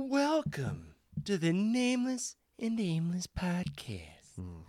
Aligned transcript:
Welcome 0.00 0.94
to 1.24 1.36
the 1.36 1.52
Nameless 1.52 2.36
and 2.56 2.78
Aimless 2.78 3.26
podcast. 3.26 4.36
Hmm. 4.36 4.60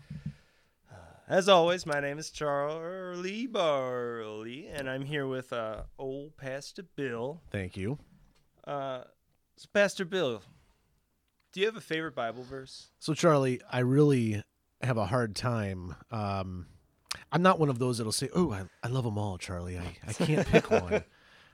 Uh, 0.92 0.96
as 1.28 1.48
always, 1.48 1.86
my 1.86 2.00
name 2.00 2.18
is 2.18 2.32
Charley 2.32 3.46
Barley, 3.46 4.66
and 4.66 4.90
I'm 4.90 5.06
here 5.06 5.28
with 5.28 5.54
uh, 5.54 5.84
old 6.00 6.36
Pastor 6.36 6.82
Bill. 6.96 7.44
Thank 7.52 7.78
you. 7.78 8.00
Uh, 8.66 9.04
so 9.56 9.68
Pastor 9.72 10.04
Bill, 10.04 10.42
do 11.54 11.60
you 11.60 11.68
have 11.68 11.78
a 11.78 11.82
favorite 11.82 12.16
Bible 12.16 12.42
verse? 12.42 12.88
So, 12.98 13.14
Charley, 13.14 13.62
I 13.72 13.80
really 13.82 14.44
have 14.82 14.98
a 14.98 15.06
hard 15.06 15.36
time. 15.36 15.96
Um, 16.10 16.66
I'm 17.32 17.44
not 17.44 17.60
one 17.60 17.70
of 17.70 17.78
those 17.78 18.00
that'll 18.00 18.12
say, 18.12 18.30
"Oh, 18.34 18.52
I, 18.52 18.64
I 18.84 18.88
love 18.88 19.04
them 19.04 19.20
all, 19.20 19.38
Charley." 19.38 19.78
I, 19.78 19.96
I 20.08 20.14
can't 20.14 20.48
pick 20.48 20.72
one. 20.72 21.04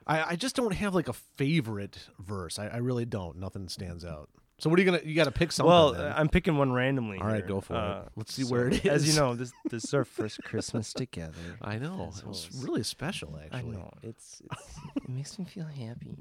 I, 0.08 0.32
I 0.32 0.36
just 0.36 0.56
don't 0.56 0.74
have 0.74 0.94
like 0.94 1.08
a 1.08 1.14
favorite 1.14 1.98
verse. 2.20 2.60
I, 2.60 2.68
I 2.68 2.78
really 2.78 3.06
don't. 3.06 3.38
Nothing 3.38 3.70
stands 3.70 4.06
out. 4.06 4.30
So, 4.58 4.70
what 4.70 4.80
are 4.80 4.84
you 4.84 4.86
gonna? 4.90 5.04
You 5.04 5.16
got 5.16 5.26
to 5.26 5.32
pick 5.32 5.52
something. 5.52 5.70
well, 5.70 5.92
then. 5.92 6.14
I'm 6.16 6.30
picking 6.30 6.58
one 6.58 6.72
randomly. 6.72 7.18
All 7.18 7.26
right, 7.28 7.38
here. 7.38 7.46
go 7.46 7.60
for 7.60 7.74
it. 7.74 7.80
Uh, 7.80 8.04
Let's 8.16 8.34
see 8.34 8.44
so, 8.44 8.54
where 8.54 8.68
it 8.68 8.86
is. 8.86 8.92
As 8.92 9.08
you 9.16 9.20
know, 9.20 9.36
this 9.36 9.52
this 9.70 9.84
is 9.84 9.94
our 9.94 10.06
first 10.06 10.42
Christmas 10.44 10.94
together. 10.94 11.58
I 11.62 11.78
know 11.78 12.10
it 12.18 12.26
was 12.26 12.50
really 12.58 12.84
special, 12.84 13.38
actually. 13.44 13.60
I 13.60 13.64
know 13.64 13.92
it's, 14.02 14.42
it's 14.50 14.78
it 14.96 15.10
makes 15.10 15.38
me 15.38 15.44
feel 15.46 15.66
happy. 15.66 16.16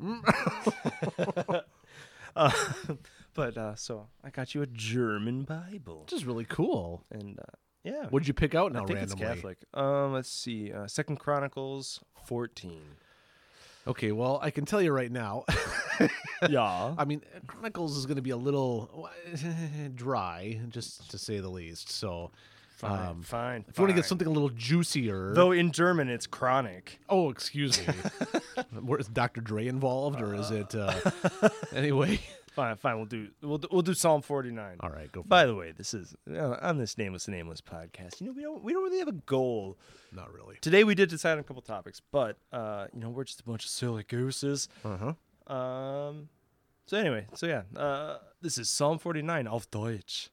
uh, 2.37 2.51
but 3.35 3.57
uh, 3.57 3.77
so 3.77 4.09
I 4.25 4.31
got 4.31 4.53
you 4.53 4.63
a 4.63 4.67
German 4.67 5.45
Bible, 5.45 6.01
Which 6.01 6.13
is 6.13 6.25
really 6.25 6.45
cool. 6.47 7.05
and 7.13 7.39
uh, 7.39 7.43
yeah, 7.85 8.07
What'd 8.11 8.27
you 8.27 8.35
pick 8.35 8.57
out 8.57 8.73
now 8.73 8.83
I 8.83 8.87
think 8.87 8.99
randomly? 8.99 9.27
it's 9.27 9.35
Catholic. 9.35 9.59
Um, 9.75 10.13
let's 10.13 10.31
see, 10.31 10.73
uh, 10.73 10.89
Second 10.89 11.21
Chronicles 11.21 12.01
fourteen. 12.27 12.83
Okay, 13.87 14.13
well, 14.13 14.39
I 14.43 14.51
can 14.51 14.65
tell 14.65 14.81
you 14.81 14.93
right 14.93 15.11
now. 15.13 15.45
yeah, 16.49 16.95
I 16.97 17.05
mean, 17.05 17.21
Chronicles 17.47 17.97
is 17.97 18.07
going 18.07 18.17
to 18.17 18.23
be 18.23 18.31
a 18.31 18.37
little 18.37 19.09
dry, 19.95 20.59
just 20.71 21.11
to 21.11 21.19
say 21.19 21.39
the 21.41 21.51
least. 21.51 21.91
So, 21.91 22.31
fine, 22.79 23.09
um, 23.09 23.23
fine. 23.23 23.65
if 23.69 23.77
you 23.79 23.83
want 23.83 23.91
to 23.91 23.95
get 23.95 24.07
something 24.07 24.27
a 24.27 24.31
little 24.31 24.49
juicier, 24.49 25.33
though 25.35 25.53
in 25.53 25.71
German 25.71 26.09
it's 26.09 26.27
chronic. 26.27 26.99
oh, 27.11 27.29
excuse 27.29 27.79
me, 27.87 27.93
Where- 28.81 28.99
is 28.99 29.09
Dr. 29.09 29.43
Dre 29.43 29.67
involved, 29.67 30.21
or 30.21 30.35
is 30.35 30.51
it? 30.51 30.75
Uh, 30.75 30.99
anyway, 31.75 32.21
Fine, 32.55 32.77
fine. 32.77 32.97
We'll 32.97 33.07
do 33.07 33.29
we'll 33.43 33.59
do, 33.59 33.69
we'll 33.73 33.83
do 33.83 33.95
Psalm 33.95 34.23
forty 34.23 34.51
nine. 34.53 34.77
all 34.81 34.91
right, 34.91 35.11
go. 35.11 35.23
For 35.23 35.29
By 35.29 35.43
it. 35.45 35.47
the 35.49 35.55
way, 35.57 35.73
this 35.73 35.93
is 35.93 36.15
uh, 36.31 36.57
on 36.63 36.79
this 36.79 36.97
nameless 36.97 37.27
and 37.27 37.37
nameless 37.37 37.61
podcast. 37.61 38.21
You 38.21 38.29
know, 38.29 38.33
we 38.33 38.43
don't 38.43 38.63
we 38.63 38.73
don't 38.73 38.85
really 38.85 38.99
have 39.01 39.09
a 39.09 39.13
goal. 39.27 39.77
Not 40.13 40.33
really. 40.33 40.57
Today 40.61 40.85
we 40.85 40.95
did 40.95 41.09
decide 41.11 41.33
on 41.33 41.41
a 41.41 41.43
couple 41.43 41.63
topics, 41.63 42.01
but 42.13 42.39
uh, 42.53 42.87
you 42.95 43.01
know, 43.01 43.11
we're 43.11 43.25
just 43.25 43.41
a 43.41 43.45
bunch 43.45 43.65
of 43.65 43.71
silly 43.71 44.05
gooses. 44.05 44.69
Uh 44.85 44.97
huh. 45.49 45.53
Um, 45.53 46.29
so 46.87 46.97
anyway, 46.97 47.27
so 47.35 47.47
yeah, 47.47 47.63
uh, 47.77 48.19
this 48.41 48.57
is 48.57 48.71
Psalm 48.71 48.99
49 48.99 49.49
auf 49.49 49.69
Deutsch. 49.71 50.31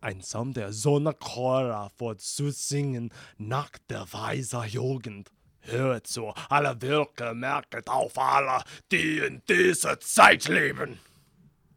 Ein 0.00 0.20
Psalm 0.20 0.52
der 0.52 0.70
Sonnenchora 0.72 1.88
vorzusingen 1.88 3.10
nach 3.38 3.70
der 3.88 4.06
weiser 4.12 4.66
Jugend. 4.66 5.30
Hört 5.66 6.06
zu, 6.06 6.32
alle 6.48 6.80
Wirke 6.80 7.34
merket 7.34 7.88
auf 7.88 8.18
alle, 8.18 8.62
die 8.92 9.18
in 9.18 9.42
dieser 9.48 9.98
Zeit 10.00 10.48
leben. 10.48 10.98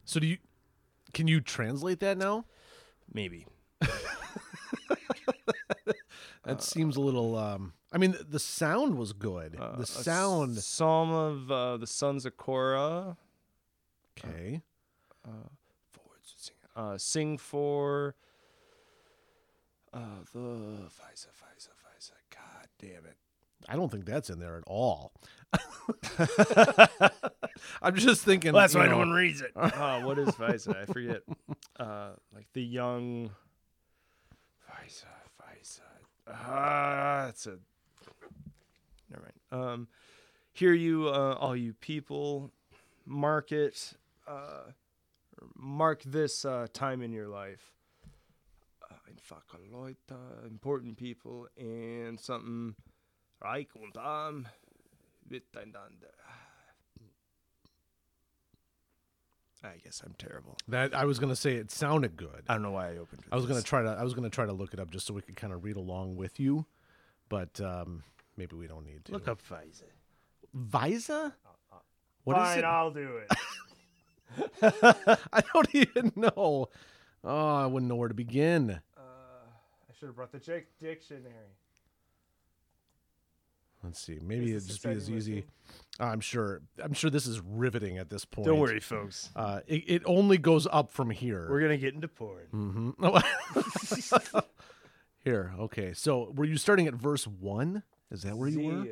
So, 0.06 0.20
do 0.20 0.26
you? 0.26 0.38
Can 1.14 1.28
you 1.28 1.42
translate 1.42 2.00
that 2.00 2.18
now? 2.18 2.46
Maybe. 3.14 3.46
That 6.48 6.64
seems 6.64 6.96
a 6.96 7.02
little. 7.02 7.36
Um, 7.38 7.74
I 7.92 7.98
mean, 7.98 8.16
the 8.30 8.40
sound 8.40 8.98
was 8.98 9.12
good. 9.12 9.58
Uh, 9.60 9.76
the 9.76 9.84
a 9.84 9.86
sound. 9.86 10.58
Psalm 10.58 11.12
of 11.12 11.52
uh, 11.52 11.78
the 11.78 11.88
sons 11.88 12.26
of 12.26 12.38
Korah. 12.38 13.18
Okay. 14.18 14.62
forward 15.24 16.24
to 16.24 16.34
sing. 16.38 16.56
Uh, 16.74 16.98
sing 16.98 17.38
for 17.38 18.16
uh, 19.94 20.00
the 20.34 20.40
Pfizer, 20.40 21.34
Pfizer, 21.36 21.74
Pfizer. 21.76 22.14
God 22.32 22.68
damn 22.80 23.06
it. 23.06 23.17
I 23.68 23.76
don't 23.76 23.92
think 23.92 24.06
that's 24.06 24.30
in 24.30 24.40
there 24.40 24.58
at 24.58 24.64
all. 24.66 25.12
I'm 27.82 27.96
just 27.96 28.24
thinking. 28.24 28.54
Well, 28.54 28.62
that's 28.62 28.76
why 28.76 28.86
know, 28.86 28.92
no 28.94 28.98
one 29.00 29.12
reads 29.12 29.42
it. 29.42 29.52
uh, 29.56 30.02
what 30.04 30.18
is 30.20 30.30
Pfizer? 30.30 30.76
I 30.76 30.86
forget. 30.86 31.22
Uh, 31.80 32.10
like 32.34 32.48
the 32.54 32.64
young 32.64 33.30
Pfizer, 34.68 35.06
Pfizer. 35.40 35.82
Ah, 36.28 37.28
it's 37.28 37.46
a. 37.46 37.60
Never 39.12 39.22
mind. 39.52 39.64
Um, 39.64 39.88
hear 40.54 40.74
you, 40.74 41.08
uh, 41.08 41.36
all 41.36 41.56
you 41.56 41.74
people. 41.74 42.52
Mark 43.06 43.52
it. 43.52 43.94
Uh, 44.28 44.72
mark 45.56 46.02
this 46.02 46.46
uh, 46.46 46.66
time 46.74 47.04
in 47.04 47.12
your 47.12 47.28
life. 47.28 47.76
Uh, 48.90 48.96
Einfache 49.08 49.60
Leute, 49.72 49.98
important 50.48 50.98
people, 50.98 51.48
and 51.60 52.20
something. 52.20 52.74
Reich 53.42 53.76
und 53.76 53.98
arm 53.98 54.48
miteinander. 55.30 56.12
I 59.64 59.78
guess 59.84 60.02
I'm 60.06 60.14
terrible. 60.18 60.56
That 60.68 60.96
I 60.96 61.06
was 61.06 61.20
gonna 61.20 61.36
say 61.36 61.56
it 61.56 61.72
sounded 61.72 62.16
good. 62.16 62.44
I 62.48 62.54
don't 62.54 62.62
know 62.62 62.72
why 62.72 62.90
I 62.90 62.98
opened. 62.98 63.24
With 63.26 63.34
I 63.34 63.36
was 63.36 63.46
gonna 63.46 63.62
try 63.62 63.82
to 63.82 63.90
I 63.90 64.04
was 64.04 64.14
gonna 64.14 64.30
try 64.30 64.46
to 64.46 64.54
look 64.54 64.74
it 64.74 64.80
up 64.80 64.92
just 64.92 65.08
so 65.08 65.14
we 65.14 65.22
could 65.22 65.36
kind 65.36 65.52
of 65.52 65.64
read 65.64 65.76
along 65.76 66.16
with 66.16 66.40
you, 66.40 66.66
but 67.28 67.60
um, 67.60 68.04
maybe 68.38 68.56
we 68.56 68.68
don't 68.68 68.86
need 68.86 69.04
to. 69.06 69.12
look 69.12 69.28
up 69.28 69.42
Pfizer. 69.42 69.84
Visa. 70.54 71.36
What 72.24 72.38
is 72.38 72.44
Fine, 72.44 72.60
it? 72.60 72.66
I'll 72.66 72.92
do 72.92 73.18
it. 73.18 73.32
I 75.34 75.42
don't 75.54 75.76
even 75.76 76.12
know. 76.16 76.70
Oh, 77.24 77.56
I 77.56 77.66
wouldn't 77.66 77.90
know 77.90 77.96
where 77.96 78.10
to 78.10 78.14
begin. 78.14 78.72
uh, 78.72 79.00
I 79.00 79.94
should 80.00 80.08
have 80.08 80.16
brought 80.16 80.32
the 80.32 80.40
Jake 80.40 80.68
dictionary. 80.80 81.56
Let's 83.88 84.02
see. 84.02 84.20
Maybe 84.22 84.52
it'd 84.52 84.68
just 84.68 84.84
be 84.84 84.90
as 84.90 85.10
easy. 85.10 85.36
looking? 85.36 85.50
I'm 86.00 86.20
sure. 86.20 86.62
I'm 86.84 86.94
sure 86.94 87.10
this 87.10 87.26
is 87.26 87.42
riveting 87.42 87.98
at 87.98 88.10
this 88.10 88.26
point. 88.26 88.46
Don't 88.46 88.60
worry, 88.60 88.80
folks. 88.82 89.30
Uh, 89.36 89.62
it, 89.66 89.84
it 89.88 90.02
only 90.06 90.38
goes 90.38 90.68
up 90.70 90.92
from 90.92 91.10
here. 91.10 91.48
We're 91.50 91.62
gonna 91.62 91.78
get 91.78 91.94
into 91.94 92.08
porn. 92.08 92.46
hmm 92.52 92.92
here. 95.24 95.54
Okay. 95.58 95.94
So, 95.94 96.32
were 96.36 96.46
you 96.46 96.58
starting 96.58 96.88
at 96.88 96.94
verse 96.94 97.26
one? 97.26 97.84
Is 98.12 98.24
that 98.24 98.38
where 98.38 98.50
you 98.50 98.62
were? 98.68 98.86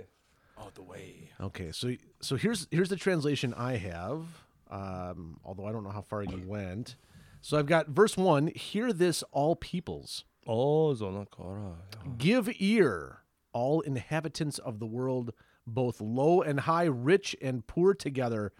All 0.57 0.72
the 0.73 0.84
way. 0.84 1.29
Okay, 1.41 1.72
so 1.72 1.91
so 2.22 2.38
here's 2.38 2.67
here's 2.72 2.89
the 2.89 2.95
translation 2.95 3.53
I 3.53 3.75
have. 3.78 4.25
Um, 4.72 5.39
although 5.44 5.66
I 5.67 5.72
don't 5.72 5.84
know 5.84 5.91
how 5.91 6.01
far 6.01 6.23
you 6.23 6.41
went. 6.47 6.95
So 7.41 7.59
I've 7.59 7.67
got 7.67 7.89
verse 7.89 8.17
one. 8.17 8.47
Hear 8.47 8.91
this, 8.94 9.23
all 9.31 9.55
peoples. 9.55 10.23
Oh, 10.47 10.94
Zonakara. 10.94 11.75
Give 12.17 12.50
ear, 12.59 13.19
all 13.55 13.79
inhabitants 13.81 14.59
of 14.59 14.79
the 14.79 14.85
world, 14.85 15.31
both 15.66 16.01
low 16.01 16.41
and 16.41 16.59
high, 16.59 16.83
rich 16.83 17.35
and 17.41 17.66
poor 17.66 17.93
together. 17.95 18.51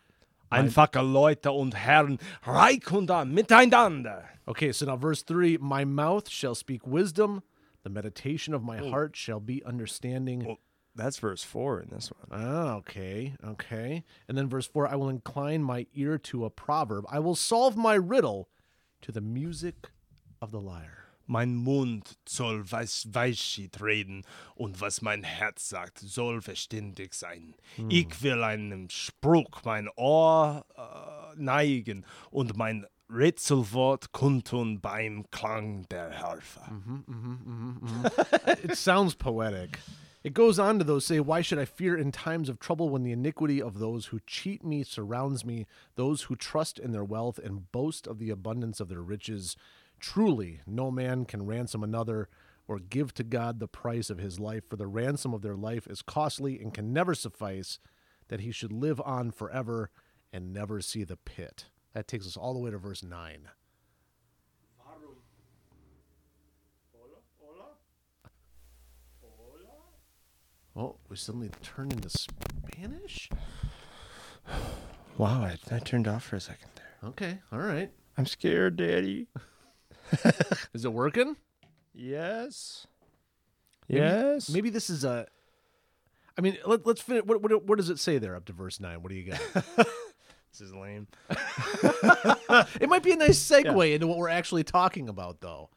Einfache 0.52 1.02
Leute 1.02 1.52
und 1.52 1.74
Herren, 1.74 2.18
reich 2.48 2.92
und 2.92 3.10
miteinander. 3.10 4.24
Okay, 4.48 4.72
so 4.72 4.86
now 4.86 4.96
verse 4.96 5.22
three. 5.22 5.58
My 5.58 5.84
mouth 5.84 6.30
shall 6.30 6.56
speak 6.56 6.88
wisdom. 6.88 7.44
The 7.84 7.90
meditation 7.90 8.54
of 8.54 8.64
my 8.64 8.78
heart 8.78 9.16
shall 9.16 9.40
be 9.40 9.64
understanding. 9.66 10.46
Well, 10.46 10.60
that's 10.96 11.18
verse 11.20 11.44
four 11.44 11.82
in 11.82 11.90
this 11.90 12.10
one. 12.10 12.28
Ah, 12.32 12.76
okay, 12.76 13.36
okay. 13.46 14.06
And 14.30 14.38
then 14.38 14.48
verse 14.48 14.66
4 14.66 14.88
I 14.88 14.96
will 14.96 15.10
incline 15.10 15.62
my 15.62 15.88
ear 15.94 16.18
to 16.20 16.46
a 16.46 16.50
proverb. 16.50 17.06
I 17.12 17.20
will 17.20 17.36
solve 17.36 17.76
my 17.76 17.96
riddle 17.96 18.48
to 19.02 19.12
the 19.12 19.22
music 19.22 19.90
of 20.42 20.52
the 20.52 20.62
lyre. 20.62 21.05
Mein 21.28 21.56
Mund 21.56 22.18
soll 22.28 22.70
weiß, 22.70 23.10
Weichschied 23.12 23.82
reden 23.82 24.24
und 24.56 24.82
was 24.82 25.02
mein 25.02 25.24
Herz 25.24 25.70
sagt, 25.70 26.00
soll 26.00 26.42
verständig 26.42 27.14
sein. 27.14 27.56
Hm. 27.76 27.90
Ich 27.90 28.22
will 28.22 28.44
einem 28.44 28.90
Spruch 28.90 29.64
mein 29.64 29.90
Ohr 29.96 30.66
äh, 30.78 31.42
neigen 31.42 32.06
und 32.30 32.58
mein 32.58 32.86
Rätselwort 33.10 34.12
kundtun 34.12 34.80
beim 34.80 35.30
Klang 35.32 35.88
der 35.90 36.20
Harfe. 36.20 36.62
Mhm, 36.72 37.04
mhm, 37.06 37.78
mhm, 37.82 38.06
it 38.64 38.76
sounds 38.76 39.14
poetic. 39.14 39.80
It 40.24 40.34
goes 40.34 40.58
on 40.58 40.80
to 40.80 40.84
though 40.84 40.98
say, 40.98 41.20
Why 41.20 41.42
should 41.42 41.60
I 41.60 41.66
fear 41.66 41.96
in 41.96 42.12
times 42.12 42.50
of 42.50 42.60
trouble 42.60 42.90
when 42.90 43.04
the 43.04 43.12
iniquity 43.12 43.62
of 43.62 43.78
those 43.78 44.08
who 44.08 44.20
cheat 44.26 44.64
me 44.64 44.82
surrounds 44.82 45.46
me, 45.46 45.68
those 45.98 46.24
who 46.24 46.36
trust 46.36 46.80
in 46.80 46.94
their 46.94 47.04
wealth 47.04 47.38
and 47.38 47.72
boast 47.72 48.08
of 48.08 48.18
the 48.18 48.32
abundance 48.32 48.80
of 48.80 48.90
their 48.90 49.04
riches? 49.04 49.56
Truly, 50.00 50.62
no 50.66 50.92
man 50.92 51.26
can 51.26 51.46
ransom 51.46 51.84
another 51.84 52.30
or 52.68 52.80
give 52.80 53.14
to 53.14 53.24
God 53.24 53.60
the 53.60 53.68
price 53.68 54.10
of 54.10 54.18
his 54.18 54.40
life, 54.40 54.64
for 54.70 54.76
the 54.76 54.88
ransom 54.88 55.34
of 55.34 55.42
their 55.42 55.56
life 55.56 55.88
is 55.88 56.02
costly 56.02 56.60
and 56.60 56.74
can 56.74 56.92
never 56.92 57.14
suffice, 57.14 57.80
that 58.28 58.40
he 58.40 58.52
should 58.52 58.72
live 58.72 59.00
on 59.02 59.32
forever 59.32 59.92
and 60.34 60.52
never 60.52 60.82
see 60.82 61.04
the 61.04 61.18
pit. 61.18 61.66
That 61.94 62.08
takes 62.08 62.26
us 62.26 62.36
all 62.36 62.54
the 62.54 62.60
way 62.60 62.72
to 62.72 62.78
verse 62.78 63.04
9. 63.04 63.50
Oh, 70.78 70.98
we 71.08 71.16
suddenly 71.16 71.50
turned 71.64 71.94
into 71.94 72.10
Spanish? 72.10 73.30
Wow, 75.18 75.44
I, 75.44 75.58
I 75.72 75.80
turned 75.80 76.06
off 76.06 76.24
for 76.26 76.36
a 76.36 76.42
second 76.42 76.68
there. 76.76 77.10
Okay, 77.12 77.40
all 77.54 77.60
right. 77.60 77.90
I'm 78.18 78.26
scared, 78.26 78.76
Daddy. 78.76 79.28
Is 80.74 80.86
it 80.86 80.94
working? 80.94 81.36
Yes. 81.94 82.88
Maybe- 83.90 84.02
yes. 84.02 84.50
Maybe 84.50 84.70
this 84.70 84.90
is 84.90 85.04
a. 85.04 85.28
I 86.38 86.42
mean, 86.42 86.58
let, 86.66 86.86
let's 86.86 87.02
finish. 87.02 87.24
What, 87.24 87.42
what 87.42 87.64
what 87.66 87.78
does 87.78 87.90
it 87.90 88.00
say 88.00 88.18
there 88.18 88.36
up 88.36 88.46
to 88.46 88.54
verse 88.54 88.80
nine? 88.80 89.02
What 89.02 89.10
do 89.10 89.16
you 89.16 89.32
got? 89.32 89.40
this 89.78 90.60
is 90.62 90.74
lame. 90.74 91.08
it 91.30 92.90
might 92.90 93.04
be 93.04 93.12
a 93.14 93.16
nice 93.16 93.40
segue 93.40 93.94
into 93.94 94.08
what 94.08 94.18
we're 94.18 94.30
actually 94.30 94.64
talking 94.64 95.08
about, 95.10 95.40
though. 95.42 95.70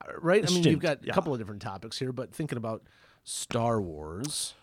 Uh, 0.00 0.12
Right? 0.20 0.44
I 0.48 0.52
mean, 0.52 0.64
you've 0.64 0.80
got 0.80 0.98
a 1.06 1.12
couple 1.12 1.32
of 1.32 1.38
different 1.38 1.62
topics 1.62 1.98
here, 1.98 2.12
but 2.12 2.34
thinking 2.34 2.58
about 2.58 2.82
Star 3.24 3.80
Wars, 3.80 4.54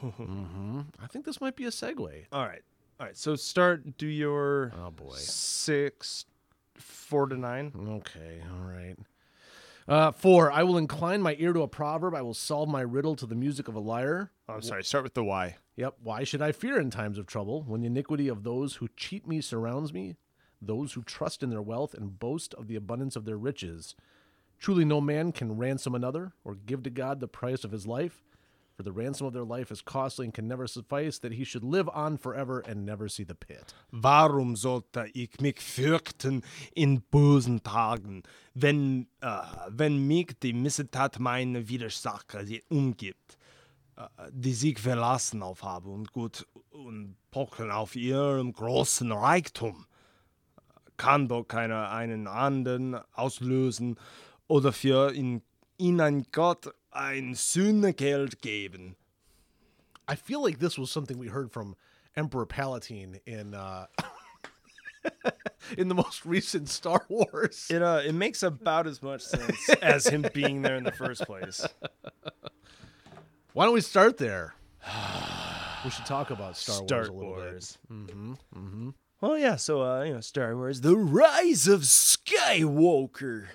hmm 0.00 0.80
I 1.02 1.06
think 1.08 1.24
this 1.26 1.40
might 1.40 1.56
be 1.56 1.64
a 1.64 1.70
segue. 1.70 2.24
All 2.32 2.46
right. 2.46 2.62
All 3.00 3.06
right. 3.06 3.16
So 3.16 3.34
start. 3.36 3.98
Do 3.98 4.06
your 4.06 4.72
Oh 4.82 4.90
boy. 4.90 5.16
six, 5.16 6.24
four 6.76 7.26
to 7.26 7.36
nine. 7.36 7.72
Okay, 7.76 8.42
all 8.52 8.66
right. 8.66 8.96
Uh, 9.86 10.10
four. 10.12 10.50
I 10.50 10.62
will 10.62 10.78
incline 10.78 11.20
my 11.20 11.36
ear 11.38 11.52
to 11.52 11.62
a 11.62 11.68
proverb. 11.68 12.14
I 12.14 12.22
will 12.22 12.34
solve 12.34 12.68
my 12.68 12.80
riddle 12.80 13.16
to 13.16 13.26
the 13.26 13.34
music 13.34 13.68
of 13.68 13.74
a 13.74 13.80
lyre. 13.80 14.30
Oh, 14.48 14.54
I'm 14.54 14.62
sorry. 14.62 14.82
Start 14.82 15.04
with 15.04 15.14
the 15.14 15.24
why. 15.24 15.56
Yep. 15.76 15.96
Why 16.02 16.24
should 16.24 16.40
I 16.40 16.52
fear 16.52 16.80
in 16.80 16.90
times 16.90 17.18
of 17.18 17.26
trouble 17.26 17.64
when 17.66 17.82
the 17.82 17.88
iniquity 17.88 18.28
of 18.28 18.44
those 18.44 18.76
who 18.76 18.88
cheat 18.96 19.26
me 19.26 19.40
surrounds 19.40 19.92
me? 19.92 20.16
Those 20.62 20.94
who 20.94 21.02
trust 21.02 21.42
in 21.42 21.50
their 21.50 21.60
wealth 21.60 21.92
and 21.92 22.18
boast 22.18 22.54
of 22.54 22.68
the 22.68 22.76
abundance 22.76 23.16
of 23.16 23.26
their 23.26 23.36
riches. 23.36 23.94
Truly, 24.58 24.84
no 24.86 25.00
man 25.00 25.32
can 25.32 25.58
ransom 25.58 25.94
another 25.94 26.32
or 26.44 26.54
give 26.54 26.82
to 26.84 26.90
God 26.90 27.20
the 27.20 27.28
price 27.28 27.64
of 27.64 27.72
his 27.72 27.86
life. 27.86 28.22
For 28.76 28.82
the 28.82 28.92
ransom 28.92 29.28
of 29.28 29.32
their 29.32 29.44
life 29.44 29.70
is 29.70 29.82
costly 29.82 30.26
and 30.26 30.34
can 30.34 30.48
never 30.48 30.66
suffice, 30.66 31.20
that 31.20 31.32
he 31.32 31.44
should 31.44 31.62
live 31.62 31.88
on 31.90 32.16
forever 32.16 32.58
and 32.58 32.84
never 32.84 33.08
see 33.08 33.22
the 33.22 33.36
pit. 33.36 33.72
Warum 33.92 34.56
sollte 34.56 35.06
ich 35.14 35.40
mich 35.40 35.60
fürchten 35.60 36.42
in 36.74 37.02
bösen 37.12 37.62
Tagen, 37.62 38.24
wenn, 38.54 39.06
äh, 39.20 39.42
wenn 39.68 40.08
mich 40.08 40.32
die 40.42 40.52
Missetat 40.52 41.20
meiner 41.20 41.68
Widersacher 41.68 42.42
umgibt, 42.68 43.38
äh, 43.96 44.08
die 44.32 44.54
sich 44.54 44.80
verlassen 44.80 45.44
auf 45.44 45.62
Habe 45.62 45.90
und 45.90 46.12
Gut 46.12 46.44
und 46.70 47.14
pochen 47.30 47.70
auf 47.70 47.94
ihrem 47.94 48.52
großen 48.52 49.12
Reichtum? 49.12 49.86
Kann 50.96 51.28
doch 51.28 51.44
keiner 51.44 51.90
einen 51.90 52.26
anderen 52.26 52.96
auslösen 53.12 54.00
oder 54.48 54.72
für 54.72 55.12
ihn, 55.12 55.42
ihnen 55.78 56.26
Gott 56.32 56.66
ein 56.92 57.34
Sühnegeld 57.34 58.40
geben? 58.40 58.96
I 60.06 60.16
feel 60.16 60.42
like 60.42 60.58
this 60.58 60.78
was 60.78 60.90
something 60.90 61.18
we 61.18 61.28
heard 61.28 61.50
from 61.50 61.76
Emperor 62.16 62.46
Palpatine 62.46 63.20
in 63.26 63.54
uh, 63.54 63.86
in 65.78 65.88
the 65.88 65.94
most 65.94 66.24
recent 66.26 66.68
Star 66.68 67.04
Wars. 67.08 67.66
It 67.70 67.82
uh, 67.82 68.02
it 68.04 68.14
makes 68.14 68.42
about 68.42 68.86
as 68.86 69.02
much 69.02 69.22
sense 69.22 69.68
as 69.82 70.06
him 70.06 70.26
being 70.32 70.62
there 70.62 70.76
in 70.76 70.84
the 70.84 70.92
first 70.92 71.22
place. 71.22 71.66
Why 73.52 73.64
don't 73.64 73.74
we 73.74 73.80
start 73.80 74.18
there? 74.18 74.54
we 75.84 75.90
should 75.90 76.06
talk 76.06 76.30
about 76.30 76.56
Star, 76.56 76.86
Star 76.86 76.98
Wars 76.98 77.08
a 77.08 77.12
little 77.12 77.30
Wars. 77.30 77.78
Mm-hmm. 77.90 78.32
Mm-hmm. 78.32 78.88
Well, 79.20 79.38
yeah. 79.38 79.56
So, 79.56 79.82
uh, 79.82 80.02
you 80.02 80.14
know, 80.14 80.20
Star 80.20 80.56
Wars: 80.56 80.80
The 80.80 80.96
Rise 80.96 81.66
of 81.66 81.82
Skywalker. 81.82 83.46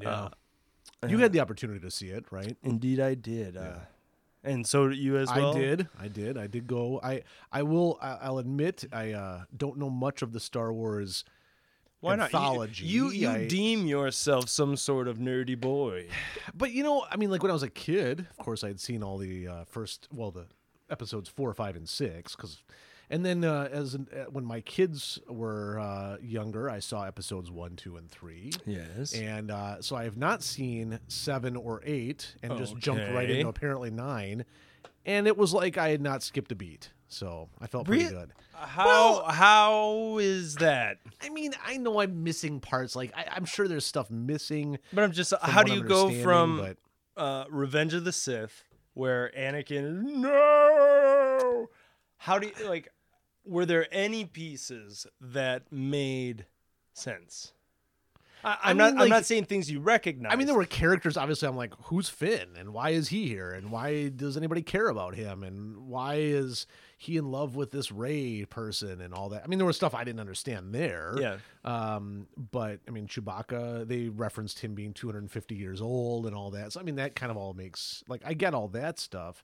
Yeah. 0.00 0.28
You 1.06 1.18
had 1.18 1.32
the 1.32 1.40
opportunity 1.40 1.80
to 1.80 1.90
see 1.90 2.08
it, 2.08 2.24
right? 2.30 2.56
Indeed, 2.62 2.98
I 3.00 3.14
did. 3.14 3.56
Uh, 3.56 3.78
and 4.44 4.66
so 4.66 4.88
did 4.88 4.98
you 4.98 5.16
as 5.16 5.28
well. 5.28 5.54
I 5.56 5.58
did. 5.60 5.88
I 6.00 6.08
did. 6.08 6.38
I 6.38 6.46
did 6.46 6.66
go. 6.66 7.00
I 7.02 7.22
I 7.52 7.62
will. 7.62 7.98
I, 8.00 8.18
I'll 8.22 8.38
admit 8.38 8.84
I 8.92 9.12
uh, 9.12 9.44
don't 9.56 9.78
know 9.78 9.90
much 9.90 10.22
of 10.22 10.32
the 10.32 10.40
Star 10.40 10.72
Wars. 10.72 11.24
Why 12.00 12.14
not? 12.16 12.30
You- 12.80 13.08
You 13.08 13.10
you, 13.10 13.28
I- 13.28 13.46
deem 13.48 13.86
yourself 13.86 14.48
some 14.48 14.76
sort 14.76 15.08
of 15.08 15.18
nerdy 15.18 15.60
boy. 15.60 16.08
But 16.54 16.70
you 16.72 16.82
know, 16.84 17.04
I 17.10 17.16
mean, 17.16 17.30
like 17.30 17.42
when 17.42 17.50
I 17.50 17.54
was 17.54 17.62
a 17.64 17.70
kid, 17.70 18.20
of 18.38 18.44
course, 18.44 18.62
I'd 18.64 18.80
seen 18.80 19.02
all 19.02 19.18
the 19.18 19.48
uh, 19.48 19.64
first, 19.64 20.08
well, 20.12 20.30
the 20.30 20.46
episodes 20.90 21.28
four, 21.28 21.52
five, 21.54 21.74
and 21.76 21.88
six, 21.88 22.34
because, 22.36 22.62
and 23.10 23.24
then 23.24 23.44
uh, 23.44 23.68
as 23.72 23.94
an, 23.94 24.08
uh, 24.12 24.24
when 24.30 24.44
my 24.44 24.60
kids 24.60 25.18
were 25.28 25.78
uh, 25.78 26.16
younger, 26.20 26.68
I 26.68 26.80
saw 26.80 27.04
episodes 27.04 27.50
one, 27.50 27.76
two, 27.76 27.96
and 27.96 28.10
three. 28.10 28.52
Yes. 28.66 29.14
And 29.14 29.50
uh, 29.50 29.80
so 29.80 29.96
I 29.96 30.04
have 30.04 30.16
not 30.16 30.42
seen 30.42 30.98
seven 31.08 31.56
or 31.56 31.80
eight, 31.84 32.34
and 32.42 32.56
just 32.58 32.76
jumped 32.78 33.10
right 33.12 33.28
into 33.28 33.48
apparently 33.48 33.90
nine, 33.90 34.44
and 35.06 35.26
it 35.26 35.36
was 35.36 35.52
like 35.52 35.78
I 35.78 35.88
had 35.88 36.00
not 36.00 36.22
skipped 36.22 36.52
a 36.52 36.54
beat. 36.54 36.90
So 37.08 37.48
I 37.58 37.66
felt 37.66 37.86
pretty 37.86 38.04
good. 38.04 38.32
how 38.52 39.22
how 39.24 40.18
is 40.18 40.56
that? 40.56 40.98
I 41.22 41.30
mean, 41.30 41.54
I 41.66 41.78
know 41.78 42.00
I'm 42.00 42.22
missing 42.22 42.60
parts. 42.60 42.94
Like 42.94 43.12
I, 43.16 43.26
I'm 43.34 43.46
sure 43.46 43.66
there's 43.66 43.86
stuff 43.86 44.10
missing. 44.10 44.78
But 44.92 45.04
I'm 45.04 45.12
just. 45.12 45.32
how 45.40 45.62
do 45.62 45.72
you 45.72 45.82
go 45.82 46.10
from 46.22 46.58
But 46.58 46.76
uh, 47.16 47.44
Revenge 47.50 47.94
of 47.94 48.04
the 48.04 48.12
Sith, 48.12 48.64
where 48.92 49.32
Anakin 49.36 50.02
no, 50.02 51.68
how 52.18 52.38
do 52.38 52.48
you 52.48 52.68
like? 52.68 52.88
Were 53.48 53.66
there 53.66 53.86
any 53.90 54.24
pieces 54.24 55.06
that 55.20 55.72
made 55.72 56.46
sense? 56.92 57.52
I, 58.44 58.56
I'm 58.62 58.80
I 58.80 58.84
not. 58.84 58.92
mean, 58.92 59.02
I'm 59.02 59.08
not 59.08 59.24
saying 59.24 59.46
things 59.46 59.70
you 59.70 59.80
recognize. 59.80 60.32
I 60.32 60.36
mean, 60.36 60.46
there 60.46 60.54
were 60.54 60.64
characters. 60.64 61.16
Obviously, 61.16 61.48
I'm 61.48 61.56
like, 61.56 61.72
who's 61.84 62.08
Finn, 62.08 62.50
and 62.56 62.72
why 62.72 62.90
is 62.90 63.08
he 63.08 63.26
here, 63.26 63.50
and 63.50 63.70
why 63.70 64.10
does 64.10 64.36
anybody 64.36 64.62
care 64.62 64.88
about 64.88 65.14
him, 65.14 65.42
and 65.42 65.88
why 65.88 66.16
is 66.16 66.66
he 66.96 67.16
in 67.16 67.30
love 67.30 67.56
with 67.56 67.70
this 67.70 67.90
Rey 67.90 68.44
person, 68.44 69.00
and 69.00 69.12
all 69.12 69.30
that. 69.30 69.42
I 69.44 69.46
mean, 69.48 69.58
there 69.58 69.66
was 69.66 69.76
stuff 69.76 69.94
I 69.94 70.04
didn't 70.04 70.20
understand 70.20 70.74
there. 70.74 71.14
Yeah. 71.18 71.36
Um, 71.64 72.26
but 72.52 72.80
I 72.86 72.90
mean, 72.90 73.06
Chewbacca, 73.08 73.88
they 73.88 74.08
referenced 74.08 74.60
him 74.60 74.74
being 74.74 74.92
250 74.92 75.54
years 75.54 75.80
old 75.80 76.26
and 76.26 76.36
all 76.36 76.50
that. 76.52 76.72
So 76.72 76.80
I 76.80 76.82
mean, 76.84 76.96
that 76.96 77.14
kind 77.14 77.30
of 77.30 77.36
all 77.36 77.54
makes 77.54 78.04
like 78.08 78.22
I 78.24 78.34
get 78.34 78.54
all 78.54 78.68
that 78.68 78.98
stuff. 78.98 79.42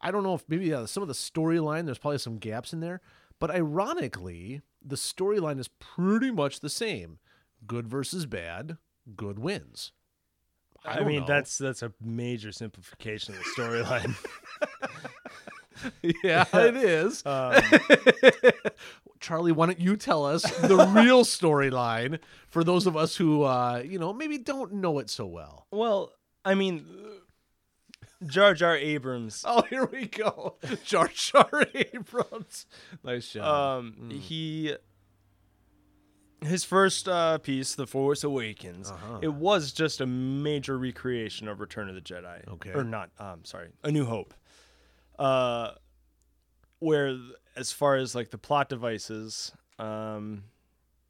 I 0.00 0.10
don't 0.10 0.22
know 0.22 0.34
if 0.34 0.44
maybe 0.48 0.72
uh, 0.72 0.86
some 0.86 1.02
of 1.02 1.08
the 1.08 1.14
storyline 1.14 1.86
there's 1.86 1.98
probably 1.98 2.18
some 2.18 2.38
gaps 2.38 2.72
in 2.72 2.80
there, 2.80 3.00
but 3.38 3.50
ironically, 3.50 4.62
the 4.84 4.96
storyline 4.96 5.58
is 5.58 5.68
pretty 5.68 6.30
much 6.30 6.60
the 6.60 6.70
same: 6.70 7.18
good 7.66 7.88
versus 7.88 8.26
bad, 8.26 8.78
good 9.16 9.38
wins. 9.38 9.92
I, 10.84 10.96
don't 10.96 11.08
mean, 11.08 11.20
know. 11.20 11.26
that's 11.26 11.58
that's 11.58 11.82
a 11.82 11.92
major 12.00 12.52
simplification 12.52 13.34
of 13.34 13.40
the 13.40 13.62
storyline. 13.62 14.14
yeah, 16.24 16.44
it 16.52 16.76
is. 16.76 17.24
um, 17.26 17.60
Charley, 19.20 19.52
why 19.52 19.66
don't 19.66 19.80
you 19.80 19.96
tell 19.96 20.24
us 20.24 20.42
the 20.60 20.76
real 20.94 21.24
storyline 21.24 22.18
for 22.48 22.62
those 22.62 22.86
of 22.86 22.96
us 22.96 23.16
who, 23.16 23.42
uh, 23.42 23.82
you 23.84 23.98
know, 23.98 24.12
maybe 24.12 24.38
don't 24.38 24.74
know 24.74 24.98
it 24.98 25.10
so 25.10 25.26
well? 25.26 25.66
well, 25.70 26.12
I 26.44 26.54
mean, 26.54 26.86
Jar 28.26 28.54
Jar 28.54 28.76
Abrams. 28.76 29.44
Oh, 29.46 29.62
here 29.62 29.86
we 29.86 30.06
go. 30.06 30.56
Jar 30.84 31.08
Jar 31.14 31.50
Abrams. 31.74 32.66
Nice 33.04 33.30
job. 33.32 33.78
Um, 33.84 34.10
he 34.10 34.74
his 36.40 36.62
first 36.64 37.08
uh, 37.08 37.38
piece, 37.38 37.74
The 37.74 37.86
Force 37.86 38.22
Awakens, 38.22 38.90
Uh-huh. 38.92 39.18
it 39.22 39.32
was 39.34 39.72
just 39.72 40.00
a 40.00 40.06
major 40.06 40.78
recreation 40.78 41.48
of 41.48 41.58
Return 41.60 41.88
of 41.88 41.96
the 41.96 42.00
Jedi. 42.00 42.46
Okay. 42.46 42.70
or 42.70 42.84
not? 42.84 43.10
Um, 43.18 43.44
sorry, 43.44 43.70
A 43.82 43.90
New 43.90 44.04
Hope. 44.04 44.34
Uh, 45.18 45.72
where 46.78 47.18
as 47.56 47.72
far 47.72 47.96
as 47.96 48.14
like 48.14 48.30
the 48.30 48.38
plot 48.38 48.68
devices, 48.68 49.50
um, 49.80 50.44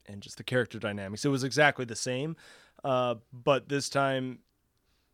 and 0.07 0.21
just 0.21 0.37
the 0.37 0.43
character 0.43 0.79
dynamics, 0.79 1.23
it 1.25 1.29
was 1.29 1.43
exactly 1.43 1.85
the 1.85 1.95
same. 1.95 2.35
Uh, 2.83 3.15
but 3.31 3.69
this 3.69 3.87
time, 3.87 4.39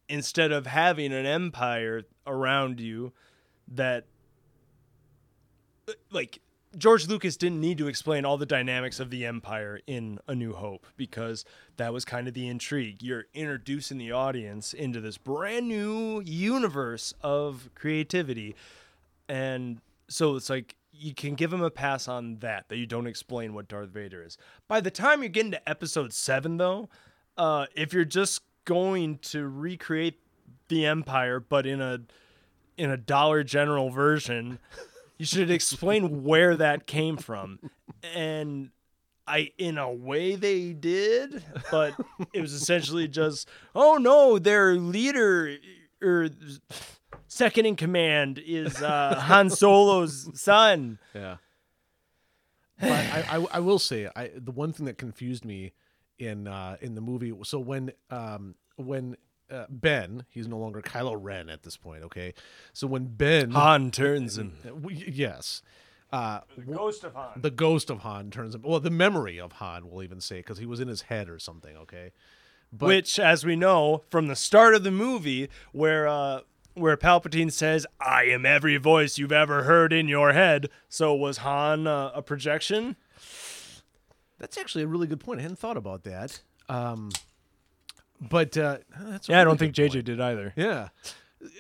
instead 0.08 0.52
of 0.52 0.68
having 0.68 1.14
an 1.14 1.26
empire 1.26 2.04
around 2.28 2.80
you 2.80 3.14
that 3.68 4.06
like 6.12 6.40
George 6.78 7.08
Lucas 7.08 7.38
didn't 7.38 7.62
need 7.62 7.78
to 7.78 7.88
explain 7.88 8.26
all 8.26 8.38
the 8.38 8.46
dynamics 8.46 9.00
of 9.00 9.10
the 9.10 9.26
empire 9.26 9.80
in 9.88 10.20
A 10.28 10.36
New 10.36 10.54
Hope 10.54 10.86
because 10.98 11.46
that 11.78 11.94
was 11.94 12.04
kind 12.04 12.28
of 12.28 12.34
the 12.34 12.48
intrigue. 12.48 13.02
You're 13.02 13.26
introducing 13.34 13.98
the 13.98 14.12
audience 14.12 14.74
into 14.74 15.00
this 15.00 15.18
brand 15.18 15.68
new 15.68 16.22
universe 16.26 17.14
of 17.22 17.70
creativity. 17.76 18.56
And 19.30 19.80
so 20.10 20.36
it's 20.36 20.50
like 20.50 20.76
you 20.92 21.14
can 21.14 21.36
give 21.36 21.52
them 21.52 21.64
a 21.64 21.72
pass 21.72 22.08
on 22.08 22.40
that 22.40 22.68
that 22.70 22.78
you 22.78 22.86
don't 22.86 23.08
explain 23.08 23.54
what 23.54 23.68
Darth 23.68 23.90
Vader 23.90 24.24
is. 24.24 24.38
By 24.68 24.82
the 24.82 24.92
time 24.92 25.22
you're 25.22 25.30
getting 25.30 25.52
to 25.52 25.70
episode 25.70 26.14
7 26.14 26.58
though, 26.58 26.90
uh 27.38 27.68
if 27.76 27.94
you're 27.94 28.06
just 28.06 28.42
going 28.66 29.20
to 29.20 29.48
recreate 29.48 30.20
the 30.68 30.86
empire 30.86 31.40
but 31.40 31.66
in 31.66 31.80
a 31.82 32.00
in 32.78 32.92
a 32.92 32.98
Dollar 32.98 33.44
General 33.44 33.90
version, 33.90 34.60
you 35.18 35.26
should 35.26 35.50
explain 35.50 36.24
where 36.24 36.56
that 36.56 36.88
came 36.88 37.18
from. 37.18 37.60
And 38.14 38.72
I, 39.28 39.52
in 39.58 39.78
a 39.78 39.92
way, 39.92 40.36
they 40.36 40.74
did, 40.74 41.44
but 41.72 41.94
it 42.34 42.42
was 42.42 42.54
essentially 42.54 43.08
just, 43.08 43.48
oh 43.74 43.96
no, 43.96 44.38
their 44.38 44.76
leader 44.76 45.58
or 46.02 46.30
second 47.28 47.66
in 47.66 47.76
command 47.76 48.42
is 48.46 48.82
uh, 48.82 49.16
Han 49.20 49.50
Solo's 49.50 50.30
son. 50.40 51.00
yeah. 51.14 51.38
but 52.82 52.92
I, 52.92 53.26
I 53.30 53.48
I 53.54 53.60
will 53.60 53.80
say 53.80 54.10
I 54.18 54.32
the 54.36 54.52
one 54.52 54.74
thing 54.74 54.86
that 54.86 54.98
confused 54.98 55.46
me 55.46 55.72
in 56.20 56.48
uh 56.48 56.78
in 56.82 56.96
the 56.96 57.02
movie. 57.02 57.34
So 57.44 57.60
when 57.60 57.92
um 58.10 58.56
when 58.78 59.18
uh, 59.52 59.66
Ben 59.70 60.26
he's 60.30 60.48
no 60.48 60.58
longer 60.58 60.82
Kylo 60.82 61.16
Ren 61.20 61.50
at 61.50 61.64
this 61.64 61.78
point 61.78 62.04
okay? 62.04 62.34
So 62.74 62.88
when 62.88 63.06
Ben 63.06 63.52
Han 63.52 63.92
turns 63.92 64.38
and 64.38 64.54
Uh, 64.66 64.90
yes. 64.90 65.62
Uh 66.12 66.42
the 66.56 66.64
ghost 66.64 67.04
of 67.04 67.14
Han. 67.14 67.40
the 67.42 67.52
ghost 67.52 67.90
of 67.90 68.00
Han 68.00 68.32
turns 68.32 68.56
him 68.56 68.62
well 68.64 68.80
the 68.80 68.90
memory 68.90 69.40
of 69.40 69.54
Han 69.54 69.90
we'll 69.90 70.04
even 70.04 70.22
say 70.22 70.38
because 70.38 70.58
he 70.58 70.66
was 70.66 70.80
in 70.80 70.88
his 70.88 71.04
head 71.04 71.30
or 71.30 71.40
something 71.40 71.76
okay? 71.78 72.12
But 72.74 72.88
Which, 72.88 73.20
as 73.20 73.46
we 73.46 73.56
know 73.56 74.04
from 74.10 74.28
the 74.28 74.36
start 74.36 74.76
of 74.76 74.84
the 74.84 74.92
movie, 74.92 75.50
where 75.72 76.08
uh, 76.08 76.42
where 76.74 76.98
Palpatine 76.98 77.52
says, 77.52 77.86
"I 78.02 78.24
am 78.26 78.46
every 78.46 78.76
voice 78.78 79.18
you've 79.18 79.32
ever 79.32 79.64
heard 79.64 79.94
in 79.94 80.10
your 80.10 80.34
head," 80.34 80.70
so 80.90 81.14
was 81.14 81.38
Han 81.38 81.88
uh, 81.88 82.12
a 82.14 82.22
projection? 82.22 82.98
That's 84.40 84.58
actually 84.58 84.84
a 84.84 84.88
really 84.88 85.08
good 85.08 85.20
point 85.20 85.40
I 85.40 85.44
hadn't 85.44 85.60
thought 85.60 85.78
about 85.78 86.04
that 86.04 86.42
um 86.70 87.12
but 88.20 88.58
uh 88.58 88.78
that's 89.00 89.30
Yeah, 89.30 89.42
I 89.42 89.44
don't 89.44 89.58
think 89.58 89.76
JJ 89.76 89.92
point. 89.94 90.06
did 90.06 90.22
either. 90.22 90.54
Yeah. 90.56 90.90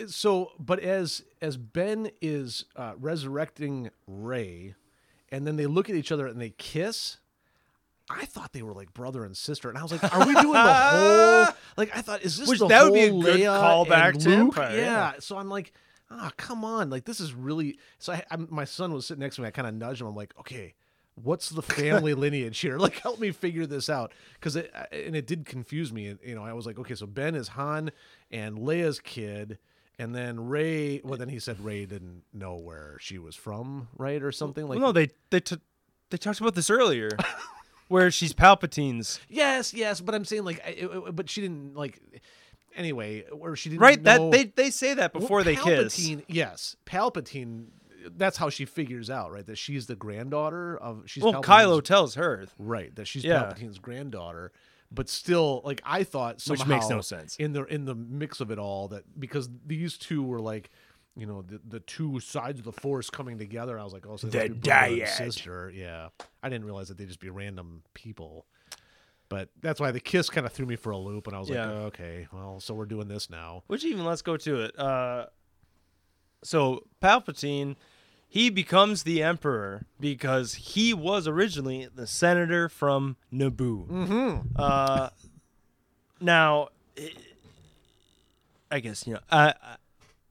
So, 0.07 0.51
but 0.57 0.79
as 0.79 1.21
as 1.41 1.57
Ben 1.57 2.09
is 2.21 2.65
uh, 2.75 2.93
resurrecting 2.97 3.91
Rey, 4.07 4.73
and 5.31 5.45
then 5.45 5.57
they 5.57 5.67
look 5.67 5.89
at 5.91 5.95
each 5.95 6.11
other 6.11 6.25
and 6.25 6.41
they 6.41 6.51
kiss. 6.51 7.17
I 8.09 8.25
thought 8.25 8.53
they 8.53 8.61
were 8.63 8.73
like 8.73 8.93
brother 8.93 9.23
and 9.25 9.35
sister, 9.37 9.69
and 9.69 9.77
I 9.77 9.83
was 9.83 9.91
like, 9.91 10.03
"Are 10.13 10.25
we 10.25 10.33
doing 10.33 10.53
the 10.53 10.73
whole?" 10.73 11.47
Like, 11.77 11.95
I 11.95 12.01
thought, 12.01 12.23
"Is 12.23 12.37
this 12.37 12.47
Which 12.49 12.59
the 12.59 12.67
that 12.67 12.83
would 12.85 12.93
be 12.93 13.01
a 13.01 13.11
good 13.11 13.39
Leia 13.41 13.61
callback 13.61 14.23
to 14.23 14.31
Empire, 14.31 14.75
Yeah. 14.75 14.81
yeah. 14.81 15.13
So 15.19 15.37
I'm 15.37 15.49
like, 15.49 15.71
"Ah, 16.09 16.31
come 16.37 16.63
on!" 16.65 16.89
Like, 16.89 17.05
this 17.05 17.19
is 17.19 17.33
really. 17.33 17.77
So 17.99 18.13
I, 18.13 18.23
I'm, 18.31 18.47
my 18.49 18.65
son 18.65 18.91
was 18.93 19.05
sitting 19.05 19.21
next 19.21 19.35
to 19.35 19.41
me. 19.43 19.47
I 19.49 19.51
kind 19.51 19.67
of 19.67 19.73
nudged 19.75 20.01
him. 20.01 20.07
I'm 20.07 20.15
like, 20.15 20.33
"Okay, 20.39 20.73
what's 21.15 21.49
the 21.49 21.61
family 21.61 22.13
lineage 22.13 22.59
here? 22.59 22.77
Like, 22.85 22.99
help 22.99 23.19
me 23.19 23.31
figure 23.31 23.65
this 23.65 23.89
out." 23.89 24.11
Because 24.35 24.55
it 24.55 24.71
and 24.91 25.15
it 25.15 25.25
did 25.27 25.45
confuse 25.45 25.91
me. 25.91 26.15
You 26.23 26.35
know, 26.35 26.43
I 26.43 26.53
was 26.53 26.65
like, 26.65 26.77
"Okay, 26.79 26.95
so 26.95 27.05
Ben 27.07 27.35
is 27.35 27.49
Han 27.49 27.91
and 28.31 28.57
Leia's 28.59 28.99
kid." 28.99 29.57
And 29.97 30.13
then 30.13 30.49
Rey, 30.49 30.99
well, 31.05 31.17
then 31.17 31.29
he 31.29 31.39
said 31.39 31.57
Rey 31.63 31.85
didn't 31.85 32.23
know 32.33 32.55
where 32.57 32.97
she 32.99 33.17
was 33.17 33.33
from, 33.35 33.87
right, 33.97 34.21
or 34.21 34.31
something 34.33 34.67
like. 34.67 34.77
Well, 34.77 34.89
no, 34.89 34.91
they 34.91 35.09
they 35.29 35.39
t- 35.39 35.55
they 36.09 36.17
talked 36.17 36.41
about 36.41 36.53
this 36.53 36.69
earlier, 36.69 37.09
where 37.87 38.11
she's 38.11 38.33
Palpatine's. 38.33 39.21
Yes, 39.29 39.73
yes, 39.73 40.01
but 40.01 40.13
I'm 40.13 40.25
saying 40.25 40.43
like, 40.43 40.61
it- 40.67 40.91
it- 40.91 41.15
but 41.15 41.29
she 41.29 41.39
didn't 41.41 41.75
like. 41.75 41.99
Anyway, 42.75 43.23
or 43.31 43.55
she 43.55 43.69
didn't 43.69 43.81
Right? 43.81 44.01
know- 44.01 44.31
That 44.31 44.31
they 44.55 44.63
they 44.63 44.69
say 44.69 44.95
that 44.95 45.13
Well, 45.13 45.21
before 45.21 45.43
they 45.45 45.55
kiss. 45.55 45.97
Palpatine- 45.97 46.23
Yes, 46.27 46.75
Palpatine. 46.85 47.67
That's 48.15 48.37
how 48.37 48.49
she 48.49 48.65
figures 48.65 49.09
out, 49.09 49.31
right? 49.31 49.45
That 49.45 49.57
she's 49.57 49.87
the 49.87 49.95
granddaughter 49.95 50.77
of. 50.77 51.03
She's 51.07 51.23
Well, 51.23 51.33
Palpatine's- 51.33 51.65
Kylo 51.67 51.83
tells 51.83 52.15
her. 52.15 52.45
right? 52.59 52.95
That 52.95 53.07
she's 53.07 53.23
Yeah. 53.23 53.43
Palpatine's 53.43 53.79
granddaughter, 53.79 54.51
but 54.91 55.09
still, 55.09 55.61
like 55.65 55.81
I 55.85 56.03
thought, 56.03 56.41
somehow 56.41 56.63
Which 56.63 56.67
makes 56.69 56.89
no 56.89 57.01
sense. 57.01 57.35
in 57.37 57.53
the 57.53 57.63
in 57.65 57.85
the 57.85 57.95
mix 57.95 58.39
of 58.39 58.51
it 58.51 58.59
all. 58.59 58.87
That 58.89 59.19
because 59.19 59.49
these 59.65 59.97
two 59.97 60.23
were 60.23 60.41
like. 60.41 60.69
You 61.17 61.25
know 61.25 61.43
the, 61.43 61.61
the 61.65 61.79
two 61.79 62.19
sides 62.19 62.59
of 62.59 62.65
the 62.65 62.73
force 62.73 63.09
coming 63.09 63.37
together. 63.37 63.79
I 63.79 63.85
was 63.85 63.93
like, 63.93 64.05
oh, 64.05 64.17
so 64.17 64.27
The 64.27 64.49
dyad. 64.49 65.07
sister. 65.07 65.71
Yeah, 65.73 66.09
I 66.43 66.49
didn't 66.49 66.65
realize 66.65 66.89
that 66.89 66.97
they'd 66.97 67.07
just 67.07 67.21
be 67.21 67.29
random 67.29 67.83
people. 67.93 68.45
But 69.29 69.47
that's 69.61 69.79
why 69.79 69.91
the 69.91 70.01
kiss 70.01 70.29
kind 70.29 70.45
of 70.45 70.51
threw 70.51 70.65
me 70.65 70.75
for 70.75 70.89
a 70.91 70.97
loop, 70.97 71.27
and 71.27 71.33
I 71.33 71.39
was 71.39 71.47
Yeah. 71.47 71.67
like, 71.67 71.69
oh, 71.69 71.85
okay, 71.85 72.27
well, 72.33 72.59
so 72.59 72.73
we're 72.73 72.85
doing 72.85 73.07
this 73.07 73.29
now. 73.29 73.63
Which 73.67 73.85
even 73.85 74.03
let's 74.03 74.21
go 74.23 74.35
to 74.35 74.63
it. 74.63 74.77
Uh, 74.77 75.27
so 76.43 76.85
Palpatine, 77.01 77.77
he 78.27 78.49
becomes 78.49 79.03
the 79.03 79.21
Emperor 79.23 79.85
because 79.99 80.55
he 80.55 80.93
was 80.93 81.27
originally 81.27 81.87
the 81.93 82.07
senator 82.07 82.67
from 82.69 83.15
Naboo. 83.33 83.87
Mm-hmm. 83.87 84.37
Uh, 84.55 85.09
now, 86.19 86.69
i- 86.97 87.11
I 88.71 88.79
guess 88.79 89.05
you 89.07 89.13
know 89.13 89.19
I. 89.31 89.53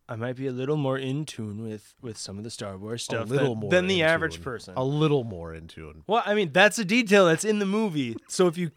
I 0.06 0.16
might 0.16 0.36
be 0.36 0.46
a 0.46 0.52
little 0.52 0.76
more 0.76 0.98
in 0.98 1.24
tune 1.24 1.62
with, 1.66 1.94
with 2.02 2.18
some 2.18 2.36
of 2.36 2.44
the 2.44 2.50
Star 2.50 2.76
Wars 2.76 3.02
stuff. 3.02 3.22
A 3.30 3.32
little 3.32 3.54
than, 3.54 3.60
more 3.60 3.70
than 3.70 3.86
the 3.86 4.02
average 4.02 4.34
tune. 4.34 4.44
person. 4.44 4.74
A 4.76 4.84
little 4.84 5.24
more 5.24 5.54
in 5.54 5.66
tune. 5.66 6.02
Well, 6.06 6.22
I 6.26 6.34
mean, 6.34 6.52
that's 6.52 6.78
a 6.78 6.84
detail 6.84 7.24
that's 7.24 7.42
in 7.42 7.58
the 7.58 7.64
movie. 7.64 8.14
So 8.28 8.46
if 8.46 8.58
you 8.58 8.70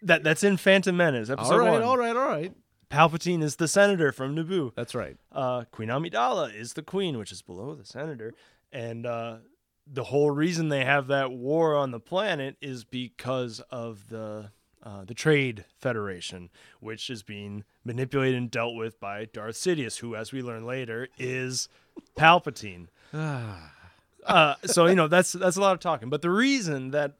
that 0.00 0.22
that's 0.24 0.42
in 0.42 0.56
Phantom 0.56 0.96
Menace, 0.96 1.28
episode 1.28 1.52
All 1.52 1.58
right, 1.58 1.72
one. 1.72 1.82
all 1.82 1.98
right, 1.98 2.16
all 2.16 2.26
right. 2.26 2.54
Palpatine 2.90 3.42
is 3.42 3.56
the 3.56 3.68
senator 3.68 4.12
from 4.12 4.36
Naboo. 4.36 4.72
That's 4.74 4.94
right. 4.94 5.16
Uh, 5.32 5.64
queen 5.70 5.88
Amidala 5.88 6.54
is 6.54 6.74
the 6.74 6.82
queen, 6.82 7.18
which 7.18 7.32
is 7.32 7.42
below 7.42 7.74
the 7.74 7.84
senator, 7.84 8.32
and 8.72 9.06
uh, 9.06 9.38
the 9.86 10.04
whole 10.04 10.30
reason 10.30 10.68
they 10.68 10.84
have 10.84 11.06
that 11.08 11.32
war 11.32 11.76
on 11.76 11.90
the 11.90 12.00
planet 12.00 12.56
is 12.60 12.84
because 12.84 13.60
of 13.70 14.08
the 14.08 14.50
uh, 14.82 15.04
the 15.04 15.14
Trade 15.14 15.64
Federation, 15.76 16.48
which 16.78 17.10
is 17.10 17.24
being 17.24 17.64
manipulated 17.84 18.38
and 18.38 18.50
dealt 18.50 18.76
with 18.76 19.00
by 19.00 19.24
Darth 19.24 19.56
Sidious, 19.56 19.98
who, 19.98 20.14
as 20.14 20.32
we 20.32 20.42
learn 20.42 20.64
later, 20.64 21.08
is 21.18 21.68
Palpatine. 22.16 22.86
uh, 23.12 24.54
so 24.64 24.86
you 24.86 24.94
know 24.94 25.08
that's 25.08 25.32
that's 25.32 25.56
a 25.56 25.60
lot 25.60 25.72
of 25.72 25.80
talking. 25.80 26.08
But 26.08 26.22
the 26.22 26.30
reason 26.30 26.92
that 26.92 27.14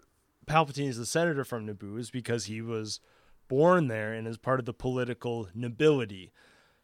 Palpatine 0.47 0.89
is 0.89 0.99
the 0.99 1.07
senator 1.07 1.45
from 1.45 1.67
Naboo 1.67 1.99
is 1.99 2.11
because 2.11 2.45
he 2.45 2.63
was 2.63 3.01
born 3.49 3.89
there 3.89 4.13
and 4.13 4.27
is 4.27 4.39
part 4.39 4.61
of 4.61 4.67
the 4.67 4.73
political 4.73 5.49
nobility. 5.55 6.33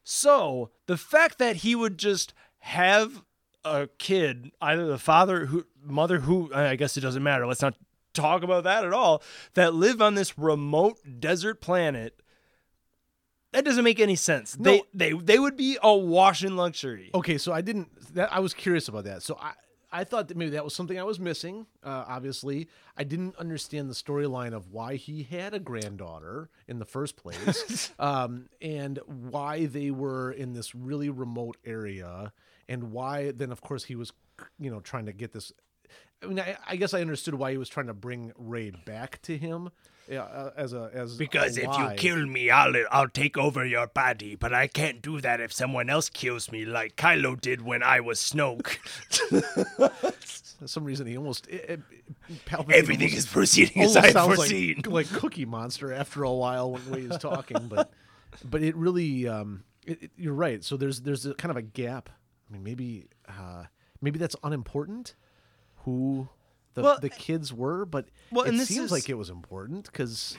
So 0.05 0.71
the 0.87 0.97
fact 0.97 1.39
that 1.39 1.57
he 1.57 1.75
would 1.75 1.99
just 1.99 2.35
have 2.61 3.23
a 3.65 3.89
kid, 3.99 4.51
either 4.61 4.87
the 4.87 4.99
father 4.99 5.47
who 5.47 5.67
mother 5.85 6.21
who 6.21 6.53
I 6.55 6.77
guess 6.77 6.97
it 6.97 7.01
doesn't 7.01 7.23
matter. 7.23 7.47
Let's 7.47 7.63
not 7.63 7.75
talk 8.13 8.43
about 8.43 8.65
that 8.65 8.85
at 8.85 8.93
all. 8.93 9.23
That 9.55 9.75
live 9.75 10.03
on 10.03 10.15
this 10.15 10.39
remote 10.39 10.99
desert 11.21 11.61
planet. 11.61 12.21
That 13.53 13.65
doesn't 13.65 13.85
make 13.85 14.01
any 14.01 14.17
sense. 14.17 14.59
No. 14.59 14.73
They 14.73 14.83
they 14.95 15.13
they 15.13 15.39
would 15.39 15.57
be 15.57 15.79
awash 15.83 16.43
in 16.43 16.57
luxury. 16.57 17.11
Okay, 17.15 17.39
so 17.39 17.53
I 17.53 17.61
didn't. 17.61 18.15
That 18.15 18.33
I 18.33 18.41
was 18.41 18.55
curious 18.55 18.89
about 18.89 19.05
that. 19.05 19.23
So 19.23 19.39
I. 19.41 19.53
I 19.93 20.05
thought 20.05 20.29
that 20.29 20.37
maybe 20.39 20.53
that 20.53 20.65
was 20.65 20.75
something 20.75 20.99
I 20.99 21.03
was 21.03 21.21
missing. 21.21 21.67
Uh, 21.85 22.05
obviously, 22.09 22.69
I 22.97 23.05
didn't 23.05 23.37
understand 23.37 23.91
the 23.91 23.95
storyline 23.95 24.55
of 24.55 24.71
why 24.71 24.97
he 24.97 25.23
had 25.23 25.53
a 25.53 25.59
granddaughter 25.59 26.49
in 26.67 26.79
the 26.79 26.87
first 26.87 27.17
place, 27.17 27.93
um, 27.99 28.49
and 28.63 28.99
why 29.07 29.67
they 29.67 29.91
were 29.91 30.33
in 30.33 30.55
this 30.55 30.75
really 30.75 31.11
remote 31.11 31.59
area, 31.65 32.33
and 32.69 32.91
why 32.93 33.33
then, 33.33 33.53
of 33.53 33.61
course, 33.61 33.85
he 33.85 33.95
was, 33.95 34.13
you 34.59 34.71
know, 34.71 34.81
trying 34.81 35.07
to 35.07 35.13
get 35.13 35.33
this. 35.33 35.53
I 36.23 36.27
mean, 36.27 36.41
I, 36.41 36.57
I 36.67 36.77
guess 36.77 36.95
I 36.95 37.03
understood 37.03 37.35
why 37.35 37.51
he 37.51 37.59
was 37.59 37.69
trying 37.69 37.89
to 37.89 37.95
bring 37.95 38.33
Rey 38.37 38.71
back 38.71 39.21
to 39.23 39.37
him, 39.37 39.71
uh, 40.17 40.51
as 40.57 40.73
a 40.73 40.91
as 40.93 41.17
Because 41.17 41.57
if 41.57 41.65
you 41.79 41.91
kill 41.97 42.27
me, 42.27 42.51
I'll 42.51 42.75
I'll 42.91 43.09
take 43.09 43.39
over 43.39 43.65
your 43.65 43.87
body. 43.87 44.35
But 44.37 44.53
I 44.53 44.67
can't 44.67 45.01
do 45.01 45.21
that 45.21 45.41
if 45.41 45.53
someone 45.53 45.89
else 45.89 46.09
kills 46.11 46.53
me, 46.53 46.65
like 46.65 46.97
Kylo 46.97 47.41
did 47.41 47.63
when 47.63 47.83
I 47.83 48.01
was 48.01 48.21
Snoke. 48.21 48.77
For 50.63 50.69
some 50.69 50.85
reason 50.85 51.07
he 51.07 51.17
almost 51.17 51.49
it, 51.49 51.69
it, 51.69 51.81
Everything 52.51 53.09
almost- 53.09 53.15
is 53.17 53.27
proceeding 53.27 53.83
as 53.83 53.97
I 53.97 54.07
had 54.07 54.15
foreseen. 54.15 54.77
like, 54.77 54.87
like 55.11 55.21
Cookie 55.21 55.45
Monster 55.45 55.93
after 55.93 56.23
a 56.23 56.33
while 56.33 56.73
when, 56.73 57.09
he's 57.11 57.19
talking, 57.19 57.67
but 57.69 57.91
but 58.45 58.63
it 58.63 58.77
really 58.77 59.27
um, 59.27 59.65
it- 59.85 60.11
you're 60.17 60.35
right. 60.35 60.63
So 60.63 60.77
there's 60.77 61.01
there's 61.01 61.27
a 61.27 61.35
kind 61.35 61.51
of 61.51 61.57
a 61.57 61.63
gap. 61.63 62.11
I 62.49 62.53
mean, 62.53 62.63
maybe 62.63 63.09
uh, 63.29 63.65
maybe 64.01 64.19
that's 64.19 64.37
unimportant. 64.45 65.15
Who 65.85 66.29
the 66.75 66.83
Well, 66.83 66.99
the 67.01 67.09
kids 67.11 67.53
were, 67.53 67.85
but 67.85 68.07
well, 68.31 68.45
it 68.45 68.53
seems 68.67 68.87
is- 68.87 68.93
like 68.93 69.09
it 69.09 69.15
was 69.15 69.31
important 69.31 69.85
because 69.87 70.37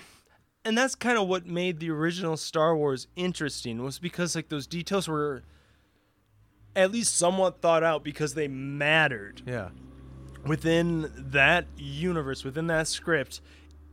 and 0.65 0.77
that's 0.77 0.95
kind 0.95 1.17
of 1.17 1.27
what 1.27 1.45
made 1.45 1.79
the 1.79 1.89
original 1.89 2.37
Star 2.37 2.75
Wars 2.75 3.07
interesting 3.15 3.83
was 3.83 3.99
because 3.99 4.35
like 4.35 4.49
those 4.49 4.65
details 4.65 5.07
were 5.07 5.43
at 6.75 6.91
least 6.91 7.15
somewhat 7.15 7.61
thought 7.61 7.83
out 7.83 8.03
because 8.03 8.33
they 8.33 8.47
mattered 8.47 9.41
yeah, 9.45 9.69
within 10.45 11.11
that 11.15 11.65
universe, 11.77 12.43
within 12.43 12.67
that 12.67 12.87
script. 12.87 13.41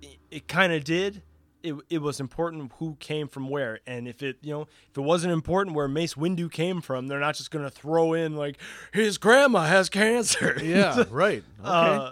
It, 0.03 0.17
it 0.31 0.49
kind 0.49 0.73
of 0.73 0.85
did. 0.85 1.23
It, 1.63 1.75
it 1.91 1.99
was 2.01 2.21
important 2.21 2.73
who 2.79 2.97
came 3.01 3.29
from 3.29 3.51
where, 3.51 3.81
and 3.87 4.09
if 4.09 4.23
it 4.23 4.39
you 4.41 4.51
know 4.53 4.63
if 4.91 4.97
it 4.97 5.03
wasn't 5.03 5.35
important 5.35 5.77
where 5.77 5.89
Mace 5.89 6.15
Windu 6.15 6.51
came 6.51 6.81
from, 6.81 7.09
they're 7.09 7.21
not 7.21 7.35
just 7.35 7.51
gonna 7.51 7.69
throw 7.69 8.15
in 8.15 8.35
like 8.35 8.57
his 8.95 9.19
grandma 9.19 9.65
has 9.67 9.91
cancer. 9.91 10.59
yeah, 10.63 11.05
right. 11.11 11.45
Okay, 11.61 11.69
Uh, 11.69 12.11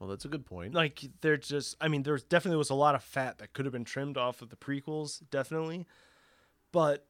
well, 0.00 0.08
that's 0.08 0.24
a 0.24 0.28
good 0.28 0.46
point. 0.46 0.74
like 0.74 1.02
they're 1.20 1.36
just 1.36 1.76
i 1.80 1.86
mean 1.86 2.02
there 2.02 2.16
definitely 2.16 2.56
was 2.56 2.70
a 2.70 2.74
lot 2.74 2.94
of 2.94 3.04
fat 3.04 3.38
that 3.38 3.52
could 3.52 3.66
have 3.66 3.72
been 3.72 3.84
trimmed 3.84 4.16
off 4.16 4.42
of 4.42 4.48
the 4.48 4.56
prequels 4.56 5.20
definitely. 5.30 5.86
But 6.72 7.06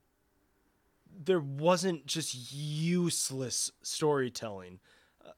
there 1.23 1.41
wasn't 1.41 2.07
just 2.07 2.53
useless 2.53 3.71
storytelling. 3.83 4.81
Uh, 5.25 5.31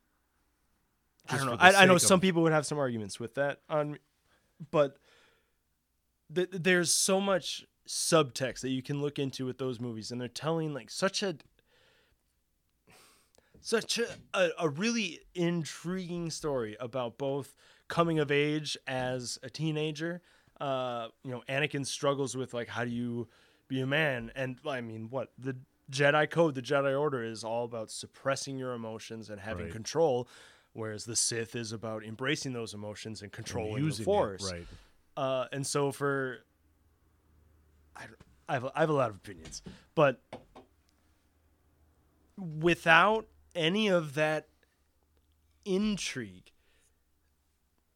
i 1.29 1.37
don't 1.37 1.47
know. 1.47 1.57
I, 1.59 1.75
I 1.75 1.85
know 1.85 1.99
sake 1.99 2.09
some 2.09 2.21
people 2.21 2.43
would 2.43 2.53
have 2.53 2.67
some 2.67 2.79
arguments 2.79 3.21
with 3.21 3.35
that 3.35 3.61
on 3.69 3.99
but 4.71 4.97
th- 6.35 6.51
there's 6.53 6.93
so 6.93 7.21
much 7.21 7.67
subtext 7.87 8.61
that 8.61 8.71
you 8.71 8.83
can 8.83 9.03
look 9.03 9.19
into 9.19 9.45
with 9.45 9.59
those 9.59 9.79
movies 9.79 10.11
and 10.11 10.21
they're 10.21 10.29
telling 10.29 10.73
like 10.73 10.89
such 10.89 11.23
a 11.23 11.37
such 13.63 13.99
a, 13.99 14.07
a, 14.35 14.51
a 14.61 14.69
really 14.69 15.21
intriguing 15.35 16.31
story 16.31 16.77
about 16.79 17.17
both 17.17 17.55
coming 17.89 18.19
of 18.19 18.31
age 18.31 18.77
as 18.87 19.39
a 19.43 19.49
teenager. 19.49 20.21
Uh, 20.61 21.09
you 21.25 21.31
know, 21.31 21.43
Anakin 21.49 21.87
struggles 21.87 22.37
with 22.37 22.53
like 22.53 22.69
how 22.69 22.85
do 22.85 22.91
you 22.91 23.29
be 23.69 23.81
a 23.81 23.87
man, 23.87 24.31
and 24.35 24.59
I 24.69 24.81
mean, 24.83 25.09
what 25.09 25.33
the 25.39 25.57
Jedi 25.91 26.29
code, 26.31 26.55
the 26.55 26.63
Jedi 26.63 26.99
Order 26.99 27.23
is 27.23 27.43
all 27.45 27.65
about 27.65 27.91
suppressing 27.91 28.59
your 28.59 28.73
emotions 28.75 29.31
and 29.31 29.41
having 29.41 29.65
Right. 29.65 29.73
control, 29.73 30.29
whereas 30.73 31.05
the 31.05 31.17
Sith 31.17 31.55
is 31.57 31.73
about 31.73 32.05
embracing 32.05 32.53
those 32.53 32.75
emotions 32.75 33.23
and 33.23 33.27
And 33.29 33.33
controlling 33.33 33.75
the 33.75 33.87
using 33.87 34.03
it, 34.03 34.07
Force. 34.07 34.53
right? 34.53 34.67
Uh, 35.17 35.47
and 35.53 35.67
so 35.67 35.91
for, 35.93 36.39
I, 37.97 38.05
I, 38.49 38.53
have, 38.55 38.65
I 38.75 38.81
have 38.81 38.91
a 38.91 38.95
lot 38.95 39.11
of 39.11 39.17
opinions, 39.17 39.63
but 39.95 40.21
without 42.37 43.27
any 43.55 43.89
of 43.89 44.15
that 44.15 44.49
intrigue, 45.65 46.53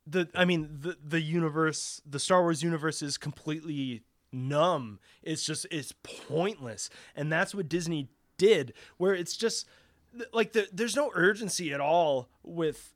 the 0.06 0.28
I 0.34 0.44
mean 0.44 0.78
the 0.80 0.96
the 1.04 1.20
universe, 1.20 2.00
the 2.08 2.18
Star 2.18 2.42
Wars 2.42 2.62
universe 2.62 3.02
is 3.02 3.18
completely 3.18 4.02
numb. 4.32 5.00
It's 5.22 5.44
just 5.44 5.66
it's 5.70 5.92
pointless, 6.02 6.90
and 7.14 7.32
that's 7.32 7.54
what 7.54 7.68
Disney 7.68 8.08
did. 8.38 8.72
Where 8.98 9.14
it's 9.14 9.36
just 9.36 9.66
like 10.32 10.52
the, 10.52 10.68
there's 10.72 10.96
no 10.96 11.10
urgency 11.14 11.72
at 11.72 11.80
all 11.80 12.28
with 12.42 12.94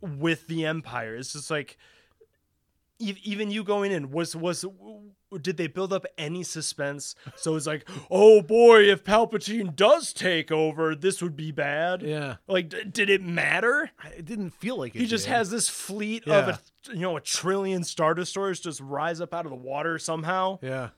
with 0.00 0.46
the 0.46 0.64
Empire. 0.64 1.16
It's 1.16 1.32
just 1.32 1.50
like 1.50 1.76
even 2.98 3.50
you 3.50 3.64
going 3.64 3.92
in 3.92 4.10
was 4.10 4.36
was 4.36 4.64
did 5.40 5.56
they 5.56 5.66
build 5.66 5.92
up 5.92 6.06
any 6.18 6.42
suspense? 6.42 7.14
So 7.36 7.56
it's 7.56 7.66
like 7.66 7.88
oh 8.10 8.42
boy 8.42 8.82
if 8.90 9.04
palpatine 9.04 9.74
does 9.74 10.12
take 10.12 10.50
over 10.52 10.94
this 10.94 11.22
would 11.22 11.36
be 11.36 11.50
bad. 11.52 12.02
Yeah, 12.02 12.36
like 12.46 12.68
d- 12.70 12.84
did 12.90 13.10
it 13.10 13.22
matter? 13.22 13.90
It 14.16 14.24
didn't 14.24 14.50
feel 14.50 14.76
like 14.78 14.94
it. 14.94 14.98
he 15.00 15.06
just 15.06 15.24
did. 15.26 15.32
has 15.32 15.50
this 15.50 15.68
fleet 15.68 16.26
of 16.28 16.48
a 16.48 16.58
you 16.92 17.00
know 17.00 17.16
a 17.16 17.20
trillion 17.20 17.84
star 17.84 18.14
destroyers 18.14 18.60
just 18.60 18.80
rise 18.80 19.20
up 19.20 19.32
out 19.34 19.46
of 19.46 19.50
the 19.50 19.56
water 19.56 19.98
somehow. 19.98 20.58
Yeah, 20.62 20.90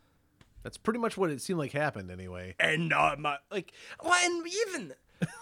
that's 0.62 0.76
pretty 0.78 0.98
much 0.98 1.16
what 1.16 1.30
it 1.30 1.40
seemed 1.40 1.58
like 1.58 1.72
happened 1.72 2.10
anyway. 2.10 2.54
and 2.58 2.92
uh, 2.92 3.16
my 3.18 3.38
like 3.50 3.72
well, 4.02 4.14
and 4.22 4.46
even 4.68 4.94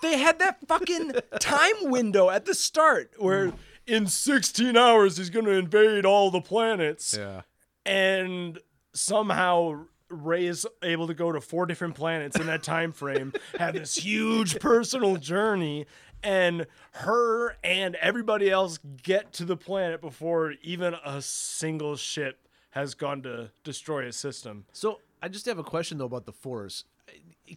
they 0.03 0.19
had 0.19 0.39
that 0.39 0.67
fucking 0.69 1.13
time 1.41 1.75
window 1.91 2.31
at 2.31 2.45
the 2.45 2.55
start 2.55 3.11
where 3.19 3.53
in 3.87 4.07
16 4.07 4.77
hours 4.77 5.17
he's 5.17 5.31
going 5.31 5.45
to 5.47 5.51
invade 5.53 6.07
all 6.07 6.31
the 6.31 6.41
planets. 6.41 7.17
Yeah, 7.19 7.43
and 7.85 8.59
somehow 8.95 9.85
Rey 10.09 10.47
is 10.47 10.67
able 10.83 11.07
to 11.07 11.15
go 11.15 11.33
to 11.33 11.41
four 11.41 11.67
different 11.67 11.95
planets 11.95 12.39
in 12.39 12.47
that 12.47 12.63
time 12.63 12.93
frame, 12.93 13.33
have 13.59 13.75
this 13.75 13.97
huge 13.97 14.59
personal 14.61 15.17
journey, 15.17 15.87
and 16.23 16.67
her 16.93 17.57
and 17.63 17.97
everybody 17.97 18.51
else 18.51 18.79
get 19.03 19.33
to 19.35 19.45
the 19.45 19.57
planet 19.57 20.01
before 20.01 20.55
even 20.63 20.95
a 21.05 21.21
single 21.21 21.97
ship 21.97 22.49
has 22.71 22.95
gone 22.95 23.23
to 23.23 23.51
destroy 23.63 24.07
a 24.07 24.13
system. 24.13 24.65
So 24.73 25.01
I 25.23 25.29
just 25.29 25.47
have 25.47 25.59
a 25.59 25.65
question 25.65 25.99
though 25.99 26.07
about 26.07 26.27
the 26.27 26.33
force. 26.33 26.85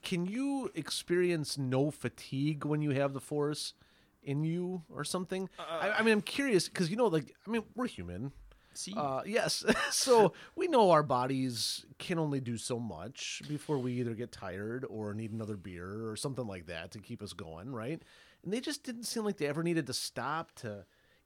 Can 0.03 0.25
you 0.25 0.70
experience 0.75 1.58
no 1.58 1.91
fatigue 1.91 2.65
when 2.65 2.82
you 2.82 2.91
have 2.91 3.13
the 3.13 3.22
force 3.22 3.74
in 4.22 4.44
you 4.44 4.84
or 4.94 5.03
something? 5.03 5.50
Uh, 5.58 5.63
I, 5.82 6.00
I 6.00 6.01
mean, 6.03 6.13
I'm 6.13 6.22
curious 6.22 6.67
because 6.67 6.89
you 6.89 6.98
know, 6.98 7.08
like, 7.08 7.34
I 7.48 7.50
mean, 7.50 7.63
we're 7.75 7.88
human. 7.88 8.32
See, 8.77 8.93
Uh, 8.96 9.22
yes, 9.25 9.65
so 9.91 10.34
we 10.55 10.67
know 10.67 10.91
our 10.91 11.01
bodies 11.01 11.86
can 11.98 12.19
only 12.19 12.39
do 12.39 12.57
so 12.57 12.79
much 12.79 13.41
before 13.48 13.79
we 13.79 13.93
either 13.93 14.13
get 14.13 14.31
tired 14.31 14.86
or 14.88 15.13
need 15.15 15.31
another 15.31 15.57
beer 15.57 16.07
or 16.07 16.15
something 16.15 16.46
like 16.46 16.67
that 16.67 16.91
to 16.91 17.00
keep 17.00 17.24
us 17.24 17.34
going, 17.34 17.72
right? 17.72 18.01
And 18.43 18.53
they 18.53 18.60
just 18.60 18.84
didn't 18.84 19.05
seem 19.05 19.25
like 19.25 19.38
they 19.38 19.48
ever 19.48 19.63
needed 19.63 19.88
to 19.88 19.93
stop 19.93 20.51
to 20.57 20.86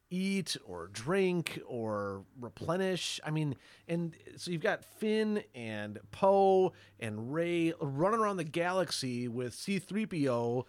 eat 0.10 0.56
or 0.66 0.88
drink 0.88 1.60
or 1.68 2.24
replenish. 2.40 3.20
I 3.26 3.32
mean, 3.32 3.56
and 3.88 4.16
so 4.38 4.52
you've 4.52 4.62
got 4.62 4.86
Finn 4.86 5.44
and 5.54 6.00
Poe 6.12 6.72
and 7.00 7.34
Rey 7.34 7.74
running 7.82 8.20
around 8.22 8.38
the 8.38 8.44
galaxy 8.46 9.28
with 9.28 9.54
C3PO. 9.56 10.66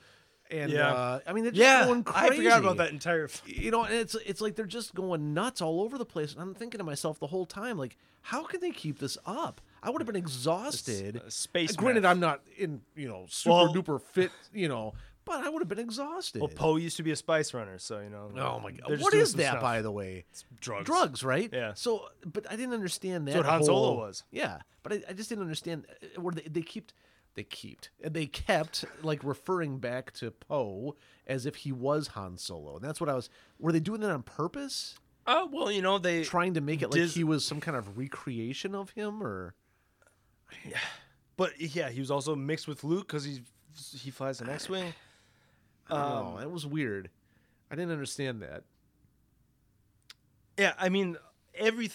And 0.52 0.70
Yeah. 0.70 0.92
uh, 0.92 1.20
I 1.26 1.32
mean, 1.32 1.44
they're 1.44 1.52
just 1.52 1.62
yeah, 1.62 1.86
going 1.86 2.04
crazy 2.04 2.32
I 2.34 2.36
forgot 2.36 2.60
about 2.60 2.76
that 2.76 2.90
entire. 2.90 3.28
you 3.46 3.70
know 3.70 3.84
and 3.84 3.94
it's 3.94 4.14
it's 4.26 4.40
like 4.40 4.54
they're 4.54 4.66
just 4.66 4.94
going 4.94 5.32
nuts 5.34 5.60
all 5.62 5.80
over 5.80 5.96
the 5.98 6.04
place 6.04 6.32
and 6.32 6.42
i'm 6.42 6.54
thinking 6.54 6.78
to 6.78 6.84
myself 6.84 7.18
the 7.18 7.26
whole 7.26 7.46
time 7.46 7.78
like 7.78 7.96
how 8.20 8.44
can 8.44 8.60
they 8.60 8.70
keep 8.70 8.98
this 8.98 9.16
up 9.26 9.60
i 9.82 9.88
would 9.90 10.00
have 10.02 10.06
been 10.06 10.16
exhausted 10.16 11.16
uh, 11.24 11.28
space 11.30 11.74
granted 11.74 12.04
i'm 12.04 12.20
not 12.20 12.42
in 12.58 12.80
you 12.94 13.08
know 13.08 13.24
super 13.28 13.54
Well- 13.54 13.74
duper 13.74 14.00
fit 14.00 14.30
you 14.52 14.68
know 14.68 14.92
but 15.24 15.44
i 15.44 15.48
would 15.48 15.60
have 15.62 15.68
been 15.68 15.78
exhausted 15.78 16.40
Well, 16.40 16.48
Poe 16.54 16.76
used 16.76 16.96
to 16.98 17.02
be 17.02 17.12
a 17.12 17.16
spice 17.16 17.54
runner, 17.54 17.78
so 17.78 18.00
you 18.00 18.10
know. 18.10 18.30
oh 18.36 18.60
my 18.60 18.72
god 18.72 19.00
what 19.00 19.14
is 19.14 19.34
that 19.34 19.48
stuff. 19.52 19.62
by 19.62 19.80
the 19.82 19.90
way 19.90 20.24
drugs? 20.60 20.84
drugs 20.86 21.24
right 21.24 21.48
Yeah. 21.52 21.72
so 21.74 22.08
but 22.24 22.46
i 22.50 22.56
didn't 22.56 22.74
understand 22.74 23.26
that 23.28 23.36
what 23.36 23.46
Han 23.46 23.64
Solo 23.64 23.96
was. 23.96 24.24
yeah 24.30 24.58
but 24.82 24.92
i, 24.92 25.02
I 25.08 25.12
just 25.14 25.28
didn't 25.28 25.42
understand 25.42 25.86
uh, 26.02 26.20
where 26.20 26.32
they, 26.34 26.42
they 26.42 26.62
kept 26.62 26.92
they 27.34 27.44
kept 27.44 27.90
they 28.00 28.26
kept 28.26 28.84
like 29.02 29.22
referring 29.24 29.78
back 29.78 30.12
to 30.12 30.30
poe 30.30 30.94
as 31.26 31.46
if 31.46 31.56
he 31.56 31.72
was 31.72 32.08
han 32.08 32.36
solo 32.36 32.76
and 32.76 32.84
that's 32.84 33.00
what 33.00 33.08
i 33.08 33.14
was 33.14 33.30
were 33.58 33.72
they 33.72 33.80
doing 33.80 34.00
that 34.00 34.10
on 34.10 34.22
purpose 34.22 34.96
Oh 35.24 35.48
well, 35.52 35.70
you 35.70 35.82
know 35.82 35.98
they. 35.98 36.24
trying 36.24 36.54
to 36.54 36.60
make 36.60 36.82
it 36.82 36.88
like 36.90 37.00
Dis- 37.00 37.14
he 37.14 37.22
was 37.22 37.44
some 37.44 37.60
kind 37.60 37.76
of 37.76 37.96
recreation 37.96 38.74
of 38.74 38.90
him 38.90 39.22
or 39.22 39.54
yeah. 40.68 40.78
But 41.36 41.52
yeah, 41.60 41.90
he 41.90 42.00
was 42.00 42.10
also 42.10 42.34
mixed 42.34 42.66
with 42.66 42.82
Luke 42.82 43.06
because 43.06 43.22
he 43.22 43.40
he 43.96 44.10
flies 44.10 44.40
an 44.40 44.48
X-wing. 44.50 44.92
I 45.88 45.94
don't 45.94 46.02
Um, 46.02 46.24
know. 46.34 46.40
That 46.40 46.50
was 46.50 46.66
weird. 46.66 47.08
I 47.70 47.76
didn't 47.76 47.92
understand 47.92 48.42
that. 48.42 48.64
Yeah, 50.58 50.72
I 50.78 50.88
mean, 50.88 51.16
every 51.54 51.90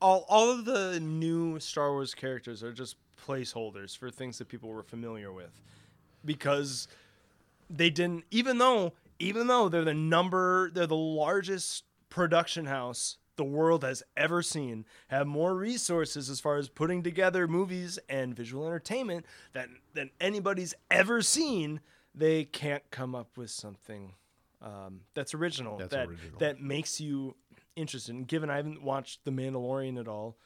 all 0.00 0.24
all 0.28 0.50
of 0.50 0.66
the 0.66 1.00
new 1.00 1.58
Star 1.60 1.92
Wars 1.92 2.14
characters 2.14 2.62
are 2.62 2.72
just 2.74 2.96
placeholders 3.16 3.96
for 3.96 4.10
things 4.10 4.38
that 4.38 4.48
people 4.48 4.70
were 4.70 4.82
familiar 4.82 5.32
with, 5.32 5.60
because 6.24 6.88
they 7.70 7.90
didn't. 7.90 8.24
Even 8.30 8.58
though, 8.58 8.92
even 9.18 9.46
though 9.46 9.68
they're 9.68 9.84
the 9.84 9.94
number, 9.94 10.70
they're 10.70 10.86
the 10.86 10.96
largest 10.96 11.84
production 12.08 12.66
house 12.66 13.18
the 13.36 13.44
world 13.44 13.84
has 13.84 14.02
ever 14.16 14.40
seen, 14.42 14.86
have 15.08 15.26
more 15.26 15.54
resources 15.54 16.30
as 16.30 16.40
far 16.40 16.56
as 16.56 16.70
putting 16.70 17.02
together 17.02 17.46
movies 17.46 17.98
and 18.08 18.34
visual 18.34 18.66
entertainment 18.66 19.26
than 19.52 19.76
than 19.94 20.10
anybody's 20.20 20.74
ever 20.90 21.20
seen. 21.22 21.80
They 22.14 22.44
can't 22.44 22.82
come 22.90 23.14
up 23.14 23.36
with 23.36 23.50
something 23.50 24.14
um, 24.62 25.00
that's 25.12 25.34
original 25.34 25.76
That's 25.76 25.90
that 25.90 26.08
original. 26.08 26.38
that 26.38 26.62
makes 26.62 26.98
you 26.98 27.36
interested. 27.76 28.14
And 28.14 28.26
given 28.26 28.48
I 28.48 28.56
haven't 28.56 28.82
watched 28.82 29.24
The 29.26 29.30
Mandalorian 29.30 30.00
at 30.00 30.08
all, 30.08 30.38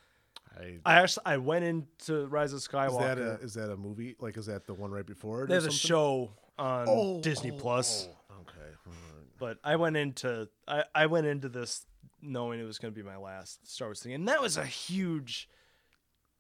I, 0.59 0.79
I 0.85 0.95
actually 1.01 1.27
I 1.27 1.37
went 1.37 1.65
into 1.65 2.27
Rise 2.27 2.53
of 2.53 2.59
is 2.59 2.69
Skywalker. 2.69 3.01
that 3.01 3.19
a 3.19 3.33
is 3.43 3.55
that 3.55 3.71
a 3.71 3.77
movie? 3.77 4.17
Like 4.21 4.37
is 4.37 4.47
that 4.47 4.67
the 4.67 4.75
one 4.75 4.91
right 4.91 5.07
before 5.07 5.41
it? 5.41 5.45
or 5.45 5.47
There's 5.47 5.67
a 5.67 5.71
show 5.71 6.33
on 6.59 6.87
Oh, 6.89 7.21
Disney 7.21 7.51
oh, 7.53 7.57
Plus, 7.59 8.09
oh, 8.31 8.35
okay. 8.43 8.97
but 9.39 9.59
I 9.65 9.77
went 9.77 9.97
into 9.97 10.49
I, 10.67 10.85
I 10.95 11.07
went 11.07 11.27
into 11.27 11.49
this 11.49 11.87
knowing 12.23 12.61
it 12.61 12.65
was 12.65 12.79
going 12.79 12.93
to 12.93 12.97
be 13.03 13.07
my 13.07 13.17
last 13.17 13.67
Star 13.71 13.89
Wars 13.89 14.03
thing, 14.03 14.13
and 14.13 14.29
that 14.29 14.43
was 14.43 14.57
a 14.57 14.65
huge 14.67 15.49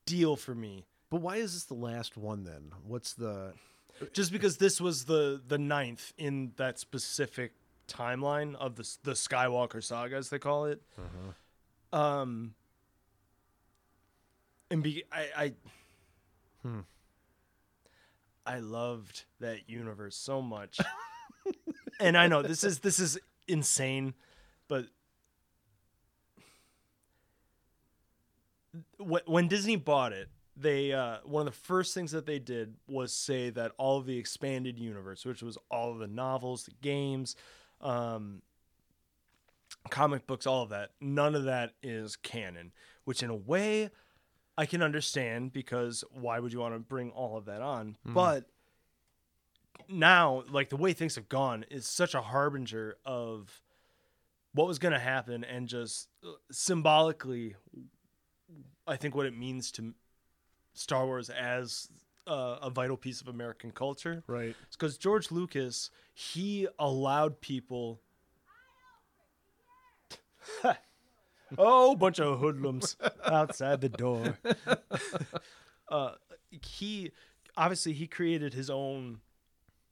deal 0.06 0.36
for 0.36 0.54
me. 0.54 0.86
But 1.10 1.22
why 1.22 1.36
is 1.36 1.54
this 1.54 1.64
the 1.64 1.74
last 1.74 2.16
one 2.16 2.44
then? 2.44 2.72
What's 2.86 3.14
the 3.14 3.54
Just 4.12 4.32
because 4.32 4.56
this 4.58 4.80
was 4.80 5.04
the 5.04 5.40
the 5.46 5.58
ninth 5.58 6.12
in 6.18 6.52
that 6.56 6.78
specific 6.78 7.52
timeline 7.88 8.54
of 8.56 8.76
the 8.76 8.88
the 9.04 9.12
Skywalker 9.12 9.82
saga, 9.82 10.16
as 10.16 10.28
they 10.30 10.38
call 10.38 10.66
it. 10.66 10.82
Um, 11.92 12.54
and 14.70 14.82
be 14.82 15.04
I 15.12 15.28
I, 15.36 15.52
Hmm. 16.62 16.80
I 18.44 18.58
loved 18.58 19.24
that 19.40 19.68
universe 19.68 20.16
so 20.16 20.42
much, 20.42 20.78
and 22.00 22.16
I 22.18 22.26
know 22.26 22.42
this 22.42 22.64
is 22.64 22.80
this 22.80 22.98
is 22.98 23.18
insane, 23.48 24.14
but 24.68 24.86
wh- 28.98 29.26
when 29.26 29.48
Disney 29.48 29.76
bought 29.76 30.12
it, 30.12 30.28
they 30.56 30.92
uh, 30.92 31.18
one 31.24 31.46
of 31.46 31.52
the 31.52 31.58
first 31.58 31.94
things 31.94 32.12
that 32.12 32.26
they 32.26 32.38
did 32.38 32.74
was 32.86 33.12
say 33.12 33.50
that 33.50 33.72
all 33.78 33.98
of 33.98 34.06
the 34.06 34.18
expanded 34.18 34.78
universe, 34.78 35.24
which 35.24 35.42
was 35.42 35.56
all 35.70 35.92
of 35.92 35.98
the 35.98 36.06
novels, 36.06 36.64
the 36.64 36.72
games, 36.82 37.36
um, 37.80 38.42
comic 39.90 40.26
books, 40.26 40.46
all 40.46 40.62
of 40.62 40.70
that, 40.70 40.90
none 41.00 41.34
of 41.34 41.44
that 41.44 41.72
is 41.82 42.16
canon. 42.16 42.72
Which, 43.04 43.22
in 43.22 43.30
a 43.30 43.34
way, 43.34 43.90
I 44.60 44.66
can 44.66 44.82
understand 44.82 45.54
because 45.54 46.04
why 46.12 46.38
would 46.38 46.52
you 46.52 46.58
want 46.58 46.74
to 46.74 46.80
bring 46.80 47.12
all 47.12 47.38
of 47.38 47.46
that 47.46 47.62
on? 47.62 47.96
But 48.04 48.44
now, 49.88 50.44
like 50.50 50.68
the 50.68 50.76
way 50.76 50.92
things 50.92 51.14
have 51.14 51.30
gone, 51.30 51.64
is 51.70 51.86
such 51.86 52.14
a 52.14 52.20
harbinger 52.20 52.98
of 53.06 53.62
what 54.52 54.66
was 54.66 54.78
going 54.78 54.92
to 54.92 54.98
happen, 54.98 55.44
and 55.44 55.66
just 55.66 56.08
uh, 56.22 56.32
symbolically, 56.52 57.56
I 58.86 58.96
think 58.96 59.14
what 59.14 59.24
it 59.24 59.34
means 59.34 59.72
to 59.72 59.94
Star 60.74 61.06
Wars 61.06 61.30
as 61.30 61.88
uh, 62.26 62.58
a 62.60 62.68
vital 62.68 62.98
piece 62.98 63.22
of 63.22 63.28
American 63.28 63.70
culture. 63.70 64.22
Right. 64.26 64.54
Because 64.72 64.98
George 64.98 65.30
Lucas 65.30 65.90
he 66.12 66.68
allowed 66.78 67.40
people. 67.40 68.02
oh, 71.58 71.94
bunch 71.96 72.20
of 72.20 72.38
hoodlums 72.38 72.96
outside 73.24 73.80
the 73.80 73.88
door. 73.88 74.38
uh, 75.88 76.12
he 76.50 77.12
obviously 77.56 77.92
he 77.92 78.06
created 78.06 78.54
his 78.54 78.70
own 78.70 79.20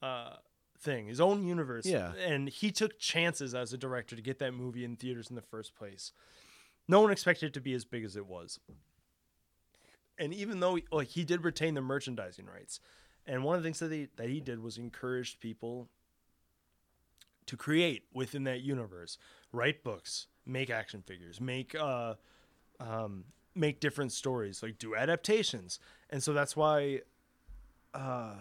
uh, 0.03 0.35
thing, 0.79 1.07
his 1.07 1.21
own 1.21 1.47
universe. 1.47 1.87
Yeah. 1.87 2.12
and 2.14 2.49
he 2.49 2.71
took 2.71 2.99
chances 2.99 3.55
as 3.55 3.73
a 3.73 3.79
director 3.79 4.16
to 4.16 4.23
get 4.23 4.38
that 4.38 4.53
movie 4.53 4.85
in 4.85 4.97
theaters 4.97 5.31
in 5.31 5.37
the 5.37 5.42
first 5.42 5.75
place. 5.75 6.12
No 6.87 7.01
one 7.01 7.11
expected 7.11 7.47
it 7.47 7.55
to 7.55 7.61
be 7.61 7.75
as 7.75 7.85
big 7.85 8.05
as 8.05 8.16
it 8.16 8.27
was. 8.27 8.59
And 10.18 10.35
even 10.35 10.61
though 10.61 10.79
like 10.90 11.09
he 11.09 11.25
did 11.25 11.44
retain 11.44 11.75
the 11.75 11.81
merchandising 11.81 12.47
rights, 12.47 12.81
and 13.27 13.44
one 13.44 13.57
of 13.57 13.62
the 13.62 13.66
things 13.66 13.79
that 13.81 13.92
he 13.92 14.09
that 14.16 14.29
he 14.29 14.40
did 14.40 14.61
was 14.62 14.79
encouraged 14.79 15.38
people 15.40 15.88
to 17.47 17.57
create 17.57 18.05
within 18.12 18.44
that 18.44 18.61
universe, 18.61 19.16
write 19.53 19.85
books, 19.85 20.27
make 20.49 20.71
action 20.71 21.03
figures, 21.03 21.41
make 21.41 21.75
uh, 21.75 22.15
um, 22.81 23.25
make 23.55 23.81
different 23.81 24.13
stories, 24.13 24.63
like 24.63 24.79
do 24.79 24.95
adaptations, 24.97 25.79
and 26.11 26.23
so 26.23 26.33
that's 26.33 26.57
why, 26.57 27.01
uh, 27.95 28.35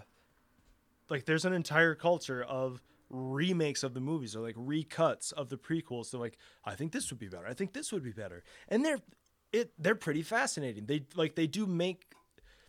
like 1.10 1.26
there's 1.26 1.46
an 1.46 1.54
entire 1.54 1.96
culture 1.96 2.44
of 2.44 2.82
remakes 3.10 3.84
of 3.84 3.94
the 3.94 4.02
movies 4.02 4.36
or 4.36 4.42
like 4.42 4.56
recuts 4.56 5.32
of 5.34 5.50
the 5.50 5.58
prequels. 5.58 6.08
So 6.08 6.20
like, 6.20 6.38
I 6.66 6.76
think 6.76 6.92
this 6.92 7.10
would 7.10 7.20
be 7.20 7.28
better. 7.30 7.48
I 7.48 7.54
think 7.54 7.74
this 7.74 7.92
would 7.92 8.04
be 8.04 8.12
better, 8.12 8.44
and 8.70 8.84
they're 8.84 9.00
it 9.54 9.72
they're 9.80 9.96
pretty 9.96 10.24
fascinating. 10.24 10.86
They 10.86 11.06
like 11.16 11.36
they 11.36 11.48
do 11.48 11.66
make 11.66 12.14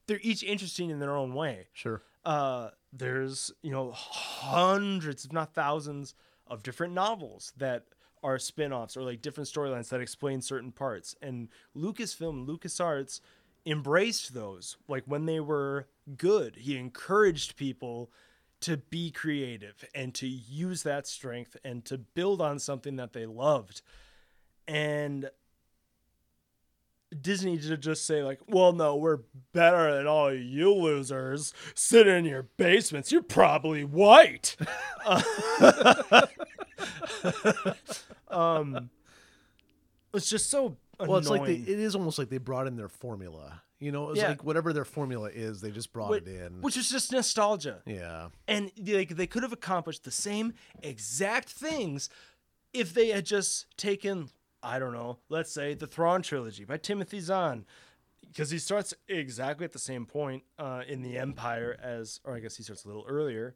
they're 0.07 0.21
each 0.23 0.43
interesting 0.43 0.91
in 0.91 1.01
their 1.01 1.15
own 1.17 1.35
way 1.35 1.67
Sure. 1.73 2.03
uh, 2.25 2.71
there's 2.93 3.53
you 3.63 3.71
know 3.71 3.91
hundreds 3.93 5.25
if 5.25 5.33
not 5.33 5.55
thousands 5.55 6.15
of 6.47 6.63
different 6.63 6.95
novels 6.95 7.53
that 7.59 7.85
are 8.23 8.39
spin-offs 8.39 8.97
or 8.97 9.03
like 9.03 9.23
different 9.23 9.49
storylines 9.49 9.89
that 9.89 10.01
explain 10.01 10.41
certain 10.41 10.73
parts 10.73 11.15
and 11.23 11.49
lucasfilm 11.77 12.47
lucasarts 12.47 13.21
embraced 13.67 14.35
those 14.35 14.77
like 14.89 15.05
when 15.07 15.27
they 15.27 15.41
were 15.41 15.87
good 16.17 16.57
he 16.57 16.77
encouraged 16.77 17.57
people 17.57 18.11
to 18.61 18.77
be 18.77 19.11
creative 19.11 19.85
and 19.95 20.15
to 20.15 20.27
use 20.27 20.83
that 20.83 21.07
strength 21.07 21.57
and 21.65 21.85
to 21.85 21.99
build 21.99 22.41
on 22.41 22.59
something 22.59 22.97
that 22.97 23.13
they 23.13 23.27
loved 23.27 23.83
and 24.67 25.31
Disney 27.23 27.57
to 27.57 27.77
just 27.79 28.05
say 28.05 28.23
like, 28.23 28.39
"Well, 28.49 28.73
no, 28.73 28.95
we're 28.95 29.21
better 29.55 29.97
than 29.97 30.07
all 30.07 30.31
you 30.33 30.75
losers. 30.75 31.55
sitting 31.75 32.15
in 32.19 32.25
your 32.27 32.43
basements. 32.59 33.11
You're 33.11 33.23
probably 33.23 33.83
white." 33.83 34.57
um, 38.31 38.91
it's 40.15 40.29
just 40.29 40.51
so 40.51 40.77
annoying. 40.99 41.09
Well, 41.11 41.19
it's 41.19 41.29
like 41.29 41.45
they, 41.47 41.55
it 41.55 41.79
is 41.79 41.95
almost 41.95 42.19
like 42.19 42.29
they 42.29 42.39
brought 42.39 42.67
in 42.67 42.77
their 42.77 42.89
formula. 42.89 43.63
You 43.79 43.93
know, 43.93 44.11
it's 44.11 44.21
Yeah. 44.21 44.31
like 44.31 44.43
whatever 44.43 44.73
their 44.73 44.85
formula 44.85 45.31
is, 45.33 45.61
they 45.61 45.71
just 45.71 45.93
brought 45.93 46.13
Wh- 46.13 46.17
it 46.17 46.27
in. 46.29 46.61
which 46.63 46.77
is 46.77 46.89
just 46.91 47.13
nostalgia. 47.13 47.83
yeah. 47.87 48.29
and 48.49 48.73
like 48.85 49.11
they 49.11 49.27
could 49.27 49.43
have 49.45 49.53
accomplished 49.53 50.03
the 50.05 50.11
same 50.11 50.55
exact 50.83 51.49
things 51.51 52.09
if 52.73 52.93
they 52.93 53.09
had 53.09 53.25
just 53.25 53.67
taken 53.77 54.31
I 54.61 54.81
don't 54.81 54.93
know, 54.93 55.19
let's 55.29 55.53
say 55.53 55.75
the 55.75 55.87
Thrawn 55.87 56.21
trilogy 56.23 56.65
by 56.65 56.79
Timothy 56.79 57.21
Zahn, 57.21 57.65
because 58.27 58.51
he 58.51 58.59
starts 58.59 58.93
exactly 59.07 59.65
at 59.65 59.73
the 59.73 59.79
same 59.79 60.05
point 60.05 60.43
uh, 60.59 60.83
in 60.89 61.01
the 61.03 61.17
Empire 61.17 61.79
as, 61.81 62.19
or 62.25 62.35
I 62.35 62.41
guess 62.41 62.57
he 62.57 62.65
starts 62.65 62.85
a 62.85 62.89
little 62.89 63.05
earlier. 63.07 63.55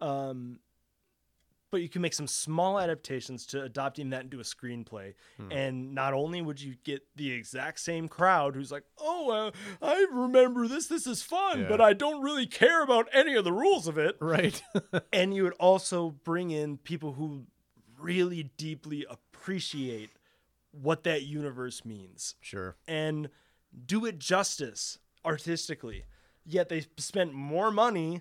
Um, 0.00 0.60
but 1.70 1.82
you 1.82 1.88
can 1.88 2.02
make 2.02 2.14
some 2.14 2.26
small 2.26 2.78
adaptations 2.80 3.46
to 3.46 3.62
adopting 3.62 4.10
that 4.10 4.22
into 4.24 4.40
a 4.40 4.42
screenplay, 4.42 5.14
and 5.50 5.94
not 5.94 6.14
only 6.14 6.40
would 6.42 6.60
you 6.60 6.74
get 6.84 7.02
the 7.16 7.30
exact 7.32 7.80
same 7.80 8.08
crowd 8.08 8.54
who's 8.54 8.72
like, 8.72 8.84
"Oh, 8.98 9.30
uh, 9.30 9.50
I 9.82 10.06
remember 10.12 10.66
this. 10.66 10.86
This 10.86 11.06
is 11.06 11.22
fun, 11.22 11.60
Yeah. 11.62 11.68
but 11.68 11.80
I 11.80 11.92
don't 11.92 12.22
really 12.22 12.46
care 12.46 12.82
about 12.82 13.08
any 13.12 13.34
of 13.34 13.44
the 13.44 13.52
rules 13.52 13.86
of 13.86 13.98
it." 13.98 14.16
Right. 14.20 14.62
and 15.12 15.34
you 15.34 15.42
would 15.44 15.54
also 15.54 16.10
bring 16.10 16.50
in 16.50 16.78
people 16.78 17.14
who 17.14 17.46
really 17.98 18.44
deeply 18.56 19.04
appreciate 19.08 20.10
what 20.70 21.02
that 21.04 21.22
universe 21.22 21.84
means 21.84 22.34
sure. 22.40 22.76
and 22.86 23.28
do 23.86 24.04
it 24.06 24.18
justice 24.18 24.98
artistically 25.24 26.04
yet 26.44 26.68
they 26.68 26.84
spent 26.96 27.32
more 27.32 27.70
money 27.72 28.20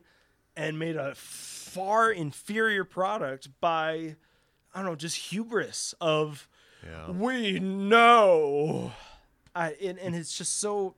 and 0.57 0.77
made 0.77 0.97
a 0.97 1.15
far 1.15 2.11
inferior 2.11 2.83
product 2.83 3.47
by 3.61 4.15
i 4.73 4.79
don't 4.79 4.85
know 4.85 4.95
just 4.95 5.15
hubris 5.31 5.93
of 6.01 6.49
Yeah. 6.85 7.11
we 7.11 7.59
know 7.59 8.91
I, 9.55 9.75
and, 9.83 9.97
and 9.99 10.15
it's 10.15 10.37
just 10.37 10.59
so 10.59 10.95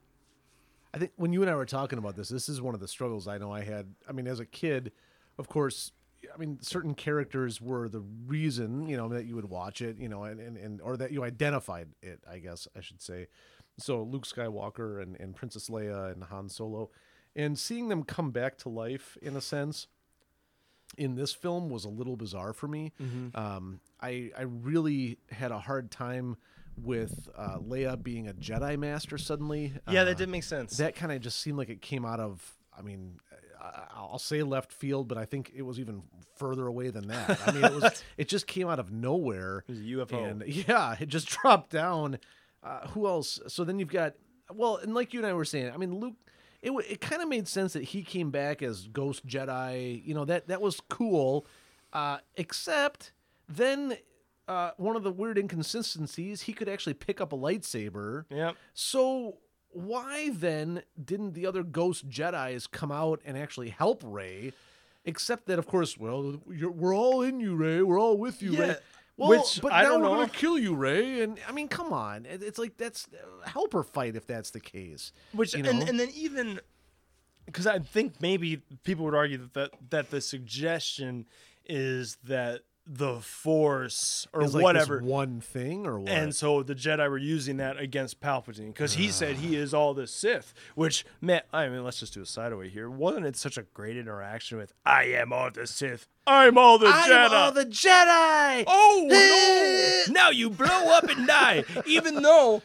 I 0.94 0.98
think 0.98 1.12
when 1.18 1.32
you 1.32 1.42
and 1.44 1.50
I 1.52 1.56
were 1.56 1.66
talking 1.68 2.00
about 2.00 2.16
this, 2.16 2.30
this 2.30 2.50
is 2.50 2.62
one 2.62 2.74
of 2.74 2.80
the 2.82 2.88
struggles 2.88 3.28
I 3.28 3.38
know 3.38 3.54
I 3.54 3.62
had. 3.64 3.94
I 4.08 4.12
mean, 4.12 4.26
as 4.28 4.40
a 4.40 4.46
kid, 4.46 4.92
of 5.38 5.48
course, 5.48 5.92
I 6.34 6.38
mean, 6.38 6.58
certain 6.62 6.96
characters 6.96 7.62
were 7.62 7.88
the 7.88 8.02
reason, 8.26 8.90
you 8.90 8.98
know, 8.98 9.08
that 9.10 9.26
you 9.26 9.36
would 9.36 9.50
watch 9.50 9.82
it, 9.84 9.98
you 9.98 10.10
know, 10.10 10.24
and, 10.24 10.40
and, 10.42 10.58
and 10.58 10.82
or 10.82 10.98
that 10.98 11.12
you 11.12 11.24
identified 11.24 11.90
it, 12.02 12.20
I 12.30 12.40
guess 12.40 12.68
I 12.76 12.82
should 12.82 13.02
say. 13.04 13.28
So 13.78 14.02
Luke 14.04 14.26
Skywalker 14.26 15.02
and, 15.02 15.16
and 15.22 15.36
Princess 15.36 15.70
Leia 15.70 16.12
and 16.12 16.24
Han 16.24 16.50
Solo. 16.50 16.90
And 17.36 17.58
seeing 17.58 17.90
them 17.90 18.04
come 18.04 18.32
back 18.32 18.58
to 18.60 18.70
life 18.70 19.18
in 19.22 19.36
a 19.36 19.42
sense 19.42 19.88
in 20.98 21.16
this 21.16 21.32
film 21.34 21.70
was 21.70 21.86
a 21.86 21.90
little 21.90 22.16
bizarre 22.18 22.54
for 22.54 22.68
me. 22.68 22.92
Um, 23.36 23.80
I 24.02 24.32
I 24.38 24.42
really 24.44 25.18
had 25.32 25.52
a 25.52 25.60
hard 25.60 25.92
time 25.92 26.38
with 26.82 27.30
uh, 27.38 27.58
Leia 27.60 28.02
being 28.02 28.28
a 28.28 28.34
Jedi 28.34 28.78
Master 28.78 29.18
suddenly. 29.18 29.74
yeah 29.90 30.02
Uh, 30.02 30.06
that 30.06 30.18
did 30.18 30.30
make 30.30 30.44
sense 30.44 30.78
that 30.78 30.96
kind 30.96 31.12
of 31.12 31.22
just 31.22 31.40
seemed 31.40 31.58
like 31.58 31.70
it 31.70 31.82
came 31.82 32.06
out 32.06 32.20
of 32.22 32.56
i 32.78 32.82
mean 32.82 33.20
i'll 33.94 34.18
say 34.20 34.42
left 34.44 34.72
field 34.72 35.10
but 35.10 35.18
i 35.18 35.26
think 35.26 35.52
it 35.54 35.64
was 35.64 35.78
even 35.82 36.02
further 36.38 36.66
away 36.68 36.90
than 36.90 37.08
that 37.10 37.38
i 37.46 37.52
mean 37.52 37.66
it 37.66 37.74
was 37.74 38.04
it 38.18 38.30
just 38.30 38.48
came 38.48 38.70
out 38.70 38.80
of 38.80 38.90
nowhere 38.94 39.66
It 39.68 39.72
was 39.72 39.80
a 39.80 39.84
UFO. 39.84 40.32
and 40.32 40.44
yeah 40.48 40.96
it 40.98 41.08
just 41.10 41.28
dropped 41.42 41.70
down 41.72 42.18
uh, 42.64 42.88
who 42.90 43.06
else 43.06 43.42
so 43.48 43.66
then 43.66 43.78
you've 43.80 43.90
got 43.92 44.14
well 44.54 44.78
and 44.78 44.94
like 44.96 45.14
you 45.14 45.20
and 45.20 45.28
i 45.28 45.34
were 45.34 45.44
saying 45.44 45.70
i 45.74 45.76
mean 45.76 46.00
luke 46.00 46.16
it, 46.62 46.72
it 46.72 47.02
kind 47.02 47.22
of 47.22 47.28
made 47.28 47.48
sense 47.48 47.74
that 47.74 47.84
he 47.84 48.04
came 48.04 48.32
back 48.32 48.62
as 48.62 48.88
ghost 48.88 49.26
jedi 49.26 50.06
you 50.06 50.14
know 50.14 50.26
that 50.26 50.48
that 50.48 50.62
was 50.62 50.80
cool 50.90 51.46
uh, 51.94 52.18
except 52.36 53.14
then 53.48 53.98
uh, 54.48 54.72
one 54.78 54.96
of 54.96 55.04
the 55.04 55.12
weird 55.12 55.38
inconsistencies 55.38 56.42
he 56.42 56.54
could 56.54 56.70
actually 56.70 56.94
pick 56.94 57.20
up 57.22 57.34
a 57.34 57.38
lightsaber 57.38 58.26
yep 58.30 58.56
so 58.74 59.38
why 59.72 60.30
then 60.34 60.82
didn't 61.04 61.34
the 61.34 61.46
other 61.46 61.64
ghost 61.64 62.10
Jedi's 62.10 62.68
come 62.68 62.92
out 62.92 63.22
and 63.26 63.38
actually 63.38 63.70
help 63.70 64.02
Rey? 64.06 64.54
Except 65.06 65.48
that, 65.48 65.58
of 65.58 65.68
course, 65.68 65.98
well, 65.98 66.42
you're, 66.50 66.72
we're 66.72 66.96
all 66.96 67.22
in 67.22 67.40
you, 67.40 67.56
Rey. 67.56 67.82
We're 67.82 68.00
all 68.00 68.18
with 68.18 68.42
you, 68.42 68.52
Rey. 68.60 68.76
Well, 69.20 69.30
which 69.30 69.60
but 69.62 69.72
I 69.74 69.84
now 69.84 69.90
don't 69.90 70.02
we're 70.02 70.08
know. 70.10 70.16
gonna 70.16 70.30
kill 70.30 70.58
you, 70.58 70.74
Rey. 70.76 71.22
And 71.22 71.38
I 71.48 71.52
mean, 71.52 71.68
come 71.68 71.92
on, 71.94 72.26
It- 72.26 72.42
it's 72.42 72.58
like 72.58 72.78
that's 72.78 73.08
uh, 73.14 73.48
help 73.48 73.74
her 73.74 73.84
fight 73.84 74.16
if 74.16 74.26
that's 74.26 74.52
the 74.52 74.60
case. 74.60 75.12
Which 75.34 75.54
you 75.54 75.64
and, 75.66 75.84
and 75.88 76.00
then 76.00 76.10
even 76.16 76.60
because 77.46 77.68
I 77.68 77.80
think 77.80 78.22
maybe 78.22 78.62
people 78.84 79.06
would 79.06 79.16
argue 79.16 79.38
that, 79.40 79.54
that 79.54 79.72
that 79.90 80.10
the 80.12 80.22
suggestion 80.22 81.26
is 81.66 82.18
that 82.24 82.62
the 82.92 83.20
Force 83.20 84.26
or 84.34 84.48
like 84.48 84.64
whatever, 84.64 85.00
one 85.00 85.40
thing 85.42 85.86
or 85.86 86.00
what? 86.00 86.10
and 86.10 86.34
so 86.34 86.64
the 86.64 86.74
Jedi 86.74 87.08
were 87.08 87.20
using 87.20 87.58
that 87.58 87.78
against 87.80 88.20
Palpatine 88.20 88.68
because 88.74 88.94
he 88.96 89.10
said 89.10 89.36
he 89.36 89.56
is 89.56 89.76
all 89.76 89.94
the 89.94 90.08
Sith. 90.08 90.54
Which 90.74 91.06
man, 91.22 91.42
I 91.54 91.70
mean, 91.70 91.84
let's 91.84 92.00
just 92.00 92.16
do 92.16 92.22
a 92.22 92.26
sideaway 92.26 92.70
here. 92.70 92.90
Wasn't 92.90 93.28
it 93.28 93.36
such 93.36 93.58
a 93.58 93.64
great 93.76 93.96
interaction 93.96 94.58
with 94.58 94.74
"I 94.86 95.04
am 95.04 95.32
all 95.32 95.52
the 95.52 95.68
Sith, 95.68 96.08
I'm 96.26 96.58
all 96.58 96.80
the 96.80 96.88
I'm 96.88 97.10
Jedi." 97.10 97.30
all 97.32 97.52
the 97.52 97.66
Jedi. 97.66 98.64
oh 98.66 100.06
no! 100.08 100.14
now 100.14 100.30
you 100.32 100.50
blow 100.50 100.90
up 100.90 101.04
and 101.04 101.28
die, 101.28 101.64
even 101.86 102.24
though 102.24 102.64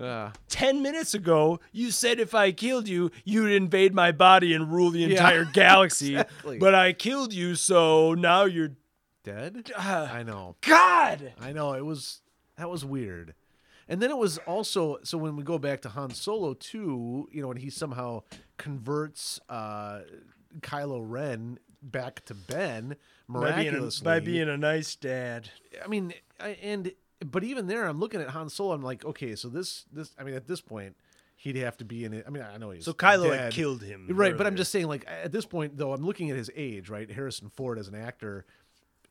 Ah, 0.00 0.32
10 0.48 0.80
minutes 0.80 1.12
ago, 1.12 1.60
you 1.70 1.90
said 1.90 2.18
if 2.18 2.34
I 2.34 2.50
killed 2.50 2.88
you, 2.88 3.10
you'd 3.26 3.52
invade 3.52 3.92
my 3.94 4.10
body 4.10 4.54
and 4.54 4.72
rule 4.72 4.90
the 4.90 5.04
entire 5.04 5.44
galaxy. 5.52 6.14
exactly. 6.14 6.58
But 6.58 6.74
I 6.74 6.94
killed 6.94 7.34
you, 7.34 7.54
so 7.56 8.14
now 8.14 8.44
you're. 8.44 8.70
Dead. 9.22 9.70
Ah, 9.76 10.12
I 10.12 10.22
know. 10.22 10.56
God! 10.62 11.32
I 11.40 11.52
know 11.52 11.72
it 11.74 11.84
was 11.84 12.20
that 12.56 12.68
was 12.70 12.84
weird. 12.84 13.34
And 13.88 14.00
then 14.00 14.10
it 14.10 14.16
was 14.16 14.38
also 14.38 14.98
so 15.02 15.18
when 15.18 15.36
we 15.36 15.42
go 15.42 15.58
back 15.58 15.82
to 15.82 15.88
Han 15.90 16.10
Solo 16.10 16.54
too, 16.54 17.28
you 17.32 17.42
know, 17.42 17.48
when 17.48 17.56
he 17.56 17.70
somehow 17.70 18.22
converts 18.56 19.40
uh 19.48 20.00
Kylo 20.60 21.00
Ren 21.04 21.58
back 21.82 22.24
to 22.26 22.34
Ben 22.34 22.96
By 23.28 23.40
being, 23.56 23.68
a, 23.68 23.72
miraculously. 23.72 24.04
by 24.04 24.20
being 24.20 24.48
a 24.48 24.56
nice 24.56 24.94
dad. 24.96 25.50
I 25.84 25.88
mean, 25.88 26.12
I, 26.38 26.50
and 26.62 26.92
but 27.24 27.44
even 27.44 27.66
there, 27.66 27.86
I'm 27.86 27.98
looking 28.00 28.20
at 28.20 28.28
Han 28.30 28.48
Solo. 28.48 28.72
I'm 28.72 28.82
like, 28.82 29.04
okay, 29.04 29.34
so 29.36 29.48
this 29.48 29.84
this. 29.92 30.14
I 30.18 30.24
mean, 30.24 30.34
at 30.34 30.46
this 30.46 30.60
point, 30.60 30.96
he'd 31.36 31.56
have 31.56 31.76
to 31.78 31.84
be 31.84 32.04
in 32.04 32.12
it. 32.14 32.24
I 32.26 32.30
mean, 32.30 32.42
I 32.42 32.56
know 32.58 32.70
he's 32.70 32.84
So 32.84 32.92
Kylo 32.92 33.30
dead. 33.30 33.40
had 33.40 33.52
killed 33.52 33.82
him. 33.82 34.06
Right, 34.10 34.36
but 34.36 34.46
I'm 34.46 34.56
just 34.56 34.70
saying, 34.72 34.86
like 34.86 35.04
at 35.08 35.32
this 35.32 35.44
point, 35.46 35.76
though, 35.76 35.92
I'm 35.92 36.04
looking 36.04 36.30
at 36.30 36.36
his 36.36 36.50
age, 36.54 36.88
right? 36.88 37.10
Harrison 37.10 37.48
Ford 37.48 37.78
as 37.78 37.88
an 37.88 37.94
actor 37.94 38.44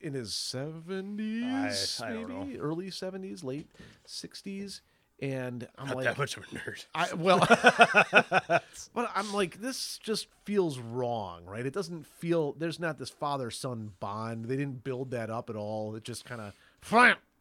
in 0.02 0.14
his 0.14 0.32
70s, 0.32 2.00
I- 2.02 2.08
I 2.08 2.24
maybe 2.24 2.58
early 2.60 2.90
70s, 2.90 3.42
late 3.44 3.68
60s, 4.06 4.80
and 5.20 5.68
I'm 5.78 5.86
not 5.88 5.96
like, 5.96 6.04
that 6.04 6.18
much 6.18 6.36
of 6.36 6.42
a 6.44 6.46
nerd. 6.46 6.84
I 6.94 7.12
well, 7.14 7.38
but 8.94 9.10
I'm 9.14 9.32
like, 9.32 9.60
this 9.60 9.98
just 9.98 10.26
feels 10.44 10.78
wrong, 10.78 11.44
right? 11.46 11.64
It 11.64 11.72
doesn't 11.72 12.06
feel. 12.06 12.52
There's 12.54 12.80
not 12.80 12.98
this 12.98 13.10
father 13.10 13.50
son 13.50 13.92
bond. 14.00 14.46
They 14.46 14.56
didn't 14.56 14.84
build 14.84 15.10
that 15.12 15.30
up 15.30 15.48
at 15.50 15.56
all. 15.56 15.94
It 15.94 16.04
just 16.04 16.24
kind 16.24 16.40
of, 16.40 16.54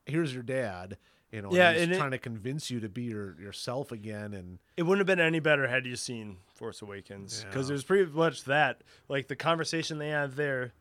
here's 0.06 0.34
your 0.34 0.44
dad. 0.44 0.98
You 1.32 1.42
know, 1.42 1.50
Yeah, 1.54 1.72
he's 1.74 1.84
and 1.84 1.94
it- 1.94 1.98
trying 1.98 2.12
to 2.12 2.18
convince 2.18 2.70
you 2.70 2.82
to 2.82 2.90
be 2.90 3.04
your 3.04 3.40
yourself 3.40 3.92
again, 3.92 4.34
and 4.34 4.60
It 4.78 4.84
wouldn't 4.84 5.00
have 5.00 5.08
been 5.18 5.26
any 5.26 5.40
better 5.40 5.68
had 5.68 5.86
you 5.86 5.96
seen 5.96 6.38
Force 6.54 6.82
Awakens 6.82 7.44
because 7.46 7.70
Yeah. 7.70 7.74
it 7.74 7.76
was 7.76 7.84
pretty 7.86 8.12
much 8.12 8.44
that. 8.44 8.82
Like 9.08 9.28
the 9.28 9.36
conversation 9.38 9.98
they 9.98 10.10
had 10.10 10.34
there, 10.36 10.74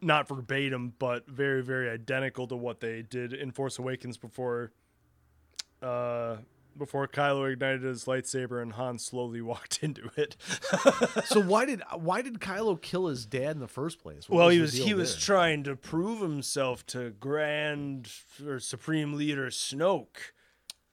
not 0.00 0.28
verbatim, 0.28 0.94
but 0.98 1.28
very, 1.28 1.62
very 1.62 1.90
identical 1.90 2.46
to 2.48 2.56
what 2.56 2.80
they 2.80 3.02
did 3.02 3.32
in 3.32 3.50
Force 3.50 3.78
Awakens 3.78 4.16
before, 4.16 4.72
uh, 5.82 6.36
before 6.76 7.08
Kylo 7.08 7.52
ignited 7.52 7.82
his 7.82 8.04
lightsaber 8.04 8.62
and 8.62 8.72
Han 8.72 8.98
slowly 8.98 9.40
walked 9.42 9.82
into 9.82 10.10
it. 10.16 10.36
so 11.24 11.40
why 11.40 11.64
did 11.64 11.82
why 11.96 12.22
did 12.22 12.40
Kylo 12.40 12.80
kill 12.80 13.08
his 13.08 13.26
dad 13.26 13.52
in 13.52 13.60
the 13.60 13.68
first 13.68 14.00
place? 14.00 14.28
What 14.28 14.38
well, 14.38 14.48
he 14.48 14.60
was 14.60 14.72
he 14.74 14.94
was 14.94 15.16
trying 15.16 15.64
to 15.64 15.76
prove 15.76 16.20
himself 16.20 16.86
to 16.86 17.10
Grand 17.10 18.10
or 18.46 18.60
Supreme 18.60 19.14
Leader 19.14 19.48
Snoke. 19.48 20.32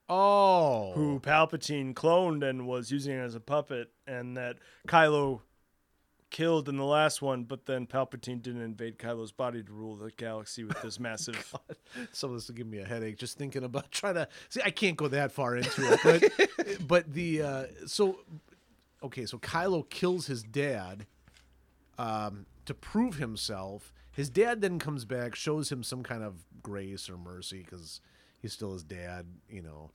oh, 0.09 0.93
who 0.93 1.19
Palpatine 1.19 1.93
cloned 1.93 2.47
and 2.47 2.67
was 2.67 2.91
using 2.91 3.13
as 3.13 3.35
a 3.35 3.39
puppet, 3.39 3.91
and 4.07 4.35
that 4.37 4.57
Kylo 4.87 5.41
killed 6.35 6.67
in 6.67 6.75
the 6.75 6.83
last 6.83 7.21
one, 7.21 7.43
but 7.43 7.65
then 7.65 7.87
Palpatine 7.87 8.41
didn't 8.41 8.61
invade 8.61 8.99
Kylo's 8.99 9.31
body 9.31 9.63
to 9.63 9.71
rule 9.71 9.95
the 9.95 10.11
galaxy 10.11 10.65
with 10.65 10.81
this 10.81 10.99
massive. 11.09 11.53
some 12.11 12.31
of 12.31 12.35
this 12.35 12.49
will 12.49 12.55
give 12.55 12.67
me 12.67 12.79
a 12.79 12.85
headache 12.85 13.17
just 13.17 13.37
thinking 13.37 13.63
about 13.63 13.89
trying 13.89 14.15
to 14.15 14.27
see. 14.49 14.59
I 14.61 14.69
can't 14.69 14.97
go 14.97 15.07
that 15.07 15.31
far 15.31 15.55
into 15.55 15.93
it, 15.93 15.99
but 16.03 16.77
but 16.89 17.13
the 17.13 17.41
uh, 17.41 17.63
so 17.85 18.19
okay, 19.01 19.25
so 19.25 19.37
Kylo 19.37 19.89
kills 19.89 20.27
his 20.27 20.43
dad 20.43 21.05
um, 21.97 22.45
to 22.65 22.73
prove 22.73 23.15
himself. 23.15 23.93
His 24.11 24.29
dad 24.29 24.59
then 24.59 24.77
comes 24.77 25.05
back, 25.05 25.35
shows 25.35 25.71
him 25.71 25.83
some 25.83 26.03
kind 26.03 26.21
of 26.21 26.43
grace 26.61 27.09
or 27.09 27.17
mercy 27.17 27.63
because 27.63 28.01
he's 28.41 28.51
still 28.51 28.73
his 28.73 28.83
dad. 28.83 29.25
You 29.49 29.61
know, 29.61 29.91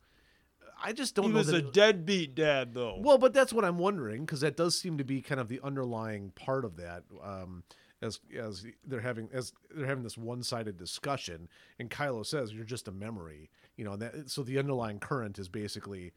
I 0.82 0.92
just 0.92 1.14
don't 1.14 1.26
he 1.26 1.30
know. 1.32 1.38
was 1.38 1.48
a 1.50 1.62
deadbeat 1.62 2.34
dad, 2.34 2.74
though. 2.74 2.98
well, 3.00 3.18
but 3.18 3.32
that's 3.34 3.52
what 3.52 3.64
I'm 3.64 3.78
wondering 3.78 4.24
because 4.24 4.40
that 4.40 4.56
does 4.56 4.78
seem 4.78 4.98
to 4.98 5.04
be 5.04 5.20
kind 5.22 5.40
of 5.40 5.48
the 5.48 5.60
underlying 5.62 6.30
part 6.34 6.64
of 6.64 6.76
that. 6.76 7.04
Um, 7.22 7.62
as 8.02 8.18
as 8.38 8.64
they're 8.86 9.00
having 9.00 9.28
as 9.32 9.52
they're 9.74 9.86
having 9.86 10.04
this 10.04 10.16
one-sided 10.16 10.78
discussion, 10.78 11.48
and 11.78 11.90
Kylo 11.90 12.24
says, 12.24 12.52
"You're 12.52 12.64
just 12.64 12.88
a 12.88 12.92
memory," 12.92 13.50
you 13.76 13.84
know. 13.84 13.92
And 13.92 14.02
that 14.02 14.30
so 14.30 14.42
the 14.42 14.58
underlying 14.58 15.00
current 15.00 15.38
is 15.38 15.48
basically 15.50 16.12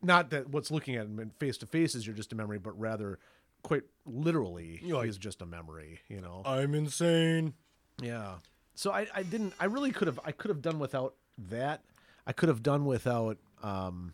not 0.00 0.30
that 0.30 0.50
what's 0.50 0.70
looking 0.70 0.94
at 0.94 1.06
him 1.06 1.32
face 1.40 1.58
to 1.58 1.66
face 1.66 1.94
is 1.96 2.06
you're 2.06 2.14
just 2.14 2.32
a 2.32 2.36
memory, 2.36 2.58
but 2.58 2.78
rather 2.78 3.18
quite 3.62 3.82
literally 4.06 4.78
You're 4.82 4.98
like- 4.98 5.06
he's 5.06 5.18
just 5.18 5.42
a 5.42 5.46
memory. 5.46 5.98
You 6.08 6.20
know. 6.20 6.42
I'm 6.44 6.74
insane. 6.74 7.54
Yeah. 8.00 8.34
So 8.76 8.92
I, 8.92 9.06
I 9.14 9.22
didn't 9.24 9.54
I 9.58 9.64
really 9.64 9.90
could 9.90 10.06
have 10.06 10.20
I 10.24 10.30
could 10.32 10.50
have 10.50 10.62
done 10.62 10.78
without 10.78 11.14
that. 11.50 11.82
I 12.26 12.32
could 12.32 12.48
have 12.48 12.62
done 12.62 12.84
without 12.84 13.38
um 13.64 14.12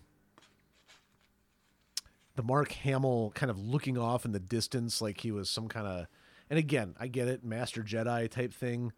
the 2.36 2.42
Mark 2.42 2.72
Hamill 2.72 3.32
kind 3.34 3.50
of 3.50 3.58
looking 3.58 3.98
off 3.98 4.24
in 4.24 4.32
the 4.32 4.40
distance 4.40 5.02
like 5.02 5.20
he 5.20 5.30
was 5.30 5.50
some 5.50 5.68
kind 5.68 5.86
of 5.86 6.06
and 6.48 6.58
again, 6.58 6.96
I 6.98 7.06
get 7.06 7.28
it, 7.28 7.44
Master 7.44 7.82
Jedi 7.82 8.28
type 8.28 8.52
thing. 8.52 8.92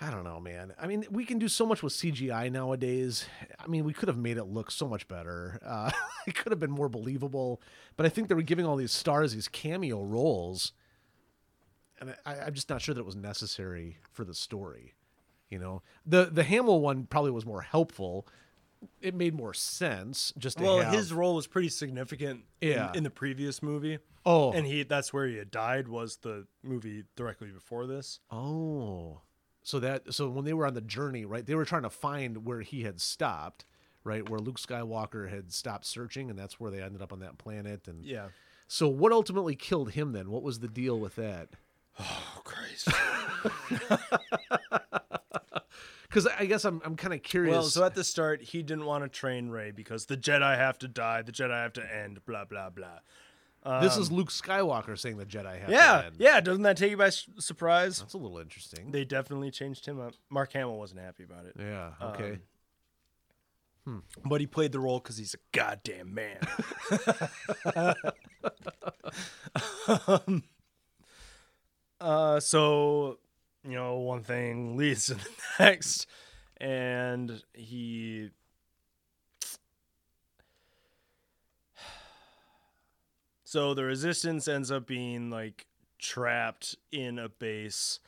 I 0.00 0.10
don't 0.10 0.24
know, 0.24 0.40
man. 0.40 0.74
I 0.78 0.86
mean, 0.86 1.06
we 1.10 1.24
can 1.24 1.38
do 1.38 1.48
so 1.48 1.64
much 1.64 1.82
with 1.82 1.92
CGI 1.92 2.50
nowadays. 2.50 3.26
I 3.58 3.68
mean, 3.68 3.84
we 3.84 3.92
could 3.92 4.08
have 4.08 4.18
made 4.18 4.36
it 4.36 4.44
look 4.44 4.70
so 4.70 4.88
much 4.88 5.06
better. 5.06 5.60
Uh, 5.64 5.90
it 6.26 6.34
could 6.34 6.50
have 6.50 6.58
been 6.58 6.72
more 6.72 6.88
believable. 6.88 7.62
But 7.96 8.04
I 8.04 8.08
think 8.08 8.28
they 8.28 8.34
were 8.34 8.42
giving 8.42 8.66
all 8.66 8.76
these 8.76 8.92
stars 8.92 9.32
these 9.32 9.48
cameo 9.48 10.02
roles 10.02 10.72
and 12.00 12.14
I, 12.26 12.40
I'm 12.46 12.54
just 12.54 12.68
not 12.68 12.82
sure 12.82 12.94
that 12.94 13.00
it 13.00 13.06
was 13.06 13.16
necessary 13.16 13.98
for 14.12 14.24
the 14.24 14.34
story. 14.34 14.94
You 15.50 15.58
know, 15.58 15.82
the 16.04 16.26
the 16.26 16.42
Hamill 16.42 16.80
one 16.80 17.04
probably 17.04 17.30
was 17.30 17.46
more 17.46 17.62
helpful. 17.62 18.26
It 19.00 19.14
made 19.14 19.34
more 19.34 19.54
sense 19.54 20.32
just 20.38 20.58
to 20.58 20.64
Well, 20.64 20.80
have- 20.80 20.92
his 20.94 21.12
role 21.12 21.34
was 21.34 21.46
pretty 21.46 21.68
significant 21.68 22.44
in- 22.60 22.70
Yeah. 22.70 22.92
in, 22.94 23.02
the 23.04 23.10
previous 23.10 23.62
movie. 23.62 23.98
oh 24.26 24.52
And 24.52 24.66
he 24.66 24.82
that's 24.84 25.12
where 25.12 25.26
he 25.26 25.36
had 25.36 25.50
died 25.50 25.88
was 25.88 26.16
the 26.18 26.46
movie 26.62 27.04
directly 27.16 27.48
before 27.48 27.86
this. 27.86 28.20
oh 28.30 29.20
so 29.62 29.80
that 29.80 30.12
so 30.12 30.28
when 30.28 30.44
they 30.44 30.52
were 30.52 30.66
on 30.66 30.74
the 30.74 30.80
journey 30.82 31.24
right 31.24 31.46
they 31.46 31.54
were 31.54 31.64
trying 31.64 31.82
to 31.84 31.90
find 31.90 32.44
where 32.44 32.60
he 32.60 32.82
had 32.82 33.00
stopped 33.00 33.64
right 34.04 34.28
where 34.28 34.38
Luke 34.38 34.58
Skywalker 34.58 35.30
had 35.30 35.50
stopped 35.52 35.86
searching 35.86 36.28
and 36.30 36.38
that's 36.38 36.60
where 36.60 36.70
they 36.70 36.82
ended 36.82 37.00
up 37.00 37.12
on 37.14 37.20
that 37.20 37.38
planet 37.38 37.88
and 37.88 38.04
Yeah. 38.04 38.28
so 38.68 38.88
what 38.88 39.10
ultimately 39.12 39.56
killed 39.56 39.92
him 39.92 40.12
then 40.12 40.30
what 40.30 40.42
was 40.42 40.58
the 40.60 40.68
deal 40.68 40.98
with 41.00 41.16
that 41.16 41.48
Oh 41.98 42.40
Christ. 42.44 42.88
because 46.14 46.28
I 46.38 46.44
guess 46.46 46.64
I'm 46.64 46.80
I'm 46.84 46.96
kind 46.96 47.12
of 47.12 47.22
curious 47.22 47.52
Well, 47.52 47.62
so 47.64 47.84
at 47.84 47.94
the 47.94 48.04
start, 48.04 48.40
he 48.40 48.62
didn't 48.62 48.84
want 48.84 49.02
to 49.02 49.08
train 49.08 49.48
Rey 49.48 49.72
because 49.72 50.06
the 50.06 50.16
Jedi 50.16 50.56
have 50.56 50.78
to 50.78 50.88
die, 50.88 51.22
the 51.22 51.32
Jedi 51.32 51.50
have 51.50 51.72
to 51.74 51.94
end, 51.96 52.24
blah 52.24 52.44
blah 52.44 52.70
blah. 52.70 53.80
this 53.80 53.96
is 53.96 54.12
Luke 54.12 54.30
Skywalker 54.30 54.96
saying 54.96 55.16
the 55.18 55.26
Jedi 55.26 55.58
have 55.58 55.68
um, 55.68 55.74
Yeah, 55.74 56.00
to 56.00 56.06
end. 56.06 56.16
yeah. 56.18 56.34
Yeah, 56.34 56.40
doesn't 56.40 56.62
that 56.62 56.76
take 56.76 56.92
you 56.92 56.96
by 56.96 57.10
surprise? 57.10 57.98
that's 57.98 58.14
a 58.14 58.18
little 58.18 58.38
interesting 58.38 58.92
They 58.92 59.04
definitely 59.04 59.50
changed 59.50 59.86
him 59.86 60.00
up. 60.00 60.14
Mark 60.30 60.52
Hamill 60.52 60.78
wasn't 60.78 61.00
happy 61.00 61.24
about 61.24 61.46
it, 61.46 61.56
yeah 61.58 61.90
okay 62.00 62.38
but 64.24 64.40
he 64.40 64.46
played 64.46 64.72
the 64.72 64.80
role 64.80 64.98
because 64.98 65.18
he's 65.18 65.34
a 65.34 65.38
goddamn 65.52 66.14
man. 66.14 66.38
um, 70.08 70.42
uh, 72.00 72.40
so 72.40 73.18
you 73.64 73.74
know, 73.74 73.96
one 73.96 74.22
thing 74.22 74.76
leads 74.76 75.06
to 75.06 75.14
the 75.14 75.28
next, 75.58 76.06
and 76.58 77.42
he. 77.52 78.30
So 83.46 83.72
the 83.72 83.84
resistance 83.84 84.48
ends 84.48 84.72
up 84.72 84.84
being 84.84 85.30
like 85.30 85.66
trapped 86.00 86.74
in 86.90 87.20
a 87.20 87.28
base 87.28 88.00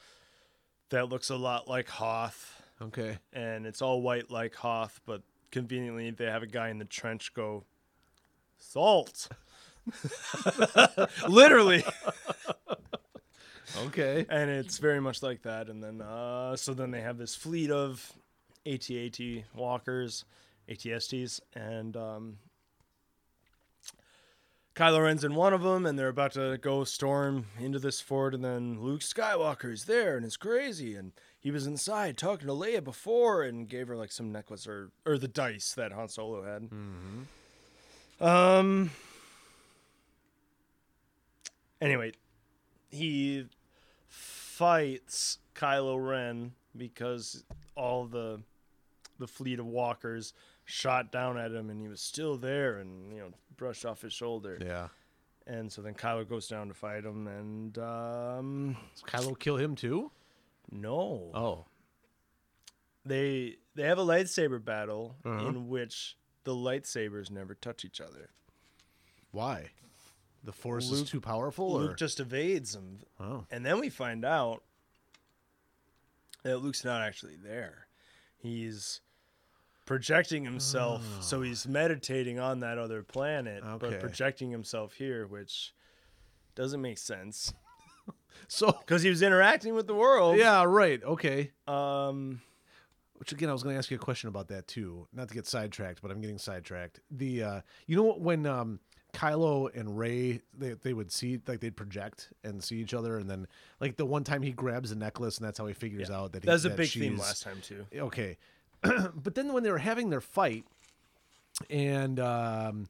that 0.90 1.08
looks 1.08 1.30
a 1.30 1.36
lot 1.36 1.68
like 1.68 1.88
Hoth 1.88 2.62
okay 2.82 3.18
and 3.32 3.64
it's 3.66 3.80
all 3.80 4.02
white 4.02 4.30
like 4.30 4.54
Hoth, 4.56 5.00
but 5.06 5.22
conveniently 5.50 6.10
they 6.10 6.26
have 6.26 6.42
a 6.42 6.46
guy 6.46 6.68
in 6.68 6.78
the 6.78 6.84
trench 6.84 7.32
go, 7.34 7.64
Salt. 8.58 9.28
Literally. 11.28 11.84
okay 13.86 14.26
And 14.30 14.50
it's 14.50 14.78
very 14.78 15.00
much 15.00 15.22
like 15.22 15.42
that. 15.42 15.68
And 15.68 15.82
then, 15.82 16.00
uh, 16.00 16.56
so 16.56 16.74
then 16.74 16.90
they 16.90 17.00
have 17.00 17.18
this 17.18 17.34
fleet 17.34 17.70
of 17.70 18.12
AT-AT 18.66 19.18
walkers, 19.54 20.24
ATSTs, 20.68 21.40
and 21.54 21.96
um, 21.96 22.38
Kylo 24.76 25.04
Ren's 25.04 25.24
in 25.24 25.34
one 25.34 25.54
of 25.54 25.62
them, 25.62 25.86
and 25.86 25.98
they're 25.98 26.08
about 26.08 26.32
to 26.32 26.58
go 26.58 26.84
storm 26.84 27.46
into 27.58 27.78
this 27.78 28.00
fort, 28.00 28.34
and 28.34 28.44
then 28.44 28.78
Luke 28.80 29.00
Skywalker's 29.00 29.86
there, 29.86 30.16
and 30.16 30.26
it's 30.26 30.36
crazy, 30.36 30.94
and 30.94 31.12
he 31.40 31.50
was 31.50 31.66
inside 31.66 32.18
talking 32.18 32.46
to 32.46 32.52
Leia 32.52 32.84
before, 32.84 33.42
and 33.42 33.68
gave 33.68 33.88
her 33.88 33.96
like 33.96 34.12
some 34.12 34.30
necklace 34.30 34.66
or 34.66 34.90
or 35.06 35.16
the 35.16 35.28
dice 35.28 35.72
that 35.74 35.92
Han 35.92 36.10
Solo 36.10 36.42
had. 36.42 36.64
Mm-hmm. 36.64 38.24
Um. 38.24 38.90
Anyway, 41.80 42.12
he 42.96 43.46
fights 44.08 45.38
Kylo 45.54 45.96
Ren 46.08 46.52
because 46.76 47.44
all 47.76 48.06
the 48.06 48.40
the 49.18 49.26
fleet 49.26 49.58
of 49.58 49.66
walkers 49.66 50.32
shot 50.64 51.10
down 51.12 51.38
at 51.38 51.50
him 51.52 51.70
and 51.70 51.80
he 51.80 51.88
was 51.88 52.00
still 52.00 52.36
there 52.36 52.78
and 52.78 53.12
you 53.12 53.18
know 53.20 53.30
brushed 53.56 53.84
off 53.86 54.02
his 54.02 54.12
shoulder. 54.12 54.58
Yeah. 54.60 54.88
And 55.46 55.70
so 55.72 55.80
then 55.80 55.94
Kylo 55.94 56.28
goes 56.28 56.48
down 56.48 56.68
to 56.68 56.74
fight 56.74 57.04
him 57.04 57.26
and 57.28 57.78
um 57.78 58.76
Does 58.94 59.02
Kylo 59.04 59.38
kill 59.38 59.56
him 59.56 59.74
too? 59.76 60.10
No. 60.70 61.30
Oh. 61.34 61.64
They 63.04 63.56
they 63.74 63.84
have 63.84 63.98
a 63.98 64.04
lightsaber 64.04 64.62
battle 64.62 65.16
Uh-huh. 65.24 65.46
in 65.48 65.68
which 65.68 66.16
the 66.44 66.52
lightsabers 66.54 67.30
never 67.30 67.54
touch 67.54 67.84
each 67.84 68.00
other. 68.00 68.30
Why 69.30 69.70
the 70.46 70.52
force 70.52 70.90
Luke- 70.90 71.02
is 71.04 71.10
too 71.10 71.20
powerful 71.20 71.72
or 71.74 71.80
Luke 71.82 71.96
just 71.98 72.18
evades 72.20 72.74
him 72.74 73.00
oh 73.20 73.44
And 73.50 73.66
then 73.66 73.78
we 73.80 73.90
find 73.90 74.24
out 74.24 74.62
that 76.42 76.58
Luke's 76.58 76.84
not 76.84 77.02
actually 77.02 77.36
there. 77.36 77.86
He's 78.38 79.00
projecting 79.84 80.44
himself. 80.44 81.02
so 81.20 81.42
he's 81.42 81.66
meditating 81.66 82.38
on 82.38 82.60
that 82.60 82.78
other 82.78 83.02
planet, 83.02 83.62
Okay. 83.64 83.90
but 83.90 84.00
projecting 84.00 84.50
himself 84.50 84.94
here, 84.94 85.26
which 85.26 85.74
doesn't 86.54 86.80
make 86.80 86.98
sense 86.98 87.52
So 88.48 88.70
because 88.80 89.02
he 89.02 89.10
was 89.10 89.22
interacting 89.22 89.74
with 89.74 89.86
the 89.86 89.94
world. 89.94 90.36
yeah, 90.38 90.62
right. 90.64 91.02
Okay. 91.02 91.50
Um. 91.66 92.40
Which 93.18 93.32
again, 93.32 93.48
I 93.48 93.52
was 93.54 93.62
going 93.62 93.74
to 93.74 93.78
ask 93.78 93.90
you 93.90 93.96
a 93.96 93.98
question 93.98 94.28
about 94.28 94.48
that 94.48 94.68
too. 94.68 95.08
Not 95.10 95.28
to 95.28 95.34
get 95.34 95.46
sidetracked, 95.46 96.02
but 96.02 96.10
I'm 96.10 96.20
getting 96.20 96.36
sidetracked. 96.36 97.00
The 97.10 97.42
uh, 97.42 97.60
you 97.86 97.96
know 97.96 98.12
when 98.12 98.44
um, 98.44 98.78
Kylo 99.16 99.74
and 99.74 99.98
Rey 99.98 100.40
they 100.56 100.74
they 100.74 100.92
would 100.92 101.10
see 101.10 101.40
like 101.46 101.60
they'd 101.60 101.74
project 101.76 102.28
and 102.44 102.62
see 102.62 102.76
each 102.76 102.92
other, 102.94 103.16
and 103.18 103.28
then 103.30 103.46
like 103.80 103.96
the 103.96 104.04
one 104.04 104.24
time 104.24 104.42
he 104.42 104.52
grabs 104.52 104.92
a 104.92 104.94
necklace, 104.96 105.38
and 105.38 105.46
that's 105.46 105.58
how 105.58 105.66
he 105.66 105.72
figures 105.74 106.10
out 106.10 106.32
that 106.32 106.42
he, 106.42 106.46
That 106.46 106.52
was 106.52 106.64
a 106.66 106.70
big 106.70 106.90
theme 106.90 107.16
last 107.18 107.42
time 107.42 107.60
too. 107.62 107.86
okay. 107.94 108.36
But 109.14 109.34
then 109.34 109.52
when 109.52 109.62
they 109.62 109.70
were 109.70 109.78
having 109.78 110.10
their 110.10 110.20
fight 110.20 110.64
and 111.70 112.20
um 112.20 112.86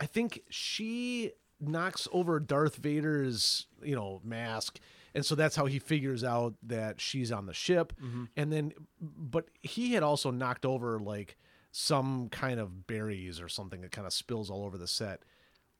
i 0.00 0.06
think 0.06 0.40
she 0.48 1.32
knocks 1.60 2.08
over 2.12 2.40
darth 2.40 2.76
vader's 2.76 3.66
you 3.82 3.94
know 3.94 4.20
mask 4.24 4.80
and 5.14 5.24
so 5.24 5.34
that's 5.34 5.54
how 5.56 5.66
he 5.66 5.78
figures 5.78 6.24
out 6.24 6.54
that 6.62 7.00
she's 7.00 7.32
on 7.32 7.46
the 7.46 7.54
ship. 7.54 7.94
And 8.36 8.52
then 8.52 8.72
but 9.00 9.46
he 9.62 9.94
had 9.94 10.02
also 10.02 10.30
knocked 10.30 10.66
over 10.66 10.98
like 10.98 11.38
some 11.72 12.28
kind 12.28 12.60
of 12.60 12.86
berries 12.86 13.40
or 13.40 13.48
something 13.48 13.80
that 13.80 13.92
kind 13.92 14.06
of 14.06 14.12
spills 14.12 14.50
all 14.50 14.62
over 14.62 14.76
the 14.76 14.86
set 14.86 15.22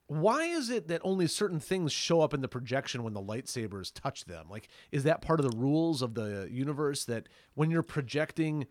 why 0.09 0.45
is 0.45 0.71
it 0.71 0.89
that 0.89 1.01
only 1.03 1.27
certain 1.27 1.59
things 1.59 1.93
show 1.93 2.21
up 2.21 2.33
in 2.33 2.41
the 2.41 2.49
projection 2.49 3.03
when 3.03 3.13
the 3.13 3.21
lightsabers 3.21 3.93
touch 3.93 4.25
them 4.25 4.47
like 4.49 4.69
is 4.93 5.05
that 5.05 5.21
part 5.21 5.41
of 5.41 5.51
the 5.51 5.57
rules 5.57 6.03
of 6.03 6.15
the 6.15 6.49
universe 6.51 7.05
that 7.05 7.29
when 7.55 7.71
you're 7.71 7.83
projecting 7.83 8.67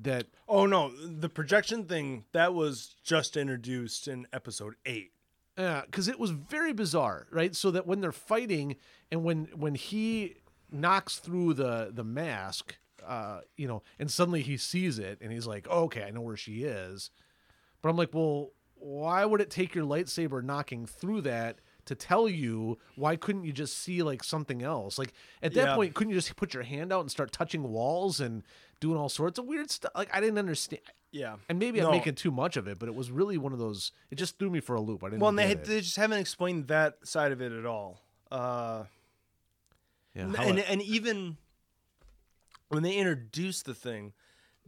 that 0.00 0.26
Oh 0.48 0.66
no, 0.66 0.90
the 0.90 1.28
projection 1.28 1.84
thing 1.84 2.24
that 2.32 2.54
was 2.54 2.96
just 3.02 3.36
introduced 3.36 4.08
in 4.08 4.26
episode 4.32 4.74
eight. 4.86 5.12
Yeah, 5.58 5.82
because 5.84 6.08
it 6.08 6.18
was 6.18 6.30
very 6.30 6.72
bizarre, 6.72 7.26
right? 7.30 7.54
So 7.54 7.70
that 7.72 7.86
when 7.86 8.00
they're 8.00 8.12
fighting 8.12 8.76
and 9.10 9.22
when 9.22 9.48
when 9.54 9.74
he 9.74 10.36
knocks 10.70 11.18
through 11.18 11.54
the 11.54 11.90
the 11.92 12.04
mask, 12.04 12.76
uh, 13.06 13.40
you 13.56 13.68
know, 13.68 13.82
and 13.98 14.10
suddenly 14.10 14.42
he 14.42 14.56
sees 14.56 14.98
it 14.98 15.18
and 15.20 15.30
he's 15.30 15.46
like, 15.46 15.66
oh, 15.68 15.84
"Okay, 15.84 16.04
I 16.04 16.10
know 16.10 16.22
where 16.22 16.36
she 16.36 16.64
is," 16.64 17.10
but 17.82 17.90
I'm 17.90 17.96
like, 17.96 18.14
"Well, 18.14 18.52
why 18.82 19.24
would 19.24 19.40
it 19.40 19.50
take 19.50 19.74
your 19.74 19.84
lightsaber 19.84 20.42
knocking 20.42 20.86
through 20.86 21.22
that?" 21.22 21.58
To 21.86 21.96
tell 21.96 22.28
you 22.28 22.78
why 22.94 23.16
couldn't 23.16 23.42
you 23.42 23.52
just 23.52 23.76
see 23.76 24.04
like 24.04 24.22
something 24.22 24.62
else? 24.62 24.98
Like 24.98 25.12
at 25.42 25.52
that 25.54 25.64
Yeah. 25.66 25.74
point, 25.74 25.94
couldn't 25.94 26.12
you 26.12 26.16
just 26.16 26.36
put 26.36 26.54
your 26.54 26.62
hand 26.62 26.92
out 26.92 27.00
and 27.00 27.10
start 27.10 27.32
touching 27.32 27.64
walls 27.64 28.20
and 28.20 28.44
doing 28.78 28.96
all 28.96 29.08
sorts 29.08 29.36
of 29.40 29.46
weird 29.46 29.68
stuff? 29.68 29.90
Like 29.96 30.08
I 30.14 30.20
didn't 30.20 30.38
understand. 30.38 30.80
Yeah, 31.10 31.36
And 31.48 31.58
maybe 31.58 31.80
No. 31.80 31.86
I'm 31.88 31.92
making 31.92 32.14
too 32.14 32.30
much 32.30 32.56
of 32.56 32.66
it, 32.68 32.78
but 32.78 32.88
it 32.88 32.94
was 32.94 33.10
really 33.10 33.36
one 33.36 33.52
of 33.52 33.58
those. 33.58 33.90
It 34.10 34.14
just 34.14 34.38
threw 34.38 34.48
me 34.48 34.60
for 34.60 34.76
a 34.76 34.80
loop. 34.80 35.02
I 35.02 35.08
didn't. 35.08 35.20
Well, 35.20 35.30
and 35.30 35.38
they 35.38 35.54
they 35.54 35.80
just 35.80 35.96
haven't 35.96 36.18
explained 36.20 36.68
that 36.68 37.04
side 37.06 37.32
of 37.32 37.42
it 37.42 37.50
at 37.52 37.66
all. 37.66 38.00
Uh, 38.30 38.84
Yeah, 40.14 40.22
and 40.26 40.36
and, 40.36 40.58
and 40.60 40.82
even 40.82 41.36
when 42.68 42.82
they 42.84 42.94
introduce 42.96 43.62
the 43.62 43.74
thing, 43.74 44.12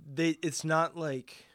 they 0.05 0.31
it's 0.42 0.64
not 0.64 0.96
like 0.96 1.46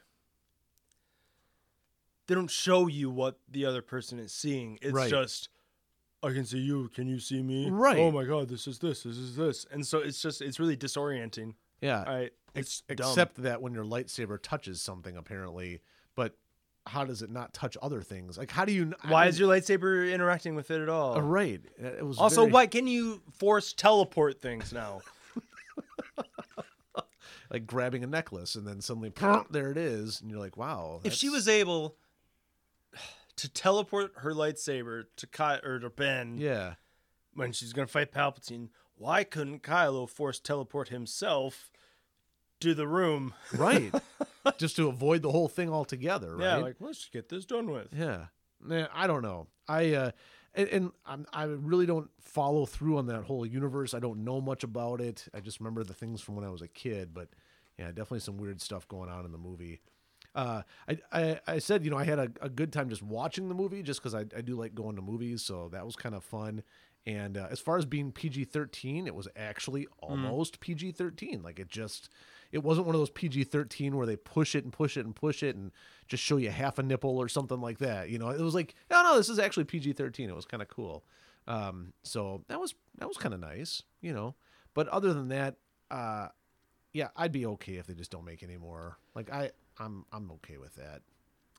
they 2.30 2.36
don't 2.36 2.50
show 2.50 2.88
you 2.88 3.10
what 3.10 3.40
the 3.50 3.66
other 3.66 3.82
person 3.82 4.20
is 4.20 4.32
seeing. 4.32 4.78
It's 4.82 4.94
Right. 4.94 5.10
just 5.10 5.50
I 6.22 6.32
can 6.32 6.46
see 6.46 6.60
you. 6.60 6.90
Can 6.94 7.08
you 7.08 7.20
see 7.20 7.42
me? 7.42 7.70
Right. 7.70 7.98
Oh 7.98 8.12
my 8.12 8.24
god, 8.24 8.50
this 8.50 8.68
is 8.68 8.80
this. 8.80 9.04
This 9.04 9.18
is 9.18 9.36
this. 9.36 9.66
And 9.72 9.86
so 9.88 10.00
it's 10.00 10.22
just 10.22 10.42
it's 10.42 10.60
really 10.60 10.78
disorienting. 10.78 11.56
yeah. 11.82 12.04
I 12.08 12.30
it's 12.56 12.82
dumb. 12.82 13.10
Except 13.10 13.42
that 13.44 13.62
when 13.62 13.74
your 13.74 13.84
lightsaber 13.86 14.38
touches 14.42 14.82
something, 14.82 15.16
apparently, 15.18 15.82
but 16.16 16.36
how 16.88 17.04
does 17.06 17.22
it 17.22 17.30
not 17.30 17.54
touch 17.54 17.78
other 17.82 18.02
things? 18.02 18.38
Like, 18.38 18.52
how 18.52 18.66
do 18.66 18.72
you? 18.74 18.94
I 19.04 19.12
why 19.12 19.22
mean- 19.24 19.30
is 19.30 19.40
your 19.40 19.50
lightsaber 19.50 20.12
interacting 20.14 20.56
with 20.56 20.72
it 20.72 20.82
at 20.82 20.90
all? 20.90 21.18
uh, 21.18 21.22
right? 21.22 21.62
It 21.78 22.06
was 22.06 22.18
Also, 22.18 22.42
very- 22.42 22.52
why 22.54 22.68
can 22.68 22.88
you 22.88 23.22
force 23.38 23.74
teleport 23.74 24.40
things 24.42 24.72
now? 24.74 25.02
like 27.52 27.66
grabbing 27.66 28.04
a 28.04 28.08
necklace 28.08 28.56
and 28.56 28.68
then 28.68 28.82
suddenly 28.82 29.12
there 29.50 29.72
it 29.72 29.78
is, 29.78 30.22
and 30.22 30.30
you're 30.30 30.40
like, 30.40 30.58
wow. 30.58 31.00
if 31.04 31.14
she 31.14 31.30
was 31.30 31.48
able 31.48 31.96
to 33.40 33.50
teleport 33.50 34.12
her 34.18 34.34
lightsaber 34.34 35.06
to 35.16 35.28
Ky- 35.28 35.66
or 35.66 35.80
to 35.80 35.90
Ben 35.90 36.38
yeah, 36.38 36.76
when 37.34 37.52
she's 37.52 37.74
gonna 37.74 37.88
fight 37.88 38.12
Palpatine, 38.12 38.70
why 38.96 39.24
couldn't 39.24 39.64
Kylo 39.64 40.10
force 40.10 40.40
teleport 40.40 40.90
himself 40.90 41.72
to 42.60 42.74
the 42.74 42.88
room? 42.88 43.34
right, 43.54 43.94
just 44.58 44.76
to 44.76 44.88
avoid 44.88 45.22
the 45.22 45.32
whole 45.32 45.48
thing 45.48 45.70
altogether, 45.70 46.36
right? 46.36 46.46
Yeah, 46.46 46.58
like 46.58 46.76
let's 46.80 47.00
just 47.00 47.12
get 47.12 47.30
this 47.30 47.46
done 47.46 47.72
with. 47.72 47.90
Yeah. 47.94 48.26
Yeah, 48.68 48.88
I 48.94 49.08
don't 49.08 49.22
know. 49.22 49.48
I 49.68 49.94
uh 49.94 50.12
and, 50.54 50.68
and 50.70 50.92
I'm, 51.06 51.26
I 51.32 51.44
really 51.44 51.86
don't 51.86 52.10
follow 52.20 52.66
through 52.66 52.98
on 52.98 53.06
that 53.08 53.24
whole 53.24 53.46
universe. 53.46 53.94
I 53.94 54.00
don't 54.00 54.24
know 54.26 54.42
much 54.42 54.64
about 54.64 55.00
it. 55.00 55.28
I 55.34 55.40
just 55.40 55.60
remember 55.60 55.84
the 55.84 55.94
things 55.94 56.22
from 56.22 56.36
when 56.36 56.44
I 56.44 56.50
was 56.50 56.62
a 56.62 56.68
kid, 56.68 57.14
but 57.14 57.30
yeah, 57.78 57.88
definitely 57.88 58.20
some 58.20 58.38
weird 58.38 58.60
stuff 58.62 58.88
going 58.88 59.10
on 59.10 59.26
in 59.26 59.32
the 59.32 59.38
movie. 59.38 59.80
Uh, 60.36 60.62
I, 60.88 60.98
I, 61.12 61.40
I 61.48 61.60
said, 61.60 61.84
you 61.84 61.92
know, 61.92 61.98
I 61.98 62.04
had 62.04 62.20
a, 62.20 62.32
a 62.42 62.50
good 62.50 62.72
time 62.72 62.90
just 62.90 63.02
watching 63.04 63.50
the 63.50 63.56
movie 63.56 63.82
just 63.82 64.00
because 64.00 64.14
I, 64.14 64.26
I 64.36 64.42
do 64.42 64.56
like 64.56 64.76
going 64.76 64.96
to 64.96 65.02
movies. 65.02 65.42
So 65.42 65.70
that 65.72 65.86
was 65.86 65.96
kind 65.96 66.16
of 66.16 66.24
fun. 66.24 66.64
And 67.06 67.38
uh, 67.38 67.48
as 67.50 67.60
far 67.60 67.78
as 67.78 67.86
being 67.86 68.12
PG 68.12 68.46
13, 68.46 69.08
it 69.08 69.16
was 69.16 69.28
actually 69.36 69.88
almost 70.00 70.60
PG 70.60 70.92
13. 70.92 71.42
Like 71.42 71.60
it 71.60 71.70
just, 71.70 72.10
it 72.52 72.64
wasn't 72.64 72.86
one 72.86 72.96
of 72.96 73.02
those 73.02 73.10
PG 73.10 73.46
13 73.46 73.96
where 73.96 74.06
they 74.06 74.18
push 74.18 74.54
it 74.54 74.64
and 74.64 74.74
push 74.74 74.98
it 74.98 75.06
and 75.06 75.16
push 75.16 75.42
it 75.42 75.56
and 75.56 75.72
just 76.08 76.22
show 76.22 76.38
you 76.38 76.52
half 76.52 76.78
a 76.78 76.84
nipple 76.84 77.18
or 77.18 77.28
something 77.28 77.62
like 77.62 77.80
that. 77.80 78.10
You 78.10 78.20
know, 78.20 78.30
it 78.30 78.42
was 78.42 78.54
like, 78.54 78.76
no, 78.92 79.02
no, 79.02 79.18
this 79.18 79.30
is 79.30 79.40
actually 79.40 79.64
PG 79.64 79.94
13. 79.94 80.30
It 80.30 80.36
was 80.36 80.46
kind 80.46 80.62
of 80.62 80.68
cool. 80.68 81.04
Um, 81.48 81.94
so 82.04 82.44
that 82.48 82.60
was, 82.60 82.76
that 82.98 83.08
was 83.08 83.18
kind 83.18 83.34
of 83.34 83.40
nice, 83.40 83.82
you 84.02 84.14
know. 84.14 84.36
But 84.74 84.88
other 84.90 85.14
than 85.14 85.30
that, 85.30 85.56
uh, 85.90 86.28
yeah, 86.94 87.08
I'd 87.16 87.32
be 87.32 87.46
okay 87.46 87.76
if 87.76 87.88
they 87.88 87.94
just 87.94 88.12
don't 88.12 88.26
make 88.26 88.44
any 88.44 88.58
more. 88.58 88.98
Like 89.16 89.32
I, 89.32 89.52
I'm, 89.80 90.06
I'm 90.12 90.32
okay 90.34 90.58
with 90.58 90.76
that. 90.76 91.02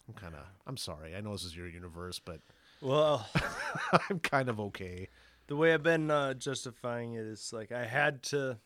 I'm 0.08 0.14
kind 0.14 0.34
of, 0.34 0.44
I'm 0.66 0.76
sorry. 0.76 1.14
I 1.14 1.20
know 1.20 1.32
this 1.32 1.44
is 1.44 1.56
your 1.56 1.68
universe, 1.68 2.18
but 2.18 2.40
Well, 2.80 3.26
I'm 4.10 4.18
kind 4.20 4.48
of 4.48 4.58
okay. 4.60 5.08
the 5.46 5.56
way 5.56 5.72
I've 5.72 5.82
been 5.82 6.10
uh, 6.10 6.34
justifying 6.34 7.14
it 7.14 7.24
is 7.24 7.52
like 7.52 7.72
I 7.72 7.84
had 7.84 8.22
to, 8.24 8.58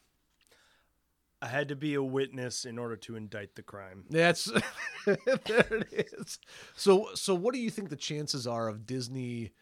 I 1.42 1.48
had 1.48 1.68
to 1.68 1.76
be 1.76 1.94
a 1.94 2.02
witness 2.02 2.64
in 2.64 2.78
order 2.78 2.96
to 2.96 3.16
indict 3.16 3.54
the 3.54 3.62
crime. 3.62 4.04
That's 4.08 4.44
there 5.06 5.66
it 5.74 6.08
is. 6.18 6.38
So, 6.74 7.10
so 7.14 7.34
what 7.34 7.52
do 7.52 7.60
you 7.60 7.68
think 7.70 7.90
the 7.90 7.96
chances 7.96 8.46
are 8.46 8.68
of 8.68 8.86
Disney 8.86 9.52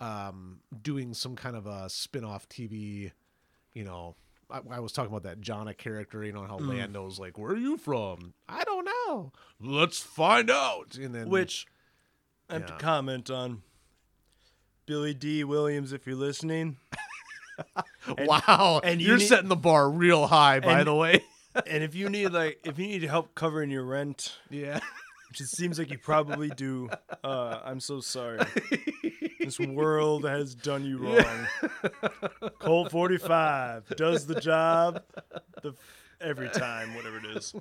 um, 0.00 0.60
doing 0.82 1.14
some 1.14 1.36
kind 1.36 1.56
of 1.56 1.66
a 1.66 1.88
spin-off 1.88 2.46
TV? 2.50 3.12
You 3.72 3.84
know, 3.84 4.16
I, 4.52 4.60
I 4.76 4.80
was 4.80 4.92
talking 4.92 5.10
about 5.10 5.22
that 5.24 5.40
Jannah 5.40 5.74
character. 5.74 6.24
You 6.24 6.32
know 6.32 6.44
how 6.44 6.58
mm. 6.58 6.68
Lando's 6.68 7.18
like, 7.18 7.38
"Where 7.38 7.52
are 7.52 7.56
you 7.56 7.76
from?" 7.76 8.34
I 8.48 8.64
don't 8.64 8.84
know. 8.84 9.32
Let's 9.60 10.00
find 10.00 10.50
out. 10.50 10.96
And 10.96 11.14
then 11.14 11.28
Which 11.28 11.66
I 12.48 12.54
have 12.54 12.62
Yeah. 12.62 12.66
to 12.68 12.74
comment 12.78 13.30
on. 13.30 13.62
Billy 14.86 15.14
Dee 15.14 15.44
Williams, 15.44 15.92
if 15.92 16.04
you're 16.06 16.16
listening, 16.16 16.76
and- 18.16 18.26
wow, 18.26 18.80
and 18.82 19.00
you 19.00 19.08
you're 19.08 19.18
need- 19.18 19.26
setting 19.28 19.48
the 19.48 19.54
bar 19.56 19.88
real 19.88 20.26
high, 20.26 20.58
by 20.60 20.78
and- 20.80 20.88
the 20.88 20.94
way. 20.94 21.22
and 21.66 21.82
if 21.84 21.94
you 21.94 22.08
need 22.08 22.28
like 22.28 22.58
if 22.64 22.78
you 22.78 22.86
need 22.86 23.02
help 23.02 23.34
covering 23.34 23.70
your 23.70 23.84
rent, 23.84 24.36
yeah. 24.50 24.80
Which 25.30 25.40
it 25.40 25.46
seems 25.46 25.78
like 25.78 25.90
you 25.92 25.98
probably 25.98 26.48
do, 26.50 26.90
uh, 27.22 27.60
I'm 27.64 27.78
so 27.78 28.00
sorry. 28.00 28.40
this 29.38 29.60
world 29.60 30.24
has 30.24 30.56
done 30.56 30.84
you 30.84 30.98
wrong. 30.98 31.46
Colt 32.58 32.90
45 32.90 33.96
does 33.96 34.26
the 34.26 34.40
job 34.40 35.04
the 35.62 35.74
every 36.20 36.48
time, 36.48 36.96
whatever 36.96 37.18
it 37.18 37.36
is. 37.36 37.54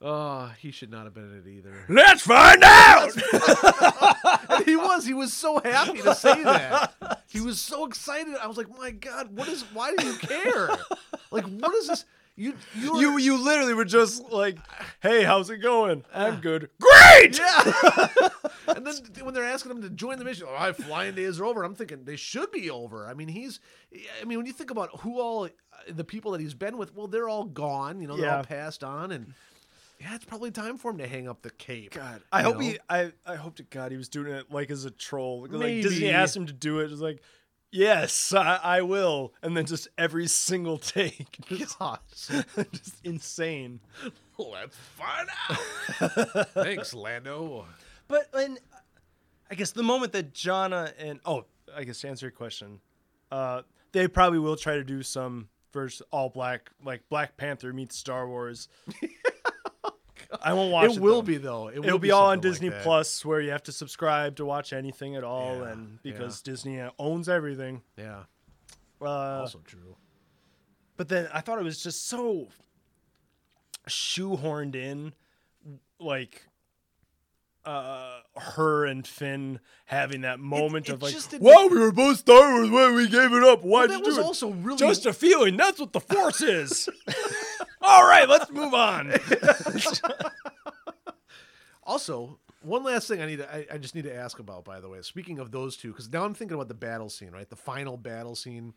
Oh, 0.00 0.52
he 0.58 0.70
should 0.70 0.90
not 0.90 1.04
have 1.04 1.14
been 1.14 1.30
in 1.30 1.38
it 1.38 1.48
either. 1.48 1.84
Let's 1.88 2.22
find 2.22 2.62
out. 2.62 3.12
he 4.64 4.76
was. 4.76 5.04
He 5.04 5.14
was 5.14 5.32
so 5.32 5.60
happy 5.60 6.02
to 6.02 6.14
say 6.14 6.42
that. 6.44 7.24
He 7.30 7.40
was 7.40 7.60
so 7.60 7.84
excited. 7.84 8.34
I 8.40 8.46
was 8.46 8.56
like, 8.56 8.68
my 8.78 8.90
God, 8.90 9.36
what 9.36 9.48
is? 9.48 9.62
Why 9.72 9.94
do 9.96 10.06
you 10.06 10.14
care? 10.14 10.70
Like, 11.30 11.46
what 11.46 11.74
is 11.74 11.88
this? 11.88 12.04
You 12.38 12.54
you 12.76 13.00
You 13.00 13.18
you 13.18 13.44
literally 13.44 13.74
were 13.74 13.84
just 13.84 14.30
like, 14.30 14.58
"Hey, 15.00 15.24
how's 15.24 15.50
it 15.50 15.58
going? 15.58 16.04
I'm 16.14 16.36
good. 16.40 16.70
great. 16.80 17.36
Yeah. 17.36 17.72
and 18.68 18.86
then 18.86 18.94
when 19.24 19.34
they're 19.34 19.44
asking 19.44 19.72
him 19.72 19.82
to 19.82 19.90
join 19.90 20.20
the 20.20 20.24
mission, 20.24 20.46
oh, 20.48 20.54
my 20.54 20.72
flying 20.72 21.16
days 21.16 21.40
are 21.40 21.44
over. 21.44 21.64
I'm 21.64 21.74
thinking 21.74 22.04
they 22.04 22.14
should 22.14 22.52
be 22.52 22.70
over. 22.70 23.08
I 23.08 23.14
mean, 23.14 23.26
he's. 23.26 23.58
I 23.92 24.24
mean, 24.24 24.38
when 24.38 24.46
you 24.46 24.52
think 24.52 24.70
about 24.70 25.00
who 25.00 25.20
all 25.20 25.46
uh, 25.46 25.48
the 25.88 26.04
people 26.04 26.30
that 26.30 26.40
he's 26.40 26.54
been 26.54 26.78
with, 26.78 26.94
well, 26.94 27.08
they're 27.08 27.28
all 27.28 27.44
gone. 27.44 28.00
You 28.00 28.06
know, 28.06 28.16
they're 28.16 28.32
all 28.32 28.44
passed 28.44 28.84
on, 28.84 29.10
and 29.10 29.34
yeah, 30.00 30.14
it's 30.14 30.24
probably 30.24 30.52
time 30.52 30.78
for 30.78 30.92
him 30.92 30.98
to 30.98 31.08
hang 31.08 31.28
up 31.28 31.42
the 31.42 31.50
cape. 31.50 31.94
God, 31.94 32.22
I 32.30 32.42
hope 32.42 32.54
know? 32.54 32.60
he. 32.60 32.78
I 32.88 33.10
I 33.26 33.34
hope 33.34 33.56
to 33.56 33.64
God 33.64 33.90
he 33.90 33.98
was 33.98 34.08
doing 34.08 34.32
it 34.32 34.52
like 34.52 34.70
as 34.70 34.84
a 34.84 34.92
troll. 34.92 35.42
Like 35.42 35.50
Maybe. 35.50 35.82
Disney 35.82 36.10
asked 36.10 36.36
him 36.36 36.46
to 36.46 36.52
do 36.52 36.78
it. 36.78 36.92
It's 36.92 37.00
like, 37.00 37.20
yes, 37.70 38.32
I, 38.32 38.60
I 38.62 38.82
will. 38.82 39.32
And 39.42 39.56
then 39.56 39.66
just 39.66 39.88
every 39.96 40.26
single 40.26 40.78
take, 40.78 41.38
just, 41.48 41.78
Gosh. 41.78 41.98
just 42.72 43.04
insane. 43.04 43.80
Let's 44.38 44.76
find 44.76 45.28
out. 45.50 46.48
Thanks, 46.54 46.94
Lando. 46.94 47.66
But 48.06 48.28
and 48.34 48.58
I 49.50 49.54
guess 49.54 49.72
the 49.72 49.82
moment 49.82 50.12
that 50.12 50.32
Jannah 50.32 50.92
and 50.98 51.20
oh, 51.24 51.44
I 51.74 51.84
guess 51.84 52.00
to 52.00 52.08
answer 52.08 52.26
your 52.26 52.30
question, 52.32 52.80
uh, 53.30 53.62
they 53.92 54.08
probably 54.08 54.38
will 54.38 54.56
try 54.56 54.74
to 54.74 54.84
do 54.84 55.02
some 55.02 55.48
versus 55.72 56.02
all 56.10 56.28
black, 56.28 56.70
like 56.84 57.02
Black 57.08 57.36
Panther 57.36 57.72
meets 57.72 57.96
Star 57.96 58.28
Wars. 58.28 58.68
I 60.42 60.52
won't 60.52 60.70
watch 60.72 60.90
it. 60.90 60.96
It 60.96 61.00
will 61.00 61.16
though. 61.16 61.22
be 61.22 61.36
though. 61.38 61.68
It 61.68 61.78
will 61.78 61.86
It'll 61.86 61.98
be, 61.98 62.10
all 62.10 62.26
on 62.26 62.36
something 62.42 62.50
like 62.50 62.60
Disney. 62.60 62.82
Plus, 62.82 63.24
where 63.24 63.40
you 63.40 63.50
have 63.50 63.62
to 63.64 63.72
subscribe 63.72 64.36
to 64.36 64.44
watch 64.44 64.72
anything 64.72 65.16
at 65.16 65.24
all, 65.24 65.56
Yeah, 65.58 65.70
and 65.70 66.02
because 66.02 66.42
Disney 66.42 66.82
owns 66.98 67.28
everything. 67.28 67.82
Yeah. 67.96 68.24
Uh, 69.00 69.40
Also 69.40 69.60
true. 69.64 69.96
but 70.96 71.08
then 71.08 71.28
I 71.32 71.40
thought 71.40 71.58
it 71.58 71.64
was 71.64 71.82
just 71.82 72.08
so 72.08 72.48
shoehorned 73.88 74.74
in, 74.74 75.12
like 76.00 76.46
uh, 77.64 78.20
her 78.36 78.86
and 78.86 79.06
Finn 79.06 79.60
having 79.86 80.22
that 80.22 80.40
moment 80.40 80.88
it 80.88 80.92
of 80.92 81.02
like, 81.02 81.14
"Wow, 81.40 81.68
we 81.70 81.78
were 81.78 81.92
both 81.92 82.18
Star 82.18 82.54
Wars 82.54 82.70
when 82.70 82.94
we 82.94 83.08
gave 83.08 83.32
it 83.32 83.42
up. 83.44 83.62
Why'd 83.62 83.90
that 83.90 83.98
you 84.00 84.04
do 84.04 84.18
it?" 84.18 84.22
also 84.22 84.50
really 84.50 84.78
Just 84.78 85.06
a 85.06 85.12
feeling. 85.12 85.56
That's 85.56 85.78
what 85.78 85.92
the 85.92 86.00
Force 86.00 86.40
is. 86.40 86.88
All 87.88 88.06
right, 88.06 88.28
let's 88.28 88.50
move 88.50 88.74
on. 88.74 89.14
Also, 91.82 92.38
one 92.60 92.84
last 92.84 93.08
thing 93.08 93.22
I 93.22 93.26
need 93.26 93.38
to, 93.38 93.50
I, 93.50 93.66
I 93.72 93.78
just 93.78 93.94
need 93.94 94.04
to 94.04 94.14
ask 94.14 94.38
about, 94.38 94.62
by 94.62 94.78
the 94.78 94.90
way. 94.90 95.00
Speaking 95.00 95.38
of 95.38 95.50
those 95.50 95.74
two, 95.74 95.88
because 95.88 96.12
now 96.12 96.22
I'm 96.24 96.34
thinking 96.34 96.54
about 96.54 96.68
the 96.68 96.74
battle 96.74 97.08
scene, 97.08 97.30
right? 97.30 97.48
The 97.48 97.56
final 97.56 97.96
battle 97.96 98.34
scene. 98.34 98.74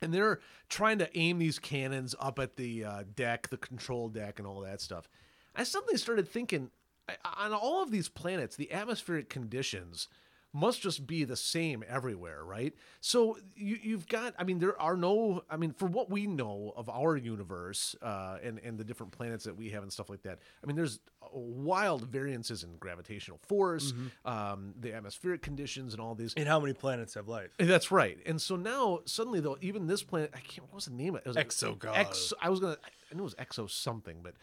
And 0.00 0.14
they're 0.14 0.40
trying 0.70 0.98
to 1.00 1.18
aim 1.18 1.38
these 1.38 1.58
cannons 1.58 2.14
up 2.18 2.38
at 2.38 2.56
the 2.56 2.84
uh, 2.86 3.04
deck, 3.14 3.48
the 3.48 3.58
control 3.58 4.08
deck, 4.08 4.38
and 4.38 4.48
all 4.48 4.60
that 4.62 4.80
stuff. 4.80 5.08
I 5.54 5.62
suddenly 5.64 5.98
started 5.98 6.26
thinking 6.26 6.70
I- 7.06 7.44
on 7.44 7.52
all 7.52 7.82
of 7.82 7.90
these 7.90 8.08
planets, 8.08 8.56
the 8.56 8.72
atmospheric 8.72 9.28
conditions 9.28 10.08
must 10.56 10.80
just 10.80 11.06
be 11.06 11.24
the 11.24 11.36
same 11.36 11.84
everywhere, 11.86 12.42
right? 12.42 12.74
So 13.00 13.36
you, 13.54 13.78
you've 13.82 14.08
got, 14.08 14.34
I 14.38 14.44
mean, 14.44 14.58
there 14.58 14.80
are 14.80 14.96
no, 14.96 15.42
I 15.50 15.56
mean, 15.58 15.72
for 15.72 15.86
what 15.86 16.08
we 16.10 16.26
know 16.26 16.72
of 16.74 16.88
our 16.88 17.16
universe 17.16 17.94
uh, 18.00 18.38
and 18.42 18.58
and 18.60 18.78
the 18.78 18.84
different 18.84 19.12
planets 19.12 19.44
that 19.44 19.54
we 19.56 19.70
have 19.70 19.82
and 19.82 19.92
stuff 19.92 20.08
like 20.08 20.22
that, 20.22 20.38
I 20.62 20.66
mean, 20.66 20.74
there's 20.74 20.98
wild 21.32 22.06
variances 22.08 22.64
in 22.64 22.76
gravitational 22.78 23.38
force, 23.46 23.92
um, 24.24 24.72
the 24.80 24.94
atmospheric 24.94 25.42
conditions, 25.42 25.92
and 25.92 26.00
all 26.00 26.14
these. 26.14 26.32
and 26.34 26.48
how 26.48 26.58
many 26.58 26.72
planets 26.72 27.14
have 27.14 27.28
life? 27.28 27.50
That's 27.58 27.90
right. 27.90 28.18
And 28.24 28.40
so 28.40 28.56
now 28.56 29.00
suddenly 29.04 29.40
though, 29.40 29.58
even 29.60 29.86
this 29.86 30.02
planet, 30.02 30.30
I 30.34 30.38
can't. 30.40 30.62
What 30.68 30.76
was 30.76 30.86
the 30.86 30.94
name 30.94 31.14
of 31.16 31.20
it? 31.20 31.26
it 31.26 31.28
was 31.28 31.36
Exegol. 31.36 31.92
Ex. 31.94 32.32
I 32.40 32.48
was 32.48 32.60
gonna. 32.60 32.78
I 33.12 33.14
knew 33.14 33.20
it 33.20 33.24
was 33.24 33.34
Exo 33.34 33.70
something, 33.70 34.20
but 34.22 34.34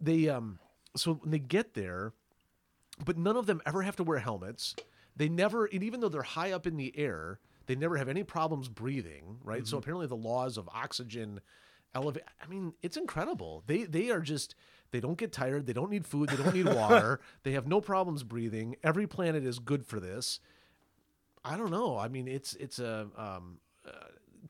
they 0.00 0.28
um. 0.28 0.60
So 0.96 1.14
when 1.14 1.30
they 1.30 1.38
get 1.38 1.74
there, 1.74 2.12
but 3.04 3.18
none 3.18 3.36
of 3.36 3.46
them 3.46 3.60
ever 3.66 3.82
have 3.82 3.96
to 3.96 4.04
wear 4.04 4.18
helmets. 4.18 4.76
They 5.18 5.28
never, 5.28 5.66
and 5.66 5.82
even 5.82 6.00
though 6.00 6.08
they're 6.08 6.22
high 6.22 6.52
up 6.52 6.66
in 6.66 6.76
the 6.76 6.96
air, 6.96 7.40
they 7.66 7.74
never 7.74 7.98
have 7.98 8.08
any 8.08 8.22
problems 8.22 8.68
breathing. 8.68 9.38
Right. 9.44 9.66
So 9.66 9.76
apparently 9.76 10.06
the 10.06 10.16
laws 10.16 10.56
of 10.56 10.68
oxygen 10.72 11.40
elevate. 11.94 12.22
I 12.42 12.46
mean, 12.46 12.72
it's 12.82 12.96
incredible. 12.96 13.62
They 13.66 13.84
they 13.84 14.10
are 14.10 14.20
just. 14.20 14.54
They 14.90 15.00
don't 15.00 15.18
get 15.18 15.32
tired. 15.32 15.66
They 15.66 15.74
don't 15.74 15.90
need 15.90 16.06
food. 16.06 16.30
They 16.30 16.42
don't 16.42 16.54
need 16.54 16.64
water. 16.74 17.20
they 17.42 17.52
have 17.52 17.66
no 17.66 17.78
problems 17.82 18.22
breathing. 18.22 18.76
Every 18.82 19.06
planet 19.06 19.44
is 19.44 19.58
good 19.58 19.84
for 19.84 20.00
this. 20.00 20.40
I 21.44 21.58
don't 21.58 21.70
know. 21.70 21.98
I 21.98 22.08
mean, 22.08 22.26
it's 22.26 22.54
it's 22.54 22.78
a 22.78 23.08
um, 23.16 23.58
uh, 23.86 23.90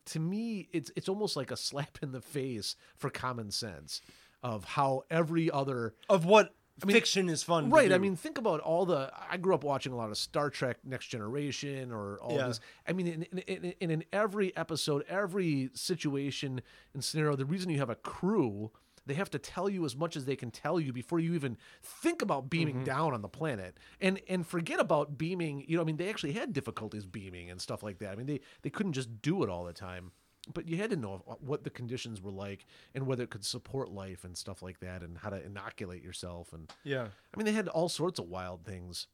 to 0.07 0.21
me, 0.21 0.69
it's 0.73 0.93
it's 0.95 1.09
almost 1.09 1.35
like 1.37 1.51
a 1.51 1.57
slap 1.57 1.99
in 2.03 2.13
the 2.13 2.21
face 2.21 2.77
for 2.97 3.11
common 3.11 3.51
sense 3.51 4.01
of 4.43 4.65
how 4.65 5.03
every 5.11 5.51
other 5.51 5.95
Of 6.09 6.25
what 6.25 6.55
mean, 6.87 6.95
fiction 6.95 7.29
is 7.29 7.43
fun, 7.43 7.71
right. 7.71 7.93
I 7.93 7.99
mean, 7.99 8.15
think 8.17 8.39
about 8.39 8.61
all 8.61 8.87
the. 8.87 9.11
I 9.31 9.37
grew 9.37 9.55
up 9.55 9.65
watching 9.65 9.93
a 9.93 9.97
lot 9.97 10.11
of 10.11 10.17
Star 10.19 10.49
Trek: 10.51 10.79
Next 10.85 11.07
Generation 11.09 11.91
or 11.93 12.19
all 12.21 12.37
Yeah. 12.37 12.49
this. 12.49 12.61
I 12.87 12.93
mean, 12.93 13.07
in, 13.07 13.23
in, 13.25 13.39
in, 13.39 13.65
in, 13.81 13.91
in 13.91 14.05
every 14.13 14.57
episode, 14.57 15.05
every 15.09 15.71
situation 15.75 16.61
and 16.95 17.03
scenario, 17.05 17.37
the 17.37 17.45
reason 17.47 17.71
you 17.71 17.79
have 17.79 17.91
a 17.91 17.95
crew. 17.97 18.71
They 19.07 19.15
have 19.15 19.31
to 19.31 19.39
tell 19.39 19.71
you 19.71 19.87
as 19.87 19.97
much 19.97 20.17
as 20.17 20.27
they 20.27 20.37
can 20.37 20.51
tell 20.51 20.79
you 20.79 20.93
before 20.93 21.19
you 21.19 21.33
even 21.33 21.57
think 21.83 22.21
about 22.21 22.51
beaming 22.51 22.75
Mm-hmm. 22.75 22.85
down 22.85 23.15
on 23.15 23.23
the 23.23 23.29
planet, 23.29 23.79
and 24.03 24.21
and 24.29 24.47
forget 24.47 24.79
about 24.81 25.17
beaming. 25.17 25.65
You 25.67 25.77
know, 25.77 25.83
I 25.83 25.87
mean, 25.87 25.97
they 25.97 26.11
actually 26.11 26.33
had 26.35 26.53
difficulties 26.53 27.07
beaming 27.07 27.51
and 27.51 27.59
stuff 27.59 27.83
like 27.83 28.01
that. 28.01 28.13
I 28.13 28.17
mean, 28.17 28.27
they 28.27 28.41
they 28.61 28.69
couldn't 28.69 28.93
just 28.93 29.23
do 29.23 29.43
it 29.43 29.49
all 29.49 29.65
the 29.65 29.73
time, 29.73 30.13
but 30.53 30.69
you 30.69 30.77
had 30.77 30.91
to 30.91 30.97
know 30.97 31.23
what 31.41 31.65
the 31.65 31.71
conditions 31.71 32.21
were 32.21 32.31
like 32.31 32.67
and 32.95 33.07
whether 33.07 33.23
it 33.23 33.31
could 33.31 33.45
support 33.45 33.91
life 33.91 34.25
and 34.25 34.37
stuff 34.37 34.63
like 34.63 34.81
that, 34.81 35.03
and 35.03 35.19
how 35.19 35.31
to 35.31 35.45
inoculate 35.45 36.03
yourself 36.03 36.53
and 36.53 36.73
yeah. 36.85 37.07
I 37.33 37.37
mean, 37.37 37.47
they 37.47 37.53
had 37.53 37.69
all 37.69 37.89
sorts 37.89 38.19
of 38.19 38.29
wild 38.29 38.65
things. 38.65 39.07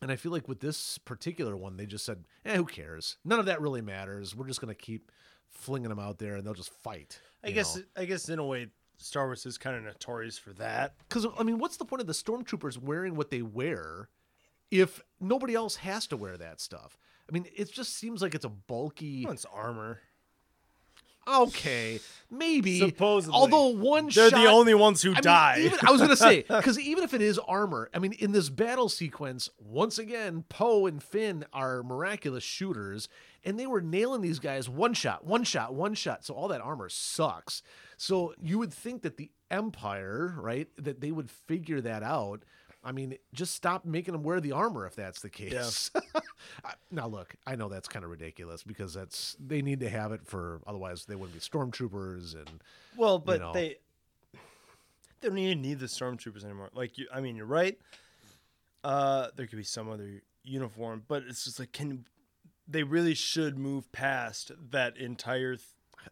And 0.00 0.10
I 0.10 0.16
feel 0.16 0.32
like 0.32 0.48
with 0.48 0.58
this 0.58 0.98
particular 0.98 1.56
one, 1.56 1.76
they 1.76 1.86
just 1.86 2.04
said, 2.04 2.24
eh, 2.44 2.56
who 2.56 2.64
cares? 2.64 3.18
None 3.24 3.38
of 3.38 3.46
that 3.46 3.60
really 3.60 3.82
matters. 3.82 4.34
We're 4.34 4.48
just 4.48 4.60
going 4.60 4.74
to 4.74 4.80
keep 4.80 5.12
flinging 5.48 5.90
them 5.90 6.00
out 6.00 6.18
there 6.18 6.34
and 6.34 6.44
they'll 6.44 6.54
just 6.54 6.72
fight. 6.82 7.20
I 7.44 7.52
guess 7.52 7.78
I 7.96 8.04
guess 8.04 8.28
in 8.28 8.40
a 8.40 8.44
way, 8.44 8.68
Star 8.96 9.26
Wars 9.26 9.46
is 9.46 9.58
kind 9.58 9.76
of 9.76 9.84
notorious 9.84 10.38
for 10.38 10.52
that. 10.54 10.94
Because, 11.08 11.26
I 11.38 11.42
mean, 11.42 11.58
what's 11.58 11.76
the 11.76 11.84
point 11.84 12.00
of 12.00 12.06
the 12.06 12.12
stormtroopers 12.12 12.78
wearing 12.78 13.14
what 13.14 13.30
they 13.30 13.42
wear 13.42 14.08
if 14.70 15.00
nobody 15.20 15.54
else 15.54 15.76
has 15.76 16.06
to 16.08 16.16
wear 16.16 16.36
that 16.36 16.60
stuff? 16.60 16.96
I 17.28 17.32
mean, 17.32 17.46
it 17.54 17.70
just 17.72 17.96
seems 17.96 18.22
like 18.22 18.34
it's 18.34 18.44
a 18.44 18.50
bulky. 18.50 19.24
Well, 19.24 19.34
it's 19.34 19.46
armor. 19.52 20.00
Okay, 21.26 22.00
maybe. 22.30 22.78
Supposedly. 22.80 23.34
Although 23.34 23.68
one 23.68 24.08
shot. 24.10 24.20
They're 24.20 24.30
shot, 24.30 24.42
the 24.44 24.50
only 24.50 24.74
ones 24.74 25.02
who 25.02 25.10
I 25.10 25.14
mean, 25.14 25.22
die. 25.22 25.56
even- 25.60 25.78
I 25.86 25.90
was 25.92 26.00
gonna 26.00 26.16
say 26.16 26.42
because 26.48 26.78
even 26.78 27.04
if 27.04 27.14
it 27.14 27.22
is 27.22 27.38
armor, 27.38 27.88
I 27.94 27.98
mean, 27.98 28.12
in 28.12 28.32
this 28.32 28.48
battle 28.48 28.88
sequence, 28.88 29.48
once 29.58 29.98
again, 29.98 30.44
Poe 30.48 30.86
and 30.86 31.02
Finn 31.02 31.44
are 31.52 31.82
miraculous 31.82 32.42
shooters, 32.44 33.08
and 33.44 33.58
they 33.58 33.66
were 33.66 33.80
nailing 33.80 34.20
these 34.20 34.38
guys 34.40 34.68
one 34.68 34.94
shot, 34.94 35.24
one 35.24 35.44
shot, 35.44 35.74
one 35.74 35.94
shot. 35.94 36.24
So 36.24 36.34
all 36.34 36.48
that 36.48 36.60
armor 36.60 36.88
sucks. 36.88 37.62
So 37.96 38.34
you 38.42 38.58
would 38.58 38.72
think 38.72 39.02
that 39.02 39.16
the 39.16 39.30
Empire, 39.50 40.34
right, 40.38 40.66
that 40.78 41.00
they 41.02 41.12
would 41.12 41.30
figure 41.30 41.80
that 41.82 42.02
out. 42.02 42.42
I 42.84 42.90
mean, 42.92 43.16
just 43.32 43.54
stop 43.54 43.84
making 43.84 44.12
them 44.12 44.22
wear 44.24 44.40
the 44.40 44.52
armor 44.52 44.86
if 44.86 44.96
that's 44.96 45.20
the 45.20 45.30
case. 45.30 45.90
I- 46.64 46.74
now, 46.90 47.06
look, 47.06 47.34
I 47.46 47.54
know 47.56 47.68
that's 47.68 47.88
kind 47.88 48.04
of 48.04 48.10
ridiculous 48.10 48.62
because 48.62 48.92
that's 48.94 49.36
they 49.38 49.62
need 49.62 49.80
to 49.80 49.88
have 49.88 50.12
it 50.12 50.26
for 50.26 50.60
otherwise 50.66 51.04
they 51.04 51.14
wouldn't 51.14 51.34
be 51.34 51.40
stormtroopers 51.40 52.34
and 52.34 52.50
well, 52.96 53.18
but 53.18 53.40
know. 53.40 53.52
they 53.52 53.76
they 55.20 55.28
don't 55.28 55.38
even 55.38 55.62
need 55.62 55.78
the 55.78 55.86
stormtroopers 55.86 56.44
anymore. 56.44 56.70
Like 56.74 56.98
you, 56.98 57.06
I 57.12 57.20
mean, 57.20 57.36
you're 57.36 57.46
right. 57.46 57.78
Uh, 58.82 59.28
there 59.36 59.46
could 59.46 59.56
be 59.58 59.62
some 59.64 59.88
other 59.88 60.22
uniform, 60.42 61.04
but 61.06 61.22
it's 61.28 61.44
just 61.44 61.60
like, 61.60 61.70
can 61.72 62.04
they 62.66 62.82
really 62.82 63.14
should 63.14 63.56
move 63.56 63.90
past 63.92 64.50
that 64.70 64.96
entire? 64.96 65.54
Th- 65.56 65.66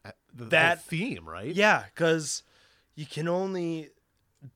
uh, 0.04 0.10
the 0.32 0.44
That- 0.44 0.84
theme, 0.84 1.28
right? 1.28 1.52
yeah, 1.52 1.84
because 1.92 2.44
you 2.94 3.06
can 3.06 3.26
only 3.26 3.90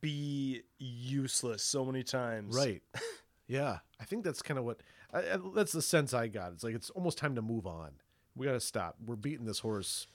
be 0.01 0.63
useless 0.79 1.63
so 1.63 1.85
many 1.85 2.03
times. 2.03 2.57
Right. 2.57 2.83
Yeah, 3.47 3.81
I 4.01 4.05
think 4.07 4.25
that's 4.25 4.41
kind 4.41 4.57
of 4.59 4.65
what 4.65 4.81
I, 5.13 5.19
I- 5.19 5.39
that's 5.55 5.73
the 5.73 5.83
sense 5.83 6.15
I 6.15 6.29
got. 6.29 6.53
It's 6.53 6.65
like 6.65 6.75
it's 6.75 6.89
almost 6.89 7.19
time 7.19 7.35
to 7.35 7.43
move 7.43 7.67
on. 7.67 7.91
We 8.35 8.47
got 8.47 8.55
to 8.55 8.61
stop. 8.61 8.97
We're 9.05 9.17
beating 9.17 9.45
this 9.45 9.59
horse. 9.59 10.07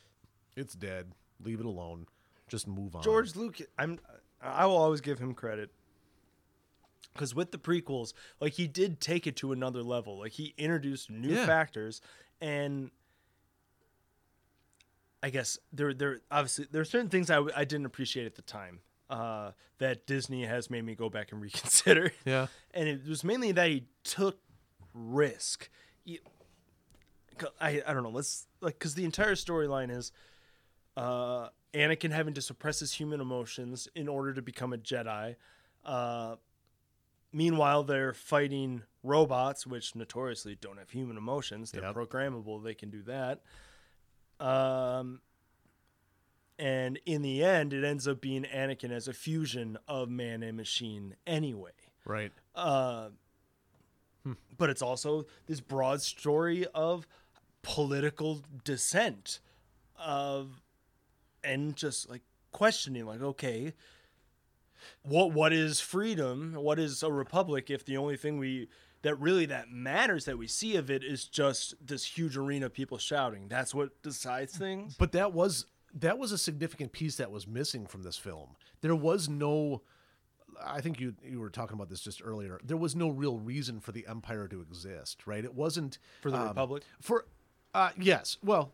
It's 0.56 0.74
dead. 0.74 1.12
Leave 1.40 1.60
it 1.60 1.68
alone. 1.68 2.08
Just 2.48 2.68
move 2.68 2.96
on. 2.96 3.04
George 3.04 3.36
Lucas, 3.36 3.68
I'm 3.78 4.00
I 4.42 4.66
will 4.66 4.78
always 4.78 5.00
give 5.02 5.20
him 5.20 5.36
credit 5.36 5.70
because 7.14 7.36
with 7.36 7.52
the 7.52 7.60
prequels, 7.60 8.14
like 8.42 8.54
he 8.54 8.66
did 8.66 9.00
take 9.00 9.28
it 9.28 9.36
to 9.36 9.52
another 9.52 9.84
level. 9.84 10.18
Like 10.18 10.32
he 10.32 10.56
introduced 10.58 11.12
new 11.12 11.36
Yeah. 11.36 11.46
factors, 11.46 12.02
and 12.42 12.90
I 15.22 15.30
guess 15.30 15.60
there 15.72 15.94
there 15.94 16.22
obviously 16.32 16.66
there 16.72 16.82
are 16.82 16.86
certain 16.86 17.10
things 17.10 17.30
I, 17.30 17.36
w- 17.36 17.54
I 17.56 17.66
didn't 17.66 17.86
appreciate 17.86 18.26
at 18.26 18.34
the 18.36 18.42
time 18.42 18.80
uh, 19.10 19.52
that 19.80 20.06
Disney 20.08 20.46
has 20.46 20.70
made 20.70 20.84
me 20.84 20.96
go 20.96 21.10
back 21.10 21.32
and 21.32 21.42
reconsider. 21.48 22.12
Yeah. 22.26 22.48
and 22.74 22.88
it 22.88 23.08
was 23.08 23.24
mainly 23.24 23.52
that 23.54 23.70
he 23.70 23.86
took 24.04 24.40
risk. 24.94 25.70
He- 26.06 26.20
I 27.62 27.82
I 27.88 27.94
don't 27.94 28.04
know. 28.04 28.10
Let's 28.10 28.48
like 28.60 28.78
because 28.78 28.96
the 28.96 29.06
entire 29.06 29.36
storyline 29.36 29.90
is 29.96 30.12
uh, 30.98 31.48
Anakin 31.74 32.12
having 32.12 32.34
to 32.34 32.42
suppress 32.42 32.80
his 32.82 32.92
human 32.94 33.22
emotions 33.22 33.88
in 33.96 34.10
order 34.10 34.34
to 34.34 34.42
become 34.42 34.74
a 34.74 34.78
Jedi. 34.78 35.38
Uh, 35.86 36.36
meanwhile, 37.32 37.84
they're 37.84 38.12
fighting 38.14 38.84
robots, 39.04 39.66
which 39.66 39.96
notoriously 39.96 40.58
don't 40.60 40.78
have 40.80 40.90
human 40.90 41.16
emotions. 41.16 41.72
They're 41.72 41.82
Yep. 41.84 41.96
programmable; 41.96 42.62
they 42.62 42.74
can 42.74 42.90
do 42.90 43.04
that. 43.04 43.42
Um, 44.46 45.22
and 46.60 47.00
in 47.06 47.22
the 47.22 47.42
end, 47.44 47.74
it 47.74 47.84
ends 47.84 48.08
up 48.08 48.20
being 48.22 48.44
Anakin 48.44 48.92
as 48.92 49.08
a 49.08 49.14
fusion 49.14 49.78
of 49.88 50.10
man 50.10 50.44
and 50.44 50.56
machine, 50.58 51.16
anyway. 51.26 51.72
Right. 52.06 52.32
Uh, 52.54 53.10
But 54.58 54.70
it's 54.70 54.82
also 54.82 55.26
this 55.48 55.62
broad 55.62 56.02
story 56.02 56.66
of 56.76 57.08
political 57.62 58.42
dissent 58.64 59.40
of 59.98 60.62
and 61.44 61.76
just 61.76 62.10
like 62.10 62.22
questioning 62.52 63.06
like 63.06 63.22
okay 63.22 63.74
what 65.04 65.32
what 65.34 65.52
is 65.52 65.80
freedom 65.80 66.54
what 66.54 66.80
is 66.80 67.04
a 67.04 67.12
republic 67.12 67.70
if 67.70 67.84
the 67.86 67.98
only 67.98 68.16
thing 68.16 68.38
we 68.40 68.70
that 69.02 69.20
really 69.20 69.46
that 69.46 69.70
matters 69.70 70.26
that 70.26 70.38
we 70.38 70.48
see 70.48 70.76
of 70.78 70.90
it 70.90 71.04
is 71.04 71.26
just 71.26 71.74
this 71.86 72.04
huge 72.06 72.38
arena 72.38 72.68
of 72.68 72.74
people 72.74 72.98
shouting 72.98 73.48
that's 73.50 73.74
what 73.76 74.02
decides 74.04 74.58
things 74.58 74.96
But 74.98 75.12
that 75.14 75.34
was 75.34 75.66
that 75.94 76.18
was 76.18 76.32
a 76.32 76.38
significant 76.38 76.92
piece 76.92 77.16
that 77.18 77.32
was 77.32 77.48
missing 77.48 77.86
from 77.88 78.04
this 78.04 78.18
film. 78.18 78.56
There 78.82 78.96
was 78.96 79.30
no 79.30 79.82
I 80.62 80.82
think 80.82 81.00
you 81.00 81.16
you 81.24 81.40
were 81.40 81.50
talking 81.50 81.76
about 81.76 81.90
this 81.90 82.02
just 82.02 82.22
earlier. 82.24 82.60
There 82.64 82.78
was 82.78 82.96
no 82.96 83.10
real 83.10 83.38
reason 83.38 83.80
for 83.80 83.92
the 83.92 84.06
empire 84.08 84.48
to 84.48 84.62
exist, 84.62 85.26
right? 85.26 85.44
It 85.46 85.54
wasn't 85.54 86.00
For 86.22 86.32
the 86.32 86.38
um, 86.38 86.48
Republic? 86.50 86.84
For 87.02 87.26
uh 87.74 87.92
yes. 88.00 88.38
Well, 88.44 88.74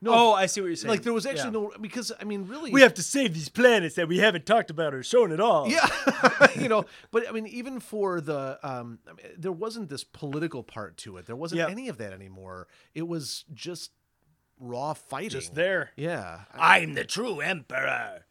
no 0.00 0.12
oh 0.14 0.32
i 0.32 0.46
see 0.46 0.60
what 0.60 0.68
you're 0.68 0.76
saying 0.76 0.90
like 0.90 1.02
there 1.02 1.12
was 1.12 1.26
actually 1.26 1.46
Yeah. 1.60 1.70
no 1.70 1.72
because 1.80 2.12
I 2.20 2.22
mean 2.22 2.46
really 2.46 2.70
we 2.70 2.82
have 2.82 2.94
to 2.94 3.02
save 3.02 3.34
these 3.34 3.48
planets 3.48 3.96
that 3.96 4.06
we 4.06 4.18
haven't 4.18 4.46
talked 4.46 4.70
about 4.70 4.94
or 4.94 5.02
shown 5.02 5.32
at 5.32 5.40
all 5.40 5.68
Yeah, 5.68 5.88
you 6.56 6.68
know, 6.68 6.84
but 7.10 7.28
I 7.28 7.32
mean, 7.32 7.48
even 7.48 7.80
for 7.80 8.20
the, 8.20 8.60
um, 8.62 9.00
I 9.10 9.14
mean, 9.14 9.26
there 9.36 9.50
wasn't 9.50 9.88
this 9.88 10.04
political 10.04 10.62
part 10.62 10.96
to 10.98 11.16
it. 11.16 11.26
There 11.26 11.34
wasn't 11.34 11.58
Yeah. 11.58 11.68
any 11.68 11.88
of 11.88 11.98
that 11.98 12.12
anymore. 12.12 12.68
It 12.94 13.08
was 13.08 13.44
just 13.52 13.90
raw 14.60 14.92
fighting. 14.94 15.30
just 15.30 15.54
there 15.54 15.90
Yeah, 15.96 16.40
i'm 16.54 16.94
the 16.94 17.04
true 17.04 17.40
emperor 17.40 18.24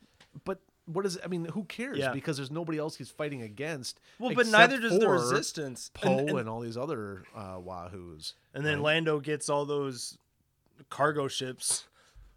but 0.46 0.60
what 0.86 1.06
is? 1.06 1.20
I 1.22 1.28
mean, 1.28 1.44
who 1.44 1.66
cares? 1.66 1.98
Yeah. 1.98 2.14
Because 2.14 2.38
there's 2.38 2.50
nobody 2.52 2.78
else 2.78 2.96
he's 2.96 3.10
fighting 3.10 3.42
against. 3.42 4.00
well 4.20 4.34
but 4.34 4.48
neither 4.48 4.80
does 4.80 4.98
the 4.98 5.10
resistance 5.10 5.92
Poe 5.94 6.20
And- 6.20 6.30
and, 6.30 6.40
and- 6.40 6.50
all 6.50 6.62
these 6.62 6.78
other 6.78 7.24
uh, 7.36 7.58
wahoos, 7.58 8.34
And 8.54 8.66
then 8.66 8.76
right? 8.78 8.84
Lando 8.96 9.20
gets 9.20 9.50
all 9.50 9.66
those 9.66 10.18
cargo 10.90 11.28
ships. 11.28 11.88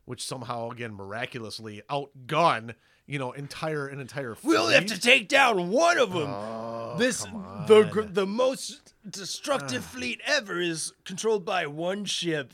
which 0.04 0.24
somehow 0.26 0.70
again 0.70 0.94
miraculously 0.94 1.82
outgun 1.88 2.74
you 3.06 3.18
know 3.20 3.30
entire 3.32 3.86
an 3.86 4.00
entire. 4.00 4.34
Fleet. 4.34 4.50
We 4.50 4.56
only 4.56 4.74
have 4.74 4.86
to 4.86 4.98
take 5.00 5.28
down 5.28 5.70
one 5.70 5.98
of 5.98 6.12
them. 6.12 6.30
Oh, 6.30 6.96
this 6.98 7.22
the 7.68 8.08
the 8.10 8.26
most 8.26 8.94
destructive 9.08 9.84
fleet 9.84 10.20
ever 10.24 10.60
is 10.60 10.92
controlled 11.04 11.44
by 11.44 11.66
one 11.66 12.04
ship. 12.04 12.52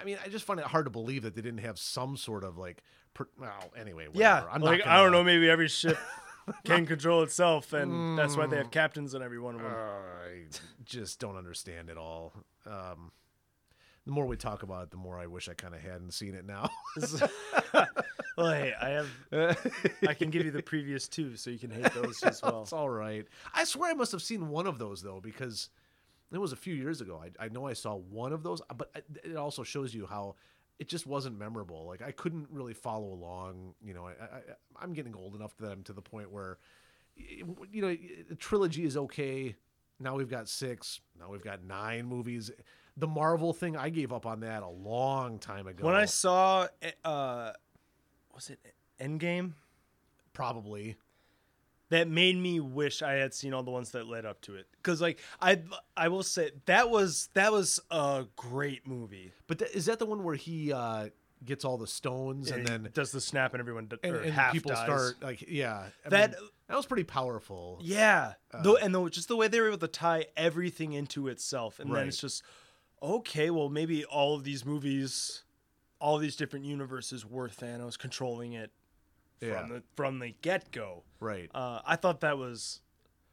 I 0.00 0.04
mean, 0.04 0.18
I 0.24 0.28
just 0.28 0.44
find 0.44 0.58
it 0.58 0.66
hard 0.66 0.86
to 0.86 0.90
believe 0.90 1.22
that 1.22 1.34
they 1.34 1.42
didn't 1.42 1.60
have 1.60 1.78
some 1.78 2.16
sort 2.16 2.44
of 2.44 2.58
like. 2.58 2.82
Per- 3.14 3.28
well, 3.38 3.72
anyway, 3.76 4.06
whatever. 4.08 4.20
Yeah, 4.20 4.44
I'm 4.50 4.62
like 4.62 4.86
I 4.86 4.96
don't 4.96 5.12
know. 5.12 5.22
Maybe 5.22 5.48
every 5.50 5.68
ship 5.68 5.98
can 6.64 6.86
control 6.86 7.22
itself, 7.22 7.72
and 7.72 8.18
that's 8.18 8.36
why 8.36 8.46
they 8.46 8.56
have 8.56 8.70
captains 8.70 9.14
on 9.14 9.22
every 9.22 9.38
one 9.38 9.54
of 9.54 9.60
them. 9.62 9.70
I 9.70 10.44
just 10.84 11.20
don't 11.20 11.36
understand 11.36 11.90
it 11.90 11.98
all. 11.98 12.32
Um, 12.66 13.12
the 14.04 14.12
more 14.12 14.26
we 14.26 14.36
talk 14.36 14.62
about 14.62 14.84
it, 14.84 14.90
the 14.90 14.96
more 14.96 15.18
I 15.18 15.26
wish 15.26 15.48
I 15.48 15.54
kind 15.54 15.74
of 15.74 15.80
hadn't 15.80 16.12
seen 16.12 16.34
it 16.34 16.44
now. 16.44 16.68
well, 18.36 18.50
hey, 18.50 18.72
I 18.80 18.88
have. 18.88 19.08
I 20.08 20.14
can 20.14 20.30
give 20.30 20.44
you 20.44 20.50
the 20.50 20.62
previous 20.62 21.06
two, 21.06 21.36
so 21.36 21.50
you 21.50 21.58
can 21.58 21.70
hate 21.70 21.92
those 21.94 22.22
as 22.22 22.42
well. 22.42 22.62
it's 22.62 22.72
all 22.72 22.90
right. 22.90 23.26
I 23.54 23.64
swear 23.64 23.90
I 23.90 23.94
must 23.94 24.12
have 24.12 24.22
seen 24.22 24.48
one 24.48 24.66
of 24.66 24.78
those 24.78 25.02
though, 25.02 25.20
because 25.20 25.68
it 26.32 26.40
was 26.40 26.52
a 26.52 26.56
few 26.56 26.74
years 26.74 27.00
ago. 27.00 27.22
I, 27.22 27.44
I 27.44 27.48
know 27.48 27.66
I 27.66 27.72
saw 27.72 27.94
one 27.94 28.32
of 28.32 28.42
those, 28.42 28.60
uh, 28.70 28.74
but 28.74 28.90
uh, 28.96 29.00
it 29.24 29.36
also 29.36 29.62
shows 29.62 29.94
you 29.94 30.06
how 30.06 30.36
it 30.78 30.88
just 30.88 31.06
wasn't 31.06 31.38
memorable. 31.38 31.86
Like 31.86 32.02
I 32.02 32.12
couldn't 32.12 32.48
really 32.50 32.74
follow 32.74 33.12
along. 33.12 33.74
You 33.84 33.94
know, 33.94 34.06
I, 34.06 34.10
I, 34.10 34.40
I'm 34.80 34.92
getting 34.92 35.14
old 35.14 35.34
enough 35.34 35.56
that 35.58 35.70
I'm 35.70 35.82
to 35.84 35.92
the 35.92 36.02
point 36.02 36.30
where, 36.30 36.58
you 37.16 37.82
know, 37.82 37.96
the 38.28 38.36
trilogy 38.36 38.84
is 38.84 38.96
okay. 38.96 39.56
Now 40.00 40.16
we've 40.16 40.30
got 40.30 40.48
six. 40.48 41.00
Now 41.18 41.30
we've 41.30 41.44
got 41.44 41.62
nine 41.64 42.06
movies. 42.06 42.50
The 42.96 43.06
Marvel 43.06 43.52
thing, 43.52 43.76
I 43.76 43.88
gave 43.88 44.12
up 44.12 44.26
on 44.26 44.40
that 44.40 44.62
a 44.62 44.68
long 44.68 45.38
time 45.38 45.66
ago. 45.66 45.86
When 45.86 45.94
I 45.94 46.04
saw, 46.04 46.66
eh, 46.82 46.90
uh, 47.04 47.52
was 48.34 48.50
it 48.50 48.58
Endgame? 49.00 49.52
probably 50.32 50.96
that 51.92 52.08
made 52.08 52.36
me 52.36 52.60
wish 52.60 53.02
I 53.02 53.14
had 53.14 53.32
seen 53.34 53.54
all 53.54 53.62
the 53.62 53.70
ones 53.70 53.90
that 53.92 54.06
led 54.06 54.24
up 54.26 54.40
to 54.42 54.54
it. 54.56 54.66
Because 54.76 55.00
like 55.00 55.18
I 55.40 55.62
I 55.96 56.08
will 56.08 56.22
say 56.22 56.50
that 56.66 56.90
was 56.90 57.28
that 57.34 57.52
was 57.52 57.80
a 57.90 58.26
great 58.36 58.86
movie. 58.86 59.32
But 59.46 59.60
th- 59.60 59.70
is 59.72 59.86
that 59.86 59.98
the 59.98 60.06
one 60.06 60.22
where 60.24 60.34
he 60.34 60.72
uh, 60.72 61.08
gets 61.44 61.64
all 61.64 61.76
the 61.78 61.86
stones 61.86 62.50
and 62.50 62.66
then 62.66 62.88
does 62.94 63.10
the 63.12 63.20
snap 63.20 63.52
and 63.54 63.60
everyone 63.60 63.86
d- 63.86 63.96
and, 64.04 64.16
and 64.16 64.52
people 64.52 64.70
dies. 64.70 64.84
start 64.84 65.22
like 65.22 65.44
yeah 65.48 65.86
I 66.04 66.08
That- 66.08 66.30
mean, 66.32 66.48
that 66.68 66.76
was 66.76 66.86
pretty 66.86 67.04
powerful. 67.04 67.78
Yeah, 67.82 68.34
though, 68.62 68.76
and 68.76 68.94
though 68.94 69.08
just 69.10 69.28
the 69.28 69.36
way 69.36 69.46
they 69.48 69.60
were 69.60 69.66
able 69.68 69.78
to 69.78 69.88
tie 69.88 70.26
everything 70.36 70.94
into 70.94 71.28
itself, 71.28 71.78
and 71.80 71.94
then 71.94 72.08
it's 72.08 72.16
just 72.18 72.42
okay. 73.02 73.50
Well, 73.50 73.68
maybe 73.68 74.04
all 74.06 74.34
of 74.36 74.44
these 74.44 74.64
movies, 74.64 75.42
all 76.00 76.16
these 76.16 76.34
different 76.36 76.64
universes 76.64 77.26
were 77.26 77.48
Thanos 77.50 77.98
controlling 77.98 78.54
it 78.54 78.70
from 79.48 79.70
Yeah. 79.70 79.74
the 79.78 79.82
from 79.96 80.18
the 80.18 80.34
get 80.42 80.70
go. 80.70 81.02
Right. 81.20 81.50
Uh, 81.54 81.80
I 81.84 81.96
thought 81.96 82.20
that 82.20 82.38
was. 82.38 82.80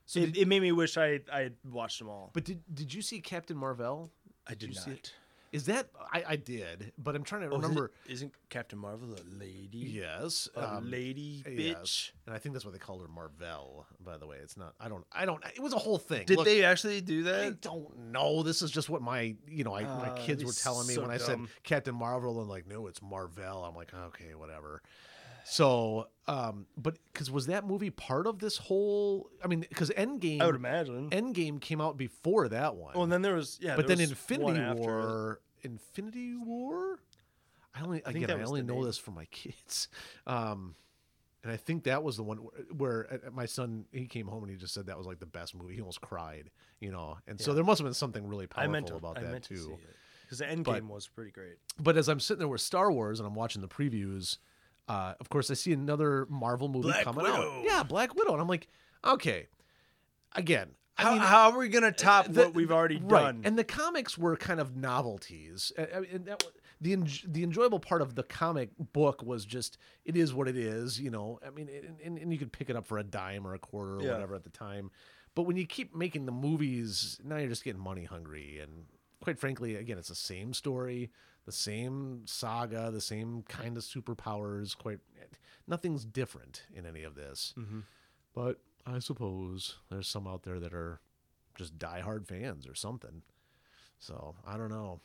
So 0.05 0.19
it, 0.19 0.33
did- 0.33 0.37
it 0.43 0.47
made 0.47 0.61
me 0.61 0.71
wish 0.71 0.97
I 0.97 1.19
I 1.31 1.41
had 1.41 1.55
watched 1.69 1.99
them 1.99 2.09
all. 2.09 2.31
But 2.33 2.43
did 2.45 2.61
did 2.73 2.93
you 2.93 3.01
see 3.01 3.19
Captain 3.21 3.57
Marvel? 3.57 4.11
I 4.47 4.53
did 4.55 4.69
you 4.69 4.75
not. 4.75 4.83
see 4.85 4.91
it? 4.91 5.13
Is 5.51 5.65
that 5.65 5.87
I, 6.13 6.23
I 6.27 6.35
did, 6.35 6.91
but 6.99 7.15
I'm 7.15 7.23
trying 7.23 7.41
to 7.41 7.47
Oh, 7.47 7.57
is 7.57 7.63
remember. 7.63 7.91
isn't 8.07 8.31
Captain 8.49 8.77
Marvel 8.77 9.15
a 9.15 9.23
lady? 9.43 9.79
Yes, 9.79 10.47
a 10.55 10.75
um, 10.75 10.91
lady 10.91 11.43
yes. 11.43 11.53
bitch. 11.55 12.11
and 12.27 12.35
I 12.35 12.37
think 12.37 12.53
that's 12.53 12.65
why 12.65 12.71
they 12.71 12.77
called 12.77 13.01
her 13.01 13.07
Marvel. 13.07 13.87
By 13.99 14.17
the 14.17 14.27
way, 14.27 14.37
it's 14.43 14.57
not. 14.57 14.75
I 14.79 14.89
don't. 14.89 15.03
I 15.11 15.25
don't. 15.25 15.43
It 15.55 15.59
was 15.59 15.73
a 15.73 15.79
whole 15.79 15.97
thing. 15.97 16.25
Did 16.27 16.37
Look, 16.37 16.45
they 16.45 16.63
actually 16.63 17.01
do 17.01 17.23
that? 17.23 17.43
I 17.43 17.49
don't 17.49 18.11
know. 18.11 18.43
This 18.43 18.61
is 18.61 18.69
just 18.69 18.89
what 18.91 19.01
my 19.01 19.35
you 19.47 19.63
know 19.63 19.73
I, 19.75 19.85
my 19.85 20.09
Ah, 20.11 20.15
kids 20.17 20.45
were 20.45 20.53
telling 20.53 20.85
me 20.87 20.93
so 20.93 21.01
when 21.01 21.09
I 21.09 21.17
said. 21.17 21.39
Captain 21.63 21.95
Marvel 21.95 22.41
and 22.41 22.47
like 22.49 22.67
no, 22.67 22.85
it's 22.85 23.01
Marvel. 23.01 23.63
I'm 23.63 23.75
like 23.75 23.91
okay, 23.91 24.35
whatever. 24.35 24.83
So, 25.49 26.07
um, 26.27 26.67
but 26.77 26.97
because 27.11 27.31
was 27.31 27.47
that 27.47 27.65
movie 27.65 27.89
part 27.89 28.27
of 28.27 28.37
this 28.37 28.57
whole? 28.57 29.29
I 29.43 29.47
mean, 29.47 29.61
because 29.61 29.89
Endgame, 29.89 30.41
I 30.41 30.45
would 30.45 30.55
imagine. 30.55 31.09
Endgame 31.09 31.59
came 31.59 31.81
out 31.81 31.97
before 31.97 32.47
that 32.49 32.75
one. 32.75 32.93
well, 32.93 33.03
and 33.03 33.11
then 33.11 33.23
there 33.23 33.33
was 33.33 33.57
yeah, 33.59 33.75
but 33.75 33.87
then 33.87 33.99
Infinity 33.99 34.43
one 34.43 34.57
after 34.59 34.81
it. 34.81 34.85
War, 34.85 35.41
Infinity 35.63 36.35
War. 36.35 36.99
I 37.73 37.81
only 37.81 38.05
I 38.05 38.11
again 38.11 38.29
I 38.29 38.43
only 38.43 38.61
know 38.61 38.75
name. 38.75 38.83
this 38.83 38.99
from 38.99 39.15
my 39.15 39.25
kids, 39.31 39.87
um, 40.27 40.75
and 41.43 41.51
I 41.51 41.57
think 41.57 41.85
that 41.85 42.03
was 42.03 42.15
the 42.15 42.23
one 42.23 42.37
where, 42.37 42.63
where 42.75 43.13
uh, 43.27 43.31
my 43.31 43.47
son 43.47 43.85
he 43.91 44.05
came 44.05 44.27
home 44.27 44.43
and 44.43 44.51
he 44.51 44.57
just 44.57 44.73
said 44.75 44.85
that 44.85 44.99
was 44.99 45.07
like 45.07 45.19
the 45.19 45.25
best 45.25 45.55
movie. 45.55 45.73
He 45.73 45.81
almost 45.81 46.01
cried, 46.01 46.51
you 46.79 46.91
know. 46.91 47.17
And 47.27 47.41
so 47.41 47.55
there 47.55 47.63
must 47.63 47.79
have 47.79 47.85
been 47.85 47.93
something 47.95 48.27
really 48.27 48.45
powerful 48.45 48.81
to, 48.83 48.95
about 48.95 49.17
I 49.17 49.21
that 49.21 49.31
meant 49.31 49.43
to 49.45 49.57
see 49.57 49.63
too. 49.67 49.77
because 50.21 50.37
the 50.37 50.47
end 50.47 50.63
But- 50.65 50.83
was 50.83 51.07
pretty 51.07 51.31
great. 51.31 51.55
But 51.79 51.97
as 51.97 52.07
I'm 52.07 52.19
sitting 52.19 52.39
there 52.39 52.47
with 52.47 52.61
Star 52.61 52.91
Wars 52.91 53.19
and 53.19 53.25
I'm 53.25 53.33
watching 53.35 53.63
the 53.63 53.67
previews, 53.67 54.37
uh, 54.89 55.13
of 55.19 55.29
course 55.29 55.49
I 55.49 55.53
see 55.53 55.71
another 55.71 56.25
Marvel 56.29 56.67
movie 56.67 56.89
Black 56.89 57.03
coming 57.05 57.23
Widow. 57.23 57.59
out. 57.59 57.63
Yeah, 57.63 57.83
Black 57.83 58.15
Widow, 58.15 58.33
and 58.33 58.41
I'm 58.41 58.47
like, 58.47 58.67
okay, 59.05 59.47
again. 60.35 60.69
I 60.97 61.03
How, 61.03 61.11
mean, 61.13 61.21
how 61.21 61.51
are 61.51 61.57
we 61.57 61.69
gonna 61.69 61.93
top 61.93 62.25
the- 62.27 62.41
what 62.43 62.53
we've 62.53 62.71
already 62.73 62.97
right. 62.97 63.09
done? 63.23 63.41
And 63.45 63.57
the 63.57 63.63
comics 63.63 64.17
were 64.17 64.35
kind 64.35 64.59
of 64.59 64.75
novelties. 64.75 65.71
Uh, 65.77 65.85
I 65.95 65.99
mean, 66.01 66.09
and 66.11 66.25
that, 66.25 66.43
the 66.81 66.95
the 67.25 67.43
enjoyable 67.43 67.79
part 67.79 68.01
of 68.01 68.15
the 68.15 68.23
comic 68.23 68.71
book 68.91 69.23
was 69.23 69.45
just 69.45 69.77
it 70.03 70.17
is 70.17 70.33
what 70.33 70.49
it 70.49 70.57
is. 70.57 70.99
You 70.99 71.09
know, 71.09 71.39
I 71.45 71.51
mean, 71.51 71.69
and, 71.69 71.97
and, 72.03 72.17
and 72.17 72.33
you 72.33 72.37
could 72.39 72.51
pick 72.51 72.69
it 72.69 72.75
up 72.75 72.85
for 72.85 72.97
a 72.97 73.03
dime 73.03 73.47
or 73.47 73.53
a 73.53 73.59
quarter 73.59 73.95
or 73.97 74.01
Yeah. 74.03 74.11
whatever 74.11 74.35
at 74.35 74.43
the 74.43 74.49
time. 74.49 74.91
But 75.35 75.43
when 75.43 75.55
you 75.55 75.65
keep 75.65 75.95
making 75.95 76.25
the 76.25 76.33
movies, 76.33 77.17
now 77.23 77.37
you're 77.37 77.47
just 77.47 77.63
getting 77.63 77.79
money 77.81 78.03
hungry. 78.03 78.59
And 78.61 78.85
quite 79.23 79.39
frankly, 79.39 79.75
again, 79.75 79.97
it's 79.97 80.09
the 80.09 80.15
same 80.15 80.53
story, 80.53 81.11
the 81.49 81.53
same 81.55 82.21
saga, 82.27 82.91
the 82.91 83.01
same 83.01 83.41
kind 83.43 83.75
of 83.75 83.81
superpowers. 83.83 84.77
Quite 84.77 84.99
nothing's 85.67 86.05
different 86.05 86.63
in 86.75 86.85
any 86.85 87.01
of 87.03 87.15
this. 87.15 87.53
Mhm. 87.57 87.83
But 88.35 88.59
I 88.85 88.99
suppose 88.99 89.77
there's 89.89 90.07
some 90.07 90.27
out 90.27 90.43
there 90.43 90.59
that 90.59 90.73
are 90.73 90.99
just 91.55 91.79
diehard 91.79 92.27
fans 92.27 92.67
or 92.67 92.75
something. 92.75 93.23
So 93.99 94.35
I 94.45 94.57
don't 94.57 94.69
know. 94.69 95.01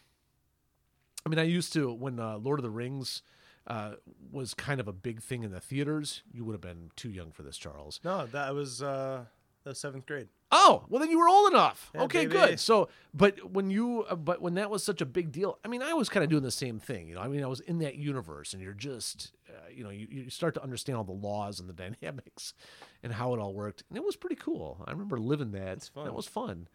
I 1.24 1.30
mean, 1.30 1.38
I 1.38 1.44
used 1.44 1.72
to 1.72 1.90
when 1.92 2.20
uh, 2.20 2.36
Lord 2.36 2.58
of 2.58 2.62
the 2.62 2.70
Rings 2.70 3.22
uh, 3.66 3.94
was 4.30 4.52
kind 4.52 4.78
of 4.80 4.86
a 4.88 4.92
big 4.92 5.22
thing 5.22 5.42
in 5.42 5.50
the 5.50 5.60
theaters. 5.60 6.22
You 6.30 6.44
would 6.44 6.52
have 6.52 6.60
been 6.60 6.90
too 6.96 7.10
young 7.10 7.32
for 7.32 7.42
this, 7.42 7.56
Charles. 7.56 7.98
no, 8.04 8.26
that 8.26 8.54
was 8.54 8.82
uh, 8.82 9.24
that 9.64 9.70
was 9.70 9.78
seventh 9.78 10.06
grade. 10.06 10.28
Oh, 10.50 10.84
well 10.88 11.00
then 11.00 11.10
you 11.10 11.18
were 11.18 11.28
old 11.28 11.50
enough. 11.52 11.90
Yeah, 11.94 12.02
okay, 12.02 12.26
baby. 12.26 12.32
good. 12.32 12.60
So, 12.60 12.88
but 13.12 13.50
when 13.50 13.70
you, 13.70 14.04
uh, 14.08 14.14
but 14.14 14.40
when 14.40 14.54
that 14.54 14.70
was 14.70 14.84
such 14.84 15.00
a 15.00 15.06
big 15.06 15.32
deal, 15.32 15.58
I 15.64 15.68
mean, 15.68 15.82
I 15.82 15.94
was 15.94 16.08
kind 16.08 16.22
of 16.22 16.30
doing 16.30 16.42
the 16.42 16.50
same 16.50 16.78
thing. 16.78 17.08
You 17.08 17.14
know, 17.16 17.22
I 17.22 17.28
mean, 17.28 17.42
I 17.42 17.46
was 17.46 17.60
in 17.60 17.78
that 17.78 17.96
universe, 17.96 18.52
and 18.52 18.62
you're 18.62 18.72
just, 18.74 19.32
uh, 19.48 19.52
you 19.74 19.82
know, 19.82 19.90
you, 19.90 20.06
you 20.10 20.30
start 20.30 20.54
to 20.54 20.62
understand 20.62 20.96
all 20.98 21.04
the 21.04 21.12
laws 21.12 21.58
and 21.60 21.68
the 21.68 21.72
dynamics, 22.02 22.54
and 23.02 23.12
how 23.12 23.34
it 23.34 23.40
all 23.40 23.52
worked, 23.54 23.82
and 23.88 23.96
it 23.96 24.04
was 24.04 24.16
pretty 24.16 24.36
cool. 24.36 24.82
I 24.86 24.92
remember 24.92 25.18
living 25.18 25.50
that. 25.52 25.78
It's 25.78 25.88
fun. 25.88 26.04
That 26.04 26.14
was 26.14 26.26
fun. 26.26 26.68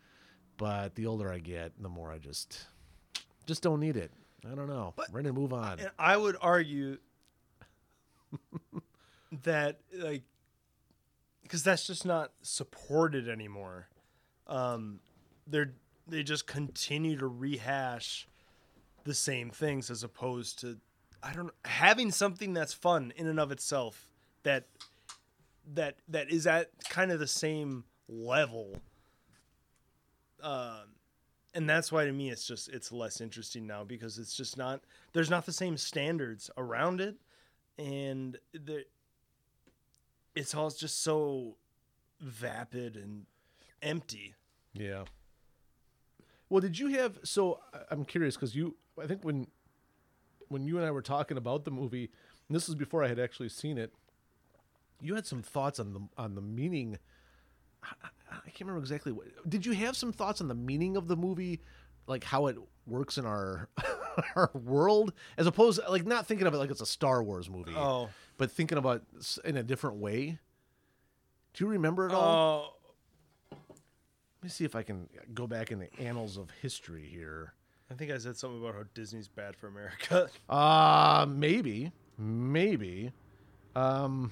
But 0.57 0.95
the 0.95 1.05
older 1.05 1.31
I 1.31 1.39
get, 1.39 1.71
the 1.81 1.87
more 1.87 2.11
I 2.11 2.17
just, 2.17 2.65
just 3.45 3.61
don't 3.63 3.79
need 3.79 3.95
it. 3.95 4.11
I 4.45 4.55
don't 4.55 4.67
know. 4.67 4.93
But- 4.97 5.13
Ready 5.13 5.29
to 5.29 5.33
move 5.33 5.53
on. 5.53 5.79
And 5.79 5.89
I 5.97 6.17
would 6.17 6.35
argue 6.41 6.97
that 9.43 9.79
like 9.93 10.23
because 11.49 11.63
that's 11.63 11.87
just 11.87 12.05
not 12.05 12.31
supported 12.43 13.27
anymore. 13.27 13.87
Um, 14.45 14.99
they're 15.47 15.73
they 16.07 16.21
just 16.21 16.45
continue 16.45 17.17
to 17.17 17.27
rehash 17.27 18.27
the 19.03 19.15
same 19.15 19.49
things 19.49 19.89
as 19.89 20.03
opposed 20.03 20.59
to 20.59 20.77
I 21.23 21.33
don't 21.33 21.51
having 21.65 22.11
something 22.11 22.53
that's 22.53 22.73
fun 22.73 23.13
in 23.15 23.25
and 23.25 23.39
of 23.39 23.51
itself 23.51 24.07
that 24.43 24.65
that 25.73 25.95
that 26.07 26.29
is 26.29 26.45
at 26.45 26.69
kind 26.87 27.11
of 27.11 27.19
the 27.19 27.27
same 27.27 27.83
level. 28.07 28.77
Um, 30.43 30.93
and 31.55 31.67
that's 31.67 31.91
why 31.91 32.05
to 32.05 32.11
me 32.11 32.29
it's 32.29 32.45
just 32.45 32.69
it's 32.69 32.91
less 32.91 33.21
interesting 33.21 33.65
now 33.65 33.83
because 33.83 34.19
it's 34.19 34.35
just 34.35 34.55
not 34.55 34.81
there's 35.13 35.31
not 35.31 35.47
the 35.47 35.53
same 35.53 35.77
standards 35.77 36.51
around 36.57 37.01
it, 37.01 37.15
and 37.79 38.37
the 38.53 38.85
it's 40.39 40.55
all 40.55 40.69
just 40.69 41.01
so 41.03 41.55
vapid 42.21 42.95
and 42.95 43.25
empty. 43.81 44.33
Yeah. 44.73 45.03
Well, 46.49 46.61
did 46.61 46.79
you 46.79 46.87
have? 46.87 47.19
So 47.23 47.59
I- 47.73 47.81
I'm 47.91 48.05
curious 48.05 48.35
because 48.35 48.55
you, 48.55 48.75
I 49.01 49.05
think 49.07 49.23
when, 49.23 49.47
when 50.47 50.65
you 50.65 50.77
and 50.77 50.85
I 50.85 50.91
were 50.91 51.01
talking 51.01 51.37
about 51.37 51.65
the 51.65 51.71
movie, 51.71 52.09
and 52.47 52.55
this 52.55 52.67
was 52.67 52.75
before 52.75 53.03
I 53.03 53.07
had 53.07 53.19
actually 53.19 53.49
seen 53.49 53.77
it, 53.77 53.93
you 55.01 55.15
had 55.15 55.25
some 55.25 55.41
thoughts 55.41 55.79
on 55.79 55.93
the 55.93 56.01
on 56.17 56.35
the 56.35 56.41
meaning. 56.41 56.97
I, 57.83 57.87
I- 58.03 58.09
I 58.31 58.49
can't 58.51 58.61
remember 58.61 58.79
exactly 58.81 59.11
what. 59.11 59.25
Did 59.49 59.65
you 59.65 59.71
have 59.73 59.97
some 59.97 60.11
thoughts 60.13 60.39
on 60.39 60.47
the 60.47 60.53
meaning 60.55 60.95
of 60.97 61.07
the 61.07 61.15
movie, 61.15 61.61
like 62.05 62.23
how 62.23 62.45
it 62.45 62.57
works 62.85 63.17
in 63.17 63.25
our 63.25 63.69
our 64.35 64.51
world, 64.53 65.13
as 65.37 65.47
opposed 65.47 65.79
like 65.89 66.05
not 66.05 66.27
thinking 66.27 66.45
of 66.45 66.53
it 66.53 66.57
like 66.57 66.69
it's 66.69 66.79
a 66.81 66.85
Star 66.85 67.23
Wars 67.23 67.49
movie, 67.49 67.73
Oh, 67.75 68.09
but 68.39 68.49
thinking 68.51 68.79
about 68.79 69.03
in 69.45 69.55
a 69.57 69.61
different 69.63 69.97
way. 69.97 70.39
Do 71.53 71.63
you 71.65 71.69
remember 71.69 72.07
it 72.07 72.13
all? 72.13 72.73
oh, 73.51 73.57
Let 74.41 74.43
me 74.43 74.49
see 74.49 74.65
if 74.65 74.75
I 74.75 74.81
can 74.81 75.07
go 75.33 75.45
back 75.45 75.71
in 75.71 75.77
the 75.79 75.93
annals 75.99 76.37
of 76.37 76.49
history 76.61 77.05
here. 77.11 77.53
I 77.91 77.95
think 77.95 78.11
I 78.11 78.17
said 78.17 78.37
something 78.37 78.61
about 78.61 78.75
how 78.75 78.83
Disney's 78.93 79.27
bad 79.27 79.55
for 79.55 79.67
America. 79.67 80.29
Uh 80.49 81.25
maybe. 81.29 81.91
Maybe. 82.17 83.11
Um 83.75 84.31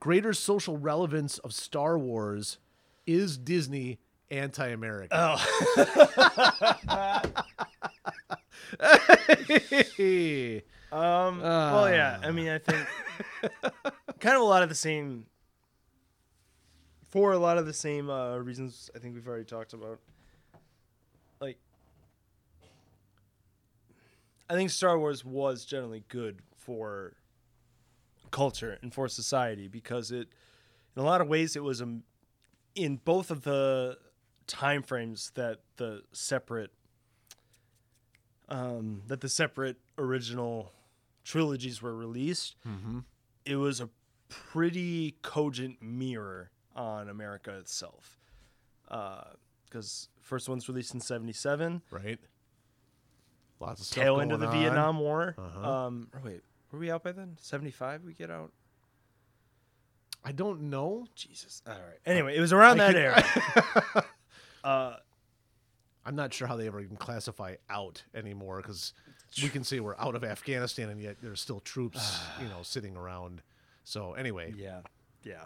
Greater 0.00 0.32
social 0.32 0.76
relevance 0.76 1.38
of 1.38 1.54
Star 1.54 1.96
Wars 1.98 2.58
is 3.06 3.38
Disney 3.38 3.98
anti-American. 4.30 5.10
Oh, 5.12 5.38
um, 10.92 11.40
well, 11.40 11.90
yeah. 11.90 12.18
I 12.22 12.30
mean, 12.30 12.48
I 12.48 12.58
think 12.58 12.86
kind 14.20 14.36
of 14.36 14.42
a 14.42 14.44
lot 14.44 14.62
of 14.62 14.68
the 14.68 14.74
same. 14.74 15.26
For 17.08 17.32
a 17.32 17.38
lot 17.38 17.58
of 17.58 17.66
the 17.66 17.74
same 17.74 18.08
uh, 18.08 18.38
reasons, 18.38 18.90
I 18.94 18.98
think 18.98 19.14
we've 19.14 19.28
already 19.28 19.44
talked 19.44 19.74
about. 19.74 20.00
Like, 21.40 21.58
I 24.48 24.54
think 24.54 24.70
Star 24.70 24.98
Wars 24.98 25.22
was 25.22 25.66
generally 25.66 26.04
good 26.08 26.40
for 26.56 27.12
culture 28.30 28.78
and 28.80 28.94
for 28.94 29.08
society 29.08 29.68
because 29.68 30.10
it, 30.10 30.28
in 30.96 31.02
a 31.02 31.04
lot 31.04 31.20
of 31.20 31.28
ways, 31.28 31.54
it 31.54 31.62
was 31.62 31.82
a, 31.82 31.98
in 32.74 32.96
both 33.04 33.30
of 33.30 33.42
the 33.42 33.98
time 34.46 34.82
frames 34.82 35.32
that 35.34 35.60
the 35.76 36.02
separate 36.12 36.70
um, 38.48 39.02
that 39.06 39.20
the 39.20 39.28
separate 39.28 39.76
original 39.96 40.72
trilogies 41.24 41.82
were 41.82 41.94
released, 41.94 42.56
mm-hmm. 42.66 43.00
it 43.44 43.56
was 43.56 43.80
a 43.80 43.88
pretty 44.28 45.16
cogent 45.22 45.80
mirror 45.82 46.50
on 46.74 47.08
America 47.08 47.56
itself. 47.58 48.18
Because 48.88 50.08
first 50.20 50.48
one's 50.48 50.68
released 50.68 50.94
in 50.94 51.00
'77, 51.00 51.82
Right? 51.90 52.18
Lots 53.60 53.80
of 53.80 53.86
stuff 53.86 54.02
tail 54.02 54.20
end 54.20 54.32
of 54.32 54.40
the 54.40 54.46
on. 54.48 54.52
Vietnam 54.52 54.98
War. 54.98 55.36
Uh-huh. 55.38 55.70
Um, 55.70 56.08
or 56.12 56.20
wait, 56.24 56.40
were 56.70 56.78
we 56.78 56.90
out 56.90 57.04
by 57.04 57.12
then? 57.12 57.36
'75 57.40 58.04
we 58.04 58.12
get 58.12 58.30
out. 58.30 58.52
I 60.24 60.32
don't 60.32 60.62
know. 60.62 61.06
Jesus. 61.14 61.62
All 61.66 61.72
right. 61.72 61.98
Anyway, 62.06 62.36
it 62.36 62.40
was 62.40 62.52
around 62.52 62.80
I 62.80 62.92
that 62.92 63.24
could- 63.24 63.94
era. 63.94 64.04
uh, 64.64 64.96
I'm 66.04 66.16
not 66.16 66.32
sure 66.34 66.46
how 66.48 66.56
they 66.56 66.66
ever 66.66 66.80
even 66.80 66.96
classify 66.96 67.56
out 67.70 68.02
anymore 68.14 68.58
because 68.58 68.92
we 69.40 69.48
can 69.48 69.64
say 69.64 69.80
we're 69.80 69.96
out 69.98 70.14
of 70.14 70.24
Afghanistan 70.24 70.88
and 70.88 71.00
yet 71.00 71.16
there's 71.22 71.40
still 71.40 71.60
troops, 71.60 72.20
you 72.40 72.48
know, 72.48 72.62
sitting 72.62 72.96
around. 72.96 73.42
So 73.84 74.14
anyway, 74.14 74.54
Yeah, 74.56 74.80
yeah. 75.24 75.44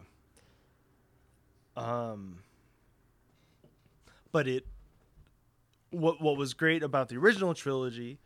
Um, 1.76 2.39
but 4.32 4.49
it, 4.49 4.66
what 5.91 6.20
what 6.20 6.37
was 6.37 6.55
great 6.55 6.82
about 6.82 7.09
the 7.09 7.16
original 7.16 7.55
trilogy 7.55 8.18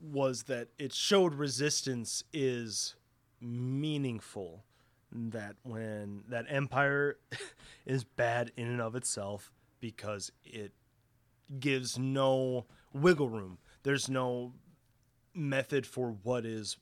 was 0.00 0.44
that 0.44 0.68
it 0.78 0.92
showed 0.92 1.34
resistance 1.34 2.24
is 2.32 2.94
meaningful. 3.40 4.64
That 5.16 5.54
when 5.62 6.24
that 6.28 6.46
empire 6.48 7.18
is 7.86 8.02
bad 8.02 8.50
in 8.56 8.66
and 8.66 8.80
of 8.80 8.96
itself 8.96 9.52
because 9.80 10.32
it 10.44 10.72
gives 11.60 11.98
no 11.98 12.66
wiggle 12.92 13.28
room. 13.28 13.58
There's 13.84 14.08
no 14.08 14.52
method 15.34 15.86
for 15.86 16.16
what 16.24 16.44
is 16.44 16.76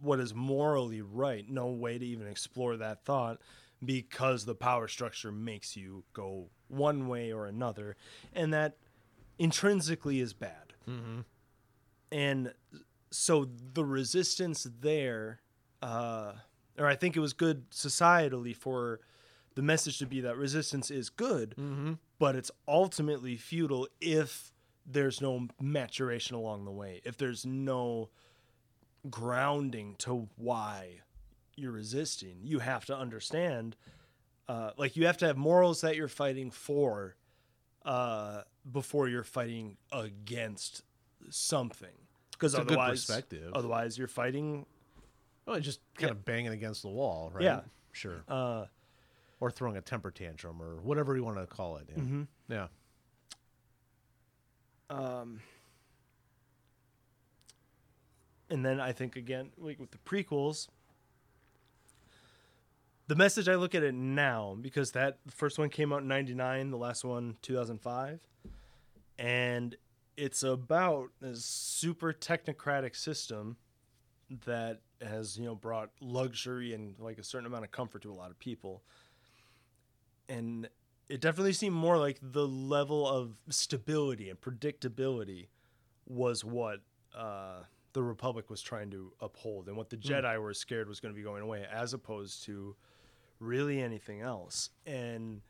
what 0.00 0.20
is 0.20 0.34
morally 0.34 1.02
right. 1.02 1.46
No 1.50 1.66
way 1.66 1.98
to 1.98 2.06
even 2.06 2.26
explore 2.26 2.78
that 2.78 3.04
thought 3.04 3.42
because 3.84 4.46
the 4.46 4.54
power 4.54 4.88
structure 4.88 5.30
makes 5.30 5.76
you 5.76 6.04
go 6.14 6.46
one 6.68 7.08
way 7.08 7.30
or 7.30 7.44
another, 7.46 7.96
and 8.34 8.54
that 8.54 8.76
intrinsically 9.38 10.20
is 10.20 10.32
bad. 10.32 10.72
And 12.10 12.54
so 13.10 13.48
the 13.74 13.84
resistance 13.84 14.66
there, 14.80 15.40
uh, 15.82 16.32
or 16.78 16.86
I 16.86 16.94
think 16.94 17.16
it 17.16 17.20
was 17.20 17.32
good 17.34 17.68
societally 17.70 18.56
for 18.56 19.00
the 19.56 19.62
message 19.62 19.98
to 19.98 20.06
be 20.06 20.20
that 20.22 20.36
resistance 20.36 20.90
is 20.90 21.10
good, 21.10 21.54
but 22.18 22.34
it's 22.34 22.50
ultimately 22.66 23.36
futile 23.36 23.88
if 24.00 24.52
there's 24.86 25.20
no 25.20 25.48
maturation 25.60 26.36
along 26.36 26.64
the 26.64 26.70
way, 26.72 27.00
if 27.04 27.16
there's 27.16 27.44
no 27.46 28.10
grounding 29.10 29.94
to 29.98 30.28
why 30.36 31.00
you're 31.56 31.72
resisting. 31.72 32.38
You 32.42 32.58
have 32.60 32.84
to 32.86 32.96
understand, 32.96 33.76
uh, 34.48 34.70
like 34.76 34.96
you 34.96 35.06
have 35.06 35.18
to 35.18 35.26
have 35.26 35.36
morals 35.36 35.82
that 35.82 35.96
you're 35.96 36.08
fighting 36.08 36.50
for 36.50 37.16
uh, 37.84 38.42
before 38.70 39.08
you're 39.08 39.22
fighting 39.24 39.76
against 39.92 40.82
something. 41.30 41.88
Because 42.32 42.54
It's 42.54 42.62
a 42.62 42.64
good 42.64 42.78
otherwise, 42.78 43.04
perspective. 43.04 43.52
otherwise 43.54 43.96
you're 43.98 44.08
fighting. 44.08 44.66
oh, 45.46 45.60
just 45.60 45.80
kind 45.98 46.10
of 46.10 46.24
banging 46.24 46.52
against 46.52 46.82
the 46.82 46.88
wall, 46.88 47.30
right? 47.34 47.44
Yeah. 47.44 47.60
Sure. 47.92 48.24
Uh, 48.28 48.66
Or 49.40 49.50
throwing 49.50 49.76
a 49.76 49.82
temper 49.82 50.10
tantrum 50.10 50.60
or 50.62 50.76
whatever 50.80 51.14
you 51.16 51.22
want 51.24 51.36
to 51.36 51.46
call 51.46 51.76
it. 51.76 51.88
Yeah. 51.94 52.02
Mhm. 52.02 52.26
yeah. 52.48 52.68
Um, 54.90 55.40
and 58.50 58.64
then 58.64 58.80
I 58.80 58.92
think 58.92 59.16
again, 59.16 59.50
like 59.58 59.78
with 59.78 59.90
the 59.90 59.98
prequels, 59.98 60.68
the 63.06 63.16
message 63.16 63.48
I 63.48 63.54
look 63.56 63.74
at 63.74 63.82
it 63.82 63.94
now 63.94 64.56
because 64.60 64.92
that 64.92 65.18
first 65.28 65.58
one 65.58 65.68
came 65.68 65.92
out 65.92 66.02
in 66.02 66.08
'99, 66.08 66.70
the 66.70 66.76
last 66.76 67.04
one 67.04 67.36
2005, 67.42 68.20
and 69.18 69.76
it's 70.16 70.42
about 70.42 71.10
a 71.22 71.34
super 71.34 72.12
technocratic 72.12 72.96
system 72.96 73.56
that 74.46 74.80
has 75.02 75.36
you 75.38 75.44
know 75.44 75.54
brought 75.54 75.90
luxury 76.00 76.72
and 76.72 76.98
like 76.98 77.18
a 77.18 77.24
certain 77.24 77.46
amount 77.46 77.64
of 77.64 77.70
comfort 77.70 78.02
to 78.02 78.12
a 78.12 78.14
lot 78.14 78.30
of 78.30 78.38
people. 78.38 78.82
And 80.28 80.68
it 81.08 81.20
definitely 81.20 81.52
seemed 81.52 81.76
more 81.76 81.98
like 81.98 82.18
the 82.22 82.46
level 82.46 83.06
of 83.06 83.36
stability 83.50 84.30
and 84.30 84.40
predictability 84.40 85.48
was 86.06 86.44
what 86.44 86.80
uh, 87.16 87.60
the 87.92 88.02
Republic 88.02 88.50
was 88.50 88.60
trying 88.60 88.90
to 88.90 89.12
uphold, 89.20 89.68
and 89.68 89.76
what 89.76 89.90
the 89.90 89.96
Jedi 89.96 90.40
were 90.40 90.54
scared 90.54 90.88
was 90.88 91.00
going 91.00 91.14
to 91.14 91.16
be 91.16 91.22
going 91.22 91.42
away, 91.42 91.66
as 91.70 91.94
opposed 91.94 92.44
to 92.44 92.74
really 93.38 93.80
anything 93.80 94.20
else. 94.20 94.70
And 94.84 95.42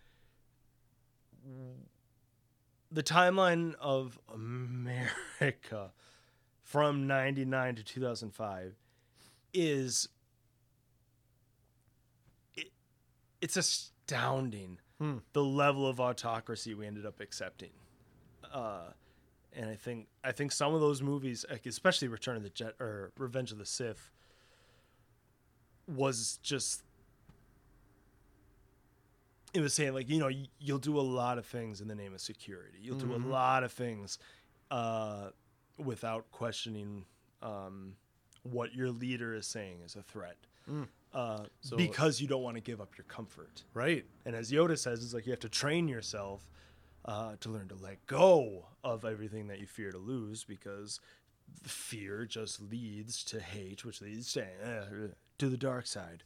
the 2.91 3.03
timeline 3.03 3.75
of 3.81 4.19
America 4.33 5.93
from 6.63 7.07
99 7.07 7.77
to 7.77 7.83
2005 7.83 8.75
is 9.53 10.09
it, 12.55 12.71
it's 13.41 13.57
astounding 13.57 14.79
Hmm. 15.05 15.19
the 15.35 15.45
level 15.45 15.87
of 15.87 16.01
autocracy 16.01 16.73
we 16.73 16.87
ended 16.87 17.05
up 17.05 17.21
accepting. 17.21 17.73
Uh, 18.51 18.85
and 19.53 19.69
I 19.69 19.75
think 19.75 20.07
I 20.25 20.33
think 20.33 20.51
some 20.51 20.73
of 20.73 20.81
those 20.81 21.03
movies, 21.03 21.45
like 21.51 21.67
especially 21.67 22.09
Return 22.09 22.37
of 22.37 22.43
the 22.43 22.49
Jet 22.49 22.75
or 22.81 23.13
Revenge 23.19 23.53
of 23.53 23.59
the 23.59 23.67
Sith, 23.67 24.11
was 25.87 26.39
just 26.43 26.85
it 29.53 29.61
was 29.61 29.75
saying 29.75 29.93
like 29.93 30.09
you 30.09 30.19
know 30.19 30.31
you'll 30.59 30.79
do 30.79 30.99
a 30.99 31.03
lot 31.03 31.37
of 31.37 31.45
things 31.45 31.83
in 31.83 31.89
the 31.89 31.95
name 31.95 32.15
of 32.15 32.23
security. 32.23 32.79
You'll 32.81 32.97
do 32.97 33.15
a 33.15 33.19
lot 33.29 33.63
of 33.63 33.73
things 33.73 34.19
uh, 34.71 35.29
without 35.77 36.31
questioning 36.33 37.05
um, 37.43 37.95
what 38.43 38.75
your 38.75 38.91
leader 38.91 39.35
is 39.35 39.47
saying 39.47 39.81
is 39.85 39.97
a 39.97 40.03
threat. 40.03 40.39
Uh, 41.15 41.47
So- 41.61 41.77
because 41.77 42.21
you 42.21 42.27
don't 42.27 42.43
want 42.43 42.57
to 42.57 42.61
give 42.61 42.81
up 42.81 42.99
your 42.99 43.05
comfort. 43.05 43.65
Right. 43.73 44.05
And 44.25 44.35
as 44.35 44.51
Yoda 44.51 44.77
says, 44.79 45.03
it's 45.05 45.15
like 45.15 45.27
you 45.27 45.33
have 45.33 45.41
to 45.41 45.49
train 45.49 45.87
yourself 45.89 46.51
uh, 47.05 47.37
to 47.41 47.49
learn 47.51 47.69
to 47.69 47.75
let 47.77 48.05
go 48.07 48.67
of 48.83 49.05
everything 49.05 49.47
that 49.47 49.61
you 49.61 49.67
fear 49.67 49.93
to 49.93 49.99
lose 49.99 50.43
because 50.45 51.01
fear 51.63 52.25
just 52.25 52.61
leads 52.61 53.23
to 53.25 53.41
hate, 53.41 53.85
which 53.85 54.01
leads 54.01 54.33
to, 54.33 54.43
uh, 54.43 55.09
to 55.39 55.49
the 55.49 55.57
dark 55.57 55.87
side. 55.87 56.25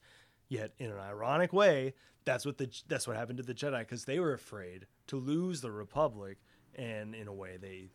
Yet, 0.48 0.72
in 0.78 0.90
an 0.90 0.98
ironic 0.98 1.52
way, 1.52 1.94
that's 2.24 2.46
what 2.46 2.56
the 2.58 2.70
that's 2.88 3.06
what 3.06 3.16
happened 3.16 3.36
to 3.38 3.42
the 3.42 3.54
Jedi 3.54 3.80
because 3.80 4.04
they 4.06 4.18
were 4.18 4.32
afraid 4.32 4.86
to 5.08 5.16
lose 5.16 5.60
the 5.60 5.70
Republic, 5.70 6.38
and 6.74 7.14
in 7.14 7.28
a 7.28 7.32
way, 7.34 7.56
they 7.58 7.90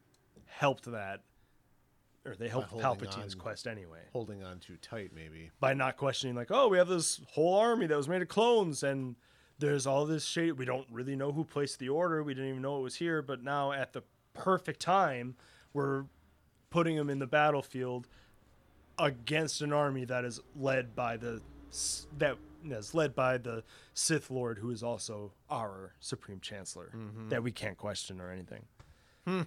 helped 0.46 0.86
that, 0.91 1.22
or 2.26 2.36
they 2.36 2.48
helped 2.48 2.70
holding 2.70 2.86
Palpatine's 2.86 3.34
on. 3.34 3.40
quest 3.40 3.68
anyway 3.68 4.00
Holding 4.12 4.44
on 4.44 4.60
too 4.60 4.78
tight, 4.82 5.12
maybe. 5.14 5.52
by 5.60 5.74
not 5.74 5.98
questioning 5.98 6.36
like 6.36 6.52
oh 6.52 6.68
we 6.68 6.78
have 6.78 6.88
this 6.88 7.22
whole 7.32 7.56
army 7.56 7.88
that 7.88 7.98
was 7.98 8.08
made 8.08 8.22
of 8.22 8.28
clones 8.28 8.84
and 8.84 9.16
there's 9.60 9.86
all 9.86 10.06
this 10.06 10.26
shade 10.26 10.54
we 10.54 10.66
don't 10.66 10.88
really 10.92 11.16
know 11.16 11.32
who 11.32 11.44
placed 11.44 11.80
the 11.80 11.90
order 11.90 12.24
we 12.24 12.34
didn't 12.34 12.50
even 12.50 12.62
know 12.62 12.78
it 12.80 12.82
was 12.82 12.96
here 12.96 13.22
but 13.22 13.44
now 13.44 13.72
at 13.72 13.94
the 13.94 14.04
perfect 14.34 14.80
time 14.80 15.36
we're 15.74 16.06
putting 16.70 16.96
them 16.96 17.10
in 17.10 17.20
the 17.20 17.28
battlefield 17.28 18.08
against 18.98 19.62
an 19.62 19.74
army 19.74 20.06
that 20.06 20.26
is 20.26 20.40
led 20.56 20.96
by 20.96 21.18
the 21.18 21.42
that 22.18 22.38
is 22.70 22.94
led 22.94 23.16
by 23.16 23.38
the 23.38 23.64
Sith 23.94 24.30
Lord 24.30 24.60
who 24.60 24.70
is 24.70 24.84
also 24.84 25.34
our 25.50 25.94
supreme 26.00 26.40
chancellor 26.40 26.92
mm-hmm. 26.96 27.30
that 27.30 27.44
we 27.44 27.52
can't 27.52 27.78
question 27.78 28.22
or 28.22 28.32
anything 28.32 28.64
hmm. 29.26 29.42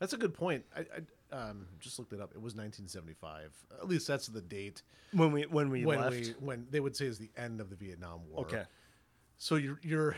That's 0.00 0.14
a 0.14 0.16
good 0.16 0.34
point. 0.34 0.64
I, 0.74 0.80
I 0.80 1.00
um, 1.32 1.66
just 1.78 1.98
looked 1.98 2.12
it 2.12 2.20
up. 2.20 2.32
It 2.34 2.40
was 2.40 2.54
1975. 2.54 3.52
At 3.80 3.88
least 3.88 4.06
that's 4.06 4.26
the 4.26 4.40
date 4.40 4.82
when 5.12 5.32
we 5.32 5.42
when 5.42 5.70
we 5.70 5.84
when 5.84 6.00
left 6.00 6.16
we 6.16 6.34
when 6.40 6.66
they 6.70 6.80
would 6.80 6.96
say 6.96 7.06
is 7.06 7.18
the 7.18 7.30
end 7.36 7.60
of 7.60 7.70
the 7.70 7.76
Vietnam 7.76 8.20
War. 8.28 8.40
okay 8.40 8.64
So 9.38 9.56
you're 9.56 9.78
you're, 9.82 10.16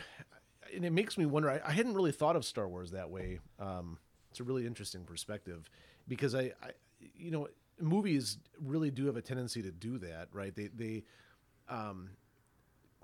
and 0.75 0.83
it 0.83 0.91
makes 0.91 1.17
me 1.17 1.25
wonder. 1.25 1.49
I, 1.49 1.61
I 1.65 1.71
hadn't 1.71 1.93
really 1.93 2.11
thought 2.11 2.35
of 2.35 2.43
Star 2.45 2.67
Wars 2.67 2.91
that 2.91 3.09
way. 3.09 3.39
Um, 3.59 3.97
it's 4.29 4.39
a 4.39 4.43
really 4.43 4.65
interesting 4.65 5.03
perspective 5.05 5.69
because 6.07 6.35
I, 6.35 6.51
I, 6.61 6.71
you 7.15 7.31
know, 7.31 7.47
movies 7.79 8.37
really 8.59 8.91
do 8.91 9.05
have 9.05 9.15
a 9.15 9.21
tendency 9.21 9.61
to 9.61 9.71
do 9.71 9.97
that, 9.99 10.27
right? 10.33 10.53
They 10.55 10.67
they, 10.67 11.03
um, 11.69 12.09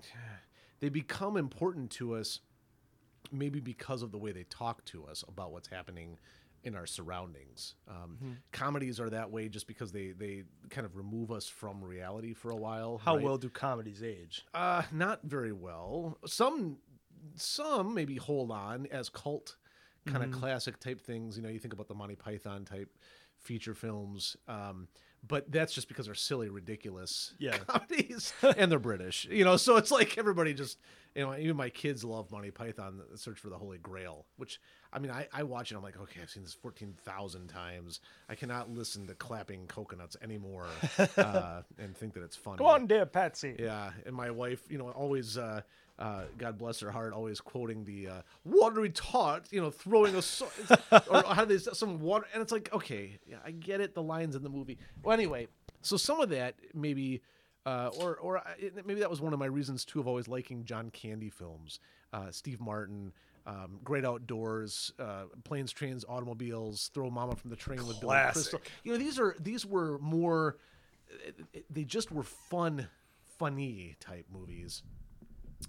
they 0.80 0.88
become 0.88 1.36
important 1.36 1.90
to 1.92 2.14
us, 2.14 2.40
maybe 3.32 3.60
because 3.60 4.02
of 4.02 4.12
the 4.12 4.18
way 4.18 4.32
they 4.32 4.44
talk 4.44 4.84
to 4.86 5.06
us 5.06 5.24
about 5.28 5.52
what's 5.52 5.68
happening 5.68 6.18
in 6.64 6.74
our 6.74 6.86
surroundings. 6.86 7.74
Um, 7.88 8.18
Mm-hmm. 8.22 8.32
Comedies 8.52 9.00
are 9.00 9.10
that 9.10 9.30
way 9.30 9.48
just 9.48 9.66
because 9.66 9.92
they 9.92 10.12
they 10.12 10.44
kind 10.68 10.84
of 10.86 10.96
remove 10.96 11.30
us 11.30 11.46
from 11.48 11.82
reality 11.82 12.34
for 12.34 12.50
a 12.50 12.56
while. 12.56 12.98
how 12.98 13.16
right? 13.16 13.24
well 13.24 13.38
do 13.38 13.48
comedies 13.48 14.02
age 14.02 14.44
Uh, 14.54 14.82
not 14.92 15.20
very 15.22 15.52
well. 15.52 16.18
Some, 16.26 16.78
some 17.34 17.94
maybe 17.94 18.16
hold 18.16 18.50
on 18.50 18.86
as 18.90 19.08
cult 19.08 19.56
kind 20.06 20.24
of 20.24 20.32
classic 20.32 20.80
type 20.80 21.00
things. 21.00 21.36
You 21.36 21.42
know, 21.42 21.48
you 21.50 21.58
think 21.58 21.74
about 21.74 21.86
the 21.88 21.94
Monty 21.94 22.16
Python 22.16 22.64
type 22.64 22.88
feature 23.38 23.74
films. 23.74 24.36
Um, 24.48 24.88
but 25.26 25.50
that's 25.52 25.72
just 25.74 25.86
because 25.88 26.06
they're 26.06 26.14
silly, 26.14 26.48
ridiculous 26.48 27.34
Yeah. 27.38 27.58
comedies, 27.66 28.32
and 28.56 28.72
they're 28.72 28.78
British. 28.78 29.26
You 29.30 29.44
know, 29.44 29.56
so 29.58 29.76
it's 29.76 29.90
like 29.90 30.16
everybody 30.18 30.54
just, 30.54 30.78
you 31.14 31.22
know, 31.24 31.36
even 31.36 31.56
my 31.56 31.68
kids 31.70 32.04
love 32.04 32.30
Monty 32.30 32.50
Python, 32.50 33.00
the 33.10 33.18
Search 33.18 33.38
for 33.38 33.48
the 33.48 33.58
Holy 33.58 33.78
Grail. 33.78 34.26
Which 34.36 34.60
I 34.92 34.98
mean, 34.98 35.10
I, 35.10 35.26
I 35.32 35.42
watch 35.42 35.72
it. 35.72 35.76
I'm 35.76 35.82
like, 35.82 36.00
okay, 36.00 36.20
I've 36.22 36.30
seen 36.30 36.42
this 36.42 36.54
fourteen 36.54 36.94
thousand 37.04 37.48
times. 37.48 38.00
I 38.28 38.34
cannot 38.34 38.70
listen 38.70 39.06
to 39.08 39.14
clapping 39.14 39.66
coconuts 39.66 40.16
anymore, 40.22 40.66
uh, 41.16 41.62
and 41.78 41.96
think 41.96 42.14
that 42.14 42.22
it's 42.22 42.36
funny. 42.36 42.58
go 42.58 42.66
on 42.66 42.86
dear 42.86 43.06
Patsy 43.06 43.56
Yeah, 43.58 43.90
and 44.06 44.14
my 44.14 44.30
wife, 44.30 44.62
you 44.70 44.78
know, 44.78 44.90
always, 44.90 45.36
uh, 45.36 45.62
uh, 45.98 46.22
God 46.38 46.58
bless 46.58 46.80
her 46.80 46.90
heart, 46.90 47.12
always 47.12 47.40
quoting 47.40 47.84
the 47.84 48.08
uh, 48.08 48.22
watery 48.44 48.90
tart, 48.90 49.46
you 49.50 49.60
know, 49.60 49.70
throwing 49.70 50.14
a 50.16 50.22
so- 50.22 50.48
or 51.10 51.22
how 51.22 51.44
do 51.44 51.56
they 51.58 51.72
some 51.72 52.00
water, 52.00 52.26
and 52.32 52.42
it's 52.42 52.52
like, 52.52 52.72
okay, 52.72 53.18
yeah, 53.26 53.36
I 53.44 53.50
get 53.50 53.80
it, 53.80 53.94
the 53.94 54.02
lines 54.02 54.34
in 54.36 54.42
the 54.42 54.48
movie. 54.48 54.78
Well, 55.02 55.12
anyway, 55.12 55.48
so 55.82 55.96
some 55.96 56.20
of 56.20 56.30
that 56.30 56.54
maybe, 56.74 57.20
uh, 57.66 57.90
or 57.98 58.16
or 58.16 58.38
I- 58.38 58.70
maybe 58.84 59.00
that 59.00 59.10
was 59.10 59.20
one 59.20 59.32
of 59.32 59.38
my 59.38 59.46
reasons 59.46 59.84
too 59.84 60.00
of 60.00 60.06
always 60.06 60.28
liking 60.28 60.64
John 60.64 60.90
Candy 60.90 61.30
films, 61.30 61.80
uh, 62.12 62.30
Steve 62.30 62.60
Martin. 62.60 63.12
Um, 63.46 63.80
great 63.82 64.04
outdoors, 64.04 64.92
uh, 64.98 65.24
planes, 65.44 65.72
trains, 65.72 66.04
automobiles. 66.06 66.90
Throw 66.92 67.10
Mama 67.10 67.34
from 67.34 67.48
the 67.48 67.56
train 67.56 67.86
with 67.86 67.98
Billy 67.98 68.16
Crystal. 68.32 68.58
Classic. 68.58 68.70
You 68.84 68.92
know, 68.92 68.98
these 68.98 69.18
are 69.18 69.34
these 69.40 69.64
were 69.64 69.98
more. 69.98 70.58
They 71.70 71.84
just 71.84 72.12
were 72.12 72.22
fun, 72.22 72.86
funny 73.38 73.96
type 73.98 74.26
movies. 74.30 74.82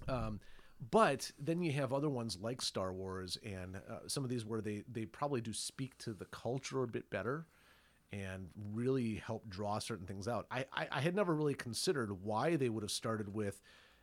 Um, 0.06 0.38
but 0.90 1.30
then 1.38 1.62
you 1.62 1.72
have 1.72 1.92
other 1.92 2.10
ones 2.10 2.38
like 2.40 2.60
Star 2.60 2.92
Wars 2.92 3.38
and 3.44 3.76
uh, 3.76 4.06
some 4.06 4.22
of 4.22 4.30
these 4.30 4.44
where 4.44 4.60
they 4.60 4.82
they 4.90 5.06
probably 5.06 5.40
do 5.40 5.52
speak 5.52 5.96
to 5.98 6.12
the 6.12 6.26
culture 6.26 6.82
a 6.82 6.86
bit 6.86 7.08
better 7.08 7.46
and 8.12 8.48
really 8.72 9.14
help 9.16 9.48
draw 9.48 9.78
certain 9.78 10.06
things 10.06 10.28
out. 10.28 10.46
I, 10.50 10.66
I, 10.72 10.88
I 10.92 11.00
had 11.00 11.14
never 11.14 11.34
really 11.34 11.54
considered 11.54 12.22
why 12.22 12.56
they 12.56 12.68
would 12.68 12.82
have 12.82 12.90
started 12.90 13.32
with 13.34 13.60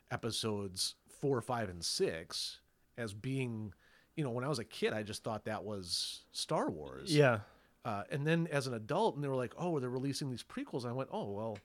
episodes 0.09 0.95
four, 1.21 1.41
five, 1.41 1.69
and 1.69 1.83
six 1.83 2.59
as 2.97 3.13
being, 3.13 3.73
you 4.15 4.23
know, 4.23 4.31
when 4.31 4.43
I 4.43 4.47
was 4.47 4.59
a 4.59 4.63
kid, 4.63 4.93
I 4.93 5.03
just 5.03 5.23
thought 5.23 5.45
that 5.45 5.63
was 5.63 6.23
Star 6.31 6.69
Wars. 6.69 7.15
yeah 7.15 7.39
Uh, 7.85 8.03
and 8.11 8.25
then 8.27 8.47
as 8.51 8.67
an 8.67 8.73
adult, 8.73 9.15
and 9.15 9.23
they 9.23 9.27
were 9.29 9.35
like, 9.35 9.53
"Oh, 9.57 9.79
they're 9.79 9.89
releasing 9.89 10.29
these 10.29 10.43
prequels." 10.43 10.85
I 10.85 10.91
went, 10.91 11.09
"Oh, 11.13 11.31
well, 11.31 11.57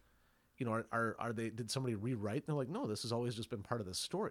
you 0.58 0.64
know, 0.64 0.72
are, 0.72 0.86
are 0.92 1.16
are 1.18 1.32
they? 1.32 1.50
Did 1.50 1.70
somebody 1.70 1.96
rewrite?" 1.96 2.36
And 2.36 2.46
they're 2.46 2.54
like, 2.54 2.68
"No, 2.68 2.86
this 2.86 3.02
has 3.02 3.10
always 3.12 3.34
just 3.34 3.50
been 3.50 3.62
part 3.62 3.80
of 3.80 3.86
the 3.86 3.94
story." 3.94 4.30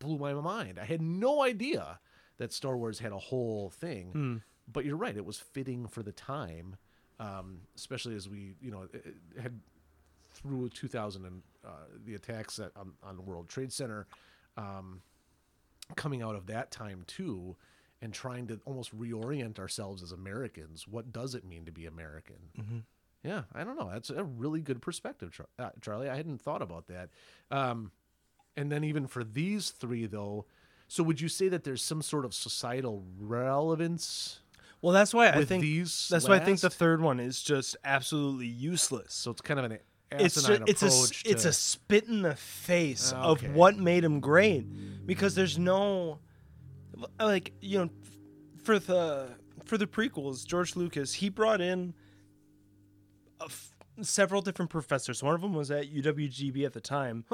Blew 0.00 0.18
my 0.18 0.32
mind. 0.34 0.78
I 0.78 0.84
had 0.84 1.00
no 1.00 1.42
idea 1.42 2.00
that 2.38 2.52
Star 2.52 2.76
Wars 2.76 2.98
had 2.98 3.12
a 3.12 3.18
whole 3.18 3.70
thing. 3.70 4.10
But 4.66 4.84
you're 4.84 4.96
right; 4.96 5.16
it 5.16 5.24
was 5.24 5.38
fitting 5.38 5.86
for 5.86 6.02
the 6.02 6.12
time, 6.12 6.76
um, 7.20 7.60
especially 7.76 8.16
as 8.16 8.28
we, 8.28 8.56
you 8.60 8.72
know, 8.72 8.88
it, 8.92 9.06
it 9.06 9.40
had 9.40 9.60
through 10.32 10.70
2000 10.70 11.24
and 11.24 11.42
uh, 11.64 11.70
the 12.04 12.14
attacks 12.14 12.58
at, 12.58 12.72
on 12.76 12.92
on 13.04 13.16
the 13.16 13.22
World 13.22 13.48
Trade 13.48 13.72
Center. 13.72 14.06
Um, 14.56 15.02
coming 15.96 16.22
out 16.22 16.34
of 16.34 16.46
that 16.46 16.70
time 16.70 17.02
too 17.06 17.56
and 18.02 18.12
trying 18.12 18.46
to 18.46 18.60
almost 18.64 18.96
reorient 18.98 19.58
ourselves 19.58 20.02
as 20.02 20.12
Americans. 20.12 20.88
What 20.88 21.12
does 21.12 21.34
it 21.34 21.44
mean 21.44 21.64
to 21.66 21.72
be 21.72 21.86
American? 21.86 22.36
Mm-hmm. 22.58 22.78
Yeah, 23.22 23.42
I 23.54 23.64
don't 23.64 23.78
know. 23.78 23.90
That's 23.92 24.08
a 24.08 24.24
really 24.24 24.62
good 24.62 24.80
perspective, 24.80 25.32
Char- 25.32 25.48
uh, 25.58 25.70
Charley. 25.82 26.08
I 26.08 26.16
hadn't 26.16 26.40
thought 26.40 26.62
about 26.62 26.86
that. 26.86 27.10
Um, 27.50 27.90
and 28.56 28.72
then 28.72 28.84
even 28.84 29.06
for 29.06 29.22
these 29.22 29.70
three, 29.70 30.06
though, 30.06 30.46
so 30.88 31.02
would 31.02 31.20
you 31.20 31.28
say 31.28 31.48
that 31.48 31.64
there's 31.64 31.82
some 31.82 32.00
sort 32.00 32.24
of 32.24 32.32
societal 32.32 33.04
relevance 33.18 34.40
Well, 34.82 34.92
that's 34.94 35.12
why 35.12 35.28
I 35.30 35.44
think 35.44 35.62
these? 35.62 36.08
that's 36.10 36.26
why 36.28 36.36
I 36.36 36.38
think 36.40 36.60
the 36.60 36.68
last? 36.68 36.76
third 36.78 37.00
one 37.02 37.20
is 37.20 37.42
just 37.42 37.76
absolutely 37.84 38.46
useless. 38.46 39.12
so 39.14 39.30
it's 39.30 39.40
kind 39.42 39.60
of 39.60 39.66
an 39.70 39.78
It's 40.12 40.34
just, 40.34 40.48
it's 40.66 40.82
a 40.82 40.86
approach. 40.86 41.10
s- 41.10 41.22
it's 41.26 41.44
a 41.44 41.52
spit 41.52 42.04
in 42.08 42.22
the 42.22 42.34
face 42.36 43.12
Okay. 43.12 43.46
of 43.46 43.54
what 43.54 43.76
made 43.78 44.04
him 44.04 44.20
great 44.20 45.06
because 45.06 45.34
there's 45.34 45.58
no 45.58 46.18
like 47.18 47.52
you 47.60 47.78
know 47.78 47.90
for 48.64 48.78
the 48.78 49.28
for 49.64 49.76
the 49.78 49.86
prequels 49.86 50.46
George 50.46 50.76
Lucas 50.76 51.14
he 51.14 51.28
brought 51.28 51.60
in 51.60 51.94
a 53.40 53.44
f- 53.44 53.74
several 54.02 54.42
different 54.42 54.70
professors 54.70 55.22
one 55.22 55.34
of 55.34 55.40
them 55.42 55.54
was 55.54 55.70
at 55.70 55.92
UWGB 55.92 56.64
at 56.64 56.72
the 56.72 56.80
time 56.80 57.24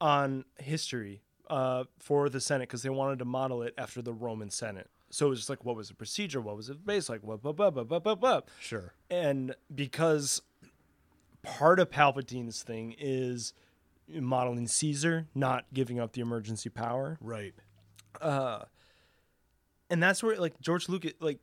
on 0.00 0.44
history 0.58 1.22
uh, 1.50 1.84
for 1.98 2.28
the 2.28 2.40
Senate 2.40 2.68
because 2.68 2.82
they 2.82 2.88
wanted 2.90 3.18
to 3.18 3.24
model 3.24 3.62
it 3.62 3.74
after 3.76 4.00
the 4.00 4.12
Roman 4.12 4.50
Senate 4.50 4.88
so 5.14 5.26
it 5.26 5.30
was 5.30 5.38
just 5.38 5.50
like 5.50 5.64
what 5.64 5.76
was 5.76 5.88
the 5.88 5.94
procedure 5.94 6.40
what 6.40 6.56
was 6.56 6.68
it 6.68 6.84
based 6.84 7.08
like 7.08 7.22
what 7.22 7.40
blah, 7.42 7.52
blah, 7.52 7.70
blah, 7.70 7.84
blah, 7.84 7.98
blah, 8.00 8.14
blah. 8.14 8.40
sure. 8.60 8.94
And 9.10 9.54
because 9.74 10.42
part 11.42 11.78
of 11.78 11.90
Palpatine's 11.90 12.62
thing 12.62 12.94
is 12.98 13.52
modeling 14.08 14.66
Caesar, 14.66 15.28
not 15.34 15.66
giving 15.72 16.00
up 16.00 16.12
the 16.12 16.20
emergency 16.20 16.68
power. 16.68 17.16
Right. 17.20 17.54
Uh, 18.20 18.64
And 19.90 20.02
that's 20.02 20.22
where 20.22 20.36
like 20.36 20.60
George 20.60 20.88
Lucas 20.88 21.12
like 21.20 21.38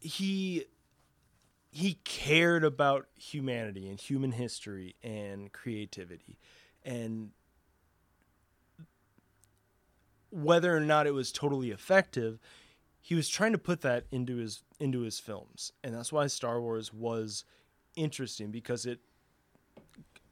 he 0.00 0.64
he 1.70 1.94
cared 2.04 2.64
about 2.64 3.06
humanity 3.14 3.88
and 3.88 4.00
human 4.00 4.32
history 4.32 4.96
and 5.02 5.52
creativity 5.52 6.38
and 6.84 7.30
whether 10.30 10.76
or 10.76 10.80
not 10.80 11.06
it 11.06 11.14
was 11.14 11.32
totally 11.32 11.70
effective 11.70 12.38
he 13.00 13.14
was 13.14 13.28
trying 13.28 13.52
to 13.52 13.58
put 13.58 13.80
that 13.80 14.04
into 14.10 14.36
his 14.36 14.62
into 14.78 15.00
his 15.00 15.18
films 15.18 15.72
and 15.82 15.94
that's 15.94 16.12
why 16.12 16.26
Star 16.26 16.60
Wars 16.60 16.92
was 16.92 17.44
interesting 17.96 18.50
because 18.50 18.86
it 18.86 19.00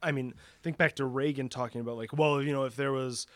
I 0.02 0.12
mean, 0.12 0.34
think 0.62 0.76
back 0.76 0.96
to 0.96 1.04
Reagan 1.04 1.48
talking 1.48 1.80
about 1.80 1.96
like, 1.96 2.16
well, 2.16 2.40
you 2.42 2.52
know, 2.52 2.64
if 2.64 2.76
there 2.76 2.92
was 2.92 3.26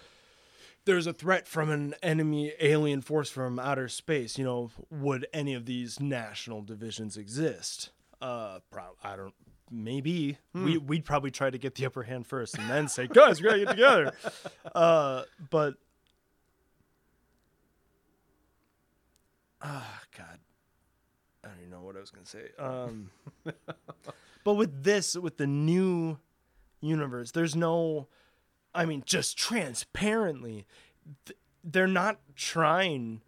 there's 0.84 1.06
a 1.06 1.12
threat 1.12 1.46
from 1.46 1.70
an 1.70 1.94
enemy 2.02 2.52
alien 2.61 3.00
force 3.00 3.28
from 3.30 3.58
outer 3.58 3.88
space, 3.88 4.38
you 4.38 4.44
know, 4.44 4.70
would 4.90 5.26
any 5.32 5.54
of 5.54 5.66
these 5.66 6.00
national 6.00 6.62
divisions 6.62 7.16
exist? 7.16 7.90
Uh, 8.20 8.61
prob- 8.70 8.96
I 9.02 9.16
don't. 9.16 9.34
Maybe 9.72 10.38
we 10.52 10.78
we'd 10.78 11.04
probably 11.04 11.30
try 11.30 11.48
to 11.48 11.58
get 11.58 11.76
the 11.76 11.86
upper 11.86 12.02
hand 12.02 12.26
first, 12.26 12.58
and 12.58 12.68
then 12.68 12.88
say, 12.88 13.06
guys, 13.06 13.40
we 13.40 13.48
gotta 13.48 13.61
get 13.61 13.70
together. 13.70 14.12
Uh, 14.74 15.24
but 15.50 15.74
ah, 19.62 20.00
God, 20.16 20.38
I 21.44 21.48
don't 21.48 21.58
even 21.58 21.70
know 21.70 21.82
what 21.82 21.96
I 21.96 22.00
was 22.00 22.11
gonna 22.11 22.26
say. 22.26 22.48
Um, 22.58 23.11
but 24.44 24.54
with 24.54 24.82
this, 24.84 25.16
with 25.16 25.36
the 25.36 25.46
new 25.46 26.18
universe, 26.80 27.30
there's 27.32 27.54
no. 27.56 28.08
I 28.74 28.84
mean, 28.86 29.02
just 29.04 29.36
transparently, 29.36 30.66
th- 31.26 31.38
they're 31.64 31.86
not 31.88 32.20
trying 32.36 33.20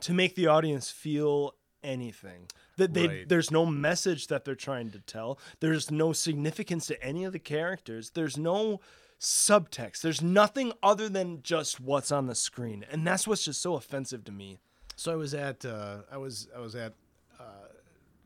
to 0.00 0.12
make 0.14 0.34
the 0.34 0.46
audience 0.46 0.90
feel 0.90 1.54
anything. 1.82 2.48
That 2.78 2.94
they 2.94 3.06
Right. 3.08 3.28
there's 3.28 3.50
no 3.50 3.66
message 3.66 4.28
that 4.28 4.44
they're 4.44 4.54
trying 4.54 4.90
to 4.92 5.00
tell. 5.00 5.38
There's 5.60 5.90
no 5.90 6.12
significance 6.12 6.86
to 6.86 7.02
any 7.02 7.24
of 7.24 7.32
the 7.32 7.38
characters. 7.38 8.10
There's 8.10 8.38
no 8.38 8.80
subtext. 9.20 10.00
There's 10.00 10.22
nothing 10.22 10.72
other 10.82 11.08
than 11.08 11.42
just 11.42 11.78
what's 11.78 12.10
on 12.10 12.26
the 12.26 12.34
screen, 12.34 12.84
and 12.90 13.06
that's 13.06 13.26
what's 13.28 13.44
just 13.44 13.60
so 13.60 13.74
offensive 13.74 14.24
to 14.24 14.32
me. 14.32 14.58
So 14.96 15.12
I 15.12 15.16
was 15.16 15.34
at 15.34 15.64
uh, 15.64 15.98
I 16.10 16.16
was 16.16 16.48
I 16.54 16.60
was 16.60 16.74
at 16.74 16.94
uh, 17.38 17.68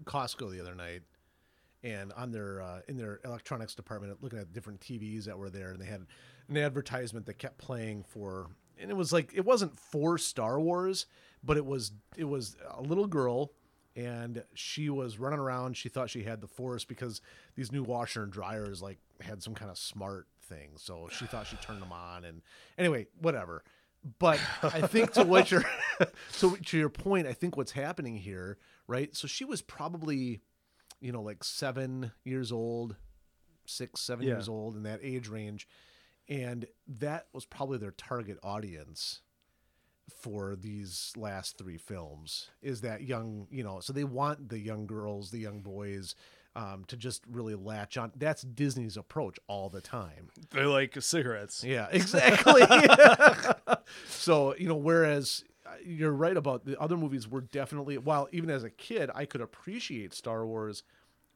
Costco 0.05 0.51
the 0.51 0.61
other 0.61 0.75
night, 0.75 1.03
and 1.83 2.12
on 2.14 2.33
their 2.33 2.61
uh, 2.62 2.81
in 2.89 2.97
their 2.97 3.21
electronics 3.25 3.75
department, 3.75 4.23
looking 4.23 4.39
at 4.39 4.53
different 4.53 4.81
TVs 4.81 5.25
that 5.25 5.39
were 5.39 5.51
there, 5.51 5.71
and 5.71 5.81
they 5.81 5.87
had 5.87 6.07
an 6.49 6.57
advertisement 6.57 7.27
that 7.27 7.39
kept 7.39 7.59
playing 7.59 8.05
for, 8.05 8.49
and 8.79 8.91
it 8.91 8.95
was 8.97 9.12
like 9.12 9.33
it 9.35 9.45
wasn't 9.45 9.79
for 9.79 10.19
Star 10.19 10.61
Wars, 10.61 11.07
but 11.43 11.57
it 11.57 11.64
was 11.64 11.93
it 12.17 12.25
was 12.25 12.57
a 12.71 12.83
little 12.83 13.07
girl. 13.07 13.53
And 13.95 14.45
she 14.53 14.91
was 14.91 15.19
running 15.19 15.39
around. 15.39 15.75
She 15.75 15.89
thought 15.89 16.11
she 16.11 16.23
had 16.23 16.43
the 16.43 16.47
force 16.47 16.85
because 16.85 17.23
these 17.55 17.73
new 17.73 17.83
washer 17.83 18.25
and 18.25 18.31
dryers 18.31 18.83
like 18.83 18.99
had 19.23 19.43
some 19.43 19.55
kind 19.55 19.71
of 19.71 19.79
smart 19.79 20.27
thing. 20.43 20.73
So 20.77 21.09
she 21.11 21.25
thought 21.25 21.47
she 21.47 21.57
turned 21.57 21.81
them 21.81 21.93
on. 21.93 22.27
And 22.27 22.43
anyway, 22.77 23.07
whatever. 23.23 23.64
But 24.18 24.40
I 24.62 24.82
think 24.86 25.12
to 25.14 25.24
what 25.24 25.50
you're 25.50 25.64
so 26.30 26.57
to 26.57 26.78
your 26.78 26.88
point, 26.88 27.26
I 27.26 27.32
think 27.32 27.57
what's 27.57 27.72
happening 27.72 28.16
here, 28.16 28.59
right? 28.86 29.14
So 29.16 29.26
she 29.26 29.44
was 29.44 29.62
probably, 29.62 30.40
you 31.00 31.12
know, 31.12 31.22
like 31.22 31.42
seven 31.42 32.12
years 32.24 32.52
old, 32.52 32.96
six, 33.66 34.00
seven 34.00 34.26
Yeah. 34.26 34.34
years 34.34 34.48
old 34.48 34.76
in 34.76 34.82
that 34.84 35.00
age 35.02 35.28
range. 35.28 35.66
And 36.28 36.66
that 36.86 37.26
was 37.32 37.44
probably 37.44 37.78
their 37.78 37.92
target 37.92 38.38
audience 38.42 39.22
for 40.20 40.54
these 40.57 41.12
last 41.16 41.59
three 41.59 41.78
films 41.78 42.50
is 42.62 42.80
that 42.82 43.02
young, 43.02 43.46
you 43.50 43.64
know, 43.64 43.80
so 43.80 43.92
they 43.92 44.04
want 44.04 44.48
the 44.48 44.59
young 44.59 44.86
girls, 44.86 45.30
the 45.30 45.38
young 45.38 45.61
boys 45.62 46.14
um, 46.57 46.84
to 46.86 46.96
just 46.96 47.22
really 47.30 47.54
latch 47.54 47.98
on. 47.98 48.11
That's 48.16 48.42
Disney's 48.42 48.96
approach 48.96 49.38
all 49.46 49.68
the 49.68 49.82
time. 49.82 50.30
They're 50.50 50.66
like 50.66 51.00
cigarettes. 51.00 51.62
Yeah, 51.62 51.86
exactly. 51.92 52.62
so, 54.09 54.57
you 54.57 54.66
know, 54.66 54.74
whereas 54.74 55.44
uh, 55.66 55.72
you're 55.84 56.12
right 56.12 56.36
about 56.36 56.64
the 56.64 56.80
other 56.80 56.96
movies 56.96 57.28
were 57.28 57.42
definitely, 57.42 57.98
while 57.98 58.26
even 58.32 58.48
as 58.48 58.64
a 58.64 58.70
kid, 58.70 59.11
I 59.14 59.26
could 59.26 59.42
appreciate 59.42 60.14
Star 60.14 60.46
Wars, 60.46 60.82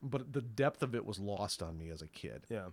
but 0.02 0.32
the 0.32 0.40
depth 0.40 0.82
of 0.82 0.94
it 0.94 1.04
was 1.04 1.18
lost 1.18 1.62
on 1.62 1.76
me 1.76 1.90
as 1.90 2.00
a 2.00 2.08
kid. 2.08 2.46
Yeah. 2.48 2.68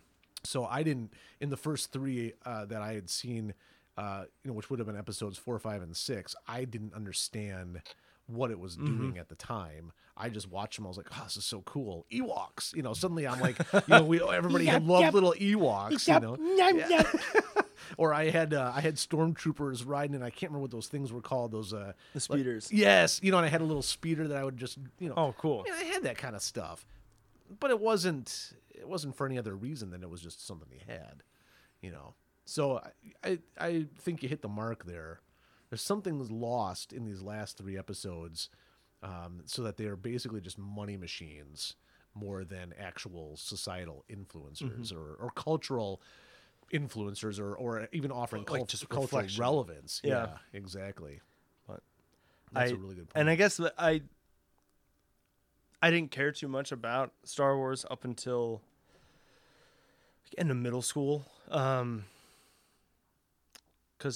So 0.45 0.65
I 0.65 0.83
didn't, 0.83 1.13
in 1.41 1.49
the 1.49 1.57
first 1.57 1.91
three 1.91 2.31
uh, 2.45 2.63
that 2.65 2.81
I 2.81 2.93
had 2.93 3.09
seen, 3.09 3.53
uh, 3.97 4.23
you 4.45 4.51
know, 4.51 4.55
which 4.55 4.69
would 4.69 4.79
have 4.79 4.87
been 4.87 4.97
episodes 4.97 5.37
four, 5.37 5.59
five, 5.59 5.81
and 5.81 5.97
six, 5.97 6.33
I 6.47 6.63
didn't 6.63 6.93
understand 6.93 7.81
what 8.27 8.51
it 8.51 8.59
was 8.59 8.75
doing 8.75 9.17
at 9.17 9.29
the 9.29 9.35
time. 9.35 9.91
I 10.15 10.29
just 10.29 10.49
watched 10.49 10.77
them. 10.77 10.85
I 10.85 10.89
was 10.89 10.97
like, 10.97 11.07
"Oh, 11.11 11.21
this 11.23 11.37
is 11.37 11.45
so 11.45 11.61
cool!" 11.61 12.05
Ewoks. 12.11 12.75
You 12.75 12.81
know, 12.83 12.93
suddenly 12.93 13.27
I'm 13.27 13.39
like, 13.39 13.57
you 13.73 13.81
know, 13.87 14.03
we 14.03 14.21
everybody 14.21 14.65
had 14.65 14.81
Yep, 14.83 14.89
loved 14.89 15.01
yep. 15.03 15.13
little 15.13 15.33
Ewoks. 15.33 16.07
You 16.07 16.19
know, 16.19 16.37
Yum, 16.57 16.79
yum. 16.89 17.05
or 17.97 18.13
I 18.13 18.29
had 18.29 18.53
uh, 18.53 18.71
I 18.75 18.81
had 18.81 18.95
stormtroopers 18.95 19.83
riding, 19.87 20.15
and 20.15 20.23
I 20.23 20.29
can't 20.29 20.51
remember 20.51 20.61
what 20.63 20.71
those 20.71 20.87
things 20.87 21.13
were 21.13 21.21
called. 21.21 21.51
Those 21.51 21.71
uh, 21.73 21.93
The 22.13 22.19
speeders. 22.19 22.69
yes, 22.71 23.19
you 23.23 23.31
know, 23.31 23.37
and 23.37 23.45
I 23.45 23.49
had 23.49 23.61
a 23.61 23.65
little 23.65 23.81
speeder 23.83 24.27
that 24.27 24.37
I 24.37 24.43
would 24.43 24.57
just 24.57 24.77
you 24.99 25.09
know. 25.09 25.15
Oh, 25.15 25.35
cool. 25.37 25.63
I, 25.67 25.71
mean, 25.71 25.79
I 25.79 25.93
had 25.93 26.03
that 26.03 26.17
kind 26.17 26.35
of 26.35 26.41
stuff, 26.41 26.85
but 27.59 27.69
it 27.71 27.79
wasn't 27.79 28.53
it 28.71 28.87
wasn't 28.87 29.15
for 29.15 29.25
any 29.27 29.37
other 29.37 29.55
reason 29.55 29.91
than 29.91 30.03
it 30.03 30.09
was 30.09 30.21
just 30.21 30.45
something 30.45 30.67
you 30.71 30.79
had, 30.87 31.21
you 31.81 31.91
know. 31.91 32.15
So 32.45 32.81
I 33.23 33.29
I, 33.29 33.39
I 33.59 33.85
think 33.99 34.23
you 34.23 34.29
hit 34.29 34.41
the 34.41 34.47
mark 34.49 34.85
there. 34.85 35.19
There's 35.69 35.81
something 35.81 36.17
that's 36.17 36.31
lost 36.31 36.93
in 36.93 37.05
these 37.05 37.21
last 37.21 37.57
three 37.57 37.77
episodes, 37.77 38.49
um, 39.03 39.41
so 39.45 39.61
that 39.63 39.77
they 39.77 39.85
are 39.85 39.95
basically 39.97 40.41
just 40.41 40.57
money 40.57 40.97
machines 40.97 41.75
more 42.13 42.43
than 42.43 42.73
actual 42.79 43.35
societal 43.37 44.03
influencers 44.09 44.91
or, 44.93 45.15
or 45.19 45.29
cultural 45.35 46.01
influencers 46.73 47.39
or, 47.39 47.53
or 47.55 47.87
even 47.91 48.11
offering 48.11 48.41
Like 48.43 48.47
cult- 48.61 48.69
just 48.69 48.89
cultural 48.89 49.19
reflection. 49.21 49.41
relevance. 49.41 50.01
Yeah. 50.03 50.37
exactly. 50.53 51.21
But 51.67 51.81
That's 52.53 52.71
I- 52.71 52.73
a 52.73 52.77
really 52.77 52.95
good 52.95 53.09
point. 53.09 53.11
And 53.21 53.29
I 53.29 53.35
guess 53.35 53.59
I 53.77 54.01
I 55.81 55.91
didn't 55.91 56.09
care 56.09 56.31
too 56.31 56.47
much 56.47 56.71
about 56.71 57.13
Star 57.23 57.55
Wars 57.55 57.85
up 57.91 58.03
until 58.03 58.61
end 60.37 60.49
of 60.49 60.57
middle 60.57 60.81
school. 60.81 61.25
Um 61.51 62.05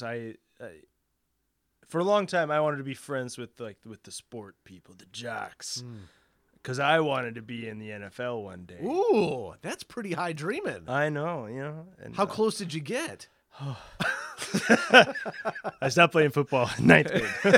I, 0.04 0.36
I 0.60 0.70
for 1.92 2.00
a 2.00 2.04
long 2.06 2.26
time 2.26 2.50
I 2.52 2.60
wanted 2.62 2.78
to 2.78 2.84
be 2.84 2.94
friends 2.94 3.38
with 3.38 3.60
like 3.60 3.78
with 3.86 4.04
the 4.04 4.12
sport 4.12 4.56
people, 4.64 4.96
the 4.98 5.06
jocks. 5.12 5.84
Cuz 6.64 6.80
I 6.80 7.00
wanted 7.02 7.36
to 7.36 7.42
be 7.42 7.68
in 7.68 7.80
the 7.80 7.89
NFL 7.89 8.44
one 8.44 8.66
day. 8.66 8.80
Ooh, 8.84 9.56
that's 9.62 9.84
pretty 9.84 10.14
high 10.14 10.32
dreaming. 10.34 10.84
I 10.88 11.10
know, 11.10 11.48
you 11.48 11.60
know. 11.60 11.88
And 12.02 12.16
How 12.16 12.24
uh, 12.24 12.28
close 12.28 12.58
did 12.58 12.74
you 12.74 12.80
get? 12.82 13.28
I 15.82 15.89
stopped 15.89 16.14
playing 16.14 16.30
football 16.32 16.70
in 16.78 16.88
ninth 16.88 17.10
grade. 17.12 17.26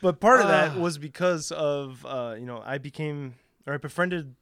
but 0.00 0.20
part 0.20 0.40
of 0.40 0.48
that 0.48 0.72
Ah. 0.76 0.78
was 0.78 0.98
because 0.98 1.50
of 1.52 2.04
uh, 2.06 2.34
you 2.38 2.46
know 2.46 2.62
I 2.64 2.78
became 2.78 3.34
or 3.66 3.74
I 3.74 3.76
befriended 3.78 4.34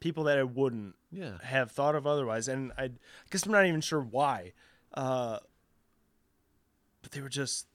people 0.00 0.24
that 0.24 0.38
I 0.38 0.42
wouldn't 0.42 0.94
Yeah. 1.10 1.38
have 1.42 1.70
thought 1.70 1.94
of 1.94 2.06
otherwise, 2.06 2.48
and 2.48 2.72
I, 2.78 2.84
I 2.84 2.90
guess 3.30 3.44
I'm 3.46 3.52
not 3.52 3.66
even 3.66 3.80
sure 3.80 4.00
why. 4.00 4.52
Uh, 4.94 5.38
but 7.06 7.12
they 7.12 7.20
were 7.20 7.28
just 7.28 7.68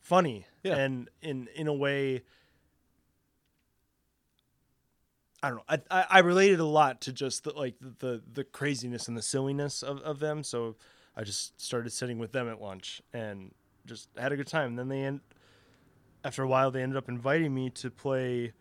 funny, 0.00 0.46
Yeah. 0.62 0.76
and 0.76 1.10
in 1.20 1.48
in 1.54 1.66
a 1.66 1.74
way. 1.74 2.22
I 5.42 5.48
don't 5.50 5.58
know. 5.58 5.76
I, 5.90 6.04
I, 6.10 6.18
related 6.20 6.60
a 6.60 6.64
lot 6.64 7.02
to 7.02 7.12
just 7.12 7.44
the, 7.44 7.52
like 7.52 7.74
the, 7.80 8.22
the 8.30 8.44
craziness 8.44 9.08
and 9.08 9.16
the 9.16 9.22
silliness 9.22 9.82
of, 9.82 9.98
of 10.00 10.18
them. 10.18 10.42
So 10.42 10.76
I 11.16 11.24
just 11.24 11.58
started 11.60 11.92
sitting 11.92 12.18
with 12.18 12.32
them 12.32 12.46
at 12.48 12.60
lunch 12.60 13.00
and 13.14 13.54
just 13.86 14.08
had 14.18 14.32
a 14.32 14.36
good 14.36 14.46
time. 14.46 14.68
And 14.70 14.78
then 14.78 14.88
they 14.88 15.02
end 15.02 15.20
after 16.24 16.42
a 16.42 16.48
while 16.48 16.70
they 16.70 16.82
ended 16.82 16.96
up 16.96 17.08
inviting 17.08 17.54
me 17.54 17.68
to 17.70 17.90
play 17.90 18.52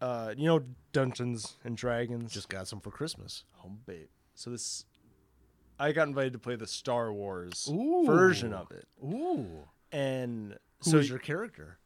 uh 0.00 0.32
you 0.36 0.46
know 0.46 0.60
Dungeons 0.92 1.56
and 1.64 1.76
Dragons. 1.76 2.32
Just 2.32 2.48
got 2.48 2.66
some 2.66 2.80
for 2.80 2.90
Christmas. 2.90 3.44
oh 3.64 3.70
babe. 3.86 4.08
So 4.34 4.50
this 4.50 4.84
I 5.80 5.92
got 5.92 6.06
invited 6.08 6.34
to 6.34 6.38
play 6.38 6.56
the 6.56 6.66
Star 6.66 7.12
Wars 7.12 7.68
Ooh. 7.72 8.04
version 8.06 8.52
of 8.52 8.70
it. 8.70 8.86
Ooh. 9.02 9.64
And 9.90 10.56
Who 10.84 10.90
so 10.90 10.96
was 10.98 11.08
your 11.08 11.18
character? 11.18 11.78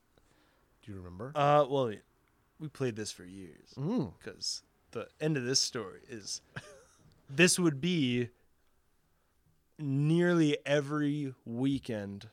Do 0.82 0.92
you 0.92 0.98
remember? 0.98 1.32
uh 1.34 1.64
well 1.68 1.92
we 2.60 2.68
played 2.68 2.96
this 2.96 3.10
for 3.12 3.24
years. 3.24 3.72
Mm. 3.76 4.12
because 4.18 4.62
the 4.90 5.08
end 5.20 5.36
of 5.36 5.44
this 5.44 5.60
story 5.60 6.00
is 6.08 6.40
this 7.30 7.58
would 7.58 7.80
be 7.80 8.28
nearly 9.78 10.58
every 10.64 11.34
weekend 11.44 12.28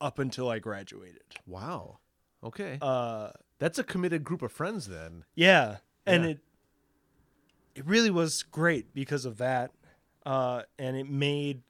up 0.00 0.18
until 0.18 0.48
I 0.48 0.58
graduated. 0.58 1.22
Wow. 1.46 1.98
Okay. 2.44 2.78
Uh, 2.80 3.30
That's 3.58 3.78
a 3.78 3.84
committed 3.84 4.24
group 4.24 4.42
of 4.42 4.52
friends 4.52 4.88
then. 4.88 5.24
yeah, 5.34 5.78
and 6.06 6.24
Yeah. 6.24 6.30
it 6.30 6.38
it 7.74 7.86
really 7.86 8.10
was 8.10 8.42
great 8.42 8.92
because 8.94 9.24
of 9.24 9.38
that, 9.38 9.70
uh, 10.24 10.62
and 10.78 10.96
it 10.96 11.08
made 11.08 11.62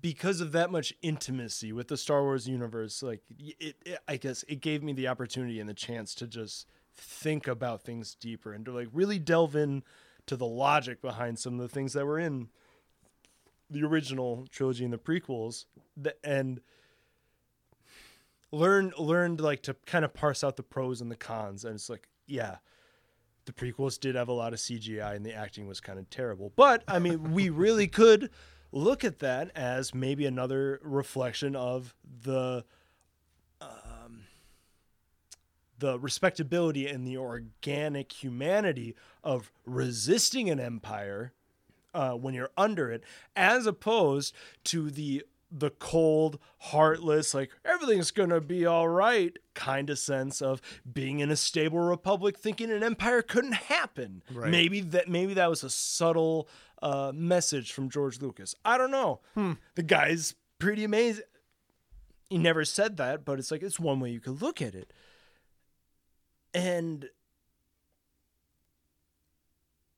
because 0.00 0.40
of 0.40 0.52
that 0.52 0.70
much 0.70 0.92
intimacy 1.02 1.72
with 1.72 1.88
the 1.88 1.96
Star 1.96 2.22
Wars 2.22 2.48
universe. 2.48 3.02
Like 3.02 3.22
it, 3.38 3.76
it 3.84 3.98
I 4.06 4.16
guess 4.16 4.44
it 4.48 4.60
gave 4.60 4.82
me 4.82 4.92
the 4.92 5.08
opportunity 5.08 5.60
and 5.60 5.68
the 5.68 5.74
chance 5.74 6.14
to 6.16 6.26
just 6.26 6.68
think 6.94 7.46
about 7.46 7.82
things 7.82 8.14
deeper 8.14 8.52
and 8.52 8.64
to 8.66 8.72
like 8.72 8.88
really 8.92 9.18
delve 9.18 9.56
in 9.56 9.82
to 10.26 10.36
the 10.36 10.46
logic 10.46 11.00
behind 11.00 11.38
some 11.38 11.54
of 11.54 11.60
the 11.60 11.68
things 11.68 11.94
that 11.94 12.06
were 12.06 12.18
in 12.18 12.48
the 13.70 13.82
original 13.82 14.46
trilogy 14.50 14.84
and 14.84 14.92
the 14.92 14.98
prequels 14.98 15.64
and 16.22 16.60
learn 18.52 18.92
learned 18.98 19.40
like 19.40 19.62
to 19.62 19.74
kind 19.86 20.04
of 20.04 20.12
parse 20.12 20.44
out 20.44 20.56
the 20.56 20.62
pros 20.62 21.00
and 21.00 21.10
the 21.10 21.16
cons 21.16 21.64
and 21.64 21.74
it's 21.74 21.88
like 21.88 22.08
yeah, 22.26 22.56
the 23.44 23.52
prequels 23.52 23.98
did 23.98 24.14
have 24.14 24.28
a 24.28 24.32
lot 24.32 24.52
of 24.52 24.58
CGI 24.58 25.16
and 25.16 25.24
the 25.24 25.34
acting 25.34 25.66
was 25.66 25.80
kind 25.80 25.98
of 25.98 26.08
terrible. 26.10 26.52
But 26.54 26.84
I 26.86 26.98
mean, 26.98 27.32
we 27.32 27.50
really 27.50 27.86
could 27.88 28.30
look 28.70 29.04
at 29.04 29.18
that 29.20 29.50
as 29.54 29.94
maybe 29.94 30.26
another 30.26 30.80
reflection 30.82 31.54
of 31.54 31.94
the 32.22 32.64
um, 33.60 34.24
the 35.78 35.98
respectability 35.98 36.86
and 36.86 37.06
the 37.06 37.16
organic 37.16 38.12
humanity 38.12 38.94
of 39.22 39.52
resisting 39.66 40.48
an 40.48 40.60
empire 40.60 41.32
uh, 41.94 42.12
when 42.12 42.34
you're 42.34 42.50
under 42.56 42.90
it, 42.90 43.04
as 43.36 43.66
opposed 43.66 44.34
to 44.64 44.90
the 44.90 45.24
the 45.54 45.70
cold, 45.70 46.38
heartless, 46.58 47.34
like 47.34 47.50
everything's 47.64 48.10
gonna 48.10 48.40
be 48.40 48.64
all 48.64 48.88
right 48.88 49.36
kind 49.54 49.90
of 49.90 49.98
sense 49.98 50.40
of 50.40 50.62
being 50.90 51.20
in 51.20 51.30
a 51.30 51.36
stable 51.36 51.80
republic, 51.80 52.38
thinking 52.38 52.70
an 52.70 52.82
empire 52.82 53.20
couldn't 53.20 53.52
happen. 53.54 54.22
Right. 54.32 54.50
Maybe 54.50 54.80
that 54.80 55.08
maybe 55.08 55.34
that 55.34 55.50
was 55.50 55.62
a 55.62 55.70
subtle 55.70 56.48
uh, 56.80 57.12
message 57.14 57.72
from 57.72 57.90
George 57.90 58.20
Lucas. 58.20 58.54
I 58.64 58.78
don't 58.78 58.90
know. 58.90 59.20
The 59.74 59.82
guy's 59.82 60.34
pretty 60.58 60.84
amazing. 60.84 61.24
He 62.30 62.38
never 62.38 62.64
said 62.64 62.96
that, 62.96 63.24
but 63.26 63.38
it's 63.38 63.50
like 63.50 63.62
it's 63.62 63.78
one 63.78 64.00
way 64.00 64.10
you 64.10 64.20
could 64.20 64.40
look 64.40 64.62
at 64.62 64.74
it. 64.74 64.92
And 66.54 67.10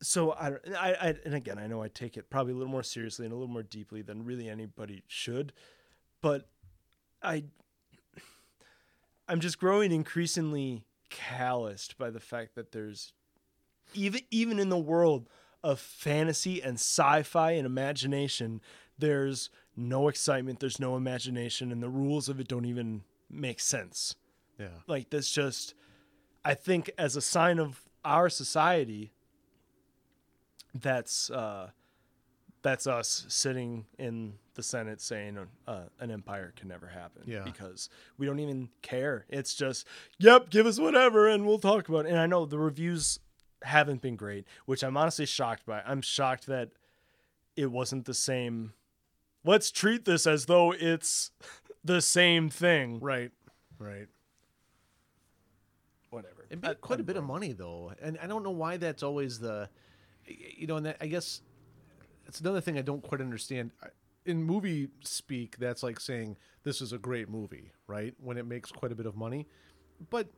so 0.05 0.33
I, 0.33 0.49
I, 0.79 0.93
I 0.95 1.15
and 1.25 1.35
again 1.35 1.59
I 1.59 1.67
know 1.67 1.83
I 1.83 1.89
take 1.89 2.17
it 2.17 2.31
probably 2.31 2.53
a 2.53 2.57
little 2.57 2.71
more 2.71 2.83
seriously 2.83 3.25
and 3.27 3.33
a 3.33 3.37
little 3.37 3.53
more 3.53 3.63
deeply 3.63 4.03
than 4.03 4.25
really 4.25 4.49
anybody 4.49 5.03
should, 5.07 5.53
but 6.21 6.49
I 7.23 7.45
I'm 9.29 9.41
just 9.41 9.59
growing 9.59 9.93
increasingly 9.93 10.85
calloused 11.11 11.97
by 11.97 12.11
the 12.11 12.21
fact 12.21 12.55
that 12.57 12.73
there's 12.73 13.13
even 13.95 14.21
even 14.31 14.59
in 14.59 14.69
the 14.69 14.79
world 14.79 15.29
of 15.63 15.79
fantasy 15.81 16.61
and 16.63 16.75
sci-fi 16.75 17.53
and 17.53 17.65
imagination 17.67 18.61
there's 18.99 19.49
no 19.77 20.09
excitement 20.09 20.61
there's 20.61 20.81
no 20.81 20.97
imagination 20.97 21.71
and 21.73 21.83
the 21.83 21.89
rules 21.89 22.29
of 22.29 22.41
it 22.41 22.49
don't 22.49 22.65
even 22.65 23.03
make 23.31 23.61
sense 23.61 24.15
Yeah. 24.59 24.69
like 24.87 25.11
that's 25.11 25.31
just 25.31 25.75
i 26.45 26.55
think 26.55 26.91
as 26.99 27.17
a 27.17 27.21
sign 27.23 27.59
of 27.59 27.81
our 28.05 28.29
society 28.29 29.13
that's 30.75 31.31
uh 31.31 31.70
that's 32.62 32.87
us 32.87 33.25
sitting 33.29 33.85
in 33.99 34.35
the 34.55 34.62
senate 34.62 35.01
saying 35.01 35.39
uh, 35.68 35.83
an 36.01 36.11
empire 36.11 36.53
can 36.57 36.68
never 36.68 36.87
happen 36.89 37.22
Yeah. 37.27 37.43
because 37.45 37.89
we 38.18 38.27
don't 38.27 38.39
even 38.41 38.68
care 38.83 39.25
it's 39.29 39.55
just 39.55 39.87
yep 40.18 40.51
give 40.51 40.66
us 40.66 40.79
whatever 40.81 41.29
and 41.29 41.47
we'll 41.47 41.59
talk 41.59 41.89
about 41.89 42.07
it 42.07 42.11
and 42.11 42.18
i 42.18 42.27
know 42.27 42.45
the 42.47 42.59
reviews 42.59 43.20
haven't 43.62 44.01
been 44.03 44.16
great 44.16 44.47
which 44.66 44.83
i'm 44.83 44.97
honestly 44.97 45.27
shocked 45.27 45.64
by 45.66 45.83
i'm 45.87 46.01
shocked 46.03 46.47
that 46.47 46.70
it 47.57 47.70
wasn't 47.70 48.05
the 48.05 48.14
same 48.14 48.72
let's 49.45 49.70
treat 49.70 50.05
this 50.05 50.27
as 50.27 50.47
though 50.47 50.72
it's 50.72 51.31
the 51.85 52.01
same 52.01 52.49
thing 52.51 52.99
Right. 53.01 53.31
Right. 53.79 54.09
whatever 56.11 56.47
It 56.51 56.62
made 56.62 56.70
I- 56.70 56.75
quite 56.75 56.99
a 56.99 57.03
I'm 57.03 57.07
bit 57.07 57.16
of 57.16 57.25
money 57.25 57.53
though, 57.53 57.93
and 58.01 58.18
I 58.22 58.27
don't 58.27 58.43
know 58.43 58.51
why 58.51 58.77
that's 58.77 59.03
always 59.03 59.39
the, 59.39 59.68
you 60.27 60.66
know, 60.66 60.77
and 60.77 60.87
that, 60.87 60.97
I 61.01 61.07
guess 61.07 61.41
it's 62.27 62.41
another 62.41 62.61
thing 62.61 62.79
I 62.79 62.83
don't 62.83 63.03
quite 63.03 63.20
understand. 63.20 63.70
In 64.27 64.43
movie 64.43 64.89
speak, 65.05 65.59
that's 65.59 65.83
like 65.83 66.01
saying 66.01 66.37
this 66.62 66.81
is 66.81 66.93
a 66.93 66.99
great 66.99 67.29
movie, 67.29 67.72
right? 67.87 68.14
When 68.22 68.39
it 68.39 68.47
makes 68.47 68.72
quite 68.72 68.91
a 68.91 68.95
bit 68.95 69.07
of 69.07 69.16
money, 69.16 69.47
but 70.11 70.29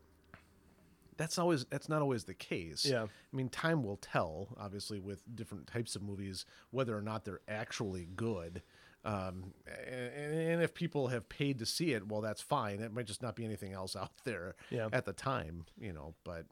that's 1.17 1.39
always 1.39 1.65
that's 1.67 1.89
not 1.89 2.03
always 2.03 2.25
the 2.25 2.35
case. 2.35 2.85
Yeah. 2.85 3.05
I 3.05 3.37
mean, 3.37 3.49
time 3.49 3.83
will 3.85 3.97
tell, 3.97 4.49
obviously, 4.59 4.99
with 5.01 5.23
different 5.35 5.67
types 5.67 5.97
of 5.97 6.03
movies, 6.03 6.45
whether 6.71 6.97
or 6.97 7.03
not 7.03 7.25
they're 7.25 7.41
actually 7.49 8.09
good. 8.17 8.63
Um, 9.05 9.53
and, 9.87 10.35
and 10.35 10.63
if 10.63 10.75
people 10.75 11.07
have 11.09 11.29
paid 11.29 11.61
to 11.61 11.67
see 11.67 11.93
it, 11.93 12.09
well, 12.09 12.21
that's 12.21 12.43
fine. 12.43 12.81
It 12.81 12.93
might 12.93 13.07
just 13.07 13.23
not 13.23 13.37
be 13.37 13.45
anything 13.45 13.73
else 13.73 13.95
out 13.95 14.11
there 14.25 14.57
Yeah. 14.69 14.89
at 14.93 15.05
the 15.05 15.13
time, 15.13 15.65
you 15.81 15.93
know. 15.93 16.15
But 16.25 16.47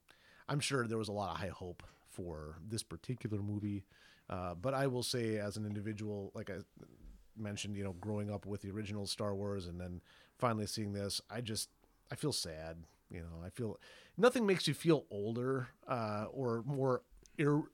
I'm 0.49 0.61
sure 0.61 0.87
there 0.87 0.99
was 0.99 1.09
a 1.09 1.12
lot 1.12 1.32
of 1.32 1.39
high 1.39 1.49
hope 1.49 1.82
for 2.15 2.59
this 2.67 2.83
particular 2.83 3.43
movie. 3.43 3.85
Uh, 4.31 4.55
but 4.55 4.73
I 4.73 4.87
will 4.87 5.03
say, 5.03 5.37
as 5.39 5.57
an 5.57 5.67
individual, 5.67 6.33
like 6.35 6.49
I 6.51 6.59
mentioned, 7.37 7.77
you 7.77 7.85
know, 7.85 7.95
growing 8.01 8.31
up 8.31 8.47
with 8.47 8.62
the 8.62 8.71
original 8.71 9.07
Star 9.07 9.35
Wars 9.35 9.67
and 9.67 9.81
then 9.81 10.01
finally 10.39 10.67
seeing 10.67 10.93
this, 10.93 11.21
I 11.31 11.41
just 11.41 11.69
I 12.11 12.15
feel 12.15 12.33
sad. 12.33 12.85
You 13.11 13.21
know, 13.21 13.45
I 13.45 13.51
feel 13.51 13.79
nothing 14.17 14.47
makes 14.47 14.67
you 14.67 14.75
feel 14.75 15.05
older 15.11 15.69
uh, 15.87 16.27
or 16.31 16.62
more 16.67 17.03
ir- 17.39 17.69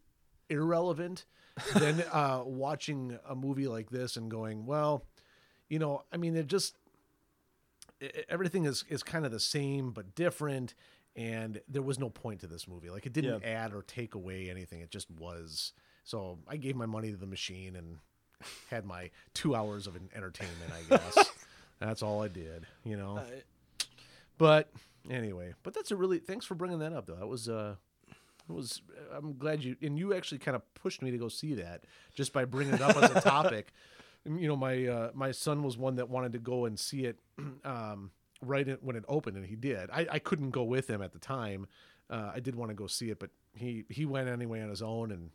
irrelevant 0.49 1.25
than 1.75 2.03
uh, 2.13 2.43
watching 2.45 3.19
a 3.29 3.35
movie 3.35 3.69
like 3.69 3.91
this 3.91 4.17
and 4.17 4.31
going, 4.31 4.67
well, 4.67 5.05
you 5.69 5.79
know, 5.79 6.03
I 6.13 6.17
mean, 6.17 6.37
it 6.37 6.47
just 6.47 6.77
e- 8.03 8.09
everything 8.29 8.65
is 8.65 8.85
is 8.89 9.03
kind 9.03 9.25
of 9.25 9.33
the 9.33 9.41
same 9.41 9.93
but 9.93 10.15
different 10.15 10.75
and 11.17 11.61
there 11.69 11.83
was 11.83 11.99
no 11.99 12.09
point 12.11 12.41
to 12.41 12.47
this 12.47 12.67
movie. 12.69 12.91
Like 12.91 13.07
it 13.07 13.13
didn't 13.13 13.43
Yeah. 13.43 13.49
add 13.65 13.73
or 13.75 13.83
take 13.83 14.15
away 14.15 14.49
anything. 14.51 14.81
It 14.81 14.91
just 14.91 15.11
was. 15.11 15.73
So 16.05 16.39
i 16.49 16.57
gave 16.57 16.77
my 16.77 16.87
money 16.87 17.11
to 17.11 17.17
the 17.17 17.27
machine 17.27 17.77
and 17.77 17.99
had 18.71 18.85
my 18.87 19.11
two 19.35 19.55
hours 19.55 19.87
of 19.87 19.97
entertainment 20.15 20.73
i 20.73 20.97
guess. 20.97 21.31
That's 21.79 22.03
all 22.03 22.23
i 22.23 22.29
did 22.29 22.67
you 22.85 22.97
know? 22.97 23.19
I- 23.19 23.43
but 24.39 24.71
anyway 25.11 25.55
but 25.63 25.75
that's 25.75 25.91
a 25.91 25.97
really 25.97 26.19
thanks 26.19 26.47
for 26.47 26.55
bringing 26.55 26.79
that 26.81 26.93
up 26.93 27.07
though. 27.07 27.17
That 27.17 27.27
was 27.29 27.49
uh 27.49 27.75
it 28.49 28.53
was 28.53 28.81
i'm 29.15 29.37
glad 29.37 29.63
you 29.63 29.77
and 29.83 29.99
you 29.99 30.15
actually 30.15 30.39
kind 30.39 30.55
of 30.57 30.63
pushed 30.75 31.03
me 31.03 31.11
to 31.11 31.19
go 31.19 31.29
see 31.29 31.55
that 31.55 31.85
just 32.15 32.33
by 32.33 32.45
bringing 32.45 32.75
it 32.75 32.81
up 32.83 32.97
as 32.97 33.11
a 33.11 33.21
topic. 33.21 33.73
You 34.25 34.49
know 34.49 34.57
my 34.57 34.87
uh, 34.87 35.11
my 35.15 35.31
son 35.33 35.63
was 35.63 35.79
one 35.79 35.97
that 35.97 36.09
wanted 36.11 36.33
to 36.35 36.39
go 36.39 36.65
and 36.67 36.79
see 36.79 37.05
it 37.05 37.19
um, 37.65 38.11
right 38.43 38.67
in, 38.69 38.77
when 38.81 38.97
it 38.97 39.05
opened 39.09 39.37
and 39.37 39.47
he 39.47 39.57
did 39.57 39.91
I, 39.93 40.07
I 40.13 40.19
couldn't 40.19 40.51
go 40.51 40.65
with 40.65 40.89
him 40.89 41.03
at 41.03 41.13
the 41.13 41.19
time 41.19 41.67
uh, 42.09 42.33
i 42.35 42.41
did 42.41 42.55
want 42.55 42.71
to 42.71 42.75
go 42.75 42.87
see 42.87 43.11
it 43.11 43.19
but 43.19 43.31
he 43.55 43.85
he 43.89 44.07
went 44.07 44.29
anyway 44.29 44.63
on 44.63 44.69
his 44.71 44.83
own 44.83 45.11
and 45.13 45.31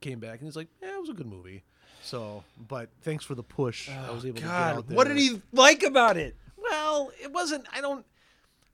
came 0.00 0.20
back 0.20 0.38
and 0.38 0.42
he's 0.42 0.56
like 0.56 0.68
yeah 0.82 0.94
it 0.94 1.00
was 1.00 1.08
a 1.08 1.14
good 1.14 1.26
movie 1.26 1.62
so 2.02 2.44
but 2.68 2.90
thanks 3.02 3.24
for 3.24 3.34
the 3.34 3.42
push 3.42 3.88
i 3.90 4.10
was 4.10 4.24
able 4.24 4.36
to 4.36 4.42
get 4.42 4.50
out 4.50 4.76
Oh, 4.78 4.82
there 4.82 4.96
what 4.96 5.08
did 5.08 5.16
he 5.16 5.40
like 5.52 5.82
about 5.82 6.16
it? 6.16 6.36
well, 6.56 7.12
it 7.22 7.32
wasn't. 7.32 7.64
I 7.72 7.80
don't. 7.80 8.04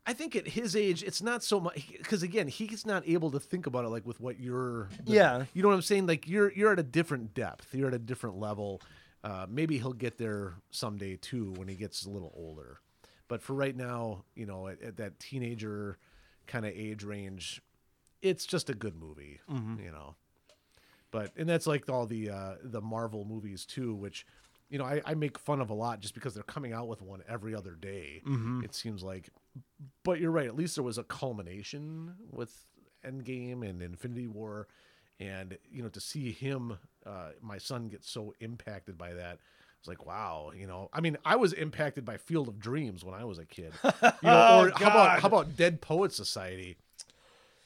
I 0.07 0.15
think 0.15 0.35
at 0.35 0.49
his 0.49 0.75
age, 0.75 1.03
it's 1.03 1.21
not 1.23 1.45
so 1.45 1.61
much 1.61 1.87
because 1.99 2.23
again, 2.23 2.49
he's 2.49 2.87
not 2.87 3.07
able 3.07 3.31
to 3.33 3.39
think 3.39 3.67
about 3.67 3.85
it 3.85 3.89
like 3.89 4.07
with 4.07 4.19
what 4.19 4.41
you're. 4.41 4.89
the- 5.05 5.13
Yeah. 5.13 5.45
you 5.53 5.63
know 5.63 5.69
what 5.69 5.75
I'm 5.75 5.83
saying. 5.83 6.07
Like 6.07 6.27
you're 6.27 6.51
you're 6.53 6.73
at 6.73 6.79
a 6.79 6.83
different 6.83 7.35
depth. 7.35 7.75
You're 7.75 7.89
at 7.89 7.95
a 7.95 7.99
different 7.99 8.39
level. 8.39 8.81
Uh, 9.23 9.45
maybe 9.49 9.77
he'll 9.79 9.93
get 9.93 10.17
there 10.19 10.55
someday 10.71 11.17
too 11.17 11.53
when 11.57 11.69
he 11.69 11.75
gets 11.75 12.07
a 12.07 12.11
little 12.11 12.33
older. 12.35 12.81
But 13.29 13.43
for 13.43 13.55
right 13.55 13.77
now, 13.77 14.25
you 14.35 14.47
know, 14.47 14.69
at, 14.69 14.83
at 14.83 14.97
that 14.99 15.19
teenager 15.19 15.99
kind 16.47 16.67
of 16.67 16.73
age 16.75 17.03
range, 17.05 17.63
it's 18.21 18.45
just 18.47 18.69
a 18.71 18.75
good 18.75 18.97
movie. 18.97 19.41
You 19.83 19.91
know. 19.91 20.17
But 21.11 21.33
and 21.37 21.49
that's 21.49 21.67
like 21.67 21.89
all 21.89 22.07
the 22.07 22.31
uh 22.31 22.55
the 22.63 22.81
marvel 22.81 23.25
movies 23.27 23.67
too 23.67 23.95
which 23.95 24.27
you 24.71 24.79
know 24.79 24.85
I, 24.85 25.03
I 25.05 25.15
make 25.15 25.39
fun 25.39 25.61
of 25.61 25.69
a 25.69 25.75
lot 25.75 26.01
just 26.01 26.15
because 26.15 26.33
they're 26.35 26.43
coming 26.43 26.73
out 26.73 26.89
with 26.89 27.03
one 27.03 27.23
every 27.29 27.55
other 27.55 27.73
day 27.75 28.23
it 28.65 28.75
seems 28.75 29.03
like. 29.03 29.29
But 30.05 30.21
you're 30.21 30.31
right 30.31 30.47
at 30.47 30.57
least 30.57 30.77
there 30.77 30.85
was 30.85 30.97
a 30.99 31.05
culmination 31.05 32.15
with 32.31 32.65
endgame 33.05 33.69
and 33.69 33.83
infinity 33.83 34.27
war 34.27 34.69
and 35.21 35.59
you 35.71 35.83
know 35.83 35.89
to 35.91 36.01
see 36.01 36.33
him 36.33 36.79
uh 37.05 37.31
my 37.43 37.59
son 37.59 37.89
get 37.89 38.05
so 38.05 38.33
impacted 38.41 38.97
by 38.97 39.13
that 39.13 39.39
it's 39.83 39.89
like 39.89 40.07
wow 40.07 40.53
you 40.57 40.65
know 40.65 40.89
i 40.93 41.01
mean 41.01 41.17
i 41.25 41.35
was 41.35 41.53
impacted 41.53 42.05
by 42.05 42.17
field 42.17 42.47
of 42.47 42.61
dreams 42.61 43.05
when 43.05 43.17
i 43.17 43.25
was 43.25 43.41
a 43.41 43.45
kid 43.45 43.73
you 43.85 43.91
know 44.23 44.61
or 44.61 44.71
how 44.71 44.91
about 44.91 45.21
how 45.21 45.27
about 45.27 45.57
dead 45.57 45.81
poet 45.81 46.13
society 46.13 46.77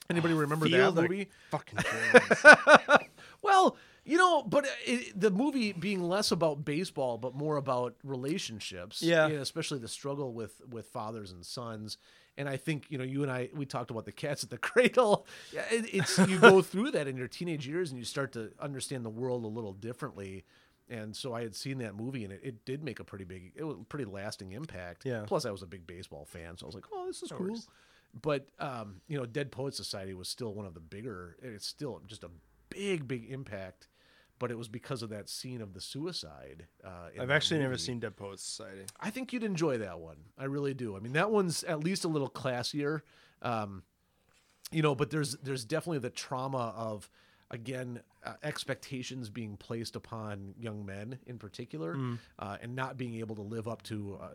anybody 0.09 0.33
ah, 0.33 0.39
remember 0.39 0.67
that 0.67 0.77
Field 0.77 0.99
of 0.99 1.05
movie 1.11 1.29
Fucking 1.51 1.79
dreams. 2.13 3.05
well, 3.43 3.77
you 4.05 4.17
know, 4.17 4.43
but 4.43 4.67
it, 4.85 5.19
the 5.19 5.31
movie 5.31 5.73
being 5.73 6.01
less 6.01 6.31
about 6.31 6.65
baseball, 6.65 7.19
but 7.19 7.35
more 7.35 7.57
about 7.57 7.97
relationships. 8.05 9.03
Yeah. 9.03 9.27
and 9.27 9.35
especially 9.35 9.79
the 9.81 9.89
struggle 9.89 10.33
with 10.33 10.61
with 10.71 10.87
fathers 10.87 11.33
and 11.33 11.45
sons. 11.45 11.99
And 12.39 12.49
I 12.49 12.57
think 12.57 12.85
you 12.89 12.99
know, 12.99 13.05
you 13.05 13.23
and 13.23 13.33
I, 13.33 13.49
we 13.55 13.67
talked 13.67 13.91
about 13.91 14.05
the 14.05 14.13
cats 14.13 14.45
at 14.45 14.51
the 14.51 14.59
cradle. 14.71 15.27
Yeah, 15.53 15.65
it, 15.71 15.93
it's 15.93 16.19
you 16.19 16.39
go 16.39 16.63
through 16.63 16.93
that 16.93 17.09
in 17.09 17.17
your 17.17 17.29
teenage 17.29 17.67
years, 17.67 17.91
and 17.91 17.99
you 17.99 18.05
start 18.05 18.33
to 18.33 18.53
understand 18.61 19.05
the 19.05 19.11
world 19.11 19.45
a 19.45 19.49
little 19.49 19.73
differently. 19.73 20.45
And 20.89 21.17
so 21.17 21.35
I 21.35 21.43
had 21.43 21.55
seen 21.57 21.79
that 21.79 21.97
movie, 21.97 22.25
and 22.25 22.33
it, 22.33 22.41
it 22.43 22.65
did 22.65 22.85
make 22.85 23.01
a 23.01 23.05
pretty 23.05 23.25
big, 23.25 23.53
it 23.57 23.65
was 23.65 23.77
a 23.81 23.85
pretty 23.85 24.05
lasting 24.05 24.53
impact. 24.53 25.05
Yeah. 25.05 25.25
Plus, 25.27 25.45
I 25.45 25.51
was 25.51 25.63
a 25.63 25.67
big 25.67 25.87
baseball 25.87 26.25
fan, 26.25 26.57
so 26.57 26.65
I 26.65 26.69
was 26.69 26.75
like, 26.75 26.85
oh, 26.93 27.07
this 27.07 27.23
is 27.23 27.33
cool. 27.33 27.59
But 28.23 28.49
um, 28.59 29.01
you 29.09 29.19
know, 29.19 29.27
Dead 29.27 29.51
Poet 29.51 29.75
Society 29.75 30.15
was 30.15 30.29
still 30.29 30.55
one 30.55 30.65
of 30.65 30.75
the 30.75 30.81
bigger. 30.81 31.37
It's 31.43 31.67
still 31.67 32.01
just 32.07 32.25
a 32.25 32.31
big, 32.71 33.07
big 33.07 33.31
impact. 33.31 33.89
But 34.39 34.51
it 34.51 34.59
was 34.59 34.69
because 34.69 35.03
of 35.03 35.09
that 35.11 35.31
scene 35.31 35.63
of 35.63 35.73
the 35.73 35.81
suicide. 35.81 36.67
Uh, 36.85 37.09
I've 37.19 37.29
that 37.29 37.35
actually 37.35 37.61
never 37.61 37.79
seen 37.79 38.01
Dead 38.01 38.17
Poets 38.17 38.43
Society. 38.43 38.83
I 39.01 39.09
think 39.09 39.33
you'd 39.33 39.43
enjoy 39.43 39.79
that 39.79 39.99
one. 39.99 40.17
I 40.37 40.45
really 40.45 40.75
do. 40.75 40.95
I 40.95 41.01
mean, 41.01 41.15
that 41.15 41.31
one's 41.31 41.65
at 41.65 41.83
least 41.83 42.05
a 42.05 42.09
little 42.09 42.29
classier. 42.29 43.01
Um, 43.41 43.83
you 44.71 44.83
know, 44.83 44.95
but 44.95 45.11
there's 45.11 45.37
there's 45.37 45.65
definitely 45.65 46.01
the 46.01 46.11
trauma 46.11 46.75
of 46.77 47.09
again 47.51 48.01
uh, 48.27 48.33
expectations 48.43 49.31
being 49.31 49.57
placed 49.57 49.95
upon 49.97 50.55
young 50.59 50.85
men 50.85 51.19
in 51.27 51.39
particular 51.39 51.97
uh, 52.39 52.57
and 52.61 52.75
not 52.75 52.97
being 52.97 53.15
able 53.15 53.35
to 53.37 53.43
live 53.43 53.69
up 53.69 53.83
to 53.83 54.19
uh, 54.21 54.29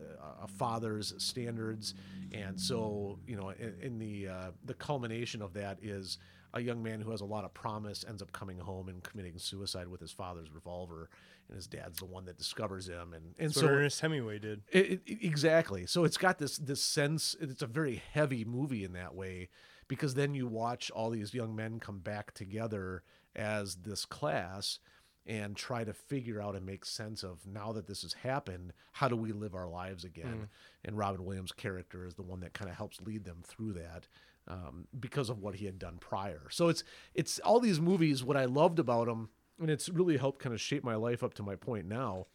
a 0.44 0.48
father's 0.48 1.12
standards 1.18 1.94
and 2.32 2.58
so 2.60 3.18
you 3.26 3.36
know 3.36 3.50
in, 3.50 3.74
in 3.82 3.98
the 3.98 4.28
uh, 4.28 4.50
the 4.64 4.74
culmination 4.74 5.42
of 5.42 5.52
that 5.52 5.78
is 5.82 6.18
a 6.54 6.60
young 6.60 6.82
man 6.82 7.00
who 7.00 7.10
has 7.10 7.20
a 7.22 7.24
lot 7.24 7.44
of 7.44 7.54
promise 7.54 8.04
ends 8.08 8.20
up 8.22 8.30
coming 8.32 8.58
home 8.58 8.88
and 8.88 9.02
committing 9.02 9.38
suicide 9.38 9.88
with 9.88 10.00
his 10.00 10.10
father's 10.12 10.50
revolver 10.50 11.08
and 11.48 11.56
his 11.56 11.66
dad's 11.66 11.98
the 11.98 12.04
one 12.04 12.24
that 12.24 12.36
discovers 12.38 12.86
him 12.88 13.12
and 13.14 13.34
and 13.38 13.48
That's 13.50 13.60
so 13.60 13.66
Ernest 13.68 14.00
Hemingway 14.00 14.38
did. 14.38 14.62
it, 14.70 15.00
it- 15.06 15.18
exactly. 15.24 15.86
So 15.86 16.04
it's 16.04 16.16
got 16.18 16.38
this 16.38 16.56
this 16.58 16.82
sense. 16.82 17.34
It's 17.40 17.62
a 17.62 17.66
very 17.66 18.02
heavy 18.12 18.44
movie 18.44 18.84
in 18.84 18.92
that 18.92 19.14
way, 19.14 19.48
because 19.88 20.14
then 20.14 20.34
you 20.34 20.46
watch 20.46 20.90
all 20.90 21.10
these 21.10 21.32
young 21.34 21.56
men 21.56 21.80
come 21.80 21.98
back 21.98 22.32
together 22.34 23.02
as 23.36 23.76
this 23.76 24.04
class 24.04 24.78
and 25.26 25.54
try 25.56 25.84
to 25.84 25.92
figure 25.92 26.40
out 26.40 26.56
and 26.56 26.66
make 26.66 26.84
sense 26.84 27.22
of 27.22 27.46
now 27.46 27.72
that 27.72 27.86
this 27.86 28.02
has 28.02 28.12
happened, 28.12 28.72
how 28.92 29.08
do 29.08 29.16
we 29.16 29.32
live 29.32 29.54
our 29.54 29.68
lives 29.68 30.04
again? 30.04 30.48
And 30.84 30.98
Robin 30.98 31.24
Williams' 31.24 31.52
character 31.52 32.04
is 32.04 32.14
the 32.14 32.22
one 32.22 32.40
that 32.40 32.54
kind 32.54 32.68
of 32.70 32.76
helps 32.76 33.00
lead 33.00 33.24
them 33.24 33.38
through 33.44 33.74
that. 33.74 34.08
Um, 34.48 34.88
because 34.98 35.30
of 35.30 35.38
what 35.38 35.54
he 35.54 35.66
had 35.66 35.78
done 35.78 35.98
prior, 36.00 36.48
so 36.50 36.68
it's 36.68 36.82
it's 37.14 37.38
all 37.38 37.60
these 37.60 37.80
movies. 37.80 38.24
What 38.24 38.36
I 38.36 38.46
loved 38.46 38.80
about 38.80 39.06
them, 39.06 39.28
and 39.60 39.70
it's 39.70 39.88
really 39.88 40.16
helped 40.16 40.42
kind 40.42 40.52
of 40.52 40.60
shape 40.60 40.82
my 40.82 40.96
life 40.96 41.22
up 41.22 41.34
to 41.34 41.44
my 41.44 41.54
point 41.54 41.86
now, 41.86 42.26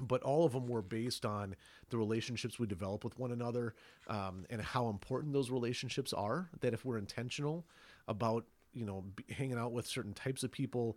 but 0.00 0.22
all 0.22 0.44
of 0.44 0.52
them 0.52 0.66
were 0.66 0.82
based 0.82 1.24
on 1.24 1.54
the 1.90 1.96
relationships 1.96 2.58
we 2.58 2.66
develop 2.66 3.04
with 3.04 3.18
one 3.18 3.32
another 3.32 3.74
um, 4.08 4.46
and 4.50 4.60
how 4.60 4.88
important 4.88 5.32
those 5.32 5.48
relationships 5.50 6.12
are 6.12 6.50
that 6.60 6.74
if 6.74 6.84
we're 6.84 6.98
intentional 6.98 7.66
about 8.08 8.44
you 8.78 8.86
know 8.86 9.04
hanging 9.30 9.58
out 9.58 9.72
with 9.72 9.86
certain 9.86 10.14
types 10.14 10.42
of 10.42 10.52
people 10.52 10.96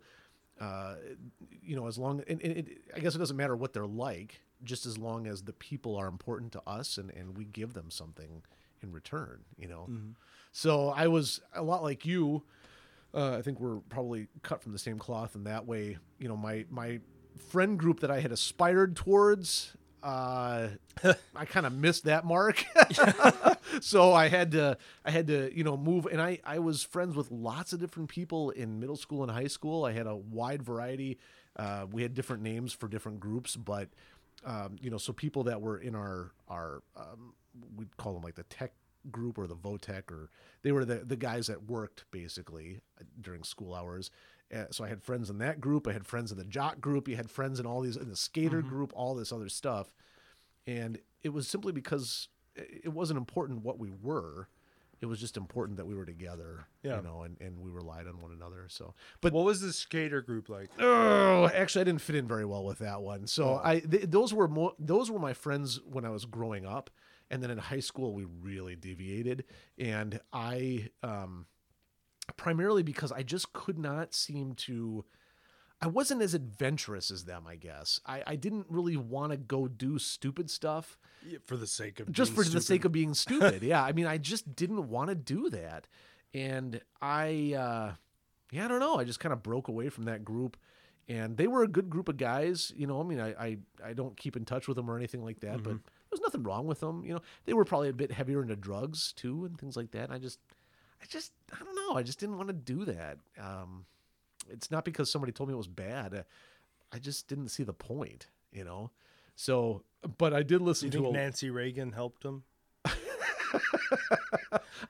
uh, 0.60 0.94
you 1.62 1.74
know 1.74 1.86
as 1.86 1.98
long 1.98 2.22
and, 2.28 2.40
and 2.42 2.58
it, 2.58 2.68
i 2.94 3.00
guess 3.00 3.14
it 3.14 3.18
doesn't 3.18 3.36
matter 3.36 3.56
what 3.56 3.72
they're 3.72 3.86
like 3.86 4.40
just 4.62 4.86
as 4.86 4.96
long 4.96 5.26
as 5.26 5.42
the 5.42 5.52
people 5.52 5.96
are 5.96 6.06
important 6.06 6.52
to 6.52 6.62
us 6.66 6.98
and, 6.98 7.10
and 7.10 7.36
we 7.36 7.44
give 7.44 7.72
them 7.74 7.90
something 7.90 8.42
in 8.82 8.92
return 8.92 9.40
you 9.58 9.66
know 9.66 9.88
so 10.52 10.88
i 10.90 11.06
was 11.06 11.40
a 11.54 11.62
lot 11.62 11.82
like 11.82 12.06
you 12.06 12.42
uh, 13.14 13.36
I 13.36 13.42
think 13.42 13.60
we're 13.60 13.80
probably 13.88 14.28
cut 14.42 14.62
from 14.62 14.72
the 14.72 14.78
same 14.78 14.98
cloth 14.98 15.34
and 15.34 15.46
that 15.46 15.66
way. 15.66 15.98
You 16.18 16.28
know, 16.28 16.36
my 16.36 16.64
my 16.70 17.00
friend 17.50 17.78
group 17.78 18.00
that 18.00 18.10
I 18.10 18.20
had 18.20 18.32
aspired 18.32 18.96
towards, 18.96 19.76
uh, 20.02 20.68
I 21.36 21.44
kind 21.44 21.66
of 21.66 21.72
missed 21.72 22.04
that 22.04 22.24
mark. 22.24 22.64
so 23.80 24.12
I 24.12 24.28
had 24.28 24.52
to 24.52 24.76
I 25.04 25.10
had 25.10 25.26
to 25.28 25.56
you 25.56 25.64
know 25.64 25.76
move, 25.76 26.06
and 26.06 26.20
I 26.20 26.38
I 26.44 26.58
was 26.58 26.82
friends 26.82 27.16
with 27.16 27.30
lots 27.30 27.72
of 27.72 27.80
different 27.80 28.08
people 28.08 28.50
in 28.50 28.80
middle 28.80 28.96
school 28.96 29.22
and 29.22 29.30
high 29.30 29.46
school. 29.46 29.84
I 29.84 29.92
had 29.92 30.06
a 30.06 30.16
wide 30.16 30.62
variety. 30.62 31.18
Uh, 31.56 31.86
we 31.90 32.02
had 32.02 32.14
different 32.14 32.42
names 32.42 32.72
for 32.72 32.88
different 32.88 33.20
groups, 33.20 33.56
but 33.56 33.88
um, 34.44 34.76
you 34.80 34.90
know, 34.90 34.98
so 34.98 35.12
people 35.12 35.44
that 35.44 35.60
were 35.60 35.78
in 35.78 35.94
our 35.94 36.32
our 36.48 36.82
um, 36.96 37.34
we'd 37.76 37.96
call 37.96 38.14
them 38.14 38.22
like 38.22 38.34
the 38.34 38.44
tech 38.44 38.72
group 39.10 39.38
or 39.38 39.46
the 39.46 39.56
Votech, 39.56 40.10
or 40.10 40.30
they 40.62 40.72
were 40.72 40.84
the 40.84 40.96
the 40.96 41.16
guys 41.16 41.46
that 41.46 41.68
worked 41.68 42.04
basically 42.10 42.80
uh, 43.00 43.04
during 43.20 43.42
school 43.44 43.74
hours. 43.74 44.10
Uh, 44.52 44.64
so 44.70 44.84
I 44.84 44.88
had 44.88 45.02
friends 45.02 45.30
in 45.30 45.38
that 45.38 45.60
group. 45.60 45.86
I 45.88 45.92
had 45.92 46.06
friends 46.06 46.30
in 46.30 46.38
the 46.38 46.44
jock 46.44 46.80
group. 46.80 47.08
You 47.08 47.16
had 47.16 47.30
friends 47.30 47.58
in 47.58 47.66
all 47.66 47.80
these 47.80 47.96
in 47.96 48.08
the 48.08 48.16
skater 48.16 48.60
group, 48.62 48.92
all 48.94 49.14
this 49.14 49.32
other 49.32 49.48
stuff, 49.48 49.94
and 50.66 50.98
it 51.22 51.30
was 51.30 51.48
simply 51.48 51.72
because 51.72 52.28
it 52.56 52.92
wasn't 52.92 53.16
important 53.18 53.62
what 53.64 53.78
we 53.78 53.90
were. 53.90 54.48
It 55.00 55.06
was 55.06 55.18
just 55.18 55.36
important 55.36 55.78
that 55.78 55.86
we 55.86 55.96
were 55.96 56.04
together, 56.04 56.66
Yeah. 56.84 56.98
you 56.98 57.02
know, 57.02 57.22
and, 57.22 57.36
and 57.40 57.58
we 57.58 57.70
relied 57.70 58.06
on 58.06 58.20
one 58.20 58.30
another. 58.30 58.66
So, 58.68 58.94
but 59.20 59.32
What 59.32 59.44
was 59.44 59.60
the 59.60 59.72
skater 59.72 60.20
group 60.22 60.48
like? 60.48 60.70
Oh, 60.78 61.48
actually, 61.52 61.80
I 61.80 61.84
didn't 61.84 62.02
fit 62.02 62.14
in 62.14 62.28
very 62.28 62.44
well 62.44 62.64
with 62.64 62.78
that 62.78 63.02
one. 63.02 63.26
So 63.26 63.60
I 63.64 63.80
th- 63.80 64.04
those 64.10 64.32
were 64.32 64.46
mo- 64.46 64.76
those 64.78 65.10
were 65.10 65.18
my 65.18 65.32
friends 65.32 65.80
when 65.90 66.04
I 66.04 66.10
was 66.10 66.24
growing 66.24 66.64
up, 66.66 66.88
and 67.30 67.42
then 67.42 67.50
in 67.50 67.58
high 67.58 67.80
school 67.80 68.12
we 68.14 68.26
really 68.42 68.76
deviated, 68.76 69.44
and 69.76 70.20
I 70.32 70.90
um, 71.02 71.46
primarily 72.42 72.82
because 72.82 73.12
I 73.12 73.22
just 73.22 73.52
could 73.52 73.78
not 73.78 74.14
seem 74.14 74.54
to. 74.66 75.04
I 75.80 75.88
wasn't 75.88 76.22
as 76.22 76.32
adventurous 76.32 77.10
as 77.10 77.24
them, 77.24 77.44
I 77.46 77.56
guess. 77.56 78.00
I, 78.06 78.22
I 78.24 78.36
didn't 78.36 78.66
really 78.68 78.96
want 78.96 79.32
to 79.32 79.36
go 79.36 79.66
do 79.66 79.98
stupid 79.98 80.48
stuff 80.48 80.96
Yeah, 81.26 81.38
For 81.44 81.56
the 81.56 81.66
sake 81.66 81.98
of 81.98 82.12
just 82.12 82.32
for 82.32 82.42
being 82.42 82.54
the 82.54 82.60
sake 82.60 82.84
of 82.84 82.92
being 82.92 83.14
stupid. 83.26 83.62
yeah, 83.64 83.82
I 83.82 83.90
mean, 83.92 84.06
I 84.06 84.16
just 84.18 84.54
didn't 84.54 84.88
want 84.88 85.08
to 85.08 85.16
do 85.16 85.50
that, 85.50 85.88
and 86.32 86.80
I, 87.00 87.54
uh, 87.58 87.92
yeah, 88.52 88.64
I 88.64 88.68
don't 88.68 88.78
know. 88.80 88.96
I 88.96 89.02
just 89.04 89.18
kind 89.18 89.32
of 89.32 89.42
broke 89.42 89.66
away 89.66 89.88
from 89.88 90.04
that 90.04 90.24
group, 90.24 90.56
and 91.08 91.36
they 91.36 91.48
were 91.48 91.64
a 91.64 91.68
good 91.68 91.90
group 91.90 92.08
of 92.08 92.16
guys. 92.16 92.72
You 92.76 92.86
know, 92.86 93.00
I 93.00 93.04
mean, 93.04 93.18
I, 93.20 93.30
I, 93.32 93.58
I 93.84 93.92
don't 93.92 94.16
keep 94.16 94.36
in 94.36 94.44
touch 94.44 94.68
with 94.68 94.76
them 94.76 94.88
or 94.88 94.96
anything 94.96 95.24
like 95.24 95.40
that, 95.40 95.64
but 95.64 95.70
Mm-hmm. 95.74 95.86
there's 96.10 96.20
nothing 96.20 96.44
wrong 96.44 96.68
with 96.68 96.78
them. 96.78 97.02
You 97.04 97.14
know, 97.14 97.22
they 97.44 97.54
were 97.54 97.64
probably 97.64 97.88
a 97.88 97.92
bit 97.92 98.12
heavier 98.12 98.40
into 98.42 98.54
drugs 98.54 99.12
too 99.14 99.44
and 99.46 99.58
things 99.58 99.76
like 99.76 99.90
that. 99.92 100.04
And 100.04 100.12
I 100.12 100.18
just, 100.18 100.38
I 101.02 101.06
just, 101.08 101.32
I 101.52 101.62
don't 101.64 101.74
know. 101.74 101.96
I 101.98 102.02
just 102.02 102.20
didn't 102.20 102.36
want 102.36 102.48
to 102.48 102.54
do 102.54 102.84
that. 102.84 103.18
Um, 103.38 103.86
it's 104.50 104.70
not 104.70 104.84
because 104.84 105.10
somebody 105.10 105.32
told 105.32 105.48
me 105.48 105.54
it 105.54 105.58
was 105.58 105.66
bad. 105.66 106.24
I 106.92 106.98
just 106.98 107.26
didn't 107.28 107.48
see 107.48 107.64
the 107.64 107.72
point. 107.72 108.28
You 108.52 108.64
know. 108.64 108.90
So, 109.34 109.82
but 110.18 110.32
I 110.34 110.42
did 110.42 110.60
listen 110.60 110.92
you 110.92 110.98
to 110.98 111.08
a, 111.08 111.12
Nancy 111.12 111.50
Reagan 111.50 111.92
helped 111.92 112.22
him? 112.24 112.42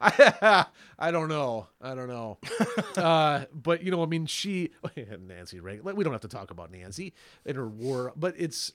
I, 0.00 0.66
I 0.98 1.10
don't 1.10 1.28
know. 1.28 1.68
I 1.80 1.94
don't 1.94 2.08
know. 2.08 2.38
uh, 2.96 3.44
but 3.54 3.82
you 3.82 3.90
know, 3.90 4.02
I 4.02 4.06
mean, 4.06 4.26
she 4.26 4.70
Nancy 5.20 5.60
Reagan. 5.60 5.94
We 5.96 6.04
don't 6.04 6.12
have 6.12 6.22
to 6.22 6.28
talk 6.28 6.50
about 6.50 6.70
Nancy 6.70 7.12
and 7.46 7.56
her 7.56 7.68
war, 7.68 8.12
but 8.16 8.34
it's 8.36 8.72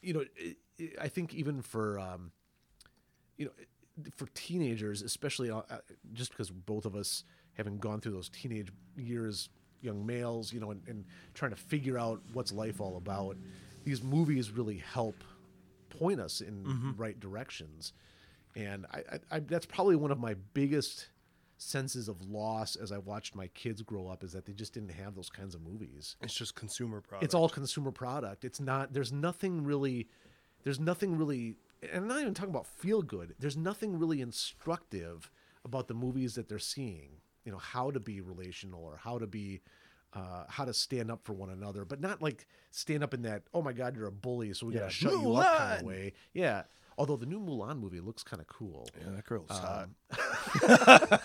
you 0.00 0.14
know, 0.14 0.20
it, 0.36 0.56
it- 0.78 0.96
I 1.00 1.08
think 1.08 1.34
even 1.34 1.62
for 1.62 1.98
um, 1.98 2.32
you 3.36 3.44
know, 3.46 3.52
for 4.16 4.26
teenagers, 4.34 5.02
especially 5.02 5.50
uh, 5.50 5.62
uh, 5.70 5.78
just 6.12 6.30
because 6.30 6.50
both 6.50 6.84
of 6.84 6.94
us 6.94 7.24
having 7.54 7.78
gone 7.78 8.00
through 8.00 8.12
those 8.12 8.28
teenage 8.28 8.68
years, 8.96 9.48
young 9.80 10.04
males, 10.06 10.52
you 10.52 10.60
know, 10.60 10.70
and, 10.70 10.82
and 10.88 11.04
trying 11.34 11.50
to 11.50 11.56
figure 11.56 11.98
out 11.98 12.20
what's 12.32 12.52
life 12.52 12.80
all 12.80 12.96
about. 12.96 13.36
These 13.84 14.02
movies 14.02 14.50
really 14.50 14.78
help 14.78 15.22
point 15.90 16.20
us 16.20 16.40
in 16.40 16.94
right 16.96 17.18
directions 17.20 17.92
and 18.54 18.86
I, 18.92 18.98
I, 18.98 19.36
I 19.36 19.40
that's 19.40 19.66
probably 19.66 19.96
one 19.96 20.10
of 20.10 20.18
my 20.18 20.34
biggest 20.54 21.08
senses 21.58 22.08
of 22.08 22.20
loss 22.22 22.76
as 22.76 22.90
I 22.90 22.98
watched 22.98 23.36
my 23.36 23.46
kids 23.48 23.82
grow 23.82 24.08
up 24.08 24.24
is 24.24 24.32
that 24.32 24.46
they 24.46 24.52
just 24.52 24.74
didn't 24.74 24.90
have 24.90 25.14
those 25.14 25.30
kinds 25.30 25.54
of 25.54 25.62
movies. 25.62 26.16
It's 26.20 26.34
just 26.34 26.54
consumer 26.54 27.00
product. 27.00 27.24
It's 27.24 27.34
all 27.34 27.48
consumer 27.48 27.92
product. 27.92 28.44
It's 28.44 28.60
not. 28.60 28.92
There's 28.92 29.12
nothing 29.12 29.64
really. 29.64 30.08
There's 30.64 30.80
nothing 30.80 31.16
really. 31.16 31.56
And 31.82 31.92
I'm 32.02 32.08
not 32.08 32.20
even 32.20 32.34
talking 32.34 32.50
about 32.50 32.66
feel 32.66 33.02
good. 33.02 33.34
There's 33.38 33.56
nothing 33.56 33.98
really 33.98 34.20
instructive 34.20 35.30
about 35.64 35.88
the 35.88 35.94
movies 35.94 36.34
that 36.34 36.48
they're 36.48 36.58
seeing. 36.58 37.20
You 37.44 37.52
know 37.52 37.58
how 37.58 37.90
to 37.90 38.00
be 38.00 38.20
relational 38.20 38.82
or 38.84 38.96
how 38.96 39.18
to 39.18 39.26
be. 39.26 39.60
Uh, 40.14 40.44
how 40.46 40.66
to 40.66 40.74
stand 40.74 41.10
up 41.10 41.24
for 41.24 41.32
one 41.32 41.48
another, 41.48 41.86
but 41.86 41.98
not 41.98 42.20
like 42.20 42.46
stand 42.70 43.02
up 43.02 43.14
in 43.14 43.22
that. 43.22 43.44
Oh 43.54 43.62
my 43.62 43.72
God, 43.72 43.96
you're 43.96 44.06
a 44.06 44.12
bully, 44.12 44.52
so 44.52 44.66
we 44.66 44.74
Yeah, 44.74 44.80
gotta 44.80 44.92
shut 44.92 45.12
you 45.12 45.34
up 45.36 45.56
kind 45.56 45.72
of 45.72 45.86
way. 45.86 46.12
Yeah. 46.34 46.64
Although 47.02 47.16
the 47.16 47.26
new 47.26 47.40
Mulan 47.40 47.80
movie 47.80 48.00
looks 48.00 48.22
kind 48.22 48.40
of 48.40 48.46
cool. 48.46 48.88
yeah, 49.00 49.10
that 49.16 49.24
girl's 49.26 49.50
hot. 49.50 49.88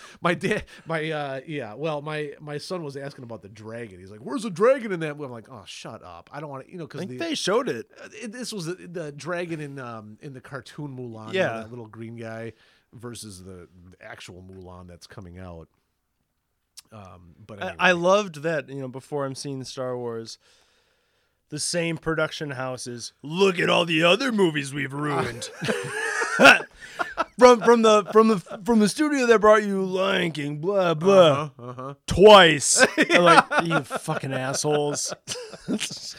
my 0.21 0.33
dad 0.33 0.63
my 0.85 1.09
uh 1.11 1.41
yeah 1.45 1.73
well 1.73 2.01
my 2.01 2.31
my 2.39 2.57
son 2.57 2.83
was 2.83 2.95
asking 2.97 3.23
about 3.23 3.41
the 3.41 3.49
dragon 3.49 3.99
he's 3.99 4.09
like 4.09 4.21
where's 4.21 4.43
the 4.43 4.49
dragon 4.49 4.91
in 4.91 4.99
that 5.01 5.15
movie? 5.17 5.25
i'm 5.25 5.31
like 5.31 5.49
oh 5.51 5.63
shut 5.65 6.01
up 6.03 6.29
i 6.33 6.39
don't 6.39 6.49
want 6.49 6.65
to 6.65 6.71
you 6.71 6.77
know 6.77 6.87
because 6.87 7.05
the 7.05 7.17
they 7.17 7.35
showed 7.35 7.67
it. 7.69 7.91
uh, 8.01 8.07
it- 8.13 8.31
this 8.31 8.53
was 8.53 8.65
the, 8.65 8.75
the 8.75 9.11
dragon 9.11 9.59
in 9.59 9.77
um 9.77 10.17
in 10.21 10.33
the 10.33 10.39
cartoon 10.41 10.95
mulan 10.97 11.33
Yeah. 11.33 11.47
you 11.49 11.53
know, 11.55 11.61
that 11.63 11.69
little 11.69 11.87
green 11.87 12.15
guy 12.15 12.53
versus 12.93 13.43
the, 13.43 13.67
the 13.89 13.97
actual 14.01 14.41
mulan 14.41 14.87
that's 14.87 15.05
coming 15.07 15.37
out 15.37 15.67
um 16.93 17.35
but 17.45 17.59
anyway. 17.61 17.75
I, 17.79 17.89
I 17.89 17.91
loved 17.91 18.41
that, 18.43 18.69
you 18.69 18.79
know, 18.81 18.87
before 18.87 19.25
I'm 19.25 19.35
seeing 19.35 19.63
Star 19.65 19.97
Wars, 19.97 20.37
the 21.49 21.59
same 21.59 21.97
production 21.97 22.51
houses. 22.51 23.13
Look 23.23 23.59
at 23.59 23.69
all 23.69 23.85
the 23.85 24.03
other 24.03 24.31
movies 24.31 24.73
we've 24.73 24.93
ruined. 24.93 25.49
from 27.37 27.61
from 27.61 27.81
the 27.81 28.03
from 28.11 28.27
the 28.27 28.39
from 28.65 28.79
the 28.79 28.89
studio 28.89 29.25
that 29.27 29.39
brought 29.39 29.63
you 29.63 29.83
Lion 29.83 30.31
King, 30.31 30.57
blah 30.57 30.93
blah, 30.93 31.51
uh-huh, 31.57 31.69
uh-huh. 31.69 31.93
twice. 32.05 32.85
I'm 33.09 33.23
like 33.23 33.45
you 33.63 33.79
fucking 33.81 34.33
assholes. 34.33 35.13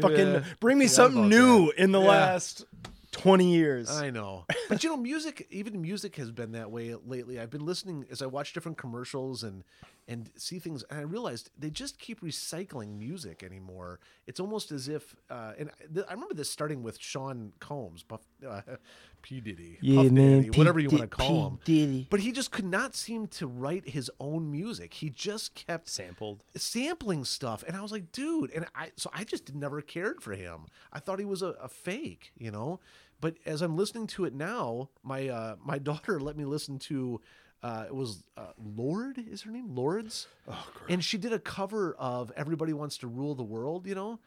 fucking 0.00 0.26
Yeah, 0.26 0.44
bring 0.60 0.78
me 0.78 0.86
forgot 0.86 0.94
something 0.94 1.18
about 1.20 1.28
new 1.28 1.70
in 1.76 1.92
the 1.92 2.00
Yeah. 2.00 2.08
last 2.08 2.64
twenty 3.12 3.54
years. 3.54 3.90
I 3.90 4.10
know. 4.10 4.44
But 4.68 4.82
you 4.82 4.90
know, 4.90 4.96
music, 4.96 5.46
even 5.50 5.80
music 5.80 6.16
has 6.16 6.30
been 6.30 6.52
that 6.52 6.70
way 6.70 6.94
lately. 6.94 7.38
I've 7.38 7.50
been 7.50 7.64
listening 7.64 8.04
as 8.10 8.20
I 8.22 8.26
watch 8.26 8.52
different 8.52 8.78
commercials 8.78 9.42
and 9.42 9.64
and 10.08 10.30
see 10.36 10.58
things, 10.60 10.84
and 10.90 11.00
I 11.00 11.02
realized 11.02 11.50
they 11.58 11.68
just 11.70 11.98
keep 11.98 12.20
recycling 12.20 12.96
music 12.96 13.42
anymore. 13.42 13.98
It's 14.26 14.38
almost 14.38 14.70
as 14.70 14.88
if, 14.88 15.16
uh, 15.30 15.52
and 15.58 15.70
th- 15.92 16.06
I 16.08 16.12
remember 16.12 16.34
this 16.34 16.48
starting 16.48 16.82
with 16.84 16.98
Sean 17.00 17.52
Combs, 17.58 18.02
Puff, 18.04 18.20
uh, 18.46 18.60
P 19.22 19.40
Diddy, 19.40 19.78
Yeah, 19.80 20.02
Puff 20.02 20.12
man, 20.12 20.36
Daddy, 20.38 20.50
P. 20.50 20.58
whatever 20.58 20.78
you 20.78 20.90
want 20.90 21.02
to 21.02 21.08
call 21.08 21.50
P. 21.64 21.74
him. 21.74 21.86
Diddy. 21.86 22.06
But 22.08 22.20
he 22.20 22.30
just 22.30 22.52
could 22.52 22.64
not 22.64 22.94
seem 22.94 23.26
to 23.28 23.48
write 23.48 23.88
his 23.88 24.08
own 24.20 24.50
music. 24.52 24.94
He 24.94 25.10
just 25.10 25.54
kept 25.56 25.88
Sampled. 25.88 26.44
sampling 26.56 27.24
stuff, 27.24 27.64
and 27.66 27.76
I 27.76 27.80
was 27.82 27.90
like, 27.90 28.12
dude, 28.12 28.52
and 28.52 28.66
I 28.76 28.92
so 28.96 29.10
I 29.12 29.24
just 29.24 29.54
never 29.54 29.80
cared 29.80 30.22
for 30.22 30.34
him. 30.34 30.66
I 30.92 31.00
thought 31.00 31.18
he 31.18 31.24
was 31.24 31.42
a, 31.42 31.48
a 31.60 31.68
fake, 31.68 32.32
you 32.38 32.50
know. 32.52 32.78
But 33.20 33.38
as 33.46 33.62
I'm 33.62 33.76
listening 33.76 34.06
to 34.08 34.24
it 34.26 34.34
now, 34.34 34.90
my 35.02 35.28
uh, 35.28 35.56
my 35.64 35.78
daughter 35.90 36.20
let 36.20 36.36
me 36.36 36.44
listen 36.44 36.78
to. 36.80 37.20
Uh, 37.66 37.84
it 37.88 37.94
was 37.94 38.22
uh, 38.36 38.52
Lord, 38.76 39.18
is 39.18 39.42
her 39.42 39.50
name 39.50 39.74
Lords, 39.74 40.28
Oh, 40.46 40.68
and 40.88 41.02
she 41.02 41.18
did 41.18 41.32
a 41.32 41.38
cover 41.40 41.96
of 41.98 42.30
"Everybody 42.36 42.72
Wants 42.72 42.96
to 42.98 43.08
Rule 43.08 43.34
the 43.34 43.42
World." 43.42 43.88
You 43.88 43.96
know, 43.96 44.20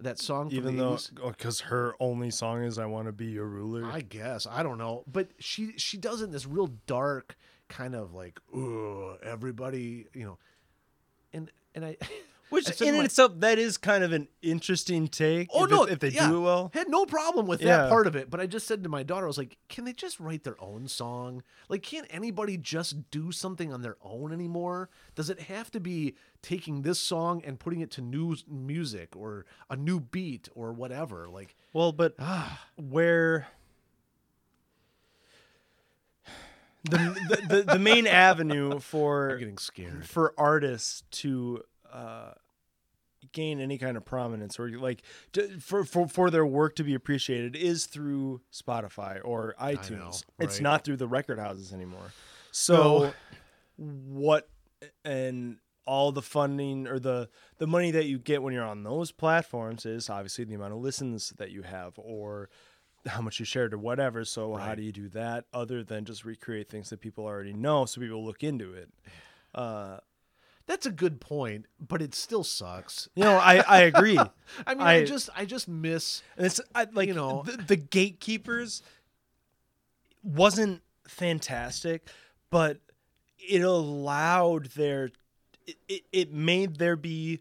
that 0.00 0.18
song. 0.18 0.50
Even 0.50 0.76
the 0.76 1.00
though, 1.16 1.30
because 1.30 1.60
her 1.60 1.94
only 1.98 2.30
song 2.30 2.62
is 2.62 2.78
"I 2.78 2.84
Want 2.84 3.06
to 3.06 3.12
Be 3.12 3.24
Your 3.24 3.46
Ruler." 3.46 3.86
I 3.86 4.02
guess 4.02 4.46
I 4.46 4.62
don't 4.62 4.76
know, 4.76 5.02
but 5.10 5.28
she 5.38 5.72
she 5.78 5.96
does 5.96 6.20
it 6.20 6.24
in 6.26 6.30
this 6.30 6.44
real 6.46 6.74
dark 6.86 7.38
kind 7.68 7.94
of 7.94 8.12
like, 8.12 8.38
ooh, 8.54 9.16
everybody, 9.22 10.06
you 10.12 10.26
know, 10.26 10.38
and 11.32 11.50
and 11.74 11.86
I, 11.86 11.96
Which 12.50 12.68
in 12.68 12.74
to 12.76 12.92
my- 12.98 13.04
itself, 13.04 13.32
that 13.40 13.58
is 13.58 13.76
kind 13.76 14.04
of 14.04 14.12
an 14.12 14.28
interesting 14.42 15.08
take. 15.08 15.48
oh 15.52 15.64
if 15.64 15.70
no, 15.70 15.84
it- 15.84 15.92
if 15.92 15.98
they 15.98 16.08
yeah, 16.10 16.28
do 16.28 16.36
it 16.36 16.40
well. 16.40 16.70
had 16.74 16.88
no 16.88 17.04
problem 17.06 17.46
with 17.46 17.60
Yeah. 17.62 17.78
that 17.78 17.88
part 17.88 18.06
of 18.06 18.14
it. 18.14 18.30
But 18.30 18.38
I 18.40 18.46
just 18.46 18.66
said 18.66 18.82
to 18.84 18.88
my 18.88 19.02
daughter, 19.02 19.24
I 19.24 19.28
was 19.28 19.38
like, 19.38 19.56
can 19.68 19.84
they 19.84 19.92
just 19.92 20.20
write 20.20 20.44
their 20.44 20.60
own 20.62 20.86
song? 20.86 21.42
Like, 21.68 21.82
can't 21.82 22.06
anybody 22.10 22.56
just 22.56 23.10
do 23.10 23.32
something 23.32 23.72
on 23.72 23.82
their 23.82 23.96
own 24.02 24.32
anymore? 24.32 24.88
Does 25.14 25.30
it 25.30 25.40
have 25.42 25.70
to 25.72 25.80
be 25.80 26.14
taking 26.42 26.82
this 26.82 26.98
song 27.00 27.42
and 27.44 27.58
putting 27.58 27.80
it 27.80 27.90
to 27.92 28.00
new 28.02 28.36
music 28.46 29.16
or 29.16 29.46
a 29.70 29.76
new 29.76 29.98
beat 29.98 30.48
or 30.54 30.72
whatever? 30.72 31.28
Like, 31.28 31.56
Well, 31.72 31.92
but 31.92 32.14
ah, 32.18 32.66
where 32.76 33.48
the, 36.84 36.98
the, 36.98 37.46
the 37.56 37.62
the 37.72 37.78
main 37.78 38.06
avenue 38.06 38.78
for 38.78 39.36
getting 39.38 39.56
scared. 39.56 40.06
for 40.06 40.34
artists 40.36 41.02
to 41.12 41.62
uh, 41.94 42.32
gain 43.32 43.58
any 43.60 43.78
kind 43.78 43.96
of 43.96 44.04
prominence 44.04 44.58
or 44.58 44.68
like 44.70 45.02
to, 45.32 45.58
for, 45.60 45.84
for 45.84 46.06
for 46.08 46.30
their 46.30 46.44
work 46.44 46.76
to 46.76 46.84
be 46.84 46.94
appreciated 46.94 47.56
is 47.56 47.86
through 47.86 48.42
Spotify 48.52 49.20
or 49.24 49.54
iTunes. 49.60 49.90
know, 49.98 50.12
It's 50.40 50.60
not 50.60 50.84
through 50.84 50.98
the 50.98 51.08
record 51.08 51.38
houses 51.38 51.72
anymore. 51.72 52.12
So 52.50 52.74
No. 52.98 53.14
what 53.76 54.48
and 55.04 55.58
all 55.86 56.12
the 56.12 56.22
funding 56.22 56.86
or 56.86 56.98
the 56.98 57.28
the 57.58 57.66
money 57.66 57.90
that 57.90 58.06
you 58.06 58.18
get 58.18 58.42
when 58.42 58.52
you're 58.54 58.64
on 58.64 58.82
those 58.82 59.12
platforms 59.12 59.86
is 59.86 60.08
obviously 60.10 60.44
the 60.44 60.54
amount 60.54 60.72
of 60.72 60.78
listens 60.80 61.32
that 61.38 61.50
you 61.50 61.62
have 61.62 61.94
or 61.96 62.48
how 63.06 63.20
much 63.20 63.38
you 63.38 63.44
shared 63.44 63.74
or 63.74 63.78
whatever. 63.78 64.24
So 64.24 64.54
how 64.54 64.74
do 64.74 64.82
you 64.82 64.92
do 64.92 65.08
that 65.10 65.44
other 65.52 65.84
than 65.84 66.04
just 66.04 66.24
recreate 66.24 66.70
things 66.70 66.88
that 66.90 67.00
people 67.00 67.24
already 67.24 67.52
know 67.52 67.84
so 67.84 68.00
people 68.00 68.24
look 68.24 68.42
into 68.42 68.72
it? 68.72 68.90
Uh, 69.54 69.98
That's 70.66 70.86
a 70.86 70.90
good 70.90 71.20
point, 71.20 71.66
but 71.78 72.00
it 72.00 72.14
still 72.14 72.42
sucks. 72.44 73.08
you 73.14 73.22
know, 73.24 73.36
I, 73.36 73.56
I 73.68 73.80
agree. 73.82 74.18
I 74.66 74.74
mean, 74.74 74.86
I, 74.86 74.92
I- 74.94 75.04
just 75.04 75.28
I 75.36 75.44
just 75.44 75.68
miss 75.68 76.22
And 76.36 76.46
it's 76.46 76.60
I, 76.74 76.86
like 76.92 77.08
You 77.08 77.14
know- 77.14 77.42
the, 77.44 77.56
the 77.58 77.76
gatekeepers 77.76 78.82
wasn't 80.22 80.82
fantastic, 81.06 82.08
but 82.50 82.78
it 83.38 83.60
allowed 83.62 84.66
there. 84.70 85.10
It, 85.66 85.76
it, 85.88 86.02
it 86.12 86.32
made 86.32 86.76
there 86.76 86.96
be 86.96 87.40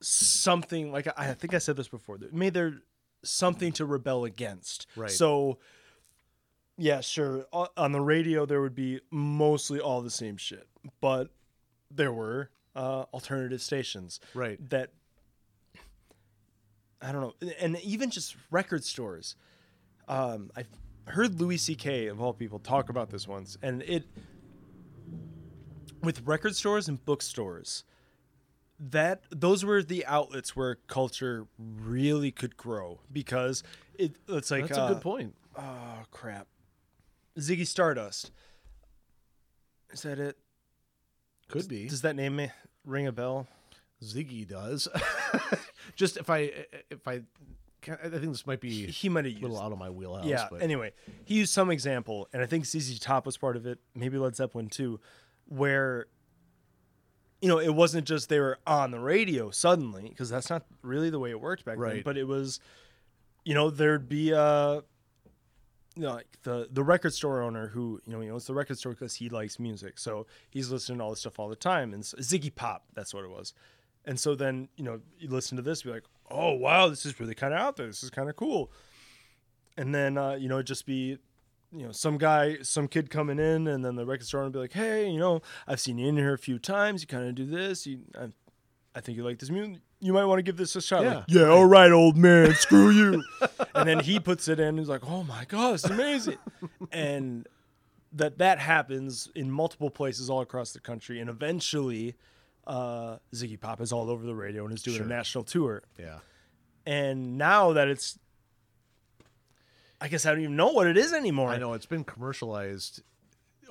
something 0.00 0.90
like 0.92 1.06
I 1.08 1.12
I 1.30 1.34
think 1.34 1.54
I 1.54 1.58
said 1.58 1.76
this 1.76 1.88
before. 1.88 2.16
It 2.16 2.32
made 2.34 2.54
there 2.54 2.80
something 3.22 3.72
to 3.72 3.84
rebel 3.84 4.24
against. 4.24 4.86
Right. 4.96 5.10
So. 5.10 5.58
Yeah, 6.78 7.00
sure. 7.02 7.44
On 7.76 7.92
the 7.92 8.00
radio, 8.00 8.46
there 8.46 8.62
would 8.62 8.74
be 8.74 9.00
mostly 9.10 9.78
all 9.78 10.00
the 10.00 10.10
same 10.10 10.38
shit, 10.38 10.66
but 11.02 11.28
there 11.94 12.12
were 12.12 12.50
uh, 12.74 13.04
alternative 13.12 13.60
stations 13.60 14.20
right. 14.34 14.58
that 14.70 14.90
I 17.00 17.10
don't 17.10 17.20
know, 17.22 17.50
and 17.60 17.78
even 17.80 18.10
just 18.10 18.36
record 18.50 18.84
stores. 18.84 19.34
Um, 20.08 20.50
I've 20.56 20.68
heard 21.06 21.40
Louis 21.40 21.56
C.K. 21.56 22.06
of 22.06 22.20
all 22.20 22.32
people 22.32 22.60
talk 22.60 22.88
about 22.88 23.10
this 23.10 23.26
once, 23.26 23.58
and 23.62 23.82
it 23.82 24.04
with 26.02 26.22
record 26.26 26.54
stores 26.54 26.88
and 26.88 27.04
bookstores. 27.04 27.84
That 28.78 29.22
those 29.30 29.64
were 29.64 29.82
the 29.82 30.04
outlets 30.06 30.56
where 30.56 30.76
culture 30.88 31.46
really 31.56 32.32
could 32.32 32.56
grow 32.56 33.00
because 33.12 33.62
it, 33.94 34.16
it's 34.28 34.50
like 34.50 34.66
That's 34.66 34.78
a 34.78 34.82
uh, 34.82 34.88
good 34.94 35.00
point. 35.00 35.36
Oh 35.56 35.98
crap, 36.10 36.48
Ziggy 37.38 37.66
Stardust. 37.66 38.32
Is 39.92 40.02
that 40.02 40.18
it? 40.18 40.36
Could 41.48 41.68
be. 41.68 41.88
Does 41.88 42.02
that 42.02 42.16
name 42.16 42.50
ring 42.84 43.06
a 43.06 43.12
bell? 43.12 43.46
Ziggy 44.02 44.46
does. 44.46 44.88
just 45.96 46.16
if 46.16 46.28
I 46.28 46.50
if 46.90 47.06
I 47.06 47.22
I 47.88 48.08
think 48.08 48.26
this 48.26 48.46
might 48.46 48.60
be 48.60 48.86
He 48.86 49.08
might 49.08 49.24
have 49.24 49.26
a 49.26 49.30
used 49.30 49.42
little 49.42 49.60
out 49.60 49.72
of 49.72 49.78
my 49.78 49.90
wheelhouse. 49.90 50.24
Yeah. 50.24 50.46
But 50.50 50.62
Anyway, 50.62 50.92
he 51.24 51.34
used 51.34 51.52
some 51.52 51.70
example, 51.70 52.28
and 52.32 52.42
I 52.42 52.46
think 52.46 52.64
ZZ 52.64 52.98
Top 52.98 53.26
was 53.26 53.36
part 53.36 53.56
of 53.56 53.66
it. 53.66 53.78
Maybe 53.94 54.18
Led 54.18 54.36
Zeppelin 54.36 54.68
too, 54.68 55.00
where 55.46 56.06
you 57.40 57.48
know 57.48 57.58
it 57.58 57.74
wasn't 57.74 58.06
just 58.06 58.28
they 58.28 58.38
were 58.38 58.58
on 58.66 58.92
the 58.92 59.00
radio 59.00 59.50
suddenly 59.50 60.08
because 60.08 60.30
that's 60.30 60.48
not 60.48 60.64
really 60.82 61.10
the 61.10 61.18
way 61.18 61.30
it 61.30 61.40
worked 61.40 61.64
back 61.64 61.78
then. 61.78 62.02
But 62.04 62.16
it 62.16 62.26
was, 62.28 62.60
you 63.44 63.54
know, 63.54 63.70
there'd 63.70 64.08
be 64.08 64.30
a. 64.30 64.82
Like 65.96 66.38
the 66.42 66.68
the 66.70 66.82
record 66.82 67.12
store 67.12 67.42
owner 67.42 67.68
who 67.68 68.00
you 68.06 68.12
know 68.12 68.20
he 68.20 68.30
owns 68.30 68.46
the 68.46 68.54
record 68.54 68.78
store 68.78 68.92
because 68.92 69.14
he 69.14 69.28
likes 69.28 69.58
music, 69.58 69.98
so 69.98 70.26
he's 70.50 70.70
listening 70.70 70.98
to 70.98 71.04
all 71.04 71.10
this 71.10 71.20
stuff 71.20 71.38
all 71.38 71.48
the 71.48 71.56
time. 71.56 71.92
And 71.92 72.04
so, 72.04 72.16
Ziggy 72.16 72.54
Pop, 72.54 72.84
that's 72.94 73.12
what 73.12 73.24
it 73.24 73.30
was. 73.30 73.52
And 74.04 74.18
so 74.18 74.34
then 74.34 74.68
you 74.76 74.84
know 74.84 75.00
you 75.18 75.28
listen 75.28 75.56
to 75.56 75.62
this, 75.62 75.82
be 75.82 75.90
like, 75.90 76.04
oh 76.30 76.52
wow, 76.52 76.88
this 76.88 77.04
is 77.04 77.20
really 77.20 77.34
kind 77.34 77.52
of 77.52 77.60
out 77.60 77.76
there. 77.76 77.86
This 77.86 78.02
is 78.02 78.10
kind 78.10 78.30
of 78.30 78.36
cool 78.36 78.70
and 79.76 79.94
then 79.94 80.18
uh, 80.18 80.32
you 80.32 80.48
know 80.48 80.62
just 80.62 80.86
be 80.86 81.18
you 81.72 81.86
know 81.86 81.92
some 81.92 82.18
guy 82.18 82.58
some 82.62 82.88
kid 82.88 83.10
coming 83.10 83.38
in 83.38 83.66
and 83.66 83.84
then 83.84 83.96
the 83.96 84.04
record 84.04 84.26
store 84.26 84.44
would 84.44 84.52
be 84.52 84.58
like 84.58 84.72
hey 84.72 85.08
you 85.08 85.18
know 85.18 85.40
i've 85.66 85.80
seen 85.80 85.98
you 85.98 86.08
in 86.08 86.16
here 86.16 86.34
a 86.34 86.38
few 86.38 86.58
times 86.58 87.00
you 87.00 87.06
kind 87.06 87.26
of 87.26 87.34
do 87.34 87.46
this 87.46 87.86
you 87.86 88.00
I, 88.18 88.28
I 88.94 89.00
think 89.00 89.16
you 89.16 89.24
like 89.24 89.38
this 89.38 89.50
music 89.50 89.82
you 90.04 90.12
might 90.12 90.24
want 90.24 90.38
to 90.38 90.42
give 90.42 90.56
this 90.56 90.74
a 90.76 90.82
shot 90.82 91.04
Yeah. 91.04 91.14
Like, 91.14 91.24
yeah 91.28 91.48
all 91.48 91.64
right 91.64 91.90
old 91.92 92.16
man 92.16 92.54
screw 92.56 92.90
you 92.90 93.22
and 93.74 93.88
then 93.88 94.00
he 94.00 94.18
puts 94.20 94.48
it 94.48 94.58
in 94.60 94.68
and 94.68 94.78
he's 94.78 94.88
like 94.88 95.08
oh 95.08 95.22
my 95.22 95.44
god 95.46 95.74
it's 95.74 95.84
amazing 95.84 96.38
and 96.90 97.46
that 98.12 98.38
that 98.38 98.58
happens 98.58 99.30
in 99.34 99.50
multiple 99.50 99.88
places 99.90 100.28
all 100.28 100.40
across 100.42 100.72
the 100.72 100.80
country 100.80 101.20
and 101.20 101.30
eventually 101.30 102.14
uh, 102.66 103.16
Ziggy 103.34 103.58
Pop 103.58 103.80
is 103.80 103.92
all 103.92 104.08
over 104.10 104.24
the 104.26 104.34
radio 104.34 104.64
and 104.64 104.74
is 104.74 104.82
doing 104.82 104.98
Sure. 104.98 105.06
a 105.06 105.08
national 105.08 105.44
tour 105.44 105.82
yeah. 105.98 106.18
and 106.84 107.38
now 107.38 107.72
that 107.72 107.88
it's 107.88 108.18
i 110.00 110.08
guess 110.08 110.26
i 110.26 110.30
don't 110.30 110.40
even 110.40 110.56
know 110.56 110.72
what 110.72 110.86
it 110.86 110.96
is 110.96 111.12
anymore 111.12 111.50
I 111.50 111.58
know 111.58 111.72
it's 111.74 111.86
been 111.86 112.04
commercialized 112.04 113.02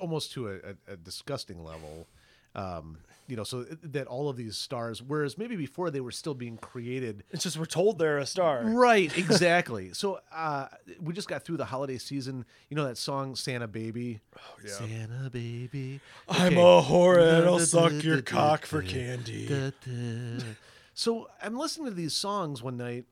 almost 0.00 0.32
to 0.32 0.48
a, 0.48 0.54
a, 0.54 0.92
a 0.94 0.96
disgusting 0.96 1.62
level. 1.62 2.08
Um, 2.56 2.98
you 3.28 3.36
know, 3.36 3.44
so 3.44 3.62
that 3.82 4.06
all 4.06 4.28
of 4.28 4.36
these 4.36 4.56
stars, 4.56 5.02
whereas 5.02 5.38
maybe 5.38 5.56
before 5.56 5.90
they 5.90 6.00
were 6.00 6.10
still 6.10 6.34
being 6.34 6.56
created 6.58 7.22
it's 7.30 7.44
just 7.44 7.56
we're 7.56 7.64
told 7.64 7.98
they're 7.98 8.18
a 8.18 8.26
star 8.26 8.62
Right, 8.64 9.16
exactly. 9.24 9.92
so 9.94 10.20
uh, 10.32 10.66
we 11.00 11.12
just 11.14 11.28
got 11.28 11.44
through 11.44 11.56
the 11.58 11.64
holiday 11.64 11.98
season. 11.98 12.44
You 12.68 12.76
know 12.76 12.84
that 12.84 12.98
song 12.98 13.36
"Santa 13.36 13.68
Baby." 13.68 14.20
Oh, 14.36 14.40
yeah. 14.64 14.70
Santa 14.72 15.30
Baby. 15.30 16.00
i'm 16.28 16.56
a 16.58 16.82
whore 16.82 17.16
and 17.18 17.46
i'll 17.46 17.52
Da, 17.54 17.58
da, 17.58 17.64
suck 17.64 18.02
your 18.04 18.22
cock 18.22 18.66
for 18.66 18.82
candy 18.82 19.46
da, 19.46 19.70
da. 19.84 20.44
So 20.94 21.28
I'm 21.42 21.56
listening 21.56 21.86
to 21.86 21.94
these 21.94 22.12
songs 22.14 22.62
one 22.62 22.76
night, 22.76 23.06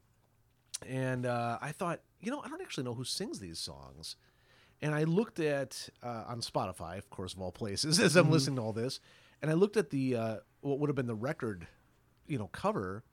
and 0.87 1.25
uh, 1.27 1.59
I 1.63 1.73
thought, 1.73 2.01
you 2.21 2.31
know, 2.31 2.41
I 2.45 2.49
don't 2.49 2.61
actually 2.61 2.85
know 2.85 2.95
who 2.95 3.05
sings 3.05 3.39
these 3.41 3.59
songs. 3.59 4.17
And 4.83 4.95
I 4.95 5.05
looked 5.05 5.41
at 5.41 5.89
uh, 6.03 6.25
on 6.27 6.41
Spotify, 6.41 6.97
of 6.99 7.11
course, 7.11 7.35
of 7.35 7.41
all 7.41 7.53
places, 7.53 8.01
as 8.07 8.17
I'm 8.17 8.31
listening 8.31 8.57
to 8.57 8.63
all 8.63 8.73
this, 8.73 8.99
and 9.43 9.51
I 9.51 9.55
looked 9.55 9.77
at 9.77 9.91
the 9.91 10.17
uh, 10.17 10.37
what 10.61 10.79
would 10.79 10.89
have 10.89 10.97
been 10.97 11.07
the 11.07 11.15
record, 11.15 11.67
you 12.27 12.39
know, 12.39 12.49
cover, 12.49 13.05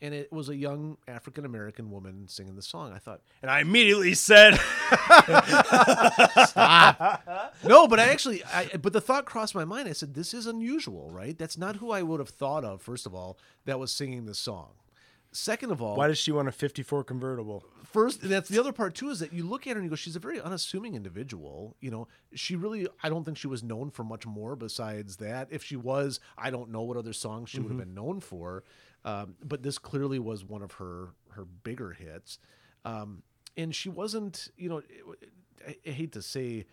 and 0.00 0.12
it 0.14 0.30
was 0.32 0.48
a 0.48 0.56
young 0.56 0.98
African 1.08 1.44
American 1.44 1.90
woman 1.90 2.28
singing 2.28 2.56
the 2.56 2.62
song. 2.62 2.92
I 2.92 2.98
thought, 2.98 3.22
and 3.42 3.50
i 3.50 3.60
immediately 3.60 4.14
said 4.14 4.54
"Stop!" 6.46 7.24
no, 7.64 7.88
but 7.88 7.98
I 7.98 8.08
actually, 8.08 8.44
I, 8.44 8.70
but 8.80 8.92
the 8.92 9.00
thought 9.00 9.24
crossed 9.24 9.54
my 9.54 9.64
mind. 9.64 9.88
I 9.88 9.92
said, 9.92 10.14
this 10.14 10.34
is 10.34 10.46
unusual, 10.46 11.10
right? 11.10 11.38
That's 11.38 11.56
not 11.56 11.76
who 11.76 11.90
I 11.90 12.02
would 12.02 12.20
have 12.20 12.28
thought 12.28 12.64
of. 12.64 12.82
First 12.82 13.06
of 13.06 13.14
all, 13.14 13.38
that 13.64 13.78
was 13.78 13.90
singing 13.92 14.26
this 14.26 14.38
song. 14.38 14.72
Second 15.36 15.72
of 15.72 15.82
all, 15.82 15.96
why 15.96 16.06
does 16.06 16.18
she 16.18 16.30
want 16.30 16.46
a 16.46 16.52
54 16.52 17.02
convertible? 17.02 17.64
First 17.82 18.22
and 18.22 18.30
that's 18.30 18.48
the 18.48 18.58
other 18.60 18.72
part 18.72 18.94
too 18.94 19.10
is 19.10 19.18
that 19.18 19.32
you 19.32 19.42
look 19.44 19.66
at 19.66 19.72
her 19.72 19.78
and 19.78 19.84
you 19.84 19.90
go 19.90 19.96
she's 19.96 20.14
a 20.14 20.20
very 20.20 20.40
unassuming 20.40 20.94
individual 20.94 21.76
you 21.80 21.90
know? 21.90 22.06
She 22.34 22.54
really 22.54 22.86
i 23.02 23.08
don't 23.08 23.24
think 23.24 23.36
she 23.36 23.48
was 23.48 23.62
known 23.62 23.90
for 23.90 24.04
much 24.04 24.26
more 24.26 24.54
besides 24.54 25.16
that. 25.16 25.48
If 25.50 25.64
she 25.64 25.74
was 25.74 26.20
i 26.38 26.50
don't 26.50 26.70
know 26.70 26.82
what 26.82 26.96
other 26.96 27.12
songs 27.12 27.50
she 27.50 27.58
would 27.58 27.68
have 27.70 27.78
been 27.78 27.94
known 27.94 28.20
for 28.20 28.62
um, 29.04 29.34
but 29.44 29.62
this 29.62 29.76
clearly 29.76 30.20
was 30.20 30.44
one 30.44 30.62
of 30.62 30.72
her 30.72 31.10
her 31.30 31.44
bigger 31.44 31.90
hits. 31.90 32.38
Um, 32.84 33.22
and 33.56 33.74
she 33.74 33.88
wasn't 33.88 34.48
you 34.56 34.68
know 34.68 34.82
I, 35.66 35.76
I 35.84 35.90
hate 35.90 36.12
to 36.12 36.22
say 36.22 36.66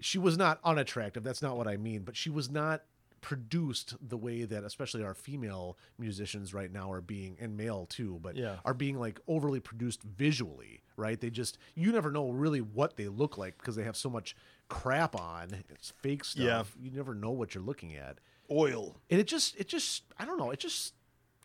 she 0.00 0.18
was 0.18 0.36
not 0.36 0.58
unattractive. 0.64 1.22
That's 1.22 1.42
not 1.42 1.56
what 1.56 1.68
I 1.68 1.76
mean, 1.76 2.02
but 2.02 2.16
she 2.16 2.28
was 2.28 2.50
not 2.50 2.82
produced 3.24 3.94
the 4.06 4.18
way 4.18 4.44
that 4.44 4.64
especially 4.64 5.02
our 5.02 5.14
female 5.14 5.78
musicians 5.98 6.52
right 6.52 6.70
now 6.70 6.92
are 6.92 7.00
being 7.00 7.38
and 7.40 7.56
male 7.56 7.86
too 7.86 8.18
but 8.22 8.36
Yeah. 8.36 8.56
are 8.66 8.74
being 8.74 9.00
like 9.00 9.18
overly 9.26 9.60
produced 9.60 10.02
visually 10.02 10.82
right 10.98 11.18
they 11.18 11.30
just 11.30 11.56
you 11.74 11.90
never 11.90 12.10
know 12.12 12.28
really 12.28 12.60
what 12.60 12.96
they 12.98 13.08
look 13.08 13.38
like 13.38 13.56
because 13.56 13.76
they 13.76 13.82
have 13.84 13.96
so 13.96 14.10
much 14.10 14.36
crap 14.68 15.18
on 15.18 15.64
it's 15.70 15.88
fake 16.02 16.22
stuff 16.22 16.76
Yeah. 16.78 16.84
you 16.84 16.90
never 16.94 17.14
know 17.14 17.30
what 17.30 17.54
you're 17.54 17.64
looking 17.64 17.96
at 17.96 18.18
Oil. 18.50 19.00
and 19.08 19.18
it 19.18 19.26
just 19.26 19.56
it 19.56 19.68
just 19.68 20.02
i 20.18 20.26
don't 20.26 20.36
know 20.36 20.50
it 20.50 20.58
just 20.58 20.92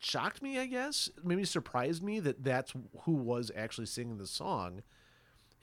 shocked 0.01 0.41
me 0.41 0.59
i 0.59 0.65
guess 0.65 1.09
maybe 1.23 1.45
surprised 1.45 2.03
me 2.03 2.19
that 2.19 2.43
that's 2.43 2.73
who 3.03 3.13
was 3.13 3.53
actually 3.55 3.87
singing 3.87 4.17
the 4.17 4.27
song 4.27 4.83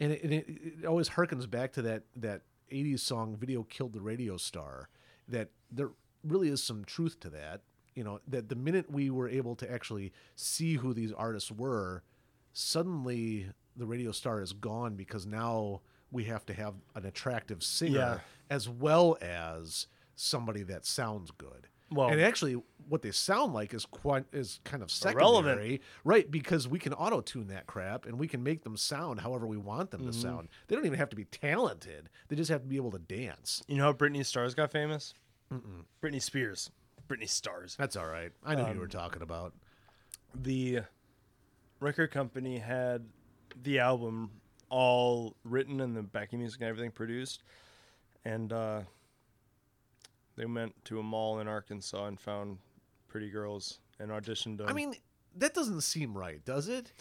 and 0.01 0.12
it, 0.12 0.22
and 0.24 0.32
it, 0.32 0.47
it 0.48 0.86
always 0.86 1.10
harkens 1.10 1.48
back 1.48 1.72
to 1.74 1.82
that 1.82 2.05
that 2.16 2.40
80s 2.72 3.01
song 3.01 3.36
video 3.36 3.62
killed 3.64 3.93
the 3.93 4.01
radio 4.01 4.38
star 4.38 4.88
that 5.28 5.51
there 5.70 5.90
really 6.27 6.48
is 6.48 6.62
some 6.62 6.85
truth 6.85 7.19
to 7.20 7.31
that 7.31 7.61
you 7.94 8.05
know 8.05 8.20
that 8.28 8.48
the 8.48 8.55
minute 8.57 8.90
we 8.90 9.09
were 9.11 9.28
able 9.28 9.55
to 9.57 9.70
actually 9.70 10.12
see 10.35 10.74
who 10.74 10.93
these 10.93 11.12
artists 11.12 11.51
were 11.51 12.03
suddenly 12.53 13.47
the 13.77 13.86
radio 13.86 14.11
star 14.12 14.40
is 14.40 14.53
gone 14.53 14.94
because 14.97 15.27
now 15.27 15.81
we 16.11 16.24
have 16.24 16.47
to 16.47 16.55
have 16.55 16.74
an 16.94 17.05
attractive 17.05 17.62
singer 17.62 17.98
Yeah. 17.98 18.19
as 18.48 18.69
well 18.69 19.19
as 19.20 19.86
somebody 20.15 20.62
that 20.62 20.86
sounds 20.86 21.31
good 21.31 21.69
Well- 21.90 22.09
and 22.09 22.20
actually 22.20 22.55
what 22.89 23.03
they 23.03 23.11
sound 23.11 23.53
like 23.53 23.74
is 23.74 23.85
quite 23.85 24.24
is 24.32 24.61
kind 24.65 24.82
of 24.82 24.90
Irrelevant. 25.05 25.57
secondary 25.59 25.81
right 26.05 26.31
because 26.31 26.66
we 26.69 26.78
can 26.78 26.93
auto 26.94 27.20
tune 27.20 27.48
that 27.48 27.66
crap 27.66 28.07
and 28.07 28.19
we 28.19 28.27
can 28.28 28.43
make 28.43 28.62
them 28.65 28.77
sound 28.77 29.20
however 29.20 29.47
we 29.47 29.57
want 29.59 29.90
them 29.90 30.01
to 30.07 30.11
Mm-hmm. 30.12 30.20
sound 30.23 30.48
they 30.69 30.77
don't 30.77 30.86
even 30.86 30.98
have 30.98 31.11
to 31.11 31.16
be 31.16 31.24
talented 31.27 32.09
they 32.28 32.36
just 32.36 32.51
have 32.51 32.62
to 32.62 32.69
be 32.69 32.77
able 32.77 32.93
to 32.93 32.98
dance 32.98 33.62
You 33.69 33.77
know 33.77 33.85
how 33.85 33.93
Britney 33.93 34.24
Stars 34.24 34.55
got 34.55 34.70
famous? 34.73 35.12
Britney 36.02 36.20
Spears. 36.23 36.70
Britney 37.09 37.28
Stars. 37.28 37.77
that's 37.78 37.94
all 37.97 38.06
right 38.06 38.32
i 38.44 38.55
knew 38.56 38.62
Um, 38.62 38.74
you 38.74 38.81
were 38.81 38.89
talking 38.89 39.23
about 39.23 39.55
The 40.35 40.81
record 41.81 42.10
company 42.10 42.59
had 42.59 43.06
the 43.62 43.78
album 43.78 44.31
all 44.70 45.36
written 45.44 45.81
and 45.81 45.97
the 45.97 46.02
backing 46.02 46.40
music 46.40 46.60
and 46.60 46.68
everything 46.68 46.90
produced. 46.90 47.43
And 48.24 48.52
uh, 48.52 48.81
they 50.36 50.44
went 50.47 50.74
to 50.86 50.98
a 50.98 51.02
mall 51.05 51.39
in 51.39 51.47
Arkansas 51.47 52.06
and 52.06 52.18
found 52.18 52.59
pretty 53.06 53.31
girls 53.31 53.78
and 54.01 54.10
auditioned 54.10 54.59
them. 54.59 54.66
i 54.68 54.73
mean 54.73 54.94
that 55.36 55.55
doesn't 55.55 55.81
seem 55.82 56.12
right 56.18 56.44
does 56.44 56.68
it 56.68 56.93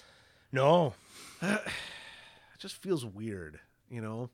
no. 0.51 0.93
it 1.41 1.59
just 2.59 2.81
feels 2.81 3.03
weird 3.05 3.59
you 3.89 3.99
know 4.01 4.29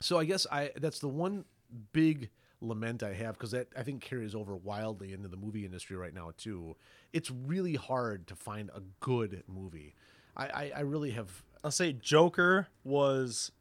so 0.00 0.18
i 0.18 0.24
guess 0.24 0.46
i 0.52 0.70
that's 0.76 0.98
the 0.98 1.08
one 1.08 1.44
big 1.92 2.28
lament 2.62 3.02
i 3.02 3.12
have 3.12 3.34
because 3.34 3.50
that 3.50 3.66
i 3.76 3.82
think 3.82 4.00
carries 4.00 4.34
over 4.34 4.54
wildly 4.56 5.12
into 5.12 5.28
the 5.28 5.36
movie 5.36 5.64
industry 5.64 5.96
right 5.96 6.14
now 6.14 6.30
too 6.36 6.76
it's 7.12 7.30
really 7.30 7.74
hard 7.74 8.26
to 8.26 8.36
find 8.36 8.70
a 8.74 8.80
good 9.00 9.42
movie 9.48 9.94
i 10.36 10.46
i, 10.46 10.72
I 10.76 10.80
really 10.80 11.10
have 11.10 11.42
I'll 11.64 11.70
say 11.70 11.92
Joker 11.92 12.66
was 12.82 13.52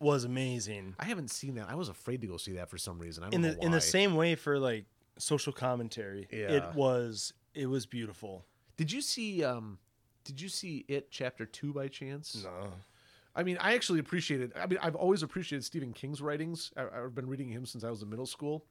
was 0.00 0.24
amazing. 0.24 0.94
i 0.98 1.04
haven't 1.04 1.30
seen 1.30 1.54
that 1.54 1.68
i 1.70 1.74
was 1.74 1.88
afraid 1.88 2.20
to 2.20 2.26
go 2.26 2.36
see 2.36 2.52
that 2.52 2.68
for 2.68 2.76
some 2.78 2.98
reason 2.98 3.22
i 3.24 3.26
don't 3.26 3.34
in 3.34 3.42
the 3.42 3.64
in 3.64 3.70
the 3.70 3.80
same 3.80 4.14
way 4.16 4.34
for 4.34 4.58
like 4.58 4.84
social 5.18 5.52
commentary. 5.52 6.26
Yeah. 6.32 6.50
It 6.50 6.74
was 6.74 7.32
it 7.54 7.66
was 7.66 7.86
beautiful. 7.86 8.44
did 8.76 8.90
you 8.90 9.00
see 9.00 9.44
um 9.44 9.78
did 10.24 10.40
you 10.40 10.48
see 10.48 10.84
it 10.88 11.10
chapter 11.10 11.46
two 11.46 11.72
by 11.72 11.86
chance 11.88 12.42
No. 12.44 12.72
I 13.36 13.42
mean, 13.42 13.58
I 13.60 13.74
actually 13.74 13.98
appreciated. 13.98 14.52
I 14.56 14.66
mean, 14.66 14.78
I've 14.80 14.94
always 14.94 15.22
appreciated 15.22 15.64
Stephen 15.64 15.92
King's 15.92 16.22
writings. 16.22 16.72
I, 16.76 17.04
I've 17.04 17.14
been 17.14 17.26
reading 17.26 17.48
him 17.48 17.66
since 17.66 17.84
I 17.84 17.90
was 17.90 18.02
in 18.02 18.08
middle 18.08 18.26
school, 18.26 18.64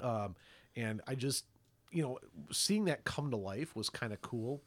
um, 0.00 0.36
and 0.76 1.00
I 1.06 1.14
just, 1.14 1.44
you 1.90 2.02
know, 2.02 2.18
seeing 2.50 2.86
that 2.86 3.04
come 3.04 3.30
to 3.30 3.36
life 3.36 3.74
was 3.76 3.90
kind 3.90 4.12
of 4.12 4.20
cool. 4.22 4.62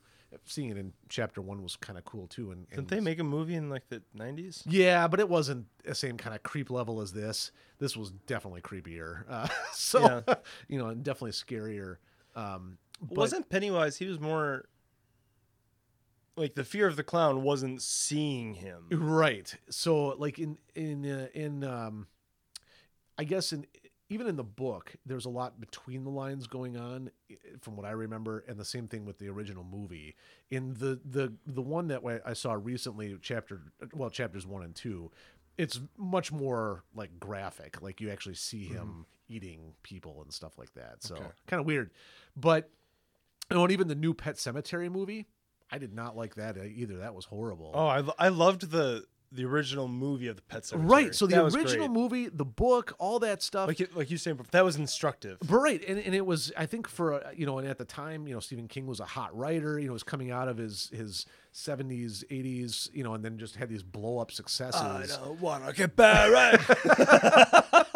Seeing 0.45 0.69
it 0.69 0.77
in 0.77 0.93
chapter 1.09 1.41
one 1.41 1.61
was 1.61 1.75
kind 1.75 1.99
of 1.99 2.05
cool 2.05 2.25
too. 2.27 2.51
And, 2.51 2.69
Didn't 2.69 2.87
they 2.87 3.01
make 3.01 3.19
a 3.19 3.23
movie 3.23 3.55
in 3.55 3.69
like 3.69 3.89
the 3.89 4.01
nineties? 4.13 4.63
Yeah, 4.65 5.09
but 5.09 5.19
it 5.19 5.27
wasn't 5.27 5.65
the 5.83 5.93
same 5.93 6.15
kind 6.15 6.33
of 6.33 6.41
creep 6.41 6.69
level 6.69 7.01
as 7.01 7.11
this. 7.11 7.51
This 7.79 7.97
was 7.97 8.11
definitely 8.27 8.61
creepier. 8.61 9.23
Uh, 9.29 9.49
so, 9.73 10.23
Yeah. 10.25 10.35
you 10.69 10.77
know, 10.77 10.87
and 10.87 11.03
definitely 11.03 11.31
scarier. 11.31 11.97
Um, 12.33 12.77
but, 13.01 13.17
Wasn't 13.17 13.49
Pennywise 13.49 13.97
he 13.97 14.05
was 14.05 14.21
more 14.21 14.65
like 16.37 16.55
the 16.55 16.63
fear 16.63 16.87
of 16.87 16.95
the 16.95 17.03
clown 17.03 17.41
wasn't 17.43 17.81
seeing 17.81 18.53
him. 18.55 18.87
right. 18.91 19.53
So 19.69 20.09
like 20.17 20.39
in 20.39 20.57
in 20.75 21.05
uh, 21.09 21.27
in 21.33 21.63
um 21.63 22.07
i 23.17 23.23
guess 23.23 23.51
in 23.53 23.65
even 24.09 24.27
in 24.27 24.35
the 24.35 24.43
book 24.43 24.93
there's 25.05 25.25
a 25.25 25.29
lot 25.29 25.59
between 25.59 26.03
the 26.03 26.09
lines 26.09 26.47
going 26.47 26.75
on 26.77 27.11
from 27.61 27.75
what 27.75 27.85
i 27.85 27.91
remember 27.91 28.43
and 28.47 28.57
the 28.57 28.65
same 28.65 28.87
thing 28.87 29.05
with 29.05 29.19
the 29.19 29.27
original 29.29 29.63
movie. 29.63 30.15
In 30.49 30.73
the 30.75 30.99
the 31.05 31.33
the 31.45 31.61
one 31.61 31.87
that 31.89 32.01
i 32.25 32.33
saw 32.33 32.53
recently 32.53 33.15
chapter 33.21 33.61
well 33.93 34.09
chapters 34.09 34.45
one 34.47 34.63
and 34.63 34.75
two 34.75 35.11
it's 35.57 35.79
much 35.97 36.31
more 36.31 36.83
like 36.95 37.19
graphic. 37.19 37.81
Like 37.81 37.99
you 38.01 38.09
actually 38.09 38.35
see 38.35 38.65
him 38.67 39.05
eating 39.27 39.73
people 39.83 40.21
and 40.23 40.33
stuff 40.33 40.57
like 40.57 40.73
that. 40.73 41.03
So 41.03 41.15
Okay. 41.15 41.27
kind 41.45 41.59
of 41.59 41.65
weird. 41.67 41.91
But 42.35 42.69
you 43.49 43.57
know, 43.57 43.63
and 43.63 43.71
even 43.71 43.87
the 43.89 43.95
new 43.95 44.13
pet 44.13 44.35
sematary 44.37 44.89
movie 44.89 45.27
i 45.71 45.77
did 45.77 45.93
not 45.93 46.15
like 46.17 46.35
that 46.35 46.57
either 46.57 46.97
that 46.97 47.13
was 47.15 47.25
horrible 47.25 47.71
Oh, 47.73 47.87
I, 47.87 48.03
I 48.19 48.27
loved 48.29 48.71
the 48.71 49.05
the 49.33 49.45
original 49.45 49.87
movie 49.87 50.27
of 50.27 50.35
the 50.35 50.41
Pet 50.41 50.63
Sematary. 50.63 50.89
Right. 50.91 51.15
So 51.15 51.25
the 51.25 51.37
That 51.37 51.55
original 51.55 51.87
movie, 51.87 52.27
the 52.27 52.43
book, 52.43 52.93
all 52.99 53.19
that 53.19 53.41
stuff. 53.41 53.65
like 53.69 53.79
you, 53.79 53.87
like 53.95 54.11
you 54.11 54.17
saying, 54.17 54.37
that 54.51 54.65
was 54.65 54.75
instructive. 54.75 55.37
but 55.39 55.55
right, 55.55 55.81
and, 55.87 55.97
and 55.99 56.13
it 56.13 56.25
was 56.25 56.51
I 56.57 56.65
think 56.65 56.85
for 56.89 57.13
uh, 57.13 57.31
you 57.33 57.45
know, 57.45 57.57
and 57.57 57.65
at 57.65 57.77
the 57.77 57.85
time, 57.85 58.27
you 58.27 58.33
know, 58.33 58.41
Stephen 58.41 58.67
King 58.67 58.87
was 58.87 58.99
a 58.99 59.05
hot 59.05 59.33
writer. 59.33 59.79
You 59.79 59.87
know, 59.87 59.93
was 59.93 60.03
coming 60.03 60.31
out 60.31 60.49
of 60.49 60.57
his 60.57 60.89
his 60.93 61.25
seventies, 61.53 62.25
eighties, 62.29 62.89
you 62.93 63.05
know, 63.05 63.13
and 63.13 63.23
then 63.23 63.37
just 63.37 63.55
had 63.55 63.69
these 63.69 63.83
blow 63.83 64.17
up 64.17 64.31
successes. 64.33 64.81
I 64.81 65.05
don't 65.05 65.39
wanna 65.39 65.71
get 65.71 65.95
buried. 65.95 66.59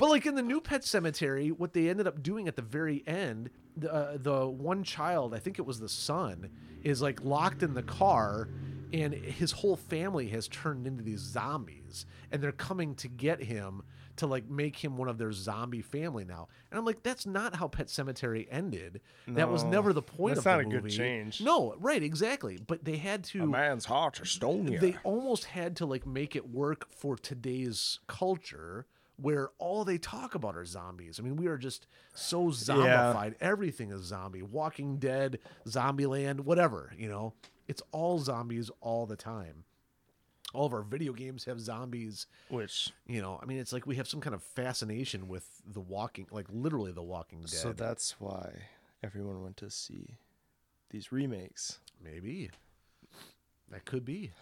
But 0.00 0.08
like 0.08 0.24
in 0.24 0.34
the 0.34 0.42
new 0.42 0.62
Pet 0.62 0.80
Sematary, 0.80 1.50
what 1.50 1.74
they 1.74 1.90
ended 1.90 2.06
up 2.06 2.22
doing 2.22 2.48
at 2.48 2.56
the 2.56 2.62
very 2.62 3.04
end, 3.06 3.50
the 3.76 3.92
uh, 3.92 4.16
the 4.16 4.46
one 4.48 4.82
child, 4.82 5.34
I 5.34 5.38
think 5.38 5.58
it 5.58 5.66
was 5.66 5.78
the 5.78 5.90
son, 5.90 6.48
is 6.82 7.02
like 7.02 7.22
locked 7.22 7.62
in 7.62 7.74
the 7.74 7.82
car, 7.82 8.48
and 8.94 9.12
his 9.12 9.52
whole 9.52 9.76
family 9.76 10.28
has 10.28 10.48
turned 10.48 10.86
into 10.86 11.04
these 11.04 11.20
zombies, 11.20 12.06
and 12.32 12.42
they're 12.42 12.50
coming 12.50 12.94
to 12.94 13.08
get 13.08 13.42
him 13.42 13.82
to 14.16 14.26
like 14.26 14.48
make 14.48 14.82
him 14.82 14.96
one 14.96 15.08
of 15.10 15.18
their 15.18 15.32
zombie 15.32 15.82
family 15.82 16.24
now. 16.24 16.48
And 16.70 16.78
I'm 16.78 16.86
like, 16.86 17.02
that's 17.02 17.26
not 17.26 17.56
how 17.56 17.68
Pet 17.68 17.88
Sematary 17.88 18.48
ended. 18.50 19.02
that 19.28 19.50
was 19.50 19.64
never 19.64 19.92
the 19.92 20.00
point 20.00 20.36
that's 20.36 20.46
of 20.46 20.50
not 20.50 20.70
the 20.70 20.76
a 20.78 20.80
good 20.80 20.90
change. 20.90 21.42
No, 21.42 21.74
right, 21.78 22.02
exactly. 22.02 22.58
But 22.66 22.86
they 22.86 22.96
had 22.96 23.24
to 23.24 23.44
man's 23.44 23.84
heart 23.84 24.18
is 24.18 24.30
stone 24.30 24.64
they 24.64 24.96
almost 25.04 25.44
had 25.44 25.76
to 25.76 25.84
like 25.84 26.06
make 26.06 26.34
it 26.34 26.48
work 26.48 26.90
for 26.90 27.16
today's 27.16 27.98
culture 28.06 28.86
where 29.20 29.50
all 29.58 29.84
they 29.84 29.98
talk 29.98 30.34
about 30.34 30.56
are 30.56 30.64
zombies. 30.64 31.18
I 31.18 31.22
mean, 31.22 31.36
we 31.36 31.46
are 31.46 31.58
just 31.58 31.86
so 32.14 32.46
zombified. 32.46 33.34
Everything 33.40 33.90
is 33.90 34.02
zombie. 34.02 34.42
Walking 34.42 34.96
Dead, 34.98 35.38
Zombieland, 35.66 36.40
whatever, 36.40 36.92
you 36.96 37.08
know. 37.08 37.34
It's 37.68 37.82
all 37.92 38.18
zombies 38.18 38.70
all 38.80 39.06
the 39.06 39.16
time. 39.16 39.64
All 40.52 40.66
of 40.66 40.72
our 40.72 40.82
video 40.82 41.12
games 41.12 41.44
have 41.44 41.60
zombies, 41.60 42.26
Which 42.48 42.90
you 43.06 43.22
know. 43.22 43.38
I 43.40 43.46
mean, 43.46 43.58
it's 43.58 43.72
like 43.72 43.86
we 43.86 43.96
have 43.96 44.08
some 44.08 44.20
kind 44.20 44.34
of 44.34 44.42
fascination 44.42 45.28
with 45.28 45.46
the 45.64 45.80
walking, 45.80 46.26
like 46.32 46.46
literally 46.50 46.90
the 46.90 47.02
walking 47.02 47.40
dead. 47.42 47.50
so 47.50 47.72
that's 47.72 48.20
why 48.20 48.50
everyone 49.02 49.42
went 49.42 49.56
to 49.58 49.70
see 49.70 50.16
these 50.90 51.12
remakes. 51.12 51.78
Maybe. 52.02 52.50
That 53.70 53.84
could 53.84 54.04
be. 54.04 54.32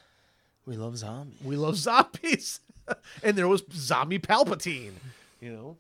We 0.68 0.76
love 0.76 0.98
zombies. 0.98 1.38
We 1.42 1.56
love 1.56 1.76
zombies. 1.76 2.60
and 3.22 3.36
there 3.38 3.48
was 3.48 3.62
zombie 3.72 4.18
Palpatine, 4.18 4.92
you 5.40 5.50
know. 5.52 5.76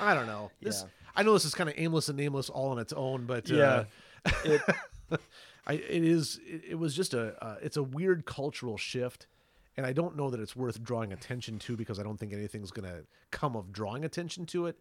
I 0.00 0.12
don't 0.14 0.26
know. 0.26 0.50
This 0.60 0.82
Yeah. 0.82 0.88
I 1.14 1.22
know 1.22 1.32
this 1.32 1.44
is 1.44 1.54
kind 1.54 1.70
of 1.70 1.76
aimless 1.78 2.08
and 2.08 2.18
nameless 2.18 2.50
all 2.50 2.70
on 2.70 2.78
its 2.80 2.92
own, 2.92 3.26
but 3.26 3.48
Yeah. 3.48 3.84
uh, 4.24 4.30
It, 4.44 4.60
I 5.68 5.74
it 5.74 6.02
is 6.04 6.40
it, 6.44 6.62
it 6.70 6.74
was 6.74 6.94
just 6.94 7.14
a 7.14 7.42
uh, 7.44 7.56
it's 7.62 7.76
a 7.76 7.82
weird 7.82 8.24
cultural 8.24 8.76
shift 8.76 9.26
and 9.76 9.86
I 9.86 9.92
don't 9.92 10.16
know 10.16 10.30
that 10.30 10.40
it's 10.40 10.56
worth 10.56 10.82
drawing 10.82 11.12
attention 11.12 11.58
to 11.60 11.76
because 11.76 12.00
I 12.00 12.02
don't 12.02 12.18
think 12.18 12.32
anything's 12.32 12.72
going 12.72 12.88
to 12.88 13.04
come 13.30 13.54
of 13.54 13.72
drawing 13.72 14.04
attention 14.04 14.46
to 14.46 14.66
it, 14.66 14.78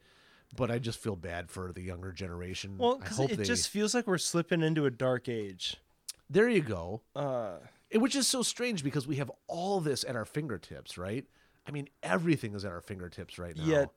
but 0.55 0.71
I 0.71 0.79
just 0.79 0.97
feel 0.99 1.15
bad 1.15 1.51
for 1.51 1.71
the 1.73 1.81
younger 1.81 2.11
generation. 2.11 2.77
well, 2.79 2.97
I 3.01 3.05
'cause 3.07 3.17
hope 3.17 3.31
it 3.31 3.37
they 3.37 3.43
just 3.43 3.69
feels 3.69 3.93
like 3.93 4.07
we're 4.07 4.17
slipping 4.17 4.61
into 4.63 4.85
a 4.85 4.91
dark 4.91 5.27
age. 5.29 5.75
There 6.29 6.49
you 6.49 6.61
go. 6.61 7.01
Uh, 7.15 7.57
It- 7.89 7.99
which 7.99 8.15
is 8.15 8.27
so 8.27 8.41
strange 8.43 8.83
because 8.83 9.07
we 9.07 9.15
have 9.17 9.31
all 9.47 9.79
this 9.79 10.03
at 10.03 10.15
our 10.15 10.25
fingertips, 10.25 10.97
right? 10.97 11.25
I 11.67 11.71
mean, 11.71 11.87
everything 12.03 12.53
is 12.55 12.65
at 12.65 12.71
our 12.71 12.81
fingertips 12.81 13.37
right 13.39 13.55
now. 13.55 13.65
Yet- 13.65 13.89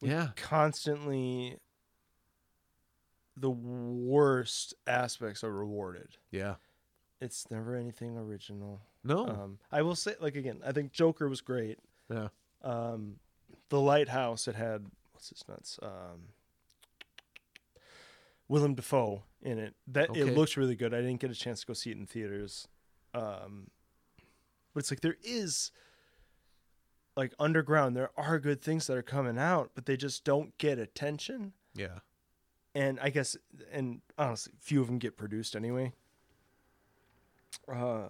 yeah, 0.00 0.30
constantly, 0.36 1.58
the 3.36 3.50
worst 3.50 4.74
aspects 4.86 5.42
are 5.42 5.52
rewarded. 5.52 6.16
yeah, 6.30 6.56
it's 7.20 7.50
never 7.50 7.74
anything 7.76 8.16
original. 8.16 8.82
No. 9.02 9.26
Um, 9.26 9.58
I 9.72 9.82
will 9.82 9.94
say, 9.96 10.14
like 10.20 10.36
again, 10.36 10.60
I 10.64 10.72
think 10.72 10.92
Joker 10.92 11.28
was 11.28 11.40
great. 11.40 11.78
yeah. 12.10 12.28
Um, 12.62 13.20
the 13.68 13.80
Lighthouse, 13.80 14.46
it 14.48 14.54
had 14.54 14.86
what's 15.12 15.30
his 15.30 15.42
nuts? 15.48 15.78
Um, 15.82 16.28
Willem 18.48 18.74
Dafoe 18.74 19.22
in 19.46 19.58
it. 19.58 19.74
That 19.86 20.10
Okay. 20.10 20.20
it 20.20 20.34
looks 20.36 20.56
really 20.56 20.74
good. 20.74 20.92
I 20.92 20.98
didn't 21.00 21.20
get 21.20 21.30
a 21.30 21.34
chance 21.34 21.60
to 21.60 21.66
go 21.66 21.72
see 21.72 21.90
it 21.90 21.96
in 21.96 22.04
theaters, 22.06 22.66
um, 23.14 23.70
but 24.74 24.80
it's 24.80 24.90
like 24.90 25.00
there 25.00 25.16
is 25.22 25.70
like 27.16 27.32
underground. 27.38 27.96
There 27.96 28.10
are 28.18 28.38
good 28.38 28.60
things 28.60 28.86
that 28.88 28.96
are 28.96 29.02
coming 29.02 29.38
out, 29.38 29.70
but 29.74 29.86
they 29.86 29.96
just 29.96 30.24
don't 30.24 30.56
get 30.58 30.78
attention. 30.78 31.52
Yeah. 31.74 32.00
And 32.74 32.98
I 33.00 33.08
guess, 33.08 33.36
and 33.72 34.02
honestly, 34.18 34.52
few 34.58 34.80
of 34.82 34.86
them 34.88 34.98
get 34.98 35.16
produced 35.16 35.56
anyway. 35.56 35.92
Uh, 37.66 38.08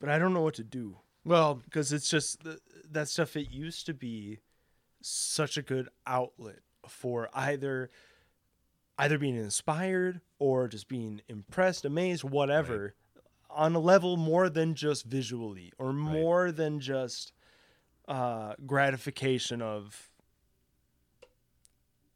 but 0.00 0.08
I 0.08 0.18
don't 0.18 0.34
know 0.34 0.40
what 0.42 0.54
to 0.54 0.64
do 0.64 0.98
Well, 1.24 1.54
because 1.54 1.92
it's 1.92 2.08
just 2.08 2.40
th- 2.40 2.58
that 2.90 3.08
stuff 3.08 3.36
it 3.36 3.50
used 3.50 3.86
to 3.86 3.94
be 3.94 4.40
such 5.02 5.56
a 5.56 5.62
good 5.62 5.88
outlet 6.06 6.60
for 6.88 7.28
either 7.34 7.90
either 9.00 9.18
being 9.18 9.36
inspired 9.36 10.20
or 10.38 10.68
just 10.68 10.88
being 10.88 11.20
impressed 11.28 11.84
amazed 11.84 12.22
whatever 12.24 12.94
on 13.50 13.74
a 13.74 13.80
level 13.80 14.16
more 14.16 14.48
than 14.48 14.74
just 14.74 15.04
visually 15.04 15.72
or 15.78 15.92
more 15.92 16.52
than 16.52 16.78
just 16.80 17.32
uh 18.08 18.54
gratification 18.66 19.60
of 19.62 20.10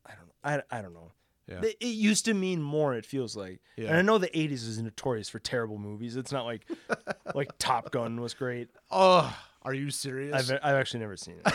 i 0.06 0.10
don't 0.14 0.26
know 0.26 0.62
i, 0.72 0.78
I 0.78 0.82
don't 0.82 0.94
know 0.94 1.12
Yeah. 1.46 1.60
It 1.62 1.76
it 1.80 1.86
used 2.10 2.24
to 2.24 2.34
mean 2.34 2.62
more. 2.62 2.94
It 2.96 3.04
feels 3.04 3.36
like, 3.36 3.60
Yeah. 3.76 3.88
and 3.88 3.96
I 3.98 4.02
know 4.02 4.16
the 4.18 4.28
'80s 4.30 4.66
is 4.66 4.80
notorious 4.80 5.28
for 5.28 5.38
terrible 5.38 5.76
movies. 5.78 6.16
It's 6.16 6.32
not 6.32 6.46
like, 6.46 6.64
like 7.34 7.50
Top 7.58 7.90
Gun 7.90 8.20
was 8.22 8.32
great. 8.32 8.68
oh, 8.90 9.28
are 9.64 9.74
you 9.74 9.90
serious? 9.90 10.50
I've 10.50 10.58
I've 10.62 10.76
actually 10.76 11.00
never 11.00 11.16
seen 11.16 11.36
it. 11.44 11.52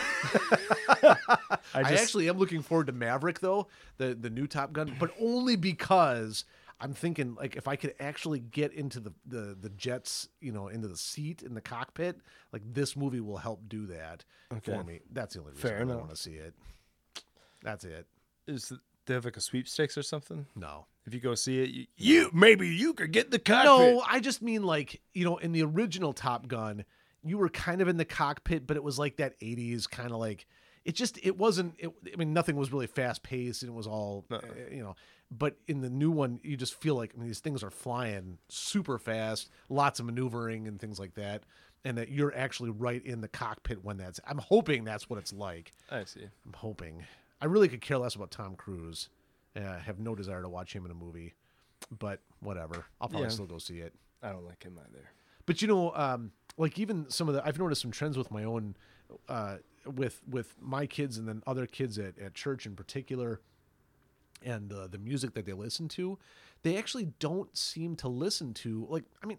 I 1.02 1.46
I, 1.74 1.92
actually 1.94 2.28
am 2.28 2.38
looking 2.38 2.62
forward 2.62 2.86
to 2.88 2.92
Maverick 2.92 3.40
though, 3.40 3.68
the 3.98 4.14
the 4.14 4.30
new 4.30 4.46
Top 4.46 4.72
Gun, 4.72 4.94
but 4.98 5.10
only 5.20 5.56
because 5.56 6.44
I'm 6.80 6.92
thinking 6.92 7.34
like 7.34 7.56
if 7.56 7.68
I 7.68 7.76
could 7.76 7.94
actually 8.00 8.40
get 8.40 8.72
into 8.72 9.00
the 9.00 9.12
the 9.26 9.56
the 9.60 9.70
jets, 9.70 10.28
you 10.40 10.52
know, 10.52 10.68
into 10.68 10.88
the 10.88 10.96
seat 10.96 11.42
in 11.42 11.54
the 11.54 11.60
cockpit, 11.60 12.18
like 12.52 12.62
this 12.72 12.96
movie 12.96 13.20
will 13.20 13.36
help 13.38 13.68
do 13.68 13.86
that 13.86 14.24
Okay. 14.52 14.72
for 14.72 14.82
me. 14.84 15.00
That's 15.12 15.34
the 15.34 15.40
only 15.40 15.52
reason 15.52 15.68
Fair 15.68 15.78
I 15.78 15.82
enough. 15.82 15.98
want 15.98 16.10
to 16.10 16.16
see 16.16 16.32
it. 16.34 16.54
That's 17.62 17.84
it. 17.84 18.06
is 18.46 18.72
they 19.06 19.14
have 19.14 19.24
like 19.24 19.36
a 19.36 19.40
sweepstakes 19.40 19.96
or 19.98 20.02
something. 20.02 20.46
No. 20.56 20.86
If 21.06 21.14
you 21.14 21.20
go 21.20 21.34
see 21.34 21.62
it, 21.62 21.70
you, 21.70 21.86
you 21.96 22.30
maybe 22.32 22.68
you 22.68 22.92
could 22.94 23.12
get 23.12 23.30
the 23.30 23.38
cockpit. 23.38 23.64
No, 23.64 24.02
I 24.06 24.20
just 24.20 24.42
mean 24.42 24.62
like, 24.62 25.00
you 25.14 25.24
know, 25.24 25.38
in 25.38 25.52
the 25.52 25.62
original 25.62 26.12
Top 26.12 26.46
Gun, 26.46 26.84
you 27.24 27.38
were 27.38 27.48
kind 27.48 27.80
of 27.80 27.88
in 27.88 27.96
the 27.96 28.04
cockpit, 28.04 28.66
but 28.66 28.76
it 28.76 28.82
was 28.82 28.98
like 28.98 29.16
that 29.16 29.38
80s 29.40 29.88
kind 29.88 30.10
of 30.10 30.18
like 30.18 30.46
it 30.84 30.94
just 30.94 31.18
it 31.22 31.36
wasn't 31.36 31.74
it, 31.78 31.90
I 32.12 32.16
mean 32.16 32.32
nothing 32.32 32.56
was 32.56 32.72
really 32.72 32.86
fast 32.86 33.22
paced 33.22 33.62
and 33.62 33.70
it 33.70 33.74
was 33.74 33.86
all 33.86 34.24
No. 34.30 34.38
uh, 34.38 34.40
you 34.72 34.82
know, 34.82 34.94
but 35.30 35.56
in 35.68 35.82
the 35.82 35.90
new 35.90 36.10
one 36.10 36.40
you 36.42 36.56
just 36.56 36.74
feel 36.74 36.94
like 36.94 37.12
I 37.14 37.18
mean 37.18 37.26
these 37.26 37.40
things 37.40 37.62
are 37.62 37.70
flying 37.70 38.38
super 38.48 38.98
fast, 38.98 39.50
lots 39.68 40.00
of 40.00 40.06
maneuvering 40.06 40.66
and 40.66 40.80
things 40.80 40.98
like 40.98 41.14
that 41.14 41.42
and 41.84 41.96
that 41.98 42.08
you're 42.10 42.34
actually 42.36 42.70
right 42.70 43.04
in 43.04 43.20
the 43.20 43.28
cockpit 43.28 43.84
when 43.84 43.96
that's 43.98 44.20
I'm 44.26 44.38
hoping 44.38 44.84
that's 44.84 45.08
what 45.10 45.18
it's 45.18 45.32
like. 45.32 45.72
I 45.90 46.04
see. 46.04 46.22
I'm 46.46 46.52
hoping. 46.54 47.04
I 47.42 47.46
really 47.46 47.68
could 47.68 47.80
care 47.80 47.98
less 47.98 48.14
about 48.14 48.30
Tom 48.30 48.54
Cruise. 48.54 49.08
Uh, 49.56 49.60
I 49.60 49.78
have 49.78 49.98
no 49.98 50.14
desire 50.14 50.42
to 50.42 50.48
watch 50.48 50.74
him 50.74 50.84
in 50.84 50.90
a 50.90 50.94
movie, 50.94 51.34
but 51.98 52.20
whatever. 52.40 52.84
I'll 53.00 53.08
probably 53.08 53.28
Yeah. 53.28 53.32
still 53.32 53.46
go 53.46 53.58
see 53.58 53.78
it. 53.80 53.94
I 54.22 54.30
don't 54.30 54.44
like 54.44 54.62
him 54.62 54.78
either. 54.78 55.08
But 55.50 55.60
you 55.60 55.66
know, 55.66 55.92
um, 55.96 56.30
like 56.56 56.78
even 56.78 57.10
some 57.10 57.28
of 57.28 57.34
the 57.34 57.44
I've 57.44 57.58
noticed 57.58 57.82
some 57.82 57.90
trends 57.90 58.16
with 58.16 58.30
my 58.30 58.44
own, 58.44 58.76
uh, 59.28 59.56
with 59.84 60.20
with 60.30 60.54
my 60.60 60.86
kids 60.86 61.18
and 61.18 61.26
then 61.26 61.42
other 61.44 61.66
kids 61.66 61.98
at, 61.98 62.16
at 62.20 62.34
church 62.34 62.66
in 62.66 62.76
particular, 62.76 63.40
and 64.44 64.72
uh, 64.72 64.86
the 64.86 64.98
music 64.98 65.34
that 65.34 65.46
they 65.46 65.52
listen 65.52 65.88
to, 65.88 66.20
they 66.62 66.78
actually 66.78 67.06
don't 67.18 67.58
seem 67.58 67.96
to 67.96 68.06
listen 68.06 68.54
to 68.54 68.86
like 68.88 69.02
I 69.24 69.26
mean. 69.26 69.38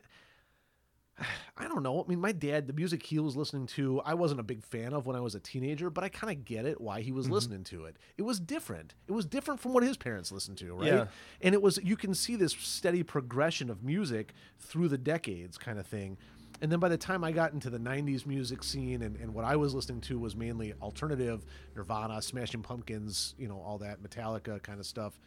I 1.58 1.68
don't 1.68 1.84
know. 1.84 2.04
I 2.04 2.08
mean, 2.08 2.20
my 2.20 2.32
dad, 2.32 2.68
the 2.68 2.74
music 2.74 3.04
he 3.04 3.20
was 3.20 3.36
listening 3.36 3.68
to, 3.68 4.02
I 4.02 4.14
wasn't 4.14 4.40
a 4.40 4.44
big 4.44 4.64
fan 4.64 4.94
of 4.94 5.06
when 5.06 5.16
I 5.16 5.20
was 5.20 5.36
a 5.36 5.40
teenager, 5.40 5.90
but 5.90 6.04
I 6.04 6.10
kind 6.10 6.36
of 6.36 6.46
get 6.46 6.66
it 6.66 6.82
why 6.82 7.02
he 7.02 7.12
was 7.12 7.26
mm-hmm. 7.26 7.36
listening 7.36 7.64
to 7.66 7.86
it. 7.86 7.98
It 8.18 8.24
was 8.24 8.40
different. 8.40 8.96
It 9.08 9.12
was 9.12 9.26
different 9.26 9.60
from 9.60 9.74
what 9.74 9.84
his 9.84 9.98
parents 9.98 10.32
listened 10.32 10.58
to, 10.60 10.74
right? 10.74 10.88
Yeah. 10.88 11.06
And 11.42 11.54
it 11.54 11.62
was 11.62 11.80
you 11.84 11.96
can 11.96 12.14
see 12.14 12.36
this 12.36 12.54
steady 12.54 13.04
progression 13.04 13.70
of 13.70 13.84
music 13.84 14.34
through 14.60 14.88
the 14.88 14.98
decades 14.98 15.58
kind 15.58 15.78
of 15.78 15.86
thing. 15.86 16.18
And 16.62 16.72
then 16.72 16.80
by 16.80 16.90
the 16.90 16.98
time 16.98 17.24
I 17.24 17.32
got 17.32 17.54
into 17.54 17.72
the 17.72 17.80
90s 17.80 18.26
music 18.26 18.64
scene 18.64 19.02
and, 19.02 19.16
and 19.18 19.34
what 19.34 19.46
I 19.46 19.56
was 19.56 19.74
listening 19.74 20.02
to 20.02 20.20
was 20.20 20.36
mainly 20.36 20.74
alternative, 20.82 21.44
Nirvana, 21.76 22.22
Smashing 22.22 22.62
Pumpkins, 22.62 23.34
you 23.38 23.48
know, 23.48 23.60
all 23.60 23.80
that 23.80 24.02
Metallica 24.04 24.62
kind 24.62 24.80
of 24.80 24.86
stuff. 24.86 25.20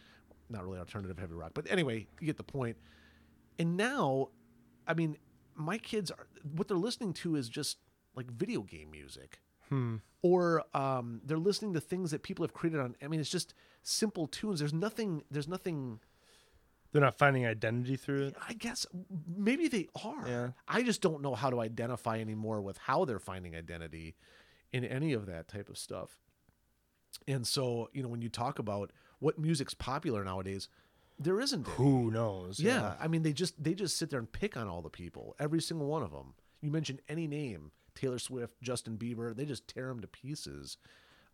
Not 0.48 0.64
really 0.64 0.78
alternative 0.78 1.18
heavy 1.18 1.34
rock, 1.34 1.52
but 1.54 1.66
anyway, 1.70 2.06
you 2.20 2.26
get 2.26 2.36
the 2.36 2.44
point. 2.44 2.76
And 3.58 3.76
now, 3.76 4.28
I 4.86 4.94
mean, 4.94 5.16
my 5.56 5.78
kids 5.78 6.10
are 6.10 6.26
what 6.56 6.68
they're 6.68 6.76
listening 6.76 7.12
to 7.14 7.36
is 7.36 7.48
just 7.48 7.78
like 8.14 8.30
video 8.30 8.62
game 8.62 8.90
music. 8.90 9.40
Or 10.22 10.62
um, 10.72 11.20
they're 11.24 11.36
listening 11.36 11.74
to 11.74 11.80
things 11.80 12.12
that 12.12 12.22
people 12.22 12.44
have 12.44 12.52
created 12.54 12.78
on 12.80 12.94
i 13.02 13.08
mean 13.08 13.18
it's 13.18 13.28
just 13.30 13.54
simple 13.82 14.28
tunes. 14.28 14.60
There's 14.60 14.72
nothing 14.72 15.24
there's 15.32 15.48
nothing 15.48 15.98
They're 16.92 17.02
not 17.02 17.18
finding 17.18 17.44
identity 17.44 17.96
through 17.96 18.28
it. 18.28 18.36
i 18.48 18.52
guess 18.52 18.86
maybe 19.36 19.66
they 19.66 19.88
are. 20.04 20.28
Yeah. 20.28 20.48
i 20.68 20.82
just 20.84 21.00
don't 21.02 21.22
know 21.22 21.34
how 21.34 21.50
to 21.50 21.58
identify 21.60 22.20
anymore 22.20 22.60
with 22.62 22.78
how 22.78 23.04
they're 23.04 23.18
finding 23.18 23.56
identity 23.56 24.14
in 24.72 24.84
any 24.84 25.12
of 25.12 25.26
that 25.26 25.48
type 25.48 25.68
of 25.68 25.76
stuff. 25.76 26.20
And 27.26 27.44
so 27.46 27.88
you 27.92 28.02
know 28.02 28.08
when 28.08 28.22
you 28.22 28.28
talk 28.28 28.60
about 28.60 28.92
what 29.18 29.38
music's 29.38 29.74
popular 29.74 30.22
nowadays 30.24 30.68
there 31.18 31.40
isn't 31.40 31.66
any. 31.66 31.76
Who 31.76 32.10
knows? 32.10 32.60
Yeah, 32.60 32.94
I 33.00 33.08
mean 33.08 33.22
they 33.22 33.32
just 33.32 33.62
they 33.62 33.74
just 33.74 33.96
sit 33.96 34.10
there 34.10 34.18
and 34.18 34.30
pick 34.30 34.56
on 34.56 34.68
all 34.68 34.82
the 34.82 34.90
people, 34.90 35.36
every 35.38 35.60
single 35.60 35.86
one 35.86 36.02
of 36.02 36.10
them. 36.10 36.34
You 36.60 36.70
mention 36.70 37.00
any 37.08 37.26
name, 37.26 37.70
Taylor 37.94 38.18
Swift, 38.18 38.60
Justin 38.62 38.96
Bieber, 38.96 39.34
they 39.36 39.44
just 39.44 39.68
tear 39.68 39.88
them 39.88 40.00
to 40.00 40.06
pieces. 40.06 40.78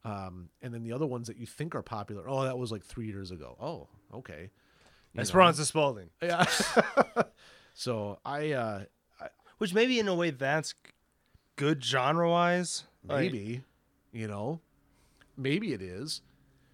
Um, 0.04 0.48
and 0.62 0.72
then 0.72 0.82
the 0.82 0.92
other 0.92 1.06
ones 1.06 1.26
that 1.28 1.36
you 1.36 1.46
think 1.46 1.74
are 1.74 1.82
popular, 1.82 2.24
oh, 2.26 2.44
that 2.44 2.56
was 2.58 2.72
like 2.72 2.84
three 2.84 3.06
years 3.06 3.30
ago. 3.30 3.56
Oh, 3.60 3.88
okay. 4.16 4.50
You 5.12 5.20
Esperanza 5.20 5.66
Spalding. 5.66 6.08
Yeah. 6.22 6.46
so 7.74 8.18
I 8.24 8.52
uh, 8.52 8.84
Which 9.58 9.74
maybe 9.74 9.98
in 9.98 10.08
a 10.08 10.14
way 10.14 10.30
that's 10.30 10.74
good 11.56 11.84
genre 11.84 12.30
wise. 12.30 12.84
maybe, 13.06 13.62
you 14.12 14.26
know, 14.26 14.60
maybe 15.36 15.72
it 15.74 15.82
is. 15.82 16.22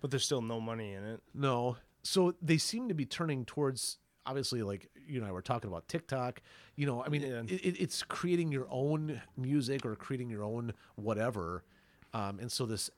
but 0.00 0.10
there's 0.10 0.24
still 0.24 0.42
no 0.42 0.60
money 0.60 0.92
in 0.92 1.04
it. 1.04 1.20
No. 1.34 1.76
So 2.06 2.34
they 2.40 2.58
seem 2.58 2.88
to 2.88 2.94
be 2.94 3.04
turning 3.04 3.44
towards 3.44 3.98
obviously 4.24 4.62
like 4.62 4.90
you 5.06 5.18
and 5.20 5.26
I 5.28 5.32
were 5.32 5.42
talking 5.42 5.68
about 5.70 5.86
TikTok. 5.88 6.40
You 6.74 6.86
know, 6.86 7.02
I 7.02 7.08
mean, 7.08 7.22
Yeah. 7.22 7.42
it, 7.46 7.64
it- 7.64 7.80
it's 7.80 8.02
creating 8.02 8.50
your 8.52 8.66
own 8.70 9.20
music 9.36 9.84
or 9.86 9.94
creating 9.96 10.30
your 10.30 10.42
own 10.42 10.72
whatever. 10.96 11.64
Um, 12.12 12.38
and 12.40 12.50
so 12.50 12.66
this 12.66 12.90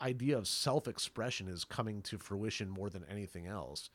idea 0.00 0.38
of 0.38 0.48
self-expression 0.48 1.48
is 1.48 1.64
coming 1.64 2.00
to 2.02 2.16
fruition 2.18 2.70
more 2.70 2.88
than 2.88 3.04
anything 3.10 3.46
else. 3.46 3.90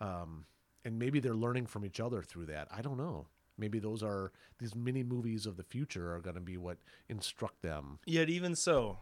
Um, 0.00 0.44
and 0.84 0.98
maybe 0.98 1.20
they're 1.20 1.34
learning 1.34 1.66
from 1.66 1.84
each 1.86 2.00
other 2.00 2.22
through 2.22 2.46
that. 2.46 2.68
I 2.70 2.82
don't 2.82 2.98
know. 2.98 3.26
Maybe 3.58 3.78
those 3.78 4.02
are 4.02 4.32
these 4.58 4.74
mini 4.74 5.02
movies 5.02 5.46
of 5.46 5.56
the 5.56 5.62
future 5.62 6.14
are 6.14 6.20
going 6.20 6.34
to 6.36 6.42
be 6.42 6.58
what 6.58 6.76
instruct 7.08 7.62
them. 7.62 7.98
Yet 8.04 8.28
even 8.28 8.54
so, 8.54 8.98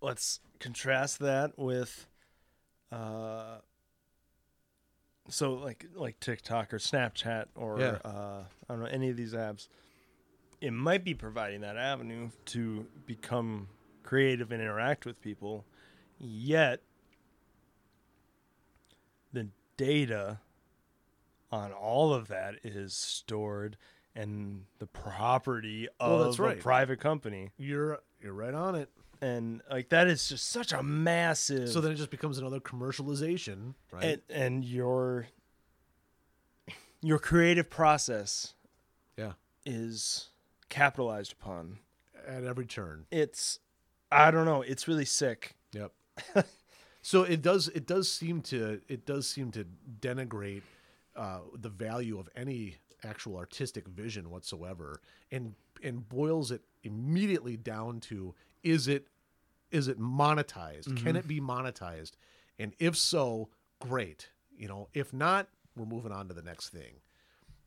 let's 0.00 0.40
contrast 0.58 1.18
that 1.18 1.58
with 1.58 2.06
uh 2.90 3.58
so 5.30 5.54
like 5.54 5.86
like 5.94 6.18
TikTok 6.20 6.74
or 6.74 6.78
Snapchat 6.78 7.46
or 7.54 7.78
Yeah. 7.80 7.98
uh 8.04 8.44
I 8.68 8.72
don't 8.72 8.80
know 8.80 8.86
any 8.86 9.08
of 9.10 9.16
these 9.16 9.32
apps 9.32 9.68
it 10.60 10.72
might 10.72 11.04
be 11.04 11.14
providing 11.14 11.62
that 11.62 11.76
avenue 11.78 12.30
to 12.46 12.86
become 13.06 13.68
creative 14.02 14.52
and 14.52 14.60
interact 14.60 15.06
with 15.06 15.20
people 15.22 15.64
yet 16.18 16.82
the 19.32 19.48
data 19.76 20.40
on 21.52 21.72
all 21.72 22.12
of 22.12 22.28
that 22.28 22.56
is 22.62 22.94
stored 22.94 23.76
and 24.14 24.64
the 24.78 24.86
property 24.86 25.88
Well, 26.00 26.22
of 26.24 26.36
that's 26.36 26.58
a 26.58 26.60
private 26.62 27.00
company 27.00 27.50
You're 27.56 28.00
you're 28.22 28.32
right 28.34 28.54
on 28.54 28.74
it. 28.74 28.90
And 29.20 29.60
like 29.70 29.88
that 29.90 30.06
is 30.08 30.28
just 30.28 30.48
such 30.48 30.72
a 30.72 30.82
massive 30.82 31.68
So 31.68 31.80
then 31.80 31.92
it 31.92 31.96
just 31.96 32.10
becomes 32.10 32.38
another 32.38 32.60
commercialization, 32.60 33.74
right? 33.92 34.04
and 34.04 34.20
and 34.30 34.64
your 34.64 35.26
your 37.02 37.18
creative 37.18 37.70
process 37.70 38.54
yeah. 39.16 39.32
is 39.64 40.28
capitalized 40.68 41.32
upon 41.32 41.78
At 42.26 42.44
every 42.44 42.66
turn. 42.66 43.06
it's 43.10 43.58
i 44.12 44.30
don't 44.30 44.44
know 44.44 44.62
it's 44.62 44.86
really 44.88 45.04
sick 45.04 45.54
Yep. 45.72 45.92
so 47.02 47.22
it 47.22 47.42
does 47.42 47.68
it 47.68 47.86
does 47.86 48.10
seem 48.10 48.42
to 48.42 48.80
it 48.88 49.06
does 49.06 49.28
seem 49.28 49.50
to 49.52 49.64
denigrate 50.00 50.62
uh, 51.16 51.40
the 51.54 51.68
value 51.68 52.18
of 52.18 52.28
any 52.36 52.76
actual 53.04 53.36
artistic 53.36 53.88
vision 53.88 54.30
whatsoever 54.30 55.00
and 55.32 55.54
and 55.82 56.08
boils 56.08 56.50
it 56.50 56.62
immediately 56.82 57.56
down 57.56 57.98
to 58.00 58.34
is 58.62 58.88
it 58.88 59.06
is 59.70 59.86
it 59.88 60.00
monetized? 60.00 61.02
Can 61.02 61.16
it 61.16 61.26
be 61.28 61.40
monetized? 61.40 62.12
And 62.58 62.74
if 62.78 62.96
so 62.96 63.48
great. 63.80 64.30
You 64.56 64.68
know 64.68 64.88
if 64.94 65.12
not 65.12 65.48
we're 65.76 65.86
moving 65.86 66.12
on 66.12 66.28
to 66.28 66.34
the 66.34 66.42
next 66.42 66.70
thing. 66.70 67.00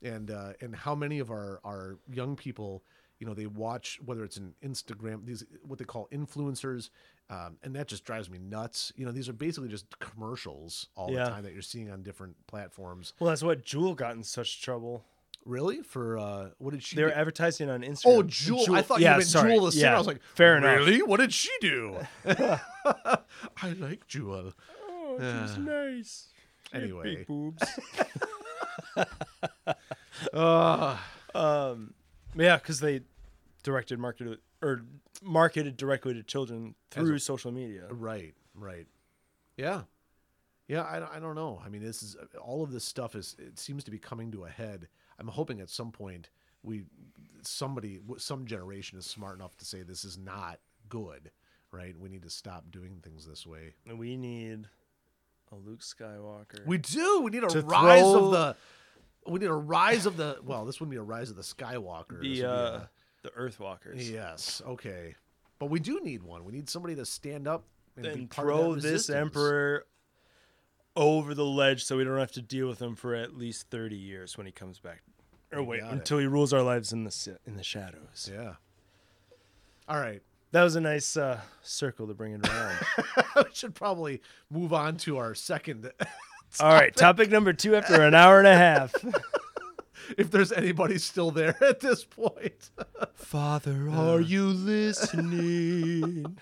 And 0.02 0.30
uh, 0.30 0.54
and 0.62 0.76
how 0.76 0.96
many 0.96 1.20
of 1.20 1.32
our 1.32 1.60
our 1.64 1.98
young 2.12 2.36
people 2.36 2.84
you 3.20 3.26
know 3.28 3.34
they 3.34 3.46
watch 3.46 4.00
whether 4.04 4.24
it's 4.26 4.36
an 4.38 4.54
instagram 4.64 5.26
these 5.26 5.46
what 5.64 5.80
they 5.80 5.86
call 5.86 6.10
influencers 6.12 6.90
um, 7.30 7.58
and 7.64 7.74
that 7.76 7.88
just 7.88 8.04
drives 8.04 8.30
me 8.30 8.38
nuts. 8.38 8.92
You 8.98 9.06
know 9.06 9.12
these 9.14 9.30
are 9.30 9.34
basically 9.34 9.70
just 9.70 9.98
commercials 10.00 10.90
all 10.96 11.10
Yeah. 11.12 11.24
the 11.26 11.30
time 11.32 11.44
that 11.44 11.54
you're 11.54 11.62
seeing 11.62 11.90
on 11.90 12.04
different 12.04 12.36
platforms. 12.48 13.14
Well, 13.20 13.30
that's 13.30 13.42
what 13.44 13.64
Jewel 13.64 13.96
got 13.96 14.16
in 14.16 14.24
such 14.24 14.62
trouble. 14.62 15.06
Really 15.46 15.82
for 15.82 16.18
uh 16.18 16.50
what 16.58 16.72
did 16.72 16.84
she 16.84 16.96
They 16.96 17.04
were 17.04 17.10
do? 17.10 17.16
advertising 17.16 17.70
on 17.70 17.82
Instagram. 17.82 18.02
oh 18.06 18.24
jewel, 18.24 18.76
i 18.76 18.82
thought 18.82 19.00
yeah, 19.02 19.12
you 19.14 19.18
meant 19.18 19.30
sorry. 19.30 19.54
jewel 19.54 19.66
the 19.66 19.72
singer 19.74 19.86
Yeah, 19.86 19.96
i 19.96 19.98
was 19.98 20.08
like 20.08 20.22
fair 20.36 20.58
enough. 20.58 20.78
really 20.78 21.02
what 21.02 21.20
did 21.20 21.34
she 21.34 21.50
do 21.62 21.98
i 22.26 23.70
like 23.80 24.08
jewel 24.08 24.54
Oh, 24.90 25.18
she's 25.46 25.58
nice. 25.60 26.28
Anyway. 26.74 27.18
big 27.18 27.28
boobs. 27.28 27.62
uh, 30.34 30.98
um, 31.36 31.94
yeah, 32.36 32.58
because 32.58 32.80
they 32.80 33.02
directed 33.64 34.00
marketed 34.00 34.40
or 34.62 34.82
marketed 35.22 35.78
directly 35.78 36.14
to 36.14 36.24
children 36.24 36.76
through 36.92 37.20
social 37.20 37.52
media. 37.52 37.84
Right, 37.92 38.34
right. 38.56 38.88
Yeah. 39.58 39.82
Yeah, 40.68 40.84
I, 40.90 41.00
don't- 41.00 41.12
I 41.16 41.20
don't 41.20 41.36
know. 41.36 41.62
I 41.64 41.70
mean, 41.70 41.84
this 41.84 42.02
is 42.02 42.16
all 42.42 42.64
of 42.64 42.72
this 42.72 42.84
stuff 42.86 43.16
is 43.16 43.36
it 43.38 43.60
seems 43.60 43.84
to 43.84 43.92
be 43.92 44.00
coming 44.00 44.32
to 44.32 44.46
a 44.46 44.50
head. 44.50 44.88
I'm 45.20 45.28
hoping 45.28 45.62
at 45.62 45.70
some 45.70 45.92
point 45.92 46.30
we 46.64 46.84
somebody 47.42 48.00
some 48.18 48.46
generation 48.46 48.98
is 48.98 49.06
smart 49.06 49.36
enough 49.36 49.56
to 49.58 49.66
say 49.66 49.84
this 49.84 50.04
is 50.06 50.18
not 50.18 50.60
good, 50.90 51.32
right? 51.72 51.98
We 51.98 52.10
need 52.10 52.24
to 52.24 52.30
stop 52.30 52.72
doing 52.72 53.00
things 53.04 53.26
this 53.26 53.46
way. 53.46 53.74
We 53.94 54.16
need 54.18 54.68
a 55.52 55.56
Luke 55.56 55.82
Skywalker. 55.82 56.66
We 56.66 56.78
do. 56.78 57.22
We 57.22 57.32
need 57.32 57.44
a 57.44 57.48
To 57.50 57.62
rise 57.62 58.02
throw- 58.02 58.26
of 58.26 58.32
the 58.32 58.56
we 59.26 59.40
need 59.40 59.50
a 59.50 59.54
rise 59.54 60.06
of 60.06 60.18
the 60.18 60.40
well, 60.44 60.66
this 60.66 60.80
wouldn't 60.80 60.92
be 60.92 60.98
a 60.98 61.02
rise 61.02 61.30
of 61.30 61.36
the 61.36 61.44
Skywalker. 61.44 62.22
The 62.22 62.46
uh, 62.46 62.52
a- 62.52 62.90
the 63.24 63.30
Earthwalkers. 63.30 64.10
yes, 64.12 64.62
okay. 64.68 65.16
But 65.60 65.70
we 65.70 65.80
do 65.80 66.02
need 66.02 66.24
one. 66.24 66.44
We 66.44 66.52
need 66.52 66.70
somebody 66.70 66.96
to 66.96 67.06
stand 67.06 67.48
up 67.48 67.64
and, 67.96 68.04
be 68.04 68.10
and 68.12 68.30
part 68.30 68.50
of 68.50 68.54
that 68.58 68.62
throw 68.64 68.76
this 68.76 69.10
emperor 69.10 69.86
over 70.96 71.34
the 71.34 71.46
ledge 71.46 71.84
so 71.84 71.98
we 71.98 72.04
don't 72.04 72.18
have 72.20 72.32
to 72.32 72.42
deal 72.42 72.68
with 72.68 72.82
him 72.82 72.96
for 72.96 73.16
at 73.16 73.36
least 73.36 73.68
30 73.70 73.96
years 73.96 74.38
when 74.38 74.46
he 74.46 74.52
comes 74.52 74.80
back 74.80 75.02
or 75.52 75.60
You 75.60 75.66
wait 75.66 75.82
got 75.82 75.90
it. 75.92 75.94
until 75.94 76.20
he 76.20 76.28
rules 76.28 76.54
our 76.54 76.62
lives 76.62 76.94
in 76.94 77.04
the 77.04 77.38
in 77.46 77.56
the 77.58 77.64
shadows 77.64 78.30
Yeah. 78.32 78.54
All 79.88 80.00
right. 80.00 80.22
that 80.52 80.64
was 80.64 80.76
a 80.76 80.82
nice 80.82 81.18
uh, 81.18 81.40
circle 81.62 82.08
to 82.08 82.14
bring 82.14 82.34
it 82.34 82.48
around 82.48 82.78
we 83.36 83.44
should 83.54 83.74
probably 83.76 84.22
move 84.52 84.72
on 84.74 84.98
to 84.98 85.18
our 85.18 85.34
second. 85.36 85.92
all 86.60 86.72
right 86.72 86.96
topic 86.96 87.32
number 87.32 87.54
two 87.54 87.76
after 87.76 88.02
an 88.04 88.14
hour 88.14 88.38
and 88.38 88.48
a 88.48 88.56
half 88.56 88.94
if 90.18 90.30
there's 90.30 90.52
anybody 90.52 91.00
still 91.00 91.32
there 91.32 91.56
at 91.64 91.80
this 91.80 92.04
point. 92.06 92.70
father 93.16 93.90
are 93.90 94.22
you 94.22 94.46
listening 94.48 96.38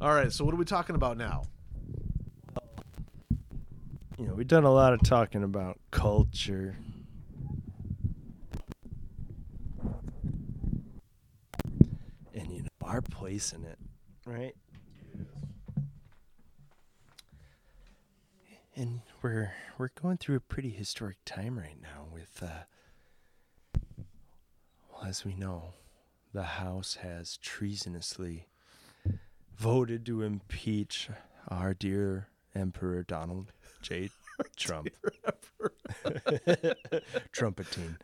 All 0.00 0.12
right. 0.14 0.30
So 0.30 0.44
what 0.44 0.52
are 0.52 0.58
we 0.58 0.66
talking 0.66 0.96
about 0.96 1.16
now? 1.16 1.44
You 4.18 4.26
know 4.26 4.34
we've 4.34 4.46
done 4.48 4.64
a 4.64 4.72
lot 4.72 4.92
of 4.92 5.02
talking 5.02 5.42
about 5.42 5.78
culture. 5.90 6.76
And 12.34 12.50
you 12.50 12.62
know 12.62 12.68
our 12.82 13.00
place 13.00 13.52
in 13.52 13.64
it 13.64 13.78
right? 14.26 14.54
And 18.76 19.00
we're 19.22 19.52
we're 19.78 19.90
going 20.00 20.16
through 20.18 20.36
a 20.36 20.40
pretty 20.40 20.70
historic 20.70 21.18
time 21.24 21.58
right 21.58 21.76
now 21.80 22.06
with 22.12 22.42
uh 22.42 22.64
well 24.92 25.04
as 25.04 25.24
we 25.24 25.34
know 25.34 25.74
the 26.32 26.42
house 26.42 26.98
has 27.02 27.36
treasonously 27.36 28.48
voted 29.56 30.04
to 30.06 30.22
impeach 30.22 31.08
our 31.48 31.72
dear 31.74 32.28
emperor 32.54 33.02
donald 33.04 33.52
j 33.84 34.10
trump 34.56 34.88
trumpetine 37.32 37.96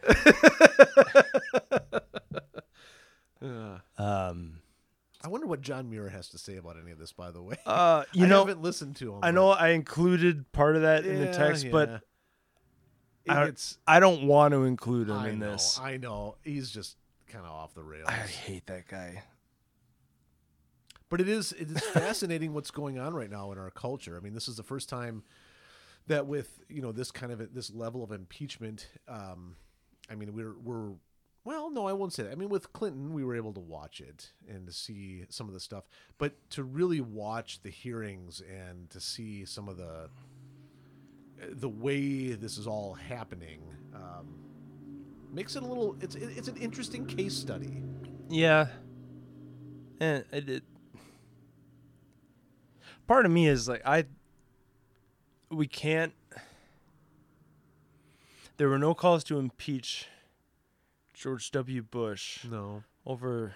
Uh, 3.43 3.79
um 3.97 4.59
I 5.23 5.29
wonder 5.29 5.47
what 5.47 5.61
John 5.63 5.89
Muir 5.91 6.09
has 6.09 6.29
to 6.31 6.39
say 6.39 6.57
about 6.57 6.77
any 6.83 6.93
of 6.93 6.99
this. 6.99 7.13
By 7.13 7.31
the 7.31 7.43
way, 7.43 7.57
uh 7.67 8.05
you 8.13 8.27
I 8.27 8.29
know 8.29 8.41
haven't 8.41 8.61
listened 8.63 8.97
to 8.97 9.13
him. 9.15 9.19
i 9.23 9.29
but- 9.29 9.35
know 9.35 9.51
i 9.51 9.69
included 9.71 10.51
part 10.53 10.77
of 10.77 10.83
that 10.83 11.07
in 11.07 11.19
the 11.21 11.27
Yeah, 11.27 11.33
text 11.33 11.67
but 11.71 12.03
yeah. 13.27 13.33
I- 13.35 13.45
it's. 13.47 13.79
i 13.87 13.99
don't 14.01 14.27
want 14.27 14.53
to 14.53 14.65
include 14.65 15.09
him 15.09 15.17
I 15.17 15.31
in 15.31 15.39
know. 15.39 15.53
this 15.53 15.79
I 15.83 15.97
know. 15.97 16.37
He's 16.43 16.71
just 16.71 16.97
kind 17.29 17.45
of 17.47 17.51
off 17.53 17.73
the 17.75 17.83
rails. 17.83 18.09
i 18.09 18.13
hate 18.13 18.67
that 18.67 18.87
guy 18.89 19.23
But 21.09 21.21
it 21.23 21.29
is 21.29 21.53
it 21.53 21.71
is 21.71 21.81
fascinating 21.81 22.53
what's 22.53 22.71
going 22.71 22.99
on 22.99 23.15
right 23.15 23.31
now 23.31 23.53
in 23.53 23.59
our 23.59 23.71
culture. 23.71 24.17
I 24.19 24.21
mean, 24.21 24.35
this 24.35 24.49
is 24.49 24.57
the 24.57 24.63
first 24.63 24.89
time 24.91 25.23
that 26.11 26.27
with 26.27 26.61
you 26.69 26.83
know 26.83 26.93
this 26.93 27.11
kind 27.11 27.33
of 27.33 27.55
this 27.55 27.73
level 27.73 28.05
of 28.05 28.13
impeachment. 28.13 28.89
Um, 29.09 29.57
I 30.11 30.15
mean, 30.15 30.35
we're 30.35 30.55
we're 30.63 30.93
well, 31.45 31.71
no, 31.71 31.87
I 31.87 31.95
won't 31.95 32.13
say 32.13 32.25
that. 32.25 32.33
I 32.33 32.35
mean, 32.35 32.51
with 32.51 32.73
Clinton, 32.73 33.15
we 33.15 33.25
were 33.25 33.35
able 33.35 33.55
to 33.55 33.61
watch 33.61 34.01
it 34.01 34.33
and 34.47 34.67
to 34.67 34.73
see 34.73 35.25
some 35.31 35.49
of 35.49 35.55
the 35.55 35.61
stuff, 35.61 35.85
but 36.19 36.35
to 36.51 36.65
really 36.65 37.01
watch 37.01 37.63
the 37.63 37.71
hearings 37.71 38.43
and 38.43 38.91
to 38.91 39.01
see 39.01 39.45
some 39.47 39.69
of 39.69 39.79
the 39.79 40.11
the 41.53 41.69
way 41.69 42.33
this 42.33 42.59
is 42.59 42.67
all 42.67 42.93
happening 42.93 43.63
um, 43.95 44.35
makes 45.33 45.57
it 45.57 45.63
a 45.63 45.67
little. 45.67 45.97
It's 46.01 46.15
it's 46.15 46.49
an 46.49 46.57
interesting 46.57 47.07
case 47.07 47.35
study. 47.35 47.83
Yeah. 48.29 48.67
And 50.01 50.25
it, 50.33 50.49
it 50.49 50.63
part 53.07 53.27
of 53.27 53.33
me 53.33 53.49
is 53.49 53.69
like 53.69 53.83
I 53.87 54.05
we 55.51 55.67
can't 55.67 56.13
there 58.57 58.69
were 58.69 58.79
no 58.79 58.95
calls 58.95 59.25
to 59.25 59.39
impeach 59.39 60.07
George 61.15 61.51
W. 61.51 61.83
Bush 61.83 62.45
No, 62.45 62.83
over 63.07 63.55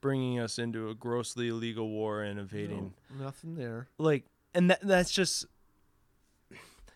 bringing 0.00 0.38
us 0.38 0.58
into 0.58 0.88
a 0.88 0.94
grossly 0.94 1.48
illegal 1.48 1.88
war 1.88 2.22
and 2.22 2.38
invading 2.38 2.94
no 3.16 3.24
nothing 3.24 3.54
there. 3.56 3.88
like 3.98 4.24
and 4.54 4.70
that 4.70 4.80
that's 4.82 5.12
just 5.12 5.46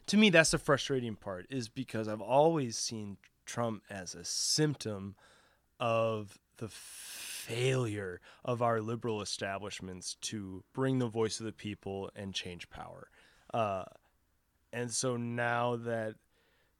to 0.06 0.16
me 0.16 0.30
that's 0.30 0.50
the 0.52 0.58
frustrating 0.58 1.14
part 1.16 1.46
is 1.50 1.68
because 1.68 2.08
I've 2.08 2.20
always 2.22 2.76
seen 2.78 3.16
Trump 3.46 3.82
as 3.90 4.14
a 4.14 4.24
symptom 4.24 5.16
of 5.78 6.38
the 6.56 6.68
failure 6.68 8.20
of 8.44 8.62
our 8.62 8.80
liberal 8.80 9.20
establishments 9.20 10.16
to 10.22 10.62
bring 10.72 10.98
the 10.98 11.08
voice 11.08 11.40
of 11.40 11.46
the 11.46 11.52
people 11.52 12.10
and 12.16 12.32
change 12.32 12.70
power. 12.70 13.08
Uh, 13.52 13.84
and 14.74 14.90
so 14.92 15.16
now 15.16 15.76
that 15.76 16.16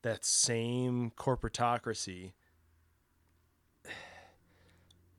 that 0.03 0.25
same 0.25 1.13
corporatocracy 1.17 2.33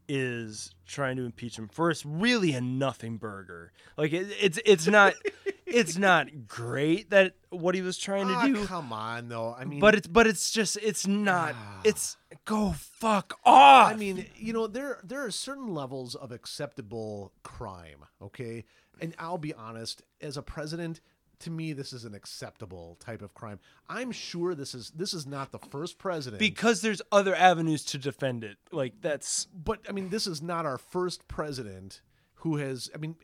is 0.07 0.76
trying 0.85 1.15
to 1.18 1.23
impeach 1.23 1.57
him 1.57 1.68
for 1.68 1.89
it's 1.89 2.06
really 2.06 2.52
a 2.53 2.61
nothing 2.61 3.18
burger. 3.18 3.72
Like 3.97 4.14
it, 4.14 4.27
it's 4.39 4.60
it's 4.64 4.85
not 4.88 5.14
it's 5.65 5.97
not 5.97 6.47
great 6.47 7.10
that 7.10 7.34
what 7.49 7.73
he 7.73 7.81
was 7.81 7.97
trying 7.97 8.27
to 8.27 8.34
Ah, 8.34 8.45
do. 8.45 8.65
Come 8.68 8.93
on, 8.93 9.30
though. 9.30 9.56
I 9.57 9.65
mean, 9.65 9.80
but 9.80 9.95
it's 9.95 10.06
but 10.06 10.27
it's 10.27 10.52
just 10.52 10.77
it's 10.84 11.07
not 11.07 11.56
Ah. 11.57 11.81
it's 11.84 12.18
go 12.45 12.73
fuck 12.73 13.39
off. 13.43 13.91
I 13.91 13.95
mean, 13.95 14.27
you 14.35 14.53
know, 14.53 14.68
there 14.68 14.99
there 15.03 15.26
are 15.26 15.31
certain 15.31 15.73
levels 15.73 16.14
of 16.14 16.31
acceptable 16.31 17.31
crime. 17.41 18.06
Okay, 18.22 18.65
and 19.02 19.15
I'll 19.18 19.39
be 19.39 19.56
honest, 19.56 20.03
as 20.22 20.38
a 20.38 20.43
president, 20.43 21.02
to 21.40 21.49
me, 21.52 21.74
this 21.74 21.94
is 21.94 22.06
an 22.06 22.14
acceptable 22.16 22.98
type 22.99 23.22
of 23.22 23.34
crime. 23.34 23.60
I'm 23.90 24.12
sure 24.12 24.56
this 24.56 24.74
is 24.76 24.91
this 24.91 25.14
is 25.14 25.26
not 25.28 25.52
the 25.52 25.60
first 25.60 25.98
president. 25.98 26.40
because 26.40 26.82
there's 26.82 27.02
other 27.12 27.36
avenues 27.36 27.84
to 27.86 27.98
defend 27.98 28.44
it. 28.44 28.57
Like 28.72 29.02
that's 29.02 29.45
but 29.45 29.80
I 29.90 29.91
mean, 29.91 30.10
this 30.10 30.28
is 30.28 30.41
not 30.41 30.66
our 30.66 30.78
first 30.78 31.28
president 31.28 32.02
who 32.36 32.57
has. 32.57 32.90
I 32.94 32.98
mean, 32.98 33.16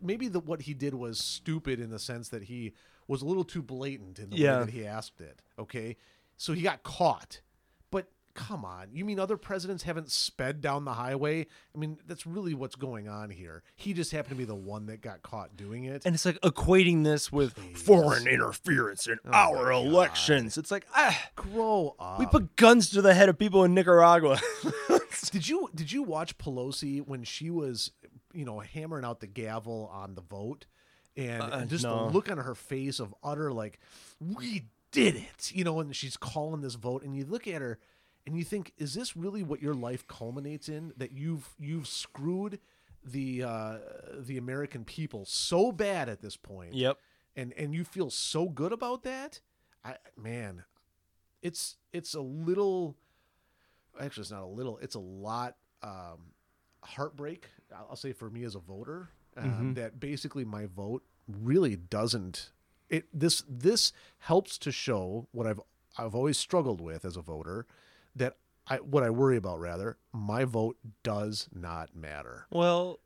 maybe 0.00 0.28
the 0.28 0.40
what 0.40 0.62
he 0.62 0.74
did 0.74 0.94
was 0.94 1.18
stupid 1.18 1.80
in 1.80 1.90
the 1.90 1.98
sense 1.98 2.28
that 2.30 2.44
he 2.44 2.72
was 3.08 3.22
a 3.22 3.26
little 3.26 3.44
too 3.44 3.62
blatant 3.62 4.18
in 4.18 4.30
the 4.30 4.36
Yeah. 4.36 4.60
way 4.60 4.64
that 4.66 4.72
he 4.72 4.86
asked 4.86 5.20
it. 5.20 5.40
Okay, 5.58 5.96
so 6.36 6.52
he 6.52 6.62
got 6.62 6.82
caught. 6.82 7.40
Come 8.36 8.64
on. 8.64 8.88
You 8.92 9.04
mean 9.04 9.18
other 9.18 9.36
presidents 9.36 9.82
haven't 9.82 10.10
sped 10.10 10.60
down 10.60 10.84
the 10.84 10.92
highway? 10.94 11.46
I 11.74 11.78
mean, 11.78 11.98
that's 12.06 12.26
really 12.26 12.54
what's 12.54 12.76
going 12.76 13.08
on 13.08 13.30
here. 13.30 13.62
He 13.74 13.92
just 13.92 14.12
happened 14.12 14.30
to 14.30 14.36
be 14.36 14.44
the 14.44 14.54
one 14.54 14.86
that 14.86 15.00
got 15.00 15.22
caught 15.22 15.56
doing 15.56 15.84
it. 15.84 16.02
And 16.04 16.14
it's 16.14 16.24
like 16.24 16.40
equating 16.42 17.02
this 17.02 17.32
with 17.32 17.58
foreign 17.76 18.26
interference 18.28 19.06
in 19.06 19.18
our 19.32 19.72
elections. 19.72 20.56
It's 20.58 20.70
like, 20.70 20.86
ah, 20.94 21.18
Grow 21.34 21.96
up. 21.98 22.18
we 22.20 22.26
put 22.26 22.56
guns 22.56 22.90
to 22.90 23.02
the 23.02 23.14
head 23.14 23.28
of 23.28 23.38
people 23.38 23.64
in 23.64 23.74
Nicaragua. 23.74 24.38
Did 25.32 25.48
you 25.48 25.68
did 25.74 25.90
you 25.92 26.02
watch 26.02 26.36
Pelosi 26.38 27.00
when 27.04 27.24
she 27.24 27.50
was, 27.50 27.90
you 28.32 28.44
know, 28.44 28.60
hammering 28.60 29.04
out 29.04 29.20
the 29.20 29.26
gavel 29.26 29.90
on 29.92 30.14
the 30.14 30.20
vote, 30.20 30.66
and 31.16 31.42
Uh, 31.42 31.64
just 31.64 31.84
no. 31.84 32.06
the 32.06 32.12
look 32.12 32.30
on 32.30 32.38
her 32.38 32.54
face 32.54 33.00
of 33.00 33.14
utter 33.24 33.50
like, 33.52 33.80
we 34.20 34.66
did 34.92 35.16
it, 35.16 35.50
you 35.54 35.64
know, 35.64 35.80
and 35.80 35.96
she's 35.96 36.16
calling 36.16 36.60
this 36.60 36.74
vote, 36.74 37.02
and 37.02 37.16
you 37.16 37.24
look 37.24 37.46
at 37.48 37.60
her, 37.60 37.78
and 38.26 38.36
you 38.36 38.44
think, 38.44 38.72
is 38.76 38.94
this 38.94 39.16
really 39.16 39.42
what 39.42 39.62
your 39.62 39.74
life 39.74 40.06
culminates 40.08 40.68
in? 40.68 40.92
That 40.96 41.12
you've 41.12 41.48
you've 41.58 41.86
screwed 41.86 42.58
the 43.04 43.42
uh, 43.44 43.78
the 44.18 44.36
American 44.36 44.84
people 44.84 45.24
so 45.24 45.72
bad 45.72 46.08
at 46.08 46.20
this 46.20 46.36
point, 46.36 46.74
yep. 46.74 46.98
and 47.36 47.52
and 47.56 47.74
you 47.74 47.84
feel 47.84 48.10
so 48.10 48.48
good 48.48 48.72
about 48.72 49.02
that 49.04 49.40
i 49.86 49.94
man 50.20 50.64
it's 51.42 51.76
it's 51.92 52.14
a 52.14 52.20
little 52.20 52.96
actually 54.00 54.22
it's 54.22 54.30
not 54.30 54.42
a 54.42 54.46
little 54.46 54.78
it's 54.78 54.96
a 54.96 55.00
lot 55.00 55.56
um 55.82 56.32
heartbreak 56.82 57.46
i'll 57.74 57.96
say 57.96 58.12
for 58.12 58.28
me 58.28 58.44
as 58.44 58.54
a 58.54 58.58
voter 58.58 59.08
um, 59.36 59.74
that 59.74 60.00
basically 60.00 60.44
my 60.44 60.66
vote 60.66 61.02
really 61.28 61.76
doesn't 61.76 62.50
it 62.88 63.06
this 63.12 63.42
this 63.48 63.92
helps 64.18 64.58
to 64.58 64.70
show 64.70 65.26
what 65.32 65.46
i've 65.46 65.60
i've 65.98 66.14
always 66.14 66.38
struggled 66.38 66.80
with 66.80 67.04
as 67.04 67.16
a 67.16 67.22
voter 67.22 67.66
that 68.16 68.36
i 68.66 68.76
what 68.76 69.02
i 69.02 69.10
worry 69.10 69.36
about 69.36 69.60
rather 69.60 69.96
my 70.12 70.44
vote 70.44 70.76
does 71.02 71.48
not 71.54 71.94
matter. 71.94 72.46
Well, 72.50 72.98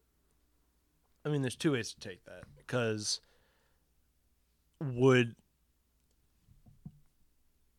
I 1.24 1.28
mean, 1.28 1.42
there's 1.42 1.56
two 1.56 1.72
ways 1.72 1.92
to 1.92 2.00
take 2.00 2.24
that 2.24 2.44
because 2.56 3.20
would 4.80 5.34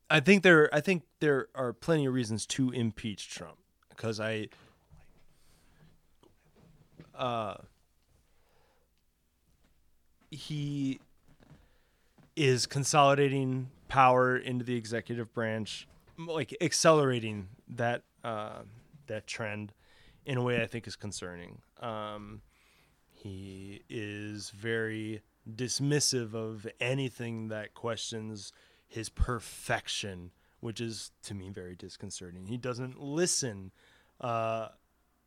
I 0.10 0.20
think 0.20 0.44
there 0.44 0.74
I 0.74 0.82
think 0.82 1.03
there 1.20 1.48
are 1.56 1.74
plenty 1.74 2.06
of 2.06 2.14
reasons 2.14 2.45
to 2.48 2.70
impeach 2.72 3.30
Trump 3.30 3.58
because 3.90 4.20
I 4.20 4.49
uh 7.16 7.56
he 10.30 10.99
is 12.36 12.66
consolidating 12.66 13.70
power 13.88 14.38
into 14.38 14.64
the 14.64 14.76
executive 14.76 15.34
branch 15.34 15.88
like 16.18 16.56
accelerating 16.62 17.48
that 17.68 18.04
uh, 18.24 18.62
that 19.08 19.28
trend 19.28 19.74
in 20.26 20.38
a 20.38 20.44
way 20.44 20.62
I 20.62 20.68
think 20.68 20.88
is 20.88 20.96
concerning. 20.96 21.60
Um, 21.80 22.42
he 23.12 23.84
is 23.90 24.50
very 24.52 25.22
dismissive 25.50 26.34
of 26.34 26.68
anything 26.80 27.50
that 27.50 27.74
questions 27.74 28.52
his 28.88 29.10
perfection, 29.10 30.32
which 30.60 30.82
is 30.82 31.12
to 31.24 31.34
me 31.34 31.50
very 31.50 31.76
disconcerting. 31.76 32.48
He 32.48 32.58
doesn't 32.58 33.00
listen, 33.00 33.72
uh, 34.20 34.70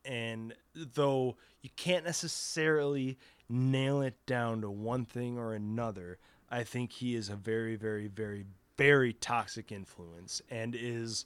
and 0.03 0.53
though 0.73 1.37
you 1.61 1.69
can't 1.75 2.05
necessarily 2.05 3.17
nail 3.49 4.01
it 4.01 4.25
down 4.25 4.61
to 4.61 4.69
one 4.69 5.05
thing 5.05 5.37
or 5.37 5.53
another, 5.53 6.17
I 6.49 6.63
think 6.63 6.91
he 6.91 7.15
is 7.15 7.29
a 7.29 7.35
very, 7.35 7.75
very, 7.75 8.07
very, 8.07 8.45
very 8.77 9.13
toxic 9.13 9.71
influence 9.71 10.41
and 10.49 10.75
is 10.75 11.25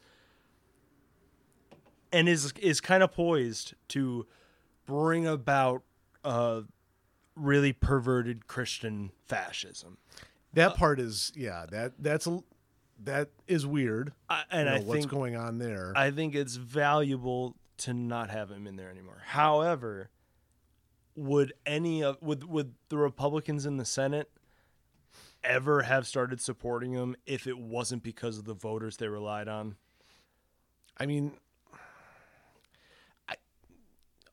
and 2.11 2.27
is 2.27 2.53
is 2.59 2.81
kind 2.81 3.03
of 3.03 3.11
poised 3.11 3.73
to 3.89 4.25
bring 4.85 5.27
about 5.27 5.83
uh, 6.23 6.61
really 7.35 7.73
perverted 7.73 8.47
Christian 8.47 9.11
fascism. 9.25 9.97
that 10.53 10.75
part 10.75 10.99
is 10.99 11.31
yeah 11.35 11.65
that 11.71 11.93
that's 11.99 12.27
a 12.27 12.39
that 13.01 13.29
is 13.47 13.65
weird 13.65 14.11
I, 14.29 14.43
and 14.51 14.67
you 14.67 14.73
know, 14.73 14.81
I 14.81 14.83
what's 14.83 14.99
think 15.01 15.11
going 15.11 15.35
on 15.35 15.57
there 15.57 15.93
I 15.95 16.11
think 16.11 16.35
it's 16.35 16.55
valuable 16.55 17.55
to 17.77 17.93
not 17.93 18.29
have 18.29 18.51
him 18.51 18.67
in 18.67 18.75
there 18.75 18.89
anymore. 18.89 19.21
However, 19.25 20.09
would 21.15 21.53
any 21.65 22.03
of 22.03 22.17
would 22.21 22.43
would 22.43 22.73
the 22.89 22.97
Republicans 22.97 23.65
in 23.65 23.77
the 23.77 23.85
Senate 23.85 24.29
ever 25.43 25.83
have 25.83 26.07
started 26.07 26.41
supporting 26.41 26.93
him 26.93 27.15
if 27.25 27.47
it 27.47 27.57
wasn't 27.57 28.03
because 28.03 28.37
of 28.37 28.45
the 28.45 28.53
voters 28.53 28.97
they 28.97 29.07
relied 29.07 29.47
on? 29.47 29.75
I 30.97 31.05
mean, 31.05 31.33
I, 33.27 33.35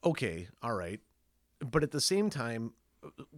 okay, 0.05 0.49
all 0.63 0.75
right, 0.75 1.01
but 1.61 1.83
at 1.83 1.93
the 1.93 2.01
same 2.01 2.31
time, 2.31 2.73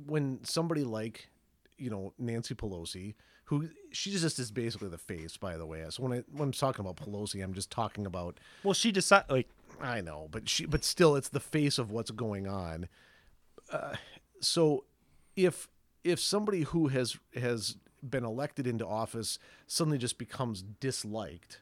when 0.06 0.40
somebody 0.44 0.84
like 0.84 1.28
you 1.76 1.90
know 1.90 2.12
Nancy 2.18 2.54
Pelosi, 2.54 3.14
who 3.44 3.68
she 3.92 4.10
just 4.10 4.38
is 4.38 4.50
basically 4.50 4.88
the 4.88 4.98
face, 4.98 5.36
by 5.36 5.56
the 5.56 5.66
way. 5.66 5.84
So 5.90 6.02
when 6.02 6.12
I 6.12 6.22
when 6.32 6.48
I'm 6.48 6.52
talking 6.52 6.84
about 6.84 6.96
Pelosi, 6.96 7.42
I'm 7.42 7.54
just 7.54 7.70
talking 7.70 8.06
about 8.06 8.38
Well, 8.62 8.74
she 8.74 8.92
decided 8.92 9.30
like 9.30 9.48
I 9.80 10.00
know, 10.00 10.28
but 10.30 10.48
she 10.48 10.66
but 10.66 10.84
still, 10.84 11.16
it's 11.16 11.28
the 11.28 11.40
face 11.40 11.78
of 11.78 11.90
what's 11.90 12.10
going 12.10 12.46
on. 12.46 12.88
Uh, 13.70 13.94
so 14.40 14.84
if 15.36 15.68
if 16.04 16.20
somebody 16.20 16.62
who 16.62 16.88
has 16.88 17.18
has 17.34 17.76
been 18.08 18.24
elected 18.24 18.66
into 18.66 18.86
office 18.86 19.38
suddenly 19.66 19.98
just 19.98 20.18
becomes 20.18 20.62
disliked, 20.62 21.60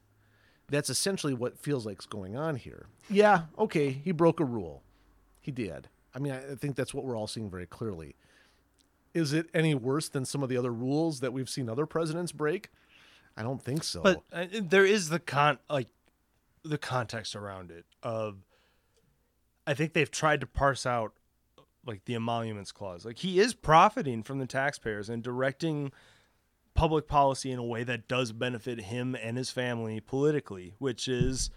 that's 0.68 0.90
essentially 0.90 1.34
what 1.34 1.58
feels 1.58 1.86
like's 1.86 2.06
going 2.06 2.36
on 2.36 2.56
here. 2.56 2.86
Yeah, 3.08 3.42
okay, 3.58 3.90
he 3.90 4.12
broke 4.12 4.40
a 4.40 4.44
rule. 4.44 4.82
He 5.40 5.50
did. 5.50 5.88
I 6.14 6.18
mean, 6.18 6.32
I 6.32 6.52
I 6.52 6.54
think 6.54 6.76
that's 6.76 6.92
what 6.94 7.04
we're 7.04 7.16
all 7.16 7.26
seeing 7.26 7.50
very 7.50 7.66
clearly. 7.66 8.16
Is 9.14 9.32
it 9.32 9.48
any 9.54 9.74
worse 9.74 10.08
than 10.08 10.24
some 10.24 10.42
of 10.42 10.48
the 10.48 10.56
other 10.58 10.72
rules 10.72 11.20
that 11.20 11.32
we've 11.32 11.48
seen 11.48 11.70
other 11.70 11.86
presidents 11.86 12.32
break? 12.32 12.70
I 13.36 13.42
don't 13.42 13.62
think 13.62 13.82
so. 13.82 14.02
But 14.02 14.22
uh, 14.32 14.46
there 14.62 14.84
is 14.84 15.08
the 15.08 15.18
con 15.18 15.58
like 15.70 15.88
the 16.62 16.78
context 16.78 17.36
around 17.36 17.70
it 17.70 17.84
of 18.02 18.44
I 19.66 19.74
think 19.74 19.92
they've 19.92 20.10
tried 20.10 20.40
to 20.40 20.46
parse 20.46 20.86
out 20.86 21.12
like 21.86 22.04
the 22.04 22.14
emoluments 22.14 22.72
clause. 22.72 23.04
Like 23.04 23.18
he 23.18 23.38
is 23.38 23.54
profiting 23.54 24.22
from 24.22 24.38
the 24.38 24.46
taxpayers 24.46 25.08
and 25.08 25.22
directing 25.22 25.92
public 26.74 27.06
policy 27.06 27.50
in 27.50 27.58
a 27.58 27.64
way 27.64 27.84
that 27.84 28.08
does 28.08 28.32
benefit 28.32 28.82
him 28.82 29.16
and 29.20 29.38
his 29.38 29.50
family 29.50 30.00
politically, 30.00 30.74
which 30.78 31.08
is 31.08 31.50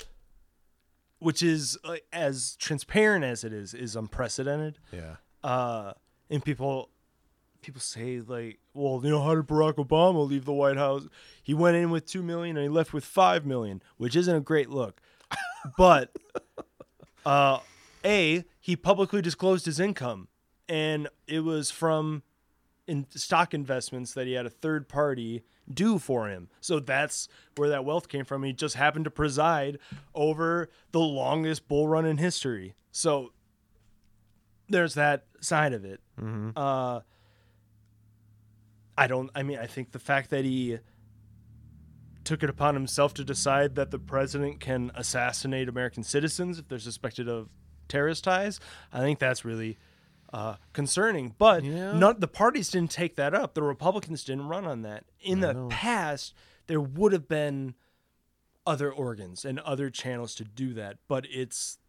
which 1.19 1.43
is 1.43 1.77
uh, 1.84 1.97
as 2.11 2.56
transparent 2.56 3.23
as 3.23 3.43
it 3.43 3.53
is 3.53 3.73
is 3.73 3.95
unprecedented 3.95 4.80
yeah. 4.91 5.15
uh 5.43 5.93
and 6.30 6.43
people 6.43 6.89
people 7.61 7.81
say 7.81 8.22
like 8.26 8.57
well 8.73 8.99
you 9.03 9.10
know 9.10 9.22
how 9.22 9.35
did 9.35 9.45
barack 9.45 9.76
obama 9.76 10.27
leave 10.27 10.45
the 10.45 10.53
white 10.53 10.77
house 10.77 11.07
he 11.43 11.53
went 11.53 11.76
in 11.76 11.89
with 11.89 12.06
2 12.06 12.23
million 12.23 12.56
and 12.56 12.64
he 12.64 12.69
left 12.69 12.93
with 12.93 13.03
5 13.03 13.45
million 13.45 13.81
which 13.97 14.15
isn't 14.15 14.35
a 14.35 14.41
great 14.41 14.69
look 14.69 15.01
but 15.77 16.15
uh 17.26 17.60
a 18.06 18.45
he 18.70 18.76
publicly 18.76 19.20
disclosed 19.20 19.66
his 19.66 19.80
income 19.80 20.28
and 20.68 21.08
it 21.26 21.40
was 21.40 21.72
from 21.72 22.22
in 22.86 23.08
stock 23.10 23.52
investments 23.56 24.14
that 24.14 24.28
he 24.28 24.34
had 24.34 24.46
a 24.46 24.50
third 24.52 24.88
party 24.88 25.44
do 25.74 25.98
for 25.98 26.28
him. 26.30 26.50
So 26.62 26.80
that's 26.80 27.28
where 27.56 27.70
that 27.70 27.84
wealth 27.84 28.10
came 28.10 28.26
from. 28.26 28.44
He 28.44 28.54
just 28.54 28.76
happened 28.76 29.06
to 29.06 29.12
preside 29.12 29.80
over 30.14 30.70
the 30.91 31.00
longest 31.00 31.68
bull 31.68 31.88
run 31.88 32.06
in 32.06 32.18
history. 32.18 32.76
So 32.91 33.34
there's 34.68 34.94
that 34.94 35.26
side 35.41 35.74
of 35.74 35.84
it. 35.84 36.00
Uh, 36.56 37.00
I 38.96 39.08
don't. 39.08 39.32
I 39.34 39.41
mean, 39.41 39.58
I 39.58 39.66
think 39.66 39.94
the 39.94 40.00
fact 40.00 40.30
that 40.30 40.46
he 40.46 40.78
took 42.24 42.44
it 42.44 42.52
upon 42.52 42.76
himself 42.76 43.16
to 43.16 43.24
decide 43.24 43.74
that 43.74 43.90
the 43.90 43.98
president 43.98 44.60
can 44.60 44.91
assassinate 44.94 45.68
American 45.68 46.04
citizens 46.04 46.60
if 46.60 46.68
they're 46.68 46.78
suspected 46.78 47.28
of 47.28 47.50
terrorist 47.90 48.24
ties, 48.24 48.60
I 48.94 48.99
think 49.02 49.20
that's 49.20 49.44
really 49.44 49.78
uh, 50.32 50.56
concerning. 50.74 51.34
But 51.38 51.64
Yeah. 51.64 51.98
not 51.98 52.20
the 52.20 52.28
parties 52.28 52.70
didn't 52.70 52.91
take 52.91 53.16
that 53.16 53.34
up. 53.34 53.56
The 53.56 53.64
Republicans 53.64 54.24
didn't 54.24 54.48
run 54.48 54.66
on 54.66 54.84
that. 54.84 55.06
In 55.20 55.40
the 55.41 55.68
past, 55.70 56.34
there 56.68 56.80
would 56.80 57.11
have 57.14 57.28
been 57.28 57.74
other 58.66 58.91
organs 58.91 59.44
and 59.44 59.60
other 59.61 59.90
channels 59.90 60.36
to 60.36 60.44
do 60.44 60.74
that, 60.76 60.98
but 61.07 61.26
it's 61.30 61.80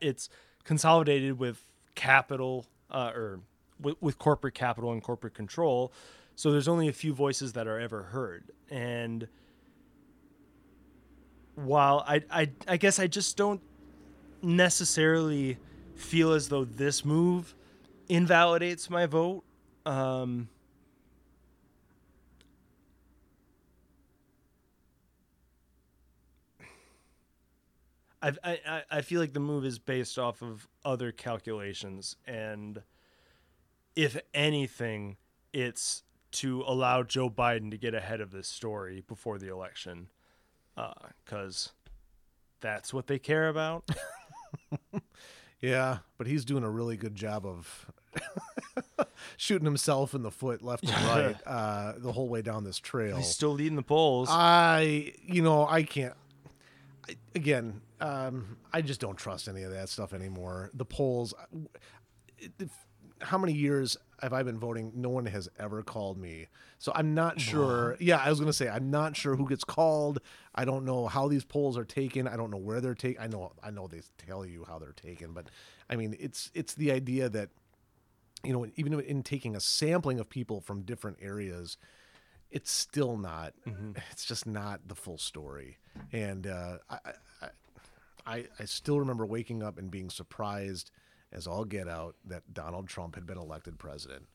it's 0.00 0.28
consolidated 0.64 1.38
with 1.38 1.64
capital 1.94 2.66
uh, 2.90 3.10
or 3.14 3.40
with, 3.80 3.96
with 4.00 4.18
corporate 4.18 4.54
capital 4.54 4.92
and 4.92 5.02
corporate 5.02 5.34
control. 5.34 5.92
So 6.36 6.52
there's 6.52 6.68
only 6.68 6.86
a 6.88 6.92
few 6.92 7.12
voices 7.12 7.54
that 7.54 7.66
are 7.66 7.80
ever 7.80 8.04
heard, 8.04 8.52
and 8.70 9.26
while 11.54 12.04
I 12.06 12.22
I, 12.30 12.50
I 12.68 12.76
guess 12.76 12.98
I 12.98 13.06
just 13.06 13.36
don't 13.36 13.60
necessarily 14.42 15.58
feel 15.94 16.32
as 16.32 16.48
though 16.48 16.64
this 16.64 17.04
move 17.04 17.54
invalidates 18.08 18.90
my 18.90 19.06
vote. 19.06 19.44
Um, 19.86 20.48
I, 28.22 28.32
I 28.44 28.82
I 28.90 29.00
feel 29.02 29.20
like 29.20 29.32
the 29.32 29.40
move 29.40 29.64
is 29.64 29.78
based 29.78 30.18
off 30.18 30.42
of 30.42 30.68
other 30.84 31.10
calculations, 31.10 32.16
and 32.26 32.82
if 33.96 34.16
anything, 34.32 35.16
it's 35.52 36.04
to 36.32 36.62
allow 36.62 37.02
Joe 37.02 37.28
Biden 37.28 37.70
to 37.72 37.76
get 37.76 37.94
ahead 37.94 38.20
of 38.20 38.30
this 38.30 38.48
story 38.48 39.02
before 39.06 39.38
the 39.38 39.48
election, 39.48 40.08
because 41.24 41.72
that's 42.60 42.94
what 42.94 43.08
they 43.08 43.18
care 43.18 43.48
about. 43.48 43.90
Yeah, 45.60 45.98
but 46.18 46.26
he's 46.26 46.44
doing 46.44 46.64
a 46.64 46.70
really 46.70 46.96
good 46.96 47.14
job 47.14 47.46
of 47.46 47.86
shooting 49.36 49.64
himself 49.64 50.12
in 50.14 50.22
the 50.22 50.30
foot 50.30 50.60
left 50.62 50.84
and 50.84 50.92
right 51.06 51.36
uh, 51.46 51.92
the 51.98 52.10
whole 52.12 52.28
way 52.28 52.42
down 52.42 52.64
this 52.64 52.78
trail. 52.78 53.16
He's 53.16 53.28
still 53.28 53.50
leading 53.52 53.76
the 53.76 53.82
polls. 53.82 54.28
I, 54.30 55.12
you 55.22 55.40
know, 55.42 55.66
I 55.66 55.84
can't. 55.84 56.14
I, 57.08 57.16
again, 57.34 57.80
um, 58.00 58.56
I 58.72 58.82
just 58.82 59.00
don't 59.00 59.16
trust 59.16 59.46
any 59.48 59.62
of 59.62 59.70
that 59.72 59.88
stuff 59.88 60.12
anymore. 60.12 60.70
The 60.74 60.84
polls. 60.84 61.32
it- 62.38 62.52
it- 62.58 62.68
How 63.22 63.38
many 63.38 63.52
years 63.52 63.96
have 64.20 64.32
I 64.32 64.42
been 64.42 64.58
voting? 64.58 64.92
No 64.94 65.08
one 65.08 65.26
has 65.26 65.48
ever 65.58 65.82
called 65.82 66.18
me, 66.18 66.48
so 66.78 66.92
I'm 66.94 67.14
not 67.14 67.40
sure. 67.40 67.96
Yeah, 68.00 68.18
I 68.18 68.28
was 68.30 68.38
gonna 68.40 68.52
say 68.52 68.68
I'm 68.68 68.90
not 68.90 69.16
sure 69.16 69.36
who 69.36 69.48
gets 69.48 69.64
called. 69.64 70.20
I 70.54 70.64
don't 70.64 70.84
know 70.84 71.06
how 71.06 71.28
these 71.28 71.44
polls 71.44 71.76
are 71.78 71.84
taken. 71.84 72.28
I 72.28 72.36
don't 72.36 72.50
know 72.50 72.56
where 72.58 72.80
they're 72.80 72.94
taken. 72.94 73.22
I 73.22 73.26
know, 73.26 73.52
I 73.62 73.70
know 73.70 73.86
they 73.86 74.02
tell 74.18 74.44
you 74.44 74.64
how 74.68 74.78
they're 74.78 74.92
taken, 74.92 75.32
but 75.32 75.46
I 75.88 75.96
mean, 75.96 76.16
it's 76.20 76.50
it's 76.54 76.74
the 76.74 76.92
idea 76.92 77.28
that 77.28 77.50
you 78.44 78.52
know, 78.52 78.66
even 78.76 78.98
in 79.00 79.22
taking 79.22 79.54
a 79.54 79.60
sampling 79.60 80.18
of 80.18 80.28
people 80.28 80.60
from 80.60 80.82
different 80.82 81.18
areas, 81.20 81.76
it's 82.50 82.70
still 82.70 83.16
not. 83.16 83.54
It's 84.10 84.24
just 84.24 84.46
not 84.46 84.88
the 84.88 84.94
full 84.94 85.18
story. 85.18 85.78
And 86.12 86.46
uh, 86.46 86.78
I, 86.90 86.98
I, 87.40 87.48
I, 88.26 88.44
I 88.58 88.64
still 88.64 88.98
remember 88.98 89.24
waking 89.26 89.62
up 89.62 89.78
and 89.78 89.90
being 89.90 90.10
surprised 90.10 90.90
as 91.32 91.46
all 91.46 91.64
get 91.64 91.88
out 91.88 92.14
that 92.26 92.52
Donald 92.52 92.88
Trump 92.88 93.14
had 93.14 93.26
been 93.26 93.38
elected 93.38 93.78
president. 93.78 94.26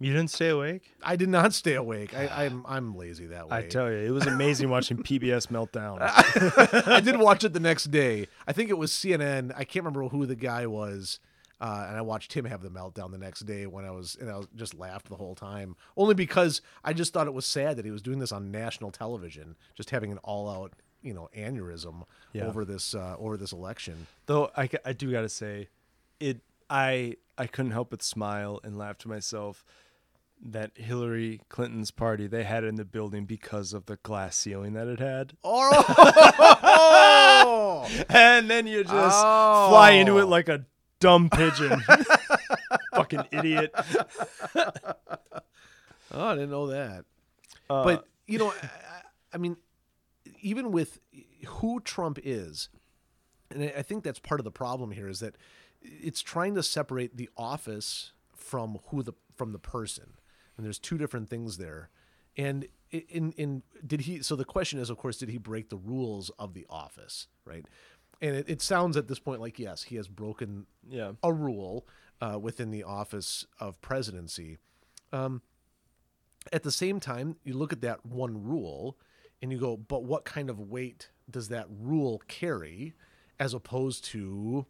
you 0.00 0.12
didn't 0.12 0.30
stay 0.30 0.48
awake. 0.48 0.94
I 1.02 1.16
did 1.16 1.28
not 1.28 1.52
stay 1.62 1.74
awake. 1.74 2.14
I, 2.14 2.44
I'm 2.46 2.64
I'm 2.66 2.94
lazy 2.96 3.26
that 3.26 3.48
way. 3.48 3.56
I 3.58 3.62
tell 3.62 3.90
you, 3.90 3.98
it 3.98 4.10
was 4.10 4.26
amazing 4.36 4.70
watching 4.70 4.98
PBS 4.98 5.48
meltdown. 5.48 5.98
I 6.88 7.00
did 7.00 7.18
watch 7.18 7.44
it 7.44 7.52
the 7.52 7.60
next 7.60 7.90
day. 7.90 8.28
I 8.46 8.52
think 8.52 8.70
it 8.70 8.78
was 8.78 8.92
CNN. 8.92 9.52
I 9.56 9.64
can't 9.64 9.84
remember 9.84 10.08
who 10.08 10.26
the 10.26 10.36
guy 10.36 10.66
was. 10.66 11.18
Uh, 11.60 11.86
and 11.88 11.96
I 11.96 12.02
watched 12.02 12.34
him 12.34 12.44
have 12.44 12.62
the 12.62 12.70
meltdown 12.70 13.10
the 13.10 13.18
next 13.18 13.40
day 13.40 13.66
when 13.66 13.84
I 13.84 13.90
was, 13.90 14.16
and 14.20 14.30
I 14.30 14.36
was 14.36 14.46
just 14.54 14.74
laughed 14.74 15.08
the 15.08 15.16
whole 15.16 15.34
time, 15.34 15.74
only 15.96 16.14
because 16.14 16.60
I 16.84 16.92
just 16.92 17.12
thought 17.12 17.26
it 17.26 17.34
was 17.34 17.46
sad 17.46 17.76
that 17.78 17.84
he 17.84 17.90
was 17.90 18.00
doing 18.00 18.20
this 18.20 18.30
on 18.30 18.52
national 18.52 18.92
television, 18.92 19.56
just 19.74 19.90
having 19.90 20.12
an 20.12 20.18
all-out, 20.18 20.74
you 21.02 21.12
know, 21.12 21.28
aneurysm 21.36 22.04
Yeah. 22.32 22.44
over 22.46 22.64
this 22.64 22.94
uh, 22.94 23.16
over 23.18 23.36
this 23.36 23.50
election. 23.50 24.06
Though 24.26 24.52
I, 24.56 24.68
I 24.84 24.92
do 24.92 25.10
gotta 25.10 25.28
say, 25.28 25.66
it 26.20 26.40
I 26.70 27.16
I 27.36 27.46
couldn't 27.46 27.72
help 27.72 27.90
but 27.90 28.02
smile 28.02 28.60
and 28.64 28.76
laugh 28.76 28.98
to 28.98 29.08
myself 29.08 29.64
that 30.40 30.70
Hillary 30.76 31.40
Clinton's 31.48 31.90
party 31.90 32.26
they 32.28 32.44
had 32.44 32.62
it 32.64 32.68
in 32.68 32.76
the 32.76 32.84
building 32.84 33.24
because 33.24 33.72
of 33.72 33.86
the 33.86 33.96
glass 33.96 34.36
ceiling 34.36 34.72
that 34.74 34.86
it 34.86 35.00
had, 35.00 35.32
Oh, 35.44 35.64
and 38.08 38.48
then 38.50 38.66
you 38.66 38.84
just 38.84 38.94
fly 39.20 39.92
into 39.92 40.18
it 40.18 40.22
Oh. 40.24 40.28
like 40.28 40.48
a 40.48 40.64
dumb 41.00 41.30
pigeon. 41.30 41.82
Fucking 42.94 43.24
idiot. 43.32 43.72
Oh, 44.54 46.24
I 46.24 46.34
didn't 46.34 46.50
know 46.50 46.68
that. 46.68 47.04
Uh, 47.68 47.84
but 47.84 48.06
you 48.26 48.38
know, 48.38 48.52
I, 48.62 48.68
I- 49.34 49.38
mean, 49.38 49.56
even 50.40 50.72
with 50.72 51.00
who 51.46 51.80
Trump 51.80 52.18
is, 52.22 52.68
and 53.50 53.62
I 53.76 53.82
think 53.82 54.04
that's 54.04 54.18
part 54.18 54.40
of 54.40 54.44
the 54.44 54.50
problem 54.50 54.90
here 54.92 55.08
is 55.08 55.20
that 55.20 55.34
it's 55.82 56.22
trying 56.22 56.54
to 56.54 56.62
separate 56.62 57.16
the 57.16 57.28
office 57.36 58.12
from 58.34 58.78
who 58.88 59.02
the 59.02 59.12
from 59.36 59.52
the 59.52 59.58
person, 59.58 60.14
and 60.56 60.64
there's 60.66 60.78
two 60.78 60.98
different 60.98 61.28
things 61.28 61.58
there. 61.58 61.90
And 62.36 62.66
in 62.90 63.32
in 63.32 63.62
did 63.86 64.02
he? 64.02 64.22
So 64.22 64.36
the 64.36 64.44
question 64.44 64.78
is, 64.78 64.90
of 64.90 64.96
course, 64.96 65.18
did 65.18 65.28
he 65.28 65.38
break 65.38 65.68
the 65.68 65.76
rules 65.76 66.30
of 66.38 66.54
the 66.54 66.66
office, 66.70 67.26
right? 67.44 67.64
And 68.20 68.34
it, 68.34 68.48
it 68.48 68.62
sounds 68.62 68.96
at 68.96 69.08
this 69.08 69.18
point 69.18 69.40
like 69.40 69.58
yes, 69.58 69.84
he 69.84 69.96
has 69.96 70.08
broken 70.08 70.66
yeah, 70.88 71.12
a 71.22 71.32
rule 71.32 71.86
uh, 72.20 72.38
within 72.40 72.70
the 72.70 72.84
office 72.84 73.46
of 73.60 73.80
presidency. 73.80 74.58
Um, 75.12 75.42
at 76.52 76.62
the 76.62 76.72
same 76.72 77.00
time, 77.00 77.36
you 77.44 77.54
look 77.54 77.72
at 77.72 77.80
that 77.82 78.04
one 78.04 78.42
rule 78.42 78.96
and 79.40 79.52
you 79.52 79.58
go, 79.58 79.76
but 79.76 80.04
what 80.04 80.24
kind 80.24 80.50
of 80.50 80.58
weight 80.58 81.10
does 81.30 81.48
that 81.48 81.66
rule 81.68 82.22
carry 82.26 82.94
as 83.38 83.54
opposed 83.54 84.04
to, 84.06 84.66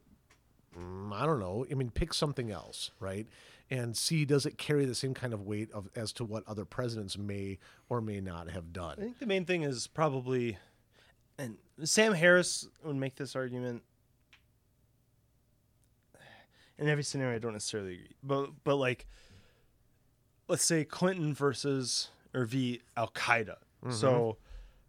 mm, 0.77 1.13
I 1.13 1.27
don't 1.27 1.41
know, 1.41 1.67
I 1.71 1.75
mean, 1.75 1.91
pick 1.91 2.13
something 2.15 2.51
else, 2.51 2.91
right? 3.01 3.27
And 3.71 3.97
see, 3.97 4.25
does 4.25 4.47
it 4.47 4.57
carry 4.57 4.87
the 4.87 4.95
same 4.95 5.13
kind 5.13 5.35
of 5.35 5.43
weight 5.43 5.71
of 5.73 5.89
as 5.95 6.13
to 6.15 6.25
what 6.25 6.43
other 6.47 6.65
presidents 6.65 7.19
may 7.19 7.59
or 7.89 8.01
may 8.01 8.21
not 8.21 8.51
have 8.51 8.73
done? 8.73 8.97
I 8.99 9.03
think 9.03 9.19
the 9.19 9.27
main 9.27 9.45
thing 9.45 9.63
is 9.63 9.87
probably, 9.87 10.57
and 11.39 11.59
Sam 11.85 12.15
Harris 12.15 12.67
would 12.83 12.97
make 12.97 13.17
this 13.17 13.37
argument. 13.37 13.83
In 16.79 16.89
every 16.89 17.03
scenario, 17.03 17.37
I 17.37 17.39
don't 17.41 17.53
necessarily 17.55 17.95
agree, 17.95 18.17
but 18.23 18.51
but 18.65 18.77
like, 18.77 19.07
let's 20.47 20.65
say 20.65 20.85
Clinton 20.85 21.35
versus 21.35 22.09
or 22.33 22.45
v 22.45 22.81
Al 22.97 23.09
Qaeda. 23.09 23.57
So, 23.91 24.37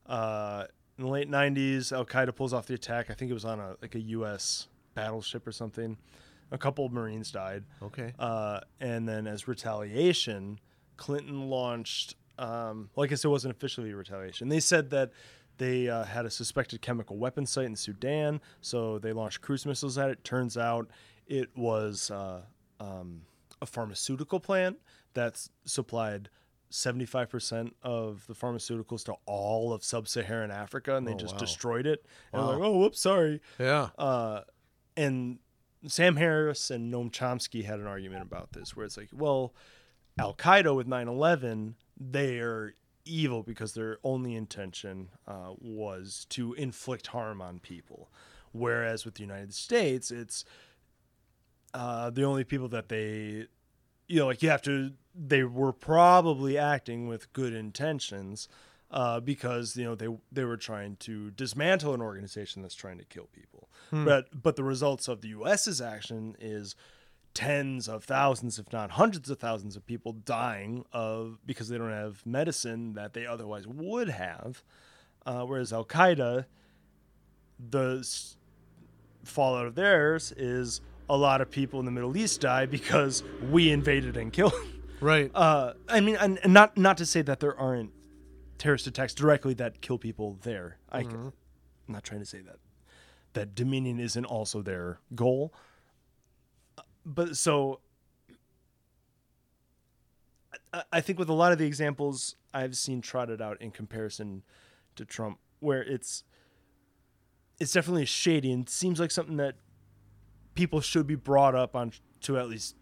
uh, 0.06 0.65
in 0.97 1.03
the 1.06 1.10
late 1.10 1.30
'90s, 1.30 1.91
Al 1.91 2.06
Qaeda 2.06 2.35
pulls 2.35 2.53
off 2.53 2.68
the 2.68 2.76
attack. 2.76 3.10
I 3.10 3.14
think 3.14 3.31
it 3.31 3.34
was 3.34 3.45
on 3.45 3.60
a 3.60 3.76
like 3.81 3.95
a 3.95 3.99
U.S. 3.99 4.68
battleship 5.03 5.47
or 5.47 5.51
something. 5.51 5.97
A 6.51 6.57
couple 6.57 6.85
of 6.85 6.91
Marines 6.91 7.31
died. 7.31 7.63
Okay. 7.81 8.13
Uh, 8.17 8.59
and 8.80 9.07
then 9.07 9.27
as 9.27 9.47
retaliation, 9.47 10.59
Clinton 10.97 11.49
launched, 11.49 12.15
um, 12.38 12.89
well, 12.95 13.03
I 13.03 13.07
guess 13.07 13.23
it 13.23 13.27
wasn't 13.27 13.55
officially 13.55 13.93
retaliation. 13.93 14.49
They 14.49 14.59
said 14.59 14.89
that 14.89 15.11
they 15.57 15.89
uh, 15.89 16.03
had 16.05 16.26
a 16.26 16.30
suspected 16.30 16.81
chemical 16.81 17.17
weapon 17.17 17.45
site 17.45 17.65
in 17.65 17.76
Sudan, 17.76 18.41
so 18.61 18.97
they 18.99 19.13
launched 19.13 19.41
cruise 19.41 19.65
missiles 19.65 19.97
at 19.97 20.09
it. 20.09 20.23
Turns 20.23 20.57
out 20.57 20.89
it 21.27 21.49
was 21.55 22.09
uh, 22.11 22.41
um, 22.80 23.21
a 23.61 23.65
pharmaceutical 23.65 24.39
plant 24.39 24.77
that 25.13 25.45
supplied 25.65 26.30
75% 26.71 27.71
of 27.84 28.26
the 28.27 28.34
pharmaceuticals 28.34 29.03
to 29.05 29.13
all 29.26 29.73
of 29.73 29.84
sub-Saharan 29.84 30.51
Africa, 30.51 30.95
and 30.95 31.05
they 31.07 31.13
Oh, 31.13 31.17
just 31.17 31.34
wow. 31.35 31.39
destroyed 31.39 31.85
it. 31.88 32.05
And 32.31 32.41
Wow. 32.41 32.51
like, 32.53 32.59
oh, 32.61 32.77
whoops, 32.77 33.01
sorry. 33.01 33.41
Yeah. 33.59 33.89
Uh, 33.97 34.41
and 34.98 35.40
Sam 35.88 36.18
Harris 36.18 36.70
and 36.70 36.94
Noam 36.94 37.11
Chomsky 37.11 37.64
had 37.64 37.80
an 37.80 37.88
argument 37.88 38.22
about 38.22 38.52
this, 38.53 38.76
where 38.76 38.86
it's 38.86 38.98
like, 38.98 39.10
well, 39.14 39.53
Al 40.20 40.34
Qaeda 40.34 40.76
with 40.76 40.88
9 40.88 41.07
11, 41.07 41.76
they're 41.98 42.74
evil 43.06 43.44
because 43.44 43.74
their 43.74 43.98
only 44.03 44.36
intention 44.36 45.10
uh, 45.28 45.53
was 45.60 46.26
to 46.30 46.53
inflict 46.53 47.07
harm 47.07 47.41
on 47.41 47.60
people. 47.60 48.10
Whereas 48.52 49.06
with 49.06 49.16
the 49.16 49.22
United 49.22 49.53
States, 49.53 50.11
it's 50.11 50.44
uh, 51.74 52.10
the 52.10 52.24
only 52.24 52.44
people 52.44 52.68
that 52.70 52.90
they, 52.90 53.48
you 54.07 54.20
know, 54.20 54.28
like 54.28 54.44
you 54.44 54.49
have 54.49 54.61
to, 54.64 54.91
they 55.16 55.44
were 55.44 55.74
probably 55.74 56.57
acting 56.57 57.07
with 57.07 57.32
good 57.34 57.53
intentions. 57.53 58.48
Uh, 58.91 59.20
because 59.20 59.78
you 59.78 59.84
know 59.84 59.94
they 59.94 60.07
they 60.32 60.44
were 60.44 60.57
trying 60.57 60.95
to 60.95 61.30
dismantle 61.32 61.94
an 61.94 62.02
organization 62.02 62.64
that's 62.64 62.74
trying 62.74 62.98
to 62.98 63.06
kill 63.06 63.28
people, 63.34 63.70
but 63.91 64.26
but 64.41 64.56
the 64.56 64.64
results 64.64 65.07
of 65.07 65.22
the 65.22 65.28
U.S.'s 65.30 65.80
action 65.80 66.36
is 66.40 66.76
tens 67.36 67.88
of 67.88 68.03
thousands, 68.03 68.57
if 68.57 68.74
not 68.74 68.90
hundreds 68.91 69.30
of 69.30 69.38
thousands, 69.38 69.76
of 69.76 69.86
people 69.86 70.14
dying 70.14 70.84
of 70.91 71.38
because 71.45 71.70
they 71.70 71.78
don't 71.78 71.91
have 71.91 72.26
medicine 72.26 72.94
that 72.94 73.14
they 73.14 73.28
otherwise 73.28 73.68
would 73.68 74.10
have. 74.10 74.64
Uh, 75.24 75.44
whereas 75.44 75.72
Al 75.72 75.86
Qaeda, 75.86 76.45
the 77.60 77.98
s- 77.99 78.38
fallout 79.24 79.68
of 79.68 79.76
theirs 79.76 80.32
is 80.36 80.82
a 81.10 81.16
lot 81.18 81.41
of 81.41 81.52
people 81.52 81.80
in 81.80 81.86
the 81.86 81.91
Middle 81.91 82.18
East 82.18 82.41
die 82.41 82.66
because 82.66 83.22
we 83.52 83.70
invaded 83.72 84.18
and 84.18 84.34
killed. 84.34 84.53
Right. 85.02 85.30
Uh, 85.34 85.74
I 85.88 86.02
mean, 86.02 86.18
and, 86.20 86.40
and 86.44 86.53
not 86.53 86.76
not 86.78 86.98
to 86.98 87.06
say 87.06 87.22
that 87.22 87.40
there 87.40 87.56
aren't 87.57 87.91
terrorist 88.60 88.86
attacks 88.86 89.14
directly 89.15 89.56
that 89.56 89.81
kill 89.81 89.98
people 89.98 90.38
there. 90.44 90.77
I, 90.91 91.02
am 91.02 91.34
not 91.88 92.03
trying 92.03 92.19
to 92.19 92.26
say 92.26 92.41
that 92.41 92.57
that 93.34 93.56
Dominion 93.56 93.99
isn't 93.99 94.26
also 94.26 94.61
their 94.61 94.99
goal. 95.15 95.53
Uh, 96.77 96.81
But 97.06 97.38
so, 97.38 97.80
I, 100.73 100.84
I 100.94 101.02
think 101.02 101.18
with 101.19 101.30
a 101.30 101.34
lot 101.34 101.52
of 101.52 101.57
the 101.57 101.65
examples 101.65 102.36
I've 102.53 102.76
seen 102.77 103.02
trotted 103.02 103.41
out 103.41 103.61
in 103.61 103.72
comparison 103.72 104.44
to 104.95 105.06
Trump, 105.06 105.40
where 105.60 105.81
it's 105.84 106.23
it's 107.60 107.73
definitely 107.73 108.06
shady 108.06 108.52
and 108.52 108.69
seems 108.69 108.99
like 108.99 109.11
something 109.11 109.38
that 109.38 109.56
people 110.56 110.81
should 110.81 111.06
be 111.07 111.15
brought 111.15 111.56
up 111.56 111.76
on 111.76 111.91
to 112.22 112.38
at 112.38 112.49
least 112.49 112.76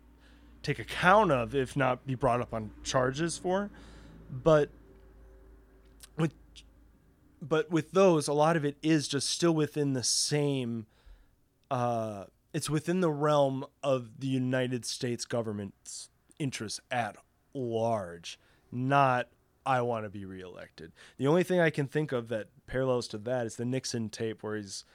take 0.64 0.80
account 0.80 1.32
of, 1.32 1.56
if 1.56 1.76
not 1.76 2.06
be 2.06 2.16
brought 2.16 2.42
up 2.42 2.54
on 2.54 2.72
charges 2.84 3.38
for. 3.38 3.70
But 4.32 4.70
but 7.42 7.70
with 7.70 7.92
those, 7.92 8.28
a 8.28 8.34
lot 8.34 8.56
of 8.56 8.66
it 8.66 8.78
is 8.82 9.08
just 9.08 9.30
still 9.30 9.54
within 9.54 9.94
the 9.94 10.04
same. 10.04 10.88
Uh, 11.70 12.26
it's 12.54 12.70
within 12.70 13.02
the 13.02 13.12
realm 13.12 13.66
of 13.84 14.20
the 14.20 14.28
United 14.28 14.86
States 14.86 15.26
government's 15.26 16.10
interests 16.40 16.80
at 16.92 17.18
large, 17.54 18.40
not 18.72 19.28
I 19.66 19.82
want 19.82 20.06
to 20.06 20.10
be 20.10 20.26
reelected. 20.26 20.94
The 21.18 21.28
only 21.28 21.44
thing 21.44 21.60
I 21.60 21.70
can 21.70 21.88
think 21.88 22.12
of 22.12 22.30
that 22.30 22.48
parallels 22.68 23.08
to 23.10 23.18
that 23.20 23.46
is 23.46 23.58
the 23.58 23.66
Nixon 23.66 24.10
tape 24.10 24.42
where 24.42 24.56
he's 24.56 24.86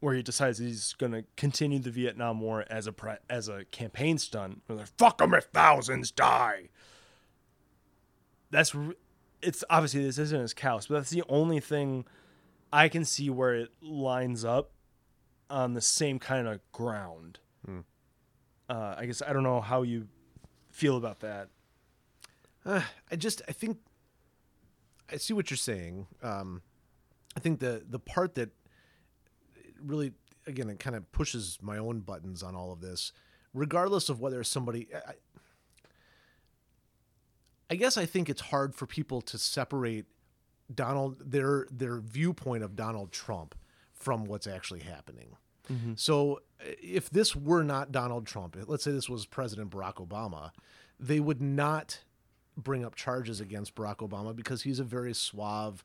where 0.00 0.14
he 0.16 0.22
decides 0.22 0.58
he's 0.58 0.94
going 0.94 1.12
to 1.12 1.22
continue 1.36 1.78
the 1.78 1.92
Vietnam 1.92 2.40
War 2.40 2.64
as 2.68 2.88
a 2.88 2.94
as 3.30 3.48
a 3.48 3.64
campaign 3.66 4.18
stunt. 4.18 4.62
They're 4.66 4.86
fuck 4.98 5.18
them 5.18 5.32
if 5.34 5.44
thousands 5.44 6.10
die. 6.10 6.70
That's 8.50 8.74
it's 9.42 9.64
obviously 9.68 10.04
this 10.04 10.18
isn't 10.18 10.40
as 10.40 10.54
callous, 10.54 10.86
but 10.86 10.94
that's 10.94 11.10
the 11.10 11.24
only 11.28 11.60
thing 11.60 12.04
I 12.72 12.88
can 12.88 13.04
see 13.04 13.28
where 13.28 13.54
it 13.54 13.70
lines 13.82 14.44
up 14.44 14.70
on 15.50 15.74
the 15.74 15.80
same 15.80 16.18
kind 16.18 16.48
of 16.48 16.60
ground. 16.72 17.40
Uh, 18.68 18.94
I 18.96 19.06
guess 19.06 19.20
I 19.20 19.32
don't 19.32 19.42
know 19.42 19.60
how 19.60 19.82
you 19.82 20.08
feel 20.70 20.96
about 20.96 21.20
that. 21.20 21.48
Uh, 22.64 22.82
I 23.10 23.16
just 23.16 23.42
I 23.48 23.52
think 23.52 23.78
I 25.10 25.16
see 25.16 25.34
what 25.34 25.50
you're 25.50 25.58
saying. 25.58 26.06
Um, 26.22 26.62
I 27.36 27.40
think 27.40 27.60
the 27.60 27.84
the 27.88 27.98
part 27.98 28.34
that 28.36 28.50
really 29.84 30.12
again 30.46 30.70
it 30.70 30.78
kind 30.78 30.96
of 30.96 31.10
pushes 31.12 31.58
my 31.60 31.76
own 31.76 32.00
buttons 32.00 32.42
on 32.42 32.54
all 32.54 32.72
of 32.72 32.80
this, 32.80 33.12
regardless 33.52 34.08
of 34.08 34.20
whether 34.20 34.42
somebody. 34.44 34.88
I, 34.94 35.14
I 37.72 37.74
guess 37.74 37.96
I 37.96 38.04
think 38.04 38.28
it's 38.28 38.42
hard 38.42 38.74
for 38.74 38.86
people 38.86 39.22
to 39.22 39.38
separate 39.38 40.04
Donald 40.74 41.16
their 41.24 41.66
their 41.70 42.00
viewpoint 42.00 42.62
of 42.62 42.76
Donald 42.76 43.12
Trump 43.12 43.54
from 43.94 44.26
what's 44.26 44.46
actually 44.46 44.80
happening. 44.80 45.36
Mm-hmm. 45.72 45.94
So 45.96 46.40
eh, 46.60 46.74
if 46.82 47.08
this 47.08 47.34
were 47.34 47.62
not 47.62 47.90
Donald 47.90 48.26
Trump, 48.26 48.58
eh, 48.60 48.64
let's 48.66 48.84
say 48.84 48.90
this 48.90 49.08
was 49.08 49.24
President 49.24 49.70
Barack 49.70 50.06
Obama, 50.06 50.50
they 51.00 51.18
would 51.18 51.40
not 51.40 52.00
bring 52.58 52.84
up 52.84 52.94
charges 52.94 53.40
against 53.40 53.74
Barack 53.74 54.06
Obama 54.06 54.36
because 54.36 54.64
he's 54.64 54.78
a 54.78 54.84
very 54.84 55.14
suave, 55.14 55.82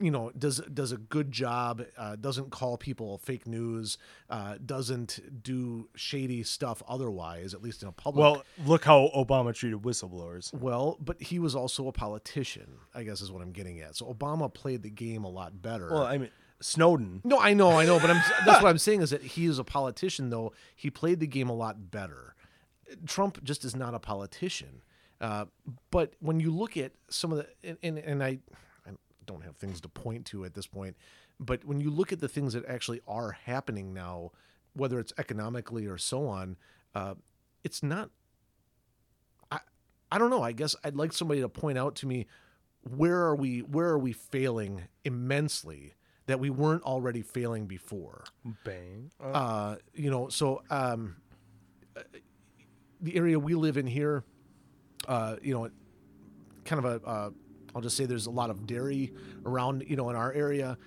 you 0.00 0.10
know, 0.10 0.30
does 0.36 0.58
does 0.72 0.92
a 0.92 0.96
good 0.96 1.30
job, 1.30 1.82
uh, 1.96 2.16
doesn't 2.16 2.50
call 2.50 2.76
people 2.76 3.18
fake 3.18 3.46
news, 3.46 3.96
uh, 4.28 4.56
doesn't 4.64 5.42
do 5.42 5.88
shady 5.94 6.42
stuff 6.42 6.82
otherwise, 6.88 7.54
at 7.54 7.62
least 7.62 7.82
in 7.82 7.88
a 7.88 7.92
public. 7.92 8.22
Well, 8.22 8.44
look 8.66 8.84
how 8.84 9.10
Obama 9.14 9.54
treated 9.54 9.82
whistleblowers. 9.82 10.52
well, 10.52 10.98
but 11.00 11.22
he 11.22 11.38
was 11.38 11.54
also 11.54 11.86
a 11.86 11.92
politician, 11.92 12.78
I 12.94 13.04
guess 13.04 13.20
is 13.20 13.30
what 13.30 13.42
I'm 13.42 13.52
getting 13.52 13.80
at. 13.80 13.96
So 13.96 14.12
Obama 14.12 14.52
played 14.52 14.82
the 14.82 14.90
game 14.90 15.24
a 15.24 15.30
lot 15.30 15.62
better. 15.62 15.88
Well, 15.90 16.04
I 16.04 16.18
mean, 16.18 16.30
Snowden. 16.60 17.20
No, 17.24 17.38
I 17.38 17.52
know, 17.54 17.72
I 17.72 17.84
know, 17.84 18.00
but 18.00 18.10
I'm 18.10 18.22
that's 18.46 18.62
what 18.62 18.70
I'm 18.70 18.78
saying 18.78 19.02
is 19.02 19.10
that 19.10 19.22
he 19.22 19.46
is 19.46 19.58
a 19.58 19.64
politician 19.64 20.30
though. 20.30 20.52
He 20.74 20.90
played 20.90 21.20
the 21.20 21.26
game 21.26 21.48
a 21.48 21.54
lot 21.54 21.90
better. 21.90 22.34
Trump 23.06 23.42
just 23.44 23.64
is 23.64 23.76
not 23.76 23.94
a 23.94 23.98
politician. 23.98 24.82
Uh, 25.20 25.46
but 25.90 26.14
when 26.20 26.40
you 26.40 26.50
look 26.50 26.76
at 26.76 26.92
some 27.08 27.32
of 27.32 27.38
the 27.38 27.46
and, 27.62 27.78
and, 27.82 27.98
and 27.98 28.22
I, 28.22 28.26
I 28.28 28.38
don't 29.26 29.44
have 29.44 29.56
things 29.56 29.80
to 29.82 29.88
point 29.88 30.26
to 30.26 30.44
at 30.44 30.54
this 30.54 30.66
point, 30.66 30.96
but 31.40 31.64
when 31.64 31.80
you 31.80 31.90
look 31.90 32.12
at 32.12 32.20
the 32.20 32.28
things 32.28 32.52
that 32.52 32.64
actually 32.66 33.00
are 33.06 33.32
happening 33.32 33.92
now, 33.92 34.32
whether 34.74 34.98
it's 34.98 35.12
economically 35.18 35.86
or 35.86 35.98
so 35.98 36.26
on, 36.26 36.56
uh, 36.94 37.14
it's 37.62 37.82
not. 37.82 38.10
I 39.50 39.60
I 40.10 40.18
don't 40.18 40.30
know. 40.30 40.42
I 40.42 40.52
guess 40.52 40.76
I'd 40.84 40.96
like 40.96 41.12
somebody 41.12 41.40
to 41.40 41.48
point 41.48 41.78
out 41.78 41.94
to 41.96 42.06
me 42.06 42.26
where 42.82 43.22
are 43.22 43.34
we 43.34 43.60
where 43.60 43.88
are 43.88 43.98
we 43.98 44.12
failing 44.12 44.82
immensely 45.04 45.94
that 46.26 46.40
we 46.40 46.50
weren't 46.50 46.82
already 46.82 47.22
failing 47.22 47.66
before 47.66 48.24
Bang. 48.64 49.10
uh, 49.20 49.76
you 49.94 50.10
know, 50.10 50.28
so 50.28 50.62
um, 50.70 51.16
uh, 51.96 52.00
the 53.00 53.16
area 53.16 53.38
we 53.38 53.54
live 53.54 53.76
in 53.76 53.86
here, 53.86 54.24
uh, 55.06 55.36
you 55.42 55.52
know, 55.52 55.68
kind 56.64 56.84
of 56.84 57.02
a, 57.02 57.06
uh, 57.06 57.30
I'll 57.74 57.82
just 57.82 57.96
say 57.96 58.04
there's 58.06 58.26
a 58.26 58.30
lot 58.30 58.50
of 58.50 58.66
dairy 58.66 59.12
around, 59.44 59.84
you 59.86 59.96
know, 59.96 60.10
in 60.10 60.16
our 60.16 60.32
area. 60.32 60.78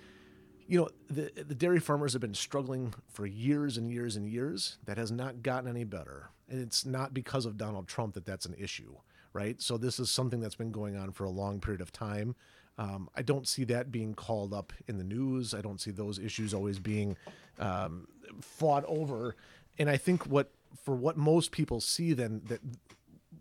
You 0.68 0.81
know, 0.81 0.89
the 1.09 1.31
the 1.35 1.55
dairy 1.55 1.80
farmers 1.80 2.14
have 2.14 2.22
been 2.22 2.34
struggling 2.34 2.93
for 3.07 3.26
years 3.26 3.77
and 3.77 3.91
years 3.91 4.15
and 4.15 4.27
years. 4.27 4.77
That 4.85 4.97
has 4.97 5.11
not 5.11 5.41
gotten 5.41 5.69
any 5.69 5.84
better, 5.84 6.30
and 6.49 6.61
it's 6.61 6.85
not 6.85 7.14
because 7.14 7.45
of 7.45 7.57
Donald 7.57 7.88
Trump 7.88 8.15
that 8.15 8.26
that's 8.26 8.45
an 8.45 8.55
issue, 8.57 8.95
right? 9.34 9.61
So 9.61 9.77
this 9.77 9.99
is 9.99 10.09
something 10.09 10.39
that's 10.39 10.55
been 10.55 10.72
going 10.72 10.97
on 10.97 11.11
for 11.11 11.23
a 11.23 11.30
long 11.30 11.61
period 11.61 11.81
of 11.81 11.91
time. 11.91 12.35
Um, 12.77 13.09
I 13.15 13.22
don't 13.22 13.47
see 13.47 13.64
that 13.65 13.91
being 13.91 14.14
called 14.14 14.53
up 14.53 14.72
in 14.88 14.97
the 14.97 15.03
news. 15.03 15.53
I 15.53 15.61
don't 15.61 15.81
see 15.81 15.91
those 15.91 16.19
issues 16.19 16.53
always 16.53 16.80
being 16.80 17.18
um, 17.59 18.07
fought 18.41 18.84
over. 18.88 19.35
And 19.80 19.89
I 19.89 19.97
think 19.97 20.26
what 20.27 20.51
for 20.84 20.95
what 20.95 21.18
most 21.18 21.51
people 21.51 21.81
see 21.81 22.14
then 22.14 22.41
that 22.47 22.61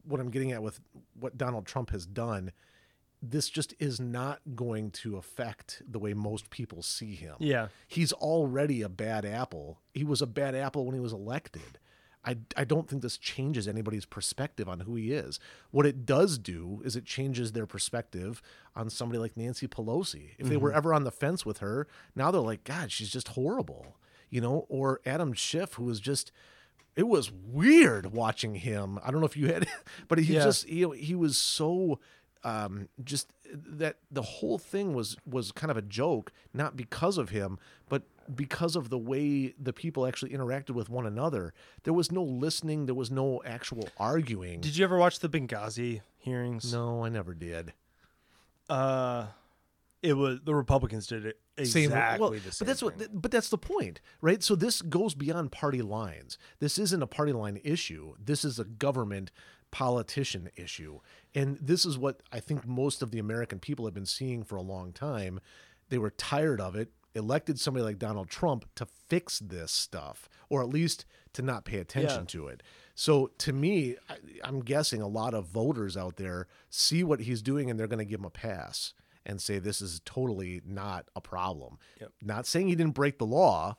what 0.05 0.21
I'm 0.21 0.31
getting 0.31 0.53
at 0.53 0.63
with 0.63 0.81
what 1.19 1.37
Donald 1.37 1.67
Trump 1.67 1.91
has 1.91 2.07
done, 2.07 2.53
this 3.31 3.49
just 3.49 3.75
is 3.79 4.01
not 4.01 4.41
going 4.55 4.91
to 4.91 5.17
affect 5.17 5.83
the 5.89 5.99
way 5.99 6.15
most 6.15 6.51
people 6.51 6.83
see 6.83 7.15
him. 7.15 7.35
Yeah. 7.39 7.69
He's 7.87 8.13
already 8.13 8.83
a 8.83 8.89
bad 8.89 9.25
apple. 9.25 9.79
He 9.95 10.05
was 10.05 10.23
a 10.23 10.27
bad 10.27 10.55
apple 10.55 10.85
when 10.85 10.95
he 10.95 11.01
was 11.01 11.13
elected. 11.13 11.79
I, 12.25 12.39
I 12.57 12.65
don't 12.65 12.89
think 12.89 13.03
this 13.03 13.17
changes 13.19 13.69
anybody's 13.69 14.05
perspective 14.05 14.69
on 14.69 14.81
who 14.81 14.97
he 14.97 15.13
is. 15.13 15.39
What 15.71 15.87
it 15.87 16.05
does 16.05 16.39
do 16.39 16.83
is 16.85 16.97
it 16.97 17.05
changes 17.05 17.53
their 17.53 17.67
perspective 17.67 18.43
on 18.75 18.91
somebody 18.91 19.21
like 19.21 19.37
Nancy 19.37 19.69
Pelosi. 19.69 20.31
If 20.37 20.49
they 20.49 20.57
were 20.57 20.71
mm-hmm. 20.71 20.79
ever 20.79 20.93
on 20.93 21.05
the 21.05 21.13
fence 21.13 21.47
with 21.47 21.59
her, 21.59 21.87
now 22.17 22.33
they're 22.33 22.41
like, 22.41 22.65
God, 22.65 22.91
she's 22.91 23.11
just 23.11 23.29
horrible, 23.29 23.97
you 24.29 24.41
know? 24.41 24.67
Or 24.69 25.01
Adam 25.07 25.35
Schiff, 25.35 25.75
who 25.75 25.85
was 25.85 26.01
just, 26.01 26.33
it 26.97 27.07
was 27.07 27.31
weird 27.31 28.13
watching 28.13 28.57
him. 28.57 28.99
I 29.05 29.13
don't 29.13 29.21
know 29.21 29.27
if 29.27 29.37
you 29.37 29.47
had, 29.53 29.69
but 30.09 30.19
he 30.19 30.35
Yeah. 30.35 30.43
just, 30.43 30.69
you 30.69 30.87
know, 30.87 30.93
he 30.93 31.15
was 31.15 31.39
so 31.39 32.01
um, 32.47 32.89
just 33.03 33.33
that 33.53 33.97
the 34.09 34.23
whole 34.23 34.57
thing 34.57 34.95
was 34.95 35.17
was 35.27 35.51
kind 35.51 35.71
of 35.71 35.77
a 35.77 35.83
joke, 35.83 36.33
not 36.55 36.77
because 36.77 37.19
of 37.19 37.31
him, 37.31 37.59
but 37.89 38.05
because 38.33 38.77
of 38.77 38.89
the 38.89 38.99
way 38.99 39.53
the 39.61 39.73
people 39.73 40.07
actually 40.07 40.31
interacted 40.31 40.71
with 40.71 40.89
one 40.89 41.07
another. 41.07 41.53
There 41.83 41.93
was 41.93 42.13
no 42.13 42.23
listening. 42.23 42.87
There 42.87 42.95
was 42.95 43.11
no 43.11 43.43
actual 43.45 43.89
arguing. 43.99 44.61
Did 44.61 44.77
you 44.77 44.85
ever 44.85 44.97
watch 44.97 45.19
the 45.19 45.29
Benghazi 45.29 46.03
hearings? 46.19 46.73
no, 46.73 47.05
I 47.05 47.09
never 47.09 47.35
did. 47.35 47.73
Uh, 48.71 49.27
it 50.03 50.13
was 50.13 50.39
the 50.45 50.55
Republicans 50.55 51.09
did 51.09 51.27
it 51.27 51.41
exactly 51.57 51.89
Same- 51.89 52.21
well, 52.21 52.31
the 52.31 52.41
same. 52.53 52.53
But 52.61 52.67
that's 52.67 52.81
thing. 52.81 52.91
what. 52.91 53.23
But 53.23 53.31
that's 53.33 53.49
the 53.49 53.59
point, 53.59 54.01
right? 54.21 54.43
So 54.43 54.55
this 54.55 54.83
goes 54.83 55.15
beyond 55.15 55.51
party 55.51 55.83
lines. 55.83 56.39
This 56.61 56.79
isn't 56.79 57.03
a 57.03 57.07
party 57.09 57.33
line 57.33 57.61
issue. 57.65 58.15
This 58.25 58.45
is 58.45 58.59
a 58.61 58.65
government 58.65 59.31
politician 59.81 60.49
issue, 60.57 61.01
and 61.35 61.59
this 61.61 61.85
is 61.85 61.99
what 61.99 62.23
I 62.33 62.41
think 62.41 62.67
most 62.67 63.03
of 63.03 63.11
the 63.11 63.19
American 63.19 63.59
people 63.59 63.85
have 63.85 63.93
been 63.93 64.07
seeing 64.07 64.43
for 64.43 64.57
a 64.57 64.63
long 64.63 64.93
time. 64.95 65.39
They 65.91 65.99
were 65.99 66.11
tired 66.11 66.63
of 66.63 66.75
it. 66.77 66.93
Elected 67.15 67.61
somebody 67.61 67.85
like 67.85 67.99
Donald 67.99 68.29
Trump 68.31 68.65
to 68.77 68.87
fix 68.87 69.39
this 69.39 69.71
stuff, 69.73 70.29
or 70.49 70.63
at 70.63 70.69
least 70.71 71.05
to 71.35 71.43
not 71.43 71.65
pay 71.67 71.79
attention 71.79 72.21
Yeah. 72.23 72.27
to 72.41 72.47
it. 72.49 72.63
So 72.95 73.31
to 73.39 73.53
me, 73.53 73.97
I, 74.09 74.17
I'm 74.45 74.61
guessing 74.61 75.03
a 75.03 75.07
lot 75.09 75.35
of 75.35 75.47
voters 75.47 75.97
out 75.97 76.17
there 76.17 76.47
see 76.71 77.05
what 77.05 77.21
he's 77.21 77.43
doing 77.43 77.69
and 77.71 77.79
they're 77.79 77.87
going 77.87 77.99
to 78.07 78.11
give 78.11 78.21
him 78.21 78.27
a 78.27 78.31
pass 78.31 78.95
and 79.27 79.41
say 79.43 79.59
this 79.59 79.81
is 79.83 80.01
totally 80.07 80.63
not 80.67 81.09
a 81.15 81.21
problem. 81.21 81.79
Yep. 82.01 82.13
Not 82.23 82.47
saying 82.47 82.69
he 82.69 82.75
didn't 82.75 82.95
break 82.95 83.19
the 83.19 83.27
law, 83.27 83.77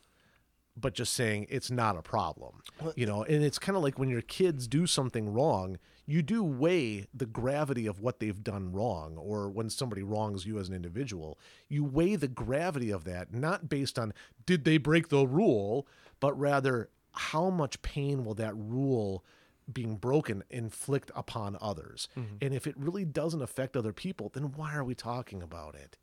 but 0.79 0.93
just 0.93 1.13
saying 1.13 1.47
it's 1.49 1.71
not 1.71 1.97
a 1.97 2.01
problem. 2.01 2.61
You 2.95 3.05
know, 3.05 3.23
and 3.23 3.43
it's 3.43 3.59
kind 3.59 3.75
of 3.75 3.83
like 3.83 3.97
when 3.97 4.09
your 4.09 4.21
kids 4.21 4.67
do 4.67 4.85
something 4.87 5.33
wrong, 5.33 5.77
you 6.05 6.21
do 6.21 6.43
weigh 6.43 7.07
the 7.13 7.25
gravity 7.25 7.87
of 7.87 7.99
what 7.99 8.19
they've 8.19 8.43
done 8.43 8.71
wrong, 8.71 9.17
or 9.17 9.49
when 9.49 9.69
somebody 9.69 10.03
wrongs 10.03 10.45
you 10.45 10.57
as 10.57 10.69
an 10.69 10.75
individual, 10.75 11.37
you 11.67 11.83
weigh 11.83 12.15
the 12.15 12.27
gravity 12.27 12.91
of 12.91 13.03
that 13.03 13.33
not 13.33 13.67
based 13.67 13.99
on 13.99 14.13
did 14.45 14.63
they 14.63 14.77
break 14.77 15.09
the 15.09 15.27
rule, 15.27 15.87
but 16.19 16.37
rather 16.39 16.89
how 17.11 17.49
much 17.49 17.81
pain 17.81 18.23
will 18.23 18.35
that 18.35 18.55
rule 18.55 19.25
being 19.71 19.97
broken 19.97 20.43
inflict 20.49 21.11
upon 21.15 21.57
others. 21.59 22.07
Mm-hmm. 22.17 22.35
And 22.41 22.53
if 22.53 22.67
it 22.67 22.77
really 22.77 23.03
doesn't 23.03 23.41
affect 23.41 23.75
other 23.75 23.91
people, 23.91 24.29
then 24.33 24.53
why 24.55 24.75
are 24.75 24.83
we 24.83 24.95
talking 24.95 25.41
about 25.41 25.75
it? 25.75 25.97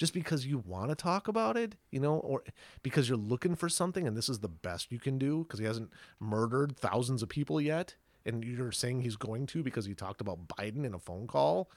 Just 0.00 0.14
because 0.14 0.46
you 0.46 0.56
want 0.66 0.88
to 0.88 0.94
talk 0.94 1.28
about 1.28 1.58
it, 1.58 1.76
you 1.90 2.00
know, 2.00 2.14
or 2.20 2.42
because 2.82 3.06
you're 3.06 3.18
looking 3.18 3.54
for 3.54 3.68
something 3.68 4.06
and 4.06 4.16
this 4.16 4.30
is 4.30 4.38
the 4.38 4.48
best 4.48 4.90
you 4.90 4.98
can 4.98 5.18
do 5.18 5.44
because 5.44 5.58
he 5.58 5.66
hasn't 5.66 5.90
murdered 6.18 6.74
thousands 6.74 7.22
of 7.22 7.28
people 7.28 7.60
yet 7.60 7.96
and 8.24 8.42
you're 8.42 8.72
saying 8.72 9.02
he's 9.02 9.16
going 9.16 9.46
to 9.48 9.62
because 9.62 9.84
he 9.84 9.92
talked 9.94 10.22
about 10.22 10.48
Biden 10.48 10.86
in 10.86 10.94
a 10.94 10.98
phone 10.98 11.26
call. 11.26 11.70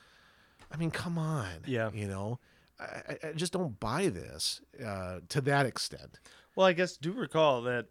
I 0.72 0.78
mean, 0.78 0.90
come 0.90 1.18
on. 1.18 1.50
Yeah. 1.66 1.90
You 1.94 2.08
know, 2.08 2.40
I, 2.80 3.18
I- 3.22 3.34
just 3.34 3.52
don't 3.52 3.78
buy 3.82 4.08
this 4.08 4.62
uh, 4.82 5.20
to 5.28 5.41
that 5.41 5.66
extent. 5.66 6.22
Well, 6.56 6.66
I 6.66 6.72
guess 6.72 6.95
do 6.95 7.12
recall 7.12 7.64
that 7.64 7.88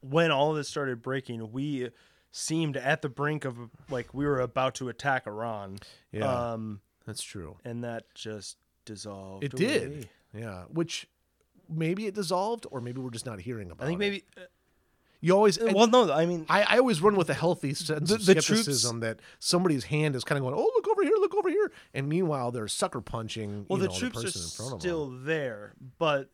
when 0.00 0.30
all 0.30 0.54
this 0.54 0.68
started 0.68 1.02
breaking, 1.02 1.52
we 1.52 1.90
seemed 2.32 2.78
at 2.78 3.02
the 3.02 3.10
brink 3.10 3.44
of 3.44 3.58
like 3.90 4.14
we 4.14 4.24
were 4.24 4.40
about 4.40 4.74
to 4.76 4.88
attack 4.88 5.26
Iran. 5.26 5.76
Yeah. 6.12 6.52
Um, 6.52 6.80
That's 7.06 7.22
true. 7.22 7.58
and 7.62 7.84
that 7.84 8.04
just 8.14 8.56
dissolved. 8.84 9.44
It 9.44 9.54
did. 9.56 10.08
Yeah, 10.34 10.64
which 10.72 11.08
maybe 11.68 12.06
it 12.06 12.14
dissolved, 12.14 12.66
or 12.70 12.80
maybe 12.80 13.00
we're 13.00 13.10
just 13.10 13.26
not 13.26 13.40
hearing 13.40 13.70
about. 13.70 13.84
It. 13.84 13.86
I 13.86 13.88
think 13.88 13.96
it. 13.96 14.04
maybe. 14.04 14.24
uh, 14.36 14.40
you 15.22 15.34
always. 15.34 15.58
and 15.58 15.74
well, 15.74 15.86
no, 15.86 16.10
I 16.10 16.24
mean, 16.24 16.46
I, 16.48 16.62
I 16.62 16.78
always 16.78 17.02
run 17.02 17.14
with 17.16 17.28
a 17.28 17.34
healthy 17.34 17.74
sense 17.74 18.08
The- 18.08 18.14
of 18.16 18.24
the 18.26 18.34
troops- 18.34 18.46
skepticism 18.46 19.00
that 19.00 19.20
somebody's 19.38 19.84
hand 19.84 20.16
is 20.16 20.24
kind 20.24 20.38
of 20.38 20.42
going, 20.44 20.54
"Oh, 20.56 20.70
look 20.76 20.88
over 20.88 21.02
here, 21.02 21.16
look 21.18 21.34
over 21.34 21.48
here," 21.50 21.70
and 21.92 22.08
meanwhile 22.08 22.50
they're 22.50 22.68
sucker 22.68 23.00
punching. 23.00 23.66
well, 23.68 23.78
you 23.78 23.86
the 23.86 23.92
know, 23.92 23.98
troops 23.98 24.14
the 24.14 24.20
are 24.20 24.24
person 24.24 24.42
in 24.42 24.48
front 24.48 24.72
of 24.74 24.80
still 24.80 25.10
there, 25.24 25.74
but 25.98 26.30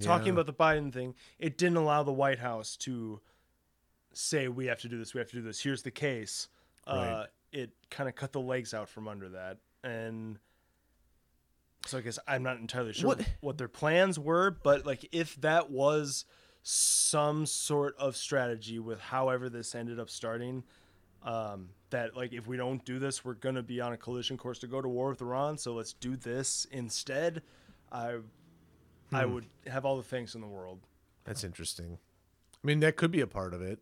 talking 0.00 0.26
Yeah. 0.28 0.32
about 0.40 0.46
the 0.46 0.52
Biden 0.52 0.92
thing, 0.92 1.14
it 1.38 1.56
didn't 1.58 1.76
allow 1.76 2.02
the 2.02 2.12
White 2.12 2.38
House 2.38 2.76
to 2.78 3.20
say 4.12 4.48
we 4.48 4.66
have 4.66 4.80
to 4.80 4.88
do 4.88 4.98
this, 4.98 5.14
we 5.14 5.18
have 5.20 5.30
to 5.30 5.36
do 5.36 5.42
this. 5.42 5.60
Here's 5.62 5.82
the 5.82 5.90
case. 5.90 6.48
Uh, 6.86 7.24
it 7.52 7.70
kind 7.90 8.08
of 8.08 8.14
cut 8.14 8.32
the 8.32 8.40
legs 8.40 8.74
out 8.74 8.88
from 8.88 9.06
under 9.08 9.28
that, 9.30 9.58
and 9.84 10.38
so 11.86 11.98
I 11.98 12.00
guess 12.00 12.18
I'm 12.28 12.42
not 12.42 12.58
entirely 12.58 12.92
sure 12.92 13.08
What- 13.08 13.26
what, 13.40 13.58
their 13.58 13.68
plans 13.68 14.18
were, 14.18 14.50
but 14.50 14.86
like 14.86 15.08
if 15.12 15.34
that 15.40 15.70
was 15.70 16.24
some 16.62 17.44
sort 17.44 17.96
of 17.98 18.16
strategy 18.16 18.78
with 18.78 19.00
however 19.00 19.48
this 19.48 19.74
ended 19.74 19.98
up 19.98 20.08
starting. 20.10 20.62
Um, 21.24 21.70
that 21.90 22.16
like 22.16 22.32
if 22.32 22.48
we 22.48 22.56
don't 22.56 22.84
do 22.84 22.98
this, 22.98 23.24
we're 23.24 23.34
gonna 23.34 23.62
be 23.62 23.80
on 23.80 23.92
a 23.92 23.96
collision 23.96 24.36
course 24.36 24.58
to 24.60 24.66
go 24.66 24.80
to 24.80 24.88
war 24.88 25.10
with 25.10 25.20
Iran. 25.22 25.56
So 25.58 25.72
let's 25.74 25.92
do 25.92 26.16
this 26.16 26.64
instead. 26.72 27.42
I 27.92 28.18
I 29.12 29.24
Hmm. 29.24 29.34
would 29.34 29.46
have 29.66 29.84
all 29.84 29.96
the 29.96 30.02
thanks 30.02 30.34
in 30.34 30.40
the 30.40 30.48
world. 30.48 30.80
That's 31.24 31.44
interesting. 31.44 31.98
I 32.54 32.66
mean, 32.66 32.80
that 32.80 32.96
could 32.96 33.10
be 33.12 33.20
a 33.20 33.26
part 33.28 33.54
of 33.54 33.62
it. 33.62 33.80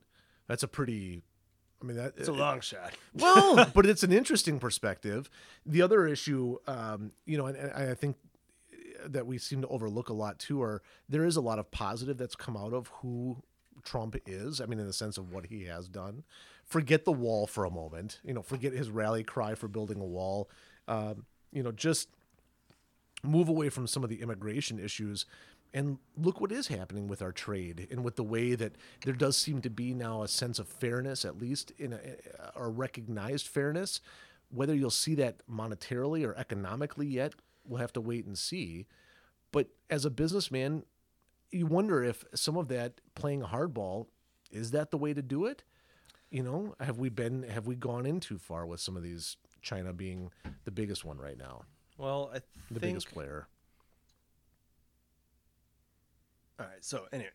That's 0.49 0.63
a 0.63 0.69
pretty. 0.69 1.23
I 1.83 1.87
mean, 1.87 1.97
that 1.97 2.15
It's 2.17 2.29
a 2.29 2.33
long 2.33 2.61
shot. 2.61 2.95
well, 3.15 3.71
but 3.75 3.87
it's 3.87 4.03
an 4.03 4.13
interesting 4.13 4.59
perspective. 4.59 5.31
The 5.65 5.83
other 5.83 6.07
issue, 6.07 6.59
um, 6.67 7.13
you 7.25 7.39
know, 7.39 7.47
and, 7.47 7.57
and 7.57 7.91
I 7.91 7.95
think 7.95 8.17
that 9.07 9.27
we 9.27 9.39
seem 9.39 9.63
to 9.63 9.69
overlook 9.69 10.09
a 10.09 10.13
lot 10.13 10.39
too, 10.39 10.63
are 10.63 10.83
there 11.09 11.25
is 11.25 11.37
a 11.37 11.41
lot 11.41 11.59
of 11.59 11.71
positive 11.71 12.19
that's 12.19 12.37
come 12.37 12.57
out 12.57 12.75
of 12.75 12.89
who 13.01 13.43
Trump 13.83 14.17
is. 14.27 14.61
I 14.61 14.67
mean, 14.67 14.79
in 14.79 14.87
the 14.87 14.93
sense 14.93 15.19
of 15.19 15.33
what 15.33 15.47
he 15.47 15.65
has 15.65 15.89
done. 15.89 16.25
Forget 16.65 17.05
the 17.05 17.13
wall 17.13 17.47
for 17.47 17.65
a 17.65 17.71
moment. 17.71 18.21
You 18.25 18.35
know, 18.35 18.43
forget 18.43 18.73
his 18.73 18.91
rally 18.91 19.25
cry 19.25 19.55
for 19.55 19.69
building 19.69 20.01
a 20.01 20.05
wall. 20.05 20.51
Um, 20.87 21.25
you 21.53 21.63
know, 21.63 21.73
just 21.73 22.09
move 23.23 23.49
away 23.49 23.69
from 23.69 23.87
some 23.87 24.03
of 24.05 24.11
the 24.11 24.23
immigration 24.23 24.79
issues 24.79 25.27
and 25.73 25.99
look 26.17 26.41
what 26.41 26.53
is 26.53 26.69
happening 26.69 27.07
with 27.07 27.23
our 27.23 27.33
trade 27.33 27.87
and 27.91 28.03
with 28.03 28.17
the 28.17 28.25
way 28.25 28.55
that 28.55 28.77
there 29.05 29.15
does 29.15 29.37
seem 29.37 29.61
to 29.63 29.71
be 29.71 29.95
now 29.95 30.23
a 30.23 30.29
sense 30.29 30.59
of 30.59 30.69
fairness 30.69 31.25
at 31.25 31.39
least 31.39 31.73
in 31.79 31.93
a, 31.93 31.99
a 32.57 32.69
recognized 32.69 33.47
fairness. 33.47 34.01
Whether 34.51 34.75
you'll 34.75 34.91
see 34.91 35.15
that 35.17 35.43
monetarily 35.49 36.27
or 36.27 36.37
economically 36.37 37.07
yet 37.07 37.35
we'll 37.65 37.81
have 37.81 37.93
to 37.93 38.01
wait 38.01 38.25
and 38.27 38.37
see. 38.37 38.87
But 39.53 39.69
as 39.89 40.05
a 40.05 40.11
businessman 40.11 40.85
you 41.51 41.67
wonder 41.67 42.03
if 42.03 42.25
some 42.35 42.57
of 42.57 42.69
that 42.69 43.01
playing 43.15 43.43
hardball 43.43 44.07
is 44.51 44.73
that 44.73 44.91
the 44.91 44.99
way 44.99 45.15
to 45.15 45.23
do 45.23 45.47
it? 45.47 45.63
You 46.31 46.43
know 46.43 46.75
have 46.81 46.99
we 46.99 47.09
been 47.09 47.45
have 47.45 47.67
we 47.67 47.77
gone 47.77 48.07
in 48.07 48.21
too 48.21 48.39
far 48.39 48.67
with 48.67 48.81
some 48.81 48.97
of 48.97 49.03
these 49.03 49.37
china 49.63 49.93
being 49.93 50.31
the 50.65 50.71
biggest 50.71 51.05
one 51.05 51.19
right 51.19 51.39
now? 51.39 51.63
Well, 51.97 52.31
I 52.35 52.41
the 52.71 52.81
biggest 52.81 53.11
player 53.13 53.47
All 56.61 56.67
right. 56.67 56.85
So 56.85 57.07
anyway, 57.13 57.31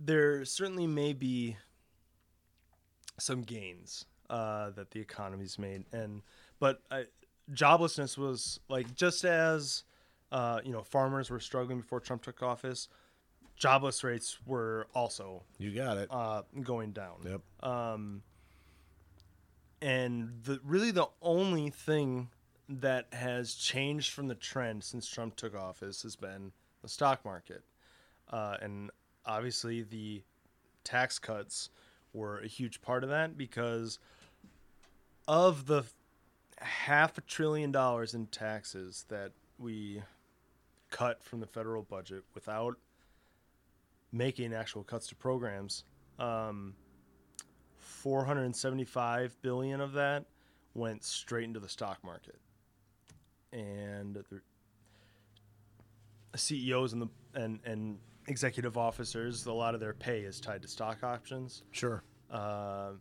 there 0.00 0.44
certainly 0.44 0.86
may 0.86 1.12
be 1.12 1.56
some 3.18 3.42
gains 3.42 4.06
uh, 4.28 4.70
that 4.70 4.90
the 4.90 5.00
economy's 5.00 5.58
made, 5.58 5.84
and 5.92 6.22
but 6.58 6.82
I, 6.90 7.04
joblessness 7.52 8.18
was 8.18 8.58
like 8.68 8.94
just 8.94 9.24
as 9.24 9.84
uh, 10.32 10.60
you 10.64 10.72
know 10.72 10.82
farmers 10.82 11.30
were 11.30 11.40
struggling 11.40 11.80
before 11.80 12.00
Trump 12.00 12.22
took 12.22 12.42
office. 12.42 12.88
Jobless 13.56 14.02
rates 14.02 14.38
were 14.44 14.88
also 14.94 15.44
you 15.58 15.70
got 15.70 15.96
it 15.98 16.08
uh, 16.10 16.42
going 16.62 16.90
down. 16.90 17.18
yep 17.24 17.42
Um, 17.62 18.22
and 19.80 20.40
the 20.42 20.60
really 20.64 20.90
the 20.90 21.06
only 21.22 21.70
thing 21.70 22.30
that 22.68 23.06
has 23.12 23.54
changed 23.54 24.12
from 24.12 24.28
the 24.28 24.34
trend 24.34 24.82
since 24.82 25.06
Trump 25.06 25.36
took 25.36 25.54
office 25.54 26.02
has 26.02 26.16
been 26.16 26.52
the 26.82 26.88
stock 26.88 27.24
market, 27.24 27.62
uh, 28.30 28.56
and 28.60 28.90
obviously 29.26 29.82
the 29.82 30.22
tax 30.82 31.18
cuts 31.18 31.70
were 32.12 32.38
a 32.40 32.46
huge 32.46 32.80
part 32.80 33.02
of 33.02 33.10
that 33.10 33.36
because 33.36 33.98
of 35.26 35.66
the 35.66 35.84
half 36.58 37.18
a 37.18 37.20
trillion 37.22 37.72
dollars 37.72 38.14
in 38.14 38.26
taxes 38.26 39.04
that 39.08 39.32
we 39.58 40.02
cut 40.90 41.22
from 41.22 41.40
the 41.40 41.46
federal 41.46 41.82
budget 41.82 42.22
without 42.34 42.76
making 44.12 44.54
actual 44.54 44.84
cuts 44.84 45.08
to 45.08 45.14
programs. 45.14 45.84
Um, 46.18 46.74
475 47.76 49.36
billion 49.42 49.80
of 49.80 49.92
that 49.92 50.24
went 50.74 51.02
straight 51.04 51.44
into 51.44 51.60
the 51.60 51.68
stock 51.68 51.98
market 52.04 52.36
and 53.54 54.14
the 54.14 54.40
CEOs 56.36 56.92
and 56.92 57.02
the 57.02 57.08
and 57.40 57.60
and 57.64 57.98
executive 58.26 58.76
officers 58.76 59.46
a 59.46 59.52
lot 59.52 59.74
of 59.74 59.80
their 59.80 59.92
pay 59.94 60.20
is 60.20 60.40
tied 60.40 60.62
to 60.62 60.68
stock 60.68 61.02
options. 61.04 61.62
Sure. 61.70 62.02
Uh, 62.30 62.92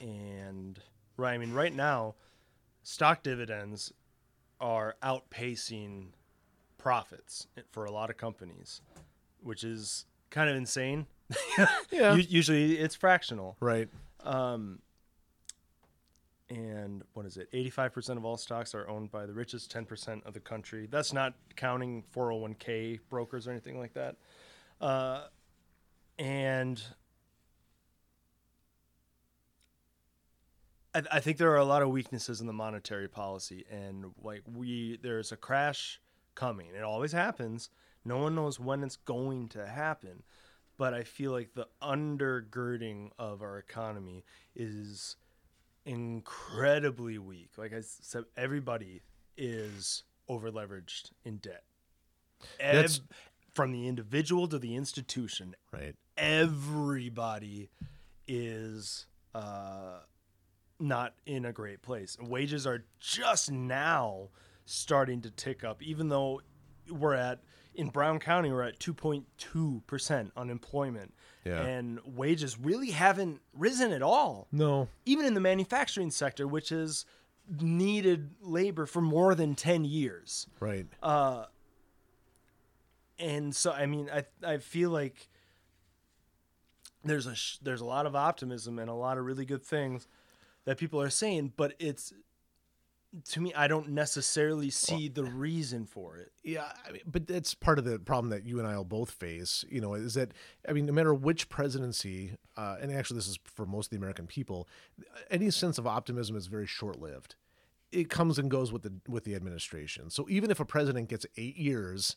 and 0.00 0.78
right 1.16 1.34
I 1.34 1.38
mean 1.38 1.52
right 1.52 1.74
now 1.74 2.14
stock 2.82 3.22
dividends 3.22 3.92
are 4.60 4.96
outpacing 5.02 6.08
profits 6.78 7.46
for 7.72 7.84
a 7.84 7.90
lot 7.90 8.08
of 8.10 8.16
companies 8.16 8.80
which 9.42 9.64
is 9.64 10.06
kind 10.30 10.48
of 10.50 10.56
insane. 10.56 11.06
Yeah. 11.90 12.14
Usually 12.14 12.78
it's 12.78 12.94
fractional. 12.94 13.56
right. 13.60 13.88
Um, 14.24 14.80
and 16.48 17.02
what 17.14 17.26
is 17.26 17.36
it? 17.36 17.50
85% 17.52 18.16
of 18.16 18.24
all 18.24 18.36
stocks 18.36 18.74
are 18.74 18.88
owned 18.88 19.10
by 19.10 19.26
the 19.26 19.32
richest 19.32 19.72
10% 19.72 20.24
of 20.24 20.34
the 20.34 20.40
country. 20.40 20.86
That's 20.90 21.12
not 21.12 21.34
counting 21.56 22.04
401k 22.14 23.00
brokers 23.08 23.48
or 23.48 23.50
anything 23.50 23.78
like 23.78 23.94
that. 23.94 24.16
Uh, 24.80 25.24
and 26.18 26.82
I, 30.94 31.02
I 31.12 31.20
think 31.20 31.38
there 31.38 31.50
are 31.50 31.56
a 31.56 31.64
lot 31.64 31.82
of 31.82 31.90
weaknesses 31.90 32.40
in 32.40 32.46
the 32.46 32.52
monetary 32.52 33.08
policy, 33.08 33.64
and 33.70 34.06
like 34.22 34.42
we, 34.54 34.98
there's 35.02 35.32
a 35.32 35.36
crash 35.36 36.00
coming. 36.34 36.68
It 36.76 36.82
always 36.82 37.12
happens. 37.12 37.70
No 38.04 38.18
one 38.18 38.34
knows 38.34 38.60
when 38.60 38.84
it's 38.84 38.96
going 38.96 39.48
to 39.48 39.66
happen 39.66 40.22
but 40.78 40.94
I 40.94 41.04
feel 41.04 41.32
like 41.32 41.54
the 41.54 41.68
undergirding 41.82 43.10
of 43.18 43.42
our 43.42 43.58
economy 43.58 44.24
is 44.54 45.16
incredibly 45.86 47.18
weak. 47.18 47.50
Like 47.56 47.72
I 47.72 47.80
said, 47.80 48.24
everybody 48.36 49.02
is 49.36 50.02
over 50.28 50.50
leveraged 50.50 51.12
in 51.24 51.38
debt. 51.38 51.62
Ev- 52.60 53.00
from 53.54 53.72
the 53.72 53.88
individual 53.88 54.46
to 54.48 54.58
the 54.58 54.76
institution, 54.76 55.56
right 55.72 55.94
everybody 56.16 57.70
is 58.26 59.06
uh, 59.34 60.00
not 60.80 61.14
in 61.26 61.44
a 61.44 61.52
great 61.52 61.82
place. 61.82 62.16
Wages 62.20 62.66
are 62.66 62.84
just 62.98 63.50
now 63.50 64.28
starting 64.64 65.20
to 65.22 65.30
tick 65.30 65.64
up, 65.64 65.82
even 65.82 66.08
though 66.08 66.40
we're 66.90 67.14
at 67.14 67.40
in 67.74 67.88
Brown 67.88 68.18
County 68.18 68.50
we're 68.50 68.62
at 68.62 68.78
2.2 68.78 69.86
percent 69.86 70.32
unemployment, 70.36 71.14
Yeah. 71.46 71.62
and 71.62 72.00
wages 72.04 72.58
really 72.58 72.90
haven't 72.90 73.40
risen 73.54 73.92
at 73.92 74.02
all, 74.02 74.48
no. 74.50 74.88
Even 75.04 75.24
in 75.26 75.34
the 75.34 75.40
manufacturing 75.40 76.10
sector, 76.10 76.46
which 76.46 76.70
has 76.70 77.04
needed 77.60 78.30
labor 78.40 78.86
for 78.86 79.00
more 79.00 79.34
than 79.36 79.54
10 79.54 79.84
years. 79.84 80.48
Right. 80.58 80.86
Uh, 81.02 81.44
and 83.18 83.54
so 83.54 83.72
I 83.72 83.86
mean 83.86 84.10
I 84.12 84.24
I 84.44 84.58
feel 84.58 84.90
like 84.90 85.28
there's 87.04 87.26
a 87.26 87.34
sh- 87.34 87.58
there's 87.62 87.80
a 87.80 87.84
lot 87.84 88.04
of 88.06 88.14
optimism 88.16 88.78
and 88.78 88.90
a 88.90 88.94
lot 88.94 89.16
of 89.16 89.24
really 89.24 89.44
good 89.44 89.62
things 89.62 90.06
that 90.64 90.76
people 90.76 91.00
are 91.00 91.10
saying, 91.10 91.52
but 91.56 91.74
it's 91.78 92.12
to 93.24 93.40
me 93.40 93.52
I 93.54 93.68
don't 93.68 93.90
necessarily 93.90 94.70
see 94.70 95.08
the 95.08 95.24
reason 95.24 95.86
for 95.86 96.16
it. 96.16 96.32
Yeah, 96.42 96.72
I 96.86 96.92
mean, 96.92 97.02
but 97.06 97.26
that's 97.26 97.54
part 97.54 97.78
of 97.78 97.84
the 97.84 97.98
problem 97.98 98.30
that 98.30 98.46
you 98.46 98.58
and 98.58 98.66
I 98.66 98.76
will 98.76 98.84
both 98.84 99.10
face. 99.10 99.64
You 99.68 99.80
know, 99.80 99.94
is 99.94 100.14
that 100.14 100.32
I 100.68 100.72
mean, 100.72 100.86
no 100.86 100.92
matter 100.92 101.14
which 101.14 101.48
presidency, 101.48 102.32
uh, 102.56 102.76
and 102.80 102.92
actually 102.92 103.16
this 103.16 103.28
is 103.28 103.38
for 103.44 103.66
most 103.66 103.86
of 103.86 103.90
the 103.90 103.96
American 103.96 104.26
people, 104.26 104.68
any 105.30 105.50
sense 105.50 105.78
of 105.78 105.86
optimism 105.86 106.36
is 106.36 106.46
very 106.46 106.66
short 106.66 107.00
lived. 107.00 107.34
It 107.92 108.10
comes 108.10 108.38
and 108.38 108.50
goes 108.50 108.72
with 108.72 108.82
the 108.82 108.92
with 109.08 109.24
the 109.24 109.34
administration. 109.34 110.10
So 110.10 110.26
even 110.28 110.50
if 110.50 110.60
a 110.60 110.64
president 110.64 111.08
gets 111.08 111.26
eight 111.36 111.56
years 111.56 112.16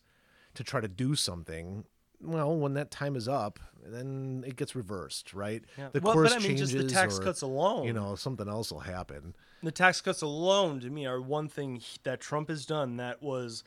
to 0.55 0.63
try 0.63 0.81
to 0.81 0.87
do 0.87 1.15
something, 1.15 1.85
well, 2.21 2.55
when 2.55 2.73
that 2.73 2.91
time 2.91 3.15
is 3.15 3.27
up, 3.27 3.59
then 3.83 4.43
it 4.45 4.55
gets 4.55 4.75
reversed, 4.75 5.33
right? 5.33 5.63
Yeah. 5.77 5.89
The 5.91 5.99
Well, 6.01 6.13
course 6.13 6.29
but 6.31 6.35
I 6.35 6.39
mean, 6.39 6.47
changes, 6.57 6.71
just 6.73 6.87
the 6.87 6.93
tax 6.93 7.17
or, 7.19 7.23
cuts 7.23 7.41
alone. 7.41 7.85
you 7.85 7.93
know, 7.93 8.15
something 8.15 8.47
else 8.47 8.71
will 8.71 8.79
happen. 8.81 9.35
the 9.63 9.71
tax 9.71 10.01
cuts 10.01 10.21
alone 10.21 10.79
to 10.81 10.89
me 10.89 11.05
are 11.05 11.21
one 11.21 11.47
thing 11.47 11.81
that 12.03 12.19
Trump 12.21 12.49
has 12.49 12.65
done 12.65 12.97
that 12.97 13.21
was 13.23 13.63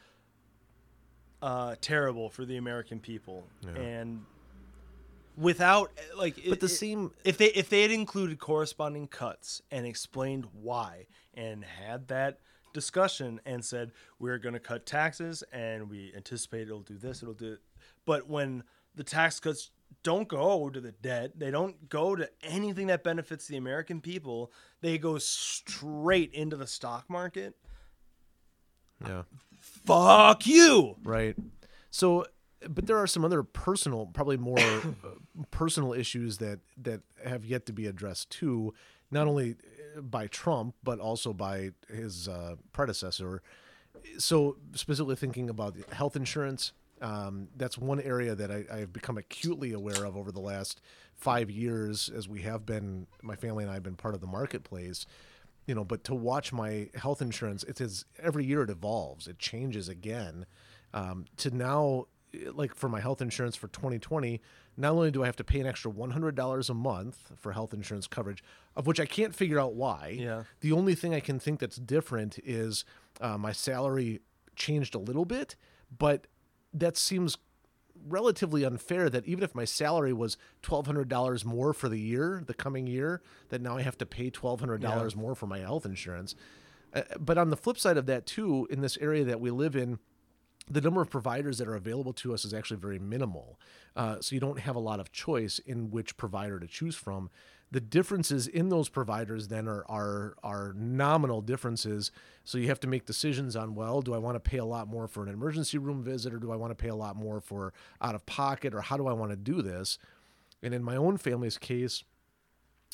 uh, 1.41 1.75
terrible 1.81 2.31
for 2.31 2.45
the 2.45 2.57
American 2.57 3.01
people, 3.01 3.47
and 3.75 4.25
without 5.37 5.91
like, 6.17 6.37
But 6.37 6.45
it- 6.55 6.61
the 6.61 6.69
same, 6.69 7.13
if 7.25 7.37
they 7.39 7.47
if 7.49 7.69
they 7.69 7.83
had 7.83 7.91
included 7.91 8.39
corresponding 8.39 9.09
cuts 9.09 9.63
and 9.71 9.87
explained 9.87 10.47
why 10.53 11.07
and 11.35 11.65
had 11.65 12.09
that 12.09 12.39
discussion 12.73 13.41
and 13.45 13.65
said 13.65 13.93
we're 14.19 14.39
going 14.39 14.55
to 14.55 14.61
cut 14.61 14.87
taxes 14.87 15.43
and 15.53 15.91
we 15.91 16.11
anticipate 16.17 16.63
it'll 16.63 16.81
do 16.81 16.97
this 16.97 17.23
it'll 17.23 17.35
do 17.35 17.53
it 17.55 17.61
but 18.05 18.29
when 18.29 18.63
the 18.95 19.05
tax 19.05 19.41
cuts 19.41 19.71
don't 20.03 20.29
go 20.29 20.69
to 20.69 20.81
the 20.81 20.93
debt 20.93 21.39
they 21.39 21.51
don't 21.51 21.89
go 21.89 22.17
to 22.17 22.29
anything 22.43 22.89
that 22.89 23.05
benefits 23.05 23.47
the 23.47 23.57
american 23.57 24.01
people 24.01 24.51
they 24.81 24.99
go 24.99 25.19
straight 25.19 26.33
into 26.33 26.57
the 26.57 26.67
stock 26.67 27.09
market 27.09 27.55
yeah. 29.07 29.23
fuck 29.59 30.47
you 30.47 30.97
Right. 31.05 31.37
So, 31.93 32.25
but 32.69 32.87
there 32.87 32.97
are 32.97 33.07
some 33.07 33.25
other 33.25 33.43
personal, 33.43 34.07
probably 34.07 34.39
more 34.39 34.59
uh, 34.59 35.43
personal 35.51 35.93
issues 35.93 36.39
that 36.39 36.61
that 36.79 37.03
have 37.25 37.45
yet 37.45 37.67
to 37.67 37.73
be 37.73 37.87
addressed 37.87 38.31
too, 38.31 38.75
not 39.11 39.29
only 39.29 39.57
uh, 39.97 40.01
by 40.01 40.27
Trump 40.27 40.75
but 40.83 40.99
also 40.99 41.33
by 41.33 41.71
his 41.89 42.29
uh, 42.29 42.57
predecessor. 42.73 43.43
So, 44.19 44.57
specifically 44.75 45.17
thinking 45.17 45.51
about 45.51 45.77
health 45.93 46.17
insurance, 46.17 46.73
um, 47.03 47.49
that's 47.57 47.77
one 47.77 48.01
area 48.01 48.35
that 48.35 48.51
I, 48.51 48.65
I 48.73 48.79
have 48.79 48.93
become 48.93 49.19
acutely 49.19 49.73
aware 49.73 50.05
of 50.05 50.17
over 50.17 50.33
the 50.33 50.41
last 50.41 50.81
five 51.15 51.51
years, 51.51 52.09
as 52.17 52.29
we 52.29 52.43
have 52.43 52.65
been, 52.65 53.07
my 53.23 53.37
family 53.37 53.65
and 53.65 53.71
I 53.71 53.75
have 53.75 53.83
been 53.83 53.97
part 53.97 54.15
of 54.15 54.21
the 54.21 54.27
marketplace 54.27 55.05
you 55.65 55.77
know 55.77 55.85
but 55.85 56.03
to 56.03 56.13
watch 56.13 56.53
my 56.53 56.89
health 56.97 57.23
insurance 57.23 57.63
it 57.63 57.81
is 57.81 58.05
every 58.19 58.45
year 58.45 58.63
it 58.65 58.69
evolves 58.71 59.29
it 59.29 59.39
changes 59.39 59.89
again 59.89 60.45
um, 60.93 61.25
to 61.37 61.53
now 61.57 62.07
like 62.53 62.75
for 62.75 62.89
my 62.89 62.99
health 62.99 63.23
insurance 63.23 63.55
for 63.55 63.69
2020 63.69 64.41
not 64.77 64.91
only 64.91 65.13
do 65.13 65.23
i 65.23 65.27
have 65.27 65.37
to 65.37 65.45
pay 65.45 65.61
an 65.61 65.67
extra 65.69 65.89
$100 65.89 66.69
a 66.71 66.75
month 66.75 67.31
for 67.37 67.53
health 67.53 67.73
insurance 67.73 68.09
coverage 68.09 68.43
of 68.75 68.89
which 68.89 68.99
i 68.99 69.07
can't 69.07 69.37
figure 69.37 69.61
out 69.61 69.75
why 69.75 70.17
Yeah. 70.19 70.43
the 70.63 70.73
only 70.73 70.97
thing 70.97 71.15
i 71.15 71.21
can 71.21 71.39
think 71.39 71.61
that's 71.61 71.77
different 71.77 72.41
is 72.45 72.85
uh, 73.21 73.39
my 73.39 73.53
salary 73.53 74.19
changed 74.57 74.97
a 74.97 74.99
little 74.99 75.25
bit 75.25 75.55
but 75.97 76.27
that 76.73 76.97
seems 76.97 77.39
relatively 78.09 78.65
unfair 78.65 79.09
that 79.09 79.25
even 79.27 79.45
if 79.45 79.55
my 79.55 79.65
salary 79.65 80.13
was 80.13 80.37
$1200 80.63 81.45
more 81.45 81.73
for 81.73 81.89
the 81.89 82.01
year 82.01 82.43
the 82.47 82.55
coming 82.55 82.87
year 82.87 83.23
that 83.51 83.61
now 83.61 83.77
i 83.77 83.83
have 83.83 83.97
to 83.99 84.07
pay 84.07 84.29
$1200 84.31 85.15
more 85.15 85.35
for 85.35 85.47
my 85.47 85.59
health 85.61 85.87
insurance 85.87 86.35
Uh, 86.95 87.03
but 87.19 87.39
on 87.39 87.51
the 87.51 87.57
flip 87.57 87.79
side 87.79 87.97
of 87.97 88.07
that 88.07 88.27
too 88.27 88.67
in 88.71 88.81
this 88.81 88.99
area 88.99 89.25
that 89.25 89.41
we 89.41 89.51
live 89.51 89.77
in 89.77 89.99
the 90.71 90.81
number 90.81 91.01
of 91.01 91.11
providers 91.11 91.59
that 91.59 91.67
are 91.69 91.75
available 91.75 92.13
to 92.13 92.33
us 92.33 92.45
is 92.45 92.55
actually 92.55 92.79
very 92.79 92.99
minimal. 92.99 93.59
Uh, 93.97 94.17
so 94.21 94.35
you 94.35 94.41
don't 94.41 94.61
have 94.61 94.77
a 94.77 94.81
lot 94.81 95.01
of 95.01 95.11
choice 95.11 95.59
in 95.59 95.91
which 95.91 96.17
provider 96.17 96.61
to 96.61 96.67
choose 96.69 96.95
from. 96.95 97.31
The 97.73 97.81
differences 97.81 98.47
in 98.47 98.69
those 98.69 98.89
providers 98.89 99.49
then 99.49 99.67
are 99.67 99.85
are 99.89 100.37
are 100.45 100.75
nominal 100.77 101.41
differences. 101.41 102.13
So 102.45 102.59
you 102.59 102.69
have 102.69 102.81
to 102.81 102.87
make 102.87 103.07
decisions 103.07 103.57
on 103.57 103.75
well, 103.75 104.03
do 104.03 104.15
I 104.15 104.19
want 104.19 104.37
to 104.37 104.41
pay 104.41 104.59
a 104.59 104.65
lot 104.65 104.89
more 104.89 105.09
for 105.09 105.25
an 105.25 105.33
emergency 105.33 105.79
room 105.79 106.03
visit, 106.03 106.33
or 106.33 106.39
do 106.39 106.53
I 106.53 106.57
want 106.57 106.71
to 106.71 106.75
pay 106.75 106.91
a 106.91 106.95
lot 106.95 107.17
more 107.17 107.41
for 107.41 107.73
out 108.01 108.15
of 108.15 108.25
pocket, 108.27 108.75
or 108.75 108.83
how 108.83 108.97
do 108.97 109.09
I 109.09 109.15
want 109.15 109.31
to 109.33 109.37
do 109.37 109.63
this? 109.63 109.99
And 110.63 110.73
in 110.75 110.85
my 110.85 110.97
own 110.97 111.17
family's 111.17 111.59
case, 111.59 112.05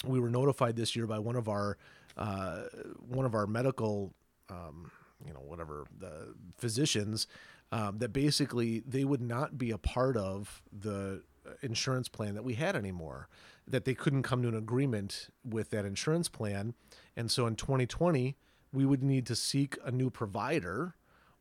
we 0.07 0.21
were 0.21 0.31
notified 0.31 0.77
this 0.77 0.97
year 0.97 1.07
by 1.07 1.19
one 1.19 1.37
of 1.37 1.49
our 1.49 1.77
uh, 2.17 2.63
one 3.09 3.27
of 3.27 3.35
our 3.35 3.47
medical 3.47 4.15
um, 4.49 4.91
you 5.27 5.33
know 5.33 5.41
whatever 5.41 5.87
the 5.99 6.35
physicians 6.57 7.27
um, 7.73 7.99
that 7.99 8.13
basically 8.13 8.81
they 8.81 9.05
would 9.05 9.21
not 9.21 9.59
be 9.59 9.71
a 9.71 9.79
part 9.79 10.17
of 10.17 10.63
the 10.73 11.23
insurance 11.63 12.09
plan 12.09 12.35
that 12.35 12.45
we 12.45 12.55
had 12.55 12.77
anymore 12.77 13.29
that 13.67 13.85
they 13.85 13.95
couldn't 13.95 14.23
come 14.23 14.43
to 14.43 14.49
an 14.49 14.57
agreement 14.57 15.29
with 15.45 15.71
that 15.71 15.85
insurance 15.85 16.29
plan. 16.29 16.75
And 17.17 17.31
so 17.31 17.47
in 17.47 17.57
2020 17.57 18.37
we 18.73 18.85
would 18.85 19.03
need 19.03 19.27
to 19.27 19.35
seek 19.35 19.79
a 19.85 19.91
new 19.91 20.11
provider 20.11 20.95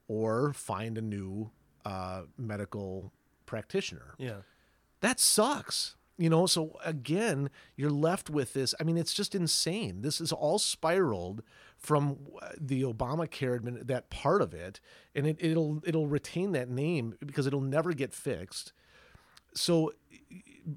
or 0.07 0.53
find 0.53 0.97
a 0.97 1.01
new 1.01 1.51
uh, 1.85 2.23
medical 2.37 3.11
practitioner. 3.45 4.15
Yeah. 4.17 4.41
That 5.01 5.19
sucks 5.19 5.97
you 6.17 6.29
know? 6.29 6.45
So 6.45 6.77
again 6.83 7.49
you're 7.75 7.91
left 7.91 8.29
with 8.29 8.53
this 8.53 8.73
i 8.79 8.83
mean 8.83 8.97
it's 8.97 9.13
just 9.13 9.35
insane. 9.35 10.01
This 10.01 10.19
is 10.19 10.31
all 10.31 10.59
spiraled 10.59 11.43
from 11.77 12.17
uh, 12.41 12.49
the 12.59 12.81
obamacare 12.83 13.59
admin 13.59 13.85
that 13.87 14.09
part 14.09 14.41
of 14.41 14.53
it. 14.53 14.79
And 15.15 15.27
it, 15.27 15.37
it'll 15.39 15.81
it'll 15.85 16.07
retain 16.07 16.51
that 16.53 16.69
name 16.69 17.15
because 17.25 17.47
it'll 17.47 17.61
never 17.61 17.93
get 17.93 18.13
fixed 18.13 18.73
so 19.57 19.91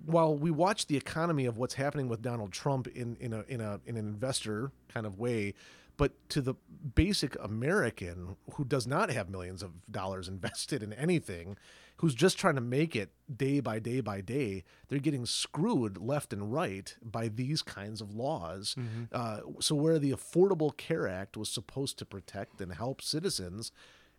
while 0.05 0.37
we 0.37 0.51
watch 0.51 0.87
the 0.87 0.97
economy 0.97 1.47
of 1.47 1.57
what's 1.57 1.75
happening 1.75 2.09
with 2.09 2.23
Donald 2.23 2.53
Trump 2.53 2.87
in 2.89 3.17
in 3.21 3.33
a 3.33 3.45
in 3.49 3.61
a 3.61 3.81
in 3.87 3.97
an 3.97 4.07
investor 4.07 4.73
kind 4.89 5.07
of 5.07 5.19
way, 5.19 5.55
but 5.97 6.13
to 6.31 6.41
the 6.41 6.55
basic 6.95 7.37
American 7.43 8.37
who 8.55 8.65
does 8.65 8.87
not 8.87 9.11
have 9.11 9.29
millions 9.29 9.63
of 9.63 9.73
dollars 9.91 10.29
invested 10.37 10.83
in 10.83 10.93
anything, 10.93 11.57
who's 11.97 12.15
just 12.15 12.39
trying 12.39 12.55
to 12.55 12.61
make 12.61 12.95
it 12.95 13.13
day 13.35 13.61
by 13.61 13.79
day 13.79 14.01
by 14.01 14.21
day, 14.21 14.65
they're 14.89 14.99
getting 14.99 15.27
screwed 15.27 15.99
left 15.99 16.33
and 16.33 16.53
right 16.53 16.97
by 17.03 17.29
these 17.29 17.61
kinds 17.63 18.01
of 18.01 18.15
laws. 18.15 18.77
Uh, 19.13 19.41
so 19.59 19.75
where 19.75 19.99
the 19.99 20.13
Affordable 20.13 20.77
Care 20.77 21.09
Act 21.09 21.37
was 21.37 21.49
supposed 21.49 21.99
to 21.99 22.07
protect 22.07 22.61
and 22.61 22.73
help 22.73 23.03
citizens, 23.03 23.73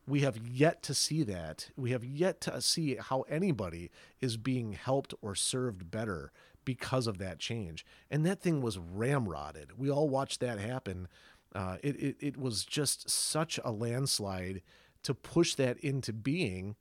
we 0.08 0.22
have 0.22 0.38
yet 0.38 0.82
to 0.84 0.94
see 0.94 1.24
that. 1.24 1.70
We 1.76 1.92
have 1.92 2.04
yet 2.04 2.42
to 2.42 2.62
see 2.62 2.96
how 2.96 3.22
anybody 3.30 3.92
is 4.20 4.38
being 4.38 4.74
helped 4.74 5.14
or 5.22 5.36
served 5.36 5.92
better 5.92 6.32
because 6.66 7.08
of 7.08 7.18
that 7.20 7.40
change. 7.40 7.86
And 8.10 8.26
that 8.26 8.42
thing 8.42 8.62
was 8.62 8.78
ramrodded. 8.78 9.78
We 9.78 9.90
all 9.90 10.10
watched 10.10 10.40
that 10.42 10.60
happen. 10.60 11.08
Uh, 11.54 11.78
it, 11.84 11.96
it, 11.98 12.16
it 12.20 12.38
was 12.38 12.66
just 12.66 13.10
such 13.10 13.60
a 13.64 13.72
landslide 13.72 14.62
to 15.04 15.14
push 15.14 15.56
that 15.56 15.78
into 15.80 16.14
being 16.14 16.76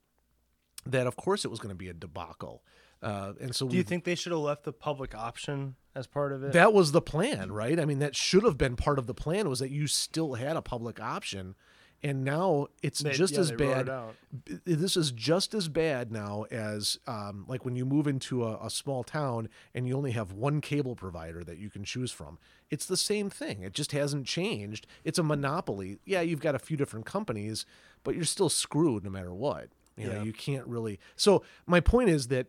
that, 0.86 1.06
of 1.06 1.16
course, 1.16 1.44
it 1.44 1.50
was 1.50 1.60
going 1.60 1.70
to 1.70 1.78
be 1.78 1.88
a 1.88 1.94
debacle. 1.94 2.62
Uh, 3.02 3.32
and 3.40 3.54
so 3.54 3.66
do 3.66 3.76
you 3.76 3.82
think 3.82 4.04
they 4.04 4.14
should 4.14 4.32
have 4.32 4.40
left 4.40 4.64
the 4.64 4.72
public 4.72 5.14
option 5.14 5.74
as 5.94 6.06
part 6.06 6.32
of 6.32 6.44
it 6.44 6.52
that 6.52 6.74
was 6.74 6.92
the 6.92 7.00
plan, 7.00 7.50
right? 7.50 7.80
I 7.80 7.86
mean, 7.86 7.98
that 8.00 8.14
should 8.14 8.42
have 8.44 8.58
been 8.58 8.76
part 8.76 8.98
of 8.98 9.06
the 9.06 9.14
plan 9.14 9.48
was 9.48 9.60
that 9.60 9.70
you 9.70 9.86
still 9.86 10.34
had 10.34 10.54
a 10.54 10.62
public 10.62 11.00
option. 11.00 11.54
And 12.02 12.24
now 12.24 12.68
it's 12.82 13.00
They- 13.00 13.12
just 13.12 13.34
yeah, 13.34 13.40
as 13.40 13.48
they 13.50 13.56
wrote 13.56 13.78
it 13.80 13.86
bad. 13.86 14.60
This 14.64 14.96
is 14.96 15.10
just 15.12 15.52
as 15.52 15.68
bad 15.68 16.10
now 16.10 16.44
as 16.50 16.98
um, 17.06 17.44
like 17.46 17.64
when 17.64 17.76
you 17.76 17.84
move 17.84 18.06
into 18.06 18.44
a, 18.44 18.58
a 18.64 18.70
small 18.70 19.04
town 19.04 19.48
and 19.74 19.86
you 19.86 19.94
only 19.96 20.12
have 20.12 20.32
one 20.32 20.60
cable 20.62 20.96
provider 20.96 21.44
that 21.44 21.58
you 21.58 21.68
can 21.68 21.84
choose 21.84 22.10
from. 22.10 22.38
It's 22.70 22.86
the 22.86 22.96
same 22.96 23.28
thing. 23.28 23.62
It 23.62 23.74
just 23.74 23.92
hasn't 23.92 24.26
changed. 24.26 24.86
It's 25.04 25.18
a 25.18 25.22
monopoly. 25.22 25.98
Yeah, 26.06 26.22
you've 26.22 26.40
got 26.40 26.54
a 26.54 26.58
few 26.58 26.76
different 26.78 27.04
companies, 27.04 27.66
but 28.02 28.14
you're 28.14 28.24
still 28.24 28.48
screwed 28.48 29.04
no 29.04 29.10
matter 29.10 29.34
what. 29.34 29.68
You 29.96 30.06
know, 30.06 30.14
Yeah. 30.14 30.22
you 30.22 30.32
can't 30.32 30.66
really. 30.66 30.98
So 31.16 31.42
my 31.66 31.80
point 31.80 32.08
is 32.08 32.28
that 32.28 32.46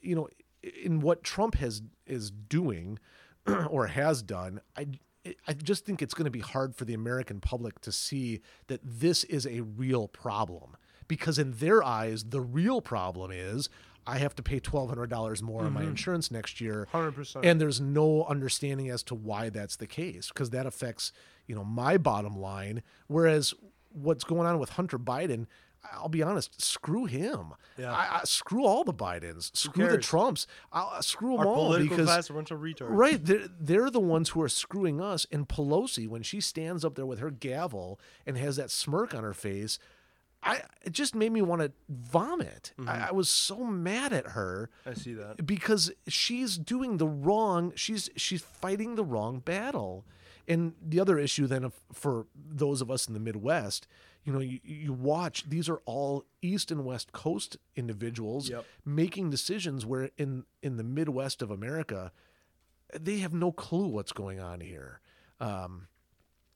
you 0.00 0.14
know, 0.14 0.28
in 0.62 1.00
what 1.00 1.24
Trump 1.24 1.56
has 1.56 1.82
is 2.06 2.30
doing 2.30 3.00
or 3.68 3.88
has 3.88 4.22
done, 4.22 4.60
I 4.76 4.86
I 5.46 5.52
just 5.52 5.84
think 5.84 6.02
it's 6.02 6.14
going 6.14 6.24
to 6.24 6.30
be 6.30 6.40
hard 6.40 6.74
for 6.74 6.84
the 6.84 6.94
American 6.94 7.40
public 7.40 7.80
to 7.82 7.92
see 7.92 8.40
that 8.66 8.80
this 8.82 9.24
is 9.24 9.46
a 9.46 9.60
real 9.60 10.08
problem 10.08 10.76
because 11.06 11.38
in 11.38 11.52
their 11.52 11.82
eyes, 11.82 12.24
the 12.24 12.40
real 12.40 12.80
problem 12.80 13.30
is 13.30 13.68
I 14.06 14.18
have 14.18 14.34
to 14.36 14.42
pay 14.42 14.58
twelve 14.58 14.88
hundred 14.88 15.10
dollars 15.10 15.42
more 15.42 15.62
on 15.62 15.72
my 15.72 15.82
mm-hmm. 15.82 15.90
insurance 15.90 16.30
next 16.30 16.60
year, 16.60 16.88
100%. 16.92 17.40
and 17.44 17.60
there's 17.60 17.80
no 17.80 18.24
understanding 18.24 18.90
as 18.90 19.02
to 19.04 19.14
why 19.14 19.48
that's 19.48 19.76
the 19.76 19.86
case 19.86 20.28
because 20.28 20.50
that 20.50 20.66
affects 20.66 21.12
you 21.46 21.54
know 21.54 21.64
my 21.64 21.96
bottom 21.98 22.36
line. 22.36 22.82
Whereas 23.06 23.54
what's 23.90 24.24
going 24.24 24.46
on 24.46 24.58
with 24.58 24.70
Hunter 24.70 24.98
Biden, 24.98 25.46
I'll 25.92 26.08
be 26.08 26.22
honest, 26.22 26.60
screw 26.62 27.06
him. 27.06 27.54
Yeah. 27.76 27.92
I, 27.92 28.20
I, 28.20 28.24
screw 28.24 28.64
all 28.64 28.84
the 28.84 28.94
Bidens. 28.94 29.54
Screw 29.56 29.88
the? 29.88 29.98
Trumps. 29.98 30.46
I'll, 30.72 31.02
screw 31.02 31.32
them 31.32 31.40
Our 31.40 31.46
all 31.46 31.66
political 31.66 31.96
because 31.96 32.08
class 32.08 32.30
are 32.30 32.34
a 32.34 32.36
bunch 32.36 32.50
of 32.50 32.60
retards. 32.60 32.88
Right. 32.90 33.24
They're, 33.24 33.48
they're 33.60 33.90
the 33.90 34.00
ones 34.00 34.30
who 34.30 34.42
are 34.42 34.48
screwing 34.48 35.00
us. 35.00 35.26
And 35.32 35.48
Pelosi, 35.48 36.08
when 36.08 36.22
she 36.22 36.40
stands 36.40 36.84
up 36.84 36.94
there 36.94 37.06
with 37.06 37.18
her 37.18 37.30
gavel 37.30 37.98
and 38.26 38.36
has 38.36 38.56
that 38.56 38.70
smirk 38.70 39.14
on 39.14 39.24
her 39.24 39.34
face, 39.34 39.78
I 40.42 40.62
it 40.82 40.92
just 40.92 41.14
made 41.14 41.32
me 41.32 41.42
want 41.42 41.62
to 41.62 41.72
vomit. 41.88 42.72
I, 42.78 42.82
mm-hmm. 42.82 43.04
I 43.08 43.12
was 43.12 43.28
so 43.28 43.64
mad 43.64 44.12
at 44.12 44.28
her 44.28 44.70
I 44.84 44.94
see 44.94 45.14
that. 45.14 45.46
because 45.46 45.92
she's 46.08 46.58
doing 46.58 46.96
the 46.96 47.06
wrong 47.06 47.72
she's 47.76 48.10
she's 48.16 48.42
fighting 48.42 48.96
the 48.96 49.04
wrong 49.04 49.38
battle 49.38 50.04
and 50.48 50.74
the 50.84 50.98
other 50.98 51.18
issue 51.18 51.46
then 51.46 51.62
of, 51.64 51.74
for 51.92 52.26
those 52.34 52.80
of 52.80 52.90
us 52.90 53.06
in 53.06 53.14
the 53.14 53.20
midwest 53.20 53.86
you 54.24 54.32
know, 54.32 54.38
you, 54.40 54.60
you 54.62 54.92
watch 54.92 55.44
these 55.48 55.68
are 55.68 55.80
all 55.84 56.24
East 56.42 56.70
and 56.70 56.84
West 56.84 57.12
Coast 57.12 57.56
individuals 57.76 58.48
Yep. 58.50 58.64
making 58.84 59.30
decisions 59.30 59.84
where 59.84 60.10
in 60.16 60.44
in 60.62 60.76
the 60.76 60.84
Midwest 60.84 61.42
of 61.42 61.50
America, 61.50 62.12
they 62.98 63.18
have 63.18 63.32
no 63.34 63.50
clue 63.52 63.86
what's 63.86 64.12
going 64.12 64.38
on 64.40 64.60
here. 64.60 65.00
Um, 65.40 65.88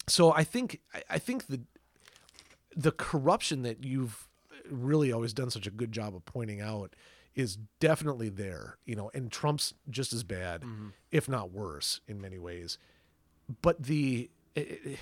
so 0.07 0.33
I 0.33 0.45
think 0.45 0.81
I, 0.95 1.03
I 1.11 1.19
think 1.19 1.47
the 1.47 1.61
the 2.77 2.93
corruption 2.93 3.63
that 3.63 3.85
you've 3.85 4.29
really 4.71 5.11
always 5.13 5.33
done 5.33 5.51
such 5.51 5.67
a 5.67 5.71
good 5.71 5.93
job 5.93 6.15
of 6.15 6.25
pointing 6.25 6.61
out 6.61 6.95
is 7.35 7.57
definitely 7.81 8.29
there, 8.29 8.79
you 8.87 8.97
know, 8.97 9.11
and 9.13 9.31
Trump's 9.31 9.75
just 9.91 10.13
as 10.13 10.25
bad, 10.25 10.65
if 11.11 11.29
not 11.29 11.51
worse 11.53 12.01
in 12.09 12.21
many 12.21 12.39
ways. 12.39 12.79
But 13.63 13.83
the 13.83 14.31
eh, 14.57 14.65
eh, 14.85 14.97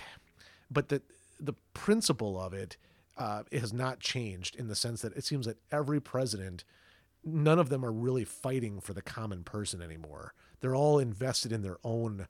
but 0.70 0.88
the 0.88 1.00
the 1.40 1.54
principle 1.72 2.40
of 2.40 2.52
it 2.52 2.76
uh, 3.16 3.44
it 3.50 3.60
has 3.60 3.72
not 3.72 4.00
changed 4.00 4.56
in 4.56 4.68
the 4.68 4.74
sense 4.74 5.02
that 5.02 5.16
it 5.16 5.24
seems 5.24 5.46
that 5.46 5.58
every 5.70 6.00
president 6.00 6.64
none 7.24 7.58
of 7.58 7.68
them 7.68 7.84
are 7.84 7.92
really 7.92 8.24
fighting 8.24 8.80
for 8.80 8.92
the 8.92 9.02
common 9.02 9.44
person 9.44 9.80
anymore. 9.80 10.34
They're 10.60 10.74
all 10.74 10.98
invested 10.98 11.52
in 11.52 11.62
their 11.62 11.78
own 11.84 12.26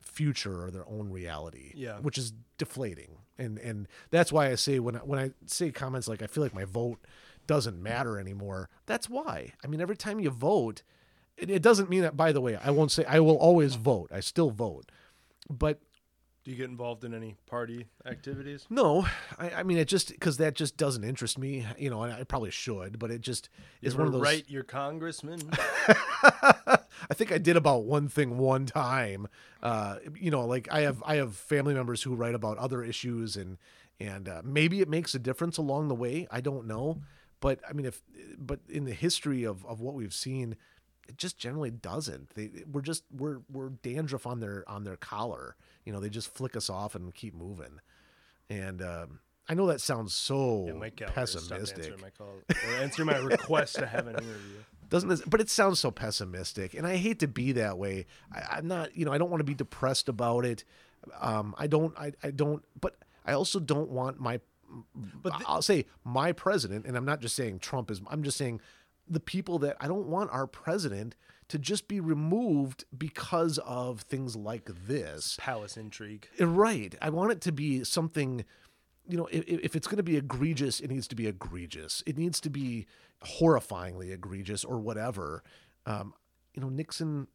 future 0.00 0.64
or 0.64 0.70
their 0.70 0.88
own 0.88 1.10
reality. 1.10 1.72
Yeah. 1.74 1.98
Which 1.98 2.18
is 2.18 2.32
deflating. 2.58 3.18
And 3.38 3.58
and 3.58 3.88
that's 4.10 4.32
why 4.32 4.50
I 4.50 4.54
say 4.54 4.78
when 4.78 4.96
I, 4.96 5.00
when 5.00 5.18
I 5.18 5.30
say 5.46 5.70
comments 5.70 6.08
like 6.08 6.22
I 6.22 6.26
feel 6.26 6.42
like 6.42 6.54
my 6.54 6.64
vote 6.64 6.98
doesn't 7.46 7.80
matter 7.80 8.18
anymore, 8.18 8.68
that's 8.86 9.08
why. 9.08 9.52
I 9.62 9.66
mean 9.66 9.80
every 9.80 9.96
time 9.96 10.20
you 10.20 10.30
vote, 10.30 10.82
it, 11.36 11.50
it 11.50 11.62
doesn't 11.62 11.90
mean 11.90 12.02
that 12.02 12.16
by 12.16 12.32
the 12.32 12.40
way, 12.40 12.56
I 12.56 12.70
won't 12.70 12.92
say 12.92 13.04
I 13.04 13.20
will 13.20 13.36
always 13.36 13.74
vote. 13.74 14.10
I 14.12 14.20
still 14.20 14.50
vote. 14.50 14.90
But 15.48 15.80
Do 16.46 16.52
you 16.52 16.56
get 16.58 16.70
involved 16.70 17.02
in 17.02 17.12
any 17.12 17.34
party 17.46 17.88
activities? 18.04 18.66
no, 18.70 19.04
I, 19.36 19.50
I 19.50 19.62
mean 19.64 19.78
it 19.78 19.88
just 19.88 20.10
because 20.10 20.36
that 20.36 20.54
just 20.54 20.76
doesn't 20.76 21.02
interest 21.02 21.38
me, 21.38 21.66
you 21.76 21.90
know, 21.90 22.04
and 22.04 22.12
I 22.12 22.22
probably 22.22 22.52
should, 22.52 23.00
but 23.00 23.10
it 23.10 23.20
just 23.20 23.48
is 23.82 23.96
one 23.96 24.06
of 24.06 24.12
those. 24.12 24.22
write 24.22 24.48
your 24.48 24.62
congressman. 24.62 25.40
I 25.50 27.14
think 27.14 27.32
I 27.32 27.38
did 27.38 27.56
about 27.56 27.82
one 27.82 28.06
thing 28.06 28.38
one 28.38 28.64
time. 28.64 29.26
Uh, 29.60 29.96
you 30.14 30.30
know, 30.30 30.46
like 30.46 30.68
I 30.70 30.82
have 30.82 31.02
I 31.04 31.16
have 31.16 31.34
family 31.34 31.74
members 31.74 32.04
who 32.04 32.14
write 32.14 32.36
about 32.36 32.58
other 32.58 32.84
issues, 32.84 33.36
and 33.36 33.58
and 33.98 34.28
uh, 34.28 34.42
maybe 34.44 34.80
it 34.80 34.88
makes 34.88 35.16
a 35.16 35.18
difference 35.18 35.58
along 35.58 35.88
the 35.88 35.96
way. 35.96 36.28
I 36.30 36.40
don't 36.40 36.68
know, 36.68 37.02
but 37.40 37.58
I 37.68 37.72
mean, 37.72 37.86
if 37.86 38.00
but 38.38 38.60
in 38.68 38.84
the 38.84 38.94
history 38.94 39.42
of 39.42 39.66
of 39.66 39.80
what 39.80 39.94
we've 39.94 40.14
seen, 40.14 40.54
it 41.08 41.18
just 41.18 41.38
generally 41.38 41.72
doesn't. 41.72 42.34
They 42.36 42.50
we're 42.70 42.82
just 42.82 43.02
we're 43.10 43.40
we're 43.50 43.70
dandruff 43.70 44.28
on 44.28 44.38
their 44.38 44.62
on 44.68 44.84
their 44.84 44.96
collar. 44.96 45.56
You 45.86 45.92
know, 45.92 46.00
they 46.00 46.10
just 46.10 46.34
flick 46.34 46.56
us 46.56 46.68
off 46.68 46.94
and 46.94 47.14
keep 47.14 47.34
moving. 47.34 47.80
And 48.50 48.82
um, 48.82 49.20
I 49.48 49.54
know 49.54 49.66
that 49.68 49.80
sounds 49.80 50.12
so 50.14 50.66
Yeah, 50.66 50.72
Mike 50.74 50.96
Gallagher 50.96 51.26
stopped 51.26 51.48
pessimistic. 51.48 51.78
answering 51.78 52.00
my 52.02 52.10
call, 52.10 52.28
or 52.50 52.74
answering 52.82 53.06
my 53.06 53.16
request 53.16 53.76
to 53.76 53.86
have 53.86 54.06
an 54.08 54.14
interview. 54.18 54.58
doesn't 54.90 55.08
this, 55.08 55.22
but 55.22 55.40
it 55.40 55.48
sounds 55.48 55.80
so 55.80 55.90
pessimistic 55.90 56.74
and 56.74 56.86
i 56.86 56.96
hate 56.96 57.18
to 57.18 57.26
be 57.26 57.50
that 57.52 57.76
way 57.78 58.06
I, 58.32 58.58
i'm 58.58 58.68
not 58.68 58.96
you 58.96 59.04
know 59.04 59.12
i 59.12 59.18
don't 59.18 59.30
want 59.30 59.40
to 59.40 59.44
be 59.44 59.54
depressed 59.54 60.08
about 60.08 60.44
it 60.44 60.62
um 61.20 61.54
i 61.58 61.66
don't 61.66 61.96
i, 61.98 62.12
I 62.22 62.30
don't 62.30 62.64
but 62.80 62.94
i 63.24 63.32
also 63.32 63.58
don't 63.58 63.90
want 63.90 64.20
my 64.20 64.40
but 64.94 65.32
i'll 65.46 65.62
say 65.62 65.86
my 66.04 66.30
president 66.32 66.86
and 66.86 66.96
i'm 66.96 67.04
not 67.04 67.20
just 67.20 67.34
saying 67.34 67.58
trump 67.58 67.90
is 67.90 68.00
i'm 68.08 68.22
just 68.22 68.36
saying 68.36 68.60
the 69.08 69.20
people 69.20 69.58
that 69.60 69.76
i 69.80 69.88
don't 69.88 70.06
want 70.06 70.30
our 70.30 70.46
president 70.46 71.16
to 71.48 71.58
just 71.58 71.86
be 71.88 72.00
removed 72.00 72.84
because 72.96 73.58
of 73.58 74.00
things 74.00 74.34
like 74.34 74.68
this 74.86 75.36
Palace 75.38 75.76
intrigue. 75.76 76.28
Right. 76.40 76.94
I 77.00 77.10
want 77.10 77.32
it 77.32 77.40
to 77.42 77.52
be 77.52 77.84
something, 77.84 78.44
you 79.08 79.16
know, 79.16 79.28
if, 79.30 79.44
if 79.46 79.76
it's 79.76 79.86
going 79.86 79.98
to 79.98 80.02
be 80.02 80.16
egregious, 80.16 80.80
it 80.80 80.90
needs 80.90 81.06
to 81.08 81.16
be 81.16 81.26
egregious. 81.26 82.02
It 82.06 82.18
needs 82.18 82.40
to 82.40 82.50
be 82.50 82.86
horrifyingly 83.24 84.12
egregious 84.12 84.64
or 84.64 84.78
whatever. 84.78 85.42
Um, 85.86 86.14
you 86.54 86.60
know, 86.60 86.68
Nixon, 86.68 87.28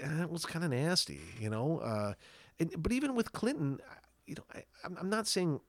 eh, 0.00 0.22
it 0.22 0.30
was 0.30 0.46
kind 0.46 0.64
of 0.64 0.70
nasty, 0.70 1.20
you 1.38 1.50
know. 1.50 1.78
Uh, 1.78 2.14
and, 2.58 2.74
but 2.78 2.92
even 2.92 3.14
with 3.14 3.32
Clinton, 3.32 3.78
you 4.26 4.36
know, 4.36 4.44
I, 4.54 4.62
I'm 4.98 5.10
not 5.10 5.26
saying, 5.26 5.60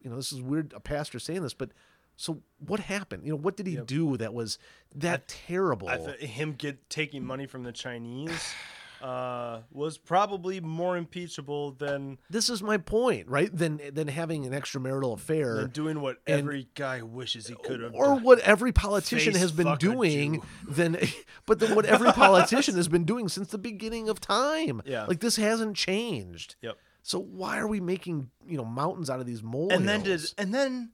you 0.00 0.10
know, 0.10 0.16
this 0.16 0.32
is 0.32 0.42
weird, 0.42 0.74
a 0.76 0.80
pastor 0.80 1.18
saying 1.18 1.42
this, 1.42 1.54
but 1.54 1.70
so 2.16 2.42
what 2.58 2.80
happened? 2.80 3.24
You 3.24 3.30
know, 3.32 3.36
what 3.38 3.56
did 3.56 3.66
he 3.66 3.76
do 3.76 4.16
that 4.18 4.32
was 4.34 4.58
that 4.94 5.28
terrible? 5.28 5.88
I 5.88 5.96
th- 5.96 6.18
him 6.20 6.52
get 6.52 6.88
taking 6.90 7.24
money 7.24 7.46
from 7.46 7.62
the 7.64 7.72
Chinese 7.72 8.52
uh, 9.02 9.62
was 9.72 9.98
probably 9.98 10.60
more 10.60 10.96
impeachable 10.96 11.72
than, 11.72 12.18
this 12.30 12.48
is 12.48 12.62
my 12.62 12.76
point, 12.78 13.26
right? 13.28 13.50
Than 13.52 13.80
than 13.92 14.06
having 14.06 14.46
an 14.46 14.52
extramarital 14.52 15.14
affair. 15.14 15.56
than 15.56 15.70
doing 15.70 16.00
what 16.00 16.18
every 16.26 16.68
guy 16.76 17.02
wishes 17.02 17.48
he 17.48 17.54
could 17.56 17.80
have 17.80 17.94
or 17.94 18.04
done. 18.14 18.22
what 18.22 18.38
every 18.40 18.70
politician 18.70 19.32
Face 19.32 19.42
has 19.42 19.50
been 19.50 19.74
doing 19.78 20.42
then 20.68 20.96
but 21.46 21.58
then 21.58 21.74
what 21.74 21.84
every 21.86 22.12
politician 22.24 22.76
has 22.76 22.86
been 22.86 23.04
doing 23.04 23.28
since 23.28 23.48
the 23.48 23.58
beginning 23.58 24.08
of 24.08 24.20
time 24.20 24.82
Yeah. 24.84 25.06
like 25.06 25.18
this 25.20 25.34
hasn't 25.36 25.76
changed 25.76 26.54
Yep. 26.62 26.76
so 27.02 27.18
why 27.18 27.58
are 27.58 27.66
we 27.66 27.80
making 27.80 28.30
you 28.46 28.56
know 28.56 28.64
mountains 28.64 29.10
out 29.10 29.18
of 29.18 29.26
these 29.26 29.42
molehills 29.42 29.80
and 29.80 29.88
then 29.88 30.02
did 30.04 30.20
and 30.38 30.54
then 30.54 30.90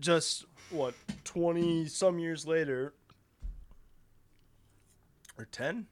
just 0.00 0.44
what 0.70 0.94
20 1.24 1.86
some 1.86 2.18
years 2.18 2.46
later 2.46 2.94
or 5.38 5.44
10 5.44 5.86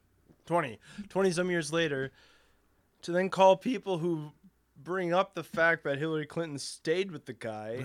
20 0.46 0.78
20 1.08 1.30
some 1.30 1.50
years 1.50 1.72
later 1.72 2.12
to 3.02 3.12
then 3.12 3.28
call 3.28 3.56
people 3.56 3.98
who 3.98 4.32
bring 4.82 5.12
up 5.12 5.34
the 5.34 5.44
fact 5.44 5.84
that 5.84 5.98
Hillary 5.98 6.26
Clinton 6.26 6.58
stayed 6.58 7.10
with 7.10 7.26
the 7.26 7.32
guy 7.32 7.84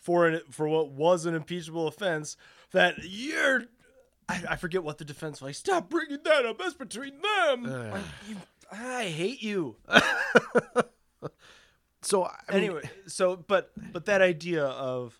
for 0.00 0.26
an, 0.26 0.40
for 0.50 0.68
what 0.68 0.90
was 0.90 1.26
an 1.26 1.34
impeachable 1.34 1.88
offense 1.88 2.36
that 2.72 2.96
you're 3.02 3.64
I, 4.28 4.42
I 4.50 4.56
forget 4.56 4.82
what 4.82 4.98
the 4.98 5.04
defense 5.04 5.40
was 5.40 5.48
like. 5.48 5.54
Stop 5.54 5.90
bringing 5.90 6.18
that 6.24 6.46
up. 6.46 6.58
That's 6.58 6.72
between 6.72 7.12
them. 7.20 7.64
Like, 7.64 8.02
you, 8.26 8.36
I 8.72 9.04
hate 9.04 9.42
you. 9.42 9.76
so 12.02 12.24
I 12.24 12.52
mean, 12.52 12.64
anyway 12.64 12.90
so 13.06 13.36
but 13.36 13.70
but 13.92 14.06
that 14.06 14.20
idea 14.20 14.64
of 14.64 15.18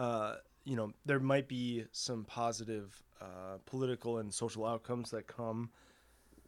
uh 0.00 0.34
you 0.64 0.76
know 0.76 0.92
there 1.04 1.20
might 1.20 1.46
be 1.48 1.84
some 1.92 2.24
positive 2.24 3.02
uh 3.20 3.58
political 3.66 4.18
and 4.18 4.32
social 4.32 4.64
outcomes 4.66 5.10
that 5.10 5.26
come 5.26 5.70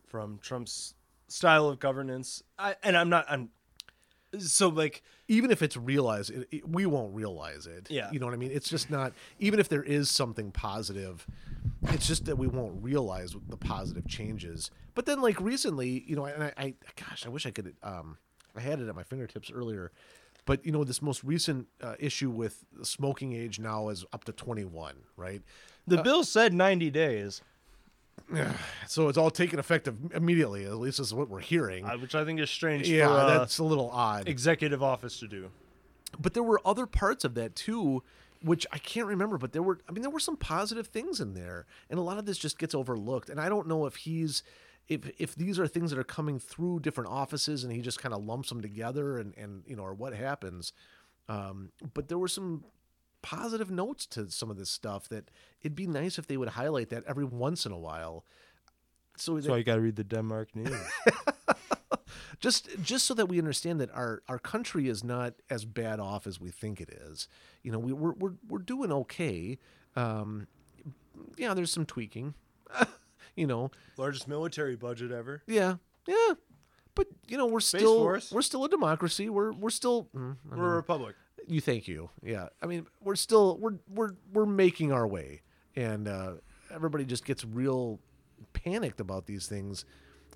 from 0.07 0.39
trump's 0.43 0.95
style 1.29 1.69
of 1.69 1.79
governance. 1.79 2.43
I, 2.59 2.77
and 2.83 2.97
i'm 2.97 3.09
not 3.09 3.25
i'm 3.29 3.49
so 4.39 4.69
like 4.69 5.03
even 5.29 5.51
if 5.51 5.61
it's 5.63 5.77
realized 5.77 6.31
it, 6.31 6.49
it- 6.51 6.69
we 6.69 6.87
won't 6.87 7.15
realize 7.15 7.67
it. 7.67 7.91
Yeah. 7.91 8.11
you 8.13 8.19
know 8.19 8.27
what 8.27 8.35
i 8.35 8.39
mean? 8.39 8.51
It's 8.53 8.69
just 8.69 8.91
not 8.91 9.13
even 9.39 9.61
if 9.61 9.69
there 9.69 9.83
is 9.83 10.11
something 10.11 10.51
positive 10.53 11.27
it's 11.89 12.07
just 12.07 12.25
that 12.27 12.39
we 12.39 12.47
won't 12.47 12.83
realize 12.83 13.35
the 13.49 13.57
positive 13.57 14.07
changes. 14.07 14.71
But 14.95 15.05
then 15.07 15.21
like 15.21 15.41
recently 15.41 16.05
you 16.07 16.17
know 16.17 16.25
and 16.27 16.43
i, 16.45 16.53
I 16.57 16.75
gosh 16.97 17.27
i 17.27 17.29
wish 17.29 17.45
i 17.47 17.51
could 17.51 17.75
um 17.83 18.17
i 18.57 18.61
had 18.61 18.81
it 18.81 18.89
at 18.89 18.95
my 18.95 19.03
fingertips 19.03 19.51
earlier 19.51 19.91
but 20.45 20.65
you 20.65 20.73
know 20.73 20.85
this 20.85 21.01
most 21.03 21.23
recent 21.25 21.67
uh, 21.81 21.95
issue 21.99 22.31
with 22.31 22.65
the 22.73 22.85
smoking 22.85 23.33
age 23.33 23.59
now 23.59 23.89
is 23.89 24.05
up 24.13 24.25
to 24.25 24.33
21 24.33 24.95
right? 25.17 25.43
The 25.87 26.03
bill 26.03 26.25
said 26.25 26.53
90 26.55 26.91
days. 26.91 27.43
So 28.89 29.09
it's 29.09 29.17
all 29.19 29.31
taken 29.31 29.59
effect 29.59 29.89
of- 29.89 30.13
immediately 30.15 30.65
at 30.65 30.75
least 30.77 30.99
this 30.99 31.09
is 31.09 31.15
what 31.15 31.29
we're 31.29 31.41
hearing. 31.41 31.85
Uh, 31.87 31.97
which 31.97 32.15
i 32.15 32.25
think 32.25 32.41
is 32.41 32.51
strange 32.51 32.89
yeah 32.89 33.07
for 33.09 33.15
uh, 33.15 33.39
that's 33.39 33.59
a 33.59 33.65
little 33.65 33.91
odd. 33.91 34.29
executive 34.29 34.83
office 34.83 35.19
to 35.21 35.29
do. 35.29 35.51
But 36.21 36.35
there 36.35 36.43
were 36.43 36.61
other 36.65 36.87
parts 36.87 37.25
of 37.25 37.35
that 37.35 37.55
too 37.57 38.03
which 38.43 38.67
i 38.73 38.79
can't 38.79 39.07
remember 39.07 39.39
but 39.39 39.53
there 39.53 39.63
were 39.63 39.79
i 39.89 39.93
mean 39.93 40.03
there 40.03 40.11
were 40.11 40.21
some 40.21 40.37
positive 40.37 40.89
things 40.89 41.21
in 41.21 41.33
there 41.35 41.65
and 41.89 41.99
a 41.99 42.03
lot 42.03 42.19
of 42.19 42.27
this 42.27 42.37
just 42.37 42.59
gets 42.59 42.75
overlooked 42.75 43.31
and 43.31 43.41
i 43.41 43.49
don't 43.49 43.69
know 43.69 43.87
if 43.87 43.97
he's 43.97 44.43
if 44.93 45.11
if 45.19 45.35
these 45.35 45.59
are 45.59 45.67
things 45.67 45.91
that 45.91 45.99
are 45.99 46.05
coming 46.05 46.39
through 46.39 46.81
different 46.81 47.11
offices 47.11 47.65
and 47.65 47.73
he 47.73 47.81
just 47.81 48.01
kind 48.01 48.15
of 48.15 48.25
lumps 48.25 48.49
them 48.49 48.61
together 48.61 49.19
and 49.19 49.35
and 49.37 49.63
you 49.67 49.77
know 49.77 49.83
or 49.83 49.95
what 49.95 50.15
happens 50.15 50.73
um, 51.29 51.71
but 51.95 52.09
there 52.09 52.19
were 52.19 52.29
some 52.29 52.65
positive 53.23 53.71
notes 53.71 54.05
to 54.07 54.29
some 54.31 54.51
of 54.51 54.57
this 54.57 54.71
stuff 54.71 55.09
that 55.09 55.31
it'd 55.63 55.77
be 55.77 55.87
nice 55.87 56.19
if 56.19 56.27
they 56.27 56.37
would 56.37 56.51
highlight 56.51 56.91
that 56.91 57.05
every 57.07 57.25
once 57.25 57.65
in 57.65 57.73
a 57.73 57.79
while 57.79 58.25
so, 59.17 59.39
that, 59.39 59.57
you 59.59 59.65
got 59.65 59.77
to 59.77 59.81
read 59.81 59.97
the 59.97 60.05
denmark 60.05 60.55
news 60.57 60.75
just 62.43 62.69
just 62.83 63.07
so 63.07 63.15
that 63.15 63.27
we 63.27 63.39
understand 63.39 63.81
that 63.81 63.91
our 63.95 64.23
our 64.29 64.39
country 64.39 64.89
is 64.89 65.05
not 65.05 65.35
as 65.49 65.65
bad 65.65 66.01
off 66.01 66.27
as 66.27 66.41
we 66.41 66.51
think 66.51 66.81
it 66.81 66.91
is. 66.91 67.29
You 67.63 67.71
know, 67.71 67.79
we, 67.79 67.93
we're 67.93 68.13
we're 68.13 68.35
we're 68.49 68.59
doing 68.59 68.93
okay. 68.93 69.59
Um, 69.95 70.49
yeah, 71.39 71.55
there's 71.55 71.71
some 71.71 71.87
tweaking. 71.87 72.35
You 73.37 73.47
know, 73.47 73.71
largest 73.97 74.29
military 74.29 74.77
budget 74.77 75.11
ever. 75.11 75.43
Yeah, 75.47 75.77
yeah, 76.07 76.35
but 76.95 77.07
you 77.29 77.37
know, 77.39 77.47
we're 77.47 77.61
still 77.61 77.99
Force. 77.99 78.31
we're 78.33 78.43
still 78.43 78.65
a 78.65 78.69
democracy. 78.69 79.29
We're 79.29 79.53
we're 79.53 79.71
still. 79.71 80.09
mm, 80.15 80.37
I 80.51 80.57
we're 80.57 80.73
a 80.73 80.77
republic. 80.77 81.17
you 81.47 81.61
thank 81.61 81.89
you. 81.89 82.11
Yeah. 82.23 82.49
I 82.63 82.67
mean 82.67 82.87
we're 83.01 83.17
still 83.17 83.57
we're 83.59 83.79
we're 83.89 84.13
we're 84.33 84.47
making 84.47 84.93
our 84.93 85.07
way. 85.07 85.43
And 85.75 86.07
uh 86.09 86.35
everybody 86.73 87.05
just 87.05 87.25
gets 87.25 87.45
real 87.45 87.99
panicked 88.53 89.01
about 89.01 89.27
these 89.27 89.47
things. 89.47 89.85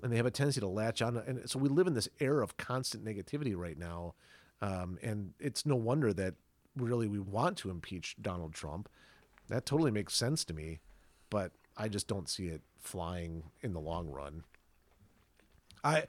And 0.03 0.11
they 0.11 0.17
have 0.17 0.25
a 0.25 0.31
tendency 0.31 0.59
to 0.59 0.67
latch 0.67 1.01
on. 1.01 1.17
And 1.17 1.49
so 1.49 1.57
we 1.59 1.69
live 1.69 1.87
in 1.87 1.93
this 1.93 2.07
era 2.19 2.43
of 2.43 2.57
constant 2.57 3.03
negativity 3.03 3.55
right 3.55 3.77
now. 3.77 4.13
Um, 4.61 4.97
and 5.01 5.33
it's 5.39 5.65
no 5.65 5.75
wonder 5.75 6.13
that 6.13 6.35
really 6.75 7.07
we 7.07 7.19
want 7.19 7.57
to 7.59 7.69
impeach 7.71 8.15
Donald 8.21 8.53
Trump. 8.53 8.89
That 9.49 9.65
totally 9.65 9.91
makes 9.91 10.13
sense 10.15 10.43
to 10.45 10.53
me, 10.53 10.81
but 11.29 11.51
I 11.75 11.87
just 11.87 12.07
don't 12.07 12.29
see 12.29 12.47
it 12.47 12.61
flying 12.87 13.43
in 13.61 13.73
the 13.73 13.79
long 13.79 14.07
run. 14.09 14.43
I 15.83 16.05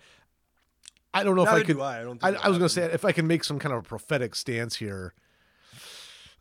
I 1.12 1.24
don't 1.24 1.36
know 1.36 1.42
if 1.42 1.48
I 1.48 1.62
could. 1.62 1.80
I. 1.80 2.00
I 2.00 2.02
don't. 2.04 2.22
I, 2.24 2.28
I 2.28 2.48
was 2.48 2.58
going 2.58 2.68
to 2.68 2.74
say 2.74 2.82
if 2.84 3.04
I 3.04 3.12
can 3.12 3.26
make 3.26 3.44
some 3.44 3.58
kind 3.58 3.72
of 3.74 3.80
a 3.80 3.82
prophetic 3.82 4.34
stance 4.34 4.76
here. 4.76 5.14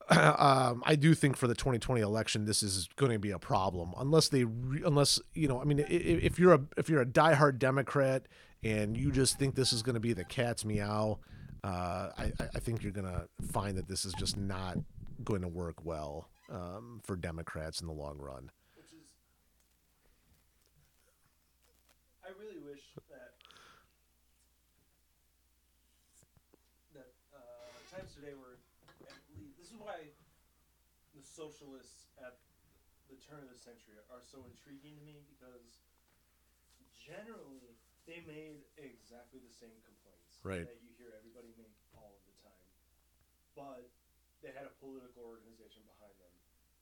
Um, 0.09 0.84
I 0.85 0.95
do 0.95 1.14
think 1.14 1.35
for 1.35 1.47
the 1.47 1.53
2020 1.53 1.99
election, 1.99 2.45
this 2.45 2.64
is 2.64 2.88
going 2.95 3.11
to 3.11 3.19
be 3.19 3.31
a 3.31 3.39
problem 3.39 3.93
unless 3.97 4.30
they, 4.30 4.45
re- 4.45 4.81
unless 4.85 5.19
you 5.34 5.49
know, 5.49 5.59
I 5.59 5.65
mean, 5.65 5.81
i- 5.81 5.84
i- 5.84 5.85
if 6.23 6.39
you're 6.39 6.53
a 6.53 6.61
if 6.77 6.88
you're 6.88 7.01
a 7.01 7.05
diehard 7.05 7.59
Democrat 7.59 8.26
and 8.64 8.95
you 8.95 9.11
just 9.11 9.38
think 9.38 9.55
this 9.55 9.73
is 9.73 9.84
going 9.84 9.95
to 9.95 9.99
be 9.99 10.14
the 10.14 10.23
cat's 10.23 10.64
meow, 10.64 11.19
uh, 11.61 12.11
I 12.18 12.31
I 12.39 12.47
I 12.55 12.59
think 12.59 12.84
you're 12.84 12.93
going 12.93 13.11
to 13.14 13.27
find 13.51 13.77
that 13.77 13.89
this 13.89 14.05
is 14.05 14.14
just 14.14 14.38
not 14.38 14.77
going 15.26 15.41
to 15.41 15.49
work 15.49 15.84
well 15.84 16.30
um, 16.49 17.01
for 17.03 17.18
Democrats 17.18 17.81
in 17.81 17.88
the 17.88 17.93
long 17.93 18.18
run. 18.18 18.49
Which 18.77 18.93
is, 18.93 19.11
I 22.23 22.30
really 22.39 22.59
wish 22.65 22.80
that 23.09 23.34
that 26.93 27.11
uh, 27.35 27.95
times 27.97 28.14
today 28.15 28.31
were 28.39 28.55
at 29.07 29.14
least. 29.35 29.57
This 29.59 29.68
is 29.68 29.77
why 29.80 29.99
the 31.15 31.22
socialists 31.38 32.09
at 32.18 32.41
the 33.14 33.22
turn 33.22 33.45
of 33.45 33.53
the 33.53 33.61
century 33.61 34.01
are 34.09 34.26
so 34.26 34.41
intriguing 34.49 34.97
to 34.97 35.03
me 35.05 35.22
because 35.30 35.85
generally 36.97 37.77
they 38.09 38.26
made 38.26 38.65
exactly 38.81 39.38
the 39.38 39.53
same 39.53 39.77
complaints 39.85 40.41
Right. 40.41 40.65
that 40.65 40.81
you 40.81 40.89
hear 40.97 41.14
everybody 41.14 41.53
make 41.53 41.77
all 41.93 42.18
of 42.18 42.23
the 42.26 42.35
time, 42.41 42.69
but 43.53 43.85
they 44.41 44.49
had 44.49 44.65
a 44.65 44.73
political 44.81 45.30
organization 45.30 45.85
behind 45.85 46.14
them 46.18 46.34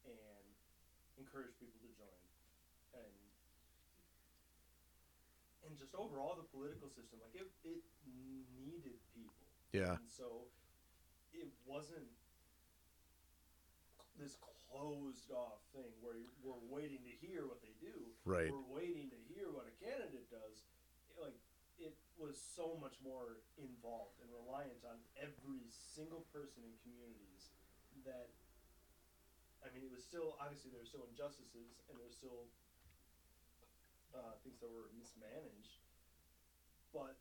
and 0.07 0.45
encouraged 1.19 1.59
people 1.59 1.83
to 1.83 1.91
join. 1.91 2.23
And 2.95 3.11
and 5.65 5.73
just 5.75 5.97
overall 5.97 6.37
the 6.37 6.45
political 6.53 6.87
system 6.93 7.17
like 7.25 7.33
it, 7.33 7.49
it 7.65 7.81
needed 8.05 9.01
people. 9.17 9.49
Yeah, 9.73 9.97
and 9.97 10.05
so 10.05 10.45
it 11.33 11.49
wasn't 11.65 12.05
this 14.17 14.39
closed 14.39 15.31
off 15.31 15.59
thing 15.75 15.91
where 15.99 16.15
we're 16.39 16.63
waiting 16.71 17.03
to 17.03 17.11
hear 17.11 17.45
what 17.47 17.61
they 17.61 17.75
do 17.79 18.15
Right. 18.23 18.49
we're 18.49 18.67
waiting 18.71 19.11
to 19.11 19.19
hear 19.27 19.51
what 19.51 19.67
a 19.67 19.75
candidate 19.75 20.31
does 20.31 20.63
it, 21.11 21.19
like 21.19 21.37
it 21.77 21.95
was 22.15 22.39
so 22.39 22.79
much 22.79 22.95
more 23.03 23.43
involved 23.59 24.23
and 24.23 24.31
reliant 24.31 24.81
on 24.87 25.03
every 25.19 25.67
single 25.67 26.23
person 26.31 26.63
in 26.63 26.71
communities 26.79 27.51
that 28.07 28.31
I 29.63 29.71
mean, 29.73 29.81
it 29.83 29.91
was 29.91 30.03
still 30.05 30.37
obviously 30.39 30.69
there 30.69 30.79
were 30.79 30.87
still 30.87 31.07
injustices 31.09 31.81
and 31.89 31.97
there 31.97 32.05
were 32.05 32.13
still 32.13 32.53
uh, 34.13 34.37
things 34.43 34.59
that 34.61 34.69
were 34.69 34.91
mismanaged. 34.95 35.81
But 36.93 37.17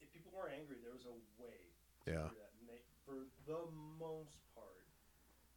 if 0.00 0.10
people 0.10 0.32
were 0.34 0.48
angry, 0.48 0.78
there 0.82 0.94
was 0.94 1.06
a 1.06 1.14
way 1.38 1.74
to 2.04 2.10
Yeah. 2.10 2.28
do 2.28 2.34
that. 2.40 2.50
And 2.58 2.66
they, 2.66 2.82
for 3.04 3.28
the 3.46 3.66
most 3.70 4.40
part, 4.54 4.88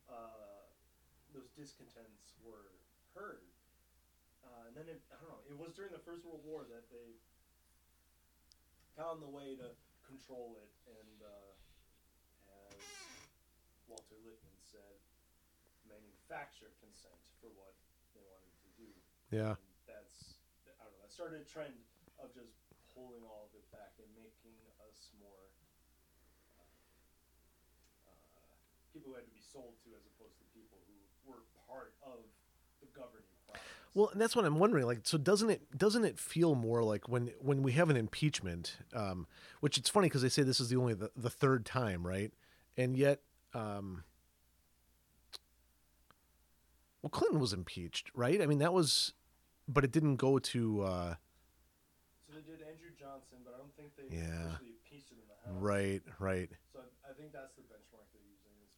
uh, 0.09 0.48
those 1.33 1.49
discontents 1.53 2.33
were 2.41 2.73
heard. 3.13 3.49
Uh, 4.41 4.71
and 4.71 4.73
then 4.73 4.87
it, 4.87 5.03
I 5.11 5.19
don't 5.19 5.29
know. 5.29 5.43
It 5.49 5.57
was 5.57 5.75
during 5.75 5.91
the 5.91 6.01
First 6.01 6.23
World 6.25 6.41
War 6.47 6.65
that 6.71 6.87
they 6.89 7.19
found 8.95 9.21
the 9.21 9.29
way 9.29 9.55
to 9.59 9.75
control 10.03 10.57
it, 10.57 10.73
and 10.89 11.21
uh, 11.21 11.53
as 12.73 12.81
Walter 13.85 14.17
Lippmann 14.25 14.57
said, 14.65 14.97
manufacture 15.85 16.73
consent 16.81 17.19
for 17.37 17.49
what 17.53 17.77
they 18.13 18.23
wanted 18.25 18.53
to 18.65 18.69
do. 18.77 18.89
yeah, 19.29 19.53
And 19.53 19.69
that's 19.85 20.37
I 20.65 20.85
don't 20.85 20.93
know. 20.97 21.01
That 21.05 21.13
started 21.13 21.41
a 21.41 21.47
trend 21.47 21.77
of 22.17 22.33
just 22.33 22.57
pulling 22.93 23.21
all 23.23 23.47
of 23.47 23.53
it 23.53 23.65
back 23.69 23.95
and 24.01 24.09
making 24.17 24.57
us 24.81 25.13
more 25.21 25.53
uh, 26.57 26.65
uh, 28.09 28.53
people 28.91 29.13
who 29.13 29.17
had 29.17 29.23
to 29.29 29.31
be 29.31 29.39
sold 29.39 29.77
to, 29.85 29.93
as 29.93 30.03
opposed 30.03 30.35
to 30.35 30.43
people 30.43 30.48
who 30.48 30.48
were 30.48 30.48
part 31.69 31.93
of 32.03 32.19
the 32.81 32.87
governing 32.95 33.25
process. 33.47 33.63
Well, 33.93 34.09
and 34.09 34.21
that's 34.21 34.35
what 34.35 34.45
I'm 34.45 34.59
wondering. 34.59 34.85
Like, 34.85 34.99
so 35.03 35.17
doesn't 35.17 35.49
it 35.49 35.77
doesn't 35.77 36.03
it 36.05 36.19
feel 36.19 36.55
more 36.55 36.83
like 36.83 37.07
when 37.09 37.31
when 37.39 37.63
we 37.63 37.73
have 37.73 37.89
an 37.89 37.97
impeachment, 37.97 38.77
um, 38.93 39.27
which 39.59 39.77
it's 39.77 39.89
funny 39.89 40.07
because 40.07 40.21
they 40.21 40.29
say 40.29 40.43
this 40.43 40.59
is 40.59 40.69
the 40.69 40.77
only 40.77 40.93
the, 40.93 41.11
the 41.15 41.29
third 41.29 41.65
time, 41.65 42.05
right? 42.05 42.31
And 42.77 42.95
yet, 42.95 43.21
um, 43.53 44.03
well, 47.01 47.09
Clinton 47.09 47.39
was 47.39 47.53
impeached, 47.53 48.11
right? 48.13 48.41
I 48.41 48.45
mean, 48.45 48.59
that 48.59 48.73
was, 48.73 49.13
but 49.67 49.83
it 49.83 49.91
didn't 49.91 50.17
go 50.17 50.39
to 50.39 50.81
uh, 50.81 51.15
so 52.27 52.37
they 52.37 52.45
did 52.45 52.61
Andrew 52.61 52.93
Johnson, 52.93 53.41
but 53.43 53.55
I 53.55 53.57
don't 53.57 53.73
think 53.73 53.97
they 53.97 54.05
Yeah. 54.13 54.53
officially 54.61 54.77
impeached 54.77 55.09
him 55.09 55.17
in 55.17 55.27
the 55.27 55.39
House. 55.41 55.57
right, 55.57 56.03
right, 56.19 56.49
So 56.69 56.79
I, 56.85 57.09
I 57.09 57.13
think 57.17 57.33
that's 57.33 57.55
the 57.57 57.65
benchmark 57.65 58.05
they're 58.13 58.21
using. 58.21 58.53
Is 58.61 58.69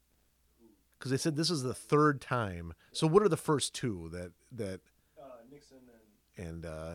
who 0.55 0.71
because 1.01 1.09
they 1.09 1.17
said 1.17 1.35
this 1.35 1.49
is 1.49 1.63
the 1.63 1.73
third 1.73 2.21
time. 2.21 2.73
So 2.91 3.07
what 3.07 3.23
are 3.23 3.29
the 3.29 3.35
first 3.35 3.73
two 3.73 4.09
that 4.11 4.33
that 4.51 4.81
uh, 5.19 5.23
Nixon 5.51 5.77
and 6.37 6.47
and 6.47 6.65
uh, 6.65 6.93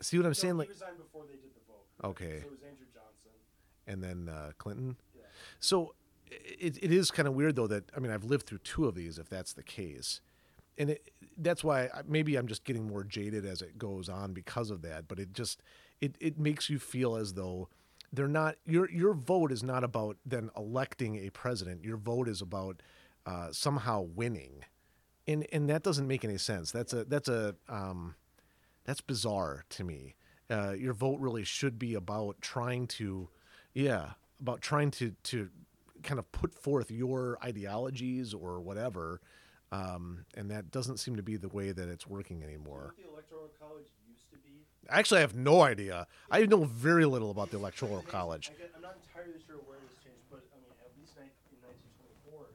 see 0.00 0.16
what 0.16 0.24
I'm 0.24 0.30
no, 0.30 0.34
saying? 0.34 0.58
Like, 0.58 0.68
resigned 0.68 0.96
before 0.96 1.24
they 1.26 1.34
did 1.34 1.50
the 1.56 1.60
vote. 1.66 2.10
Okay. 2.10 2.38
So 2.40 2.46
it 2.46 2.50
was 2.52 2.62
Andrew 2.62 2.86
Johnson. 2.94 3.30
and 3.88 4.02
then 4.02 4.32
uh, 4.32 4.52
Clinton. 4.58 4.96
Yeah. 5.16 5.22
So 5.58 5.96
it, 6.30 6.78
it 6.80 6.92
is 6.92 7.10
kind 7.10 7.26
of 7.26 7.34
weird 7.34 7.56
though 7.56 7.66
that 7.66 7.90
I 7.96 7.98
mean 7.98 8.12
I've 8.12 8.24
lived 8.24 8.46
through 8.46 8.58
two 8.58 8.86
of 8.86 8.94
these 8.94 9.18
if 9.18 9.28
that's 9.28 9.54
the 9.54 9.64
case, 9.64 10.20
and 10.78 10.90
it, 10.90 11.10
that's 11.36 11.64
why 11.64 11.86
I- 11.86 12.02
maybe 12.06 12.36
I'm 12.36 12.46
just 12.46 12.62
getting 12.62 12.86
more 12.86 13.02
jaded 13.02 13.44
as 13.44 13.60
it 13.60 13.76
goes 13.76 14.08
on 14.08 14.34
because 14.34 14.70
of 14.70 14.82
that. 14.82 15.08
But 15.08 15.18
it 15.18 15.32
just 15.32 15.62
it 16.00 16.14
it 16.20 16.38
makes 16.38 16.70
you 16.70 16.78
feel 16.78 17.16
as 17.16 17.34
though 17.34 17.70
they're 18.12 18.28
not 18.28 18.56
your 18.66 18.90
your 18.90 19.14
vote 19.14 19.52
is 19.52 19.62
not 19.62 19.84
about 19.84 20.16
then 20.24 20.50
electing 20.56 21.16
a 21.16 21.30
president. 21.30 21.84
Your 21.84 21.96
vote 21.96 22.28
is 22.28 22.40
about 22.40 22.82
uh, 23.26 23.48
somehow 23.52 24.02
winning, 24.02 24.64
and 25.26 25.46
and 25.52 25.68
that 25.68 25.82
doesn't 25.82 26.06
make 26.06 26.24
any 26.24 26.38
sense. 26.38 26.70
That's 26.72 26.92
a 26.92 27.04
that's 27.04 27.28
a 27.28 27.54
um, 27.68 28.14
that's 28.84 29.00
bizarre 29.00 29.64
to 29.70 29.84
me. 29.84 30.14
Uh, 30.50 30.72
your 30.72 30.94
vote 30.94 31.20
really 31.20 31.44
should 31.44 31.78
be 31.78 31.94
about 31.94 32.40
trying 32.40 32.86
to, 32.86 33.28
yeah, 33.74 34.12
about 34.40 34.62
trying 34.62 34.90
to 34.92 35.14
to 35.24 35.50
kind 36.02 36.18
of 36.18 36.30
put 36.32 36.54
forth 36.54 36.90
your 36.90 37.36
ideologies 37.44 38.32
or 38.32 38.60
whatever, 38.60 39.20
um, 39.72 40.24
and 40.34 40.50
that 40.50 40.70
doesn't 40.70 40.96
seem 40.96 41.16
to 41.16 41.22
be 41.22 41.36
the 41.36 41.48
way 41.48 41.70
that 41.72 41.88
it's 41.88 42.06
working 42.06 42.42
anymore. 42.42 42.94
the 42.96 43.10
electoral 43.12 43.50
college? 43.60 43.88
Actually, 44.88 45.18
I 45.18 45.20
have 45.20 45.34
no 45.36 45.60
idea. 45.62 46.06
I 46.30 46.46
know 46.46 46.64
very 46.64 47.04
little 47.04 47.30
about 47.30 47.50
the 47.50 47.58
electoral 47.58 48.02
college. 48.02 48.50
I'm 48.74 48.80
not 48.82 48.96
entirely 49.04 49.38
sure 49.46 49.56
where 49.68 49.76
this 49.84 49.92
changed, 50.00 50.24
but 50.30 50.40
I 50.48 50.56
mean, 50.64 50.72
at 50.80 50.92
least 50.96 51.12
in 51.20 51.28
1924, 51.60 52.48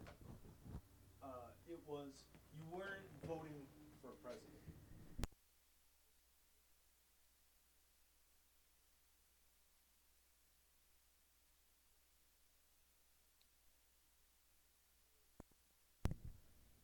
uh, 1.22 1.30
it 1.70 1.78
was 1.86 2.10
you 2.58 2.66
weren't 2.74 3.06
voting 3.30 3.54
for 4.02 4.10
a 4.10 4.18
president. 4.26 4.50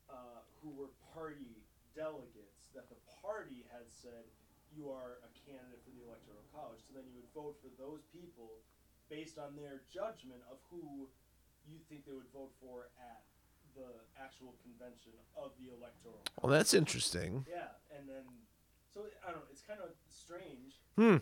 Uh, 0.10 0.42
who 0.62 0.70
were 0.74 0.90
party 1.14 1.62
delegates 1.96 2.70
that 2.74 2.90
the 2.90 2.98
party 3.22 3.66
had 3.72 3.86
said 3.90 4.26
you 4.74 4.90
are 4.94 5.20
a 5.26 5.30
candidate 5.46 5.82
for 5.84 5.92
the 5.94 6.06
electoral 6.06 6.46
college. 6.54 6.82
So 6.86 6.94
then 6.98 7.06
you 7.10 7.16
would 7.18 7.32
vote 7.34 7.58
for 7.62 7.70
those 7.78 8.06
people 8.14 8.62
based 9.10 9.38
on 9.42 9.58
their 9.58 9.82
judgment 9.90 10.42
of 10.50 10.62
who 10.70 11.10
you 11.66 11.82
think 11.90 12.06
they 12.06 12.14
would 12.14 12.30
vote 12.34 12.54
for 12.62 12.90
at 13.02 13.26
the 13.78 13.90
actual 14.18 14.54
convention 14.66 15.14
of 15.38 15.54
the 15.62 15.70
electoral. 15.74 16.22
Well, 16.42 16.50
that's 16.54 16.74
interesting. 16.74 17.46
Yeah, 17.50 17.74
and 17.94 18.10
then 18.10 18.26
so 18.90 19.06
I 19.22 19.30
don't 19.34 19.46
know. 19.46 19.50
It's 19.54 19.62
kind 19.62 19.82
of 19.82 19.94
strange, 20.10 20.82
Hmm. 20.98 21.22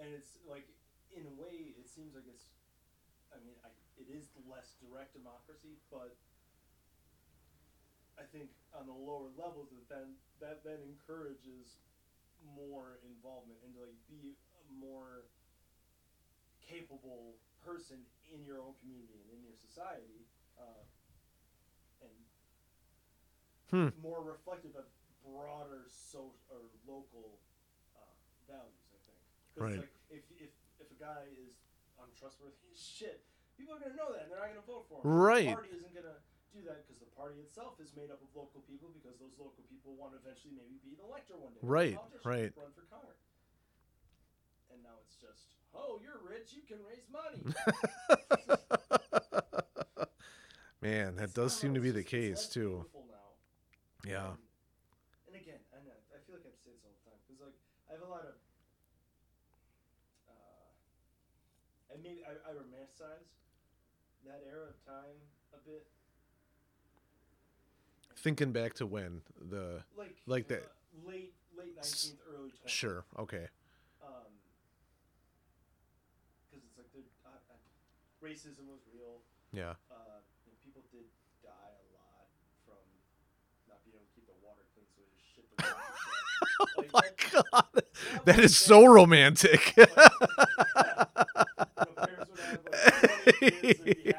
and 0.00 0.08
it's 0.16 0.40
like 0.48 0.64
in 1.12 1.24
a 1.28 1.34
way, 1.36 1.76
it 1.76 1.88
seems 1.88 2.16
like 2.16 2.24
it's. 2.28 2.48
I 3.28 3.36
mean, 3.44 3.56
I, 3.64 3.68
it 4.00 4.08
is 4.08 4.32
less 4.48 4.76
direct 4.80 5.12
democracy, 5.12 5.76
but 5.92 6.16
I 8.16 8.24
think 8.24 8.48
on 8.72 8.88
the 8.88 8.96
lower 8.96 9.28
levels, 9.36 9.68
that 9.76 9.84
then 9.92 10.16
that 10.40 10.64
then 10.64 10.80
encourages 10.80 11.76
more 12.54 13.00
involvement 13.02 13.58
and 13.64 13.74
to 13.74 13.80
like 13.82 13.98
be 14.06 14.36
a 14.60 14.64
more 14.78 15.26
capable 16.62 17.38
person 17.62 17.98
in 18.30 18.42
your 18.44 18.58
own 18.62 18.74
community 18.82 19.18
and 19.22 19.28
in 19.34 19.40
your 19.42 19.54
society, 19.54 20.26
uh, 20.58 20.82
and 22.02 22.14
Hmm. 23.70 23.90
more 23.98 24.22
reflective 24.22 24.74
of 24.78 24.86
broader 25.24 25.86
social 25.90 26.38
or 26.48 26.70
local 26.86 27.40
uh, 27.98 28.14
values. 28.46 28.86
I 28.94 28.98
think. 29.06 29.18
Right. 29.56 29.78
Like 29.82 29.94
if 30.10 30.22
if 30.38 30.50
if 30.78 30.90
a 30.90 30.98
guy 30.98 31.26
is 31.34 31.58
untrustworthy 31.98 32.54
as 32.72 32.78
shit, 32.78 33.24
people 33.58 33.74
are 33.74 33.80
gonna 33.80 33.96
know 33.98 34.12
that, 34.12 34.22
and 34.26 34.30
they're 34.30 34.38
not 34.38 34.54
gonna 34.54 34.66
vote 34.66 34.86
for 34.88 35.02
him. 35.02 35.10
Right. 35.10 35.46
The 35.50 35.54
party 35.54 35.70
isn't 35.74 35.94
gonna 35.94 36.18
do 36.56 36.64
that 36.64 36.88
because 36.88 36.96
the 37.04 37.10
party 37.12 37.36
itself 37.44 37.76
is 37.84 37.92
made 37.92 38.08
up 38.08 38.24
of 38.24 38.32
local 38.32 38.64
people 38.64 38.88
because 38.96 39.20
those 39.20 39.36
local 39.36 39.60
people 39.68 39.92
want 40.00 40.16
to 40.16 40.18
eventually 40.24 40.56
maybe 40.56 40.80
be 40.80 40.96
the 40.96 41.04
elector 41.04 41.36
one 41.36 41.52
day. 41.52 41.60
Right, 41.60 42.00
right. 42.24 42.52
Run 42.56 42.72
for 42.72 42.88
Congress. 42.88 43.20
And 44.72 44.80
now 44.80 44.96
it's 45.04 45.20
just, 45.20 45.52
oh, 45.76 46.00
you're 46.00 46.20
rich, 46.24 46.56
you 46.56 46.64
can 46.64 46.80
raise 46.80 47.04
money. 47.12 47.44
Man, 50.80 51.16
that 51.16 51.32
It's- 51.32 51.36
does 51.36 51.52
seem 51.56 51.74
to 51.74 51.80
be 51.80 51.90
the 51.92 52.04
case 52.04 52.48
too. 52.48 52.86
Yeah. 54.06 54.32
And, 54.32 54.38
and 55.32 55.34
again, 55.36 55.60
I 55.74 55.82
know 55.82 55.96
I 56.14 56.18
feel 56.24 56.36
like 56.38 56.46
I've 56.46 56.54
say 56.62 56.70
this 56.72 56.84
all 56.86 56.94
the 56.94 57.02
time 57.10 57.18
because 57.26 57.40
like 57.42 57.56
I 57.90 57.98
have 57.98 58.04
a 58.06 58.10
lot 58.12 58.22
of, 58.22 58.36
uh, 60.30 61.90
and 61.90 61.98
maybe 62.06 62.22
I, 62.22 62.38
I 62.46 62.54
romanticize 62.54 63.26
that 64.30 64.46
era 64.46 64.70
of 64.70 64.78
time 64.86 65.18
a 65.54 65.58
bit, 65.66 65.86
Thinking 68.18 68.52
back 68.52 68.74
to 68.74 68.86
when 68.86 69.22
the 69.50 69.82
like 69.96 70.16
Like 70.26 70.48
that- 70.48 70.64
uh, 70.64 71.08
late 71.10 71.32
late 71.56 71.74
nineteenth, 71.76 72.18
early 72.28 72.50
twentieth. 72.50 72.70
sure, 72.70 73.04
okay. 73.18 73.46
Um, 74.02 74.32
because 76.50 76.64
it's 76.66 76.76
like 76.78 76.90
the 76.92 77.04
uh, 77.28 77.38
racism 78.24 78.66
was 78.68 78.80
real. 78.92 79.20
Yeah. 79.52 79.74
Uh, 79.90 80.20
you 80.44 80.50
know, 80.50 80.56
people 80.64 80.82
did 80.90 81.04
die 81.44 81.50
a 81.52 81.86
lot 81.94 82.26
from 82.66 82.82
not 83.68 83.78
being 83.84 83.94
able 83.96 84.06
to 84.08 84.12
keep 84.16 84.26
the 84.26 84.34
water 84.42 84.64
clean, 84.74 84.86
so 84.90 85.00
they 85.04 85.08
just 85.14 85.22
shit 85.36 85.46
the 85.56 85.62
water. 85.62 85.76
Oh 86.78 86.84
my 86.92 87.00
that- 87.02 87.16
god. 87.52 87.82
that 88.24 88.36
That 88.38 88.50
so 88.56 88.80
bad. 88.82 88.88
romantic. 88.90 89.76
You 89.76 89.84
know, 89.84 89.94
parents 91.96 92.28
would 92.28 92.48
have 92.48 92.56
like 92.56 92.56
20 92.56 92.96
kids 94.02 94.16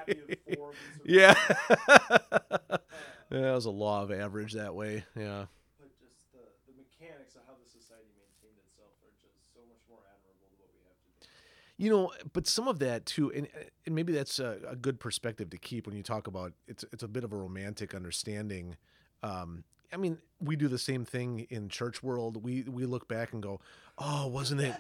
and 1.06 2.80
be 3.30 3.36
happy 3.36 3.48
if 3.48 3.48
four 3.48 3.48
of 3.48 3.48
them 3.48 3.48
survived. 3.48 3.48
yeah. 3.48 3.48
That 3.50 3.56
was 3.56 3.66
a 3.66 3.72
law 3.72 4.04
of 4.04 4.12
average 4.12 4.54
that 4.54 4.76
way. 4.76 5.06
Yeah. 5.16 5.46
but 5.80 5.90
just 6.00 6.32
the, 6.34 6.40
the 6.68 6.74
mechanics 6.78 7.36
of 7.36 7.42
how 7.48 7.54
the 7.62 7.70
society 7.70 8.12
maintained 8.18 8.58
itself 8.66 8.92
are 9.04 9.14
just 9.22 9.38
so 9.54 9.62
much 9.68 9.82
more 9.90 10.00
admirable 10.08 10.48
than 10.50 10.58
what 10.60 10.70
we 10.74 10.82
have 10.88 10.98
today. 11.04 11.30
You 11.78 11.90
know, 11.92 12.12
but 12.34 12.48
some 12.48 12.68
of 12.68 12.80
that 12.80 13.06
too, 13.06 13.32
and 13.32 13.48
and 13.86 13.96
maybe 13.96 14.14
that's 14.14 14.40
a, 14.40 14.58
a 14.70 14.76
good 14.76 15.00
perspective 15.00 15.50
to 15.52 15.58
keep 15.58 15.86
when 15.88 15.96
you 15.96 16.04
talk 16.04 16.28
about 16.28 16.54
it's 16.68 16.84
it's 16.92 17.04
a 17.04 17.08
bit 17.08 17.24
of 17.24 17.34
a 17.34 17.38
romantic 17.38 17.94
understanding. 17.94 18.78
Um, 19.24 19.64
I 19.94 19.98
mean, 19.98 20.18
we 20.42 20.56
do 20.58 20.68
the 20.68 20.78
same 20.78 21.06
thing 21.06 21.48
in 21.50 21.70
church 21.70 22.04
world. 22.04 22.44
We 22.44 22.64
we 22.64 22.86
look 22.86 23.08
back 23.08 23.32
and 23.34 23.42
go, 23.42 23.62
"Oh, 23.98 24.28
wasn't 24.28 24.62
it 24.62 24.76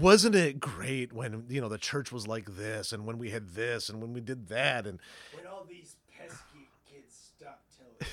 wasn't 0.00 0.34
it 0.36 0.60
great 0.60 1.12
when 1.12 1.44
you 1.48 1.60
know 1.60 1.68
the 1.68 1.78
church 1.78 2.12
was 2.12 2.28
like 2.28 2.54
this 2.56 2.92
and 2.92 3.04
when 3.06 3.18
we 3.18 3.30
had 3.30 3.50
this 3.50 3.88
and 3.88 4.00
when 4.00 4.12
we 4.12 4.20
did 4.20 4.48
that 4.48 4.86
and 4.86 5.00
When 5.34 5.46
all 5.46 5.64
these 5.68 5.96
pesky 6.16 6.68
kids 6.88 7.32
stopped 7.36 7.74
telling 7.76 7.96
me 8.00 8.06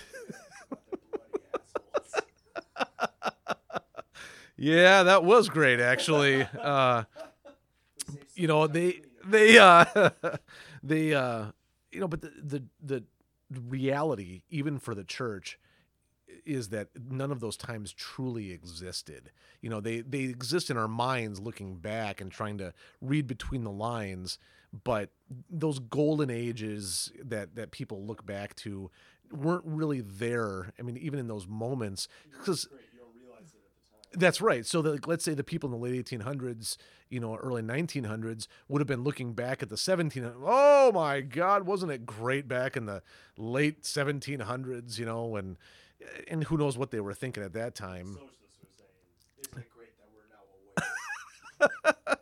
about 0.69 0.81
their 0.89 0.99
bloody 1.19 1.43
assholes. 1.53 2.23
Yeah, 4.59 5.03
that 5.03 5.23
was 5.23 5.49
great 5.49 5.79
actually. 5.79 6.45
Uh, 6.59 7.03
you 8.35 8.47
know 8.47 8.67
they 8.67 9.01
they 9.25 9.57
uh 9.57 9.85
they 10.83 11.13
uh 11.13 11.45
you 11.91 11.99
know 11.99 12.07
but 12.07 12.21
the, 12.21 12.31
the 12.41 12.63
the 12.81 13.03
reality 13.67 14.43
even 14.49 14.79
for 14.79 14.95
the 14.95 15.03
church 15.03 15.59
is 16.45 16.69
that 16.69 16.87
none 17.09 17.31
of 17.31 17.39
those 17.39 17.57
times 17.57 17.91
truly 17.91 18.51
existed 18.51 19.31
you 19.61 19.69
know 19.69 19.81
they 19.81 20.01
they 20.01 20.21
exist 20.21 20.69
in 20.69 20.77
our 20.77 20.87
minds 20.87 21.39
looking 21.39 21.75
back 21.75 22.21
and 22.21 22.31
trying 22.31 22.57
to 22.57 22.73
read 23.01 23.27
between 23.27 23.63
the 23.63 23.71
lines 23.71 24.39
but 24.83 25.09
those 25.49 25.79
golden 25.79 26.29
ages 26.29 27.11
that 27.23 27.55
that 27.55 27.71
people 27.71 28.05
look 28.05 28.25
back 28.25 28.55
to 28.55 28.89
weren't 29.31 29.65
really 29.65 30.01
there 30.01 30.71
i 30.79 30.81
mean 30.81 30.97
even 30.97 31.19
in 31.19 31.27
those 31.27 31.47
moments 31.47 32.07
because 32.31 32.65
Great, 32.65 32.81
you 32.93 32.99
don't 32.99 33.15
realize 33.19 33.53
it 33.53 33.61
at 33.65 33.73
the 33.75 33.95
time. 33.97 33.98
That's 34.13 34.41
right. 34.41 34.65
So, 34.65 34.81
the, 34.81 34.99
let's 35.05 35.23
say 35.23 35.33
the 35.33 35.43
people 35.43 35.73
in 35.73 35.79
the 35.79 35.85
late 35.85 36.05
1800s, 36.05 36.77
you 37.09 37.19
know, 37.19 37.35
early 37.35 37.61
1900s 37.61 38.47
would 38.67 38.79
have 38.79 38.87
been 38.87 39.03
looking 39.03 39.33
back 39.33 39.61
at 39.61 39.69
the 39.69 39.77
17. 39.77 40.31
Oh 40.43 40.91
my 40.91 41.21
God, 41.21 41.63
wasn't 41.63 41.91
it 41.91 42.05
great 42.05 42.47
back 42.47 42.75
in 42.75 42.85
the 42.85 43.01
late 43.37 43.83
1700s? 43.83 44.97
You 44.97 45.05
know, 45.05 45.35
and 45.35 45.57
and 46.27 46.43
who 46.45 46.57
knows 46.57 46.77
what 46.77 46.91
they 46.91 46.99
were 46.99 47.13
thinking 47.13 47.43
at 47.43 47.53
that 47.53 47.75
time. 47.75 48.13
Socialists 48.13 48.57
were 48.61 48.69
saying, 48.77 48.89
"Isn't 49.41 49.57
it 49.59 49.69
great 49.75 49.89
that 49.99 50.07
we're 50.13 51.67
now 51.67 51.99
awake?" 52.07 52.17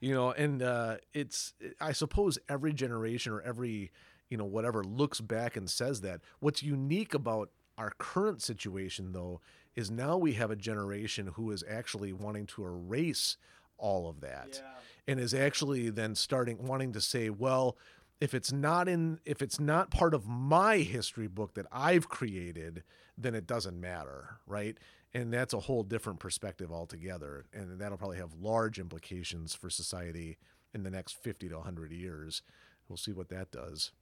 You 0.00 0.14
know, 0.14 0.30
and 0.30 0.62
uh, 0.62 0.96
it's 1.12 1.54
I 1.80 1.92
suppose 1.92 2.38
every 2.48 2.72
generation 2.72 3.32
or 3.32 3.40
every 3.40 3.90
you 4.28 4.36
know 4.36 4.44
whatever 4.44 4.84
looks 4.84 5.20
back 5.20 5.56
and 5.56 5.68
says 5.68 6.02
that. 6.02 6.20
What's 6.38 6.62
unique 6.62 7.14
about 7.14 7.50
our 7.76 7.92
current 7.98 8.42
situation 8.42 9.12
though 9.12 9.40
is 9.78 9.92
now 9.92 10.18
we 10.18 10.32
have 10.32 10.50
a 10.50 10.56
generation 10.56 11.28
who 11.34 11.52
is 11.52 11.62
actually 11.70 12.12
wanting 12.12 12.46
to 12.46 12.64
erase 12.64 13.36
all 13.78 14.08
of 14.08 14.20
that. 14.20 14.60
yeah, 14.60 14.70
and 15.06 15.20
is 15.20 15.32
actually 15.32 15.88
then 15.88 16.16
starting 16.16 16.66
wanting 16.66 16.92
to 16.92 17.00
say 17.00 17.30
well 17.30 17.76
if 18.20 18.34
it's 18.34 18.52
not 18.52 18.88
in 18.88 19.20
if 19.24 19.40
it's 19.40 19.60
not 19.60 19.90
part 19.92 20.14
of 20.14 20.26
my 20.26 20.78
history 20.78 21.28
book 21.28 21.54
that 21.54 21.64
i've 21.70 22.08
created 22.08 22.82
then 23.16 23.36
it 23.36 23.46
doesn't 23.46 23.80
matter 23.80 24.38
right 24.48 24.76
and 25.14 25.32
that's 25.32 25.54
a 25.54 25.60
whole 25.60 25.84
different 25.84 26.18
perspective 26.18 26.72
altogether 26.72 27.46
and 27.54 27.80
that'll 27.80 27.96
probably 27.96 28.18
have 28.18 28.34
large 28.34 28.80
implications 28.80 29.54
for 29.54 29.70
society 29.70 30.36
in 30.74 30.82
the 30.82 30.90
next 30.90 31.12
50 31.22 31.48
to 31.48 31.54
100 31.54 31.92
years 31.92 32.42
we'll 32.88 32.96
see 32.96 33.12
what 33.12 33.28
that 33.28 33.52
does 33.52 33.92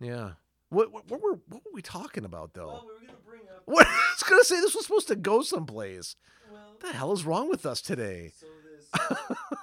yeah 0.00 0.30
what, 0.70 0.90
what, 0.92 1.08
what 1.10 1.20
were 1.22 1.38
what 1.48 1.62
were 1.64 1.72
we 1.74 1.82
talking 1.82 2.24
about 2.24 2.54
though 2.54 2.66
Well, 2.68 2.86
we 2.86 2.94
were 2.94 3.00
gonna 3.06 3.18
bring 3.26 3.42
up. 3.54 3.62
What 3.66 3.86
I 3.90 3.90
was 4.16 4.22
gonna 4.28 4.44
say 4.44 4.60
this 4.60 4.74
was 4.74 4.86
supposed 4.86 5.08
to 5.08 5.16
go 5.16 5.42
someplace. 5.42 6.16
Well, 6.50 6.60
What 6.70 6.80
the 6.80 6.92
hell 6.96 7.12
is 7.12 7.24
wrong 7.26 7.48
with 7.50 7.66
us 7.66 7.82
today? 7.82 8.32
so 8.38 8.46
this 8.74 8.88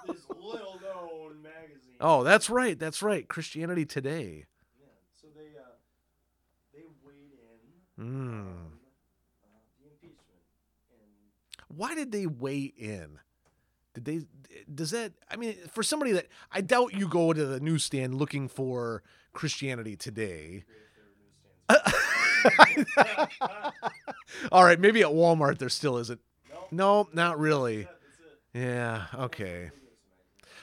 this 0.08 0.26
little 0.40 0.80
known 0.84 1.42
magazine. 1.42 1.96
Oh, 2.00 2.24
that's 2.24 2.50
right. 2.50 2.78
That's 2.80 3.02
right. 3.02 3.28
Christianity 3.28 3.86
Today. 3.86 4.46
Yeah. 4.80 4.86
So 5.20 5.28
they 5.36 5.58
uh 5.60 5.64
they 6.74 6.84
weighed 7.04 7.32
in 7.34 7.40
Mm. 8.00 8.46
Why 11.68 11.96
did 11.96 12.12
they 12.12 12.26
weigh 12.26 12.74
in? 12.78 13.20
Did 13.94 14.06
they? 14.06 14.22
Does 14.74 14.92
that? 14.92 15.14
I 15.30 15.36
mean, 15.36 15.56
for 15.72 15.84
somebody 15.84 16.12
that 16.14 16.28
I 16.52 16.62
doubt 16.62 16.94
you 16.94 17.08
go 17.08 17.34
to 17.34 17.46
the 17.46 17.60
newsstand 17.60 18.16
looking 18.16 18.48
for 18.48 19.04
Christianity 19.34 19.96
Today. 19.96 20.64
All 24.52 24.64
right, 24.64 24.80
maybe 24.80 25.02
at 25.02 25.10
Walmart 25.10 25.58
there 25.60 25.70
still 25.70 25.98
isn't. 25.98 26.20
no, 26.72 27.04
No, 27.04 27.10
not 27.14 27.40
really. 27.40 27.88
Yeah. 28.54 29.06
Okay. 29.14 29.70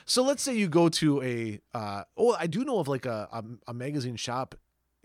So 0.05 0.23
let's 0.23 0.41
say 0.43 0.55
you 0.55 0.67
go 0.67 0.89
to 0.89 1.21
a. 1.21 1.61
Uh, 1.73 2.03
oh, 2.17 2.35
I 2.37 2.47
do 2.47 2.65
know 2.65 2.79
of 2.79 2.87
like 2.87 3.05
a, 3.05 3.29
a 3.31 3.43
a 3.67 3.73
magazine 3.73 4.15
shop 4.15 4.55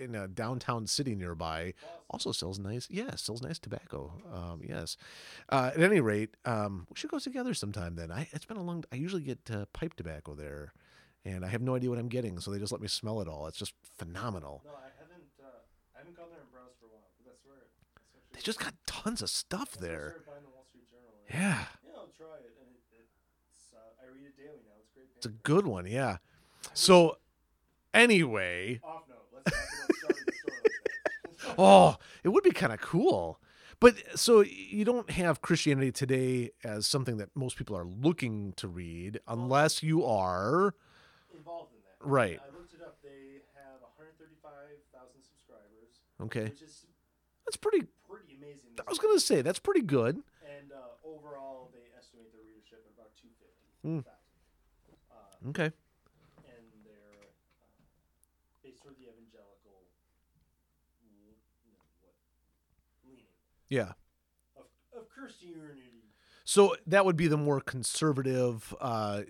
in 0.03 0.15
a 0.15 0.29
downtown 0.29 0.87
city 0.87 1.15
nearby. 1.15 1.75
Also 2.11 2.33
sells 2.33 2.59
nice, 2.59 2.87
yeah, 2.91 3.15
sells 3.17 3.41
nice 3.43 3.59
tobacco. 3.59 4.13
Um, 4.33 4.61
yes. 4.63 4.97
Uh, 5.49 5.71
at 5.75 5.81
any 5.81 6.01
rate, 6.01 6.37
um, 6.45 6.87
we 6.91 6.97
should 6.97 7.11
go 7.11 7.19
together 7.19 7.55
sometime. 7.55 7.95
Then 7.97 8.11
I, 8.11 8.29
it's 8.33 8.45
been 8.45 8.57
a 8.59 8.63
long. 8.63 8.85
I 8.93 8.97
usually 8.97 9.23
get 9.23 9.39
uh, 9.51 9.65
pipe 9.73 9.95
tobacco 9.95 10.35
there, 10.35 10.73
and 11.25 11.45
I 11.45 11.49
have 11.49 11.63
no 11.63 11.75
idea 11.75 11.89
what 11.91 11.99
I'm 11.99 12.09
getting, 12.09 12.39
so 12.41 12.51
they 12.51 12.59
just 12.59 12.73
let 12.73 12.81
me 12.83 12.89
smell 12.89 13.21
it 13.23 13.29
all. 13.29 13.47
It's 13.47 13.59
just 13.59 13.73
phenomenal. 13.97 14.63
No, 14.65 14.73
I 14.73 14.91
haven't. 15.01 15.25
Uh, 15.43 15.47
I 15.95 15.99
haven't 16.01 16.17
gone 16.17 16.27
there 16.31 16.41
and 16.41 16.51
browsed 16.53 16.75
for 16.81 16.87
a 16.87 16.89
while, 16.91 17.09
but 17.17 17.27
that's 17.33 17.41
where. 17.45 17.57
That's 18.33 18.43
They 18.43 18.45
just 18.45 18.61
got 18.61 18.75
tons 18.87 19.23
of 19.23 19.31
stuff 19.31 19.73
there. 19.79 20.17
the 20.27 20.33
Wall 20.51 20.65
Street 20.69 20.85
Journal. 20.91 21.09
and- 21.29 21.33
Yeah, 21.41 21.65
Yeah, 21.87 21.97
I'll 21.97 22.13
try 22.17 22.37
it, 22.45 22.53
and 22.61 22.69
it, 22.77 23.01
it's. 23.01 23.73
Uh, 23.73 23.79
I 24.03 24.13
read 24.15 24.27
it 24.27 24.37
daily 24.37 24.61
now. 24.67 24.77
It's 24.81 24.91
great. 24.95 25.07
it's 25.17 25.27
a 25.27 25.31
good 25.31 25.67
one. 25.67 25.87
Yeah. 25.87 26.19
So, 26.75 27.17
anyway, 27.95 28.81
Off 28.85 29.03
note. 29.47 29.55
Let's 29.55 29.81
talk 29.81 29.91
about 29.91 29.95
starting 29.99 30.25
the 30.27 30.33
store 30.33 30.55
like 30.65 31.47
that. 31.47 31.55
Oh, 31.59 31.97
it 32.25 32.29
would 32.29 32.45
be 32.45 32.51
kind 32.51 32.73
of 32.73 32.81
cool. 32.81 33.39
But 33.81 33.95
so 34.15 34.41
you 34.43 34.85
don't 34.85 35.11
have 35.11 35.43
Christianity 35.43 35.91
today 35.91 36.51
as 36.63 36.87
something 36.87 37.17
that 37.17 37.31
most 37.35 37.57
people 37.57 37.77
are 37.77 37.85
looking 37.85 38.53
to 38.57 38.69
read 38.69 39.19
unless 39.27 39.83
you 39.83 40.05
are 40.05 40.75
involved 41.35 41.73
in 41.75 41.81
that. 41.83 41.97
Right. 42.09 42.39
I 42.39 42.57
looked 42.57 42.75
it 42.75 42.81
up. 42.81 42.99
They 43.03 43.43
have 43.59 43.83
135,000 43.99 44.87
subscribers, 45.19 45.99
okay. 46.23 46.45
which 46.55 46.63
is 46.63 46.87
That's 47.45 47.57
pretty 47.57 47.87
pretty 48.09 48.37
amazing. 48.39 48.71
I 48.79 48.89
was 48.89 48.99
going 49.01 49.17
to 49.17 49.21
say 49.21 49.43
that's 49.43 49.59
pretty 49.59 49.83
good. 49.83 50.23
And 50.47 50.71
uh, 50.71 51.03
overall, 51.03 51.71
they 51.75 51.91
estimate 51.99 52.31
their 52.31 52.47
readership 52.47 52.87
at 52.87 52.95
about 52.95 53.11
250,000. 53.19 53.83
Hmm. 53.83 54.07
Um, 55.11 55.51
Okay. 55.51 55.75
and 56.47 56.65
they're 56.87 57.19
uh, 57.27 57.35
based 58.63 58.79
toward 58.79 58.95
the 58.95 59.11
evangelical, 59.11 59.91
l- 61.03 61.35
you 61.67 61.73
know, 61.75 61.83
what 62.07 62.15
leaning 63.03 63.27
Yeah. 63.73 63.93
of 64.57 64.67
of 64.95 65.09
Christianity. 65.09 65.81
So 66.45 66.77
that 66.87 67.05
would 67.07 67.17
be 67.17 67.27
the 67.27 67.39
more 67.39 67.61
conservative, 67.61 68.75
uh, 68.81 69.23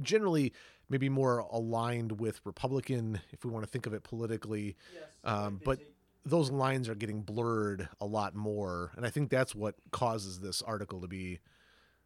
generally 0.00 0.52
maybe 0.88 1.08
more 1.08 1.38
aligned 1.38 2.20
with 2.20 2.40
Republican, 2.44 3.20
if 3.32 3.44
we 3.44 3.50
want 3.50 3.64
to 3.64 3.70
think 3.70 3.86
of 3.86 3.94
it 3.94 4.02
politically. 4.04 4.76
Yes, 4.94 5.04
Um, 5.24 5.60
but 5.64 5.78
take- 5.78 5.94
those 6.24 6.50
lines 6.50 6.88
are 6.88 6.94
getting 6.94 7.22
blurred 7.22 7.88
a 8.00 8.06
lot 8.06 8.34
more, 8.34 8.92
and 8.96 9.04
I 9.06 9.10
think 9.10 9.30
that's 9.30 9.54
what 9.54 9.74
causes 9.90 10.38
this 10.40 10.62
article 10.62 11.00
to 11.00 11.08
be 11.08 11.40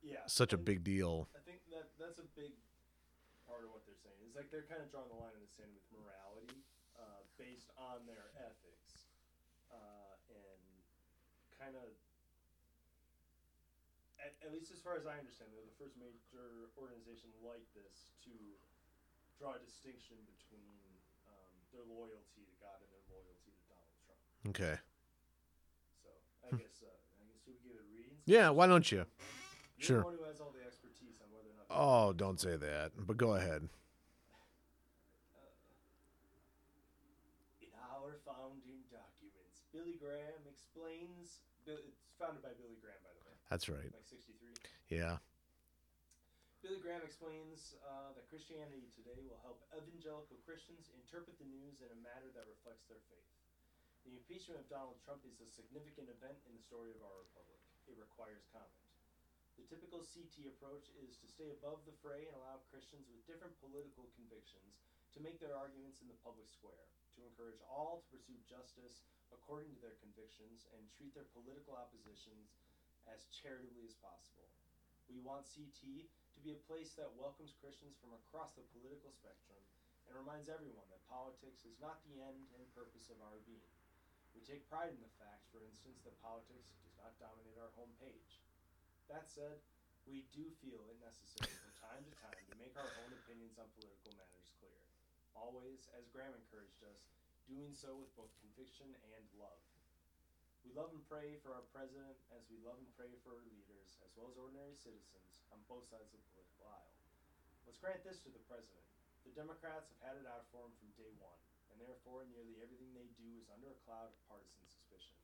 yeah, 0.02 0.24
such 0.27 0.52
a 0.52 0.59
big 0.59 0.85
deal. 0.85 1.28
I 1.35 1.40
think 1.44 1.61
that 1.73 1.90
that's 1.98 2.19
a 2.19 2.28
big 2.36 2.52
part 3.48 3.65
of 3.65 3.70
what 3.73 3.85
they're 3.85 3.97
saying. 4.05 4.16
It's 4.24 4.36
like 4.36 4.51
they're 4.51 4.69
kind 4.70 4.81
of 4.81 4.90
drawing 4.90 5.09
the 5.09 5.16
line 5.16 5.32
in 5.35 5.40
the 5.43 5.52
sand 5.56 5.70
with 5.74 5.85
morality, 6.01 6.62
uh, 6.97 7.24
based 7.36 7.69
on 7.77 8.06
their 8.06 8.31
ethics, 8.36 9.09
uh, 9.73 10.15
and 10.31 10.61
kind 11.65 11.81
of. 11.81 11.89
At, 14.20 14.36
at 14.45 14.53
least 14.53 14.69
as 14.73 14.85
far 14.85 15.01
as 15.01 15.09
I 15.09 15.16
understand, 15.16 15.53
they're 15.57 15.65
the 15.65 15.81
first 15.81 15.97
major 15.97 16.69
organization 16.77 17.32
like 17.41 17.65
this 17.73 18.12
to 18.28 18.32
draw 19.41 19.57
a 19.57 19.61
distinction 19.65 20.16
between 20.28 20.77
um, 21.28 21.53
their 21.73 21.85
loyalty 21.89 22.45
to 22.45 22.55
God 22.61 22.77
and 22.85 22.89
their 22.93 23.05
loyalty 23.09 23.53
to 23.53 23.65
Donald 23.69 23.97
Trump. 24.05 24.20
Okay. 24.53 24.77
So 26.01 26.09
I 26.45 26.57
guess 26.57 26.85
uh, 26.85 26.93
I 27.20 27.24
guess 27.28 27.41
should 27.45 27.57
we 27.57 27.61
give 27.65 27.81
it 27.81 27.85
a 27.85 27.89
reading? 27.89 28.16
Yeah, 28.28 28.53
why 28.53 28.69
don't 28.69 28.85
you? 28.89 29.09
You're 29.81 30.01
sure. 30.01 30.05
who 30.05 30.24
has 30.24 30.41
all 30.41 30.53
the 30.57 30.65
expertise 30.65 31.20
on 31.20 31.28
whether 31.32 31.49
or 31.53 31.57
not. 31.61 31.69
Oh, 31.69 32.12
don't 32.12 32.41
say 32.41 32.57
that, 32.57 32.93
but 32.97 33.16
go 33.20 33.36
ahead. 33.36 33.69
In 37.61 37.69
our 37.93 38.16
founding 38.24 38.89
documents, 38.89 39.69
Billy 39.69 40.01
Graham 40.01 40.49
explains. 40.49 41.45
It's 41.65 42.12
founded 42.20 42.45
by 42.45 42.53
Billy 42.61 42.77
Graham, 42.77 43.01
by 43.01 43.12
the 43.16 43.24
way, 43.24 43.32
That's 43.49 43.73
right. 43.73 43.89
like 43.89 44.05
'63. 44.05 44.36
Yeah. 44.93 45.16
Billy 46.61 46.81
Graham 46.81 47.05
explains 47.05 47.77
uh, 47.85 48.12
that 48.16 48.28
Christianity 48.28 48.89
today 48.97 49.20
will 49.24 49.41
help 49.45 49.61
evangelical 49.73 50.36
Christians 50.45 50.93
interpret 50.97 51.36
the 51.41 51.49
news 51.49 51.81
in 51.85 51.89
a 51.93 51.99
manner 52.01 52.32
that 52.36 52.49
reflects 52.49 52.85
their 52.89 53.01
faith. 53.12 53.28
The 54.05 54.16
impeachment 54.16 54.61
of 54.61 54.69
Donald 54.69 55.01
Trump 55.05 55.24
is 55.24 55.41
a 55.41 55.49
significant 55.49 56.12
event 56.12 56.36
in 56.45 56.53
the 56.57 56.65
story 56.65 56.93
of 56.93 57.01
our 57.05 57.24
republic. 57.24 57.61
It 57.89 57.97
requires 57.97 58.45
comment. 58.53 58.85
The 59.57 59.65
typical 59.69 60.05
CT 60.05 60.53
approach 60.57 60.93
is 61.01 61.16
to 61.20 61.28
stay 61.28 61.49
above 61.49 61.85
the 61.89 61.97
fray 62.05 62.28
and 62.28 62.36
allow 62.36 62.61
Christians 62.69 63.09
with 63.09 63.24
different 63.24 63.57
political 63.65 64.09
convictions 64.16 64.81
to 65.16 65.24
make 65.24 65.41
their 65.41 65.57
arguments 65.57 66.05
in 66.05 66.09
the 66.12 66.20
public 66.20 66.49
square, 66.49 66.85
to 67.16 67.24
encourage 67.24 67.61
all 67.69 68.05
to 68.05 68.07
pursue 68.12 68.36
justice 68.45 69.05
according 69.35 69.74
to 69.74 69.81
their 69.82 69.98
convictions 69.98 70.65
and 70.73 70.86
treat 70.94 71.12
their 71.12 71.28
political 71.35 71.74
oppositions 71.74 72.55
as 73.11 73.27
charitably 73.35 73.85
as 73.85 73.98
possible. 73.98 74.48
We 75.11 75.20
want 75.20 75.44
CT 75.51 76.09
to 76.09 76.40
be 76.40 76.56
a 76.56 76.65
place 76.65 76.97
that 76.97 77.12
welcomes 77.19 77.59
Christians 77.61 77.98
from 78.01 78.16
across 78.16 78.56
the 78.56 78.65
political 78.73 79.12
spectrum 79.12 79.61
and 80.09 80.16
reminds 80.16 80.48
everyone 80.48 80.89
that 80.89 81.05
politics 81.11 81.69
is 81.69 81.77
not 81.81 82.01
the 82.09 82.20
end 82.24 82.48
and 82.56 82.65
purpose 82.73 83.12
of 83.12 83.20
our 83.20 83.40
being. 83.44 83.74
We 84.32 84.43
take 84.43 84.66
pride 84.66 84.90
in 84.90 85.01
the 85.01 85.15
fact, 85.20 85.47
for 85.55 85.62
instance, 85.62 86.02
that 86.02 86.19
politics 86.24 86.74
does 86.82 86.97
not 86.98 87.15
dominate 87.23 87.61
our 87.61 87.70
homepage. 87.78 88.43
That 89.06 89.31
said, 89.31 89.62
we 90.05 90.27
do 90.35 90.51
feel 90.61 90.85
it 90.90 90.98
necessary 91.01 91.48
from 91.55 91.73
time 91.81 92.02
to 92.05 92.12
time 92.19 92.43
to 92.51 92.55
make 92.61 92.74
our 92.77 92.90
own 93.05 93.11
opinions 93.24 93.56
on 93.56 93.70
political 93.78 94.12
matters 94.19 94.51
clear. 94.61 94.81
Always, 95.32 95.86
as 95.97 96.11
Graham 96.12 96.35
encouraged 96.35 96.82
us, 96.85 97.14
doing 97.51 97.73
so 97.77 97.93
with 97.97 98.12
both 98.16 98.33
conviction 98.41 98.89
and 99.16 99.25
love. 99.37 99.61
We 100.65 100.73
love 100.73 100.97
and 100.97 101.05
pray 101.05 101.37
for 101.45 101.53
our 101.53 101.66
president 101.77 102.16
as 102.33 102.49
we 102.49 102.57
love 102.65 102.81
and 102.81 102.89
pray 102.97 103.12
for 103.21 103.37
our 103.37 103.45
leaders, 103.45 104.01
as 104.01 104.12
well 104.16 104.33
as 104.33 104.41
ordinary 104.41 104.73
citizens 104.73 105.45
on 105.53 105.61
both 105.69 105.85
sides 105.93 106.09
of 106.09 106.21
the 106.25 106.31
political 106.33 106.73
aisle. 106.73 106.97
Let's 107.69 107.81
grant 107.81 108.01
this 108.01 108.25
to 108.25 108.33
the 108.33 108.41
president. 108.49 108.81
The 109.29 109.37
Democrats 109.37 109.93
have 109.93 110.01
had 110.01 110.16
it 110.21 110.29
out 110.29 110.49
for 110.49 110.65
him 110.65 110.73
from 110.81 110.97
day 110.97 111.12
one, 111.21 111.41
and 111.69 111.77
therefore 111.81 112.25
nearly 112.33 112.61
everything 112.65 112.97
they 112.97 113.12
do 113.21 113.29
is 113.37 113.53
under 113.53 113.73
a 113.73 113.83
cloud 113.85 114.09
of 114.09 114.16
partisan 114.29 114.65
suspicion. 114.65 115.16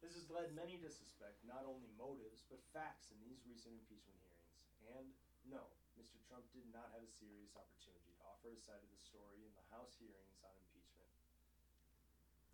This 0.00 0.16
has 0.16 0.28
led 0.32 0.52
many 0.52 0.76
to 0.80 0.92
suspect 0.92 1.40
not 1.44 1.64
only 1.64 1.88
motives, 1.96 2.44
but 2.48 2.60
facts 2.76 3.08
in 3.12 3.20
these 3.24 3.40
recent 3.48 3.72
impeachment 3.76 4.20
hearings. 4.20 4.60
And 4.96 5.08
no, 5.48 5.64
Mr. 5.96 6.20
Trump 6.28 6.44
did 6.52 6.68
not 6.72 6.92
have 6.92 7.04
a 7.04 7.08
serious 7.08 7.52
opportunity 7.56 8.12
to 8.16 8.24
offer 8.28 8.52
his 8.52 8.64
side 8.64 8.80
of 8.80 8.92
the 8.92 9.00
story 9.00 9.44
in 9.44 9.52
the 9.56 9.66
House 9.72 9.96
hearings 9.96 10.36
on 10.44 10.52
impeachment. 10.52 10.73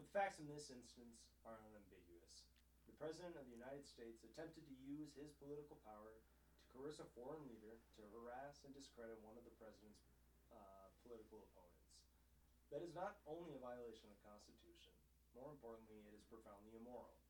The 0.00 0.16
facts 0.16 0.40
in 0.40 0.48
this 0.48 0.72
instance 0.72 1.28
are 1.44 1.60
unambiguous. 1.60 2.48
The 2.88 2.96
President 2.96 3.36
of 3.36 3.44
the 3.44 3.52
United 3.52 3.84
States 3.84 4.24
attempted 4.24 4.64
to 4.64 4.76
use 4.88 5.12
his 5.12 5.28
political 5.36 5.76
power 5.84 6.16
to 6.16 6.64
coerce 6.72 7.04
a 7.04 7.12
foreign 7.12 7.44
leader 7.44 7.76
to 8.00 8.02
harass 8.16 8.64
and 8.64 8.72
discredit 8.72 9.20
one 9.20 9.36
of 9.36 9.44
the 9.44 9.52
President's 9.60 10.00
uh, 10.56 10.88
political 11.04 11.44
opponents. 11.44 12.00
That 12.72 12.80
is 12.80 12.96
not 12.96 13.20
only 13.28 13.52
a 13.52 13.60
violation 13.60 14.08
of 14.08 14.16
the 14.16 14.24
Constitution, 14.24 14.96
more 15.36 15.52
importantly, 15.52 16.00
it 16.08 16.16
is 16.16 16.24
profoundly 16.32 16.80
immoral. 16.80 17.20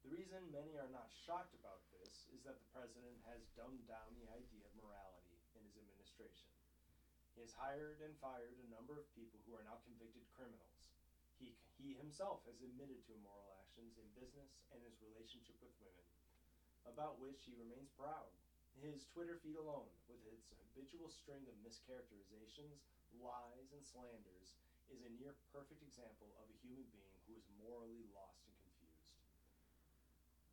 The 0.00 0.08
reason 0.08 0.40
many 0.48 0.80
are 0.80 0.88
not 0.88 1.12
shocked 1.12 1.52
about 1.60 1.84
this 1.92 2.24
is 2.32 2.40
that 2.48 2.56
the 2.56 2.72
President 2.72 3.20
has 3.28 3.44
dumbed 3.52 3.84
down 3.84 4.16
the 4.16 4.32
idea 4.32 4.64
of 4.64 4.72
morality 4.80 5.36
in 5.52 5.60
his 5.60 5.76
administration. 5.76 6.48
He 7.36 7.44
has 7.44 7.52
hired 7.52 8.00
and 8.00 8.16
fired 8.16 8.56
a 8.64 8.72
number 8.72 8.96
of 8.96 9.04
people 9.12 9.44
who 9.44 9.52
are 9.60 9.66
now 9.68 9.76
convicted 9.84 10.24
criminals. 10.32 10.77
He, 11.38 11.54
he 11.78 11.94
himself 11.94 12.42
has 12.50 12.58
admitted 12.58 12.98
to 13.06 13.14
immoral 13.14 13.54
actions 13.62 13.94
in 13.94 14.06
business 14.18 14.58
and 14.74 14.82
his 14.82 14.98
relationship 14.98 15.54
with 15.62 15.70
women, 15.78 16.06
about 16.82 17.22
which 17.22 17.46
he 17.46 17.54
remains 17.54 17.94
proud. 17.94 18.30
His 18.78 19.06
Twitter 19.10 19.38
feed 19.42 19.58
alone, 19.58 19.90
with 20.06 20.22
its 20.26 20.50
habitual 20.58 21.10
string 21.10 21.46
of 21.46 21.58
mischaracterizations, 21.62 22.82
lies, 23.18 23.70
and 23.74 23.82
slanders, 23.82 24.54
is 24.90 25.02
a 25.06 25.16
near 25.18 25.34
perfect 25.54 25.82
example 25.82 26.34
of 26.38 26.46
a 26.50 26.58
human 26.62 26.86
being 26.90 27.14
who 27.26 27.34
is 27.34 27.46
morally 27.58 28.06
lost 28.14 28.42
and 28.46 28.54
confused. 28.62 29.14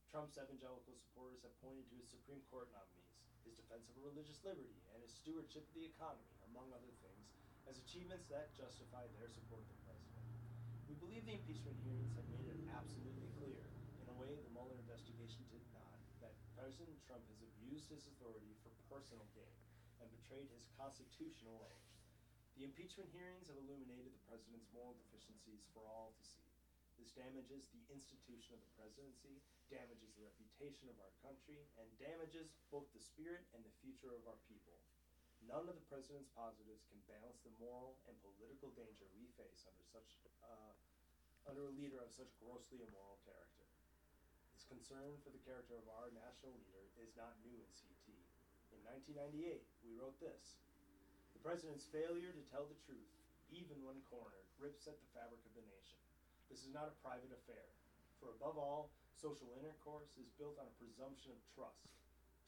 Trump's 0.09 0.37
evangelical 0.37 0.97
supporters 0.97 1.41
have 1.45 1.53
pointed 1.61 1.85
to 1.89 1.97
his 2.01 2.09
Supreme 2.09 2.41
Court 2.49 2.69
nominees, 2.73 3.17
his 3.45 3.57
defense 3.57 3.85
of 3.89 3.97
religious 4.01 4.41
liberty, 4.41 4.81
and 4.93 5.01
his 5.05 5.13
stewardship 5.13 5.65
of 5.65 5.75
the 5.77 5.85
economy, 5.85 6.33
among 6.49 6.73
other 6.73 6.93
things, 7.05 7.29
as 7.69 7.77
achievements 7.77 8.25
that 8.29 8.53
justify 8.57 9.05
their 9.17 9.29
support 9.29 9.65
of. 9.69 9.84
We 10.95 11.11
believe 11.11 11.27
the 11.27 11.35
impeachment 11.35 11.75
hearings 11.83 12.15
have 12.15 12.23
made 12.31 12.47
it 12.47 12.55
absolutely 12.71 13.27
clear, 13.35 13.67
in 13.99 14.07
a 14.07 14.15
way 14.15 14.31
the 14.39 14.55
Mueller 14.55 14.79
investigation 14.79 15.43
did 15.51 15.67
not, 15.75 15.99
that 16.23 16.39
President 16.55 16.95
Trump 17.03 17.27
has 17.27 17.43
abused 17.43 17.91
his 17.91 18.07
authority 18.07 18.55
for 18.63 18.71
personal 18.87 19.27
gain 19.35 19.59
and 19.99 20.07
betrayed 20.07 20.47
his 20.55 20.71
constitutional 20.79 21.67
oath. 21.67 21.91
The 22.55 22.63
impeachment 22.63 23.11
hearings 23.11 23.51
have 23.51 23.59
illuminated 23.59 24.15
the 24.15 24.23
president's 24.23 24.71
moral 24.71 24.95
deficiencies 24.95 25.67
for 25.75 25.83
all 25.83 26.15
to 26.15 26.23
see. 26.23 26.47
This 26.95 27.11
damages 27.11 27.67
the 27.75 27.83
institution 27.91 28.55
of 28.55 28.63
the 28.63 28.71
presidency, 28.79 29.43
damages 29.67 30.15
the 30.15 30.23
reputation 30.23 30.87
of 30.87 30.95
our 31.03 31.11
country, 31.19 31.67
and 31.75 31.91
damages 31.99 32.55
both 32.71 32.87
the 32.95 33.03
spirit 33.03 33.43
and 33.51 33.67
the 33.67 33.77
future 33.83 34.15
of 34.15 34.23
our 34.31 34.39
people. 34.47 34.79
None 35.45 35.69
of 35.69 35.77
the 35.77 35.89
president's 35.93 36.33
positives 36.33 36.89
can 36.89 36.97
balance 37.05 37.37
the 37.45 37.53
moral 37.61 38.01
and 38.09 38.17
political 38.25 38.73
danger 38.73 39.05
we 39.13 39.29
face 39.37 39.61
under 39.69 39.85
such 39.85 40.17
uh, 40.41 40.73
under 41.45 41.69
a 41.69 41.77
leader 41.77 42.01
of 42.01 42.09
such 42.09 42.33
grossly 42.41 42.81
immoral 42.81 43.21
character. 43.21 43.65
This 44.57 44.65
concern 44.65 45.21
for 45.21 45.29
the 45.29 45.45
character 45.45 45.77
of 45.77 45.85
our 46.01 46.09
national 46.09 46.57
leader 46.57 46.89
is 46.97 47.13
not 47.13 47.37
new 47.45 47.53
in 47.53 47.71
CT. 47.77 48.17
In 48.73 48.81
1998, 48.89 49.61
we 49.85 49.93
wrote 49.93 50.17
this. 50.17 50.57
The 51.37 51.45
president's 51.45 51.85
failure 51.85 52.33
to 52.33 52.49
tell 52.49 52.65
the 52.65 52.81
truth, 52.81 53.13
even 53.53 53.77
when 53.85 54.01
cornered, 54.09 54.49
rips 54.57 54.89
at 54.89 54.97
the 54.97 55.11
fabric 55.13 55.45
of 55.45 55.53
the 55.53 55.65
nation. 55.69 56.01
This 56.49 56.65
is 56.65 56.73
not 56.73 56.89
a 56.89 57.01
private 57.05 57.29
affair. 57.29 57.69
For 58.17 58.33
above 58.33 58.57
all, 58.57 58.89
social 59.13 59.53
intercourse 59.53 60.17
is 60.17 60.33
built 60.41 60.57
on 60.57 60.65
a 60.65 60.79
presumption 60.81 61.37
of 61.37 61.41
trust. 61.53 61.85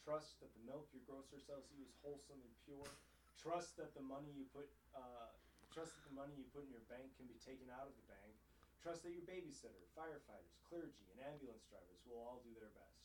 Trust 0.07 0.39
that 0.39 0.47
the 0.55 0.63
milk 0.63 0.87
your 0.95 1.03
grocer 1.03 1.35
sells 1.35 1.67
you 1.67 1.83
is 1.83 1.91
wholesome 1.99 2.39
and 2.39 2.55
pure. 2.63 2.87
Trust 3.35 3.75
that 3.75 3.91
the 3.91 3.99
money 3.99 4.31
you 4.31 4.47
put, 4.55 4.71
uh, 4.95 5.35
trust 5.75 5.99
that 5.99 6.07
the 6.07 6.15
money 6.15 6.31
you 6.39 6.47
put 6.55 6.63
in 6.63 6.71
your 6.71 6.87
bank 6.87 7.11
can 7.19 7.27
be 7.27 7.35
taken 7.43 7.67
out 7.75 7.91
of 7.91 7.91
the 7.91 8.07
bank. 8.07 8.31
Trust 8.79 9.03
that 9.03 9.11
your 9.11 9.27
babysitter, 9.27 9.83
firefighters, 9.99 10.55
clergy, 10.71 11.11
and 11.11 11.19
ambulance 11.27 11.67
drivers 11.67 11.99
will 12.07 12.23
all 12.23 12.39
do 12.47 12.55
their 12.55 12.71
best. 12.71 13.03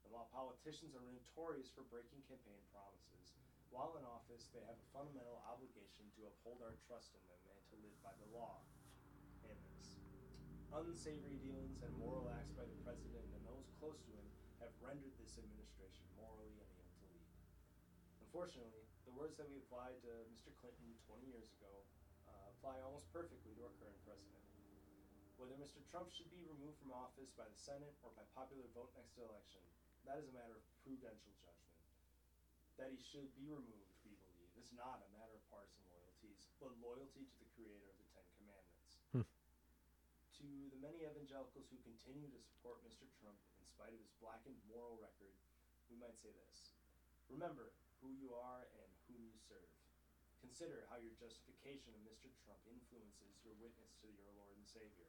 And 0.00 0.16
while 0.16 0.32
politicians 0.32 0.96
are 0.96 1.04
notorious 1.04 1.68
for 1.76 1.84
breaking 1.92 2.24
campaign 2.24 2.64
promises, 2.72 3.36
while 3.68 3.92
in 4.00 4.04
office 4.08 4.48
they 4.56 4.64
have 4.64 4.80
a 4.80 4.88
fundamental 4.96 5.44
obligation 5.44 6.08
to 6.16 6.24
uphold 6.24 6.64
our 6.64 6.72
trust 6.88 7.12
in 7.12 7.20
them 7.28 7.42
and 7.52 7.60
to 7.68 7.76
live 7.84 7.96
by 8.00 8.16
the 8.16 8.28
law. 8.32 8.64
This. 9.44 10.00
Unsavory 10.72 11.36
dealings 11.44 11.84
and 11.84 11.92
moral 12.00 12.32
acts 12.32 12.56
by 12.56 12.64
the 12.64 12.80
president 12.80 13.28
and 13.28 13.44
those 13.44 13.68
close 13.76 14.00
to 14.08 14.12
him 14.16 14.24
have 14.60 14.72
rendered 14.84 15.16
this 15.16 15.40
administration 15.40 16.04
morally 16.20 16.52
unable 16.52 16.92
to 17.00 17.04
lead. 17.08 17.24
Unfortunately, 18.30 18.86
The 19.10 19.18
words 19.18 19.34
that 19.42 19.50
we 19.50 19.58
applied 19.58 19.98
to 20.06 20.12
Mr. 20.30 20.54
Clinton 20.62 20.86
20 21.10 21.34
years 21.34 21.50
ago 21.58 21.82
uh, 22.30 22.54
apply 22.54 22.78
almost 22.86 23.10
perfectly 23.10 23.58
to 23.58 23.66
our 23.66 23.74
current 23.82 23.98
president. 24.06 24.46
Whether 25.34 25.58
Mr. 25.58 25.82
Trump 25.90 26.14
should 26.14 26.30
be 26.30 26.38
removed 26.46 26.78
from 26.78 26.94
office 26.94 27.34
by 27.34 27.50
the 27.50 27.58
Senate 27.58 27.90
or 28.06 28.14
by 28.14 28.22
popular 28.30 28.70
vote 28.70 28.94
next 28.94 29.18
election, 29.18 29.58
that 30.06 30.22
is 30.22 30.30
a 30.30 30.34
matter 30.38 30.54
of 30.54 30.62
prudential 30.86 31.34
judgment. 31.42 31.74
That 32.78 32.94
he 32.94 33.02
should 33.02 33.34
be 33.34 33.50
removed, 33.50 33.98
we 34.06 34.14
believe, 34.14 34.54
is 34.54 34.70
not 34.78 35.02
a 35.02 35.10
matter 35.10 35.34
of 35.34 35.42
partisan 35.50 35.82
loyalties, 35.90 36.54
but 36.62 36.70
loyalty 36.78 37.26
to 37.26 37.36
the 37.42 37.50
creator 37.58 37.82
of 37.90 37.98
the 37.98 38.06
Ten 38.14 38.30
Commandments. 38.38 38.90
Hmm. 39.10 39.26
To 40.38 40.48
the 40.70 40.78
many 40.78 41.02
evangelicals 41.02 41.66
who 41.66 41.82
continue 41.82 42.30
to 42.30 42.38
support 42.38 42.78
Mr. 42.86 43.10
Trump 43.18 43.42
in 43.58 43.66
spite 43.66 43.90
of 43.90 43.98
his 43.98 44.14
blackened 44.22 44.62
moral 44.70 45.02
record, 45.02 45.34
we 45.90 45.98
might 45.98 46.14
say 46.22 46.30
this 46.46 46.70
Remember 47.26 47.74
who 48.00 48.12
you 48.16 48.32
are 48.32 48.64
and 48.80 48.90
whom 49.08 49.20
you 49.24 49.36
serve. 49.36 49.70
Consider 50.40 50.88
how 50.88 50.96
your 50.96 51.12
justification 51.20 51.92
of 51.92 52.00
Mr. 52.04 52.32
Trump 52.44 52.60
influences 52.64 53.36
your 53.44 53.56
witness 53.60 53.92
to 54.00 54.08
your 54.08 54.28
Lord 54.36 54.56
and 54.56 54.64
Savior. 54.64 55.08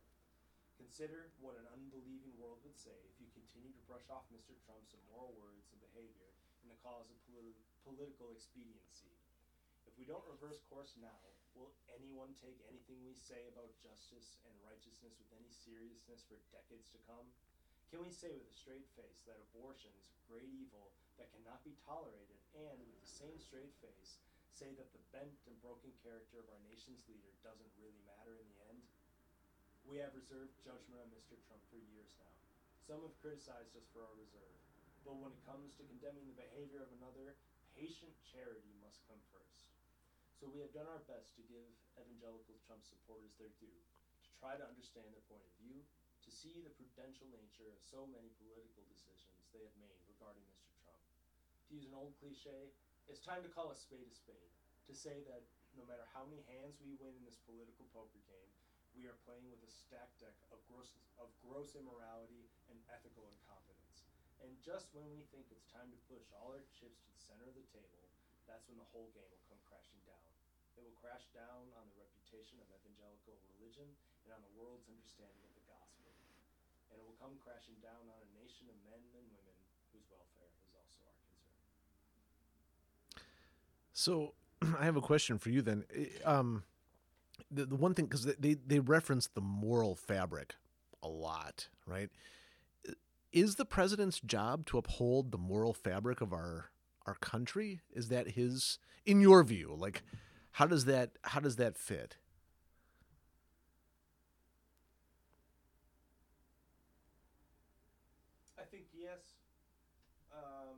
Consider 0.75 1.31
what 1.39 1.55
an 1.55 1.67
unbelieving 1.71 2.35
world 2.35 2.59
would 2.67 2.75
say 2.75 2.95
if 3.07 3.15
you 3.21 3.31
continue 3.31 3.71
to 3.71 3.87
brush 3.87 4.07
off 4.11 4.27
Mr. 4.33 4.57
Trump's 4.67 4.91
immoral 4.91 5.31
words 5.39 5.71
and 5.71 5.79
behavior 5.79 6.35
in 6.63 6.67
the 6.67 6.79
cause 6.83 7.07
of 7.07 7.17
politi- 7.29 7.63
political 7.87 8.33
expediency. 8.35 9.13
If 9.87 9.95
we 9.95 10.05
don't 10.05 10.25
reverse 10.27 10.59
course 10.67 10.97
now, 10.99 11.21
will 11.55 11.71
anyone 11.91 12.35
take 12.37 12.59
anything 12.67 13.01
we 13.03 13.15
say 13.15 13.47
about 13.47 13.77
justice 13.79 14.39
and 14.45 14.53
righteousness 14.65 15.15
with 15.19 15.31
any 15.35 15.51
seriousness 15.51 16.25
for 16.27 16.39
decades 16.51 16.89
to 16.91 16.99
come? 17.07 17.27
Can 17.91 18.01
we 18.03 18.11
say 18.11 18.31
with 18.31 18.47
a 18.47 18.55
straight 18.55 18.87
face 18.95 19.19
that 19.27 19.41
abortion 19.51 19.91
is 19.99 20.07
a 20.07 20.21
great 20.31 20.47
evil 20.47 20.95
that 21.21 21.29
cannot 21.37 21.61
be 21.61 21.77
tolerated, 21.85 22.41
and 22.57 22.81
with 22.81 22.97
the 22.97 23.05
same 23.05 23.37
straight 23.37 23.69
face, 23.77 24.17
say 24.49 24.73
that 24.73 24.89
the 24.89 25.05
bent 25.13 25.37
and 25.45 25.53
broken 25.61 25.93
character 26.01 26.41
of 26.41 26.49
our 26.49 26.57
nation's 26.65 27.05
leader 27.05 27.29
doesn't 27.45 27.77
really 27.77 28.01
matter 28.09 28.41
in 28.41 28.49
the 28.49 28.61
end? 28.73 28.81
We 29.85 30.01
have 30.01 30.17
reserved 30.17 30.57
judgment 30.65 30.97
on 30.97 31.13
Mr. 31.13 31.37
Trump 31.45 31.61
for 31.69 31.77
years 31.77 32.17
now. 32.17 32.33
Some 32.81 33.05
have 33.05 33.21
criticized 33.21 33.77
us 33.77 33.85
for 33.93 34.01
our 34.01 34.17
reserve, 34.17 34.57
but 35.05 35.21
when 35.21 35.29
it 35.29 35.45
comes 35.45 35.77
to 35.77 35.85
condemning 35.85 36.25
the 36.25 36.41
behavior 36.41 36.81
of 36.81 36.89
another, 36.97 37.37
patient 37.77 38.17
charity 38.25 38.73
must 38.81 39.05
come 39.05 39.21
first. 39.29 39.69
So 40.41 40.49
we 40.49 40.65
have 40.65 40.73
done 40.73 40.89
our 40.89 41.05
best 41.05 41.37
to 41.37 41.45
give 41.45 41.69
evangelical 42.01 42.57
Trump 42.65 42.81
supporters 42.81 43.37
their 43.37 43.53
due, 43.61 43.77
to 44.25 44.29
try 44.41 44.57
to 44.57 44.65
understand 44.65 45.13
their 45.13 45.21
point 45.29 45.45
of 45.45 45.53
view, 45.61 45.85
to 46.25 46.29
see 46.33 46.65
the 46.65 46.73
prudential 46.73 47.29
nature 47.29 47.69
of 47.69 47.77
so 47.77 48.09
many 48.09 48.33
political 48.41 48.81
decisions 48.89 49.49
they 49.53 49.61
have 49.61 49.77
made 49.77 50.01
regarding 50.09 50.41
Mr. 50.49 50.70
To 51.71 51.79
use 51.79 51.87
an 51.87 51.95
old 51.95 52.11
cliche, 52.19 52.67
it's 53.07 53.23
time 53.23 53.39
to 53.47 53.51
call 53.55 53.71
a 53.71 53.77
spade 53.79 54.03
a 54.03 54.11
spade, 54.11 54.51
to 54.83 54.91
say 54.91 55.23
that 55.23 55.47
no 55.79 55.87
matter 55.87 56.03
how 56.11 56.27
many 56.27 56.43
hands 56.51 56.83
we 56.83 56.99
win 56.99 57.15
in 57.15 57.23
this 57.23 57.39
political 57.47 57.87
poker 57.95 58.19
game, 58.27 58.51
we 58.91 59.07
are 59.07 59.15
playing 59.23 59.47
with 59.47 59.63
a 59.63 59.71
stack 59.71 60.11
deck 60.19 60.35
of 60.51 60.59
gross, 60.67 60.91
of 61.15 61.31
gross 61.39 61.79
immorality 61.79 62.51
and 62.67 62.75
ethical 62.91 63.23
incompetence. 63.23 64.03
And 64.43 64.51
just 64.59 64.91
when 64.91 65.07
we 65.15 65.23
think 65.31 65.47
it's 65.47 65.63
time 65.71 65.87
to 65.95 66.07
push 66.11 66.27
all 66.35 66.51
our 66.51 66.59
chips 66.75 67.07
to 67.07 67.09
the 67.15 67.23
center 67.23 67.47
of 67.47 67.55
the 67.55 67.63
table, 67.71 68.03
that's 68.51 68.67
when 68.67 68.75
the 68.75 68.91
whole 68.91 69.07
game 69.15 69.31
will 69.31 69.47
come 69.47 69.63
crashing 69.71 70.03
down. 70.03 70.27
It 70.75 70.83
will 70.83 70.99
crash 70.99 71.31
down 71.31 71.71
on 71.79 71.87
the 71.87 71.95
reputation 71.95 72.59
of 72.59 72.67
evangelical 72.67 73.39
religion 73.55 73.87
and 74.27 74.35
on 74.35 74.43
the 74.43 74.51
world's 74.59 74.91
understanding 74.91 75.39
of 75.47 75.55
the 75.55 75.63
gospel. 75.71 76.11
And 76.91 76.99
it 76.99 77.07
will 77.07 77.15
come 77.15 77.39
crashing 77.39 77.79
down 77.79 78.11
on 78.11 78.19
a 78.19 78.29
nation 78.35 78.67
of 78.67 78.75
men 78.83 78.99
and 79.15 79.23
women 79.31 79.55
whose 79.95 80.03
welfare 80.11 80.51
is 80.67 80.75
also 80.75 80.99
our 81.07 81.15
concern. 81.23 81.51
So 83.93 84.33
I 84.79 84.85
have 84.85 84.95
a 84.95 85.01
question 85.01 85.37
for 85.37 85.49
you 85.49 85.61
then. 85.61 85.85
Um, 86.25 86.63
the, 87.49 87.65
the 87.65 87.75
one 87.75 87.93
thing, 87.93 88.05
because 88.05 88.25
they, 88.25 88.53
they 88.53 88.79
reference 88.79 89.27
the 89.27 89.41
moral 89.41 89.95
fabric 89.95 90.55
a 91.03 91.07
lot, 91.07 91.67
right? 91.85 92.09
Is 93.31 93.55
the 93.55 93.65
president's 93.65 94.19
job 94.19 94.65
to 94.67 94.77
uphold 94.77 95.31
the 95.31 95.37
moral 95.37 95.73
fabric 95.73 96.21
of 96.21 96.33
our 96.33 96.71
our 97.07 97.15
country? 97.15 97.81
Is 97.91 98.09
that 98.09 98.31
his, 98.31 98.77
in 99.05 99.21
your 99.21 99.43
view? 99.43 99.73
Like, 99.75 100.03
how 100.51 100.67
does 100.67 100.85
that 100.85 101.11
how 101.23 101.39
does 101.39 101.55
that 101.55 101.77
fit? 101.77 102.17
I 108.59 108.63
think 108.63 108.85
yes. 108.93 109.19
Um, 110.31 110.77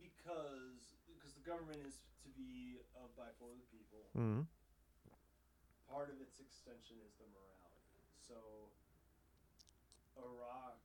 because 0.00 0.92
because 1.06 1.31
the 1.31 1.31
government 1.42 1.82
is 1.84 1.98
to 2.22 2.28
be 2.32 2.80
of 2.96 3.10
by 3.18 3.30
for 3.38 3.50
the 3.54 3.66
people. 3.68 4.06
Mm-hmm. 4.14 4.46
Part 5.90 6.08
of 6.08 6.16
its 6.22 6.40
extension 6.40 6.96
is 7.04 7.12
the 7.20 7.28
morality. 7.34 8.00
So 8.16 8.70
Iraq 10.16 10.80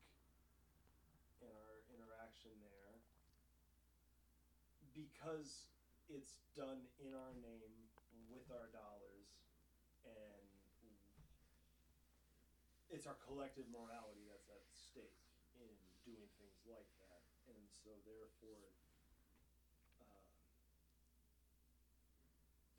and 1.39 1.53
our 1.53 1.77
interaction 1.93 2.51
there, 2.59 2.97
because 4.91 5.71
it's 6.09 6.41
done 6.57 6.83
in 6.99 7.13
our 7.13 7.33
name 7.39 7.77
with 8.27 8.49
our 8.51 8.67
dollars 8.73 9.29
and 10.03 10.47
it's 12.89 13.05
our 13.05 13.19
collective 13.19 13.67
morality 13.67 14.23
that's 14.31 14.47
at 14.47 14.63
stake 14.71 15.19
in 15.59 15.75
doing 16.07 16.31
things 16.39 16.63
like 16.71 16.87
that, 17.03 17.21
and 17.51 17.59
so 17.83 17.91
therefore, 18.07 18.71
uh, 19.99 20.23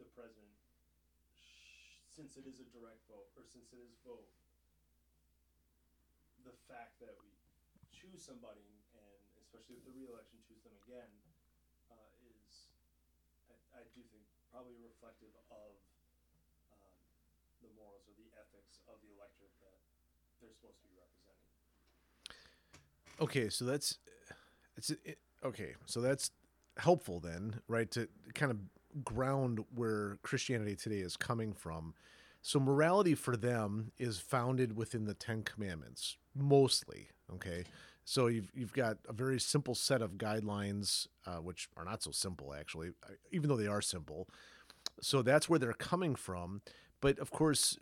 the 0.01 0.08
president, 0.19 0.51
since 2.11 2.35
it 2.35 2.43
is 2.51 2.59
a 2.59 2.67
direct 2.75 3.07
vote, 3.07 3.31
or 3.39 3.47
since 3.47 3.71
it 3.71 3.79
is 3.79 3.95
vote, 4.03 4.27
the 6.43 6.51
fact 6.67 6.99
that 6.99 7.15
we 7.23 7.31
choose 7.95 8.19
somebody, 8.19 8.67
and 8.99 9.23
especially 9.39 9.79
with 9.79 9.87
the 9.87 9.95
reelection, 9.95 10.43
choose 10.43 10.59
them 10.67 10.75
again, 10.83 11.07
uh, 11.95 12.11
is, 12.27 12.67
I, 13.47 13.55
I 13.79 13.87
do 13.95 14.03
think, 14.11 14.27
probably 14.51 14.75
reflective 14.83 15.31
of 15.55 15.79
um, 16.75 16.99
the 17.63 17.71
morals 17.79 18.03
or 18.11 18.19
the 18.19 18.27
ethics 18.35 18.83
of 18.91 18.99
the 19.07 19.15
electorate 19.15 19.55
that 19.63 19.79
they're 20.43 20.51
supposed 20.51 20.83
to 20.83 20.87
be 20.91 20.99
representing. 20.99 21.47
Okay, 23.23 23.47
so 23.55 23.63
that's 23.63 24.03
it's 24.75 24.91
it, 25.07 25.23
okay. 25.47 25.79
So 25.87 26.03
that's 26.03 26.35
helpful 26.79 27.21
then, 27.21 27.63
right? 27.69 27.91
To 27.93 28.09
kind 28.35 28.51
of 28.51 28.59
ground 29.05 29.65
where 29.75 30.19
Christianity 30.23 30.77
today 30.77 30.99
is 30.99 31.17
coming 31.17 31.53
from. 31.53 31.95
So 32.43 32.61
morality 32.61 33.15
for 33.15 33.37
them 33.37 33.93
is 33.99 34.21
founded 34.21 34.77
within 34.77 35.05
the 35.05 35.15
Ten 35.15 35.43
Commandments, 35.43 36.17
mostly. 36.35 37.09
Okay, 37.35 37.65
so 38.05 38.27
you've 38.27 38.51
you've 38.55 38.73
got 38.73 38.99
a 39.09 39.13
very 39.13 39.39
simple 39.39 39.75
set 39.75 40.01
of 40.01 40.13
guidelines, 40.13 41.09
uh, 41.27 41.37
which 41.37 41.69
are 41.77 41.85
not 41.85 42.03
so 42.03 42.11
simple 42.11 42.55
actually, 42.55 42.91
uh, 43.05 43.13
even 43.33 43.49
though 43.49 43.57
they 43.57 43.67
are 43.67 43.83
simple. 43.83 44.29
So 45.01 45.23
that's 45.23 45.49
where 45.49 45.59
they're 45.59 45.73
coming 45.73 46.15
from. 46.15 46.63
But 47.01 47.19
of 47.19 47.31
course, 47.31 47.77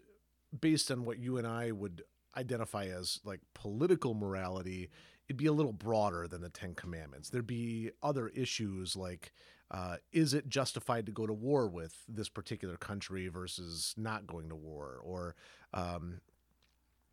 based 0.59 0.91
on 0.91 1.05
what 1.05 1.19
you 1.19 1.39
and 1.39 1.47
I 1.47 1.71
would 1.71 2.03
identify 2.37 2.87
as 2.87 3.21
like 3.25 3.41
political 3.55 4.15
morality, 4.15 4.91
it'd 5.29 5.37
be 5.37 5.47
a 5.47 5.53
little 5.53 5.73
broader 5.73 6.27
than 6.27 6.41
the 6.41 6.49
Ten 6.49 6.75
Commandments. 6.75 7.31
There'd 7.31 7.47
be 7.47 7.91
other 8.03 8.29
issues 8.29 8.97
like 8.97 9.33
uh, 9.71 9.97
is 10.13 10.35
it 10.35 10.49
justified 10.49 11.07
to 11.07 11.13
go 11.13 11.27
to 11.27 11.33
war 11.33 11.69
with 11.69 11.97
this 12.09 12.29
particular 12.29 12.77
country 12.77 13.29
versus 13.29 13.95
not 13.97 14.27
going 14.27 14.49
to 14.49 14.57
war, 14.57 15.01
or 15.03 15.35
um, 15.75 16.21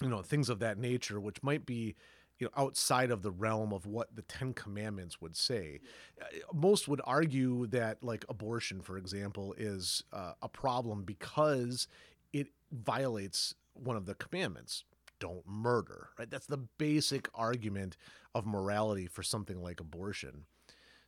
you 0.01 0.09
know 0.09 0.21
things 0.21 0.49
of 0.49 0.59
that 0.59 0.77
nature, 0.77 1.19
which 1.19 1.41
might 1.41 1.65
be 1.65 1.95
you 2.39 2.47
know 2.47 2.51
outside 2.55 3.11
of 3.11 3.21
the 3.21 3.31
realm 3.31 3.73
of 3.73 3.85
what 3.85 4.15
the 4.15 4.21
Ten 4.23 4.53
Commandments 4.53 5.21
would 5.21 5.35
say. 5.35 5.79
Uh, 6.21 6.25
Most 6.53 6.87
would 6.87 7.01
argue 7.05 7.67
that 7.67 8.03
like 8.03 8.25
abortion, 8.29 8.81
for 8.81 8.97
example, 8.97 9.53
is 9.57 10.03
uh, 10.13 10.33
a 10.41 10.49
problem 10.49 11.03
because 11.03 11.87
it 12.33 12.47
violates 12.71 13.55
one 13.73 13.95
of 13.95 14.05
the 14.05 14.15
commandments. 14.15 14.83
Don't 15.19 15.47
murder 15.47 16.09
right? 16.19 16.29
That's 16.29 16.47
the 16.47 16.57
basic 16.57 17.29
argument 17.33 17.97
of 18.35 18.45
morality 18.45 19.07
for 19.07 19.23
something 19.23 19.61
like 19.61 19.79
abortion. 19.79 20.45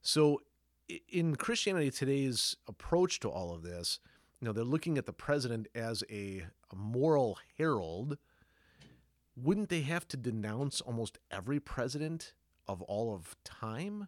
So 0.01 0.41
in 1.09 1.35
christianity 1.35 1.89
today's 1.91 2.55
approach 2.67 3.19
to 3.19 3.29
all 3.29 3.53
of 3.53 3.63
this 3.63 3.99
you 4.39 4.45
know 4.45 4.53
they're 4.53 4.63
looking 4.63 4.97
at 4.97 5.05
the 5.05 5.13
president 5.13 5.67
as 5.73 6.03
a, 6.09 6.45
a 6.71 6.75
moral 6.75 7.39
herald. 7.57 8.17
Wouldn't 9.35 9.69
they 9.69 9.81
have 9.81 10.07
to 10.09 10.17
denounce 10.17 10.81
almost 10.81 11.17
every 11.31 11.59
president 11.59 12.33
of 12.67 12.81
all 12.83 13.13
of 13.13 13.35
time? 13.43 14.07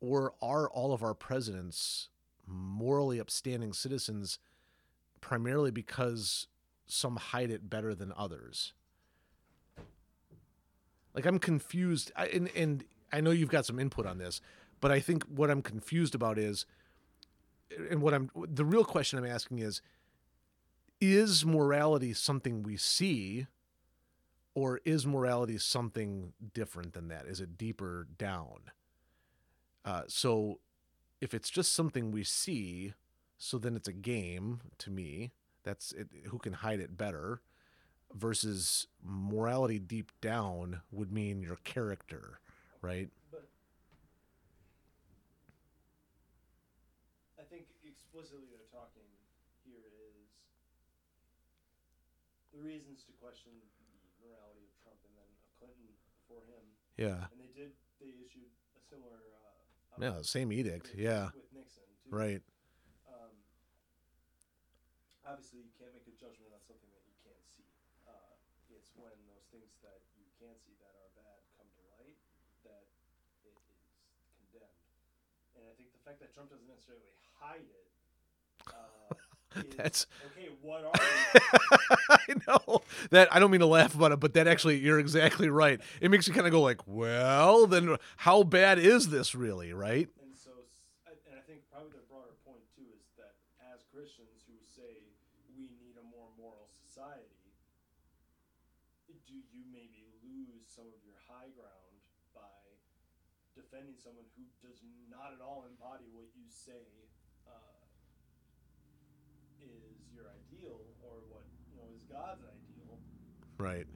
Or 0.00 0.34
are 0.42 0.68
all 0.68 0.92
of 0.92 1.02
our 1.02 1.14
presidents 1.14 2.08
morally 2.46 3.20
upstanding 3.20 3.72
citizens 3.72 4.38
primarily 5.20 5.70
because 5.70 6.46
some 6.86 7.16
hide 7.16 7.50
it 7.50 7.68
better 7.68 7.94
than 7.94 8.12
others? 8.16 8.72
Like 11.14 11.26
i'm 11.26 11.38
confused. 11.38 12.12
I, 12.16 12.26
and 12.26 12.50
and 12.56 12.84
I 13.12 13.20
know 13.20 13.30
you've 13.30 13.50
got 13.50 13.66
some 13.66 13.78
input 13.78 14.04
on 14.04 14.18
this, 14.18 14.40
but 14.80 14.90
I 14.90 15.00
think 15.00 15.24
what 15.24 15.50
I'm 15.50 15.62
confused 15.62 16.14
about 16.14 16.38
is, 16.38 16.66
and 17.90 18.00
what 18.00 18.14
I'm 18.14 18.30
the 18.34 18.64
real 18.64 18.84
question 18.84 19.18
I'm 19.18 19.26
asking 19.26 19.58
is, 19.58 19.82
is 21.00 21.44
morality 21.44 22.12
something 22.12 22.62
we 22.62 22.76
see, 22.76 23.46
or 24.54 24.80
is 24.84 25.06
morality 25.06 25.58
something 25.58 26.32
different 26.54 26.92
than 26.92 27.08
that? 27.08 27.26
Is 27.26 27.40
it 27.40 27.56
deeper 27.56 28.06
down? 28.18 28.58
Uh, 29.84 30.02
so, 30.08 30.60
if 31.20 31.34
it's 31.34 31.50
just 31.50 31.72
something 31.72 32.10
we 32.10 32.24
see, 32.24 32.94
so 33.38 33.58
then 33.58 33.76
it's 33.76 33.88
a 33.88 33.92
game 33.92 34.60
to 34.78 34.90
me. 34.90 35.32
That's 35.64 35.92
it, 35.92 36.08
who 36.26 36.38
can 36.38 36.52
hide 36.54 36.80
it 36.80 36.96
better 36.96 37.40
versus 38.14 38.86
morality 39.04 39.78
deep 39.78 40.12
down 40.20 40.80
would 40.90 41.12
mean 41.12 41.42
your 41.42 41.56
character, 41.64 42.40
right? 42.82 43.08
But 43.30 43.48
I 47.38 47.42
think 48.18 48.26
explicitly 48.26 48.50
they're 48.50 48.74
talking 48.74 49.06
here 49.62 49.86
is 50.10 50.26
the 52.50 52.58
reasons 52.58 53.06
to 53.06 53.14
question 53.22 53.54
the 53.54 54.26
morality 54.26 54.66
of 54.66 54.74
Trump 54.82 54.98
and 55.06 55.14
then 55.14 55.30
of 55.30 55.46
Clinton 55.62 55.86
before 56.26 56.42
him. 56.50 56.64
Yeah. 56.98 57.30
And 57.30 57.38
they 57.38 57.52
did, 57.54 57.78
they 58.02 58.10
issued 58.18 58.50
a 58.74 58.82
similar. 58.82 59.22
Uh, 59.94 60.02
Yeah, 60.02 60.18
same 60.26 60.50
edict. 60.50 60.90
with- 60.90 60.98
Yeah. 60.98 61.30
With 61.30 61.46
Nixon. 61.54 61.86
Too. 62.02 62.10
Right. 62.10 62.42
Um, 63.06 63.30
obviously, 65.22 65.62
you 65.62 65.70
can't 65.78 65.94
make 65.94 66.10
a 66.10 66.16
judgment 66.18 66.50
on 66.50 66.58
something 66.66 66.90
that 66.90 67.04
you 67.06 67.14
can't 67.22 67.46
see. 67.54 67.70
Uh, 68.02 68.34
it's 68.74 68.90
when 68.98 69.14
those 69.30 69.46
things 69.54 69.70
that 69.86 70.02
you 70.18 70.26
can't 70.42 70.58
see 70.58 70.74
that 70.82 70.90
are 70.90 71.10
bad 71.14 71.38
come 71.54 71.70
to 71.70 71.82
light 71.94 72.18
that 72.66 72.82
it 73.46 73.54
is 73.70 73.78
condemned. 74.42 74.82
And 75.54 75.62
I 75.70 75.72
think 75.78 75.92
the 75.94 76.02
fact 76.02 76.18
that 76.18 76.34
Trump 76.34 76.50
doesn't 76.50 76.66
necessarily 76.66 77.14
hide 77.38 77.62
it. 77.70 77.86
Uh, 78.68 79.62
That's 79.76 80.06
okay. 80.36 80.48
What 80.62 80.84
are? 80.84 80.92
I 82.10 82.34
know 82.46 82.82
that 83.10 83.28
I 83.34 83.38
don't 83.38 83.50
mean 83.50 83.60
to 83.60 83.66
laugh 83.66 83.94
about 83.94 84.12
it, 84.12 84.20
but 84.20 84.34
that 84.34 84.46
actually 84.46 84.78
you're 84.78 84.98
exactly 84.98 85.48
right. 85.48 85.80
It 86.00 86.10
makes 86.10 86.26
you 86.28 86.34
kind 86.34 86.46
of 86.46 86.52
go 86.52 86.60
like, 86.60 86.80
well, 86.86 87.66
then 87.66 87.96
how 88.18 88.42
bad 88.42 88.78
is 88.78 89.08
this 89.08 89.34
really, 89.34 89.72
right? 89.72 90.08
And 90.22 90.34
so, 90.36 90.50
and 91.26 91.36
I 91.36 91.42
think 91.48 91.60
probably 91.72 91.90
the 91.96 92.04
broader 92.10 92.36
point 92.44 92.62
too 92.76 92.88
is 93.00 93.08
that 93.16 93.34
as 93.74 93.84
Christians 93.94 94.44
who 94.46 94.56
say 94.68 95.08
we 95.56 95.68
need 95.80 95.96
a 95.98 96.04
more 96.12 96.28
moral 96.38 96.68
society, 96.70 97.52
do 99.26 99.34
you 99.34 99.64
maybe 99.72 100.04
lose 100.24 100.64
some 100.68 100.86
of 100.88 101.00
your 101.04 101.18
high 101.28 101.50
ground 101.56 101.96
by 102.34 102.62
defending 103.56 103.96
someone 103.98 104.26
who 104.36 104.44
does 104.64 104.80
not 105.10 105.32
at 105.34 105.40
all 105.42 105.64
embody 105.68 106.08
what 106.14 106.28
you 106.36 106.46
say 106.48 106.86
uh, 107.48 107.84
is 109.60 109.98
your 110.18 110.26
ideal 110.34 110.82
or 111.06 111.22
what 111.30 111.46
you 111.70 111.78
know 111.78 111.86
is 111.94 112.02
God's 112.10 112.42
ideal? 112.42 112.98
Right. 113.62 113.86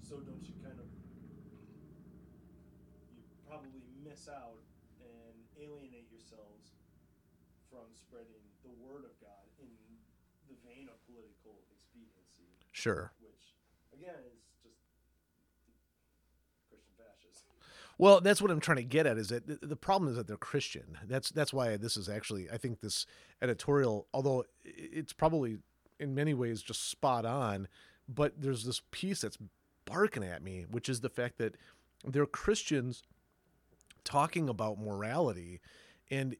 So 0.00 0.16
don't 0.24 0.40
you 0.48 0.56
kind 0.64 0.80
of 0.80 0.88
you 3.12 3.20
probably 3.44 3.84
miss 4.00 4.28
out 4.32 4.64
and 5.04 5.36
alienate 5.60 6.08
yourselves 6.08 6.72
from 7.68 7.84
spreading 7.92 8.40
the 8.64 8.72
word 8.80 9.04
of 9.04 9.12
God 9.20 9.44
in 9.60 9.68
the 10.48 10.56
vein 10.64 10.88
of 10.88 10.96
political 11.04 11.60
expediency, 11.72 12.48
Sure. 12.72 13.12
which 13.20 13.56
again 13.92 14.20
is 14.32 14.40
just 14.64 14.80
Christian 16.68 16.92
fascism. 16.96 17.52
Well, 18.02 18.20
that's 18.20 18.42
what 18.42 18.50
I'm 18.50 18.58
trying 18.58 18.78
to 18.78 18.82
get 18.82 19.06
at. 19.06 19.16
Is 19.16 19.28
that 19.28 19.46
the, 19.62 19.76
problem 19.76 20.10
is 20.10 20.16
that 20.16 20.26
they're 20.26 20.36
Christian. 20.36 20.98
That's 21.06 21.30
that's 21.30 21.52
why 21.52 21.76
this 21.76 21.96
is 21.96 22.08
actually 22.08 22.50
I 22.50 22.56
think 22.56 22.80
this 22.80 23.06
editorial, 23.40 24.08
although 24.12 24.44
it's 24.64 25.12
probably 25.12 25.58
in 26.00 26.12
many 26.12 26.34
ways 26.34 26.62
just 26.62 26.90
spot 26.90 27.24
on, 27.24 27.68
but 28.08 28.32
there's 28.36 28.64
this 28.64 28.82
piece 28.90 29.20
that's 29.20 29.38
barking 29.84 30.24
at 30.24 30.42
me, 30.42 30.66
which 30.68 30.88
is 30.88 31.00
the 31.00 31.08
fact 31.08 31.38
that 31.38 31.54
they're 32.04 32.26
Christians 32.26 33.04
talking 34.02 34.48
about 34.48 34.80
morality, 34.80 35.60
and 36.10 36.34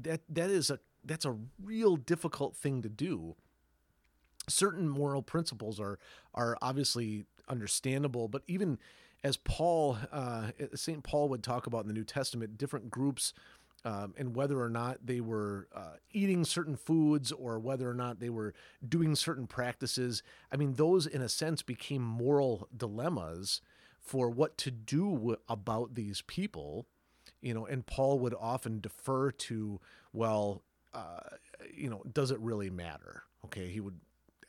that 0.00 0.22
that 0.30 0.48
is 0.48 0.70
a 0.70 0.78
that's 1.04 1.26
a 1.26 1.36
real 1.62 1.96
difficult 1.96 2.56
thing 2.56 2.80
to 2.80 2.88
do 2.88 3.36
certain 4.48 4.88
moral 4.88 5.20
principles 5.22 5.78
are 5.78 5.98
are 6.34 6.56
obviously 6.62 7.26
understandable 7.48 8.28
but 8.28 8.42
even 8.48 8.78
as 9.24 9.36
paul 9.36 9.98
uh, 10.10 10.48
st 10.74 11.02
paul 11.02 11.28
would 11.28 11.42
talk 11.42 11.66
about 11.66 11.82
in 11.82 11.88
the 11.88 11.94
new 11.94 12.04
testament 12.04 12.58
different 12.58 12.90
groups 12.90 13.32
um, 13.84 14.14
and 14.16 14.36
whether 14.36 14.60
or 14.60 14.70
not 14.70 14.98
they 15.04 15.20
were 15.20 15.68
uh, 15.74 15.94
eating 16.12 16.44
certain 16.44 16.76
foods 16.76 17.32
or 17.32 17.58
whether 17.58 17.88
or 17.90 17.94
not 17.94 18.20
they 18.20 18.30
were 18.30 18.54
doing 18.86 19.16
certain 19.16 19.46
practices. 19.46 20.22
I 20.52 20.56
mean 20.56 20.74
those 20.74 21.06
in 21.06 21.20
a 21.20 21.28
sense 21.28 21.62
became 21.62 22.02
moral 22.02 22.68
dilemmas 22.76 23.60
for 24.00 24.30
what 24.30 24.56
to 24.58 24.70
do 24.70 25.12
w- 25.12 25.36
about 25.48 25.94
these 25.94 26.22
people 26.22 26.86
you 27.40 27.54
know 27.54 27.66
and 27.66 27.86
paul 27.86 28.18
would 28.18 28.34
often 28.38 28.80
defer 28.80 29.30
to 29.30 29.80
well 30.12 30.62
uh, 30.92 31.20
you 31.72 31.88
know 31.88 32.02
does 32.12 32.30
it 32.30 32.38
really 32.40 32.70
matter? 32.70 33.24
Okay 33.44 33.68
he 33.68 33.80
would 33.80 33.98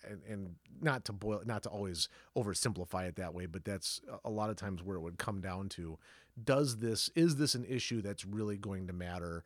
and, 0.10 0.22
and 0.30 0.56
not 0.82 1.06
to 1.06 1.14
boil 1.14 1.42
not 1.46 1.64
to 1.64 1.70
always 1.70 2.10
oversimplify 2.38 3.08
it 3.08 3.16
that 3.16 3.34
way 3.34 3.46
but 3.46 3.64
that's 3.66 4.02
a- 4.26 4.30
lot 4.30 4.50
of 4.50 4.56
times 4.56 4.82
where 4.84 4.98
it 4.98 5.02
would 5.02 5.18
come 5.18 5.42
down 5.42 5.70
to 5.70 5.98
does 6.42 6.78
this 6.78 7.10
is 7.16 7.36
this 7.36 7.56
an 7.56 7.66
issue 7.66 8.02
that's 8.02 8.26
really 8.26 8.58
going 8.58 8.88
to 8.88 8.94
matter 8.94 9.44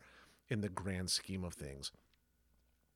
in 0.48 0.60
the 0.62 0.68
grand 0.68 1.10
scheme 1.10 1.44
of 1.44 1.54
things? 1.54 1.92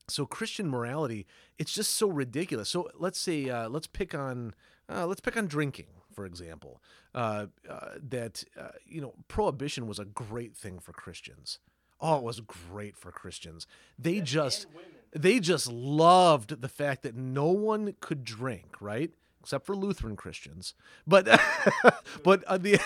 So 0.07 0.25
christian 0.25 0.67
morality 0.69 1.25
it's 1.57 1.73
just 1.73 1.93
so 1.93 2.07
ridiculous. 2.09 2.69
So 2.69 2.89
let's 2.95 3.19
say 3.19 3.49
uh, 3.49 3.69
let's 3.69 3.87
pick 3.87 4.13
on 4.15 4.53
uh, 4.89 5.05
let's 5.05 5.21
pick 5.21 5.37
on 5.37 5.47
drinking 5.47 5.87
for 6.11 6.25
example 6.25 6.81
uh, 7.15 7.47
uh, 7.69 7.89
that 8.09 8.43
uh, 8.59 8.69
you 8.85 8.99
know 9.01 9.13
prohibition 9.27 9.87
was 9.87 9.99
a 9.99 10.05
great 10.05 10.55
thing 10.55 10.79
for 10.79 10.91
christians. 10.91 11.59
Oh 12.01 12.17
it 12.17 12.23
was 12.23 12.41
great 12.41 12.97
for 12.97 13.11
christians. 13.11 13.65
They 13.97 14.19
just 14.19 14.65
and 14.65 14.73
women. 14.75 14.89
They 15.15 15.39
just 15.39 15.71
loved 15.71 16.61
the 16.61 16.69
fact 16.69 17.03
that 17.03 17.15
no 17.15 17.47
one 17.47 17.95
could 17.99 18.23
drink, 18.23 18.75
right? 18.79 19.11
Except 19.41 19.65
for 19.65 19.75
Lutheran 19.75 20.15
Christians, 20.15 20.73
but 21.05 21.25
but 22.23 22.43
uh, 22.45 22.57
the 22.57 22.79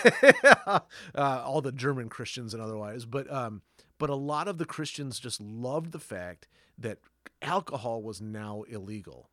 uh, 1.14 1.42
all 1.44 1.60
the 1.60 1.72
German 1.72 2.08
Christians 2.08 2.52
and 2.52 2.62
otherwise, 2.62 3.04
but 3.04 3.32
um, 3.32 3.62
but 3.98 4.10
a 4.10 4.16
lot 4.16 4.48
of 4.48 4.58
the 4.58 4.64
Christians 4.64 5.20
just 5.20 5.40
loved 5.40 5.92
the 5.92 6.00
fact 6.00 6.48
that 6.76 6.98
alcohol 7.42 8.02
was 8.02 8.20
now 8.20 8.62
illegal. 8.68 9.30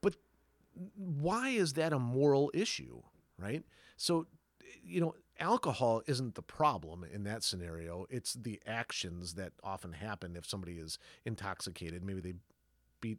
But 0.00 0.16
why 0.96 1.50
is 1.50 1.74
that 1.74 1.92
a 1.92 1.98
moral 1.98 2.50
issue, 2.54 3.02
right? 3.38 3.62
So, 3.96 4.26
you 4.82 5.00
know, 5.00 5.14
alcohol 5.40 6.02
isn't 6.06 6.34
the 6.34 6.42
problem 6.42 7.04
in 7.04 7.24
that 7.24 7.42
scenario. 7.42 8.06
It's 8.10 8.34
the 8.34 8.60
actions 8.66 9.34
that 9.34 9.52
often 9.62 9.92
happen 9.92 10.36
if 10.36 10.46
somebody 10.46 10.74
is 10.74 10.98
intoxicated. 11.24 12.04
Maybe 12.04 12.20
they 12.20 12.34
beat 13.00 13.18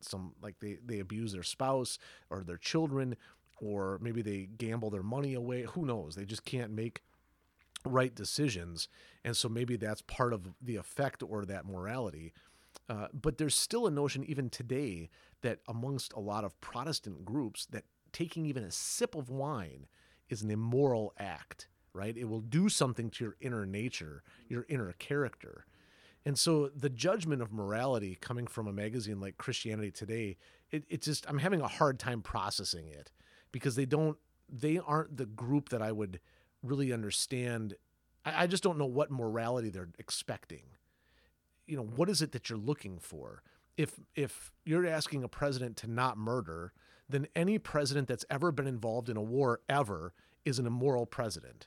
some, 0.00 0.34
like 0.42 0.56
they, 0.60 0.78
they 0.84 1.00
abuse 1.00 1.32
their 1.32 1.42
spouse 1.42 1.98
or 2.30 2.42
their 2.42 2.58
children, 2.58 3.16
or 3.60 3.98
maybe 4.02 4.22
they 4.22 4.48
gamble 4.58 4.90
their 4.90 5.02
money 5.02 5.34
away. 5.34 5.62
Who 5.62 5.86
knows? 5.86 6.14
They 6.14 6.24
just 6.24 6.44
can't 6.44 6.72
make 6.72 7.02
right 7.86 8.14
decisions. 8.14 8.88
And 9.24 9.36
so 9.36 9.48
maybe 9.48 9.76
that's 9.76 10.02
part 10.02 10.32
of 10.32 10.48
the 10.60 10.76
effect 10.76 11.22
or 11.22 11.44
that 11.44 11.66
morality. 11.66 12.32
Uh, 12.88 13.08
but 13.12 13.38
there's 13.38 13.54
still 13.54 13.86
a 13.86 13.90
notion, 13.90 14.24
even 14.24 14.50
today, 14.50 15.08
that 15.42 15.60
amongst 15.68 16.12
a 16.12 16.20
lot 16.20 16.44
of 16.44 16.60
Protestant 16.60 17.24
groups, 17.24 17.66
that 17.66 17.84
taking 18.12 18.46
even 18.46 18.64
a 18.64 18.70
sip 18.70 19.14
of 19.14 19.30
wine 19.30 19.86
is 20.28 20.42
an 20.42 20.50
immoral 20.50 21.12
act, 21.18 21.68
right? 21.92 22.16
It 22.16 22.28
will 22.28 22.40
do 22.40 22.68
something 22.68 23.10
to 23.10 23.24
your 23.24 23.36
inner 23.40 23.66
nature, 23.66 24.22
your 24.48 24.66
inner 24.68 24.92
character. 24.98 25.66
And 26.26 26.38
so 26.38 26.70
the 26.74 26.88
judgment 26.88 27.42
of 27.42 27.52
morality 27.52 28.16
coming 28.20 28.46
from 28.46 28.66
a 28.66 28.72
magazine 28.72 29.20
like 29.20 29.36
Christianity 29.36 29.90
Today, 29.90 30.36
it, 30.70 30.84
it 30.88 31.02
just, 31.02 31.28
I'm 31.28 31.38
having 31.38 31.60
a 31.60 31.68
hard 31.68 31.98
time 31.98 32.22
processing 32.22 32.88
it 32.88 33.12
because 33.52 33.76
they 33.76 33.86
don't, 33.86 34.16
they 34.48 34.78
aren't 34.78 35.16
the 35.16 35.26
group 35.26 35.68
that 35.68 35.82
I 35.82 35.92
would 35.92 36.20
really 36.62 36.92
understand. 36.92 37.74
I, 38.24 38.44
I 38.44 38.46
just 38.46 38.62
don't 38.62 38.78
know 38.78 38.86
what 38.86 39.10
morality 39.10 39.70
they're 39.70 39.90
expecting 39.98 40.62
you 41.66 41.76
know 41.76 41.82
what 41.82 42.08
is 42.08 42.22
it 42.22 42.32
that 42.32 42.48
you're 42.48 42.58
looking 42.58 42.98
for 42.98 43.42
if 43.76 44.00
if 44.14 44.52
you're 44.64 44.86
asking 44.86 45.22
a 45.22 45.28
president 45.28 45.76
to 45.78 45.90
not 45.90 46.16
murder 46.16 46.72
then 47.08 47.26
any 47.36 47.58
president 47.58 48.08
that's 48.08 48.24
ever 48.30 48.50
been 48.50 48.66
involved 48.66 49.08
in 49.08 49.16
a 49.16 49.22
war 49.22 49.60
ever 49.68 50.12
is 50.44 50.58
an 50.58 50.66
immoral 50.66 51.06
president 51.06 51.66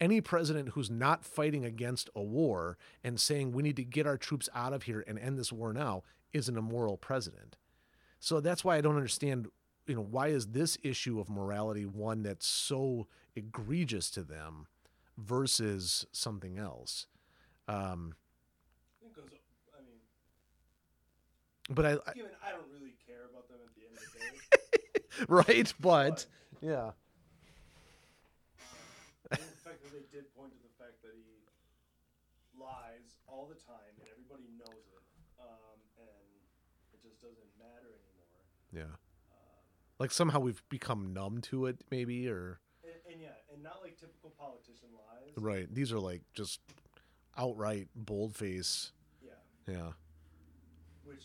any 0.00 0.20
president 0.20 0.70
who's 0.70 0.90
not 0.90 1.24
fighting 1.24 1.64
against 1.64 2.08
a 2.14 2.22
war 2.22 2.78
and 3.02 3.20
saying 3.20 3.50
we 3.50 3.62
need 3.62 3.76
to 3.76 3.84
get 3.84 4.06
our 4.06 4.16
troops 4.16 4.48
out 4.54 4.72
of 4.72 4.84
here 4.84 5.04
and 5.08 5.18
end 5.18 5.36
this 5.38 5.52
war 5.52 5.72
now 5.72 6.02
is 6.32 6.48
an 6.48 6.56
immoral 6.56 6.96
president 6.96 7.56
so 8.20 8.40
that's 8.40 8.64
why 8.64 8.76
i 8.76 8.80
don't 8.80 8.96
understand 8.96 9.48
you 9.86 9.94
know 9.94 10.06
why 10.08 10.28
is 10.28 10.48
this 10.48 10.78
issue 10.82 11.18
of 11.18 11.28
morality 11.28 11.86
one 11.86 12.22
that's 12.22 12.46
so 12.46 13.06
egregious 13.34 14.10
to 14.10 14.22
them 14.22 14.66
versus 15.18 16.06
something 16.12 16.58
else. 16.58 17.06
Um, 17.66 18.14
I 19.00 19.02
think 19.02 19.16
goes. 19.16 19.38
I 19.76 19.80
mean, 19.82 19.98
but 21.68 21.84
I, 21.84 21.90
I 21.90 22.12
I 22.46 22.52
don't 22.52 22.70
really 22.72 22.94
care 23.06 23.26
about 23.30 23.48
them 23.48 23.58
at 23.66 23.74
the 23.74 23.82
end 23.86 23.96
of 23.96 24.12
the 24.12 24.17
day. 24.17 24.17
right, 25.28 25.72
but 25.80 26.26
yeah, 26.60 26.90
and 29.30 29.40
the 29.40 29.60
fact 29.64 29.82
that 29.82 29.92
they 29.92 30.04
did 30.12 30.32
point 30.36 30.52
to 30.52 30.58
the 30.62 30.72
fact 30.82 31.02
that 31.02 31.12
he 31.14 31.44
lies 32.58 33.18
all 33.26 33.46
the 33.46 33.54
time 33.58 33.92
and 34.00 34.08
everybody 34.10 34.48
knows 34.58 34.84
it, 34.94 35.02
um, 35.40 35.78
and 35.98 36.28
it 36.92 37.00
just 37.02 37.20
doesn't 37.20 37.50
matter 37.58 37.92
anymore. 37.92 38.44
yeah. 38.72 38.96
Like 39.98 40.12
somehow 40.12 40.38
we've 40.40 40.62
become 40.68 41.12
numb 41.12 41.40
to 41.50 41.66
it, 41.66 41.80
maybe, 41.90 42.28
or 42.28 42.60
And, 42.84 42.94
and 43.12 43.20
yeah, 43.20 43.34
and 43.52 43.62
not 43.62 43.80
like 43.82 43.98
typical 43.98 44.30
politician 44.38 44.88
lies. 44.94 45.32
right. 45.36 45.72
These 45.74 45.92
are 45.92 45.98
like 45.98 46.22
just 46.34 46.60
outright 47.36 47.88
boldface. 47.96 48.92
Yeah, 49.20 49.32
Yeah. 49.74 49.90
which 51.04 51.24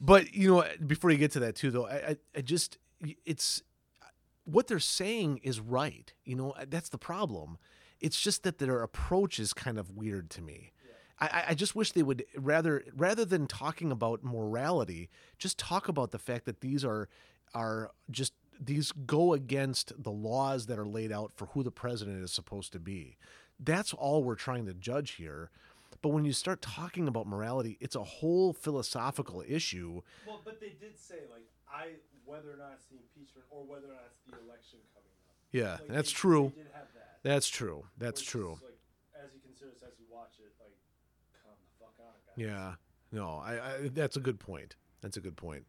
but 0.00 0.34
you 0.34 0.48
know, 0.54 0.64
before 0.86 1.10
you 1.10 1.18
get 1.18 1.32
to 1.32 1.40
that 1.40 1.56
too, 1.56 1.70
though, 1.70 1.86
I, 1.86 1.94
I, 1.96 2.16
I 2.36 2.40
just 2.40 2.78
it's 3.24 3.62
what 4.44 4.66
they're 4.66 4.78
saying 4.78 5.40
is 5.42 5.60
right. 5.60 6.12
You 6.24 6.36
know, 6.36 6.50
uh, 6.52 6.64
that's 6.68 6.88
the 6.88 6.98
problem. 6.98 7.58
It's 8.00 8.20
just 8.20 8.42
that 8.44 8.58
their 8.58 8.82
approach 8.82 9.38
is 9.38 9.52
kind 9.52 9.78
of 9.78 9.90
weird 9.90 10.30
to 10.30 10.42
me. 10.42 10.72
I, 11.20 11.26
I- 11.26 11.44
I 11.48 11.54
just 11.54 11.74
wish 11.74 11.92
they 11.92 12.02
would 12.02 12.24
rather 12.36 12.84
rather 12.96 13.24
than 13.24 13.46
talking 13.46 13.90
about 13.90 14.22
morality, 14.24 15.10
just 15.38 15.58
talk 15.58 15.88
about 15.88 16.10
the 16.12 16.18
fact 16.18 16.44
that 16.46 16.60
these 16.60 16.84
are 16.84 17.08
are 17.54 17.90
just 18.10 18.34
these 18.60 18.90
go 18.92 19.34
against 19.34 19.92
the 20.02 20.10
laws 20.10 20.66
that 20.66 20.78
are 20.78 20.86
laid 20.86 21.12
out 21.12 21.32
for 21.36 21.46
who 21.46 21.62
the 21.62 21.70
president 21.70 22.22
is 22.24 22.32
supposed 22.32 22.72
to 22.72 22.80
be. 22.80 23.16
That's 23.60 23.92
all 23.92 24.22
we're 24.24 24.34
trying 24.34 24.66
to 24.66 24.74
judge 24.74 25.12
here. 25.12 25.50
But 26.02 26.10
when 26.10 26.24
you 26.24 26.32
start 26.32 26.62
talking 26.62 27.08
about 27.08 27.26
morality, 27.26 27.76
it's 27.80 27.96
a 27.96 28.04
whole 28.04 28.52
philosophical 28.52 29.42
issue. 29.46 30.02
Well, 30.26 30.40
but 30.44 30.60
they 30.60 30.74
did 30.80 30.98
say 30.98 31.20
like 31.30 31.46
I 31.72 31.92
whether 32.24 32.52
or 32.52 32.56
not 32.56 32.72
it's 32.74 32.86
the 32.86 32.96
impeachment 32.96 33.46
or 33.50 33.64
whether 33.64 33.86
or 33.86 33.94
not 33.94 34.04
it's 34.10 34.18
the 34.26 34.36
election 34.44 34.78
coming 34.94 35.10
up. 35.28 35.34
Yeah, 35.50 35.72
Like, 35.80 35.88
that's 35.96 36.10
they- 36.12 36.16
true. 36.16 36.52
They 36.56 36.62
that. 36.62 37.18
That's 37.22 37.48
true. 37.48 37.84
That's 37.98 38.20
true. 38.22 38.52
is, 38.54 38.62
like, 38.62 38.78
as 39.24 39.30
you 39.34 39.40
consider 39.40 39.70
this, 39.72 39.82
as 39.82 39.98
you 39.98 40.06
watch 40.10 40.34
it, 40.38 40.52
like, 40.60 40.76
come 41.42 41.52
the 41.58 41.84
fuck 41.84 41.94
on, 41.98 42.12
guys. 42.26 42.36
Yeah. 42.36 42.74
No, 43.10 43.38
I, 43.42 43.54
I 43.54 43.88
that's 43.88 44.16
a 44.16 44.20
good 44.20 44.38
point. 44.38 44.76
That's 45.00 45.16
a 45.16 45.20
good 45.20 45.36
point. 45.36 45.64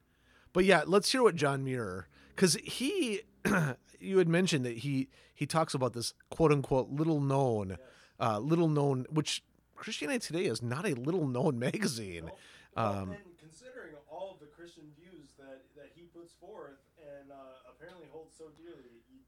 But 0.53 0.65
yeah, 0.65 0.83
let's 0.85 1.11
hear 1.11 1.23
what 1.23 1.35
John 1.35 1.63
Muir 1.63 2.07
cuz 2.35 2.55
he 2.63 3.21
you 3.99 4.17
had 4.17 4.27
mentioned 4.27 4.65
that 4.65 4.79
he 4.79 5.07
he 5.33 5.45
talks 5.45 5.73
about 5.73 5.93
this 5.93 6.13
quote 6.29 6.51
unquote 6.51 6.89
little 6.89 7.21
known 7.21 7.69
Yes. 7.69 7.79
uh 8.19 8.39
little 8.39 8.67
known 8.67 9.05
which 9.09 9.43
Christianity 9.79 10.19
Today 10.19 10.45
is 10.45 10.61
not 10.61 10.85
a 10.85 10.93
little 10.93 11.27
known 11.27 11.57
magazine. 11.67 12.25
Well, 12.25 12.37
well, 12.75 12.85
Um, 13.01 13.11
and 13.11 13.37
considering 13.39 13.93
all 14.11 14.31
of 14.33 14.39
the 14.39 14.45
Christian 14.47 14.83
views 14.99 15.29
that, 15.39 15.61
that 15.75 15.89
he 15.95 16.03
puts 16.13 16.33
forth 16.33 16.77
and 16.99 17.31
uh, 17.31 17.35
apparently 17.69 18.07
holds 18.11 18.35
so 18.37 18.45
dearly, 18.57 19.01
you, 19.09 19.19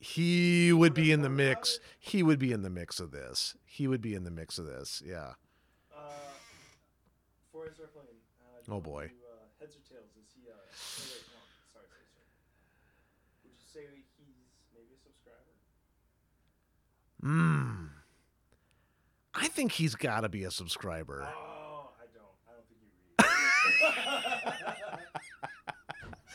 He 0.00 0.72
would 0.72 0.94
be 0.94 1.12
in 1.12 1.22
the 1.22 1.28
Wanna 1.30 1.44
talk 1.44 1.52
about 1.52 1.60
mix. 1.62 1.80
He 1.98 2.22
would 2.22 2.38
be 2.38 2.52
in 2.52 2.62
the 2.62 2.70
mix 2.70 3.00
of 3.00 3.10
this. 3.12 3.56
He 3.64 3.86
would 3.86 4.00
be 4.02 4.14
in 4.14 4.24
the 4.24 4.30
mix 4.30 4.58
of 4.58 4.66
this. 4.66 5.02
Yeah. 5.04 5.32
uh, 5.94 6.02
start 7.48 7.72
uh, 7.78 8.72
Oh, 8.74 8.80
boy. 8.80 9.08
to, 9.08 9.14
uh, 9.14 9.46
heads 9.60 9.76
or 9.76 9.82
tails? 9.88 10.10
Is 10.18 10.26
he? 10.34 10.50
Uh, 10.50 10.54
oh, 10.54 10.58
wait, 10.58 11.22
no, 11.30 11.38
sorry, 11.72 11.86
sorry, 11.86 12.06
sorry. 12.10 12.28
Would 13.46 13.54
you 13.54 13.66
say 13.70 13.86
he's 13.94 14.10
maybe 14.74 14.92
a 14.92 15.00
subscriber? 15.00 15.54
Mm. 17.22 17.93
I 19.34 19.48
think 19.48 19.72
he's 19.72 19.94
got 19.94 20.20
to 20.20 20.28
be 20.28 20.44
a 20.44 20.50
subscriber. 20.50 21.26
Oh, 21.28 21.90
I 22.00 22.06
don't. 22.14 22.26
I 22.48 22.52
don't 22.54 22.66
think 22.68 22.80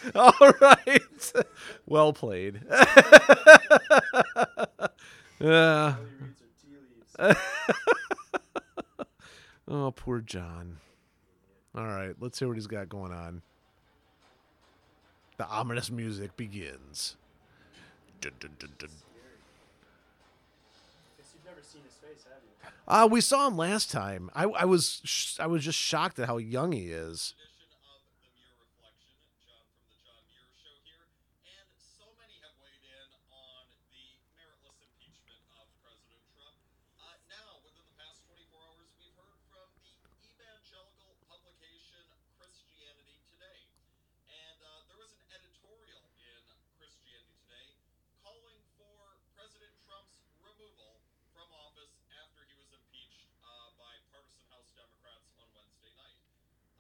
you 0.05 0.15
read. 0.15 0.15
All 0.15 0.51
right. 0.61 1.45
well 1.85 2.13
played. 2.13 2.61
yeah. 5.39 5.95
All 5.95 6.03
he 6.03 6.09
reads 6.23 6.41
are 6.41 6.51
tea 6.61 6.77
leaves. 7.27 7.37
Oh, 9.71 9.91
poor 9.91 10.19
John. 10.19 10.77
All 11.75 11.85
right, 11.85 12.15
let's 12.19 12.39
hear 12.39 12.47
what 12.47 12.57
he's 12.57 12.65
got 12.65 12.89
going 12.89 13.11
on. 13.13 13.43
The 15.37 15.45
ominous 15.47 15.91
music 15.91 16.35
begins. 16.35 17.17
Dun, 18.19 18.31
dun, 18.39 18.55
dun, 18.57 18.89
Uh, 22.89 23.07
we 23.09 23.21
saw 23.21 23.45
him 23.47 23.55
last 23.55 23.91
time. 23.91 24.31
I, 24.33 24.45
I 24.45 24.65
was 24.65 25.01
sh- 25.05 25.37
I 25.39 25.45
was 25.45 25.63
just 25.63 25.77
shocked 25.77 26.17
at 26.17 26.25
how 26.25 26.37
young 26.37 26.71
he 26.71 26.89
is. 26.89 27.35
edition 27.37 27.69
of 27.85 28.01
the 28.25 28.29
Muir 28.33 28.49
Reflection, 28.65 29.13
John 29.45 29.61
from 29.77 29.85
the 29.93 29.97
John 30.01 30.21
Muir 30.25 30.49
Show 30.57 30.73
here, 30.89 31.05
and 31.45 31.69
so 31.77 32.09
many 32.17 32.33
have 32.41 32.57
weighed 32.57 32.81
in 32.81 33.09
on 33.29 33.69
the 33.93 34.17
meritless 34.33 34.81
impeachment 34.81 35.37
of 35.61 35.69
President 35.85 36.17
Trump. 36.33 36.57
Uh, 36.97 37.13
now, 37.29 37.61
within 37.61 37.85
the 37.85 37.93
past 38.01 38.25
24 38.25 38.57
hours, 38.57 38.89
we've 38.97 39.13
heard 39.21 39.37
from 39.53 39.69
the 39.85 39.93
evangelical 40.33 41.13
publication 41.29 42.01
Christianity 42.41 43.21
Today, 43.29 43.61
and 44.33 44.57
uh, 44.65 44.81
there 44.89 44.97
was 44.97 45.13
an 45.13 45.21
editorial 45.37 46.09
in 46.25 46.41
Christianity 46.81 47.37
Today 47.45 47.69
calling 48.25 48.57
for 48.81 48.97
President 49.37 49.77
Trump's 49.85 50.25
removal 50.41 50.97
from 51.37 51.45
office 51.53 51.93
after 52.19 52.43
he 52.49 52.55
was 52.59 52.67
impeached 52.75 53.29
uh, 53.47 53.71
by 53.79 53.95
partisan 54.11 54.43
House 54.51 54.67
Democrats 54.75 55.31
on 55.39 55.47
Wednesday 55.55 55.93
night. 55.95 56.19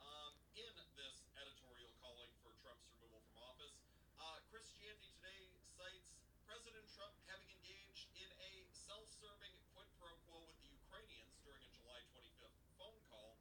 Um, 0.03 0.35
in 0.59 0.73
this 0.99 1.23
editorial 1.39 1.87
calling 2.03 2.27
for 2.43 2.51
Trump's 2.59 2.83
removal 2.99 3.23
from 3.31 3.39
office, 3.55 3.77
uh, 4.19 4.43
Christianity 4.51 5.07
Today 5.23 5.47
cites 5.79 6.11
President 6.43 6.83
Trump 6.91 7.15
having 7.31 7.47
engaged 7.55 8.11
in 8.19 8.27
a 8.27 8.51
self-serving 8.75 9.55
quid 9.71 9.87
pro 10.01 10.11
quo 10.27 10.43
with 10.43 10.59
the 10.59 10.71
Ukrainians 10.75 11.39
during 11.47 11.63
a 11.63 11.71
July 11.71 12.01
25th 12.11 12.59
phone 12.75 12.99
call, 13.07 13.39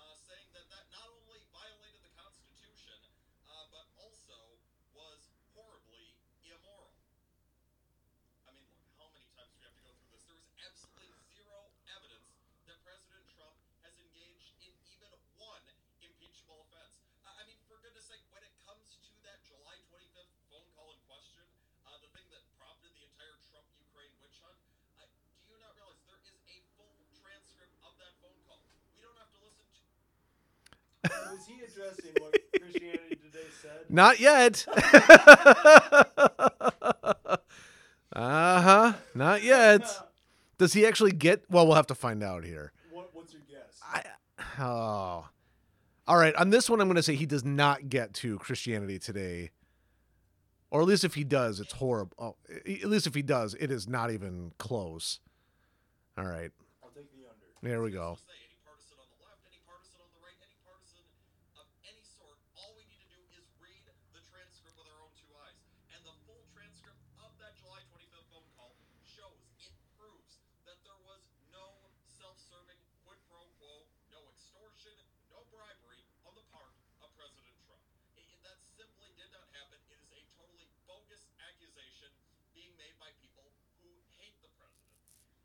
uh, 0.00 0.16
saying 0.16 0.48
that 0.56 0.64
that 0.72 0.86
not 0.96 1.12
only 1.12 1.44
violated 1.52 2.00
the 2.00 2.14
Constitution, 2.16 2.96
uh, 3.52 3.68
but 3.68 3.84
also 4.00 4.38
was 4.96 5.28
horribly 5.52 6.16
immoral. 6.48 6.94
I 8.48 8.52
mean, 8.56 8.64
look, 8.70 8.80
how 8.96 9.10
many 9.12 9.26
times 9.36 9.52
do 9.52 9.60
we 9.60 9.66
have 9.68 9.76
to 9.76 9.84
go 9.84 9.92
through 9.98 10.14
this? 10.16 10.24
There 10.30 10.38
is 10.38 10.48
absolutely 10.64 11.10
zero 11.34 11.68
evidence 11.90 12.30
that 12.70 12.78
President 12.86 13.24
Trump 13.34 13.56
has 13.84 13.92
engaged 13.98 14.52
in 14.64 14.72
even 14.94 15.10
one 15.36 15.64
impeachable 16.00 16.64
offense. 16.64 17.00
Uh, 17.26 17.34
I 17.40 17.42
mean, 17.48 17.58
for 17.68 17.76
goodness 17.82 18.06
sake, 18.08 18.22
when 18.32 18.44
it 18.44 18.52
comes 18.64 18.94
to 19.04 19.10
that 19.26 19.40
July 19.44 19.76
25th 19.92 20.32
phone 20.52 20.68
call 20.78 20.92
in 20.94 21.00
question, 21.08 21.44
uh, 21.88 21.96
the 22.00 22.08
thing 22.14 22.24
that 22.32 22.44
prompted 22.60 22.92
the 22.96 23.04
entire 23.04 23.36
Trump 23.50 23.66
Ukraine 23.80 24.12
witch 24.22 24.38
hunt, 24.44 24.60
uh, 25.00 25.08
do 25.44 25.56
you 25.56 25.60
not 25.60 25.72
realize 25.76 26.00
there 26.08 26.20
is 26.24 26.36
a 26.48 26.56
full 26.78 26.94
transcript 27.20 27.74
of 27.84 27.92
that 28.00 28.14
phone 28.22 28.38
call? 28.48 28.60
We 28.96 29.00
don't 29.04 29.18
have 29.20 29.32
to 29.34 29.40
listen 29.42 29.64
to. 29.64 29.82
Was 31.34 31.46
he 31.46 31.54
addressing 31.54 32.12
what 32.18 32.36
Christianity 32.60 33.16
Today 33.16 33.48
said? 33.60 33.70
Not 33.88 34.20
yet. 34.20 34.64
uh 38.12 38.62
huh. 38.62 38.92
Not 39.14 39.42
yet. 39.42 39.82
Does 40.58 40.72
he 40.72 40.86
actually 40.86 41.12
get? 41.12 41.44
Well, 41.50 41.66
we'll 41.66 41.76
have 41.76 41.88
to 41.88 41.94
find 41.94 42.22
out 42.22 42.44
here. 42.44 42.72
What, 42.92 43.10
what's 43.12 43.32
your 43.32 43.42
guess? 43.48 43.80
I, 43.82 44.02
oh. 44.62 45.26
All 46.06 46.16
right. 46.16 46.34
On 46.36 46.50
this 46.50 46.70
one, 46.70 46.80
I'm 46.80 46.86
going 46.86 46.96
to 46.96 47.02
say 47.02 47.14
he 47.14 47.26
does 47.26 47.44
not 47.44 47.88
get 47.88 48.12
to 48.14 48.38
Christianity 48.38 48.98
today. 48.98 49.50
Or 50.70 50.82
at 50.82 50.86
least 50.86 51.04
if 51.04 51.14
he 51.14 51.24
does, 51.24 51.60
it's 51.60 51.72
horrible. 51.72 52.14
Oh, 52.18 52.36
at 52.50 52.90
least 52.90 53.06
if 53.06 53.14
he 53.14 53.22
does, 53.22 53.54
it 53.58 53.70
is 53.70 53.88
not 53.88 54.10
even 54.10 54.52
close. 54.58 55.20
All 56.18 56.26
right. 56.26 56.50
I'll 56.82 56.90
take 56.90 57.08
the 57.14 57.30
under. 57.30 57.46
There 57.62 57.80
we 57.80 57.94
go. 57.94 58.18
Say 58.26 58.34
any 58.42 58.58
partisan 58.66 58.98
on 58.98 59.06
the 59.06 59.22
left, 59.22 59.38
any 59.46 59.62
partisan 59.62 60.02
on 60.02 60.10
the 60.10 60.18
right, 60.18 60.34
any 60.42 60.58
partisan 60.66 61.06
of 61.54 61.66
any 61.86 62.02
sort. 62.02 62.42
All 62.58 62.74
we 62.74 62.82
need 62.90 62.98
to 63.06 63.08
do 63.14 63.22
is 63.38 63.46
read 63.62 63.86
the 64.12 64.20
transcript 64.26 64.74
with 64.74 64.90
our 64.90 64.98
own 64.98 65.14
two 65.14 65.30
eyes, 65.46 65.62
and 65.94 66.02
the 66.02 66.14
full 66.26 66.42
transcript 66.50 66.98
of 67.22 67.30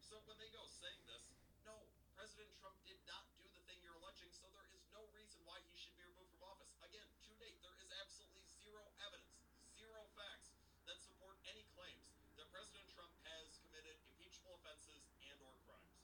So 0.10 0.18
when 0.26 0.42
they 0.42 0.50
go 0.50 0.66
saying 0.66 1.06
this, 1.06 1.22
no, 1.62 1.86
President 2.18 2.50
Trump 2.58 2.74
did 2.82 2.98
not 3.06 3.30
do 3.38 3.46
the 3.54 3.62
thing 3.70 3.78
you're 3.86 3.94
alleging, 4.02 4.34
so 4.34 4.50
there 4.58 4.66
is 4.74 4.82
no 4.90 5.06
reason 5.14 5.38
why 5.46 5.62
he 5.70 5.78
should 5.78 5.94
be 5.94 6.02
removed 6.02 6.34
from 6.34 6.50
office. 6.50 6.74
Again, 6.82 7.06
to 7.30 7.32
date, 7.38 7.62
there 7.62 7.78
is 7.78 7.94
absolutely 7.94 8.42
zero 8.58 8.82
evidence, 9.06 9.46
zero 9.78 10.02
facts 10.18 10.58
that 10.90 10.98
support 10.98 11.38
any 11.46 11.62
claims 11.78 12.10
that 12.42 12.50
President 12.50 12.90
Trump 12.90 13.14
has 13.22 13.62
committed 13.62 14.02
impeachable 14.10 14.58
offenses 14.58 15.06
and 15.30 15.38
or 15.46 15.54
crimes. 15.70 16.02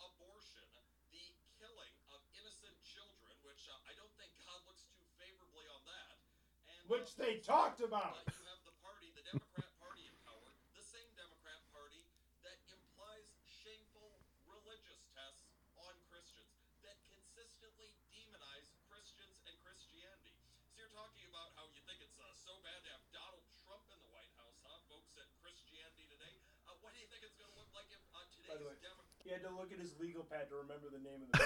abortion, 0.00 0.64
the 1.12 1.26
killing 1.60 1.94
of 2.10 2.20
innocent 2.38 2.74
children, 2.82 3.32
which 3.46 3.68
uh, 3.68 3.90
I 3.90 3.92
don't 3.94 4.12
think 4.18 4.32
God 4.42 4.60
looks 4.66 4.88
too 4.92 5.04
favorably 5.20 5.66
on 5.70 5.82
that. 5.86 6.16
Which 6.90 7.14
they 7.16 7.40
talked 7.40 7.80
about. 7.80 8.20
you 8.26 8.44
have 8.50 8.62
the 8.66 8.74
party, 8.82 9.14
the 9.14 9.24
Democrat 9.24 9.70
Party 9.80 10.04
in 10.08 10.16
power, 10.26 10.50
the 10.76 10.84
same 10.84 11.08
Democrat 11.14 11.60
Party 11.72 12.02
that 12.42 12.58
implies 12.68 13.32
shameful 13.48 14.12
religious 14.50 15.00
tests 15.14 15.46
on 15.78 15.94
Christians, 16.10 16.52
that 16.84 16.98
consistently 17.08 17.94
demonize 18.12 18.68
Christians 18.90 19.40
and 19.48 19.54
Christianity. 19.62 20.36
So 20.74 20.84
you're 20.84 20.92
talking 20.92 21.24
about 21.32 21.54
how 21.56 21.70
you 21.72 21.80
think 21.88 22.02
it's 22.02 22.18
uh, 22.18 22.28
so 22.36 22.51
bad 22.62 22.78
to 22.86 22.90
have 22.94 23.02
Donald 23.12 23.42
Trump 23.62 23.82
in 23.92 23.98
the 24.02 24.08
White 24.14 24.30
House, 24.38 24.58
huh, 24.66 24.78
folks 24.88 25.16
at 25.18 25.26
Christianity 25.42 26.06
Today? 26.10 26.34
Uh, 26.66 26.72
what 26.80 26.92
do 26.94 26.98
you 27.02 27.06
think 27.10 27.22
it's 27.26 27.34
going 27.38 27.50
to 27.50 27.56
look 27.58 27.70
like 27.74 27.86
if 27.90 27.98
uh, 28.14 28.22
By 28.48 28.54
the 28.58 28.64
way, 28.66 28.74
today's 28.78 28.82
Democrat? 28.86 29.10
He 29.22 29.30
had 29.30 29.42
to 29.46 29.50
look 29.54 29.70
at 29.74 29.78
his 29.82 29.94
legal 30.02 30.24
pad 30.26 30.48
to 30.50 30.56
remember 30.62 30.88
the 30.90 30.98
name 31.02 31.22
of 31.22 31.28
the 31.30 31.38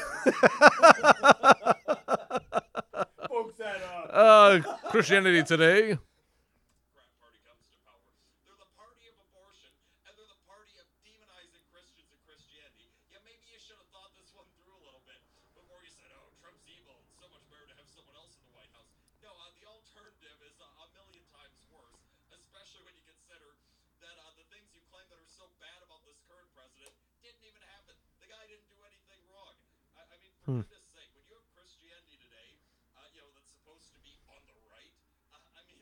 folks 3.29 3.57
that 3.61 3.81
uh, 3.85 4.09
Uh, 4.17 4.61
Christianity 4.93 5.43
Today. 5.45 5.93
Democrat 5.97 7.11
Party 7.21 7.37
comes 7.45 7.65
to 7.69 7.77
power. 7.85 8.01
They're 8.49 8.57
the 8.61 8.71
party 8.77 9.05
of 9.13 9.17
abortion, 9.29 9.69
and 10.09 10.13
they're 10.17 10.29
the 10.33 10.41
party 10.49 10.73
of 10.81 10.87
demonizing 11.05 11.61
Christians 11.69 12.09
and 12.13 12.17
Christianity. 12.25 12.89
Yeah, 13.13 13.21
maybe 13.29 13.45
you 13.53 13.61
should 13.61 13.77
have 13.77 13.89
thought 13.93 14.09
this 14.17 14.33
one 14.33 14.49
through 14.57 14.73
a 14.73 14.81
little 14.89 15.05
bit 15.05 15.21
before 15.53 15.85
you 15.85 15.93
said, 15.93 16.09
"Oh, 16.17 16.33
Trump's 16.41 16.65
evil. 16.73 16.97
It's 17.05 17.21
so 17.21 17.29
much 17.29 17.45
better 17.53 17.69
to 17.69 17.77
have 17.77 17.85
someone 17.93 18.17
else 18.17 18.33
in 18.41 18.49
the 18.49 18.57
White 18.57 18.73
House." 18.73 18.89
No, 19.21 19.37
uh, 19.37 19.53
the 19.61 19.69
alternative 19.69 20.39
is 20.49 20.57
uh, 20.65 20.65
a 20.65 20.89
million 20.97 21.29
times 21.29 21.61
worse, 21.69 22.01
especially 22.33 22.89
when 22.89 22.97
you 22.97 23.05
consider 23.05 23.53
that 24.01 24.17
uh, 24.17 24.33
the 24.41 24.49
things 24.49 24.73
you 24.73 24.81
claim 24.89 25.05
that 25.13 25.21
are 25.21 25.29
so 25.29 25.45
bad 25.61 25.77
about 25.85 26.01
this 26.09 26.17
current 26.25 26.49
president 26.57 26.89
didn't 27.21 27.45
even 27.45 27.61
happen. 27.77 27.93
The 28.25 28.33
guy 28.33 28.49
didn't 28.49 28.65
do 28.73 28.81
anything 28.87 29.21
wrong. 29.29 29.53
I, 29.99 30.09
I 30.09 30.17
mean, 30.25 30.33
for 30.41 30.57
goodness 30.65 30.89
sake, 30.97 31.11
when 31.17 31.25
you 31.29 31.35
have 31.37 31.45
Christianity 31.53 32.17
today, 32.23 32.55
uh, 32.95 33.03
you 33.11 33.19
know 33.25 33.31
that's 33.35 33.51
supposed 33.51 33.89
to 33.97 33.99
be 34.05 34.15
on 34.31 34.39
the 34.47 34.55
right. 34.71 34.93
Uh, 35.35 35.41
I 35.59 35.65
mean, 35.67 35.81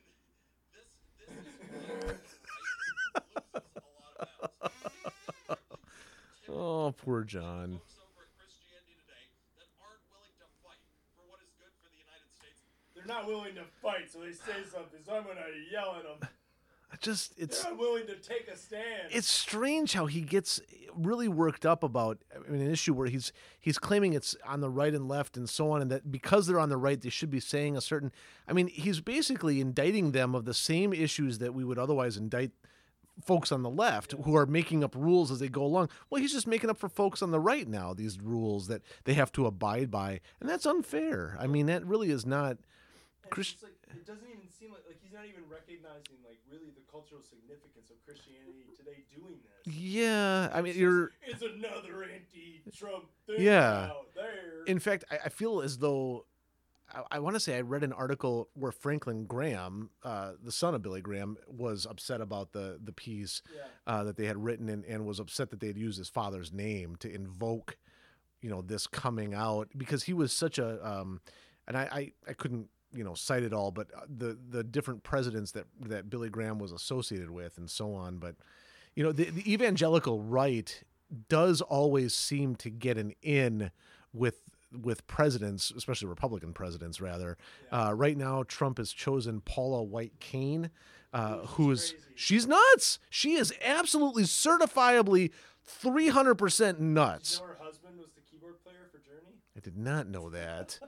this 0.73 0.89
this 1.21 1.29
is 1.37 1.53
why 1.61 1.77
the 1.85 1.93
right 2.07 2.25
loses 2.25 3.77
a 3.77 3.85
lot 3.93 4.09
of 4.15 4.25
battles. 4.25 4.57
Oh, 4.65 4.97
poor 4.97 5.29
John. 5.29 5.31
Folks 5.35 5.35
over 5.45 5.45
at 5.45 5.45
Christianity 5.45 5.45
Today 5.45 5.53
that 5.53 5.53
aren't 5.53 5.85
willing 5.85 5.85
to 5.85 5.93
fight 5.93 6.01
for 6.41 6.49
what 6.49 6.49
is 6.49 6.49
good 6.49 6.49
for 6.49 6.49
the 6.49 6.55
United 11.99 12.31
States. 12.39 12.61
they're 12.95 13.07
not 13.07 13.27
willing 13.27 13.55
to 13.55 13.65
fight, 13.83 14.11
so 14.11 14.21
they 14.21 14.33
say 14.33 14.65
something. 14.71 15.01
So 15.05 15.17
I'm 15.17 15.25
gonna 15.25 15.41
yell 15.71 15.97
at 15.97 16.05
them. 16.21 16.29
I 16.93 16.97
just 17.01 17.35
it's 17.37 17.61
They're 17.63 17.73
not 17.73 17.81
willing 17.81 18.07
to 18.07 18.15
take 18.15 18.47
a 18.47 18.57
stand. 18.57 19.09
it's 19.11 19.27
strange 19.27 19.95
how 19.95 20.07
he 20.07 20.21
gets 20.21 20.61
really 20.95 21.27
worked 21.27 21.67
up 21.67 21.83
about 21.83 22.19
I 22.33 22.49
mean, 22.49 22.61
an 22.61 22.71
issue 22.71 22.95
where 22.95 23.09
he's 23.09 23.33
he's 23.59 23.79
claiming 23.79 24.13
it's 24.13 24.37
on 24.47 24.61
the 24.61 24.71
right 24.71 24.95
and 24.95 25.09
left 25.09 25.37
and 25.37 25.51
so 25.51 25.73
on, 25.73 25.83
and 25.83 25.91
that 25.91 26.13
because 26.13 26.47
they're 26.47 26.61
on 26.61 26.69
the 26.69 26.77
right, 26.77 27.01
they 27.01 27.09
should 27.11 27.31
be 27.31 27.41
saying 27.41 27.77
a 27.77 27.81
certain. 27.81 28.13
I 28.47 28.53
mean, 28.53 28.69
he's 28.69 29.01
basically 29.01 29.61
indicting 29.61 30.13
them 30.13 30.37
of 30.37 30.45
the 30.45 30.55
same 30.55 30.93
issues 30.93 31.39
that 31.39 31.53
we 31.53 31.65
would 31.65 31.79
otherwise 31.79 32.17
indict 32.17 32.53
folks 33.23 33.53
on 33.53 33.63
the 33.63 33.71
left 33.71 34.13
who 34.25 34.35
are 34.37 34.47
making 34.47 34.83
up 34.83 34.95
rules 34.97 35.31
as 35.31 35.39
they 35.39 35.49
go 35.49 35.63
along. 35.65 35.89
Well, 36.11 36.21
he's 36.21 36.33
just 36.33 36.47
making 36.47 36.71
up 36.71 36.77
for 36.79 36.89
folks 36.89 37.23
on 37.23 37.31
the 37.31 37.41
right 37.41 37.69
now 37.69 37.95
these 37.95 38.21
rules 38.21 38.67
that 38.69 38.83
they 39.05 39.15
have 39.15 39.31
to 39.33 39.47
abide 39.47 39.91
by, 39.91 40.21
and 40.41 40.49
that's 40.49 40.67
unfair. 40.67 41.37
I 41.41 41.47
mean, 41.47 41.67
that 41.67 41.85
really 41.87 42.11
is 42.11 42.27
not. 42.27 42.51
And 42.51 42.59
it's 43.25 43.31
Chris- 43.31 43.53
just 43.53 43.63
like 43.63 43.73
it 43.91 44.07
doesn't 44.07 44.27
even 44.29 44.49
seem 44.59 44.71
like 44.73 44.83
like 44.89 44.99
he's 45.03 45.13
not 45.13 45.25
even 45.27 45.45
recognizing 45.49 46.17
like 46.27 46.39
really 46.51 46.71
the 46.75 46.83
cultural 46.91 47.23
significance 47.23 47.91
of 47.91 47.97
Christianity 48.05 48.67
today 48.77 49.05
doing 49.15 49.39
this. 49.43 49.75
Yeah, 49.75 50.51
I 50.53 50.61
mean, 50.61 50.71
It's 50.71 50.79
you're. 50.79 51.13
just- 51.29 51.43
It's 51.43 51.55
another 51.55 52.03
anti-Trump 52.05 53.05
thing 53.27 53.37
Yeah. 53.43 53.91
out 53.91 54.15
there. 54.15 54.65
In 54.67 54.79
fact, 54.79 55.05
I, 55.11 55.19
I 55.27 55.29
feel 55.29 55.61
as 55.63 55.79
though 55.79 56.27
I, 56.95 57.17
I 57.17 57.19
want 57.19 57.37
to 57.37 57.41
say 57.41 57.57
I 57.57 57.61
read 57.61 57.83
an 57.83 57.93
article 57.93 58.49
where 58.55 58.73
Franklin 58.73 59.25
Graham, 59.25 59.91
uh, 60.03 60.33
the 60.43 60.53
son 60.53 60.75
of 60.75 60.83
Billy 60.83 61.01
Graham, 61.01 61.37
was 61.47 61.87
upset 61.87 62.21
about 62.21 62.53
the 62.53 62.79
the 62.83 62.93
piece 62.93 63.43
yeah. 63.55 63.63
uh, 63.87 64.05
that 64.05 64.17
they 64.17 64.27
had 64.27 64.43
written 64.43 64.69
and, 64.69 64.85
and 64.85 65.07
was 65.07 65.21
upset 65.21 65.51
that 65.51 65.61
they 65.61 65.69
had 65.69 65.79
used 65.79 65.99
his 65.99 66.09
father's 66.09 66.53
name 66.53 66.97
to 66.97 67.13
invoke, 67.13 67.77
you 68.41 68.51
know, 68.51 68.63
this 68.63 68.87
coming 68.87 69.35
out 69.35 69.69
because 69.77 70.05
he 70.05 70.13
was 70.13 70.33
such 70.33 70.59
a, 70.59 70.87
um, 70.87 71.21
and 71.67 71.77
I, 71.77 71.89
I, 71.93 72.13
I 72.31 72.33
couldn't 72.35 72.69
you 72.95 73.05
know 73.05 73.15
cite 73.15 73.43
it 73.43 73.53
all, 73.53 73.71
but 73.71 73.89
uh, 73.95 74.03
the 74.09 74.39
the 74.51 74.63
different 74.63 75.03
presidents 75.03 75.53
that 75.53 75.67
that 75.81 76.09
Billy 76.09 76.29
Graham 76.29 76.59
was 76.59 76.73
associated 76.73 77.31
with 77.31 77.59
and 77.59 77.69
so 77.71 77.95
on, 77.95 78.19
but 78.19 78.37
you 78.95 79.03
know 79.03 79.13
the, 79.13 79.31
the 79.31 79.53
evangelical 79.53 80.23
right 80.23 80.83
does 81.29 81.61
always 81.61 82.15
seem 82.15 82.57
to 82.57 82.71
get 82.71 82.97
an 82.97 83.13
in 83.23 83.71
with 84.13 84.43
with 84.83 85.07
presidents, 85.07 85.73
especially 85.77 86.09
Republican 86.09 86.53
presidents, 86.53 87.01
rather. 87.01 87.37
Uh, 87.71 87.93
right 87.95 88.17
now, 88.17 88.43
Trump 88.45 88.79
has 88.79 88.93
chosen 88.93 89.41
Paula 89.41 89.83
White 89.83 90.13
Cain, 90.21 90.71
uh, 91.13 91.39
who 91.47 91.71
is 91.71 91.91
crazy. 91.93 92.05
she's 92.15 92.47
nuts. 92.47 92.99
She 93.11 93.35
is 93.35 93.53
absolutely 93.65 94.25
certifiably 94.25 95.31
three 95.65 96.09
hundred 96.09 96.35
percent 96.37 96.79
Did 96.79 96.85
you 96.85 96.91
nuts. 96.91 97.41
know 97.41 97.47
her 97.47 97.57
husband 97.61 97.99
was 97.99 98.09
the 98.15 98.21
keyboard 98.23 98.63
player 98.63 98.89
for 98.91 98.99
Journey? 98.99 99.37
I 99.57 99.61
did 99.61 99.77
not 99.79 100.09
know 100.09 100.29
that. 100.31 100.79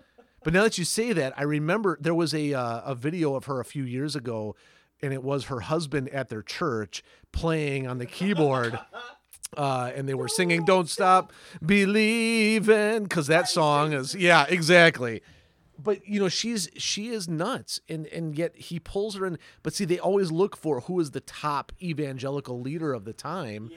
But 0.44 0.52
now 0.52 0.62
that 0.62 0.78
you 0.78 0.84
say 0.84 1.12
that, 1.12 1.32
I 1.36 1.42
remember 1.42 1.98
there 2.00 2.14
was 2.14 2.32
a 2.34 2.54
uh, 2.54 2.80
a 2.84 2.94
video 2.94 3.34
of 3.34 3.46
her 3.46 3.58
a 3.60 3.64
few 3.64 3.82
years 3.84 4.14
ago, 4.14 4.54
and 5.02 5.12
it 5.12 5.22
was 5.22 5.46
her 5.46 5.60
husband 5.60 6.08
at 6.10 6.28
their 6.28 6.42
church 6.42 7.02
playing 7.32 7.86
on 7.86 7.98
the 7.98 8.06
keyboard. 8.06 8.78
Uh, 9.56 9.92
and 9.94 10.08
they 10.08 10.14
were 10.14 10.28
singing 10.28 10.64
"Don't 10.64 10.88
Stop 10.88 11.32
Believing" 11.64 13.04
because 13.04 13.26
that 13.28 13.48
song 13.48 13.92
is 13.92 14.14
yeah, 14.14 14.44
exactly. 14.48 15.22
But 15.78 16.06
you 16.06 16.18
know 16.20 16.28
she's 16.28 16.68
she 16.76 17.08
is 17.08 17.28
nuts, 17.28 17.80
and 17.88 18.06
and 18.08 18.36
yet 18.36 18.56
he 18.56 18.80
pulls 18.80 19.14
her 19.16 19.26
in. 19.26 19.38
But 19.62 19.74
see, 19.74 19.84
they 19.84 19.98
always 19.98 20.32
look 20.32 20.56
for 20.56 20.80
who 20.80 20.98
is 21.00 21.10
the 21.12 21.20
top 21.20 21.72
evangelical 21.82 22.60
leader 22.60 22.92
of 22.92 23.04
the 23.04 23.12
time. 23.12 23.70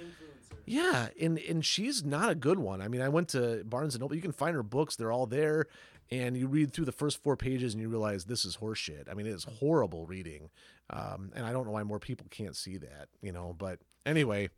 Yeah, 0.65 1.07
and 1.19 1.37
and 1.39 1.65
she's 1.65 2.03
not 2.03 2.29
a 2.29 2.35
good 2.35 2.59
one. 2.59 2.81
I 2.81 2.87
mean, 2.87 3.01
I 3.01 3.09
went 3.09 3.27
to 3.29 3.63
Barnes 3.65 3.95
and 3.95 4.01
Noble. 4.01 4.15
You 4.15 4.21
can 4.21 4.31
find 4.31 4.55
her 4.55 4.63
books; 4.63 4.95
they're 4.95 5.11
all 5.11 5.25
there. 5.25 5.67
And 6.11 6.35
you 6.35 6.47
read 6.47 6.73
through 6.73 6.85
the 6.85 6.91
first 6.91 7.21
four 7.21 7.37
pages, 7.37 7.73
and 7.73 7.81
you 7.81 7.87
realize 7.87 8.25
this 8.25 8.43
is 8.43 8.57
horseshit. 8.57 9.09
I 9.11 9.13
mean, 9.13 9.27
it 9.27 9.33
is 9.33 9.43
horrible 9.59 10.07
reading. 10.07 10.49
Um, 10.89 11.31
and 11.35 11.45
I 11.45 11.51
don't 11.51 11.65
know 11.65 11.71
why 11.71 11.83
more 11.83 11.99
people 11.99 12.25
can't 12.31 12.55
see 12.55 12.77
that. 12.77 13.09
You 13.21 13.31
know, 13.31 13.55
but 13.57 13.79
anyway, 14.05 14.49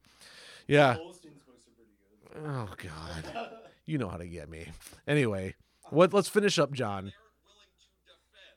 yeah. 0.67 0.95
Holstein's 0.95 1.41
books 1.43 1.65
are 1.67 1.73
pretty 1.75 1.91
good. 1.99 2.49
Oh 2.49 2.69
God, 2.77 3.51
you 3.85 3.97
know 3.97 4.07
how 4.09 4.17
to 4.17 4.27
get 4.27 4.49
me. 4.49 4.67
Anyway, 5.07 5.55
what? 5.89 6.13
Let's 6.13 6.29
finish 6.29 6.59
up, 6.59 6.71
John. 6.71 7.05
They 7.05 7.11
aren't 7.11 7.43
willing 7.43 7.71
to 7.75 7.87
defend 8.07 8.55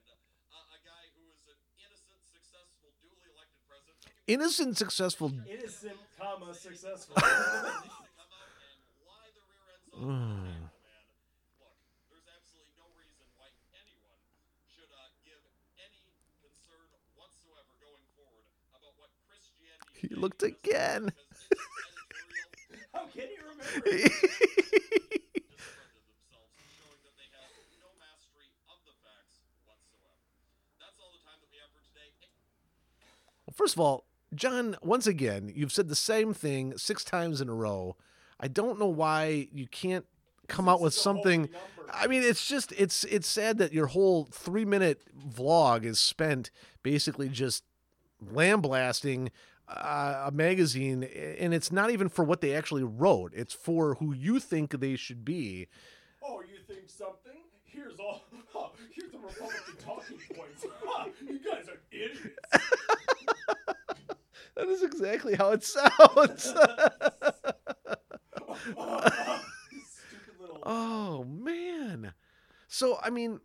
a 0.70 0.80
guy 0.86 1.04
who 1.18 1.24
is 1.34 1.42
an 1.50 1.58
innocent, 1.82 2.22
successful, 2.30 2.90
duly 3.02 3.26
elected 3.34 3.62
president. 3.66 3.98
Don't 5.34 5.44
give 5.44 5.60
Innocent, 5.60 5.98
comma 6.18 6.54
successful. 6.54 7.14
to 7.18 7.22
come 7.22 8.30
out 8.30 8.50
and 8.54 8.78
lie 9.04 9.30
the 9.34 9.42
rear 9.50 9.64
ends 9.74 9.90
off 9.90 10.06
the 10.30 10.46
table, 10.54 10.78
man. 10.86 11.04
Look, 11.60 11.74
there's 12.08 12.28
absolutely 12.30 12.74
no 12.78 12.86
reason 12.94 13.26
why 13.36 13.50
anyone 13.74 14.22
should 14.70 14.90
uh, 14.94 15.10
give 15.26 15.42
any 15.82 16.02
concern 16.40 16.86
whatsoever 17.18 17.74
going 17.82 18.04
He 19.94 20.14
looked 20.14 20.42
again. 20.42 21.12
Well, 33.46 33.54
first 33.54 33.74
of 33.74 33.80
all, 33.80 34.04
John, 34.34 34.76
once 34.82 35.06
again, 35.06 35.52
you've 35.54 35.72
said 35.72 35.88
the 35.88 35.94
same 35.94 36.34
thing 36.34 36.76
six 36.76 37.04
times 37.04 37.40
in 37.40 37.48
a 37.48 37.54
row. 37.54 37.96
I 38.40 38.48
don't 38.48 38.78
know 38.78 38.88
why 38.88 39.48
you 39.52 39.66
can't 39.68 40.04
come 40.48 40.68
out 40.68 40.80
with 40.80 40.94
something. 40.94 41.48
I 41.92 42.06
mean, 42.06 42.22
it's 42.22 42.46
just 42.46 42.72
it's 42.72 43.04
it's 43.04 43.28
sad 43.28 43.58
that 43.58 43.72
your 43.72 43.86
whole 43.86 44.28
three 44.32 44.64
minute 44.64 45.02
vlog 45.16 45.84
is 45.84 46.00
spent 46.00 46.50
basically 46.82 47.28
just 47.28 47.62
lambasting 48.20 49.30
uh, 49.68 50.24
a 50.26 50.30
magazine, 50.32 51.04
and 51.04 51.54
it's 51.54 51.72
not 51.72 51.90
even 51.90 52.08
for 52.08 52.24
what 52.24 52.40
they 52.40 52.54
actually 52.54 52.84
wrote. 52.84 53.32
It's 53.34 53.54
for 53.54 53.94
who 53.96 54.12
you 54.12 54.38
think 54.40 54.78
they 54.80 54.96
should 54.96 55.24
be. 55.24 55.68
Oh, 56.22 56.40
you 56.40 56.58
think 56.66 56.88
something? 56.88 57.32
Here's 57.64 57.98
all. 57.98 58.24
Huh, 58.52 58.68
here's 58.94 59.10
the 59.10 59.18
Republican 59.18 59.74
talking 59.84 60.18
points. 60.34 60.66
Huh, 60.84 61.08
you 61.28 61.38
guys 61.38 61.68
are 61.68 61.80
idiots. 61.90 62.38
That 64.56 64.68
is 64.68 64.84
exactly 64.84 65.34
how 65.34 65.50
it 65.50 65.64
sounds. 65.64 66.54
Oh 70.62 71.24
man. 71.24 72.14
So 72.68 72.98
I 73.02 73.10
mean, 73.10 73.40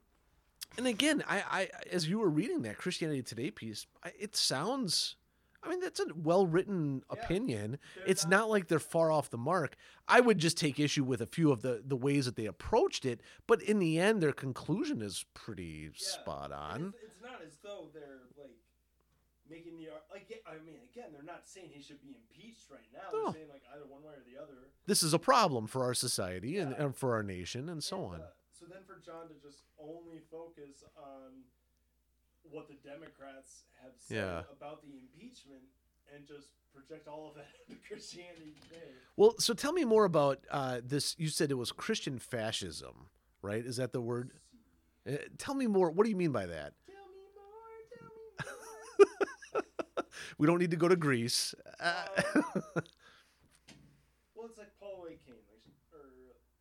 and 0.78 0.88
again, 0.88 1.24
I, 1.28 1.44
I 1.50 1.70
as 1.92 2.08
you 2.08 2.20
were 2.20 2.30
reading 2.30 2.62
that 2.64 2.78
Christianity 2.78 3.22
Today 3.22 3.52
piece, 3.52 3.86
I, 4.04 4.12
it 4.20 4.36
sounds. 4.36 5.16
I 5.62 5.70
mean, 5.70 5.82
that's 5.82 6.00
a 6.00 6.06
well 6.16 6.48
written 6.48 7.04
Yeah. 7.14 7.22
opinion. 7.22 7.80
They're 7.96 8.06
It's 8.08 8.24
not- 8.26 8.30
not 8.32 8.50
like 8.50 8.68
they're 8.68 8.80
far 8.80 9.12
off 9.12 9.30
the 9.30 9.38
mark. 9.38 9.76
I 10.08 10.22
would 10.22 10.38
just 10.38 10.58
take 10.58 10.80
issue 10.80 11.04
with 11.04 11.22
a 11.22 11.26
few 11.26 11.52
of 11.52 11.62
the 11.62 11.82
the 11.86 11.98
ways 11.98 12.26
that 12.26 12.36
they 12.38 12.46
approached 12.46 13.06
it, 13.06 13.22
but 13.48 13.62
in 13.62 13.80
the 13.80 14.00
end, 14.00 14.22
their 14.24 14.32
conclusion 14.34 15.02
is 15.02 15.26
pretty 15.34 15.92
Yeah, 15.92 15.92
spot 15.96 16.52
on. 16.52 16.94
It's, 17.04 17.14
it's 17.14 17.22
not 17.22 17.42
as 17.42 17.58
though 17.58 17.90
they're 17.94 18.22
like 18.38 18.56
making 19.50 19.78
the 19.78 19.90
like. 20.12 20.32
I 20.48 20.58
mean, 20.60 20.80
again, 20.92 21.12
they're 21.12 21.24
not 21.24 21.46
saying 21.48 21.70
he 21.74 21.82
should 21.82 22.02
be 22.02 22.16
impeached 22.16 22.70
right 22.70 22.88
now. 22.94 23.10
No. 23.12 23.24
They're 23.26 23.34
saying 23.42 23.50
like 23.50 23.64
either 23.76 23.86
one 23.86 24.02
way 24.04 24.14
or 24.14 24.24
the 24.24 24.42
other. 24.42 24.54
This 24.86 25.04
is 25.04 25.14
a 25.14 25.20
problem 25.20 25.68
for 25.68 25.84
our 25.84 25.94
society 25.94 26.58
and, 26.58 26.72
Yeah. 26.72 26.86
and 26.86 26.96
for 26.96 27.14
our 27.14 27.24
nation 27.24 27.68
and 27.70 27.84
so 27.84 27.98
And, 28.06 28.14
on. 28.16 28.22
uh, 28.22 28.32
so 28.54 28.66
then 28.66 28.84
for 28.86 28.98
John 29.00 29.28
to 29.28 29.36
just 29.36 29.64
only 29.78 30.20
focus 30.32 30.84
on 30.98 31.44
what 32.52 32.68
the 32.68 32.76
Democrats 32.88 33.64
have 33.84 33.94
said 33.98 34.18
Yeah. 34.18 34.42
about 34.52 34.82
the 34.82 34.98
impeachment 34.98 35.64
and 36.14 36.26
just 36.26 36.48
project 36.74 37.08
all 37.08 37.30
of 37.30 37.36
that 37.36 37.48
into 37.68 37.82
Christianity 37.88 38.56
today. 38.64 38.92
Well, 39.18 39.36
so 39.40 39.54
tell 39.54 39.74
me 39.74 39.86
more 39.86 40.06
about 40.06 40.40
uh, 40.52 40.82
this. 40.84 41.16
You 41.18 41.30
said 41.30 41.52
it 41.52 41.56
was 41.56 41.72
Christian 41.72 42.20
fascism, 42.20 43.08
right? 43.42 43.66
Is 43.66 43.78
that 43.78 43.94
the 43.94 44.02
word? 44.02 44.32
Uh, 45.10 45.18
tell 45.38 45.56
me 45.56 45.68
more. 45.68 45.92
What 45.92 46.04
do 46.06 46.10
you 46.10 46.16
mean 46.16 46.32
by 46.32 46.46
that? 46.46 46.74
Tell 46.86 46.96
me 47.12 47.24
more, 47.36 47.80
tell 47.98 48.08
me 48.08 48.14
more. 49.56 49.64
We 50.38 50.48
don't 50.48 50.60
need 50.60 50.72
to 50.72 50.78
go 50.78 50.88
to 50.88 50.96
Greece. 50.96 51.54
Uh, 51.80 52.06
well, 54.36 54.48
it's 54.48 54.58
like 54.58 54.72
Paula 54.80 55.00
White 55.00 55.20
Cain, 55.26 55.36
like, 55.52 55.64
or 55.94 56.10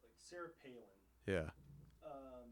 like 0.03 0.13
Sarah 0.17 0.49
Palin. 0.63 0.83
yeah. 1.27 1.51
Um, 2.05 2.49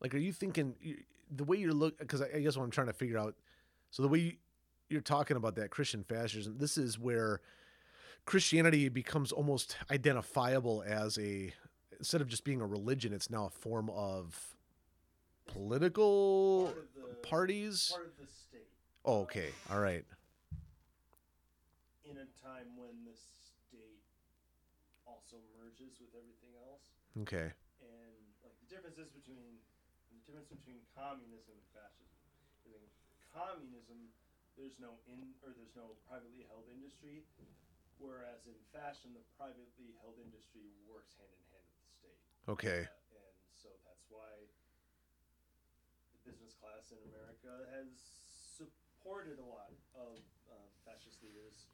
Like, 0.00 0.14
are 0.14 0.18
you 0.18 0.32
thinking 0.32 0.74
you, 0.80 0.98
the 1.34 1.44
way 1.44 1.56
you're 1.56 1.72
look? 1.72 1.98
Because 1.98 2.22
I, 2.22 2.28
I 2.36 2.40
guess 2.40 2.56
what 2.56 2.64
I'm 2.64 2.70
trying 2.70 2.88
to 2.88 2.92
figure 2.92 3.18
out. 3.18 3.34
So 3.90 4.02
the 4.02 4.08
way 4.08 4.18
you, 4.18 4.32
you're 4.88 5.00
talking 5.00 5.36
about 5.36 5.56
that 5.56 5.70
Christian 5.70 6.04
fascism, 6.04 6.56
this 6.58 6.76
is 6.78 6.98
where 6.98 7.40
Christianity 8.24 8.88
becomes 8.88 9.32
almost 9.32 9.76
identifiable 9.90 10.84
as 10.86 11.18
a 11.18 11.52
instead 11.98 12.20
of 12.20 12.28
just 12.28 12.44
being 12.44 12.60
a 12.60 12.66
religion, 12.66 13.12
it's 13.12 13.30
now 13.30 13.46
a 13.46 13.50
form 13.50 13.88
of 13.90 14.54
political 15.46 16.64
part 16.66 16.78
of 16.78 17.10
the 17.10 17.14
parties. 17.26 17.90
part 17.94 18.06
of 18.06 18.16
the 18.18 18.26
state. 18.26 18.68
Oh, 19.04 19.22
okay. 19.22 19.50
All 19.70 19.80
right. 19.80 20.04
in 22.04 22.18
a 22.22 22.28
time 22.38 22.70
when 22.78 22.94
the 23.02 23.14
state 23.18 23.98
also 25.06 25.42
merges 25.58 25.98
with 25.98 26.14
everything 26.14 26.54
else 26.70 26.94
Okay. 27.26 27.50
and 27.82 28.14
like 28.46 28.54
the 28.62 28.68
differences 28.70 29.10
between 29.10 29.55
difference 30.26 30.50
between 30.50 30.82
communism 30.90 31.54
and 31.54 31.68
fascism 31.70 32.18
is 32.66 32.74
in 32.74 32.82
communism 33.30 34.10
there's 34.58 34.74
no 34.82 34.98
in 35.06 35.38
or 35.46 35.54
there's 35.54 35.76
no 35.78 35.94
privately 36.10 36.42
held 36.50 36.66
industry 36.74 37.22
whereas 38.02 38.42
in 38.50 38.58
fascism 38.74 39.14
the 39.14 39.22
privately 39.38 39.94
held 40.02 40.18
industry 40.18 40.74
works 40.90 41.14
hand 41.14 41.30
in 41.30 41.44
hand 41.54 41.62
with 41.70 41.78
the 41.86 41.92
state 41.94 42.20
Okay. 42.50 42.82
Uh, 42.90 43.30
and 43.46 43.54
so 43.54 43.70
that's 43.86 44.02
why 44.10 44.34
the 46.10 46.18
business 46.26 46.58
class 46.58 46.90
in 46.90 46.98
America 47.06 47.70
has 47.70 47.86
supported 48.58 49.38
a 49.38 49.46
lot 49.46 49.70
of 49.94 50.18
uh, 50.50 50.66
fascist 50.82 51.22
leaders 51.22 51.70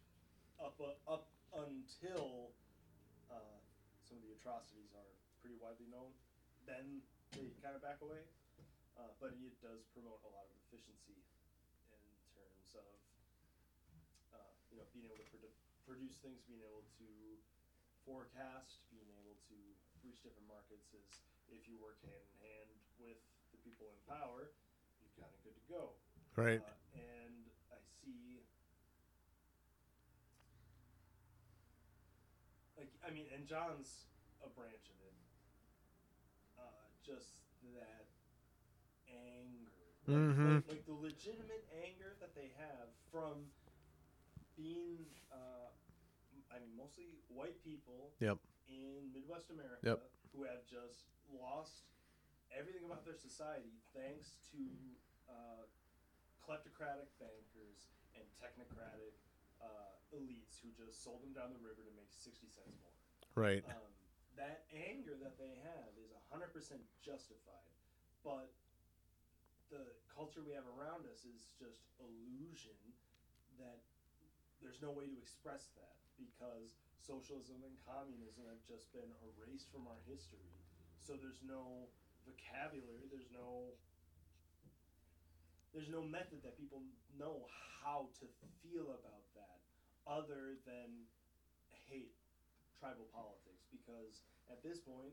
up 0.61 0.77
uh, 0.77 0.93
up 1.09 1.33
until 1.57 2.53
uh, 3.33 3.57
some 4.05 4.21
of 4.21 4.25
the 4.29 4.37
atrocities 4.37 4.93
are 4.93 5.09
pretty 5.41 5.57
widely 5.57 5.89
known. 5.89 6.13
Then 6.69 7.01
they 7.33 7.49
kind 7.65 7.72
of 7.72 7.72
away, 8.01 8.25
uh, 8.97 9.13
but 9.21 9.37
it 9.37 9.59
does 9.61 9.85
promote 9.93 10.23
a 10.25 10.31
lot 10.33 10.49
of 10.49 10.55
efficiency 10.65 11.21
in 11.93 12.15
terms 12.33 12.73
of 12.73 12.97
uh, 14.33 14.53
you 14.73 14.81
know 14.81 14.87
being 14.97 15.05
able 15.05 15.21
to 15.21 15.29
produ- 15.29 15.59
produce 15.85 16.17
things, 16.25 16.41
being 16.49 16.65
able 16.65 16.87
to 16.97 17.11
forecast, 18.09 18.87
being 18.89 19.11
able 19.21 19.37
to 19.53 19.57
reach 20.01 20.25
different 20.25 20.49
markets. 20.49 20.89
Is 20.97 21.21
if 21.53 21.69
you 21.69 21.77
work 21.77 22.01
hand 22.07 22.17
in 22.17 22.35
hand 22.41 22.71
with 22.97 23.21
the 23.53 23.61
people 23.61 23.93
in 23.93 23.99
power, 24.09 24.55
you're 25.03 25.15
kind 25.21 25.29
of 25.29 25.41
good 25.45 25.57
to 25.59 25.65
go. 25.69 25.93
Right. 26.39 26.65
Uh, 26.65 26.97
and 26.97 27.45
I 27.69 27.81
see, 28.01 28.41
like, 32.79 32.89
I 33.05 33.13
mean, 33.13 33.29
and 33.37 33.45
John's 33.45 34.09
a 34.41 34.49
branch 34.49 34.89
of 34.89 34.99
it. 35.05 35.17
Uh, 36.57 36.89
just 37.05 37.43
that 37.75 38.09
anger, 39.09 39.73
like, 40.07 40.17
Mhm. 40.17 40.55
like, 40.57 40.69
like 40.69 40.85
the 40.87 40.93
legitimate 40.95 41.67
anger 41.73 42.17
that 42.21 42.35
they 42.35 42.49
have 42.57 42.89
from 43.11 43.51
being, 44.57 45.07
uh, 45.31 45.71
I 46.51 46.59
mean, 46.59 46.75
mostly 46.77 47.21
white 47.29 47.63
people 47.63 48.15
Yep. 48.21 48.39
in 48.69 49.13
Midwest 49.13 49.51
America 49.51 49.87
Yep. 49.87 50.11
who 50.33 50.45
have 50.45 50.65
just 50.67 51.07
lost 51.29 51.85
everything 52.51 52.85
about 52.85 53.05
their 53.05 53.15
society 53.17 53.81
thanks 53.93 54.37
to 54.53 54.97
uh, 55.29 55.65
kleptocratic 56.43 57.09
bankers 57.19 57.89
and 58.15 58.25
technocratic 58.37 59.15
uh, 59.61 59.95
elites 60.13 60.61
who 60.61 60.71
just 60.73 61.03
sold 61.03 61.23
them 61.23 61.33
down 61.33 61.53
the 61.53 61.59
river 61.59 61.83
to 61.85 61.91
make 61.93 62.13
60 62.13 62.49
cents 62.49 62.75
more. 62.81 62.93
Right. 63.35 63.65
Um, 63.65 63.93
that 64.37 64.65
anger 64.73 65.17
that 65.21 65.37
they 65.37 65.55
have 65.61 65.93
is 66.01 66.11
100% 66.33 66.49
justified, 67.05 67.73
but 68.25 68.53
the 69.69 69.93
culture 70.09 70.45
we 70.45 70.53
have 70.53 70.69
around 70.69 71.09
us 71.09 71.25
is 71.25 71.49
just 71.57 71.89
illusion 71.97 72.77
that 73.57 73.81
there's 74.61 74.81
no 74.81 74.93
way 74.93 75.09
to 75.09 75.17
express 75.19 75.73
that 75.75 75.97
because 76.17 76.77
socialism 77.01 77.65
and 77.65 77.75
communism 77.83 78.47
have 78.47 78.61
just 78.63 78.93
been 78.93 79.11
erased 79.25 79.69
from 79.73 79.89
our 79.89 79.99
history. 80.07 80.55
So 81.03 81.19
there's 81.19 81.41
no 81.43 81.91
vocabulary, 82.25 83.11
there's 83.11 83.33
no 83.33 83.75
there's 85.73 85.89
no 85.89 86.05
method 86.05 86.45
that 86.45 86.53
people 86.61 86.85
know 87.17 87.49
how 87.81 88.13
to 88.21 88.29
feel 88.61 88.93
about 88.93 89.25
that 89.33 89.57
other 90.05 90.61
than 90.69 91.09
hate 91.89 92.13
tribal 92.77 93.09
politics 93.09 93.52
because 93.73 94.23
at 94.51 94.63
this 94.63 94.79
point 94.79 95.13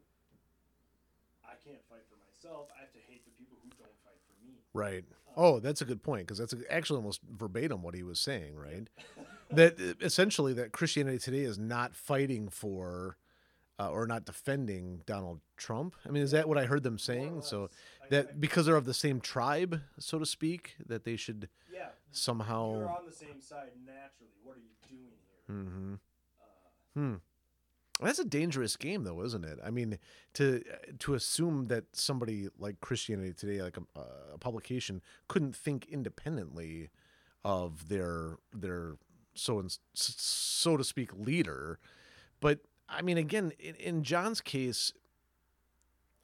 I 1.45 1.53
can't 1.65 1.81
fight 1.89 2.05
for 2.09 2.17
myself. 2.27 2.67
I 2.77 2.81
have 2.81 2.93
to 2.93 2.99
hate 3.07 3.25
the 3.25 3.31
people 3.31 3.57
who 3.63 3.69
don't 3.77 3.97
fight 4.03 4.19
for 4.27 4.45
me. 4.45 4.53
Right. 4.73 5.03
Oh, 5.35 5.59
that's 5.59 5.81
a 5.81 5.85
good 5.85 6.03
point 6.03 6.27
because 6.27 6.37
that's 6.37 6.53
actually 6.69 6.97
almost 6.97 7.21
verbatim 7.29 7.81
what 7.81 7.95
he 7.95 8.03
was 8.03 8.19
saying, 8.19 8.55
right? 8.55 8.87
that 9.51 9.79
uh, 9.79 9.93
essentially 10.05 10.53
that 10.53 10.71
Christianity 10.71 11.17
today 11.17 11.39
is 11.41 11.57
not 11.57 11.95
fighting 11.95 12.49
for 12.49 13.17
uh, 13.79 13.89
or 13.89 14.05
not 14.05 14.25
defending 14.25 15.01
Donald 15.05 15.39
Trump. 15.57 15.95
I 16.05 16.09
mean, 16.11 16.21
is 16.21 16.31
that 16.31 16.49
what 16.49 16.57
I 16.57 16.65
heard 16.65 16.83
them 16.83 16.99
saying? 16.99 17.41
So 17.43 17.61
less. 17.61 17.69
I- 18.01 18.05
I- 18.05 18.09
that 18.09 18.41
because 18.41 18.65
they're 18.65 18.75
of 18.75 18.85
the 18.85 18.93
same 18.93 19.21
tribe, 19.21 19.81
so 19.99 20.19
to 20.19 20.25
speak, 20.25 20.75
that 20.87 21.03
they 21.05 21.15
should 21.15 21.47
yeah, 21.73 21.89
somehow. 22.11 22.73
you're 22.73 22.89
on 22.89 23.05
the 23.07 23.13
same 23.15 23.39
side 23.39 23.69
naturally. 23.85 24.33
What 24.43 24.57
are 24.57 24.59
you 24.59 24.73
doing 24.89 25.11
here? 25.47 25.55
Mm-hmm. 25.55 25.93
Uh, 25.93 26.99
Hmm. 26.99 27.15
That's 28.01 28.19
a 28.19 28.25
dangerous 28.25 28.77
game, 28.77 29.03
though, 29.03 29.21
isn't 29.23 29.43
it? 29.43 29.59
I 29.63 29.71
mean, 29.71 29.99
to 30.35 30.63
to 30.99 31.13
assume 31.15 31.67
that 31.67 31.83
somebody 31.93 32.47
like 32.57 32.79
Christianity 32.79 33.33
Today, 33.33 33.61
like 33.61 33.77
a, 33.77 34.01
a 34.33 34.37
publication, 34.37 35.01
couldn't 35.27 35.55
think 35.55 35.85
independently 35.89 36.89
of 37.43 37.89
their 37.89 38.37
their 38.53 38.95
so 39.33 39.59
and 39.59 39.77
so 39.93 40.77
to 40.77 40.83
speak 40.83 41.11
leader, 41.13 41.79
but 42.39 42.59
I 42.87 43.01
mean, 43.01 43.17
again, 43.17 43.51
in, 43.59 43.75
in 43.75 44.03
John's 44.03 44.41
case, 44.41 44.93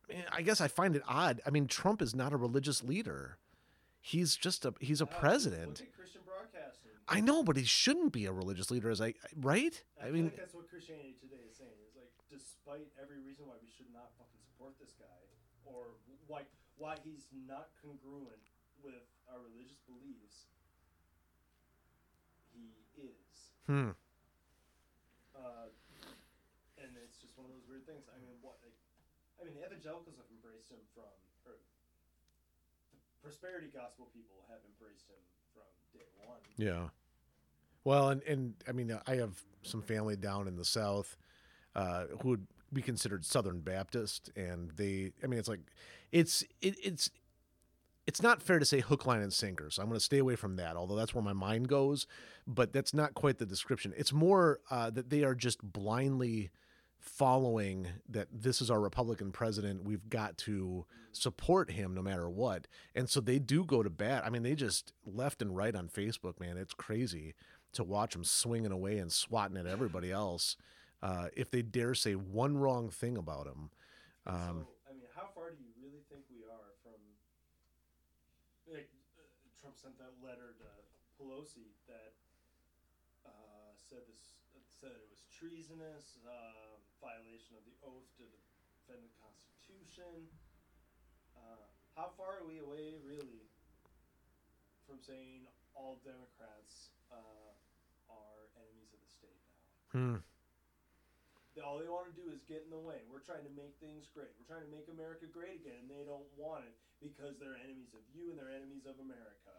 I, 0.09 0.13
mean, 0.13 0.23
I 0.31 0.41
guess 0.41 0.61
I 0.61 0.67
find 0.67 0.95
it 0.95 1.03
odd. 1.07 1.41
I 1.45 1.49
mean, 1.49 1.67
Trump 1.67 2.01
is 2.01 2.15
not 2.15 2.33
a 2.33 2.37
religious 2.37 2.83
leader; 2.83 3.37
he's 3.99 4.35
just 4.35 4.65
a 4.65 4.73
he's 4.79 5.01
a 5.01 5.05
president. 5.05 5.79
Look 5.79 5.89
at 5.89 5.95
Christian 5.97 6.21
broadcasting. 6.25 6.91
I 7.07 7.21
know, 7.21 7.45
but 7.45 7.53
he 7.55 7.63
shouldn't 7.63 8.11
be 8.11 8.25
a 8.25 8.33
religious 8.33 8.73
leader, 8.73 8.89
as 8.89 8.99
I 8.99 9.13
right. 9.37 9.77
I, 10.01 10.09
I 10.09 10.11
mean, 10.11 10.33
like 10.33 10.41
that's 10.41 10.57
what 10.57 10.65
Christianity 10.65 11.13
Today 11.21 11.45
is 11.45 11.53
saying. 11.53 11.77
Is 11.85 11.93
like, 11.93 12.09
despite 12.33 12.89
every 12.97 13.21
reason 13.21 13.45
why 13.45 13.61
we 13.61 13.69
should 13.69 13.93
not 13.93 14.09
fucking 14.17 14.41
support 14.41 14.73
this 14.81 14.97
guy, 14.97 15.21
or 15.69 15.93
why 16.25 16.49
why 16.81 16.97
he's 17.05 17.29
not 17.45 17.69
congruent 17.77 18.49
with 18.81 19.05
our 19.29 19.37
religious 19.37 19.77
beliefs, 19.85 20.49
he 22.49 22.73
is. 22.97 23.53
hmm. 23.69 23.93
Uh, 25.37 25.69
and 26.81 26.89
it's 27.05 27.21
just 27.21 27.37
one 27.37 27.45
of 27.45 27.53
those 27.53 27.69
weird 27.69 27.85
things. 27.85 28.09
I 28.09 28.17
mean, 28.17 28.33
what? 28.41 28.57
Like, 28.65 28.73
I 29.37 29.45
mean, 29.45 29.53
the 29.53 29.61
evangelicals 29.61 30.17
have 30.17 30.29
embraced 30.33 30.73
him 30.73 30.81
from, 30.97 31.13
or 31.45 31.61
the 32.89 32.97
prosperity 33.21 33.69
gospel 33.69 34.09
people 34.09 34.41
have 34.49 34.65
embraced 34.65 35.05
him 35.05 35.21
from 35.63 35.99
day 35.99 36.05
one. 36.25 36.39
Yeah. 36.57 36.89
Well, 37.83 38.09
and 38.09 38.21
and 38.23 38.53
I 38.67 38.71
mean, 38.71 38.97
I 39.07 39.15
have 39.15 39.41
some 39.63 39.81
family 39.81 40.15
down 40.15 40.47
in 40.47 40.55
the 40.55 40.65
South 40.65 41.17
uh, 41.75 42.05
who 42.21 42.29
would 42.29 42.47
be 42.73 42.81
considered 42.81 43.25
Southern 43.25 43.59
Baptist, 43.59 44.29
and 44.35 44.71
they, 44.71 45.11
I 45.23 45.27
mean, 45.27 45.39
it's 45.39 45.47
like, 45.47 45.61
it's 46.11 46.43
it, 46.61 46.75
it's 46.83 47.09
it's 48.07 48.21
not 48.21 48.41
fair 48.41 48.59
to 48.59 48.65
say 48.65 48.81
hook, 48.81 49.05
line, 49.05 49.21
and 49.21 49.33
sinker. 49.33 49.69
So 49.69 49.81
I'm 49.81 49.87
going 49.87 49.99
to 49.99 50.03
stay 50.03 50.19
away 50.19 50.35
from 50.35 50.57
that, 50.57 50.75
although 50.75 50.95
that's 50.95 51.13
where 51.13 51.23
my 51.23 51.33
mind 51.33 51.67
goes. 51.67 52.05
But 52.47 52.73
that's 52.73 52.93
not 52.93 53.15
quite 53.15 53.39
the 53.39 53.45
description. 53.45 53.93
It's 53.97 54.13
more 54.13 54.59
uh, 54.69 54.91
that 54.91 55.09
they 55.09 55.23
are 55.23 55.33
just 55.33 55.61
blindly 55.63 56.51
following 57.05 57.87
that 58.09 58.27
this 58.31 58.61
is 58.61 58.69
our 58.69 58.79
Republican 58.79 59.31
president. 59.31 59.83
We've 59.83 60.09
got 60.09 60.37
to 60.39 60.85
support 61.11 61.71
him 61.71 61.93
no 61.93 62.01
matter 62.01 62.29
what. 62.29 62.67
And 62.93 63.09
so 63.09 63.21
they 63.21 63.39
do 63.39 63.63
go 63.63 63.83
to 63.83 63.89
bat. 63.89 64.23
I 64.25 64.29
mean, 64.29 64.43
they 64.43 64.55
just 64.55 64.91
left 65.05 65.41
and 65.41 65.55
right 65.55 65.75
on 65.75 65.87
Facebook, 65.87 66.39
man. 66.39 66.57
It's 66.57 66.73
crazy 66.73 67.33
to 67.73 67.83
watch 67.83 68.13
them 68.13 68.23
swinging 68.23 68.71
away 68.71 68.97
and 68.97 69.11
swatting 69.11 69.57
at 69.57 69.67
everybody 69.67 70.11
else. 70.11 70.57
Uh, 71.01 71.27
if 71.35 71.51
they 71.51 71.61
dare 71.61 71.93
say 71.93 72.13
one 72.13 72.57
wrong 72.57 72.89
thing 72.89 73.17
about 73.17 73.45
him, 73.45 73.69
um, 74.25 74.65
so, 74.65 74.89
I 74.89 74.93
mean, 74.97 75.05
how 75.13 75.29
far 75.37 75.53
do 75.53 75.61
you 75.61 75.69
really 75.77 76.01
think 76.09 76.25
we 76.33 76.41
are 76.49 76.73
from? 76.81 76.97
Like, 78.65 78.89
uh, 79.13 79.29
Trump 79.61 79.77
sent 79.77 80.01
that 80.01 80.17
letter 80.17 80.57
to 80.57 80.69
Pelosi 81.21 81.77
that 81.85 82.17
uh, 83.21 83.69
said 83.77 84.01
this 84.09 84.33
said 84.81 84.97
it 84.97 85.05
was 85.07 85.21
treasonous, 85.29 86.17
um, 86.25 86.74
violation 87.05 87.53
of 87.53 87.63
the 87.69 87.77
oath 87.85 88.09
to 88.17 88.25
defend 88.81 89.05
the 89.05 89.13
Constitution. 89.21 90.25
Uh, 91.37 91.69
how 91.93 92.09
far 92.17 92.41
are 92.41 92.47
we 92.49 92.57
away, 92.57 92.97
really, 93.05 93.45
from 94.89 94.97
saying 94.97 95.45
all 95.77 96.01
Democrats 96.01 96.89
uh, 97.13 97.53
are 98.09 98.49
enemies 98.57 98.89
of 98.89 98.99
the 99.05 99.11
state 99.13 99.41
now? 99.93 100.17
hmm, 100.17 100.17
all 101.61 101.79
they 101.79 101.87
want 101.87 102.09
to 102.09 102.15
do 102.17 102.27
is 102.33 102.43
get 102.49 102.65
in 102.65 102.71
the 102.73 102.81
way. 102.81 103.05
We're 103.07 103.23
trying 103.23 103.45
to 103.47 103.53
make 103.55 103.77
things 103.79 104.09
great. 104.11 104.33
We're 104.35 104.49
trying 104.49 104.65
to 104.67 104.73
make 104.73 104.91
America 104.91 105.29
great 105.29 105.61
again, 105.61 105.87
and 105.87 105.91
they 105.91 106.03
don't 106.03 106.27
want 106.35 106.67
it 106.67 106.75
because 106.99 107.39
they're 107.39 107.55
enemies 107.55 107.95
of 107.95 108.03
you 108.11 108.33
and 108.33 108.35
they're 108.35 108.51
enemies 108.51 108.83
of 108.83 108.99
America. 108.99 109.53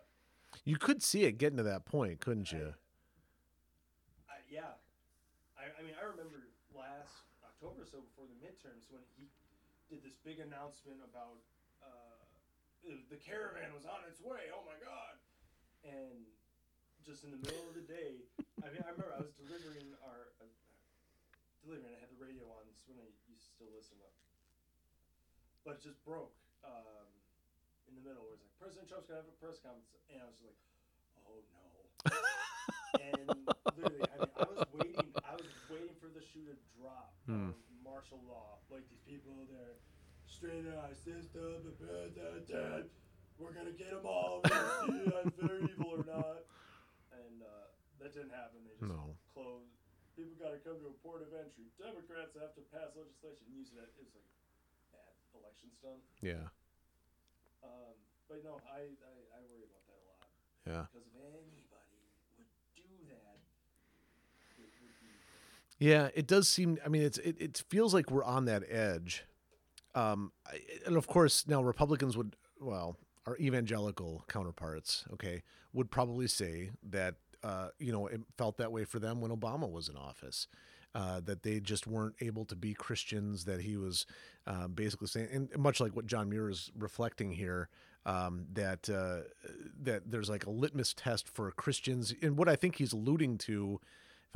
you 0.67 0.77
could 0.77 1.01
see 1.01 1.25
it 1.25 1.39
getting 1.39 1.57
to 1.57 1.67
that 1.67 1.87
point, 1.87 2.21
couldn't 2.21 2.53
you? 2.53 2.77
I, 4.29 4.45
yeah, 4.51 4.77
I, 5.57 5.73
I 5.73 5.81
mean, 5.81 5.97
I 5.97 6.05
remember 6.05 6.46
October 7.57 7.83
or 7.83 7.89
so 7.89 8.05
before 8.05 8.29
the 8.29 8.37
midterms 8.45 8.85
when 8.93 9.01
he 9.17 9.33
did 9.89 10.05
this 10.05 10.13
big 10.21 10.45
announcement 10.45 11.01
about 11.01 11.41
uh, 11.81 12.21
the 12.85 13.17
caravan 13.17 13.73
was 13.73 13.89
on 13.89 14.05
its 14.05 14.21
way. 14.21 14.53
Oh 14.53 14.61
my 14.69 14.77
God! 14.77 15.17
And 15.89 16.29
just 17.01 17.25
in 17.25 17.33
the 17.33 17.41
middle 17.41 17.65
of 17.65 17.73
the 17.73 17.89
day, 17.89 18.29
I 18.61 18.69
mean, 18.69 18.85
I 18.85 18.93
remember 18.93 19.09
I 19.17 19.25
was 19.25 19.33
delivering 19.41 19.89
our 20.05 20.37
uh, 20.37 20.53
delivering. 21.65 21.97
I 21.97 22.05
had 22.05 22.13
the 22.13 22.21
radio 22.21 22.45
on. 22.45 22.69
This 22.69 22.77
is 22.77 22.93
when 22.93 23.01
I 23.01 23.09
used 23.25 23.49
to 23.49 23.53
still 23.57 23.73
listen 23.73 23.97
to, 24.05 24.11
but 25.65 25.81
it 25.81 25.83
just 25.89 26.05
broke 26.05 26.37
um, 26.61 27.09
in 27.89 27.97
the 27.97 28.05
middle. 28.05 28.21
Where 28.29 28.37
it's 28.37 28.45
like 28.45 28.53
President 28.61 28.93
Trump's 28.93 29.09
gonna 29.09 29.25
have 29.25 29.33
a 29.33 29.39
press 29.41 29.57
conference, 29.65 29.97
and 30.13 30.21
I 30.21 30.29
was 30.29 30.37
just 30.37 30.45
like, 30.45 30.61
oh 31.25 31.41
no. 31.41 31.65
and 33.01 33.33
literally, 33.81 34.05
I 34.13 34.17
mean, 34.21 34.35
I 34.37 34.45
was 34.45 34.45
waiting. 34.45 34.45
I 34.45 34.61
was 34.61 34.66
waiting 36.35 36.47
for 36.47 36.51
the 36.51 36.51
shoe 36.51 36.51
to 36.51 36.57
drop. 36.79 37.13
Of 37.29 37.55
martial 37.85 38.19
law, 38.27 38.59
like 38.71 38.83
these 38.91 39.03
people 39.07 39.47
there, 39.51 39.79
straight 40.27 40.67
our 40.67 40.95
system. 40.95 41.75
We're 43.39 43.53
gonna 43.53 43.71
get 43.77 43.91
them 43.93 44.07
all. 44.07 44.41
See 44.49 45.07
if 45.07 45.37
they're 45.37 45.61
evil 45.61 45.93
or 46.01 46.05
not. 46.09 46.49
And 47.13 47.45
uh, 47.45 47.69
that 48.01 48.11
didn't 48.17 48.33
happen. 48.33 48.65
They 48.65 48.75
just 48.81 48.89
No. 48.91 49.13
closed. 49.37 49.71
People 50.17 50.33
got 50.41 50.57
to 50.57 50.61
come 50.65 50.81
to 50.81 50.89
a 50.89 50.97
port 51.05 51.21
of 51.21 51.29
entry. 51.37 51.69
Democrats 51.77 52.33
have 52.41 52.57
to 52.57 52.65
pass 52.73 52.97
legislation. 52.97 53.45
Use 53.53 53.69
it. 53.77 53.85
It 54.01 54.09
was 54.09 54.17
like 54.17 54.25
bad 54.97 55.13
election 55.37 55.69
stuff. 55.77 56.01
Yeah, 56.25 56.49
Um, 57.61 57.93
but 58.25 58.41
no, 58.41 58.57
I, 58.65 58.89
I 58.97 59.13
I 59.37 59.41
worry 59.53 59.69
about 59.69 59.85
that 59.85 60.01
a 60.01 60.05
lot 60.09 60.25
yeah. 60.65 60.83
because 60.89 61.05
if 61.05 61.13
anybody 61.21 62.01
would 62.41 62.49
do 62.73 62.89
that, 63.13 63.37
it 64.57 64.73
would 64.81 64.97
be 65.05 65.13
Yeah, 65.79 66.09
it 66.15 66.27
does 66.27 66.49
seem. 66.49 66.79
I 66.85 66.89
mean, 66.89 67.03
it's 67.03 67.19
it, 67.19 67.37
it 67.39 67.63
feels 67.69 67.93
like 67.93 68.11
we're 68.11 68.25
on 68.25 68.47
that 68.47 68.63
edge, 68.69 69.25
um, 69.95 70.33
and 70.87 70.97
of 70.97 71.07
course 71.07 71.47
now 71.47 71.63
Republicans 71.63 72.17
would 72.17 72.35
well, 72.61 72.97
our 73.27 73.37
evangelical 73.37 74.25
counterparts, 74.29 75.05
okay, 75.13 75.43
would 75.73 75.91
probably 75.91 76.29
say 76.29 76.71
that 76.83 77.17
uh, 77.43 77.69
you 77.79 77.93
know 77.93 78.07
it 78.07 78.23
felt 78.39 78.57
that 78.57 78.73
way 78.73 78.85
for 78.85 78.99
them 78.99 79.21
when 79.21 79.31
Obama 79.31 79.71
was 79.71 79.89
in 79.89 79.97
office. 79.97 80.49
Uh, 80.95 81.21
that 81.21 81.43
they 81.43 81.61
just 81.61 81.87
weren't 81.87 82.15
able 82.23 82.47
to 82.47 82.57
be 82.57 82.73
Christians. 82.73 83.45
That 83.45 83.61
he 83.61 83.77
was 83.77 84.07
uh, 84.47 84.67
basically 84.67 85.09
saying, 85.09 85.29
and 85.31 85.59
much 85.59 85.79
like 85.79 85.95
what 85.95 86.07
John 86.07 86.31
Muir 86.31 86.49
is 86.49 86.71
reflecting 86.75 87.33
here, 87.33 87.69
um, 88.07 88.47
that 88.55 88.89
uh, 88.89 89.29
that 89.83 90.11
there's 90.11 90.31
like 90.31 90.47
a 90.47 90.51
litmus 90.51 90.95
test 90.95 91.29
for 91.29 91.51
Christians. 91.51 92.15
And 92.23 92.39
what 92.39 92.49
I 92.49 92.57
think 92.57 92.77
he's 92.77 92.95
alluding 92.95 93.37
to, 93.39 93.79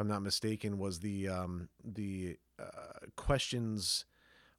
I'm 0.00 0.08
not 0.08 0.22
mistaken, 0.22 0.78
was 0.78 1.00
the 1.00 1.28
um, 1.28 1.68
the 1.84 2.38
uh, 2.58 3.06
questions. 3.16 4.06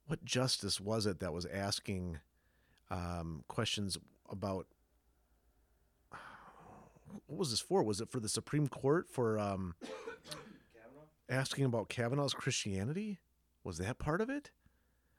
What 0.06 0.24
justice 0.24 0.80
was 0.80 1.04
it 1.04 1.18
that 1.18 1.32
was 1.32 1.46
asking 1.46 2.20
um, 2.90 3.42
questions 3.48 3.98
about? 4.30 4.66
What 7.26 7.38
was 7.38 7.50
this 7.50 7.60
for? 7.60 7.82
Was 7.82 8.00
it 8.00 8.08
for 8.08 8.20
the 8.20 8.28
Supreme 8.28 8.68
Court 8.68 9.08
for 9.10 9.36
um, 9.36 9.74
asking 11.28 11.64
about 11.64 11.88
Kavanaugh's 11.88 12.34
Christianity? 12.34 13.18
Was 13.64 13.78
that 13.78 13.98
part 13.98 14.20
of 14.20 14.30
it? 14.30 14.52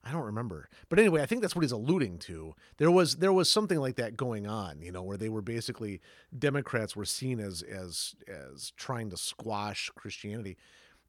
I 0.04 0.12
don't 0.12 0.24
remember. 0.24 0.70
But 0.90 1.00
anyway, 1.00 1.22
I 1.22 1.26
think 1.26 1.42
that's 1.42 1.56
what 1.56 1.62
he's 1.62 1.72
alluding 1.72 2.20
to. 2.20 2.56
There 2.78 2.92
was 2.92 3.18
there 3.18 3.32
was 3.32 3.50
something 3.50 3.80
like 3.80 3.96
that 3.96 4.18
going 4.18 4.46
on, 4.46 4.82
you 4.82 4.92
know, 4.92 5.04
where 5.04 5.18
they 5.18 5.30
were 5.30 5.42
basically 5.42 6.02
Democrats 6.38 6.96
were 6.96 7.06
seen 7.06 7.40
as 7.40 7.62
as 7.62 8.16
as 8.28 8.72
trying 8.76 9.10
to 9.12 9.18
squash 9.18 9.90
Christianity. 9.96 10.58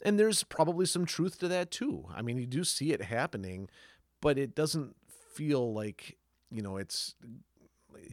And 0.03 0.19
there's 0.19 0.45
probably 0.45 0.87
some 0.87 1.07
truth 1.07 1.39
to 1.41 1.49
that 1.49 1.71
too. 1.71 2.07
I 2.15 2.23
mean, 2.23 2.39
you 2.39 2.47
do 2.47 2.63
see 2.63 2.93
it 2.93 3.03
happening, 3.03 3.69
but 4.21 4.39
it 4.39 4.55
doesn't 4.55 4.95
feel 5.09 5.73
like, 5.73 6.17
you 6.51 6.63
know, 6.63 6.77
it's 6.77 7.15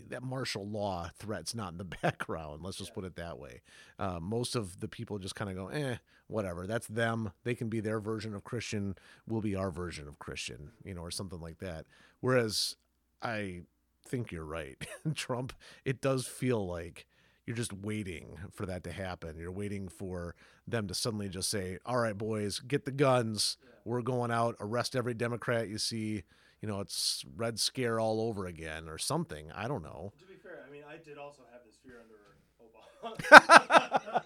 that 0.10 0.24
martial 0.24 0.68
law 0.68 1.10
threat's 1.18 1.56
not 1.56 1.72
in 1.72 1.78
the 1.78 1.84
background. 2.02 2.62
Let's 2.64 2.78
just 2.78 2.94
put 2.94 3.06
it 3.06 3.16
that 3.16 3.40
way. 3.40 3.62
Uh, 4.00 4.20
most 4.20 4.56
of 4.56 4.80
the 4.80 4.88
people 4.88 5.20
just 5.20 5.36
kind 5.36 5.50
of 5.50 5.56
go, 5.56 5.68
eh, 5.68 5.98
whatever. 6.28 6.68
That's 6.68 6.88
them. 6.88 7.32
They 7.44 7.56
can 7.56 7.70
be 7.70 7.80
their 7.80 8.00
version 8.00 8.34
of 8.34 8.44
Christian. 8.44 8.96
We'll 9.28 9.42
be 9.42 9.56
our 9.56 9.72
version 9.72 10.08
of 10.08 10.20
Christian, 10.20 10.72
you 10.84 10.94
know, 10.94 11.02
or 11.02 11.12
something 11.12 11.40
like 11.42 11.60
that. 11.60 11.86
Whereas 12.20 12.76
I 13.22 13.62
think 14.06 14.32
you're 14.32 14.46
right. 14.46 14.78
Trump, 15.16 15.54
it 15.86 16.02
does 16.02 16.26
feel 16.26 16.66
like 16.66 17.08
you're 17.46 17.56
just 17.56 17.74
waiting 17.74 18.38
for 18.52 18.66
that 18.66 18.84
to 18.84 18.92
happen. 18.92 19.38
You're 19.38 19.52
waiting 19.52 19.90
for 19.90 20.36
them 20.68 20.88
to 20.88 20.94
suddenly 20.94 21.28
just 21.28 21.50
say, 21.50 21.80
all 21.86 21.98
right, 21.98 22.18
boys, 22.18 22.60
get 22.60 22.86
the 22.86 22.92
guns. 22.92 23.58
We're 23.84 24.02
going 24.02 24.32
out, 24.32 24.56
arrest 24.60 24.96
every 24.96 25.14
Democrat 25.14 25.68
you 25.68 25.78
see 25.78 26.24
you 26.62 26.68
know, 26.68 26.80
it's 26.80 27.26
Red 27.36 27.60
Scare 27.60 28.00
all 28.00 28.22
over 28.22 28.46
again 28.46 28.88
or 28.88 28.98
something. 28.98 29.52
I 29.54 29.68
don't 29.68 29.84
know. 29.84 30.14
To 30.20 30.26
be 30.26 30.36
fair, 30.36 30.64
I 30.68 30.72
mean, 30.72 30.84
I 30.88 30.98
did 31.04 31.18
also 31.18 31.42
have 31.52 31.62
this 31.66 31.78
fear 31.84 31.98
under 32.02 32.20
Obama. 34.22 34.24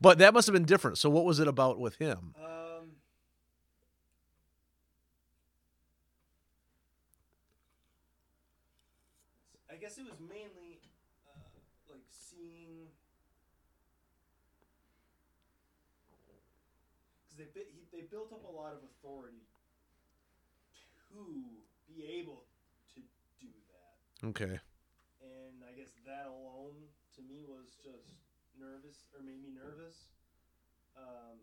but 0.00 0.18
that 0.18 0.34
must 0.34 0.46
have 0.46 0.52
been 0.52 0.64
different. 0.64 0.98
So 0.98 1.08
what 1.10 1.24
was 1.24 1.40
it 1.40 1.48
about 1.48 1.78
with 1.78 1.96
him? 1.96 2.34
Um, 2.36 2.90
I 9.70 9.76
guess 9.76 9.98
it 9.98 10.04
was 10.04 10.18
mainly 10.20 10.80
uh, 11.28 11.38
like 11.90 12.04
seeing 12.10 12.88
because 17.28 17.52
they 17.54 17.62
they 17.92 18.02
built 18.06 18.32
up 18.32 18.44
a 18.44 18.52
lot 18.52 18.72
of 18.72 18.80
authority 18.84 19.47
be 21.88 22.04
able 22.20 22.44
to 22.94 23.00
do 23.40 23.48
that, 23.72 24.28
Okay. 24.28 24.60
and 25.22 25.64
I 25.66 25.72
guess 25.76 25.92
that 26.06 26.26
alone 26.26 26.88
to 27.16 27.20
me 27.22 27.42
was 27.46 27.76
just 27.82 28.06
nervous 28.58 29.06
or 29.14 29.22
made 29.24 29.42
me 29.42 29.50
nervous. 29.54 30.08
Um, 30.96 31.38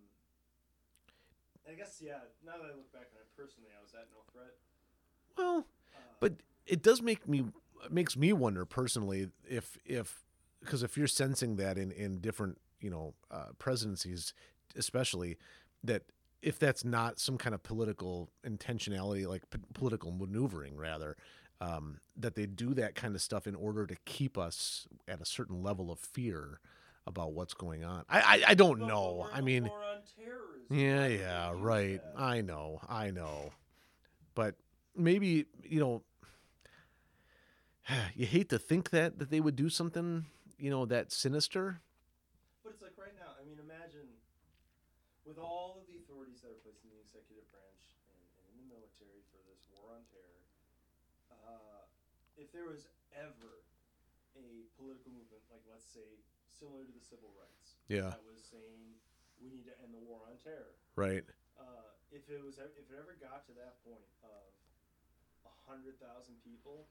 I 1.69 1.73
guess 1.73 1.99
yeah. 2.03 2.19
Now 2.45 2.53
that 2.57 2.65
I 2.71 2.75
look 2.75 2.91
back 2.93 3.07
on 3.13 3.19
it 3.21 3.29
personally, 3.35 3.71
I 3.77 3.81
was 3.81 3.93
at 3.93 4.07
no 4.11 4.21
threat. 4.31 4.53
Well, 5.37 5.67
Uh, 5.95 5.99
but 6.19 6.33
it 6.65 6.81
does 6.81 7.01
make 7.01 7.27
me 7.27 7.45
makes 7.89 8.15
me 8.17 8.33
wonder 8.33 8.65
personally 8.65 9.29
if 9.47 9.77
if 9.85 10.23
because 10.59 10.83
if 10.83 10.97
you're 10.97 11.07
sensing 11.07 11.55
that 11.57 11.77
in 11.77 11.91
in 11.91 12.19
different 12.19 12.57
you 12.79 12.89
know 12.89 13.13
uh, 13.31 13.49
presidencies 13.59 14.33
especially 14.75 15.37
that 15.83 16.03
if 16.41 16.59
that's 16.59 16.83
not 16.85 17.19
some 17.19 17.37
kind 17.37 17.55
of 17.55 17.63
political 17.63 18.29
intentionality 18.45 19.25
like 19.27 19.49
p- 19.49 19.59
political 19.73 20.11
maneuvering 20.11 20.77
rather 20.77 21.15
um, 21.61 21.99
that 22.17 22.35
they 22.35 22.45
do 22.45 22.73
that 22.73 22.95
kind 22.95 23.15
of 23.15 23.21
stuff 23.21 23.47
in 23.47 23.55
order 23.55 23.87
to 23.87 23.95
keep 24.05 24.37
us 24.37 24.87
at 25.07 25.21
a 25.21 25.25
certain 25.25 25.63
level 25.63 25.91
of 25.91 25.99
fear 25.99 26.59
about 27.07 27.33
what's 27.33 27.53
going 27.53 27.83
on 27.83 28.03
i 28.09 28.19
i, 28.19 28.43
I 28.49 28.53
don't 28.55 28.79
but- 28.79 28.87
know 28.87 29.27
i 29.33 29.41
mean 29.41 29.65
on 29.65 29.71
yeah, 30.69 31.05
yeah, 31.07 31.51
right. 31.55 32.01
that? 32.01 32.19
I 32.21 32.41
know, 32.41 32.79
I 32.89 33.11
know. 33.11 33.51
But 34.33 34.55
maybe, 34.95 35.45
you 35.63 35.79
know, 35.79 36.01
you 38.15 38.25
hate 38.25 38.49
to 38.49 38.57
think 38.59 38.89
that 38.89 39.19
that 39.19 39.29
they 39.29 39.39
would 39.39 39.55
do 39.55 39.69
something, 39.69 40.25
you 40.57 40.69
know, 40.71 40.85
that 40.85 41.11
sinister. 41.11 41.81
But 42.63 42.71
it's 42.73 42.81
like 42.81 42.93
right 42.97 43.13
now, 43.15 43.31
I 43.39 43.45
mean, 43.47 43.57
imagine 43.63 44.07
with 45.25 45.37
all 45.37 45.77
of 45.79 45.84
the 45.84 45.84
authorities 45.84 45.84
that 46.45 46.53
are 46.53 46.61
placed 46.61 46.85
in 46.85 46.93
the 46.93 47.01
executive 47.01 47.49
branch 47.49 47.97
and, 48.13 48.21
and 48.37 48.45
in 48.53 48.55
the 48.61 48.67
military 48.69 49.25
for 49.33 49.41
this 49.49 49.65
war 49.73 49.97
on 49.97 50.05
terror, 50.13 50.45
uh, 51.33 51.89
if 52.37 52.53
there 52.53 52.69
was 52.69 52.85
ever 53.17 53.65
a 54.37 54.69
political 54.77 55.09
movement, 55.09 55.41
like 55.49 55.65
let's 55.65 55.89
say 55.89 56.21
similar 56.45 56.85
to 56.85 56.93
the 56.93 57.01
civil 57.01 57.33
rights, 57.33 57.81
Yeah. 57.89 58.13
that 58.13 58.21
was 58.29 58.45
saying 58.45 58.93
we 59.41 59.49
need 59.49 59.65
to 59.65 59.73
end 59.81 59.89
the 59.89 60.03
war 60.05 60.21
on 60.29 60.37
terror. 60.37 60.77
Right. 60.93 61.25
Uh, 61.57 61.97
if 62.13 62.29
it 62.29 62.37
was, 62.45 62.61
if 62.61 62.77
it 62.77 62.93
ever 62.93 63.17
got 63.17 63.41
to 63.49 63.53
that 63.57 63.81
point 63.81 64.05
of 64.21 64.53
a 65.49 65.53
hundred 65.65 65.97
thousand 65.97 66.37
people, 66.45 66.85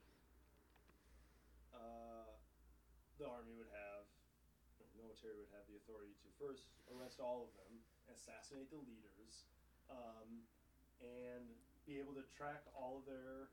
uh, 1.71 2.35
the 3.23 3.27
army 3.29 3.55
would 3.55 3.71
have, 3.71 4.05
the 4.83 4.87
military 4.99 5.39
would 5.39 5.53
have 5.55 5.63
the 5.71 5.79
authority 5.79 6.13
to 6.27 6.29
first 6.41 6.67
arrest 6.91 7.21
all 7.23 7.47
of 7.47 7.51
them, 7.55 7.79
assassinate 8.13 8.69
the 8.71 8.81
leaders, 8.81 9.49
um, 9.89 10.45
and 11.01 11.49
be 11.85 11.99
able 12.01 12.15
to 12.17 12.25
track 12.33 12.65
all 12.73 13.01
of 13.03 13.05
their 13.07 13.53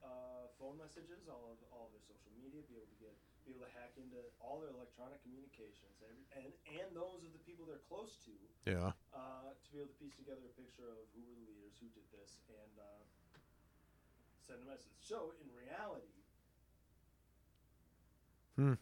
uh, 0.00 0.46
phone 0.56 0.78
messages, 0.78 1.26
all 1.26 1.50
of 1.50 1.58
all 1.74 1.90
of 1.90 1.92
their 1.92 2.04
social 2.04 2.30
media, 2.32 2.62
be 2.68 2.78
able 2.78 2.88
to 2.90 3.00
get 3.00 3.14
be 3.46 3.50
able 3.54 3.64
to 3.64 3.72
hack 3.74 3.96
into 3.96 4.18
all 4.38 4.60
their 4.60 4.70
electronic 4.74 5.18
communications, 5.24 5.98
every, 6.04 6.22
and 6.36 6.52
and 6.78 6.92
those 6.94 7.24
of 7.24 7.32
the 7.34 7.42
people 7.42 7.64
they're 7.66 7.82
close 7.88 8.18
to, 8.28 8.34
Yeah. 8.68 8.92
uh, 9.14 9.52
to 9.56 9.68
be 9.72 9.78
able 9.82 9.90
to 9.90 9.98
piece 9.98 10.14
together 10.14 10.46
a 10.48 10.54
picture 10.54 10.86
of 10.86 11.08
who 11.16 11.22
were 11.26 11.34
the 11.34 11.46
leaders, 11.48 11.76
who 11.80 11.88
did 11.94 12.06
this, 12.14 12.44
and 12.46 12.74
uh, 12.78 13.02
send 14.38 14.62
a 14.62 14.68
message. 14.68 14.96
So, 15.02 15.34
in 15.42 15.48
reality, 15.50 16.24
Hmm. 18.58 18.74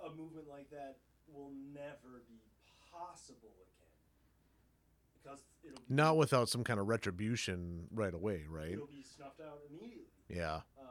a 0.00 0.12
movement 0.12 0.44
like 0.48 0.68
that 0.70 1.00
will 1.26 1.52
never 1.72 2.20
be 2.28 2.44
possible 2.92 3.64
again 3.64 3.96
because 5.08 5.08
it'll 5.08 5.15
be, 5.15 5.15
Not 5.88 6.16
without 6.16 6.48
some 6.48 6.64
kind 6.64 6.80
of 6.80 6.88
retribution 6.88 7.86
right 7.92 8.12
away, 8.12 8.44
right? 8.48 8.72
it'll 8.72 8.86
be 8.86 9.02
snuffed 9.02 9.40
out 9.40 9.60
immediately. 9.70 10.06
Yeah. 10.28 10.60
Uh, 10.78 10.82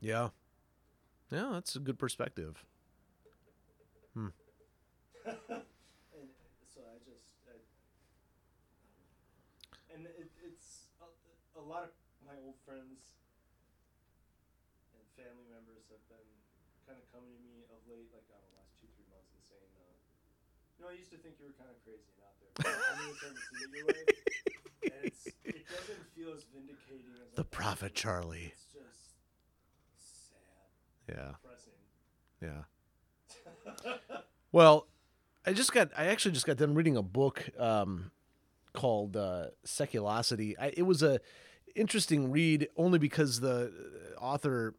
Yeah. 0.00 0.30
Yeah, 1.30 1.50
that's 1.52 1.76
a 1.76 1.80
good 1.80 1.98
perspective. 1.98 2.64
Hmm. 4.14 4.28
and 5.26 6.28
so 6.66 6.80
I 6.90 6.98
just, 7.08 7.24
I, 7.48 7.54
and 9.94 10.06
it, 10.06 10.30
it's 10.40 10.88
a, 11.02 11.60
a 11.60 11.62
lot 11.64 11.84
of 11.84 11.90
my 12.24 12.34
old 12.44 12.56
friends 12.64 13.14
and 14.94 15.02
family 15.18 15.46
members 15.50 15.86
have 15.90 16.02
been 16.10 16.30
kind 16.86 16.98
of 16.98 17.04
coming 17.10 17.30
to 17.34 17.40
me 17.42 17.66
of 17.70 17.78
late, 17.90 18.10
like 18.14 18.26
on 18.32 18.40
the 18.40 18.52
last 18.58 18.72
two, 18.78 18.88
three 18.96 19.08
months, 19.10 19.30
and 19.34 19.42
saying, 19.42 19.70
uh, 19.80 19.94
you 20.78 20.80
know, 20.84 20.90
I 20.92 20.96
used 20.98 21.12
to 21.14 21.20
think 21.20 21.38
you 21.38 21.46
were 21.50 21.56
kind 21.58 21.70
of 21.70 21.78
crazy 21.84 22.10
The 27.36 27.44
Prophet. 27.44 27.94
Charley. 27.94 28.52
It's 28.54 28.66
just 28.72 29.12
sad, 31.08 31.34
Yeah. 32.42 32.64
Yeah. 33.86 33.92
Well, 34.52 34.86
I 35.46 35.52
just 35.52 35.72
got 35.72 35.90
I 35.96 36.06
actually 36.06 36.32
just 36.32 36.46
got 36.46 36.56
done 36.56 36.74
reading 36.74 36.96
a 36.96 37.02
book 37.02 37.48
um, 37.58 38.10
called 38.72 39.16
uh, 39.16 39.46
Seculosity. 39.64 40.54
I, 40.60 40.72
it 40.76 40.82
was 40.82 41.02
a 41.02 41.20
interesting 41.74 42.30
read 42.30 42.68
only 42.76 42.98
because 42.98 43.40
the 43.40 43.72
author 44.20 44.74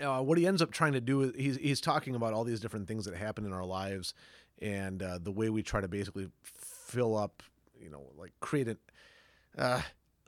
uh, 0.00 0.20
what 0.20 0.38
he 0.38 0.46
ends 0.46 0.62
up 0.62 0.70
trying 0.70 0.92
to 0.92 1.00
do 1.00 1.22
is 1.22 1.32
he's 1.36 1.56
he's 1.56 1.80
talking 1.80 2.14
about 2.14 2.32
all 2.32 2.44
these 2.44 2.60
different 2.60 2.88
things 2.88 3.04
that 3.04 3.14
happen 3.14 3.44
in 3.44 3.52
our 3.52 3.64
lives 3.64 4.14
and 4.60 5.02
uh, 5.02 5.18
the 5.18 5.32
way 5.32 5.50
we 5.50 5.62
try 5.62 5.80
to 5.80 5.88
basically 5.88 6.28
fill 6.42 7.16
up, 7.16 7.42
you 7.80 7.90
know, 7.90 8.02
like 8.16 8.32
create 8.40 8.68
an 8.68 8.78
uh, 9.56 9.82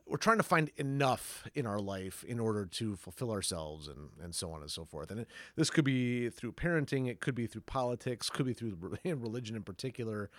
we're 0.07 0.17
trying 0.17 0.37
to 0.37 0.45
find 0.45 0.71
enough 0.77 1.45
in 1.55 1.67
our 1.67 1.81
life 1.81 2.25
in 2.25 2.39
order 2.39 2.65
to 2.65 2.95
fulfill 2.95 3.33
ourselves 3.33 3.89
and, 3.89 4.11
and 4.23 4.35
so 4.35 4.53
on 4.53 4.61
and 4.61 4.71
so 4.71 4.85
forth. 4.85 5.11
And 5.11 5.21
it, 5.21 5.29
this 5.57 5.69
could 5.69 5.85
be 5.85 6.31
through 6.31 6.53
parenting, 6.53 7.09
it 7.09 7.21
could 7.21 7.35
be 7.35 7.47
through 7.47 7.63
politics, 7.63 8.31
could 8.31 8.47
be 8.47 8.53
through 8.53 8.77
religion 9.05 9.57
in 9.57 9.63
particular, 9.65 10.31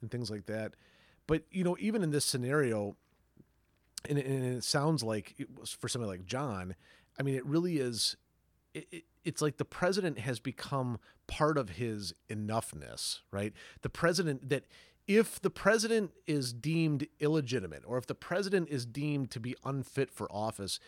and 0.00 0.10
things 0.10 0.30
like 0.30 0.46
that. 0.46 0.74
But 1.26 1.42
you 1.50 1.64
know, 1.64 1.76
even 1.80 2.04
in 2.04 2.10
this 2.10 2.24
scenario, 2.24 2.96
and 4.08 4.18
and 4.18 4.44
it 4.44 4.62
sounds 4.62 5.02
like 5.02 5.34
it 5.38 5.58
was 5.58 5.72
for 5.72 5.88
somebody 5.88 6.10
like 6.10 6.26
John. 6.26 6.76
I 7.18 7.22
mean, 7.22 7.34
it 7.34 7.44
really 7.44 7.78
is. 7.78 8.16
It, 8.76 8.88
it, 8.92 9.04
it's 9.24 9.40
like 9.40 9.56
the 9.56 9.64
president 9.64 10.18
has 10.18 10.38
become 10.38 10.98
part 11.26 11.56
of 11.56 11.70
his 11.70 12.12
enoughness, 12.30 13.20
right? 13.32 13.52
The 13.80 13.88
president 13.88 14.50
that 14.50 14.64
if 15.06 15.40
the 15.40 15.50
president 15.50 16.10
is 16.26 16.52
deemed 16.52 17.06
illegitimate 17.20 17.84
or 17.86 17.96
if 17.96 18.06
the 18.06 18.14
president 18.14 18.68
is 18.68 18.84
deemed 18.84 19.30
to 19.30 19.40
be 19.40 19.56
unfit 19.64 20.10
for 20.10 20.30
office, 20.30 20.78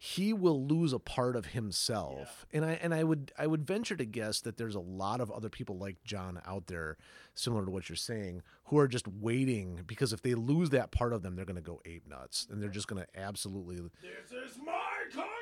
he 0.00 0.32
will 0.32 0.64
lose 0.64 0.92
a 0.92 0.98
part 1.00 1.34
of 1.34 1.46
himself. 1.46 2.46
And 2.52 2.64
I 2.64 2.78
and 2.82 2.94
I 2.94 3.02
would 3.02 3.32
I 3.36 3.46
would 3.48 3.66
venture 3.66 3.96
to 3.96 4.04
guess 4.04 4.40
that 4.42 4.56
there's 4.56 4.76
a 4.76 4.80
lot 4.80 5.20
of 5.20 5.30
other 5.30 5.48
people 5.48 5.76
like 5.76 6.04
John 6.04 6.40
out 6.46 6.66
there 6.68 6.96
similar 7.34 7.64
to 7.64 7.70
what 7.70 7.88
you're 7.88 7.96
saying 7.96 8.42
who 8.66 8.78
are 8.78 8.86
just 8.86 9.08
waiting 9.08 9.82
because 9.86 10.12
if 10.12 10.22
they 10.22 10.34
lose 10.34 10.70
that 10.70 10.92
part 10.92 11.12
of 11.12 11.22
them 11.22 11.34
they're 11.34 11.44
going 11.44 11.56
to 11.56 11.62
go 11.62 11.80
ape 11.84 12.06
nuts 12.08 12.46
and 12.50 12.62
they're 12.62 12.68
just 12.68 12.86
going 12.86 13.02
to 13.02 13.20
absolutely 13.20 13.80
this 14.02 14.52
is 14.52 14.58
my 14.64 14.72
country. 15.12 15.37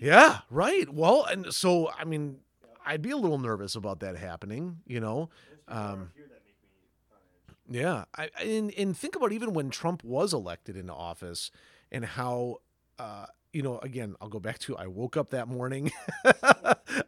Yeah, 0.00 0.40
right. 0.50 0.88
Well, 0.92 1.24
and 1.24 1.52
so 1.54 1.90
I 1.96 2.04
mean, 2.04 2.38
I'd 2.84 3.02
be 3.02 3.10
a 3.10 3.16
little 3.16 3.38
nervous 3.38 3.74
about 3.76 4.00
that 4.00 4.16
happening, 4.16 4.78
you 4.86 5.00
know. 5.00 5.28
Those 5.48 5.58
people 5.58 5.74
around 5.76 5.92
Um, 5.92 6.10
here 6.16 6.24
that 6.28 6.42
make 6.44 6.56
me 6.62 7.76
on 7.78 7.78
edge. 7.78 7.82
Yeah, 7.82 8.04
I 8.16 8.30
I- 8.38 8.44
and 8.48 8.74
and 8.76 8.96
think 8.96 9.14
about 9.16 9.32
even 9.32 9.52
when 9.52 9.70
Trump 9.70 10.02
was 10.02 10.32
elected 10.32 10.76
into 10.76 10.92
office, 10.94 11.50
and 11.92 12.04
how, 12.04 12.58
uh, 12.98 13.26
you 13.52 13.62
know, 13.62 13.78
again, 13.80 14.16
I'll 14.20 14.28
go 14.28 14.40
back 14.40 14.58
to 14.60 14.76
I 14.76 14.86
woke 14.86 15.16
up 15.16 15.30
that 15.30 15.48
morning, 15.48 15.92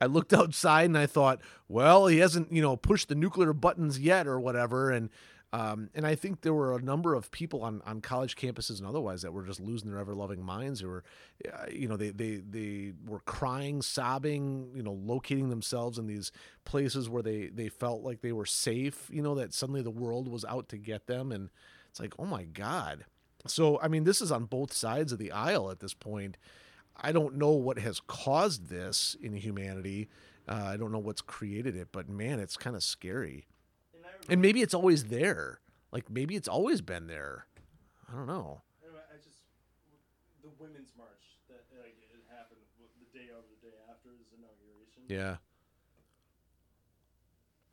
I 0.00 0.06
looked 0.06 0.32
outside 0.32 0.86
and 0.86 0.98
I 0.98 1.06
thought, 1.06 1.40
well, 1.68 2.06
he 2.08 2.18
hasn't, 2.18 2.52
you 2.52 2.60
know, 2.62 2.76
pushed 2.76 3.08
the 3.08 3.14
nuclear 3.14 3.52
buttons 3.52 3.98
yet 3.98 4.26
or 4.26 4.38
whatever, 4.40 4.90
and. 4.90 5.08
Um, 5.54 5.90
and 5.94 6.06
I 6.06 6.14
think 6.14 6.40
there 6.40 6.54
were 6.54 6.74
a 6.74 6.80
number 6.80 7.14
of 7.14 7.30
people 7.30 7.62
on, 7.62 7.82
on 7.84 8.00
college 8.00 8.36
campuses 8.36 8.78
and 8.78 8.86
otherwise 8.86 9.20
that 9.20 9.34
were 9.34 9.44
just 9.44 9.60
losing 9.60 9.90
their 9.90 9.98
ever 9.98 10.14
loving 10.14 10.42
minds. 10.42 10.80
Who 10.80 10.88
were, 10.88 11.04
uh, 11.46 11.66
you 11.70 11.88
know, 11.88 11.98
they, 11.98 12.08
they 12.10 12.36
they 12.36 12.92
were 13.06 13.20
crying, 13.20 13.82
sobbing, 13.82 14.70
you 14.74 14.82
know, 14.82 14.98
locating 15.04 15.50
themselves 15.50 15.98
in 15.98 16.06
these 16.06 16.32
places 16.64 17.10
where 17.10 17.22
they 17.22 17.48
they 17.48 17.68
felt 17.68 18.02
like 18.02 18.22
they 18.22 18.32
were 18.32 18.46
safe. 18.46 19.08
You 19.12 19.20
know, 19.20 19.34
that 19.34 19.52
suddenly 19.52 19.82
the 19.82 19.90
world 19.90 20.26
was 20.26 20.44
out 20.46 20.70
to 20.70 20.78
get 20.78 21.06
them, 21.06 21.30
and 21.30 21.50
it's 21.90 22.00
like, 22.00 22.14
oh 22.18 22.26
my 22.26 22.44
god. 22.44 23.04
So 23.46 23.78
I 23.82 23.88
mean, 23.88 24.04
this 24.04 24.22
is 24.22 24.32
on 24.32 24.46
both 24.46 24.72
sides 24.72 25.12
of 25.12 25.18
the 25.18 25.32
aisle 25.32 25.70
at 25.70 25.80
this 25.80 25.94
point. 25.94 26.38
I 26.96 27.12
don't 27.12 27.36
know 27.36 27.50
what 27.50 27.78
has 27.78 28.00
caused 28.00 28.68
this 28.68 29.16
in 29.20 29.34
humanity. 29.34 30.08
Uh, 30.48 30.64
I 30.72 30.76
don't 30.78 30.92
know 30.92 30.98
what's 30.98 31.22
created 31.22 31.76
it, 31.76 31.88
but 31.92 32.08
man, 32.08 32.38
it's 32.40 32.56
kind 32.56 32.76
of 32.76 32.82
scary. 32.82 33.46
And, 34.28 34.40
maybe 34.40 34.62
it's 34.62 34.74
always 34.74 35.04
there. 35.04 35.60
Like 35.92 36.10
maybe 36.10 36.36
it's 36.36 36.48
always 36.48 36.80
been 36.80 37.06
there. 37.06 37.46
I 38.08 38.16
don't 38.16 38.26
know. 38.26 38.62
Anyway, 38.82 39.02
I 39.12 39.16
just 39.18 39.44
the 40.42 40.50
women's 40.58 40.92
march 40.96 41.38
that 41.48 41.64
like 41.76 41.96
it 42.00 42.22
happened 42.30 42.60
the 42.78 43.18
day 43.18 43.28
of 43.28 43.44
the 43.50 43.58
day 43.68 43.76
after 43.90 44.10
his 44.16 44.32
inauguration. 44.32 45.04
Yeah. 45.08 45.36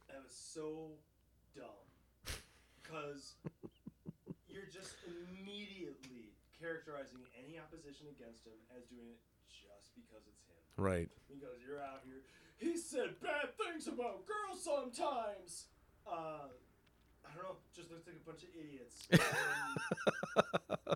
That 0.10 0.24
was 0.24 0.34
so 0.34 1.00
dumb. 1.56 1.86
because 2.82 3.40
you're 4.52 4.68
just 4.68 5.00
immediately 5.08 6.36
characterizing 6.60 7.24
any 7.40 7.56
opposition 7.56 8.12
against 8.12 8.44
him 8.44 8.60
as 8.76 8.84
doing 8.92 9.08
it 9.16 9.22
just 9.48 9.96
because 9.96 10.28
it's 10.28 10.44
him. 10.44 10.60
Right. 10.76 11.08
Because 11.32 11.64
you're 11.64 11.80
out 11.80 12.04
here. 12.04 12.28
He 12.60 12.76
said 12.76 13.16
bad 13.24 13.56
things 13.56 13.88
about 13.88 14.28
girls 14.28 14.60
sometimes. 14.60 15.72
Uh, 16.12 16.48
I 17.26 17.28
don't 17.36 17.44
know. 17.44 17.58
Just 17.76 17.92
looks 17.92 18.08
like 18.08 18.16
a 18.18 18.26
bunch 18.30 18.44
of 18.44 18.50
idiots. 18.58 19.08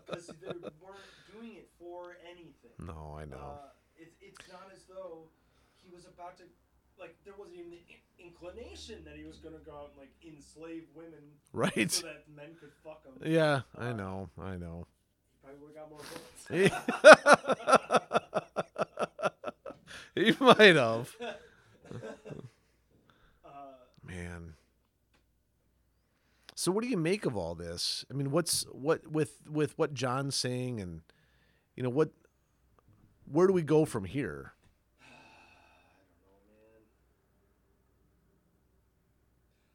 Because 0.06 0.28
they 0.28 0.48
weren't 0.82 1.00
doing 1.32 1.54
it 1.56 1.70
for 1.80 2.18
anything. 2.30 2.72
No, 2.80 3.16
I 3.20 3.26
know. 3.26 3.38
Uh, 3.38 3.70
it's 3.96 4.16
it's 4.22 4.48
not 4.52 4.70
as 4.74 4.84
though 4.90 5.28
he 5.82 5.90
was 5.94 6.06
about 6.06 6.38
to. 6.38 6.44
Like 7.00 7.16
there 7.26 7.34
wasn't 7.38 7.58
even 7.58 7.72
the 7.72 7.82
in- 7.90 8.26
inclination 8.28 9.04
that 9.06 9.16
he 9.18 9.26
was 9.26 9.38
gonna 9.38 9.58
go 9.66 9.72
out 9.74 9.90
and 9.92 10.00
like 10.00 10.12
enslave 10.26 10.84
women 10.96 11.24
right. 11.52 11.92
so 11.92 12.06
that 12.08 12.26
men 12.36 12.56
could 12.60 12.72
fuck 12.84 13.04
them. 13.04 13.14
Yeah, 13.26 13.62
I 13.78 13.94
know. 13.94 14.30
I 14.40 14.56
know. 14.58 14.88
He 15.32 15.38
probably 15.42 15.60
would 15.62 15.76
have 15.76 15.90
got 15.90 15.90
more 15.90 16.00
votes. 16.00 16.48
he 20.16 20.36
might 20.40 20.76
have. 20.76 21.16
uh, 23.46 23.50
Man. 24.06 24.53
So 26.64 26.72
what 26.72 26.82
do 26.82 26.90
you 26.90 26.96
make 26.96 27.26
of 27.26 27.36
all 27.36 27.56
this? 27.56 28.06
I 28.10 28.14
mean, 28.14 28.32
what's 28.32 28.64
what 28.72 29.06
with 29.06 29.42
with 29.52 29.78
what 29.78 29.94
John's 29.94 30.34
saying 30.38 30.80
and 30.80 31.02
you 31.76 31.84
know 31.84 31.90
what 31.90 32.12
where 33.30 33.48
do 33.48 33.52
we 33.52 33.64
go 33.64 33.84
from 33.84 34.06
here? 34.06 34.54
I 35.04 35.10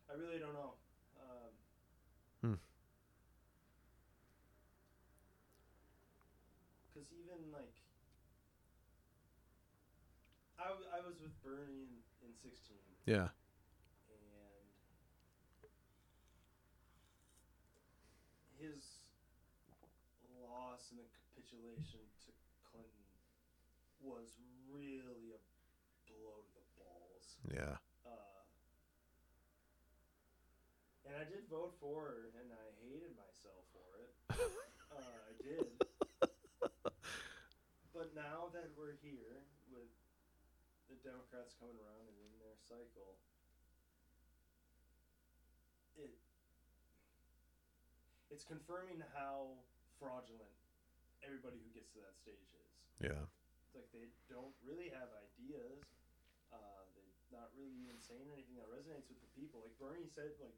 know. 0.09 0.15
I 0.15 0.15
really 0.19 0.39
don't 0.41 0.55
know. 0.55 0.73
Um, 1.21 1.53
Hmm. 2.41 2.55
Cause 6.95 7.05
even 7.13 7.53
like, 7.53 7.75
I, 10.59 10.73
I 10.97 11.07
was 11.07 11.21
with 11.21 11.37
Bernie 11.43 11.85
in, 11.85 12.01
in 12.25 12.33
sixteen, 12.35 12.81
Yeah. 13.05 13.29
and 14.09 14.65
his 18.59 18.83
loss 20.43 20.91
and 20.91 20.99
the 20.99 21.38
capitulation 21.49 22.05
to 22.21 22.29
Clinton 22.61 23.09
was 24.05 24.37
really 24.69 25.33
a 25.33 25.41
blow 26.05 26.45
to 26.45 26.53
the 26.61 26.69
balls. 26.77 27.25
Yeah. 27.49 27.81
Uh, 28.05 28.45
and 31.09 31.17
I 31.17 31.25
did 31.25 31.49
vote 31.49 31.73
for 31.81 32.13
her, 32.13 32.37
and 32.37 32.53
I 32.53 32.67
hated 32.85 33.17
myself 33.17 33.65
for 33.73 33.89
it. 33.97 34.13
uh, 34.93 35.01
I 35.01 35.33
did. 35.41 35.73
but 37.97 38.13
now 38.13 38.53
that 38.53 38.69
we're 38.77 39.01
here 39.01 39.49
with 39.73 39.89
the 40.93 41.01
Democrats 41.01 41.57
coming 41.57 41.81
around 41.81 42.13
and 42.13 42.17
in 42.29 42.33
their 42.45 42.61
cycle, 42.61 43.17
it 45.97 46.13
it's 48.29 48.45
confirming 48.45 49.01
how 49.17 49.57
fraudulent 49.97 50.58
everybody 51.23 51.59
who 51.61 51.71
gets 51.75 51.91
to 51.95 52.01
that 52.05 52.17
stage 52.19 52.49
is. 52.55 52.71
Yeah. 52.99 53.25
It's 53.65 53.75
like 53.77 53.91
they 53.95 54.09
don't 54.31 54.55
really 54.65 54.91
have 54.91 55.11
ideas. 55.15 55.85
Uh, 56.51 56.83
they're 56.97 57.15
not 57.31 57.53
really 57.55 57.77
even 57.85 58.01
saying 58.01 58.27
anything 58.33 58.57
that 58.57 58.69
resonates 58.73 59.07
with 59.13 59.21
the 59.21 59.31
people. 59.37 59.61
Like 59.63 59.77
Bernie 59.77 60.09
said, 60.09 60.35
like 60.41 60.57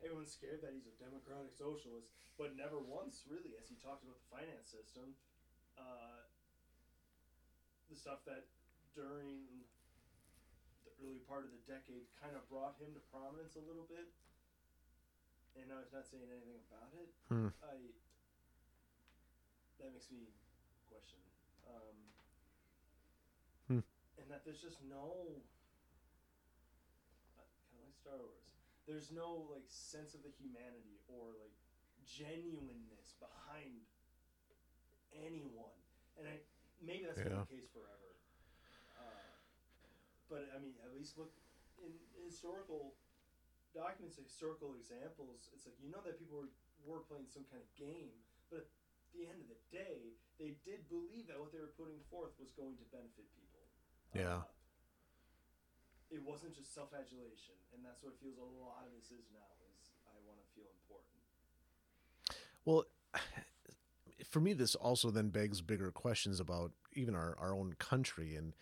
everyone's 0.00 0.32
scared 0.32 0.64
that 0.64 0.72
he's 0.72 0.88
a 0.88 0.96
democratic 0.96 1.52
socialist, 1.52 2.16
but 2.40 2.56
never 2.56 2.80
once 2.80 3.24
really, 3.28 3.56
as 3.60 3.68
he 3.68 3.76
talked 3.80 4.04
about 4.04 4.16
the 4.18 4.28
finance 4.32 4.68
system, 4.72 5.16
uh, 5.76 6.24
the 7.88 7.96
stuff 7.96 8.24
that 8.26 8.48
during 8.96 9.44
the 10.88 10.92
early 11.04 11.20
part 11.28 11.44
of 11.44 11.52
the 11.52 11.62
decade 11.68 12.08
kind 12.16 12.32
of 12.32 12.42
brought 12.48 12.80
him 12.80 12.96
to 12.96 13.02
prominence 13.12 13.54
a 13.56 13.64
little 13.64 13.84
bit. 13.84 14.08
And 15.56 15.68
now 15.72 15.80
he's 15.80 15.92
not 15.92 16.04
saying 16.04 16.28
anything 16.28 16.60
about 16.68 16.92
it. 16.96 17.08
Hmm. 17.32 17.48
I 17.64 17.80
that 19.78 19.92
makes 19.92 20.10
me 20.10 20.32
question. 20.88 21.20
Um, 21.66 21.96
Hmm. 23.66 23.82
And 24.16 24.30
that 24.30 24.44
there's 24.46 24.62
just 24.62 24.78
no 24.86 25.42
kind 27.34 27.78
of 27.78 27.84
like 27.84 27.96
Star 27.98 28.14
Wars. 28.22 28.46
There's 28.86 29.10
no 29.10 29.50
like 29.50 29.66
sense 29.66 30.14
of 30.14 30.22
the 30.22 30.30
humanity 30.30 31.02
or 31.10 31.34
like 31.42 31.50
genuineness 32.06 33.18
behind 33.18 33.82
anyone, 35.10 35.74
and 36.14 36.28
I 36.30 36.38
maybe 36.78 37.04
that's 37.04 37.18
been 37.18 37.34
Yeah. 37.34 37.42
the 37.42 37.50
case 37.50 37.66
forever. 37.74 38.14
Uh, 38.94 39.34
but 40.30 40.46
I 40.54 40.58
mean, 40.62 40.78
at 40.86 40.94
least 40.94 41.18
look 41.18 41.34
in 41.82 41.98
historical 42.22 42.94
documents, 43.74 44.16
historical 44.16 44.74
examples. 44.78 45.50
It's 45.52 45.66
like 45.66 45.74
you 45.82 45.90
know 45.90 46.00
that 46.06 46.18
people 46.18 46.38
were, 46.38 46.52
were 46.86 47.00
playing 47.02 47.26
some 47.26 47.44
kind 47.50 47.58
of 47.60 47.68
game, 47.74 48.22
but 48.48 48.70
the 49.16 49.26
end 49.26 49.40
of 49.40 49.48
the 49.48 49.60
day, 49.72 50.14
they 50.36 50.60
did 50.62 50.84
believe 50.92 51.26
that 51.32 51.40
what 51.40 51.50
they 51.50 51.60
were 51.60 51.72
putting 51.74 51.98
forth 52.12 52.36
was 52.36 52.52
going 52.52 52.76
to 52.76 52.86
benefit 52.92 53.24
people. 53.32 53.64
Yeah. 54.12 54.44
Uh, 54.44 54.54
it 56.12 56.22
wasn't 56.22 56.54
just 56.54 56.70
self-adulation, 56.70 57.56
and 57.74 57.82
that's 57.82 57.98
what 58.04 58.14
it 58.14 58.18
feels 58.22 58.38
a 58.38 58.46
lot 58.62 58.86
of 58.86 58.94
this 58.94 59.10
is 59.10 59.26
now. 59.34 59.50
Is 59.74 59.90
I 60.06 60.14
want 60.22 60.38
to 60.38 60.46
feel 60.54 60.70
important. 60.84 61.18
Well, 62.64 62.84
for 64.28 64.40
me, 64.40 64.52
this 64.52 64.74
also 64.74 65.10
then 65.10 65.30
begs 65.30 65.60
bigger 65.60 65.90
questions 65.90 66.40
about 66.40 66.72
even 66.94 67.14
our, 67.14 67.36
our 67.40 67.54
own 67.54 67.74
country. 67.78 68.34
And, 68.36 68.54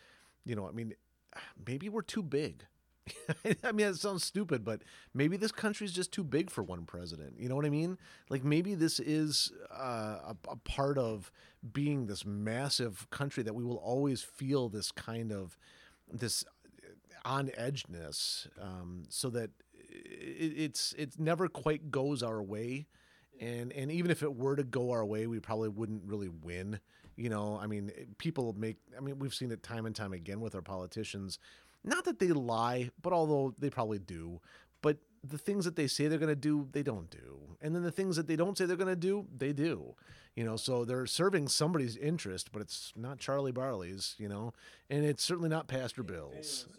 you 0.44 0.54
know, 0.54 0.68
I 0.68 0.72
mean, 0.72 0.94
maybe 1.66 1.88
we're 1.88 2.02
too 2.02 2.22
big. 2.22 2.64
I 3.64 3.72
mean, 3.72 3.86
it 3.88 3.96
sounds 3.96 4.24
stupid, 4.24 4.64
but 4.64 4.82
maybe 5.12 5.36
this 5.36 5.52
country's 5.52 5.92
just 5.92 6.12
too 6.12 6.24
big 6.24 6.50
for 6.50 6.62
one 6.62 6.86
president. 6.86 7.38
You 7.38 7.48
know 7.48 7.56
what 7.56 7.66
I 7.66 7.70
mean? 7.70 7.98
Like 8.30 8.44
maybe 8.44 8.74
this 8.74 8.98
is 9.00 9.52
uh, 9.70 10.32
a, 10.32 10.36
a 10.48 10.56
part 10.56 10.98
of 10.98 11.30
being 11.72 12.06
this 12.06 12.24
massive 12.24 13.08
country 13.10 13.42
that 13.42 13.54
we 13.54 13.64
will 13.64 13.76
always 13.76 14.22
feel 14.22 14.68
this 14.68 14.90
kind 14.90 15.32
of 15.32 15.58
this 16.10 16.44
on 17.24 17.48
edgeness, 17.58 18.48
um, 18.60 19.04
so 19.08 19.30
that 19.30 19.50
it, 19.88 20.52
it's 20.56 20.94
it 20.98 21.18
never 21.18 21.48
quite 21.48 21.90
goes 21.90 22.22
our 22.22 22.42
way 22.42 22.86
and 23.40 23.72
and 23.72 23.90
even 23.90 24.10
if 24.10 24.22
it 24.22 24.36
were 24.36 24.56
to 24.56 24.64
go 24.64 24.90
our 24.90 25.04
way 25.04 25.26
we 25.26 25.40
probably 25.40 25.68
wouldn't 25.68 26.02
really 26.04 26.28
win 26.28 26.78
you 27.16 27.28
know 27.28 27.58
i 27.60 27.66
mean 27.66 27.90
people 28.18 28.54
make 28.58 28.76
i 28.96 29.00
mean 29.00 29.18
we've 29.18 29.34
seen 29.34 29.50
it 29.50 29.62
time 29.62 29.86
and 29.86 29.94
time 29.96 30.12
again 30.12 30.40
with 30.40 30.54
our 30.54 30.62
politicians 30.62 31.38
not 31.84 32.04
that 32.04 32.18
they 32.18 32.28
lie 32.28 32.90
but 33.00 33.12
although 33.12 33.54
they 33.58 33.70
probably 33.70 33.98
do 33.98 34.40
but 34.82 34.98
the 35.22 35.38
things 35.38 35.64
that 35.64 35.76
they 35.76 35.86
say 35.86 36.08
they're 36.08 36.18
going 36.18 36.28
to 36.28 36.36
do 36.36 36.68
they 36.72 36.82
don't 36.82 37.08
do. 37.10 37.56
And 37.62 37.74
then 37.74 37.82
the 37.82 37.90
things 37.90 38.16
that 38.16 38.26
they 38.26 38.36
don't 38.36 38.58
say 38.58 38.66
they're 38.66 38.76
going 38.76 38.88
to 38.88 38.96
do 38.96 39.26
they 39.34 39.52
do. 39.52 39.94
You 40.34 40.44
know 40.44 40.56
so 40.56 40.84
they're 40.84 41.06
serving 41.06 41.48
somebody's 41.48 41.96
interest 41.96 42.50
but 42.52 42.60
it's 42.60 42.92
not 42.96 43.18
Charley 43.18 43.52
Barley's 43.52 44.14
you 44.18 44.28
know 44.28 44.52
and 44.90 45.04
it's 45.04 45.24
certainly 45.24 45.48
not 45.48 45.68
pastor 45.68 46.02
bill's. 46.02 46.66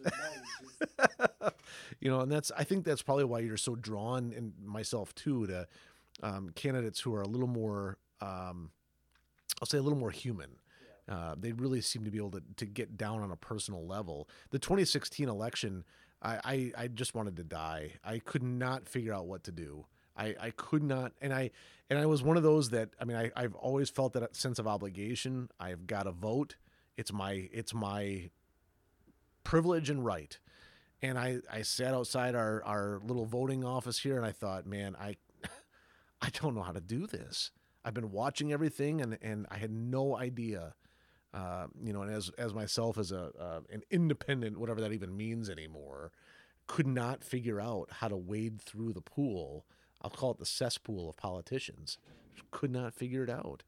you 2.00 2.10
know, 2.10 2.22
and 2.22 2.32
that's 2.32 2.52
I 2.58 2.64
think 2.64 2.86
that's 2.86 3.02
probably 3.02 3.26
why 3.26 3.40
you're 3.40 3.58
so 3.58 3.76
drawn, 3.76 4.34
and 4.36 4.54
myself 4.64 5.14
too, 5.16 5.48
to 5.48 5.68
um, 6.24 6.50
candidates 6.56 7.00
who 7.00 7.14
are 7.16 7.22
a 7.22 7.28
little 7.28 7.48
more, 7.48 7.98
um, 8.22 8.72
I'll 9.62 9.68
say, 9.68 9.78
a 9.78 9.82
little 9.82 10.00
more 10.00 10.12
human. 10.12 10.52
Uh, 11.08 11.36
they 11.38 11.52
really 11.52 11.82
seem 11.82 12.04
to 12.04 12.12
be 12.12 12.18
able 12.18 12.32
to, 12.32 12.42
to 12.58 12.66
get 12.66 12.98
down 12.98 13.22
on 13.22 13.32
a 13.32 13.36
personal 13.36 13.86
level. 13.86 14.28
The 14.50 14.60
2016 14.60 15.30
election, 15.30 15.84
I, 16.22 16.40
I, 16.44 16.84
I 16.84 16.88
just 16.88 17.14
wanted 17.14 17.36
to 17.38 17.44
die. 17.44 17.92
I 18.04 18.20
could 18.20 18.44
not 18.44 18.90
figure 18.90 19.14
out 19.14 19.28
what 19.28 19.44
to 19.44 19.52
do. 19.52 19.86
I, 20.18 20.36
I 20.40 20.50
could 20.52 20.82
not, 20.82 21.12
and 21.22 21.34
I 21.34 21.52
and 21.90 22.00
I 22.00 22.06
was 22.06 22.24
one 22.24 22.38
of 22.38 22.44
those 22.44 22.70
that 22.70 22.90
I 23.00 23.06
mean 23.06 23.18
I, 23.18 23.32
I've 23.36 23.54
always 23.56 23.90
felt 23.90 24.14
that 24.14 24.36
sense 24.36 24.60
of 24.60 24.68
obligation. 24.68 25.50
I've 25.60 25.86
got 25.86 26.04
to 26.04 26.12
vote. 26.12 26.56
It's 26.96 27.12
my 27.12 27.50
it's 27.52 27.74
my 27.74 28.30
privilege 29.44 29.90
and 29.90 30.04
right 30.04 30.40
and 31.02 31.18
I, 31.18 31.40
I 31.52 31.62
sat 31.62 31.94
outside 31.94 32.36
our, 32.36 32.64
our 32.64 33.00
little 33.04 33.26
voting 33.26 33.64
office 33.64 34.00
here 34.00 34.18
and 34.18 34.26
I 34.26 34.32
thought, 34.32 34.66
man, 34.66 34.96
I 35.00 35.18
I 36.22 36.30
don't 36.30 36.56
know 36.56 36.62
how 36.62 36.72
to 36.72 36.82
do 36.82 37.08
this. 37.08 37.52
I've 37.84 37.94
been 37.94 38.12
watching 38.12 38.52
everything 38.52 39.02
and, 39.02 39.18
and 39.22 39.46
I 39.52 39.58
had 39.58 39.72
no 39.72 40.18
idea, 40.18 40.74
uh, 41.36 41.68
you 41.84 41.92
know, 41.92 42.02
and 42.02 42.12
as 42.12 42.32
as 42.38 42.54
myself 42.54 42.98
as 42.98 43.12
a 43.12 43.32
uh, 43.40 43.60
an 43.70 43.82
independent, 43.92 44.58
whatever 44.58 44.80
that 44.82 44.94
even 44.94 45.16
means 45.16 45.50
anymore, 45.50 46.12
could 46.66 46.88
not 46.88 47.24
figure 47.24 47.60
out 47.60 47.90
how 47.92 48.08
to 48.08 48.16
wade 48.16 48.62
through 48.62 48.94
the 48.94 49.02
pool. 49.02 49.66
I'll 50.02 50.10
call 50.10 50.32
it 50.32 50.40
the 50.40 50.46
cesspool 50.46 51.10
of 51.10 51.18
politicians. 51.18 51.98
Could 52.52 52.72
not 52.72 52.94
figure 52.94 53.24
it 53.24 53.30
out. 53.30 53.64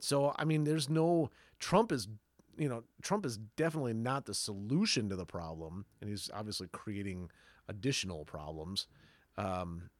So 0.00 0.34
I 0.38 0.44
mean, 0.44 0.64
there's 0.64 0.88
no 0.88 1.30
Trump 1.58 1.92
is 1.92 2.08
you 2.56 2.68
know, 2.68 2.84
Trump 3.02 3.26
is 3.26 3.36
definitely 3.36 3.94
not 3.94 4.26
the 4.26 4.34
solution 4.34 5.08
to 5.08 5.16
the 5.16 5.26
problem, 5.26 5.84
and 6.00 6.08
he's 6.08 6.30
obviously 6.32 6.68
creating 6.72 7.30
additional 7.68 8.24
problems. 8.24 8.86
Um, 9.36 9.90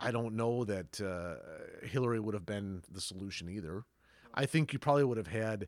I 0.00 0.12
don't 0.12 0.34
know 0.34 0.64
that 0.64 1.00
uh, 1.00 1.86
Hillary 1.86 2.20
would 2.20 2.34
have 2.34 2.46
been 2.46 2.82
the 2.90 3.00
solution 3.00 3.48
either. 3.48 3.84
I 4.38 4.46
think 4.46 4.72
you 4.72 4.78
probably 4.78 5.02
would 5.02 5.18
have 5.18 5.26
had 5.26 5.66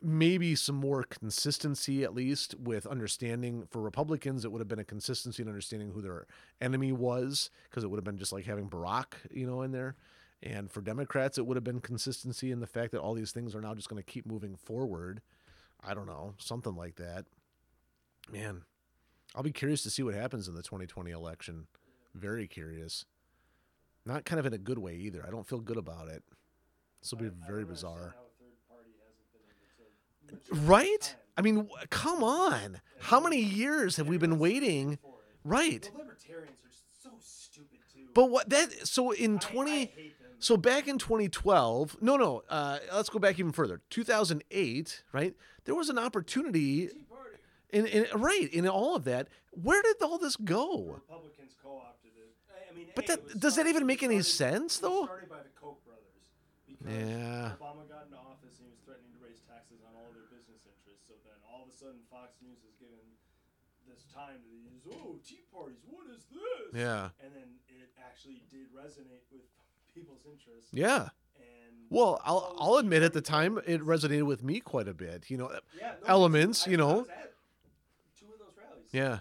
maybe 0.00 0.54
some 0.56 0.74
more 0.74 1.04
consistency 1.04 2.02
at 2.02 2.14
least 2.14 2.54
with 2.58 2.86
understanding 2.86 3.68
for 3.70 3.82
Republicans. 3.82 4.46
It 4.46 4.50
would 4.50 4.60
have 4.60 4.68
been 4.68 4.78
a 4.78 4.84
consistency 4.84 5.42
in 5.42 5.48
understanding 5.48 5.92
who 5.92 6.00
their 6.00 6.26
enemy 6.60 6.90
was 6.90 7.50
because 7.68 7.84
it 7.84 7.88
would 7.88 7.98
have 7.98 8.04
been 8.04 8.16
just 8.16 8.32
like 8.32 8.46
having 8.46 8.70
Barack, 8.70 9.12
you 9.30 9.46
know, 9.46 9.60
in 9.60 9.72
there. 9.72 9.94
And 10.42 10.72
for 10.72 10.80
Democrats, 10.80 11.36
it 11.36 11.46
would 11.46 11.58
have 11.58 11.64
been 11.64 11.80
consistency 11.80 12.50
in 12.50 12.60
the 12.60 12.66
fact 12.66 12.92
that 12.92 13.00
all 13.00 13.12
these 13.12 13.30
things 13.30 13.54
are 13.54 13.60
now 13.60 13.74
just 13.74 13.90
going 13.90 14.02
to 14.02 14.10
keep 14.10 14.24
moving 14.24 14.56
forward. 14.56 15.20
I 15.84 15.92
don't 15.92 16.06
know, 16.06 16.32
something 16.38 16.74
like 16.74 16.96
that. 16.96 17.26
Man, 18.32 18.62
I'll 19.34 19.42
be 19.42 19.52
curious 19.52 19.82
to 19.82 19.90
see 19.90 20.02
what 20.02 20.14
happens 20.14 20.48
in 20.48 20.54
the 20.54 20.62
2020 20.62 21.10
election. 21.10 21.66
Very 22.14 22.48
curious. 22.48 23.04
Not 24.06 24.24
kind 24.24 24.40
of 24.40 24.46
in 24.46 24.54
a 24.54 24.58
good 24.58 24.78
way 24.78 24.94
either. 24.94 25.22
I 25.26 25.30
don't 25.30 25.46
feel 25.46 25.60
good 25.60 25.76
about 25.76 26.08
it. 26.08 26.24
This 27.02 27.10
will 27.10 27.18
be 27.18 27.30
very 27.46 27.64
bizarre. 27.64 28.14
how 28.16 28.22
a 28.22 28.32
third 28.38 28.56
party 28.70 28.90
hasn't 29.04 29.32
been 29.32 30.38
able 30.38 30.50
to 30.50 30.54
mature 30.54 30.66
Right? 30.66 31.16
I 31.36 31.42
mean, 31.42 31.68
come 31.90 32.22
on. 32.22 32.80
How 33.00 33.18
many 33.20 33.40
years 33.40 33.96
have 33.96 34.06
we 34.06 34.18
been 34.18 34.38
waiting? 34.38 34.98
Right. 35.44 35.90
Libertarians 35.96 36.60
are 36.64 36.70
so 37.02 37.10
stupid 37.20 37.78
too. 37.92 38.06
But 38.14 38.30
what 38.30 38.48
that 38.50 38.86
so 38.86 39.10
in 39.10 39.38
20 39.40 39.70
I 39.70 39.74
hate 39.74 40.18
them. 40.20 40.28
So 40.38 40.56
back 40.56 40.86
in 40.88 40.98
2012, 40.98 41.96
no, 42.00 42.16
no, 42.16 42.42
uh, 42.48 42.78
let's 42.92 43.08
go 43.08 43.18
back 43.18 43.38
even 43.38 43.52
further. 43.52 43.80
2008, 43.90 45.02
right? 45.12 45.34
There 45.64 45.74
was 45.74 45.88
an 45.88 45.98
opportunity 45.98 46.90
in, 47.70 47.86
in 47.86 48.06
right 48.14 48.48
in 48.52 48.68
all 48.68 48.94
of 48.94 49.04
that. 49.04 49.28
Where 49.50 49.82
did 49.82 49.96
all 50.02 50.18
this 50.18 50.36
go? 50.36 51.00
Republicans 51.08 51.56
co-opted 51.62 52.12
it. 52.16 52.34
I- 52.70 52.74
mean, 52.74 52.86
But 52.94 53.06
that- 53.06 53.38
does 53.40 53.56
that 53.56 53.66
even 53.66 53.86
make 53.86 54.02
any 54.02 54.22
sense, 54.22 54.78
though? 54.78 55.04
Started 55.04 55.28
by 55.28 55.42
the 55.42 55.48
Koch 55.60 55.78
Yeah. 56.88 57.54
Obama 57.58 57.86
got 57.88 58.06
into 58.10 58.18
office 58.18 58.58
and 58.58 58.66
he 58.66 58.72
was 58.74 58.82
threatening 58.82 59.12
to 59.14 59.20
raise 59.22 59.40
taxes 59.46 59.78
on 59.86 59.94
all 59.94 60.10
their 60.14 60.26
business 60.32 60.62
interests. 60.66 61.06
So 61.06 61.14
then 61.22 61.38
all 61.46 61.62
of 61.62 61.70
a 61.70 61.76
sudden 61.76 62.02
Fox 62.10 62.34
News 62.42 62.58
is 62.66 62.74
given 62.80 63.02
this 63.86 64.02
time 64.14 64.38
to 64.42 64.48
these 64.50 64.82
oh 64.90 65.18
tea 65.26 65.42
parties. 65.52 65.78
What 65.86 66.06
is 66.10 66.26
this? 66.30 66.74
Yeah. 66.74 67.14
And 67.22 67.30
then 67.34 67.58
it 67.68 67.90
actually 68.02 68.42
did 68.50 68.70
resonate 68.74 69.26
with 69.30 69.46
people's 69.94 70.22
interests. 70.26 70.70
Yeah. 70.72 71.10
And 71.38 71.86
Well, 71.90 72.20
I'll 72.24 72.54
I'll 72.58 72.76
admit 72.76 73.02
at 73.02 73.12
the 73.12 73.20
time 73.22 73.58
it 73.66 73.80
resonated 73.82 74.26
with 74.26 74.42
me 74.42 74.60
quite 74.60 74.88
a 74.88 74.94
bit. 74.94 75.30
You 75.30 75.38
know, 75.38 75.50
yeah, 75.78 75.94
no, 76.02 76.06
elements, 76.06 76.66
I- 76.66 76.70
you 76.72 76.76
know. 76.76 77.04
two 78.18 78.26
of 78.32 78.38
those 78.38 78.56
rallies. 78.58 78.88
yeah. 78.92 79.20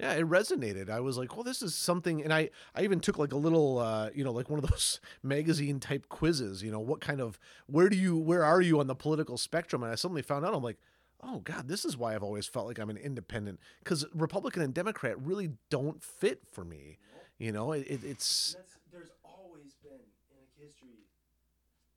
Yeah, 0.00 0.14
it 0.14 0.26
resonated. 0.26 0.88
I 0.88 1.00
was 1.00 1.18
like, 1.18 1.36
well, 1.36 1.44
this 1.44 1.60
is 1.60 1.74
something. 1.74 2.22
And 2.22 2.32
I, 2.32 2.48
I 2.74 2.84
even 2.84 3.00
took 3.00 3.18
like 3.18 3.32
a 3.32 3.36
little, 3.36 3.78
uh, 3.78 4.08
you 4.14 4.24
know, 4.24 4.32
like 4.32 4.48
one 4.48 4.58
of 4.58 4.68
those 4.70 4.98
magazine 5.22 5.78
type 5.78 6.08
quizzes, 6.08 6.62
you 6.62 6.72
know, 6.72 6.80
what 6.80 7.02
kind 7.02 7.20
of, 7.20 7.38
where 7.66 7.90
do 7.90 7.98
you, 7.98 8.16
where 8.16 8.42
are 8.42 8.62
you 8.62 8.80
on 8.80 8.86
the 8.86 8.94
political 8.94 9.36
spectrum? 9.36 9.82
And 9.82 9.92
I 9.92 9.96
suddenly 9.96 10.22
found 10.22 10.46
out, 10.46 10.54
I'm 10.54 10.62
like, 10.62 10.78
oh 11.22 11.40
God, 11.40 11.68
this 11.68 11.84
is 11.84 11.98
why 11.98 12.14
I've 12.14 12.22
always 12.22 12.46
felt 12.46 12.66
like 12.66 12.78
I'm 12.78 12.88
an 12.88 12.96
independent 12.96 13.60
because 13.84 14.06
Republican 14.14 14.62
and 14.62 14.72
Democrat 14.72 15.20
really 15.20 15.50
don't 15.68 16.02
fit 16.02 16.40
for 16.50 16.64
me. 16.64 16.96
You 17.36 17.52
know, 17.52 17.72
it, 17.72 17.86
it, 17.86 18.00
it's, 18.02 18.56
there's 18.90 19.12
always 19.22 19.76
been 19.84 20.00
in 20.00 20.36
like 20.36 20.48
history. 20.56 21.04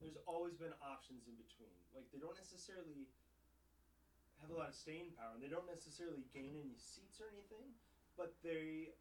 There's 0.01 0.19
always 0.27 0.55
been 0.55 0.75
options 0.83 1.23
in 1.23 1.35
between. 1.39 1.71
Like 1.95 2.03
they 2.11 2.19
don't 2.19 2.35
necessarily 2.35 3.07
have 4.43 4.51
a 4.51 4.59
lot 4.59 4.67
of 4.67 4.75
staying 4.75 5.15
power, 5.15 5.31
and 5.35 5.43
they 5.43 5.47
don't 5.47 5.67
necessarily 5.67 6.27
gain 6.35 6.51
any 6.59 6.75
seats 6.75 7.23
or 7.23 7.31
anything. 7.31 7.71
But 8.17 8.35
they, 8.43 8.93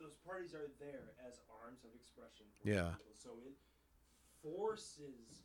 those 0.00 0.16
parties 0.24 0.54
are 0.54 0.72
there 0.80 1.12
as 1.20 1.40
arms 1.50 1.84
of 1.84 1.92
expression 1.94 2.46
for 2.56 2.68
Yeah. 2.68 2.88
people. 2.96 3.12
So 3.12 3.38
it 3.44 3.56
forces 4.42 5.44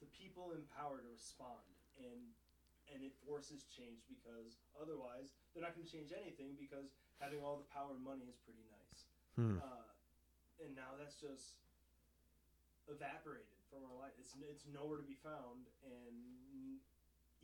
the 0.00 0.06
people 0.06 0.52
in 0.52 0.62
power 0.72 1.00
to 1.02 1.08
respond, 1.10 1.66
and 1.98 2.32
and 2.88 3.04
it 3.04 3.12
forces 3.20 3.68
change 3.68 4.00
because 4.08 4.56
otherwise 4.72 5.28
they're 5.52 5.60
not 5.60 5.76
going 5.76 5.84
to 5.84 5.92
change 5.92 6.08
anything 6.08 6.56
because 6.56 6.88
having 7.20 7.44
all 7.44 7.60
the 7.60 7.68
power 7.68 7.92
and 7.92 8.00
money 8.00 8.24
is 8.24 8.40
pretty 8.40 8.64
nice. 8.64 9.00
hmm, 9.36 9.60
Uh, 9.60 9.92
and 10.64 10.72
now 10.72 10.96
that's 10.96 11.20
just 11.20 11.60
evaporated 12.88 13.60
from 13.68 13.84
our 13.84 13.92
life. 14.00 14.16
It's 14.16 14.32
it's 14.40 14.64
nowhere 14.64 14.96
to 14.96 15.04
be 15.04 15.12
found, 15.20 15.68
and 15.84 16.80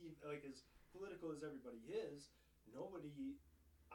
e- 0.01 0.17
like 0.25 0.41
as 0.49 0.65
political 0.91 1.29
as 1.29 1.43
everybody 1.45 1.85
is, 1.93 2.33
nobody 2.73 3.37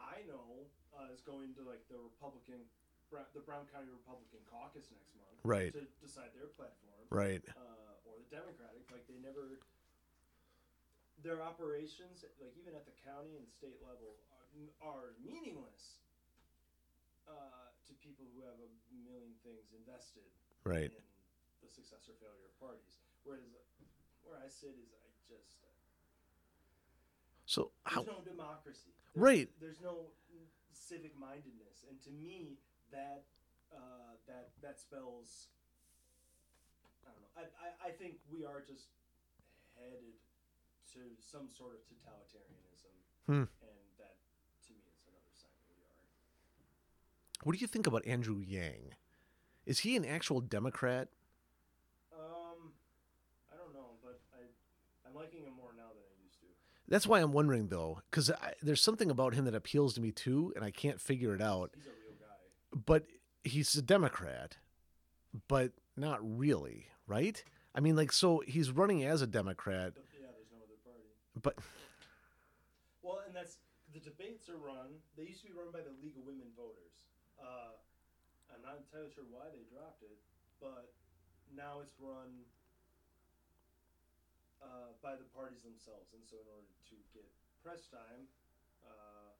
I 0.00 0.24
know 0.24 0.66
uh, 0.96 1.12
is 1.12 1.20
going 1.20 1.52
to 1.60 1.62
like 1.62 1.84
the 1.92 2.00
Republican, 2.00 2.64
the 3.12 3.44
Brown 3.44 3.68
County 3.70 3.92
Republican 3.92 4.40
caucus 4.48 4.88
next 4.90 5.12
month, 5.14 5.38
Right. 5.44 5.72
to 5.76 5.84
decide 6.00 6.32
their 6.36 6.48
platform, 6.52 7.04
right. 7.12 7.40
uh, 7.56 8.06
or 8.08 8.18
the 8.20 8.28
Democratic. 8.32 8.88
Like 8.90 9.04
they 9.06 9.20
never. 9.20 9.60
Their 11.20 11.44
operations, 11.44 12.24
like 12.40 12.56
even 12.56 12.72
at 12.72 12.88
the 12.88 12.96
county 13.04 13.36
and 13.36 13.44
state 13.44 13.76
level, 13.84 14.16
are, 14.32 14.48
are 14.80 15.06
meaningless 15.20 16.00
uh, 17.28 17.68
to 17.84 17.92
people 18.00 18.24
who 18.32 18.40
have 18.48 18.56
a 18.56 18.70
million 19.04 19.36
things 19.44 19.68
invested 19.76 20.24
Right. 20.64 20.88
in 20.88 21.04
the 21.60 21.68
success 21.68 22.08
or 22.08 22.16
failure 22.16 22.48
of 22.48 22.56
parties. 22.56 23.04
Whereas 23.28 23.44
where 24.24 24.40
I 24.40 24.48
sit 24.48 24.72
is 24.80 24.96
I 24.96 25.04
just 25.28 25.59
So 27.50 27.74
how? 27.82 28.06
there's 28.06 28.14
no 28.14 28.22
democracy. 28.22 28.94
There's, 29.10 29.18
Right. 29.26 29.48
There's 29.58 29.82
no 29.82 30.14
civic 30.70 31.18
mindedness, 31.18 31.82
and 31.90 31.98
to 32.06 32.10
me 32.14 32.62
that 32.94 33.26
uh, 33.74 34.14
that 34.30 34.54
that 34.62 34.78
spells. 34.78 35.50
I 37.02 37.10
don't 37.10 37.18
know. 37.18 37.34
I, 37.34 37.42
I, 37.58 37.88
I 37.88 37.90
think 37.90 38.22
we 38.30 38.44
are 38.46 38.62
just 38.62 38.86
headed 39.74 40.14
to 40.94 41.00
some 41.18 41.50
sort 41.50 41.74
of 41.74 41.82
totalitarianism, 41.90 42.94
Hmm. 43.26 43.50
and 43.66 43.82
that 43.98 44.14
to 44.66 44.70
me 44.70 44.86
is 44.94 45.02
another 45.10 45.34
sign 45.34 45.50
that 45.66 45.74
we 45.74 45.82
are. 45.90 46.06
what 47.42 47.52
do 47.54 47.58
you 47.58 47.66
think 47.66 47.88
about 47.88 48.06
Andrew 48.06 48.38
Yang? 48.38 48.94
Is 49.66 49.80
he 49.80 49.96
an 49.96 50.04
actual 50.04 50.40
Democrat? 50.40 51.08
Um, 52.14 52.70
I 53.52 53.56
don't 53.58 53.74
know, 53.74 53.98
but 54.06 54.22
I 54.34 54.46
I'm 55.02 55.14
liking 55.18 55.42
him 55.42 55.54
more 55.58 55.74
now 55.74 55.90
than 55.90 56.06
I 56.06 56.14
used 56.22 56.38
to. 56.42 56.46
That's 56.90 57.06
why 57.06 57.20
I'm 57.20 57.32
wondering 57.32 57.68
though, 57.68 58.02
because 58.10 58.30
there's 58.60 58.82
something 58.82 59.10
about 59.10 59.34
him 59.34 59.44
that 59.46 59.54
appeals 59.54 59.94
to 59.94 60.00
me 60.00 60.10
too, 60.10 60.52
and 60.56 60.64
I 60.64 60.72
can't 60.72 61.00
figure 61.00 61.34
it 61.34 61.40
out. 61.40 61.70
He's 61.74 61.86
a 61.86 61.90
real 61.90 62.18
guy. 62.18 62.80
But 62.84 63.04
he's 63.44 63.74
a 63.76 63.82
Democrat, 63.82 64.58
but 65.46 65.70
not 65.96 66.18
really, 66.20 66.88
right? 67.06 67.42
I 67.74 67.80
mean, 67.80 67.94
like, 67.94 68.12
so 68.12 68.42
he's 68.44 68.72
running 68.72 69.04
as 69.04 69.22
a 69.22 69.26
Democrat, 69.28 69.94
But 69.94 70.04
yeah, 70.18 70.26
there's 70.34 70.50
no 70.50 70.58
other 70.58 70.78
party. 70.82 71.06
but 71.40 71.54
Well, 73.02 73.22
and 73.24 73.34
that's 73.34 73.58
the 73.94 74.00
debates 74.00 74.48
are 74.50 74.58
run. 74.58 74.98
They 75.16 75.30
used 75.30 75.42
to 75.42 75.46
be 75.46 75.52
run 75.54 75.70
by 75.72 75.86
the 75.86 75.94
League 76.02 76.18
of 76.18 76.26
Women 76.26 76.50
Voters. 76.58 77.06
Uh, 77.38 77.78
I'm 78.50 78.62
not 78.66 78.82
entirely 78.82 79.14
sure 79.14 79.24
why 79.30 79.46
they 79.54 79.62
dropped 79.70 80.02
it, 80.02 80.18
but 80.60 80.90
now 81.54 81.78
it's 81.82 81.94
run 82.02 82.42
uh, 84.62 84.92
by 85.02 85.16
the 85.16 85.24
parties 85.36 85.62
themselves. 85.64 86.12
And 86.14 86.22
so, 86.24 86.36
in 86.40 86.46
order 86.52 86.68
to 86.92 86.96
get 87.16 87.26
press 87.64 87.88
time, 87.90 88.28
uh, 88.84 89.32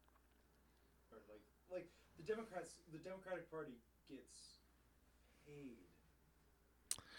or 1.15 1.18
like 1.31 1.44
like 1.70 1.86
the 2.16 2.24
Democrats, 2.26 2.74
the 2.92 2.99
Democratic 3.00 3.49
Party 3.50 3.76
gets 4.08 4.58
paid 5.47 5.78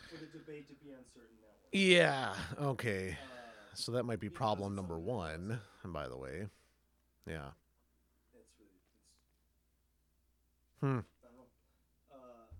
for 0.10 0.18
the 0.20 0.28
debate 0.36 0.68
to 0.68 0.74
be 0.84 0.92
on 0.92 1.06
certain 1.14 1.38
networks. 1.40 1.72
yeah, 1.72 2.36
okay. 2.60 3.16
Uh, 3.16 3.48
So 3.74 3.94
that 3.96 4.04
might 4.04 4.20
be 4.20 4.28
problem 4.30 4.76
number 4.76 5.00
one, 5.00 5.62
by 5.86 6.10
the 6.12 6.18
way. 6.20 6.48
Yeah. 7.26 7.56
it's 8.36 8.52
really 8.60 8.76
it's 8.76 8.92
Hmm. 10.84 11.00
I 11.24 11.32
don't 11.32 11.40
know. 11.40 11.48
Uh, 12.12 12.52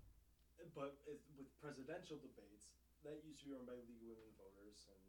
but 0.74 0.96
it, 1.04 1.20
with 1.36 1.52
presidential 1.60 2.16
debates, 2.24 2.72
that 3.04 3.20
used 3.28 3.44
to 3.44 3.50
be 3.50 3.52
run 3.52 3.66
by 3.68 3.76
League 3.84 4.00
of 4.00 4.08
Women 4.16 4.32
Voters, 4.40 4.88
and, 4.88 5.04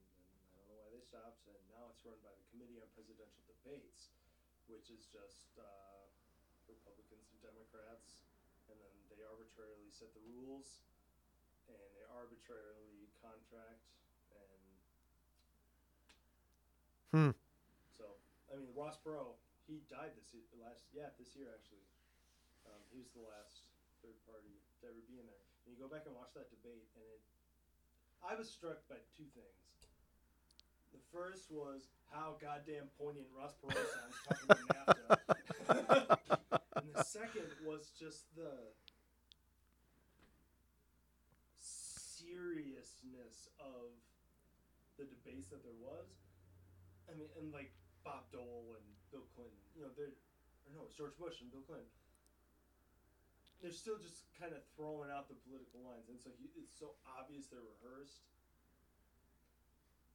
and 0.68 0.76
I 0.84 0.92
don't 1.14 1.46
know 1.46 1.54
why 1.54 1.54
they 1.54 1.62
stopped. 1.62 1.62
And 1.62 1.62
now 1.70 1.90
it's 1.90 2.02
run 2.06 2.18
by 2.26 2.34
the 2.34 2.46
Committee 2.50 2.82
on 2.82 2.88
Presidential 2.98 3.44
Debates, 3.46 4.10
which 4.66 4.90
is 4.90 5.06
just 5.06 5.58
uh, 5.62 6.10
Republicans 6.68 7.30
and 7.30 7.40
Democrats, 7.42 8.26
and 8.70 8.78
then 8.80 8.94
they 9.14 9.22
arbitrarily 9.24 9.92
set 9.94 10.14
the 10.14 10.24
rules, 10.26 10.90
and 11.70 11.88
they 11.94 12.06
arbitrarily 12.10 13.10
contract, 13.22 13.86
and 14.34 14.62
Hmm. 17.14 17.30
so 17.94 18.18
I 18.52 18.58
mean 18.58 18.74
Ross 18.74 18.98
Perot, 18.98 19.38
he 19.68 19.86
died 19.86 20.18
this 20.18 20.34
year, 20.34 20.44
last 20.58 20.90
yeah 20.92 21.14
this 21.20 21.36
year 21.38 21.54
actually. 21.54 21.86
Um, 22.66 22.82
he 22.90 22.98
was 22.98 23.12
the 23.12 23.22
last 23.22 23.70
third 24.02 24.18
party 24.26 24.64
to 24.82 24.88
ever 24.88 25.02
be 25.06 25.20
in 25.20 25.26
there. 25.28 25.44
And 25.66 25.76
you 25.76 25.80
go 25.80 25.88
back 25.92 26.08
and 26.08 26.16
watch 26.16 26.34
that 26.34 26.50
debate, 26.50 26.88
and 26.96 27.04
it, 27.06 27.22
I 28.24 28.36
was 28.36 28.50
struck 28.50 28.88
by 28.88 29.04
two 29.16 29.28
things. 29.36 29.63
The 30.94 31.02
first 31.12 31.50
was 31.50 31.90
how 32.14 32.38
goddamn 32.38 32.94
poignant 32.98 33.26
Ross 33.34 33.58
Perot 33.58 33.74
sounds 33.74 34.18
talking 34.30 34.50
about 34.70 34.86
NAFTA, 34.94 36.20
and 36.78 36.88
the 36.94 37.04
second 37.04 37.50
was 37.66 37.90
just 37.98 38.30
the 38.38 38.70
seriousness 41.58 43.50
of 43.58 43.98
the 45.02 45.06
debates 45.10 45.50
that 45.50 45.66
there 45.66 45.78
was. 45.82 46.14
I 47.10 47.18
mean, 47.18 47.34
and 47.42 47.50
like 47.50 47.74
Bob 48.06 48.30
Dole 48.30 48.78
and 48.78 48.86
Bill 49.10 49.26
Clinton, 49.34 49.58
you 49.74 49.82
know, 49.82 49.92
they're 49.98 50.14
or 50.64 50.72
no, 50.72 50.88
it's 50.88 50.96
George 50.96 51.18
Bush 51.20 51.42
and 51.42 51.52
Bill 51.52 51.66
Clinton. 51.66 51.90
They're 53.60 53.76
still 53.76 53.98
just 53.98 54.28
kind 54.36 54.52
of 54.52 54.60
throwing 54.76 55.08
out 55.08 55.32
the 55.32 55.40
political 55.48 55.82
lines, 55.84 56.12
and 56.12 56.20
so 56.20 56.30
you, 56.36 56.52
it's 56.60 56.76
so 56.76 57.00
obvious 57.08 57.48
they're 57.48 57.64
rehearsed. 57.64 58.28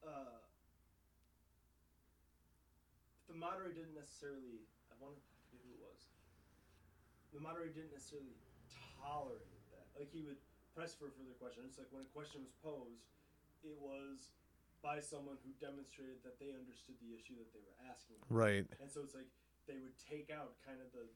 Uh, 0.05 0.45
the 3.29 3.37
moderator 3.37 3.77
didn't 3.77 3.95
necessarily. 3.95 4.65
I 4.91 4.97
want 4.99 5.15
to 5.21 5.55
who 5.63 5.69
it 5.77 5.81
was. 5.81 6.01
The 7.31 7.41
moderator 7.45 7.71
didn't 7.77 7.93
necessarily 7.95 8.35
tolerate 8.99 9.45
that. 9.77 9.87
Like 9.95 10.09
he 10.11 10.25
would 10.25 10.41
press 10.75 10.97
for 10.97 11.13
a 11.13 11.15
further 11.15 11.37
question. 11.37 11.63
It's 11.69 11.77
like 11.79 11.93
when 11.93 12.03
a 12.03 12.11
question 12.17 12.41
was 12.43 12.51
posed, 12.65 13.05
it 13.63 13.77
was 13.79 14.33
by 14.81 15.03
someone 15.03 15.37
who 15.43 15.51
demonstrated 15.61 16.23
that 16.23 16.39
they 16.41 16.55
understood 16.55 16.97
the 17.03 17.13
issue 17.13 17.35
that 17.37 17.51
they 17.53 17.61
were 17.63 17.77
asking. 17.91 18.17
about. 18.23 18.31
Right. 18.33 18.65
And 18.81 18.89
so 18.89 19.03
it's 19.05 19.13
like 19.15 19.29
they 19.69 19.77
would 19.83 19.95
take 20.01 20.33
out 20.33 20.57
kind 20.65 20.81
of 20.81 20.89
the 20.97 21.07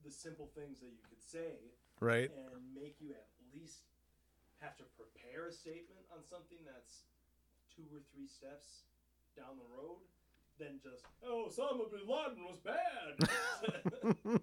the 0.00 0.08
simple 0.10 0.48
things 0.56 0.80
that 0.80 0.88
you 0.96 1.04
could 1.12 1.20
say 1.20 1.76
Right. 2.00 2.32
and 2.32 2.56
make 2.72 2.96
you 3.04 3.12
at 3.12 3.28
least 3.52 3.84
have 4.64 4.72
to 4.80 4.84
prepare 4.96 5.52
a 5.52 5.52
statement 5.52 6.08
on 6.08 6.24
something 6.24 6.56
that's 6.64 7.04
two 7.68 7.84
or 7.92 8.00
three 8.08 8.24
steps 8.24 8.88
down 9.36 9.60
the 9.60 9.68
road 9.68 10.00
than 10.60 10.78
just 10.82 11.02
oh 11.26 11.48
Osama 11.48 11.90
bin 11.90 12.06
Laden 12.06 12.44
was 12.44 12.58
bad. 12.60 13.28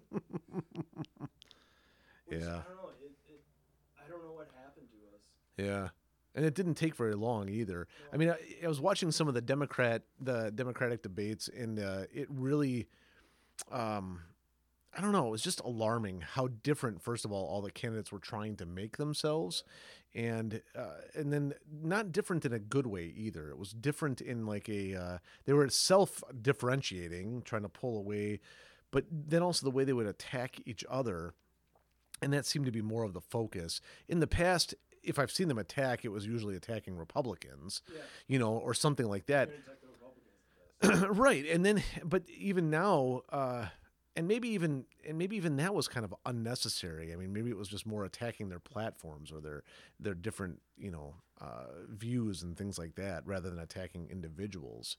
Which, 2.26 2.40
Yeah. 2.40 2.46
I 2.48 2.68
don't 2.68 2.76
know. 2.76 2.90
It, 3.02 3.12
it, 3.28 3.40
I 4.04 4.08
don't 4.10 4.22
know 4.22 4.32
what 4.32 4.48
happened 4.62 4.88
to 4.90 4.96
us. 5.16 5.22
Yeah. 5.56 5.88
And 6.34 6.44
it 6.44 6.54
didn't 6.54 6.74
take 6.74 6.94
very 6.94 7.14
long 7.14 7.48
either. 7.48 7.88
I 8.12 8.16
mean, 8.16 8.30
I, 8.30 8.36
I 8.62 8.68
was 8.68 8.80
watching 8.80 9.10
some 9.10 9.28
of 9.28 9.34
the 9.34 9.40
Democrat, 9.40 10.02
the 10.20 10.52
Democratic 10.54 11.02
debates, 11.02 11.48
and 11.48 11.80
uh, 11.80 12.02
it 12.12 12.28
really, 12.30 12.86
um, 13.72 14.20
I 14.96 15.00
don't 15.00 15.12
know, 15.12 15.28
it 15.28 15.30
was 15.30 15.42
just 15.42 15.60
alarming 15.60 16.22
how 16.22 16.48
different. 16.48 17.02
First 17.02 17.24
of 17.24 17.32
all, 17.32 17.46
all 17.46 17.60
the 17.62 17.70
candidates 17.70 18.10
were 18.10 18.18
trying 18.18 18.56
to 18.56 18.66
make 18.66 18.96
themselves, 18.96 19.62
and 20.14 20.62
uh, 20.76 20.96
and 21.14 21.32
then 21.32 21.54
not 21.70 22.10
different 22.10 22.44
in 22.44 22.52
a 22.52 22.58
good 22.58 22.86
way 22.86 23.12
either. 23.16 23.50
It 23.50 23.58
was 23.58 23.70
different 23.72 24.20
in 24.20 24.46
like 24.46 24.68
a 24.68 24.94
uh, 24.94 25.18
they 25.44 25.52
were 25.52 25.68
self 25.68 26.22
differentiating, 26.40 27.42
trying 27.42 27.62
to 27.62 27.68
pull 27.68 27.98
away, 27.98 28.40
but 28.90 29.04
then 29.10 29.42
also 29.42 29.64
the 29.66 29.70
way 29.70 29.84
they 29.84 29.92
would 29.92 30.06
attack 30.06 30.56
each 30.66 30.84
other 30.90 31.34
and 32.20 32.32
that 32.32 32.44
seemed 32.44 32.66
to 32.66 32.72
be 32.72 32.82
more 32.82 33.04
of 33.04 33.12
the 33.12 33.20
focus. 33.20 33.80
In 34.08 34.18
the 34.18 34.26
past, 34.26 34.74
if 35.04 35.20
I've 35.20 35.30
seen 35.30 35.46
them 35.46 35.58
attack, 35.58 36.04
it 36.04 36.08
was 36.08 36.26
usually 36.26 36.56
attacking 36.56 36.96
Republicans, 36.96 37.80
Yeah. 37.94 38.00
you 38.26 38.38
know, 38.40 38.54
or 38.56 38.74
something 38.74 39.06
like 39.06 39.26
that. 39.26 39.50
You're 39.50 39.58
gonna 39.58 39.68
attack 39.68 39.80
the 39.80 39.86
Republicans. 40.88 41.00
the 41.02 41.06
best. 41.08 41.18
right. 41.20 41.46
And 41.48 41.64
then 41.64 41.82
but 42.04 42.24
even 42.36 42.70
now, 42.70 43.22
uh 43.30 43.66
and 44.18 44.26
maybe 44.26 44.48
even 44.48 44.84
and 45.06 45.16
maybe 45.16 45.36
even 45.36 45.56
that 45.58 45.72
was 45.72 45.86
kind 45.86 46.04
of 46.04 46.12
unnecessary. 46.26 47.12
I 47.12 47.16
mean, 47.16 47.32
maybe 47.32 47.50
it 47.50 47.56
was 47.56 47.68
just 47.68 47.86
more 47.86 48.04
attacking 48.04 48.48
their 48.48 48.58
platforms 48.58 49.30
or 49.30 49.40
their 49.40 49.62
their 50.00 50.14
different, 50.14 50.60
you 50.76 50.90
know, 50.90 51.14
uh 51.40 51.66
views 51.88 52.42
and 52.42 52.56
things 52.56 52.80
like 52.80 52.96
that 52.96 53.24
rather 53.24 53.48
than 53.48 53.60
attacking 53.60 54.08
individuals. 54.10 54.96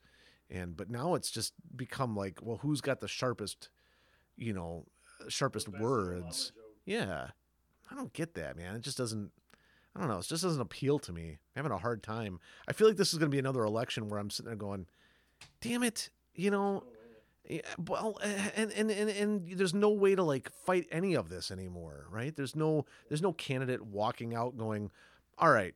And 0.50 0.78
but 0.78 0.90
now 0.90 1.16
it's 1.16 1.32
just 1.32 1.54
become 1.76 2.16
like, 2.16 2.40
well, 2.42 2.58
who's 2.62 2.80
got 2.80 3.02
the 3.02 3.10
sharpest, 3.10 3.68
you 4.38 4.54
know, 4.54 4.86
sharpest 5.28 5.68
words? 5.68 6.54
Yeah. 6.86 7.28
I 7.92 7.96
don't 7.96 8.14
get 8.14 8.36
that, 8.36 8.56
man. 8.56 8.74
It 8.76 8.84
just 8.84 8.98
doesn't 8.98 9.32
I 9.98 10.00
don't 10.00 10.08
know. 10.08 10.20
It 10.20 10.28
just 10.28 10.44
doesn't 10.44 10.62
appeal 10.62 10.98
to 11.00 11.12
me. 11.12 11.40
I'm 11.58 11.64
having 11.64 11.72
a 11.74 11.78
hard 11.78 12.04
time. 12.04 12.40
I 12.70 12.72
feel 12.72 12.88
like 12.88 12.96
this 12.96 13.12
is 13.12 13.20
going 13.20 13.30
to 13.30 13.36
be 13.36 13.40
another 13.40 13.66
election 13.66 14.08
where 14.08 14.18
I'm 14.18 14.30
sitting 14.30 14.48
there 14.48 14.56
going, 14.56 14.86
"Damn 15.60 15.84
it, 15.84 16.10
you 16.36 16.52
know, 16.52 16.84
well, 17.88 18.18
eh, 18.22 18.50
and, 18.56 18.72
and 18.72 18.92
and 18.92 19.10
and 19.10 19.52
there's 19.58 19.74
no 19.74 19.90
way 19.90 20.16
to 20.16 20.24
like 20.24 20.52
fight 20.52 20.88
any 20.92 21.16
of 21.16 21.30
this 21.30 21.52
anymore, 21.52 22.06
right? 22.12 22.36
There's 22.36 22.56
no 22.56 22.86
there's 23.08 23.22
no 23.22 23.34
candidate 23.34 23.84
walking 23.86 24.36
out 24.36 24.58
going, 24.58 24.92
"All 25.38 25.52
right, 25.52 25.74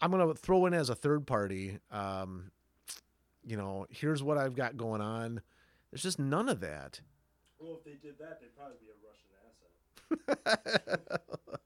I'm 0.00 0.10
going 0.10 0.26
to 0.26 0.34
throw 0.34 0.66
in 0.66 0.74
as 0.74 0.90
a 0.90 0.94
third 0.94 1.26
party 1.26 1.78
um 1.90 2.50
you 3.46 3.56
know, 3.58 3.86
here's 3.90 4.22
what 4.22 4.38
I've 4.38 4.54
got 4.54 4.76
going 4.76 5.00
on." 5.00 5.42
There's 5.90 6.02
just 6.02 6.18
none 6.18 6.48
of 6.48 6.60
that. 6.60 7.00
Well, 7.58 7.78
if 7.78 7.84
they 7.84 7.92
did 7.92 8.18
that, 8.18 8.40
they'd 8.40 8.54
probably 8.56 8.76
be 8.80 8.88
a 8.90 8.98
Russian 9.06 9.30
asset. 10.38 11.60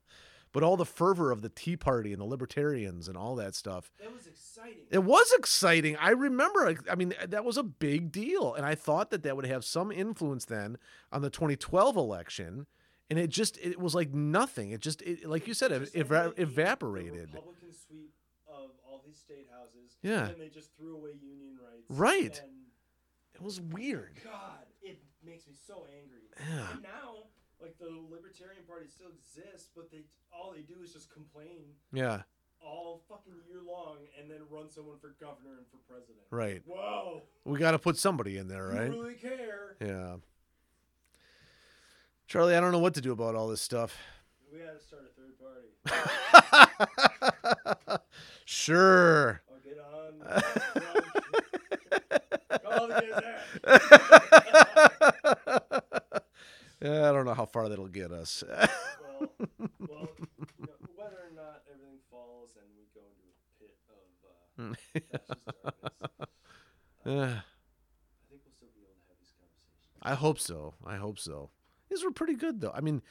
but 0.53 0.63
all 0.63 0.77
the 0.77 0.85
fervor 0.87 1.31
of 1.31 1.43
the 1.43 1.49
Tea 1.49 1.77
Party 1.77 2.13
and 2.13 2.21
the 2.21 2.27
Libertarians 2.27 3.09
and 3.09 3.17
all 3.17 3.35
that 3.37 3.55
stuff. 3.55 3.91
That 4.01 4.13
was 4.13 4.27
exciting. 4.27 4.85
It 4.91 5.05
was 5.05 5.33
exciting. 5.37 5.97
I 5.97 6.11
remember. 6.11 6.75
I 6.91 6.95
mean, 6.95 7.15
that 7.27 7.45
was 7.45 7.57
a 7.57 7.63
big 7.63 8.11
deal, 8.13 8.55
and 8.55 8.65
I 8.65 8.75
thought 8.75 9.11
that 9.11 9.23
that 9.23 9.37
would 9.37 9.47
have 9.47 9.65
some 9.65 9.91
influence 9.93 10.45
then 10.45 10.79
on 11.13 11.23
the 11.23 11.31
2012 11.31 11.97
election. 11.97 12.67
And 13.11 13.19
it 13.19 13.31
just 13.31 13.57
it 13.59 13.81
was 13.81 13.95
like 13.95 14.13
nothing. 14.13 14.71
It 14.71 14.81
just 14.81 15.01
it, 15.01 15.25
like 15.27 15.49
you 15.49 15.55
said, 15.55 15.73
it, 15.73 15.91
it 15.95 16.07
evaporated. 16.37 17.31
Republican 17.33 17.73
sweep 17.73 18.13
of 18.47 18.71
all 18.87 19.03
these 19.07 19.17
state 19.17 19.49
houses. 19.51 19.97
Yeah. 20.03 20.29
And 20.29 20.41
they 20.41 20.49
just 20.49 20.77
threw 20.77 20.97
away 20.97 21.13
union 21.23 21.57
rights. 21.63 21.85
Right. 21.89 22.39
And 22.43 22.53
It 23.35 23.43
was 23.43 23.61
oh 23.61 23.75
weird. 23.75 24.21
God, 24.23 24.67
it 24.83 24.99
makes 25.25 25.47
me 25.47 25.55
so 25.67 25.87
angry. 26.03 26.29
Yeah. 26.39 26.67
And 26.73 26.83
now, 26.83 27.25
like 27.61 27.77
the 27.79 27.91
Libertarian 28.11 28.63
Party 28.69 28.87
still 28.89 29.09
exists, 29.11 29.69
but 29.75 29.91
they 29.91 30.05
all 30.33 30.53
they 30.55 30.63
do 30.63 30.81
is 30.83 30.93
just 30.93 31.11
complain 31.13 31.75
Yeah, 31.93 32.23
all 32.61 33.03
fucking 33.09 33.33
year 33.49 33.61
long 33.67 33.97
and 34.21 34.31
then 34.31 34.39
run 34.51 34.69
someone 34.71 34.99
for 35.01 35.15
governor 35.21 35.57
and 35.59 35.67
for 35.71 35.79
president. 35.93 36.19
right. 36.31 36.63
Whoa. 36.67 37.23
We 37.45 37.59
got 37.59 37.71
to 37.73 37.79
put 37.79 37.97
somebody 37.97 38.37
in 38.37 38.47
there, 38.49 38.71
You 38.73 38.79
right? 38.79 38.91
really 38.91 39.15
care. 39.15 39.77
Yeah. 39.81 40.17
Charley, 42.27 42.55
I 42.55 42.61
don't 42.61 42.73
know 42.73 42.79
what 42.79 42.95
to 42.95 43.01
do 43.01 43.13
about 43.13 43.35
all 43.35 43.49
this 43.49 43.63
stuff. 43.63 43.97
We 44.53 44.59
gotta 44.61 44.79
start 44.81 45.03
a 45.05 45.09
third 45.19 45.39
party. 45.39 45.69
sure. 48.45 49.41
I'll 49.51 49.61
get 49.65 49.79
on. 49.79 50.43
The 52.89 53.05
Gazette. 53.65 54.88
yeah, 56.81 57.09
I 57.09 57.13
don't 57.13 57.25
know 57.25 57.35
how 57.35 57.47
far 57.47 57.69
that'll 57.69 57.89
get 57.89 58.13
us. 58.13 58.43
well, 58.49 58.59
well, 58.59 59.29
you 59.81 59.87
know, 59.89 60.69
whether 60.97 61.17
or 61.17 61.33
not 61.35 61.63
everything 61.73 61.99
falls 62.11 62.51
and 62.57 62.67
we 62.77 62.85
go 62.95 63.01
into 63.09 63.27
a 63.29 63.35
pit 63.59 63.77
of 63.89 64.07
uh, 64.25 64.75
darkness, 66.19 66.29
Uh, 67.07 67.41
I 67.41 68.29
think 68.29 68.43
we'll 68.45 68.53
still 68.55 68.69
be 68.75 68.83
able 68.83 68.95
to 68.95 69.09
have 69.09 69.19
these 69.21 69.33
conversations. 69.39 70.03
I 70.03 70.15
hope 70.15 70.39
so. 70.39 70.75
I 70.87 70.97
hope 70.97 71.19
so. 71.19 71.51
These 71.91 72.05
were 72.05 72.11
pretty 72.11 72.35
good 72.35 72.61
though. 72.61 72.73
I 72.75 72.81
mean, 72.81 73.03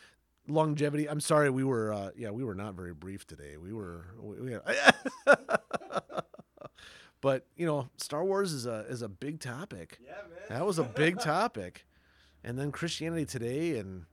longevity. 0.48 1.10
I'm 1.10 1.20
sorry 1.20 1.50
we 1.50 1.64
were. 1.64 1.92
Uh, 1.92 2.12
yeah, 2.16 2.30
we 2.30 2.44
were 2.44 2.54
not 2.56 2.76
very 2.76 2.94
brief 2.94 3.26
today. 3.26 3.58
We 3.58 3.74
were. 3.74 4.06
We, 4.22 4.40
we 4.42 4.58
but 7.22 7.46
you 7.56 7.66
know, 7.66 7.90
Star 7.98 8.24
Wars 8.24 8.54
is 8.54 8.66
a 8.66 8.86
is 8.90 9.02
a 9.02 9.10
big 9.10 9.40
topic. 9.40 9.98
Yeah, 10.04 10.12
man. 10.30 10.40
That 10.50 10.66
was 10.66 10.78
a 10.80 10.84
big 10.84 11.20
topic. 11.20 11.86
And 12.44 12.58
then 12.58 12.72
Christianity 12.72 13.26
Today 13.26 13.78
and 13.78 14.06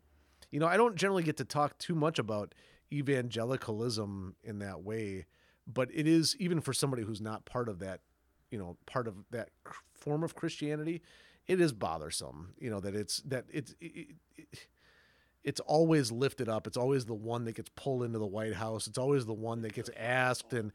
you 0.54 0.60
know, 0.60 0.68
I 0.68 0.76
don't 0.76 0.94
generally 0.94 1.24
get 1.24 1.38
to 1.38 1.44
talk 1.44 1.78
too 1.78 1.96
much 1.96 2.20
about 2.20 2.54
evangelicalism 2.92 4.36
in 4.44 4.60
that 4.60 4.84
way, 4.84 5.26
but 5.66 5.88
it 5.92 6.06
is 6.06 6.36
even 6.38 6.60
for 6.60 6.72
somebody 6.72 7.02
who's 7.02 7.20
not 7.20 7.44
part 7.44 7.68
of 7.68 7.80
that, 7.80 8.02
you 8.52 8.58
know, 8.58 8.76
part 8.86 9.08
of 9.08 9.16
that 9.32 9.48
form 9.94 10.22
of 10.22 10.36
Christianity, 10.36 11.02
it 11.48 11.60
is 11.60 11.72
bothersome, 11.72 12.54
you 12.56 12.70
know, 12.70 12.78
that 12.78 12.94
it's 12.94 13.18
that 13.22 13.46
it's 13.52 13.74
it, 13.80 14.14
it, 14.36 14.46
it's 15.42 15.60
always 15.60 16.12
lifted 16.12 16.48
up. 16.48 16.68
It's 16.68 16.76
always 16.76 17.04
the 17.04 17.14
one 17.14 17.44
that 17.46 17.56
gets 17.56 17.70
pulled 17.70 18.04
into 18.04 18.20
the 18.20 18.26
White 18.26 18.54
House. 18.54 18.86
It's 18.86 18.96
always 18.96 19.26
the 19.26 19.34
one 19.34 19.62
that 19.62 19.72
gets 19.72 19.90
asked 19.96 20.52
and 20.52 20.70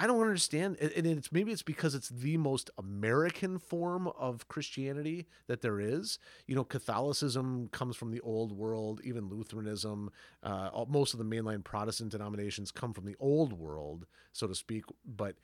I 0.00 0.06
don't 0.06 0.20
understand, 0.20 0.76
and 0.80 1.06
it's 1.06 1.32
maybe 1.32 1.50
it's 1.50 1.62
because 1.62 1.96
it's 1.96 2.08
the 2.08 2.36
most 2.36 2.70
American 2.78 3.58
form 3.58 4.06
of 4.16 4.46
Christianity 4.46 5.26
that 5.48 5.60
there 5.60 5.80
is. 5.80 6.20
You 6.46 6.54
know, 6.54 6.62
Catholicism 6.62 7.68
comes 7.72 7.96
from 7.96 8.12
the 8.12 8.20
old 8.20 8.52
world, 8.52 9.00
even 9.02 9.28
Lutheranism. 9.28 10.10
Uh, 10.44 10.84
most 10.88 11.14
of 11.14 11.18
the 11.18 11.24
mainline 11.24 11.64
Protestant 11.64 12.12
denominations 12.12 12.70
come 12.70 12.92
from 12.92 13.06
the 13.06 13.16
old 13.18 13.52
world, 13.52 14.06
so 14.32 14.46
to 14.46 14.54
speak. 14.54 14.84
But, 15.04 15.34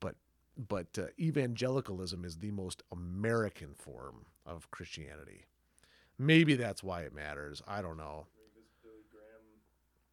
but, 0.00 0.16
but 0.56 0.88
uh, 0.98 1.06
evangelicalism 1.20 2.24
is 2.24 2.38
the 2.38 2.50
most 2.50 2.82
American 2.90 3.72
form 3.74 4.26
of 4.44 4.68
Christianity. 4.72 5.44
Maybe 6.18 6.56
that's 6.56 6.82
why 6.82 7.02
it 7.02 7.14
matters. 7.14 7.62
I 7.68 7.82
don't 7.82 7.98
know. 7.98 8.26
Because 8.34 8.68
Billy 8.82 9.04
Graham 9.12 9.44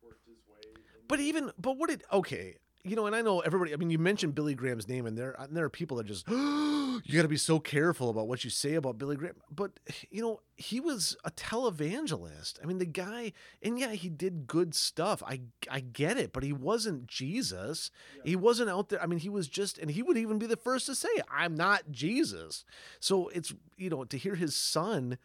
worked 0.04 0.28
his 0.28 0.38
way. 0.48 0.60
into- 0.70 0.82
But 1.08 1.20
even 1.22 1.52
but 1.58 1.78
what 1.78 1.90
it 1.90 2.04
okay, 2.12 2.58
you 2.86 2.98
know, 2.98 3.06
and 3.06 3.16
I 3.16 3.22
know 3.22 3.40
everybody. 3.40 3.74
I 3.74 3.78
mean, 3.78 3.90
you 3.90 3.98
mentioned 3.98 4.36
Billy 4.36 4.56
Graham's 4.56 4.90
name, 4.90 5.06
and 5.06 5.18
there 5.18 5.36
and 5.40 5.56
there 5.56 5.64
are 5.64 5.70
people 5.70 5.98
that 5.98 6.06
just 6.06 6.28
you 6.30 7.02
got 7.14 7.22
to 7.22 7.28
be 7.30 7.38
so 7.38 7.58
careful 7.60 8.10
about 8.10 8.28
what 8.28 8.44
you 8.44 8.50
say 8.50 8.74
about 8.74 8.98
Billy 8.98 9.16
Graham. 9.16 9.36
But 9.50 9.80
you 10.10 10.22
know, 10.22 10.42
he 10.58 10.82
was 10.82 11.16
a 11.24 11.32
televangelist. 11.32 12.56
I 12.62 12.66
mean, 12.66 12.80
the 12.80 12.86
guy, 12.86 13.32
and 13.62 13.80
yeah, 13.80 13.92
he 13.92 14.10
did 14.10 14.48
good 14.48 14.76
stuff. 14.76 15.24
I 15.26 15.42
I 15.72 15.80
get 15.80 16.18
it, 16.18 16.34
but 16.34 16.44
he 16.44 16.52
wasn't 16.52 17.08
Jesus. 17.08 17.90
He 18.26 18.36
wasn't 18.36 18.70
out 18.70 18.90
there. 18.90 19.02
I 19.02 19.06
mean, 19.06 19.20
he 19.20 19.30
was 19.30 19.48
just, 19.48 19.78
and 19.78 19.90
he 19.90 20.04
would 20.04 20.18
even 20.18 20.38
be 20.38 20.46
the 20.46 20.58
first 20.58 20.86
to 20.88 20.96
say, 20.96 21.10
"I'm 21.32 21.56
not 21.56 21.90
Jesus." 21.92 22.66
So 23.00 23.30
it's 23.30 23.54
you 23.78 23.90
know 23.90 24.04
to 24.04 24.18
hear 24.18 24.36
his 24.36 24.58
son 24.58 25.18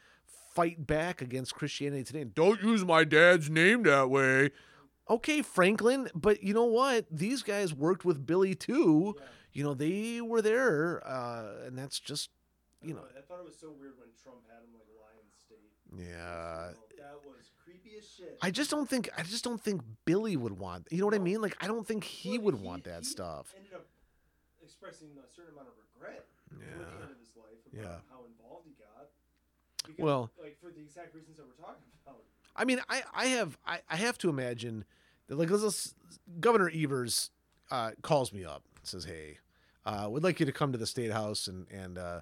fight 0.55 0.87
back 0.87 1.21
against 1.21 1.55
Christianity 1.55 2.05
today. 2.05 2.21
and 2.23 2.35
Don't 2.35 2.63
use 2.63 2.85
my 2.85 3.05
dad's 3.05 3.51
name 3.51 3.83
that 3.85 4.11
way. 4.11 4.51
Okay, 5.11 5.43
Franklin, 5.43 6.09
but 6.15 6.43
you 6.43 6.53
know 6.55 6.65
what? 6.67 7.07
These 7.11 7.43
guys 7.43 7.73
worked 7.75 8.05
with 8.05 8.27
Billy 8.27 8.55
too. 8.55 9.15
Yeah. 9.19 9.25
You 9.53 9.65
know, 9.65 9.75
they 9.75 10.21
were 10.21 10.43
there, 10.43 11.03
uh, 11.07 11.65
and 11.67 11.77
that's 11.77 11.99
just, 11.99 12.31
you 12.83 12.93
know, 12.95 13.03
I 13.17 13.23
thought 13.23 13.41
it 13.41 13.45
was 13.47 13.59
so 13.59 13.73
weird 13.73 13.95
when 13.99 14.09
Trump 14.23 14.39
had 14.47 14.63
him 14.63 14.71
like 14.77 14.87
Lion 15.01 15.25
State. 15.35 15.73
yeah. 15.97 16.73
That 16.99 17.19
was 17.25 17.51
creepy 17.65 17.97
as 17.99 18.05
shit. 18.07 18.37
I 18.43 18.51
just 18.51 18.71
don't 18.71 18.89
think 18.89 19.09
I 19.17 19.23
just 19.23 19.43
don't 19.43 19.61
think 19.61 19.81
Billy 20.05 20.37
would 20.37 20.59
want. 20.59 20.87
You 20.91 20.99
know 21.01 21.07
what 21.07 21.15
I 21.15 21.19
mean? 21.19 21.41
Like 21.41 21.57
I 21.63 21.67
don't 21.67 21.87
think 21.87 22.05
he 22.05 22.37
Well, 22.39 22.45
would 22.53 22.61
want 22.61 22.85
that 22.85 23.01
he 23.01 23.09
stuff. 23.09 23.55
Ended 23.57 23.73
up 23.73 23.87
expressing 24.63 25.09
a 25.17 25.27
certain 25.35 25.55
amount 25.55 25.69
of 25.69 25.75
regret 25.97 26.27
toward 26.51 26.61
the 26.61 26.67
Yeah. 26.69 27.03
end 27.03 27.11
of 27.13 27.19
his 27.19 27.33
life 27.35 27.59
about 27.73 27.81
Yeah. 27.81 27.99
how 28.13 28.25
involved 28.29 28.67
he 28.69 28.75
got. 28.77 29.09
Because, 29.87 30.05
Well- 30.05 30.31
like 30.39 30.61
for 30.61 30.71
the 30.71 30.81
exact 30.85 31.15
reasons 31.15 31.39
that 31.39 31.47
we're 31.49 31.57
talking 31.57 31.89
about. 32.05 32.23
I 32.59 32.65
mean, 32.65 32.81
I 32.89 33.03
I 33.15 33.27
have 33.27 33.57
I, 33.67 33.81
I 33.89 33.97
have 33.97 34.19
to 34.19 34.29
imagine 34.29 34.85
that 35.29 35.39
like 35.39 35.49
let's, 35.51 35.63
let's- 35.63 35.95
Governor 36.41 36.71
Evers 36.75 37.31
uh, 37.71 37.93
calls 38.03 38.33
me 38.33 38.45
up 38.45 38.63
and 38.77 38.87
says, 38.87 39.05
"Hey, 39.05 39.39
uh, 39.87 40.09
we'd 40.11 40.23
like 40.25 40.41
you 40.41 40.47
to 40.47 40.53
come 40.53 40.73
to 40.73 40.79
the 40.79 40.87
state 40.87 41.13
house 41.13 41.47
and 41.47 41.67
and 41.71 41.97
uh, 41.99 42.21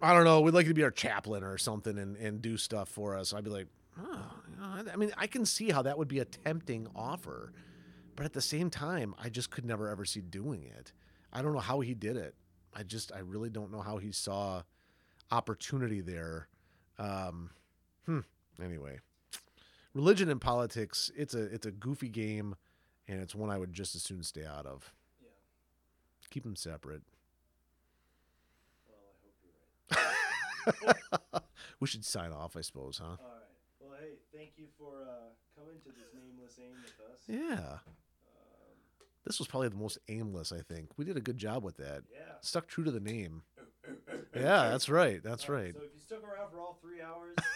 I 0.00 0.12
don't 0.14 0.24
know, 0.24 0.40
we'd 0.40 0.54
like 0.54 0.64
you 0.66 0.70
to 0.70 0.74
be 0.74 0.82
our 0.84 0.90
chaplain 0.90 1.44
or 1.44 1.58
something 1.58 1.98
and 1.98 2.16
and 2.16 2.40
do 2.42 2.56
stuff 2.56 2.88
for 2.88 3.16
us." 3.16 3.32
I'd 3.34 3.44
be 3.44 3.50
like, 3.50 3.66
"Oh, 4.00 4.32
I- 4.60 4.84
I 4.92 4.96
mean, 4.96 5.12
I 5.16 5.26
can 5.26 5.44
see 5.44 5.70
how 5.70 5.82
that 5.82 5.98
would 5.98 6.08
be 6.08 6.18
a 6.20 6.24
tempting 6.24 6.86
offer, 6.94 7.52
but 8.16 8.24
at 8.24 8.32
the 8.32 8.40
same 8.42 8.70
time, 8.70 9.14
I 9.18 9.28
just 9.28 9.50
could 9.50 9.64
never 9.64 9.88
ever 9.88 10.04
see 10.04 10.20
doing 10.22 10.62
it. 10.64 10.92
I 11.32 11.42
don't 11.42 11.52
know 11.52 11.60
how 11.60 11.80
he 11.80 11.92
did 11.94 12.16
it. 12.16 12.34
I 12.74 12.82
just 12.82 13.12
I 13.12 13.18
really 13.18 13.50
don't 13.50 13.70
know 13.72 13.80
how 13.82 13.98
he 13.98 14.12
saw 14.12 14.62
opportunity 15.30 16.00
there. 16.00 16.48
Um, 16.98 17.50
hmm. 18.06 18.20
Anyway, 18.62 19.00
religion 19.96 20.28
and 20.28 20.40
politics 20.42 21.10
it's 21.16 21.32
a 21.34 21.42
it's 21.44 21.64
a 21.66 21.70
goofy 21.70 22.08
game 22.10 22.54
and 23.08 23.18
it's 23.20 23.34
one 23.34 23.48
i 23.50 23.56
would 23.56 23.72
just 23.72 23.94
as 23.94 24.02
soon 24.02 24.22
stay 24.22 24.44
out 24.44 24.66
of 24.66 24.92
Yeah. 25.22 25.28
keep 26.30 26.42
them 26.42 26.54
separate 26.56 27.02
Well, 28.88 28.98
I 29.08 29.14
hope 29.24 30.94
you're 31.02 31.16
right. 31.32 31.42
we 31.80 31.86
should 31.86 32.04
sign 32.04 32.32
off 32.32 32.56
i 32.56 32.60
suppose 32.60 32.98
huh 32.98 33.04
All 33.04 33.16
right. 33.18 33.42
Well, 33.80 33.92
hey, 34.00 34.18
thank 34.36 34.50
you 34.58 34.66
for 34.78 35.02
uh, 35.08 35.30
coming 35.58 35.80
to 35.84 35.88
this 35.88 36.12
nameless 36.14 36.58
aim 36.60 36.74
with 36.82 37.00
us. 37.10 37.20
yeah 37.26 37.78
Um, 37.86 37.94
this 39.24 39.38
was 39.38 39.48
probably 39.48 39.68
the 39.70 39.76
most 39.76 39.96
aimless 40.08 40.52
i 40.52 40.60
think 40.60 40.90
we 40.98 41.04
did 41.06 41.16
a 41.16 41.20
good 41.22 41.38
job 41.38 41.64
with 41.64 41.78
that 41.78 42.02
yeah. 42.12 42.34
stuck 42.42 42.66
true 42.68 42.84
to 42.84 42.90
the 42.90 43.00
name 43.00 43.42
yeah 44.34 44.68
that's 44.70 44.88
right 44.90 45.22
that's 45.22 45.48
right. 45.48 45.72
So 45.74 45.80
if 45.80 45.94
you 45.94 46.00
stuck 46.00 46.22
around 46.22 46.50
for 46.50 46.58
all 46.60 46.78
three 46.82 47.00
hours, 47.00 47.34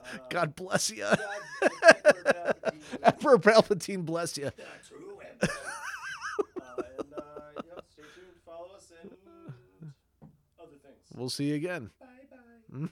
god 0.30 0.54
bless 0.56 0.90
you 0.90 1.04
Emperor 1.04 2.22
Palpatine, 2.24 2.82
emperor 3.02 3.38
palpatine 3.38 4.04
bless 4.04 4.36
you 4.38 4.44
the 4.44 4.62
true 4.88 5.18
emperor. 5.30 5.54
uh, 6.60 6.82
and 6.98 7.12
uh, 7.16 7.62
you 7.64 7.82
stay 7.90 8.02
tuned, 8.14 8.36
follow 8.44 8.74
us, 8.76 8.92
and 9.00 9.10
other 10.60 10.76
things. 10.82 11.06
we'll 11.14 11.30
see 11.30 11.44
you 11.46 11.54
again 11.54 11.90
Bye 12.00 12.06
bye. 12.30 12.88